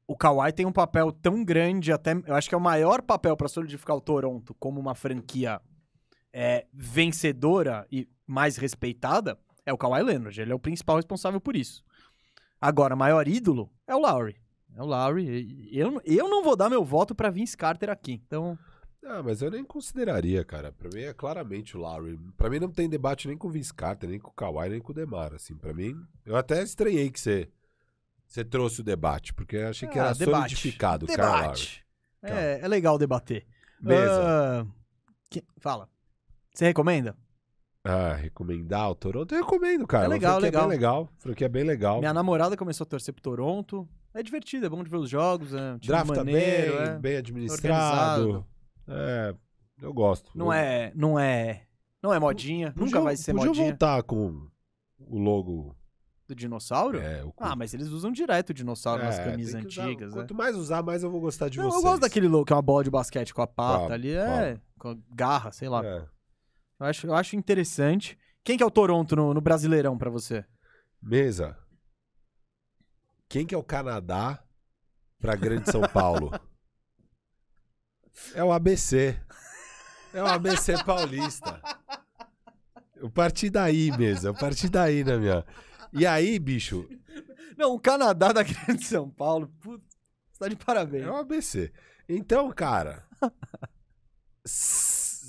o 0.08 0.16
Kawhi 0.16 0.52
tem 0.52 0.64
um 0.64 0.72
papel 0.72 1.12
tão 1.12 1.44
grande, 1.44 1.92
até. 1.92 2.12
Eu 2.26 2.34
acho 2.34 2.48
que 2.48 2.54
é 2.54 2.58
o 2.58 2.60
maior 2.60 3.02
papel 3.02 3.36
pra 3.36 3.46
solidificar 3.46 3.94
o 3.94 4.00
Toronto 4.00 4.54
como 4.54 4.80
uma 4.80 4.94
franquia 4.94 5.60
é, 6.32 6.66
vencedora 6.72 7.86
e 7.92 8.08
mais 8.26 8.56
respeitada. 8.56 9.38
É 9.66 9.72
o 9.72 9.76
Kawhi 9.76 10.02
Leonard. 10.02 10.40
Ele 10.40 10.50
é 10.50 10.54
o 10.54 10.58
principal 10.58 10.96
responsável 10.96 11.40
por 11.40 11.54
isso. 11.54 11.84
Agora, 12.58 12.96
maior 12.96 13.28
ídolo 13.28 13.70
é 13.86 13.94
o 13.94 13.98
Lowry. 14.00 14.36
É 14.74 14.82
o 14.82 14.86
Lowry. 14.86 15.68
Eu, 15.70 16.00
eu 16.04 16.26
não 16.28 16.42
vou 16.42 16.56
dar 16.56 16.70
meu 16.70 16.82
voto 16.82 17.14
pra 17.14 17.28
Vince 17.30 17.56
Carter 17.56 17.90
aqui. 17.90 18.22
Então, 18.26 18.58
Ah, 19.04 19.22
mas 19.22 19.42
eu 19.42 19.50
nem 19.50 19.62
consideraria, 19.62 20.42
cara. 20.42 20.72
Pra 20.72 20.88
mim 20.88 21.02
é 21.02 21.12
claramente 21.12 21.76
o 21.76 21.80
Lowry. 21.80 22.18
Pra 22.34 22.48
mim 22.48 22.58
não 22.58 22.70
tem 22.70 22.88
debate 22.88 23.28
nem 23.28 23.36
com 23.36 23.48
o 23.48 23.50
Vince 23.50 23.74
Carter, 23.74 24.08
nem 24.08 24.18
com 24.18 24.30
o 24.30 24.34
Kawhi, 24.34 24.70
nem 24.70 24.80
com 24.80 24.92
o 24.92 24.94
Demar. 24.94 25.34
Assim, 25.34 25.54
pra 25.54 25.74
mim, 25.74 25.94
eu 26.24 26.34
até 26.34 26.62
estranhei 26.62 27.10
que 27.10 27.20
você, 27.20 27.48
você 28.28 28.44
trouxe 28.44 28.80
o 28.82 28.84
debate, 28.84 29.32
porque 29.34 29.56
eu 29.56 29.68
achei 29.68 29.88
que 29.88 29.98
Ah, 29.98 30.06
era 30.06 30.14
debate. 30.14 30.40
solidificado, 30.54 31.06
debate. 31.06 31.84
É, 32.22 32.60
é 32.62 32.68
legal 32.68 32.98
debater. 32.98 33.46
Mesa. 33.80 34.20
Ah, 34.62 34.66
que- 35.30 35.44
fala. 35.58 35.88
Você 36.54 36.66
recomenda? 36.66 37.16
Ah, 37.84 38.14
recomendar 38.14 38.90
o 38.90 38.94
Toronto? 38.94 39.34
Eu 39.34 39.42
recomendo, 39.42 39.86
cara. 39.86 40.04
É 40.04 40.08
legal, 40.08 40.38
legal. 40.38 40.62
bem 40.62 40.70
legal. 40.70 41.08
Franquia 41.18 41.48
bem 41.48 41.64
legal. 41.64 42.00
Minha 42.00 42.12
namorada 42.12 42.56
começou 42.56 42.84
a 42.84 42.88
torcer 42.88 43.14
pro 43.14 43.22
Toronto. 43.22 43.88
É 44.12 44.22
divertido, 44.22 44.66
é 44.66 44.68
bom 44.68 44.82
de 44.82 44.90
ver 44.90 44.96
os 44.96 45.08
jogos. 45.08 45.54
É 45.54 45.74
um 45.74 45.78
time 45.78 45.86
Drafta 45.92 46.14
maneiro, 46.16 46.76
bem, 46.76 46.86
é. 46.86 46.98
bem 46.98 47.16
administrado. 47.16 48.44
É, 48.88 49.34
eu 49.80 49.92
gosto. 49.94 50.30
Não 50.34 50.46
Eu- 50.46 50.52
é, 50.52 50.92
não 50.94 51.18
é, 51.18 51.62
não 52.02 52.12
é 52.12 52.18
modinha. 52.18 52.72
Podia- 52.72 52.84
nunca 52.84 53.00
vai 53.00 53.16
ser 53.16 53.32
podia 53.32 53.46
modinha 53.46 53.66
voltar 53.68 54.02
com 54.02 54.48
o 54.98 55.18
logo. 55.18 55.76
Do 56.28 56.34
dinossauro. 56.34 57.00
É, 57.00 57.24
o 57.24 57.32
Ah, 57.38 57.56
mas 57.56 57.72
eles 57.74 57.88
usam 57.88 58.12
direto 58.12 58.50
o 58.50 58.54
dinossauro 58.54 59.02
nas 59.02 59.18
É, 59.18 59.24
camisas 59.24 59.52
tem 59.54 59.62
que 59.62 59.68
usar- 59.68 59.82
antigas, 59.84 60.10
né? 60.14 60.20
Quanto 60.20 60.34
mais 60.34 60.54
usar, 60.54 60.82
mais 60.82 61.02
eu 61.02 61.10
vou 61.10 61.20
gostar 61.20 61.48
de 61.48 61.56
Não, 61.58 61.64
eu 61.64 61.70
vocês. 61.70 61.82
gosto 61.82 62.00
daquele 62.02 62.28
logo 62.28 62.44
que 62.44 62.52
é 62.52 62.56
uma 62.56 62.62
bola 62.62 62.84
de 62.84 62.90
basquete 62.90 63.32
com 63.34 63.42
a 63.42 63.46
pata 63.46 63.94
ali, 63.94 64.12
é, 64.12 64.60
com 64.78 65.00
garra, 65.10 65.50
sei 65.50 65.68
lá. 65.68 65.84
É. 65.84 66.06
Eu, 66.80 66.86
acho, 66.86 67.06
eu 67.06 67.14
acho 67.14 67.34
interessante. 67.34 68.16
Quem 68.44 68.56
que 68.56 68.62
é 68.62 68.66
o 68.66 68.70
Toronto 68.70 69.16
no, 69.16 69.32
no 69.34 69.40
Brasileirão 69.40 69.96
pra 69.98 70.10
você? 70.10 70.44
Mesa. 71.02 71.56
Quem 73.28 73.44
que 73.46 73.54
é 73.54 73.58
o 73.58 73.64
Canadá 73.64 74.42
pra 75.18 75.34
Grande 75.34 75.70
São 75.70 75.80
Paulo? 75.82 76.30
é 78.34 78.44
o 78.44 78.52
ABC. 78.52 79.18
É 80.12 80.22
o 80.22 80.26
ABC 80.26 80.82
paulista. 80.84 81.60
Eu 82.96 83.10
parti 83.10 83.48
daí, 83.50 83.90
mesa. 83.96 84.28
Eu 84.28 84.34
parti 84.34 84.68
daí 84.68 85.04
na 85.04 85.18
minha. 85.18 85.44
E 85.92 86.06
aí, 86.06 86.38
bicho, 86.38 86.88
Não, 87.58 87.74
o 87.74 87.80
Canadá 87.80 88.32
da 88.32 88.44
Grande 88.44 88.84
São 88.84 89.10
Paulo. 89.10 89.52
Putz, 89.60 89.84
tá 90.38 90.46
de 90.46 90.54
parabéns. 90.54 91.04
é 91.04 91.10
o 91.10 91.16
ABC. 91.16 91.72
Então, 92.08 92.50
cara. 92.52 93.04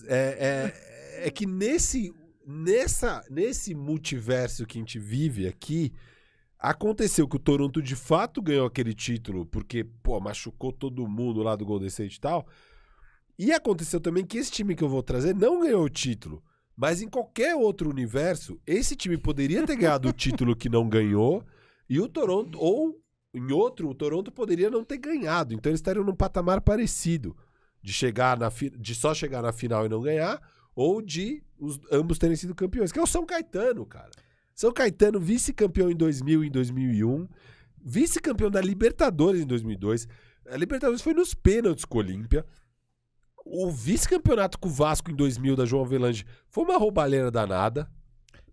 É, 0.07 0.71
é, 1.19 1.27
é 1.27 1.29
que 1.31 1.45
nesse, 1.45 2.13
nessa, 2.47 3.21
nesse 3.29 3.75
multiverso 3.75 4.65
que 4.65 4.77
a 4.77 4.81
gente 4.81 4.97
vive 4.97 5.45
aqui, 5.45 5.91
aconteceu 6.57 7.27
que 7.27 7.35
o 7.35 7.39
Toronto 7.39 7.81
de 7.81 7.95
fato 7.95 8.41
ganhou 8.41 8.65
aquele 8.65 8.93
título 8.93 9.45
porque, 9.45 9.83
pô, 9.83 10.19
machucou 10.21 10.71
todo 10.71 11.07
mundo 11.07 11.43
lá 11.43 11.55
do 11.55 11.65
Golden 11.65 11.87
State 11.87 12.15
e 12.15 12.21
tal. 12.21 12.47
E 13.37 13.51
aconteceu 13.51 13.99
também 13.99 14.25
que 14.25 14.37
esse 14.37 14.51
time 14.51 14.75
que 14.75 14.83
eu 14.83 14.89
vou 14.89 15.03
trazer 15.03 15.35
não 15.35 15.61
ganhou 15.61 15.83
o 15.83 15.89
título. 15.89 16.43
Mas 16.79 17.01
em 17.01 17.09
qualquer 17.09 17.57
outro 17.57 17.89
universo, 17.89 18.57
esse 18.65 18.95
time 18.95 19.17
poderia 19.17 19.65
ter 19.65 19.75
ganhado 19.75 20.07
o 20.07 20.13
título 20.13 20.55
que 20.55 20.69
não 20.69 20.87
ganhou 20.87 21.43
e 21.89 21.99
o 21.99 22.07
Toronto, 22.07 22.57
ou 22.57 22.97
em 23.33 23.51
outro, 23.51 23.89
o 23.89 23.93
Toronto 23.93 24.31
poderia 24.31 24.69
não 24.69 24.85
ter 24.85 24.97
ganhado. 24.97 25.53
Então 25.53 25.69
eles 25.69 25.79
estariam 25.81 26.05
num 26.05 26.15
patamar 26.15 26.61
parecido 26.61 27.35
de 27.83 27.91
chegar 27.91 28.39
na 28.39 28.49
de 28.77 28.95
só 28.95 29.13
chegar 29.13 29.41
na 29.41 29.51
final 29.51 29.85
e 29.85 29.89
não 29.89 30.01
ganhar, 30.01 30.41
ou 30.73 31.01
de 31.01 31.43
os, 31.59 31.77
ambos 31.91 32.17
terem 32.17 32.37
sido 32.37 32.55
campeões, 32.55 32.93
que 32.93 32.99
é 32.99 33.03
o 33.03 33.07
São 33.07 33.25
Caetano, 33.25 33.85
cara. 33.85 34.11
São 34.55 34.71
Caetano, 34.71 35.19
vice-campeão 35.19 35.91
em 35.91 35.95
2000 35.97 36.45
e 36.45 36.47
em 36.47 36.51
2001, 36.51 37.27
vice-campeão 37.83 38.49
da 38.49 38.61
Libertadores 38.61 39.41
em 39.41 39.45
2002. 39.45 40.07
A 40.49 40.55
Libertadores 40.55 41.01
foi 41.01 41.13
nos 41.13 41.33
pênaltis 41.33 41.83
com 41.83 41.97
o 41.97 42.01
Olímpia. 42.01 42.45
O 43.51 43.71
vice-campeonato 43.71 44.59
com 44.59 44.69
o 44.69 44.71
Vasco 44.71 45.09
em 45.09 45.15
2000 45.15 45.55
da 45.55 45.65
João 45.65 45.83
Avelange 45.83 46.23
foi 46.47 46.63
uma 46.63 46.77
roubalheira 46.77 47.31
danada. 47.31 47.89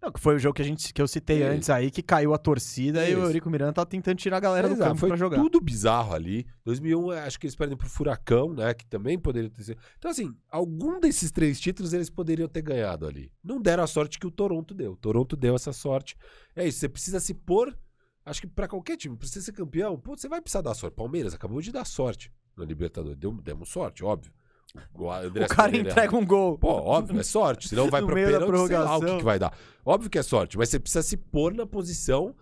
Não, 0.01 0.10
que 0.10 0.20
foi 0.20 0.36
o 0.36 0.39
jogo 0.39 0.55
que, 0.55 0.62
a 0.62 0.64
gente, 0.64 0.93
que 0.93 1.02
eu 1.02 1.09
citei 1.09 1.43
antes 1.43 1.68
aí, 1.68 1.90
que 1.90 2.02
caiu 2.02 2.32
a 2.32 2.39
torcida 2.39 3.02
Isso. 3.02 3.12
e 3.12 3.20
o 3.20 3.24
Eurico 3.24 3.51
Miranda 3.51 3.74
tá 3.74 3.85
tentando 3.85 4.16
tirar 4.16 4.39
a 4.39 4.40
galera 4.40 4.68
Exato, 4.68 4.81
do 4.81 4.85
campo 4.85 5.01
foi 5.01 5.09
pra 5.09 5.16
jogar. 5.18 5.36
tudo 5.36 5.60
bizarro 5.60 6.14
ali. 6.14 6.47
2001, 6.64 7.10
acho 7.10 7.39
que 7.39 7.47
eles 7.47 7.56
perdem 7.56 7.77
pro 7.77 7.89
Furacão, 7.89 8.55
né? 8.55 8.73
Que 8.73 8.86
também 8.86 9.18
poderia 9.18 9.51
ter 9.51 9.62
sido. 9.62 9.78
Então, 9.98 10.10
assim, 10.10 10.35
algum 10.51 10.98
desses 10.98 11.31
três 11.31 11.60
títulos 11.60 11.93
eles 11.93 12.09
poderiam 12.09 12.48
ter 12.48 12.62
ganhado 12.62 13.06
ali. 13.06 13.31
Não 13.44 13.60
deram 13.60 13.82
a 13.85 13.86
sorte 13.86 14.18
que 14.18 14.27
o 14.27 14.31
Toronto 14.31 14.74
deu. 14.74 14.93
O 14.93 14.97
Toronto 14.97 15.36
deu 15.36 15.55
essa 15.55 15.73
sorte. 15.73 16.16
É 16.55 16.66
isso, 16.66 16.78
você 16.78 16.89
precisa 16.89 17.20
se 17.20 17.35
pôr. 17.35 17.77
Acho 18.24 18.40
que 18.40 18.47
para 18.47 18.66
qualquer 18.68 18.97
time, 18.97 19.16
precisa 19.16 19.44
ser 19.44 19.52
campeão, 19.52 19.98
pô, 19.98 20.16
você 20.16 20.28
vai 20.28 20.40
precisar 20.40 20.62
dar 20.62 20.74
sorte. 20.74 20.94
Palmeiras 20.94 21.35
acabou 21.35 21.60
de 21.60 21.70
dar 21.70 21.85
sorte 21.85 22.32
na 22.56 22.64
Libertadores. 22.64 23.18
Deu, 23.18 23.32
demos 23.32 23.68
sorte, 23.68 24.05
óbvio. 24.05 24.32
O, 24.95 25.09
o 25.09 25.49
cara 25.49 25.77
entrega 25.77 26.17
um 26.17 26.25
gol. 26.25 26.59
Pô, 26.59 26.69
óbvio, 26.69 27.19
é 27.21 27.23
sorte. 27.23 27.69
Senão 27.69 27.89
vai 27.91 28.03
pro 28.03 28.15
pênalti, 28.15 28.69
sei 28.69 28.79
lá 28.79 28.97
o 28.97 29.01
que, 29.01 29.17
que 29.19 29.25
vai 29.25 29.39
dar. 29.39 29.57
Óbvio 29.85 30.11
que 30.11 30.19
é 30.19 30.23
sorte, 30.23 30.59
mas 30.59 30.69
você 30.69 30.79
precisa 30.79 31.03
se 31.03 31.17
pôr 31.17 31.55
na 31.55 31.67
posição 31.67 32.35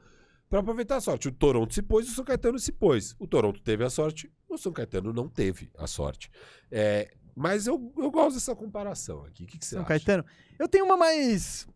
para 0.48 0.60
aproveitar 0.60 0.96
a 0.96 1.00
sorte. 1.00 1.28
O 1.28 1.32
Toronto 1.32 1.74
se 1.74 1.82
pôs, 1.82 2.08
o 2.08 2.14
São 2.14 2.24
Caetano 2.24 2.58
se 2.58 2.72
pôs. 2.72 3.14
O 3.18 3.26
Toronto 3.26 3.60
teve 3.60 3.84
a 3.84 3.90
sorte, 3.90 4.32
o 4.48 4.56
São 4.56 4.72
Caetano 4.72 5.12
não 5.12 5.28
teve 5.28 5.70
a 5.78 5.86
sorte. 5.86 6.30
É, 6.70 7.12
mas 7.34 7.66
eu, 7.66 7.92
eu 7.98 8.10
gosto 8.10 8.34
dessa 8.34 8.54
comparação 8.54 9.24
aqui. 9.24 9.44
O 9.44 9.46
que, 9.46 9.58
que 9.58 9.64
você 9.64 9.74
São 9.74 9.80
acha? 9.80 9.88
Caetano. 9.88 10.24
Eu 10.58 10.68
tenho 10.68 10.84
uma 10.84 10.96
mais. 10.96 11.66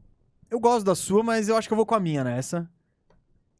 Eu 0.51 0.59
gosto 0.59 0.85
da 0.85 0.95
sua, 0.95 1.23
mas 1.23 1.49
eu 1.49 1.57
acho 1.57 1.69
que 1.69 1.73
eu 1.73 1.77
vou 1.77 1.87
com 1.87 1.95
a 1.95 2.01
minha 2.01 2.25
nessa. 2.25 2.69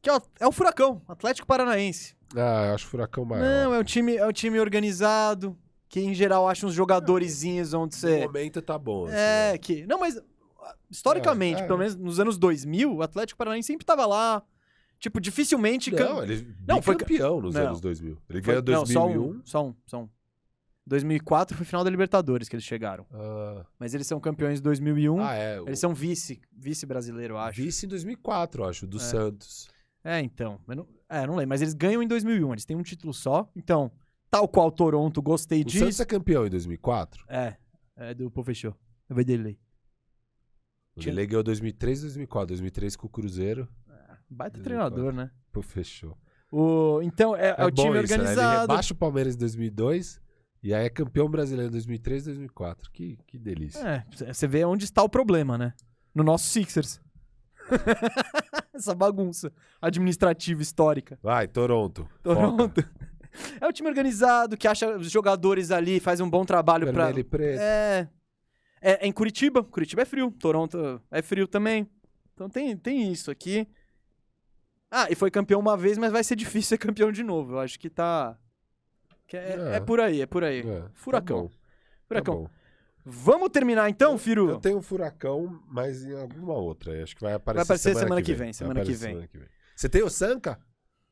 Que 0.01 0.09
é 0.09 0.17
o, 0.17 0.23
é 0.41 0.47
o 0.47 0.53
Furacão, 0.53 1.03
Atlético 1.09 1.47
Paranaense. 1.47 2.17
Ah, 2.35 2.67
eu 2.69 2.75
acho 2.75 2.87
o 2.87 2.91
Furacão 2.91 3.25
maior. 3.25 3.43
Não, 3.43 3.75
é 3.75 3.79
um 3.79 3.85
time, 3.85 4.17
é 4.17 4.27
um 4.27 4.33
time 4.33 4.61
organizado, 4.61 5.59
que 5.89 6.01
em 6.01 6.15
geral 6.15 6.49
acha 6.49 6.67
uns 6.67 6.75
jogadorzinhos 6.75 7.73
onde 7.73 7.97
você. 7.97 8.21
No 8.21 8.27
momento 8.27 8.61
tá 8.61 8.79
bom. 8.79 9.07
Assim, 9.07 9.17
é, 9.17 9.53
né? 9.53 9.59
que. 9.59 9.87
Não, 9.87 9.99
mas 9.99 10.21
historicamente, 10.91 11.61
é, 11.61 11.65
é. 11.65 11.67
pelo 11.67 11.79
menos 11.79 11.97
nos 11.97 12.21
anos 12.21 12.37
2000, 12.39 12.97
o 12.97 13.03
Atlético 13.03 13.39
Paranaense 13.39 13.67
sempre 13.67 13.87
tava 13.87 14.07
lá. 14.07 14.43
Tipo, 14.99 15.21
dificilmente. 15.21 15.93
Não, 15.93 16.23
ele 16.23 16.55
não, 16.67 16.83
foi 16.83 16.97
campeão 16.97 17.41
nos 17.41 17.55
não. 17.55 17.67
anos 17.69 17.81
2000. 17.81 18.19
Ele 18.29 18.41
ganhou 18.41 18.63
2001. 18.63 18.99
Não, 18.99 19.07
só 19.07 19.07
um, 19.07 19.43
só 19.45 19.67
um, 19.67 19.75
só 19.87 20.03
um. 20.03 20.09
2004 20.89 21.57
foi 21.57 21.67
final 21.67 21.85
da 21.85 21.91
Libertadores 21.91 22.49
que 22.49 22.57
eles 22.57 22.65
chegaram. 22.65 23.05
Uh... 23.13 23.65
Mas 23.79 23.95
eles 23.95 24.07
são 24.07 24.19
campeões 24.19 24.59
em 24.59 24.63
2001. 24.63 25.21
Ah, 25.21 25.35
é. 25.37 25.59
Eles 25.59 25.79
são 25.79 25.95
vice, 25.95 26.41
vice 26.51 26.87
brasileiro, 26.87 27.37
acho. 27.37 27.63
Vice 27.63 27.87
em 27.87 27.89
2004, 27.89 28.65
acho, 28.65 28.87
do 28.87 28.97
é. 28.97 29.01
Santos. 29.01 29.69
É, 30.03 30.21
então. 30.21 30.59
Não, 30.67 30.89
é, 31.09 31.27
não 31.27 31.37
lembro. 31.37 31.51
Mas 31.51 31.61
eles 31.61 31.75
ganham 31.75 32.03
em 32.03 32.09
2001. 32.09 32.53
Eles 32.53 32.65
têm 32.65 32.77
um 32.77 32.83
título 32.83 33.13
só. 33.13 33.49
Então, 33.55 33.93
Tal 34.31 34.47
qual 34.47 34.71
Toronto, 34.71 35.23
gostei 35.23 35.65
disso. 35.65 35.79
O 35.79 35.81
Santos 35.81 36.01
é 36.01 36.05
campeão 36.05 36.47
em 36.47 36.51
2004? 36.51 37.25
É, 37.29 37.57
é 37.97 38.15
do 38.15 38.31
Pô 38.31 38.43
Fechou. 38.43 38.75
Eu 39.09 39.15
vou 39.15 39.25
dele. 39.25 39.59
O 40.97 41.01
Delay 41.01 41.27
ganhou 41.27 41.43
2003 41.43 41.99
e 41.99 42.03
2004. 42.03 42.49
2003 42.49 42.97
com 42.97 43.07
o 43.07 43.11
Cruzeiro. 43.11 43.69
É, 43.89 44.17
baita 44.29 44.59
2004. 44.59 44.63
treinador, 44.63 45.13
né? 45.13 45.31
Pô, 45.53 45.63
fechou. 45.63 46.19
O, 46.51 47.01
então, 47.03 47.37
é, 47.37 47.51
é, 47.51 47.55
é 47.59 47.65
o 47.65 47.71
time 47.71 47.91
isso, 47.91 47.99
organizado. 47.99 48.41
Né? 48.41 48.53
Ele 48.53 48.61
rebaixa 48.61 48.95
o 48.95 48.97
Palmeiras 48.97 49.35
em 49.35 49.39
2002 49.39 50.21
e 50.63 50.75
aí 50.75 50.87
é 50.87 50.91
campeão 50.91 51.31
brasileiro 51.31 51.69
em 51.69 51.73
2003 51.73 52.23
e 52.23 52.27
2004. 52.27 52.91
Que, 52.91 53.19
que 53.27 53.39
delícia. 53.39 53.81
É, 53.81 54.33
você 54.33 54.47
vê 54.47 54.65
onde 54.65 54.85
está 54.85 55.03
o 55.03 55.09
problema, 55.09 55.57
né? 55.57 55.73
No 56.15 56.25
nosso 56.25 56.47
Sixers. 56.47 57.01
Essa 58.75 58.95
bagunça 58.95 59.53
administrativa 59.81 60.63
histórica. 60.63 61.19
Vai, 61.23 61.47
Toronto. 61.47 62.09
Toronto. 62.23 62.85
É 63.61 63.67
o 63.67 63.73
time 63.73 63.89
organizado 63.89 64.57
que 64.57 64.67
acha 64.67 64.97
os 64.97 65.11
jogadores 65.11 65.71
ali, 65.71 66.01
faz 66.01 66.21
um 66.21 66.29
bom 66.29 66.45
trabalho 66.45 66.93
para. 66.93 67.13
É, 67.41 68.09
é. 68.81 68.99
É 69.01 69.07
em 69.07 69.13
Curitiba. 69.13 69.63
Curitiba 69.63 70.03
é 70.03 70.05
frio. 70.05 70.31
Toronto 70.31 71.01
é 71.11 71.23
frio 71.23 71.47
também. 71.47 71.89
Então 72.35 72.49
tem, 72.49 72.77
tem 72.77 73.13
isso 73.13 73.31
aqui. 73.31 73.69
Ah, 74.91 75.07
e 75.11 75.15
foi 75.15 75.31
campeão 75.31 75.61
uma 75.61 75.77
vez, 75.77 75.99
mas 75.99 76.13
vai 76.13 76.25
ser 76.25 76.37
difícil 76.37 76.69
ser 76.77 76.79
campeão 76.79 77.13
de 77.13 77.23
novo. 77.23 77.55
Eu 77.55 77.59
acho 77.61 77.79
que 77.79 77.91
tá. 77.91 78.39
Que 79.27 79.37
é, 79.37 79.57
é. 79.73 79.77
é 79.77 79.81
por 79.81 80.01
aí, 80.01 80.23
é 80.23 80.27
por 80.27 80.43
aí. 80.43 80.61
É, 80.61 80.85
furacão. 80.95 81.49
Tá 81.49 81.55
furacão. 82.07 82.45
Tá 82.45 82.51
Vamos 83.05 83.49
terminar 83.51 83.89
então, 83.89 84.19
Firu? 84.19 84.51
Eu 84.51 84.61
tenho 84.61 84.79
um 84.79 84.83
furacão, 84.83 85.63
mas 85.67 86.05
em 86.05 86.19
alguma 86.19 86.55
outra. 86.55 87.03
Acho 87.03 87.17
que 87.17 87.23
vai 87.23 87.33
aparecer, 87.33 87.57
vai 87.57 87.65
aparecer 87.65 87.89
semana, 87.91 88.07
semana 88.07 88.23
que 88.23 88.35
vem. 88.35 88.53
Semana, 88.53 88.81
que 88.81 88.93
vem. 88.93 88.97
semana 88.97 89.29
que 89.29 89.39
vem. 89.39 89.49
Você 89.75 89.89
tem 89.89 90.03
o 90.03 90.11
Sanca? 90.11 90.59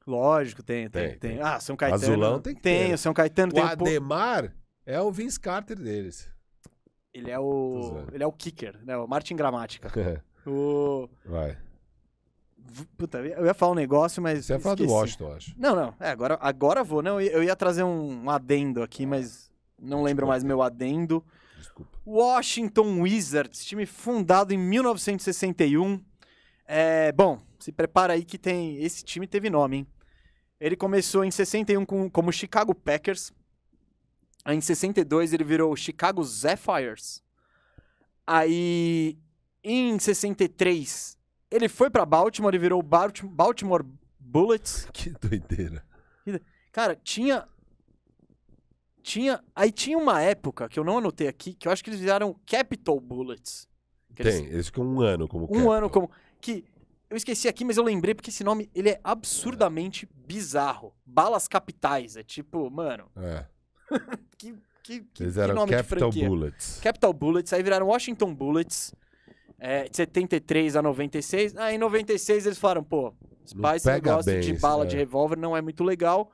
Lógico, 0.06 0.62
tem, 0.62 0.88
tem, 0.88 1.08
tem. 1.10 1.18
tem. 1.18 1.40
Ah, 1.40 1.58
São 1.58 1.76
Caetano. 1.76 2.02
Azulão 2.02 2.40
tem 2.40 2.54
que 2.54 2.62
tem. 2.62 2.94
o 2.94 2.98
São 2.98 3.12
Caetano 3.12 3.50
o 3.50 3.54
tem. 3.54 3.64
O 3.64 3.66
Ademar 3.66 4.54
é 4.86 5.00
o 5.00 5.10
Vince 5.10 5.38
Carter 5.38 5.76
deles. 5.76 6.30
Ele 7.12 7.30
é 7.30 7.38
o. 7.38 8.04
Ele 8.12 8.22
é 8.22 8.26
o 8.26 8.32
kicker, 8.32 8.78
né? 8.84 8.96
O 8.96 9.06
Martin 9.06 9.34
Gramática. 9.36 9.90
É. 10.46 10.48
o. 10.48 11.08
Vai. 11.24 11.58
Puta, 12.96 13.18
eu 13.18 13.46
ia 13.46 13.54
falar 13.54 13.72
um 13.72 13.76
negócio, 13.76 14.22
mas. 14.22 14.46
Você 14.46 14.52
ia 14.52 14.60
falar 14.60 14.76
do 14.76 14.88
Washington, 14.88 15.32
acho. 15.32 15.54
Não, 15.58 15.74
não. 15.74 15.94
É, 15.98 16.10
agora, 16.10 16.38
agora 16.40 16.84
vou. 16.84 17.02
Não, 17.02 17.20
eu 17.20 17.42
ia 17.42 17.56
trazer 17.56 17.82
um 17.82 18.30
adendo 18.30 18.82
aqui, 18.82 19.04
mas 19.04 19.50
não 19.80 20.02
lembro 20.04 20.26
mais 20.26 20.44
meu 20.44 20.62
adendo. 20.62 21.24
Desculpa. 21.56 21.98
Washington 22.06 23.00
Wizards, 23.00 23.64
time 23.64 23.86
fundado 23.86 24.54
em 24.54 24.58
1961. 24.58 26.00
É, 26.64 27.10
bom, 27.12 27.40
se 27.58 27.72
prepara 27.72 28.12
aí 28.12 28.24
que 28.24 28.38
tem. 28.38 28.76
Esse 28.82 29.04
time 29.04 29.26
teve 29.26 29.50
nome, 29.50 29.78
hein? 29.78 29.86
Ele 30.60 30.76
começou 30.76 31.24
em 31.24 31.30
61 31.30 31.84
com, 31.84 32.10
como 32.10 32.32
Chicago 32.32 32.74
Packers. 32.74 33.32
Aí 34.44 34.56
em 34.56 34.60
62 34.60 35.32
ele 35.32 35.44
virou 35.44 35.74
Chicago 35.76 36.22
Zephyrs. 36.22 37.22
Aí 38.26 39.18
em 39.62 39.98
63 39.98 41.18
ele 41.50 41.68
foi 41.68 41.90
para 41.90 42.06
Baltimore 42.06 42.54
e 42.54 42.58
virou 42.58 42.82
Baltimore 42.82 43.84
Bullets. 44.18 44.88
Que 44.92 45.10
doideira. 45.10 45.84
Cara, 46.72 46.96
tinha 46.96 47.46
tinha 49.02 49.42
aí 49.54 49.70
tinha 49.70 49.96
uma 49.96 50.20
época 50.20 50.68
que 50.68 50.78
eu 50.78 50.84
não 50.84 50.98
anotei 50.98 51.28
aqui 51.28 51.54
que 51.54 51.68
eu 51.68 51.72
acho 51.72 51.82
que 51.82 51.90
eles 51.90 52.00
viraram 52.00 52.34
Capital 52.46 52.98
Bullets. 52.98 53.68
Tem, 54.14 54.26
eles, 54.26 54.52
eles 54.52 54.66
ficam 54.66 54.84
um 54.84 55.00
ano 55.00 55.28
como 55.28 55.44
um 55.44 55.48
Capital. 55.48 55.72
ano 55.72 55.90
como 55.90 56.10
que 56.40 56.64
eu 57.08 57.16
esqueci 57.16 57.48
aqui, 57.48 57.64
mas 57.64 57.76
eu 57.76 57.84
lembrei 57.84 58.14
porque 58.14 58.30
esse 58.30 58.42
nome 58.42 58.68
ele 58.74 58.90
é 58.90 59.00
absurdamente 59.02 60.08
bizarro. 60.14 60.92
Balas 61.04 61.46
Capitais. 61.46 62.16
É 62.16 62.22
tipo, 62.22 62.68
mano. 62.70 63.08
É. 63.16 63.44
que, 64.36 64.54
que, 64.82 65.00
que, 65.14 65.22
Eles 65.22 65.36
eram 65.36 65.54
nome 65.54 65.72
Capital 65.72 66.10
Bullets. 66.10 66.80
Capital 66.82 67.12
Bullets. 67.12 67.52
Aí 67.52 67.62
viraram 67.62 67.86
Washington 67.86 68.34
Bullets. 68.34 68.94
É, 69.58 69.88
de 69.88 69.96
73 69.96 70.76
a 70.76 70.82
96. 70.82 71.56
Aí 71.56 71.76
em 71.76 71.78
96 71.78 72.46
eles 72.46 72.58
falaram, 72.58 72.84
pô, 72.84 73.14
esse 73.44 73.86
negócio 73.86 74.40
de 74.40 74.52
bala 74.54 74.84
é. 74.84 74.86
de 74.86 74.96
revólver 74.96 75.36
não 75.38 75.56
é 75.56 75.62
muito 75.62 75.82
legal. 75.84 76.30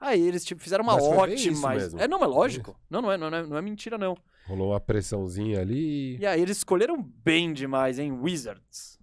Aí 0.00 0.20
eles 0.20 0.44
tipo, 0.44 0.60
fizeram 0.60 0.82
uma 0.82 0.94
mas 0.94 1.04
ótima. 1.04 1.74
É, 1.98 2.08
não, 2.08 2.22
é 2.22 2.26
lógico. 2.26 2.78
Não, 2.90 3.00
não 3.00 3.12
é, 3.12 3.16
não, 3.16 3.28
é, 3.28 3.46
não 3.46 3.56
é 3.56 3.62
mentira, 3.62 3.96
não. 3.96 4.16
Rolou 4.46 4.72
uma 4.72 4.80
pressãozinha 4.80 5.60
ali. 5.60 6.18
E 6.18 6.26
aí 6.26 6.40
eles 6.40 6.58
escolheram 6.58 7.00
bem 7.02 7.52
demais, 7.52 7.98
hein? 7.98 8.12
Wizards. 8.12 8.93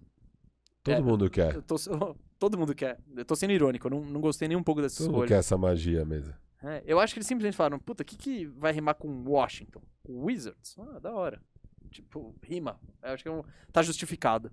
Todo 0.82 0.94
é, 0.94 1.00
mundo 1.00 1.30
quer. 1.30 1.62
Tô, 1.62 1.76
todo 2.38 2.58
mundo 2.58 2.74
quer. 2.74 2.98
Eu 3.16 3.24
tô 3.24 3.36
sendo 3.36 3.52
irônico, 3.52 3.86
eu 3.86 3.90
não, 3.90 4.00
não 4.04 4.20
gostei 4.20 4.48
nem 4.48 4.56
um 4.56 4.62
pouco 4.62 4.82
dessa 4.82 4.98
todo 4.98 5.06
escolha. 5.06 5.20
Todo 5.22 5.28
quer 5.28 5.38
essa 5.38 5.56
magia 5.56 6.04
mesmo. 6.04 6.34
É, 6.62 6.82
eu 6.86 7.00
acho 7.00 7.12
que 7.12 7.18
eles 7.18 7.26
simplesmente 7.26 7.56
falaram, 7.56 7.78
puta, 7.78 8.02
o 8.02 8.06
que, 8.06 8.16
que 8.16 8.46
vai 8.46 8.72
rimar 8.72 8.94
com 8.94 9.24
Washington? 9.26 9.82
Wizards? 10.08 10.76
Ah, 10.78 10.98
da 11.00 11.12
hora. 11.12 11.40
Tipo, 11.90 12.34
rima. 12.42 12.80
Eu 13.02 13.10
acho 13.12 13.22
que 13.22 13.28
é 13.28 13.32
um, 13.32 13.42
tá 13.72 13.82
justificado. 13.82 14.50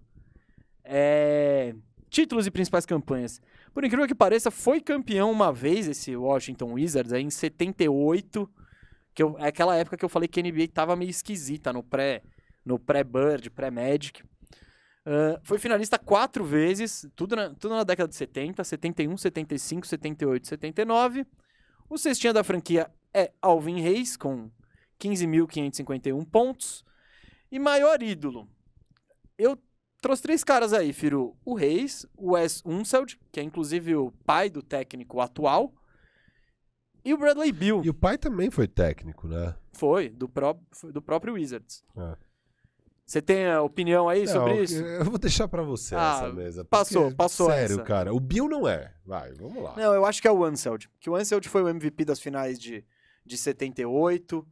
É... 0.83 1.75
Títulos 2.09 2.48
e 2.48 2.51
principais 2.51 2.85
campanhas. 2.85 3.40
Por 3.74 3.83
incrível 3.83 4.08
que 4.08 4.16
pareça, 4.16 4.49
foi 4.49 4.82
campeão 4.82 5.32
uma 5.32 5.53
vez 5.53 5.88
esse 5.88 6.16
Washington 6.16 6.74
Wizards, 6.74 7.14
aí 7.14 7.24
em 7.24 7.30
78, 7.30 8.49
que 9.14 9.22
eu, 9.22 9.38
é 9.38 9.48
aquela 9.48 9.75
época 9.75 9.95
que 9.95 10.03
eu 10.03 10.09
falei 10.09 10.27
que 10.27 10.40
a 10.40 10.43
NBA 10.43 10.69
tava 10.74 10.95
meio 10.95 11.09
esquisita 11.09 11.72
no 11.72 11.83
pré 11.83 12.24
no 12.66 12.77
pré-Bird, 12.77 13.49
pré-Magic. 13.49 14.24
Uh, 15.06 15.40
foi 15.44 15.58
finalista 15.58 15.98
quatro 15.98 16.44
vezes, 16.44 17.08
tudo 17.16 17.36
na, 17.36 17.50
tudo 17.56 17.74
na 17.76 17.84
década 17.84 18.10
de 18.10 18.16
70, 18.16 18.64
71, 18.64 19.18
75, 19.18 19.88
78, 19.88 20.48
79. 20.48 21.26
O 21.90 21.98
cestinha 21.98 22.34
da 22.34 22.44
franquia 22.44 22.92
é 23.14 23.32
Alvin 23.42 23.82
Reis, 23.82 24.16
com 24.16 24.52
15.551 25.00 26.26
pontos. 26.30 26.84
E 27.52 27.58
maior 27.58 28.03
ídolo. 28.03 28.48
Eu 29.38 29.58
trouxe 30.02 30.22
três 30.22 30.44
caras 30.44 30.74
aí, 30.74 30.94
Firo. 30.94 31.36
O 31.44 31.56
Reis, 31.56 32.06
o 32.16 32.34
Wes 32.34 32.61
Unseld, 32.66 33.19
que 33.32 33.40
é 33.40 33.44
inclusive 33.44 33.95
o 33.95 34.11
pai 34.26 34.50
do 34.50 34.61
técnico 34.61 35.19
atual. 35.19 35.74
E 37.03 37.14
o 37.14 37.18
Bradley 37.18 37.52
Bill. 37.52 37.82
E 37.84 37.90
o 37.90 37.94
pai 37.94 38.18
também 38.18 38.52
foi 38.52 38.68
técnico, 38.68 39.28
né? 39.28 39.56
Foi, 39.74 40.10
do, 40.10 40.28
pró 40.28 40.60
do 40.92 41.02
próprio 41.02 41.34
Wizards. 41.34 41.84
É. 41.98 42.18
Você 43.09 43.23
tem 43.23 43.47
a 43.47 43.59
opinião 43.63 44.07
aí 44.07 44.23
não, 44.25 44.31
sobre 44.31 44.61
isso? 44.61 44.83
Eu 44.83 45.03
vou 45.03 45.17
deixar 45.17 45.47
para 45.47 45.63
você 45.63 45.95
ah, 45.95 46.21
essa 46.21 46.31
mesa. 46.31 46.63
Passou, 46.63 47.11
passou 47.11 47.49
Sério, 47.49 47.77
essa. 47.77 47.83
cara. 47.83 48.13
O 48.13 48.19
Bill 48.19 48.47
não 48.47 48.67
é. 48.67 48.93
Vai, 49.03 49.33
vamos 49.33 49.63
lá. 49.63 49.73
Não, 49.75 49.95
eu 49.95 50.05
acho 50.05 50.21
que 50.21 50.27
é 50.27 50.31
o 50.31 50.45
Anseld. 50.45 50.88
Que 50.99 51.09
o 51.09 51.15
Anseld 51.15 51.49
foi 51.49 51.63
o 51.63 51.69
MVP 51.69 52.05
das 52.05 52.19
finais 52.19 52.59
de, 52.59 52.85
de 53.25 53.35
78. 53.35 54.47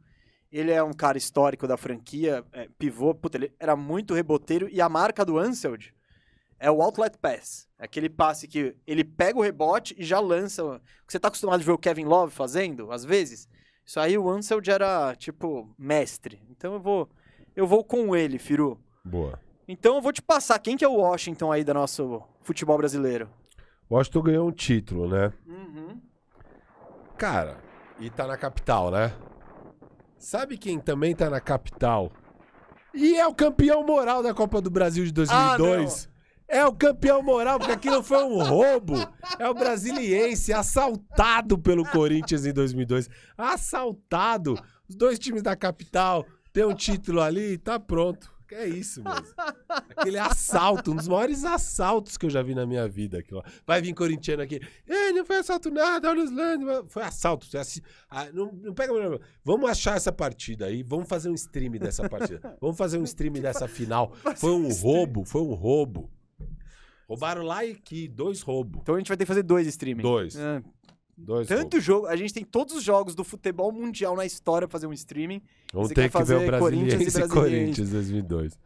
Ele 0.50 0.72
é 0.72 0.82
um 0.82 0.92
cara 0.92 1.16
histórico 1.16 1.68
da 1.68 1.76
franquia, 1.76 2.44
é, 2.50 2.68
pivô, 2.76 3.14
puta, 3.14 3.36
ele 3.36 3.52
era 3.60 3.76
muito 3.76 4.12
reboteiro 4.12 4.68
e 4.68 4.80
a 4.80 4.88
marca 4.88 5.24
do 5.24 5.38
Anseld 5.38 5.94
é 6.58 6.68
o 6.68 6.82
outlet 6.82 7.16
pass. 7.16 7.68
É 7.78 7.84
aquele 7.84 8.08
passe 8.08 8.48
que 8.48 8.74
ele 8.84 9.04
pega 9.04 9.38
o 9.38 9.42
rebote 9.42 9.94
e 9.96 10.02
já 10.02 10.18
lança. 10.18 10.80
Você 11.06 11.20
tá 11.20 11.28
acostumado 11.28 11.60
a 11.60 11.64
ver 11.64 11.70
o 11.70 11.78
Kevin 11.78 12.06
Love 12.06 12.34
fazendo, 12.34 12.90
às 12.90 13.04
vezes? 13.04 13.48
Isso 13.86 14.00
aí 14.00 14.18
o 14.18 14.28
Anseld 14.28 14.68
era, 14.68 15.14
tipo, 15.14 15.72
mestre. 15.78 16.42
Então 16.50 16.74
eu 16.74 16.80
vou 16.80 17.08
eu 17.58 17.66
vou 17.66 17.82
com 17.82 18.14
ele, 18.14 18.38
Firu. 18.38 18.80
Boa. 19.04 19.36
Então 19.66 19.96
eu 19.96 20.00
vou 20.00 20.12
te 20.12 20.22
passar. 20.22 20.60
Quem 20.60 20.76
que 20.76 20.84
é 20.84 20.88
o 20.88 20.98
Washington 20.98 21.50
aí 21.50 21.64
do 21.64 21.74
nosso 21.74 22.22
futebol 22.40 22.78
brasileiro? 22.78 23.28
Washington 23.90 24.22
ganhou 24.22 24.48
um 24.48 24.52
título, 24.52 25.08
né? 25.08 25.32
Uhum. 25.44 26.00
Cara, 27.16 27.58
e 27.98 28.08
tá 28.10 28.28
na 28.28 28.36
capital, 28.36 28.92
né? 28.92 29.12
Sabe 30.16 30.56
quem 30.56 30.78
também 30.78 31.16
tá 31.16 31.28
na 31.28 31.40
capital? 31.40 32.12
E 32.94 33.16
é 33.16 33.26
o 33.26 33.34
campeão 33.34 33.82
moral 33.82 34.22
da 34.22 34.32
Copa 34.32 34.60
do 34.60 34.70
Brasil 34.70 35.04
de 35.04 35.10
2002. 35.10 36.08
Ah, 36.08 36.18
é 36.46 36.64
o 36.64 36.72
campeão 36.72 37.24
moral, 37.24 37.58
porque 37.58 37.72
aquilo 37.72 38.04
foi 38.04 38.22
um 38.22 38.40
roubo. 38.40 38.94
É 39.36 39.48
o 39.48 39.54
brasiliense 39.54 40.52
assaltado 40.52 41.58
pelo 41.58 41.84
Corinthians 41.84 42.46
em 42.46 42.52
2002. 42.52 43.10
Assaltado. 43.36 44.54
Os 44.88 44.94
dois 44.94 45.18
times 45.18 45.42
da 45.42 45.56
capital 45.56 46.24
têm 46.58 46.66
um 46.66 46.74
título 46.74 47.20
ali, 47.20 47.56
tá 47.56 47.78
pronto. 47.78 48.36
É 48.50 48.66
isso 48.66 49.04
mesmo. 49.04 49.26
Aquele 49.68 50.18
assalto, 50.18 50.90
um 50.90 50.96
dos 50.96 51.06
maiores 51.06 51.44
assaltos 51.44 52.16
que 52.16 52.24
eu 52.26 52.30
já 52.30 52.42
vi 52.42 52.54
na 52.54 52.66
minha 52.66 52.88
vida. 52.88 53.18
Aquilo. 53.18 53.44
Vai 53.66 53.80
vir 53.82 53.92
corintiano 53.92 54.42
aqui. 54.42 54.58
Ei, 54.88 55.12
não 55.12 55.24
foi 55.24 55.36
assalto 55.36 55.70
nada, 55.70 56.08
olha 56.08 56.24
os 56.24 56.30
lands. 56.32 56.66
Foi 56.86 57.02
assalto. 57.02 57.46
Ah, 58.10 58.26
não, 58.32 58.50
não 58.50 58.74
pega 58.74 58.92
Vamos 59.44 59.70
achar 59.70 59.96
essa 59.96 60.10
partida 60.10 60.64
aí. 60.64 60.82
Vamos 60.82 61.08
fazer 61.08 61.28
um 61.28 61.34
stream 61.34 61.72
dessa 61.72 62.08
partida. 62.08 62.56
Vamos 62.58 62.76
fazer 62.76 62.98
um 62.98 63.04
stream 63.04 63.34
dessa 63.34 63.68
final. 63.68 64.14
Foi 64.36 64.50
um 64.50 64.72
roubo, 64.72 65.24
foi 65.24 65.42
um 65.42 65.52
roubo. 65.52 66.10
Roubaram 67.06 67.42
lá 67.42 67.64
e 67.64 67.72
aqui, 67.72 68.08
dois 68.08 68.40
roubos. 68.40 68.80
Então 68.80 68.94
a 68.94 68.98
gente 68.98 69.08
vai 69.08 69.16
ter 69.16 69.24
que 69.24 69.28
fazer 69.28 69.42
dois 69.42 69.66
streaming. 69.66 70.02
Dois. 70.02 70.36
É. 70.36 70.62
Dois 71.20 71.48
Tanto 71.48 71.62
roubos. 71.62 71.84
jogo, 71.84 72.06
a 72.06 72.14
gente 72.14 72.32
tem 72.32 72.44
todos 72.44 72.76
os 72.76 72.84
jogos 72.84 73.14
do 73.14 73.24
futebol 73.24 73.72
mundial 73.72 74.14
na 74.14 74.24
história 74.24 74.68
pra 74.68 74.72
fazer 74.72 74.86
um 74.86 74.92
streaming. 74.92 75.42
Vamos 75.72 75.88
ter 75.88 76.08
que 76.08 76.22
ver 76.22 76.36
o 76.36 76.46
Brasiliense 76.46 77.20
e 77.20 77.28
Corinthians 77.28 77.90
2002. 77.90 78.58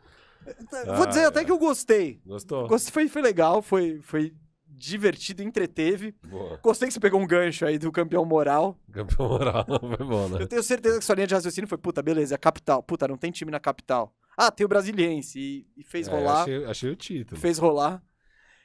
Vou 0.87 1.05
ah, 1.05 1.07
dizer 1.07 1.25
até 1.25 1.45
que 1.45 1.51
eu 1.51 1.59
gostei. 1.59 2.21
Gostou? 2.27 2.69
Gostei, 2.69 2.93
foi, 2.93 3.09
foi 3.09 3.23
legal, 3.23 3.63
foi, 3.63 4.01
foi 4.03 4.35
divertido, 4.67 5.43
entreteve. 5.43 6.15
Boa. 6.29 6.59
Gostei 6.63 6.89
que 6.89 6.95
você 6.95 7.01
pegou 7.01 7.21
um 7.21 7.27
gancho 7.27 7.65
aí 7.65 7.79
do 7.79 7.91
campeão 7.91 8.25
moral. 8.25 8.77
Campeão 8.93 9.29
moral, 9.29 9.65
foi 9.97 10.07
bom, 10.07 10.29
né? 10.29 10.43
Eu 10.43 10.47
tenho 10.47 10.63
certeza 10.63 10.99
que 10.99 11.05
sua 11.05 11.15
linha 11.15 11.27
de 11.27 11.35
raciocínio 11.35 11.69
foi, 11.69 11.79
puta, 11.79 12.03
beleza, 12.03 12.35
é 12.35 12.37
a 12.37 12.39
capital. 12.39 12.83
Puta, 12.83 13.09
não 13.09 13.17
tem 13.17 13.31
time 13.31 13.51
na 13.51 13.61
capital. 13.61 14.13
Ah, 14.37 14.51
tem 14.51 14.67
o 14.67 14.69
Brasiliense. 14.69 15.39
E, 15.39 15.67
e 15.77 15.85
fez 15.85 16.09
é, 16.09 16.11
rolar. 16.11 16.43
Achei, 16.43 16.65
achei, 16.65 16.91
o 16.91 16.97
título. 16.97 17.41
Fez 17.41 17.59
rolar. 17.59 18.03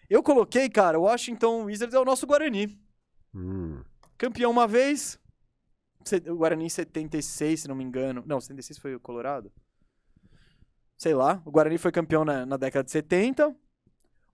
Eu 0.09 0.23
coloquei, 0.23 0.69
cara, 0.69 0.99
o 0.99 1.03
Washington 1.03 1.65
Wizards 1.65 1.93
é 1.93 1.99
o 1.99 2.05
nosso 2.05 2.25
Guarani. 2.25 2.77
Hum. 3.33 3.81
Campeão 4.17 4.51
uma 4.51 4.67
vez. 4.67 5.19
O 6.27 6.35
Guarani 6.35 6.65
em 6.65 6.69
76, 6.69 7.61
se 7.61 7.67
não 7.67 7.75
me 7.75 7.83
engano. 7.83 8.23
Não, 8.25 8.39
76 8.39 8.79
foi 8.79 8.95
o 8.95 8.99
Colorado. 8.99 9.51
Sei 10.97 11.13
lá. 11.13 11.41
O 11.45 11.51
Guarani 11.51 11.77
foi 11.77 11.91
campeão 11.91 12.23
na, 12.23 12.45
na 12.45 12.57
década 12.57 12.83
de 12.83 12.91
70. 12.91 13.55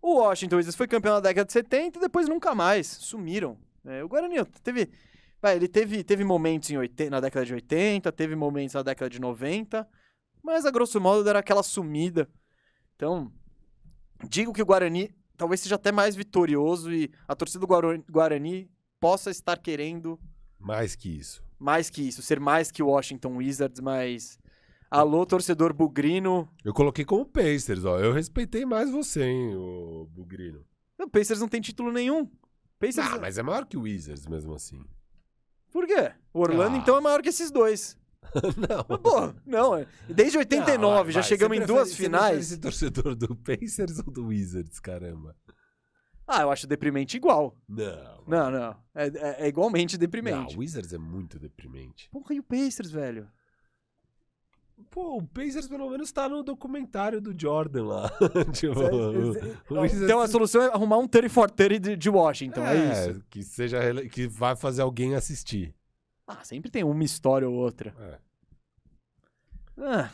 O 0.02 0.16
Washington 0.16 0.58
Wizards 0.58 0.76
foi 0.76 0.88
campeão 0.88 1.16
na 1.16 1.20
década 1.20 1.46
de 1.46 1.54
70 1.54 1.98
e 1.98 2.02
depois 2.02 2.28
nunca 2.28 2.54
mais. 2.54 2.88
Sumiram. 2.88 3.58
É, 3.86 4.04
o 4.04 4.08
Guarani 4.08 4.44
teve. 4.62 4.90
Vai, 5.42 5.58
ele 5.58 5.68
teve, 5.68 6.04
teve 6.04 6.24
momentos 6.24 6.70
em 6.70 6.78
80, 6.78 7.10
na 7.10 7.20
década 7.20 7.46
de 7.46 7.54
80, 7.54 8.12
teve 8.14 8.34
momentos 8.34 8.74
na 8.76 8.82
década 8.82 9.10
de 9.10 9.20
90, 9.20 9.86
mas 10.42 10.66
a 10.66 10.72
grosso 10.72 11.02
modo 11.02 11.28
era 11.28 11.40
aquela 11.40 11.62
sumida. 11.62 12.30
Então, 12.96 13.30
digo 14.30 14.54
que 14.54 14.62
o 14.62 14.66
Guarani 14.66 15.14
talvez 15.36 15.60
seja 15.60 15.76
até 15.76 15.92
mais 15.92 16.16
vitorioso 16.16 16.94
e 16.94 17.12
a 17.28 17.36
torcida 17.36 17.66
do 17.66 18.04
Guarani 18.10 18.72
possa 19.04 19.30
estar 19.30 19.58
querendo. 19.58 20.18
Mais 20.58 20.96
que 20.96 21.10
isso. 21.10 21.44
Mais 21.60 21.90
que 21.90 22.08
isso, 22.08 22.22
ser 22.22 22.40
mais 22.40 22.72
que 22.72 22.82
o 22.82 22.88
Washington 22.88 23.36
Wizards, 23.36 23.82
mas. 23.82 24.40
Alô, 24.90 25.26
torcedor 25.26 25.74
bugrino. 25.74 26.48
Eu 26.64 26.74
coloquei 26.74 27.04
como 27.04 27.26
Pacers, 27.26 27.84
ó. 27.84 28.00
Eu 28.00 28.14
respeitei 28.14 28.66
mais 28.66 28.90
você, 28.90 29.26
hein, 29.26 29.56
o 29.58 30.08
bugrino. 30.10 30.64
O 30.98 31.10
Pacers 31.10 31.42
não 31.42 31.50
tem 31.50 31.60
título 31.60 31.92
nenhum. 31.92 32.30
Pacers... 32.80 33.08
Ah, 33.08 33.20
mas 33.20 33.38
é 33.38 33.44
maior 33.44 33.66
que 33.66 33.76
o 33.76 33.82
Wizards 33.82 34.26
mesmo 34.26 34.54
assim. 34.54 34.82
Por 35.70 35.86
quê? 35.86 36.14
O 36.34 36.40
Orlando, 36.40 36.78
ah. 36.78 36.80
então, 36.80 36.96
é 36.96 37.02
maior 37.02 37.22
que 37.22 37.30
esses 37.30 37.52
dois. 37.52 37.98
não. 38.56 38.98
Pô, 39.00 39.34
não. 39.46 39.86
Desde 40.08 40.38
89 40.38 40.78
não, 40.78 41.04
vai, 41.04 41.12
já 41.12 41.22
chegamos 41.22 41.58
em 41.58 41.66
duas 41.66 41.94
finais. 41.94 42.48
Você 42.48 42.58
torcedor 42.58 43.16
do 43.16 43.36
Pacers 43.36 44.00
ou 44.00 44.14
do 44.14 44.28
Wizards, 44.28 44.80
caramba? 44.80 45.36
Ah, 46.34 46.42
eu 46.42 46.52
acho 46.52 46.66
deprimente 46.66 47.16
igual. 47.16 47.56
Não. 47.70 48.24
Não, 48.28 48.50
não. 48.50 48.76
É, 48.96 49.08
é, 49.08 49.46
é 49.46 49.48
igualmente 49.48 49.98
deprimente. 50.00 50.54
Não, 50.54 50.58
o 50.58 50.60
Wizards 50.62 50.92
é 50.92 50.98
muito 50.98 51.38
deprimente. 51.38 52.10
Porra, 52.10 52.34
e 52.34 52.40
o 52.40 52.44
Pacers, 52.44 52.90
velho? 52.90 53.28
Pô, 54.90 55.18
o 55.18 55.28
Pacers 55.28 55.68
pelo 55.68 55.88
menos 55.92 56.12
tá 56.12 56.28
no 56.28 56.42
documentário 56.42 57.22
do 57.22 57.40
Jordan 57.40 57.86
lá. 57.86 58.12
tipo, 58.52 58.80
o, 58.80 59.80
o 59.80 59.86
então 59.86 60.20
a 60.20 60.28
solução 60.28 60.64
é 60.64 60.68
arrumar 60.68 60.98
um 60.98 61.08
3430 61.08 61.90
de, 61.92 61.96
de 61.96 62.10
Washington, 62.10 62.66
é, 62.66 62.78
é 62.78 63.10
isso? 63.12 63.24
Que 63.30 63.44
seja 63.44 63.80
que 64.10 64.28
vai 64.28 64.56
fazer 64.56 64.82
alguém 64.82 65.14
assistir. 65.14 65.76
Ah, 66.26 66.44
sempre 66.44 66.72
tem 66.72 66.84
uma 66.84 67.04
história 67.04 67.48
ou 67.48 67.56
outra. 67.56 67.94
É. 68.00 68.18
Ah, 69.78 70.10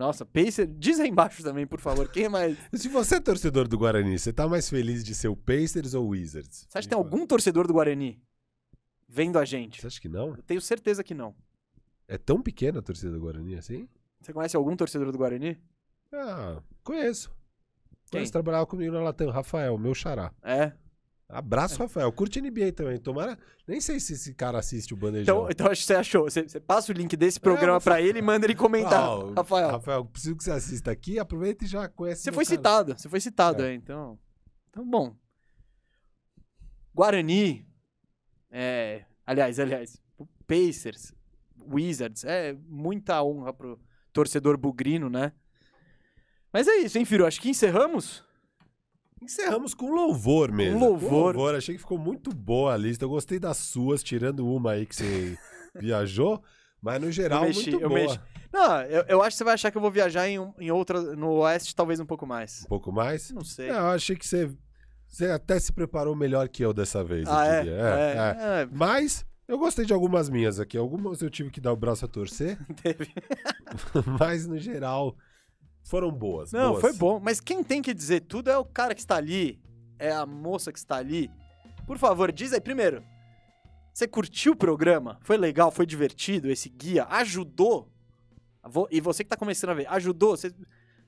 nossa, 0.00 0.24
Pacers. 0.24 0.66
Diz 0.78 0.98
aí 0.98 1.10
embaixo 1.10 1.42
também, 1.42 1.66
por 1.66 1.78
favor. 1.78 2.10
Quem 2.10 2.24
é 2.24 2.28
mais. 2.28 2.56
Se 2.72 2.88
você 2.88 3.16
é 3.16 3.20
torcedor 3.20 3.68
do 3.68 3.76
Guarani, 3.76 4.18
você 4.18 4.32
tá 4.32 4.48
mais 4.48 4.68
feliz 4.68 5.04
de 5.04 5.14
ser 5.14 5.28
o 5.28 5.36
Pacers 5.36 5.92
ou 5.92 6.06
o 6.06 6.08
Wizards? 6.08 6.66
Você 6.66 6.78
acha 6.78 6.88
que 6.88 6.94
tem 6.94 6.96
algum 6.96 7.26
torcedor 7.26 7.66
do 7.66 7.74
Guarani 7.74 8.18
vendo 9.06 9.38
a 9.38 9.44
gente? 9.44 9.78
Você 9.78 9.86
acha 9.86 10.00
que 10.00 10.08
não? 10.08 10.28
Eu 10.28 10.42
tenho 10.42 10.60
certeza 10.60 11.04
que 11.04 11.12
não. 11.12 11.34
É 12.08 12.16
tão 12.16 12.40
pequena 12.40 12.78
a 12.78 12.82
torcida 12.82 13.12
do 13.12 13.20
Guarani 13.20 13.56
assim? 13.56 13.86
Você 14.22 14.32
conhece 14.32 14.56
algum 14.56 14.74
torcedor 14.74 15.12
do 15.12 15.18
Guarani? 15.18 15.58
Ah, 16.12 16.62
conheço. 16.82 17.30
Quem? 18.10 18.20
Mas 18.22 18.30
trabalhava 18.30 18.66
comigo 18.66 18.92
na 18.92 19.02
Latam, 19.02 19.28
Rafael, 19.28 19.76
meu 19.76 19.94
xará. 19.94 20.32
É? 20.42 20.72
Abraço, 21.32 21.74
é. 21.76 21.78
Rafael. 21.78 22.12
Curte 22.12 22.40
NBA 22.40 22.72
também. 22.72 22.98
Tomara. 22.98 23.38
Nem 23.66 23.80
sei 23.80 24.00
se 24.00 24.14
esse 24.14 24.34
cara 24.34 24.58
assiste 24.58 24.92
o 24.92 24.96
Bandejão. 24.96 25.42
Então, 25.42 25.50
então 25.50 25.66
acho 25.68 25.80
que 25.80 25.86
você 25.86 25.94
achou. 25.94 26.24
Você, 26.24 26.42
você 26.42 26.60
passa 26.60 26.92
o 26.92 26.94
link 26.94 27.16
desse 27.16 27.38
programa 27.38 27.76
é, 27.76 27.80
pra 27.80 28.00
ele 28.00 28.18
e 28.18 28.22
manda 28.22 28.46
ele 28.46 28.54
comentar. 28.54 29.18
Oh, 29.18 29.32
Rafael. 29.32 29.70
Rafael, 29.70 30.04
preciso 30.04 30.36
que 30.36 30.44
você 30.44 30.50
assista 30.50 30.90
aqui. 30.90 31.18
Aproveita 31.18 31.64
e 31.64 31.68
já 31.68 31.88
conhece. 31.88 32.22
Você 32.22 32.32
foi 32.32 32.44
cara. 32.44 32.56
citado. 32.56 32.98
Você 32.98 33.08
foi 33.08 33.20
citado, 33.20 33.62
é. 33.62 33.70
é. 33.70 33.74
então. 33.74 34.18
Então, 34.70 34.88
bom. 34.88 35.14
Guarani. 36.94 37.66
É, 38.50 39.04
aliás, 39.26 39.60
aliás. 39.60 40.00
Pacers. 40.46 41.12
Wizards. 41.72 42.24
É 42.24 42.54
muita 42.66 43.22
honra 43.22 43.52
pro 43.52 43.78
torcedor 44.12 44.56
bugrino, 44.56 45.08
né? 45.08 45.32
Mas 46.52 46.66
é 46.66 46.76
isso, 46.78 46.98
hein, 46.98 47.04
Firo? 47.04 47.26
Acho 47.26 47.40
que 47.40 47.50
encerramos. 47.50 48.24
Encerramos 49.22 49.74
com 49.74 49.90
louvor 49.92 50.50
mesmo. 50.50 50.78
Louvor. 50.78 51.08
Com 51.08 51.16
louvor. 51.16 51.54
Achei 51.54 51.74
que 51.74 51.80
ficou 51.80 51.98
muito 51.98 52.34
boa 52.34 52.74
a 52.74 52.76
lista. 52.76 53.04
Eu 53.04 53.08
gostei 53.08 53.38
das 53.38 53.58
suas, 53.58 54.02
tirando 54.02 54.46
uma 54.46 54.72
aí 54.72 54.86
que 54.86 54.96
você 54.96 55.38
viajou. 55.78 56.42
Mas 56.80 57.00
no 57.00 57.12
geral, 57.12 57.42
mexi, 57.42 57.70
muito 57.70 57.88
boa. 57.88 58.00
Mexi. 58.00 58.20
Não, 58.52 58.82
eu, 58.82 59.04
eu, 59.06 59.22
acho 59.22 59.34
que 59.34 59.38
você 59.38 59.44
vai 59.44 59.54
achar 59.54 59.70
que 59.70 59.76
eu 59.76 59.82
vou 59.82 59.90
viajar 59.90 60.28
em, 60.28 60.38
em 60.58 60.70
outra, 60.70 61.00
no 61.14 61.32
Oeste, 61.34 61.74
talvez 61.76 62.00
um 62.00 62.06
pouco 62.06 62.26
mais. 62.26 62.64
Um 62.64 62.68
pouco 62.68 62.90
mais? 62.90 63.30
Não 63.30 63.44
sei. 63.44 63.70
Eu 63.70 63.88
achei 63.88 64.16
que 64.16 64.26
você, 64.26 64.50
você 65.06 65.26
até 65.30 65.60
se 65.60 65.72
preparou 65.72 66.16
melhor 66.16 66.48
que 66.48 66.64
eu 66.64 66.72
dessa 66.72 67.04
vez. 67.04 67.28
Ah, 67.28 67.46
é? 67.46 67.60
É, 67.60 67.70
é, 67.70 68.62
é? 68.62 68.68
Mas 68.72 69.24
eu 69.50 69.58
gostei 69.58 69.84
de 69.84 69.92
algumas 69.92 70.28
minhas 70.28 70.60
aqui. 70.60 70.78
Algumas 70.78 71.20
eu 71.20 71.28
tive 71.28 71.50
que 71.50 71.60
dar 71.60 71.72
o 71.72 71.76
braço 71.76 72.04
a 72.04 72.08
torcer. 72.08 72.56
Teve. 72.80 73.12
mas 74.18 74.46
no 74.46 74.56
geral, 74.58 75.16
foram 75.90 76.12
boas. 76.12 76.52
Não, 76.52 76.70
boas. 76.70 76.80
foi 76.80 76.92
bom. 76.92 77.18
Mas 77.18 77.40
quem 77.40 77.64
tem 77.64 77.82
que 77.82 77.92
dizer 77.92 78.20
tudo 78.20 78.48
é 78.48 78.56
o 78.56 78.64
cara 78.64 78.94
que 78.94 79.00
está 79.00 79.16
ali, 79.16 79.60
é 79.98 80.12
a 80.12 80.24
moça 80.24 80.72
que 80.72 80.78
está 80.78 80.96
ali. 80.96 81.28
Por 81.84 81.98
favor, 81.98 82.30
diz 82.30 82.52
aí 82.52 82.60
primeiro. 82.60 83.02
Você 83.92 84.06
curtiu 84.06 84.52
o 84.52 84.56
programa? 84.56 85.18
Foi 85.22 85.36
legal? 85.36 85.72
Foi 85.72 85.84
divertido? 85.84 86.48
Esse 86.48 86.68
guia 86.68 87.06
ajudou? 87.06 87.90
E 88.88 89.00
você 89.00 89.24
que 89.24 89.26
está 89.26 89.36
começando 89.36 89.70
a 89.70 89.74
ver, 89.74 89.88
ajudou? 89.88 90.36
Você, 90.36 90.54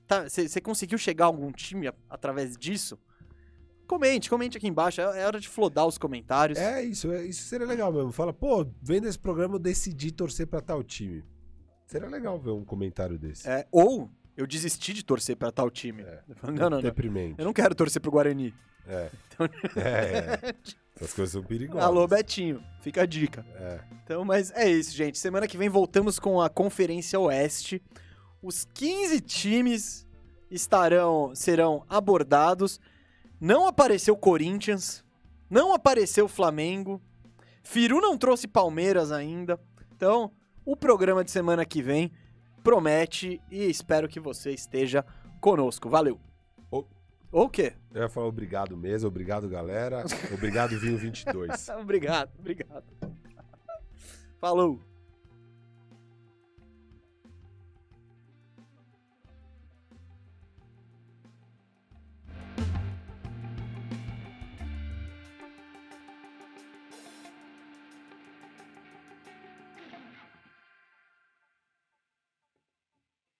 tá, 0.05 0.27
você, 0.27 0.49
você 0.49 0.59
conseguiu 0.59 0.97
chegar 0.97 1.25
a 1.25 1.27
algum 1.27 1.49
time 1.49 1.89
através 2.09 2.57
disso? 2.57 2.99
Comente, 3.87 4.29
comente 4.29 4.57
aqui 4.57 4.67
embaixo. 4.67 4.99
É, 4.99 5.21
é 5.21 5.25
hora 5.25 5.39
de 5.39 5.47
flodar 5.47 5.87
os 5.87 5.97
comentários. 5.97 6.59
É 6.59 6.83
isso, 6.83 7.09
é, 7.09 7.23
isso 7.25 7.43
seria 7.43 7.65
legal 7.65 7.93
mesmo. 7.93 8.11
Fala, 8.11 8.33
pô, 8.33 8.67
vendo 8.81 9.07
esse 9.07 9.17
programa 9.17 9.55
eu 9.55 9.59
decidi 9.59 10.11
torcer 10.11 10.45
para 10.45 10.59
tal 10.59 10.83
time. 10.83 11.23
Seria 11.85 12.09
legal 12.09 12.37
ver 12.37 12.51
um 12.51 12.65
comentário 12.65 13.17
desse. 13.17 13.47
É, 13.47 13.65
ou 13.71 14.11
eu 14.35 14.47
desisti 14.47 14.93
de 14.93 15.03
torcer 15.03 15.35
para 15.35 15.51
tal 15.51 15.69
time. 15.69 16.03
É. 16.03 16.21
Falei, 16.35 16.55
não, 16.55 16.69
não, 16.69 16.77
não. 16.77 16.81
Deprimente. 16.81 17.35
Eu 17.37 17.45
não 17.45 17.53
quero 17.53 17.75
torcer 17.75 18.01
pro 18.01 18.11
Guarani. 18.11 18.53
É. 18.87 19.09
Então... 19.27 19.49
é, 19.75 20.39
é. 20.49 20.55
Essas 20.95 21.13
coisas 21.13 21.33
são 21.33 21.43
perigosas. 21.43 21.83
Alô, 21.83 22.07
Betinho. 22.07 22.63
Fica 22.81 23.01
a 23.01 23.05
dica. 23.05 23.45
É. 23.55 23.79
Então, 24.03 24.23
mas 24.23 24.51
é 24.51 24.69
isso, 24.69 24.95
gente. 24.95 25.17
Semana 25.17 25.47
que 25.47 25.57
vem 25.57 25.67
voltamos 25.67 26.19
com 26.19 26.39
a 26.39 26.49
Conferência 26.49 27.19
Oeste. 27.19 27.81
Os 28.41 28.65
15 28.73 29.19
times 29.21 30.07
estarão 30.51 31.33
serão 31.33 31.83
abordados. 31.89 32.79
Não 33.39 33.67
apareceu 33.67 34.15
Corinthians, 34.15 35.03
não 35.49 35.73
apareceu 35.73 36.27
Flamengo. 36.27 37.01
Firu 37.63 37.99
não 37.99 38.17
trouxe 38.17 38.47
Palmeiras 38.47 39.11
ainda. 39.11 39.59
Então, 39.95 40.31
o 40.65 40.75
programa 40.75 41.23
de 41.23 41.31
semana 41.31 41.65
que 41.65 41.81
vem 41.81 42.11
promete 42.63 43.41
e 43.51 43.69
espero 43.69 44.07
que 44.07 44.19
você 44.19 44.51
esteja 44.51 45.05
conosco. 45.41 45.89
Valeu. 45.89 46.19
O, 46.71 46.85
o 47.31 47.49
quê? 47.49 47.73
Eu 47.93 48.03
ia 48.03 48.09
falar 48.09 48.27
obrigado 48.27 48.77
mesmo, 48.77 49.07
obrigado 49.07 49.47
galera, 49.49 50.03
obrigado 50.33 50.79
Vinho 50.79 50.97
22. 50.97 51.69
obrigado, 51.77 52.31
obrigado. 52.39 52.85
Falou. 54.39 54.92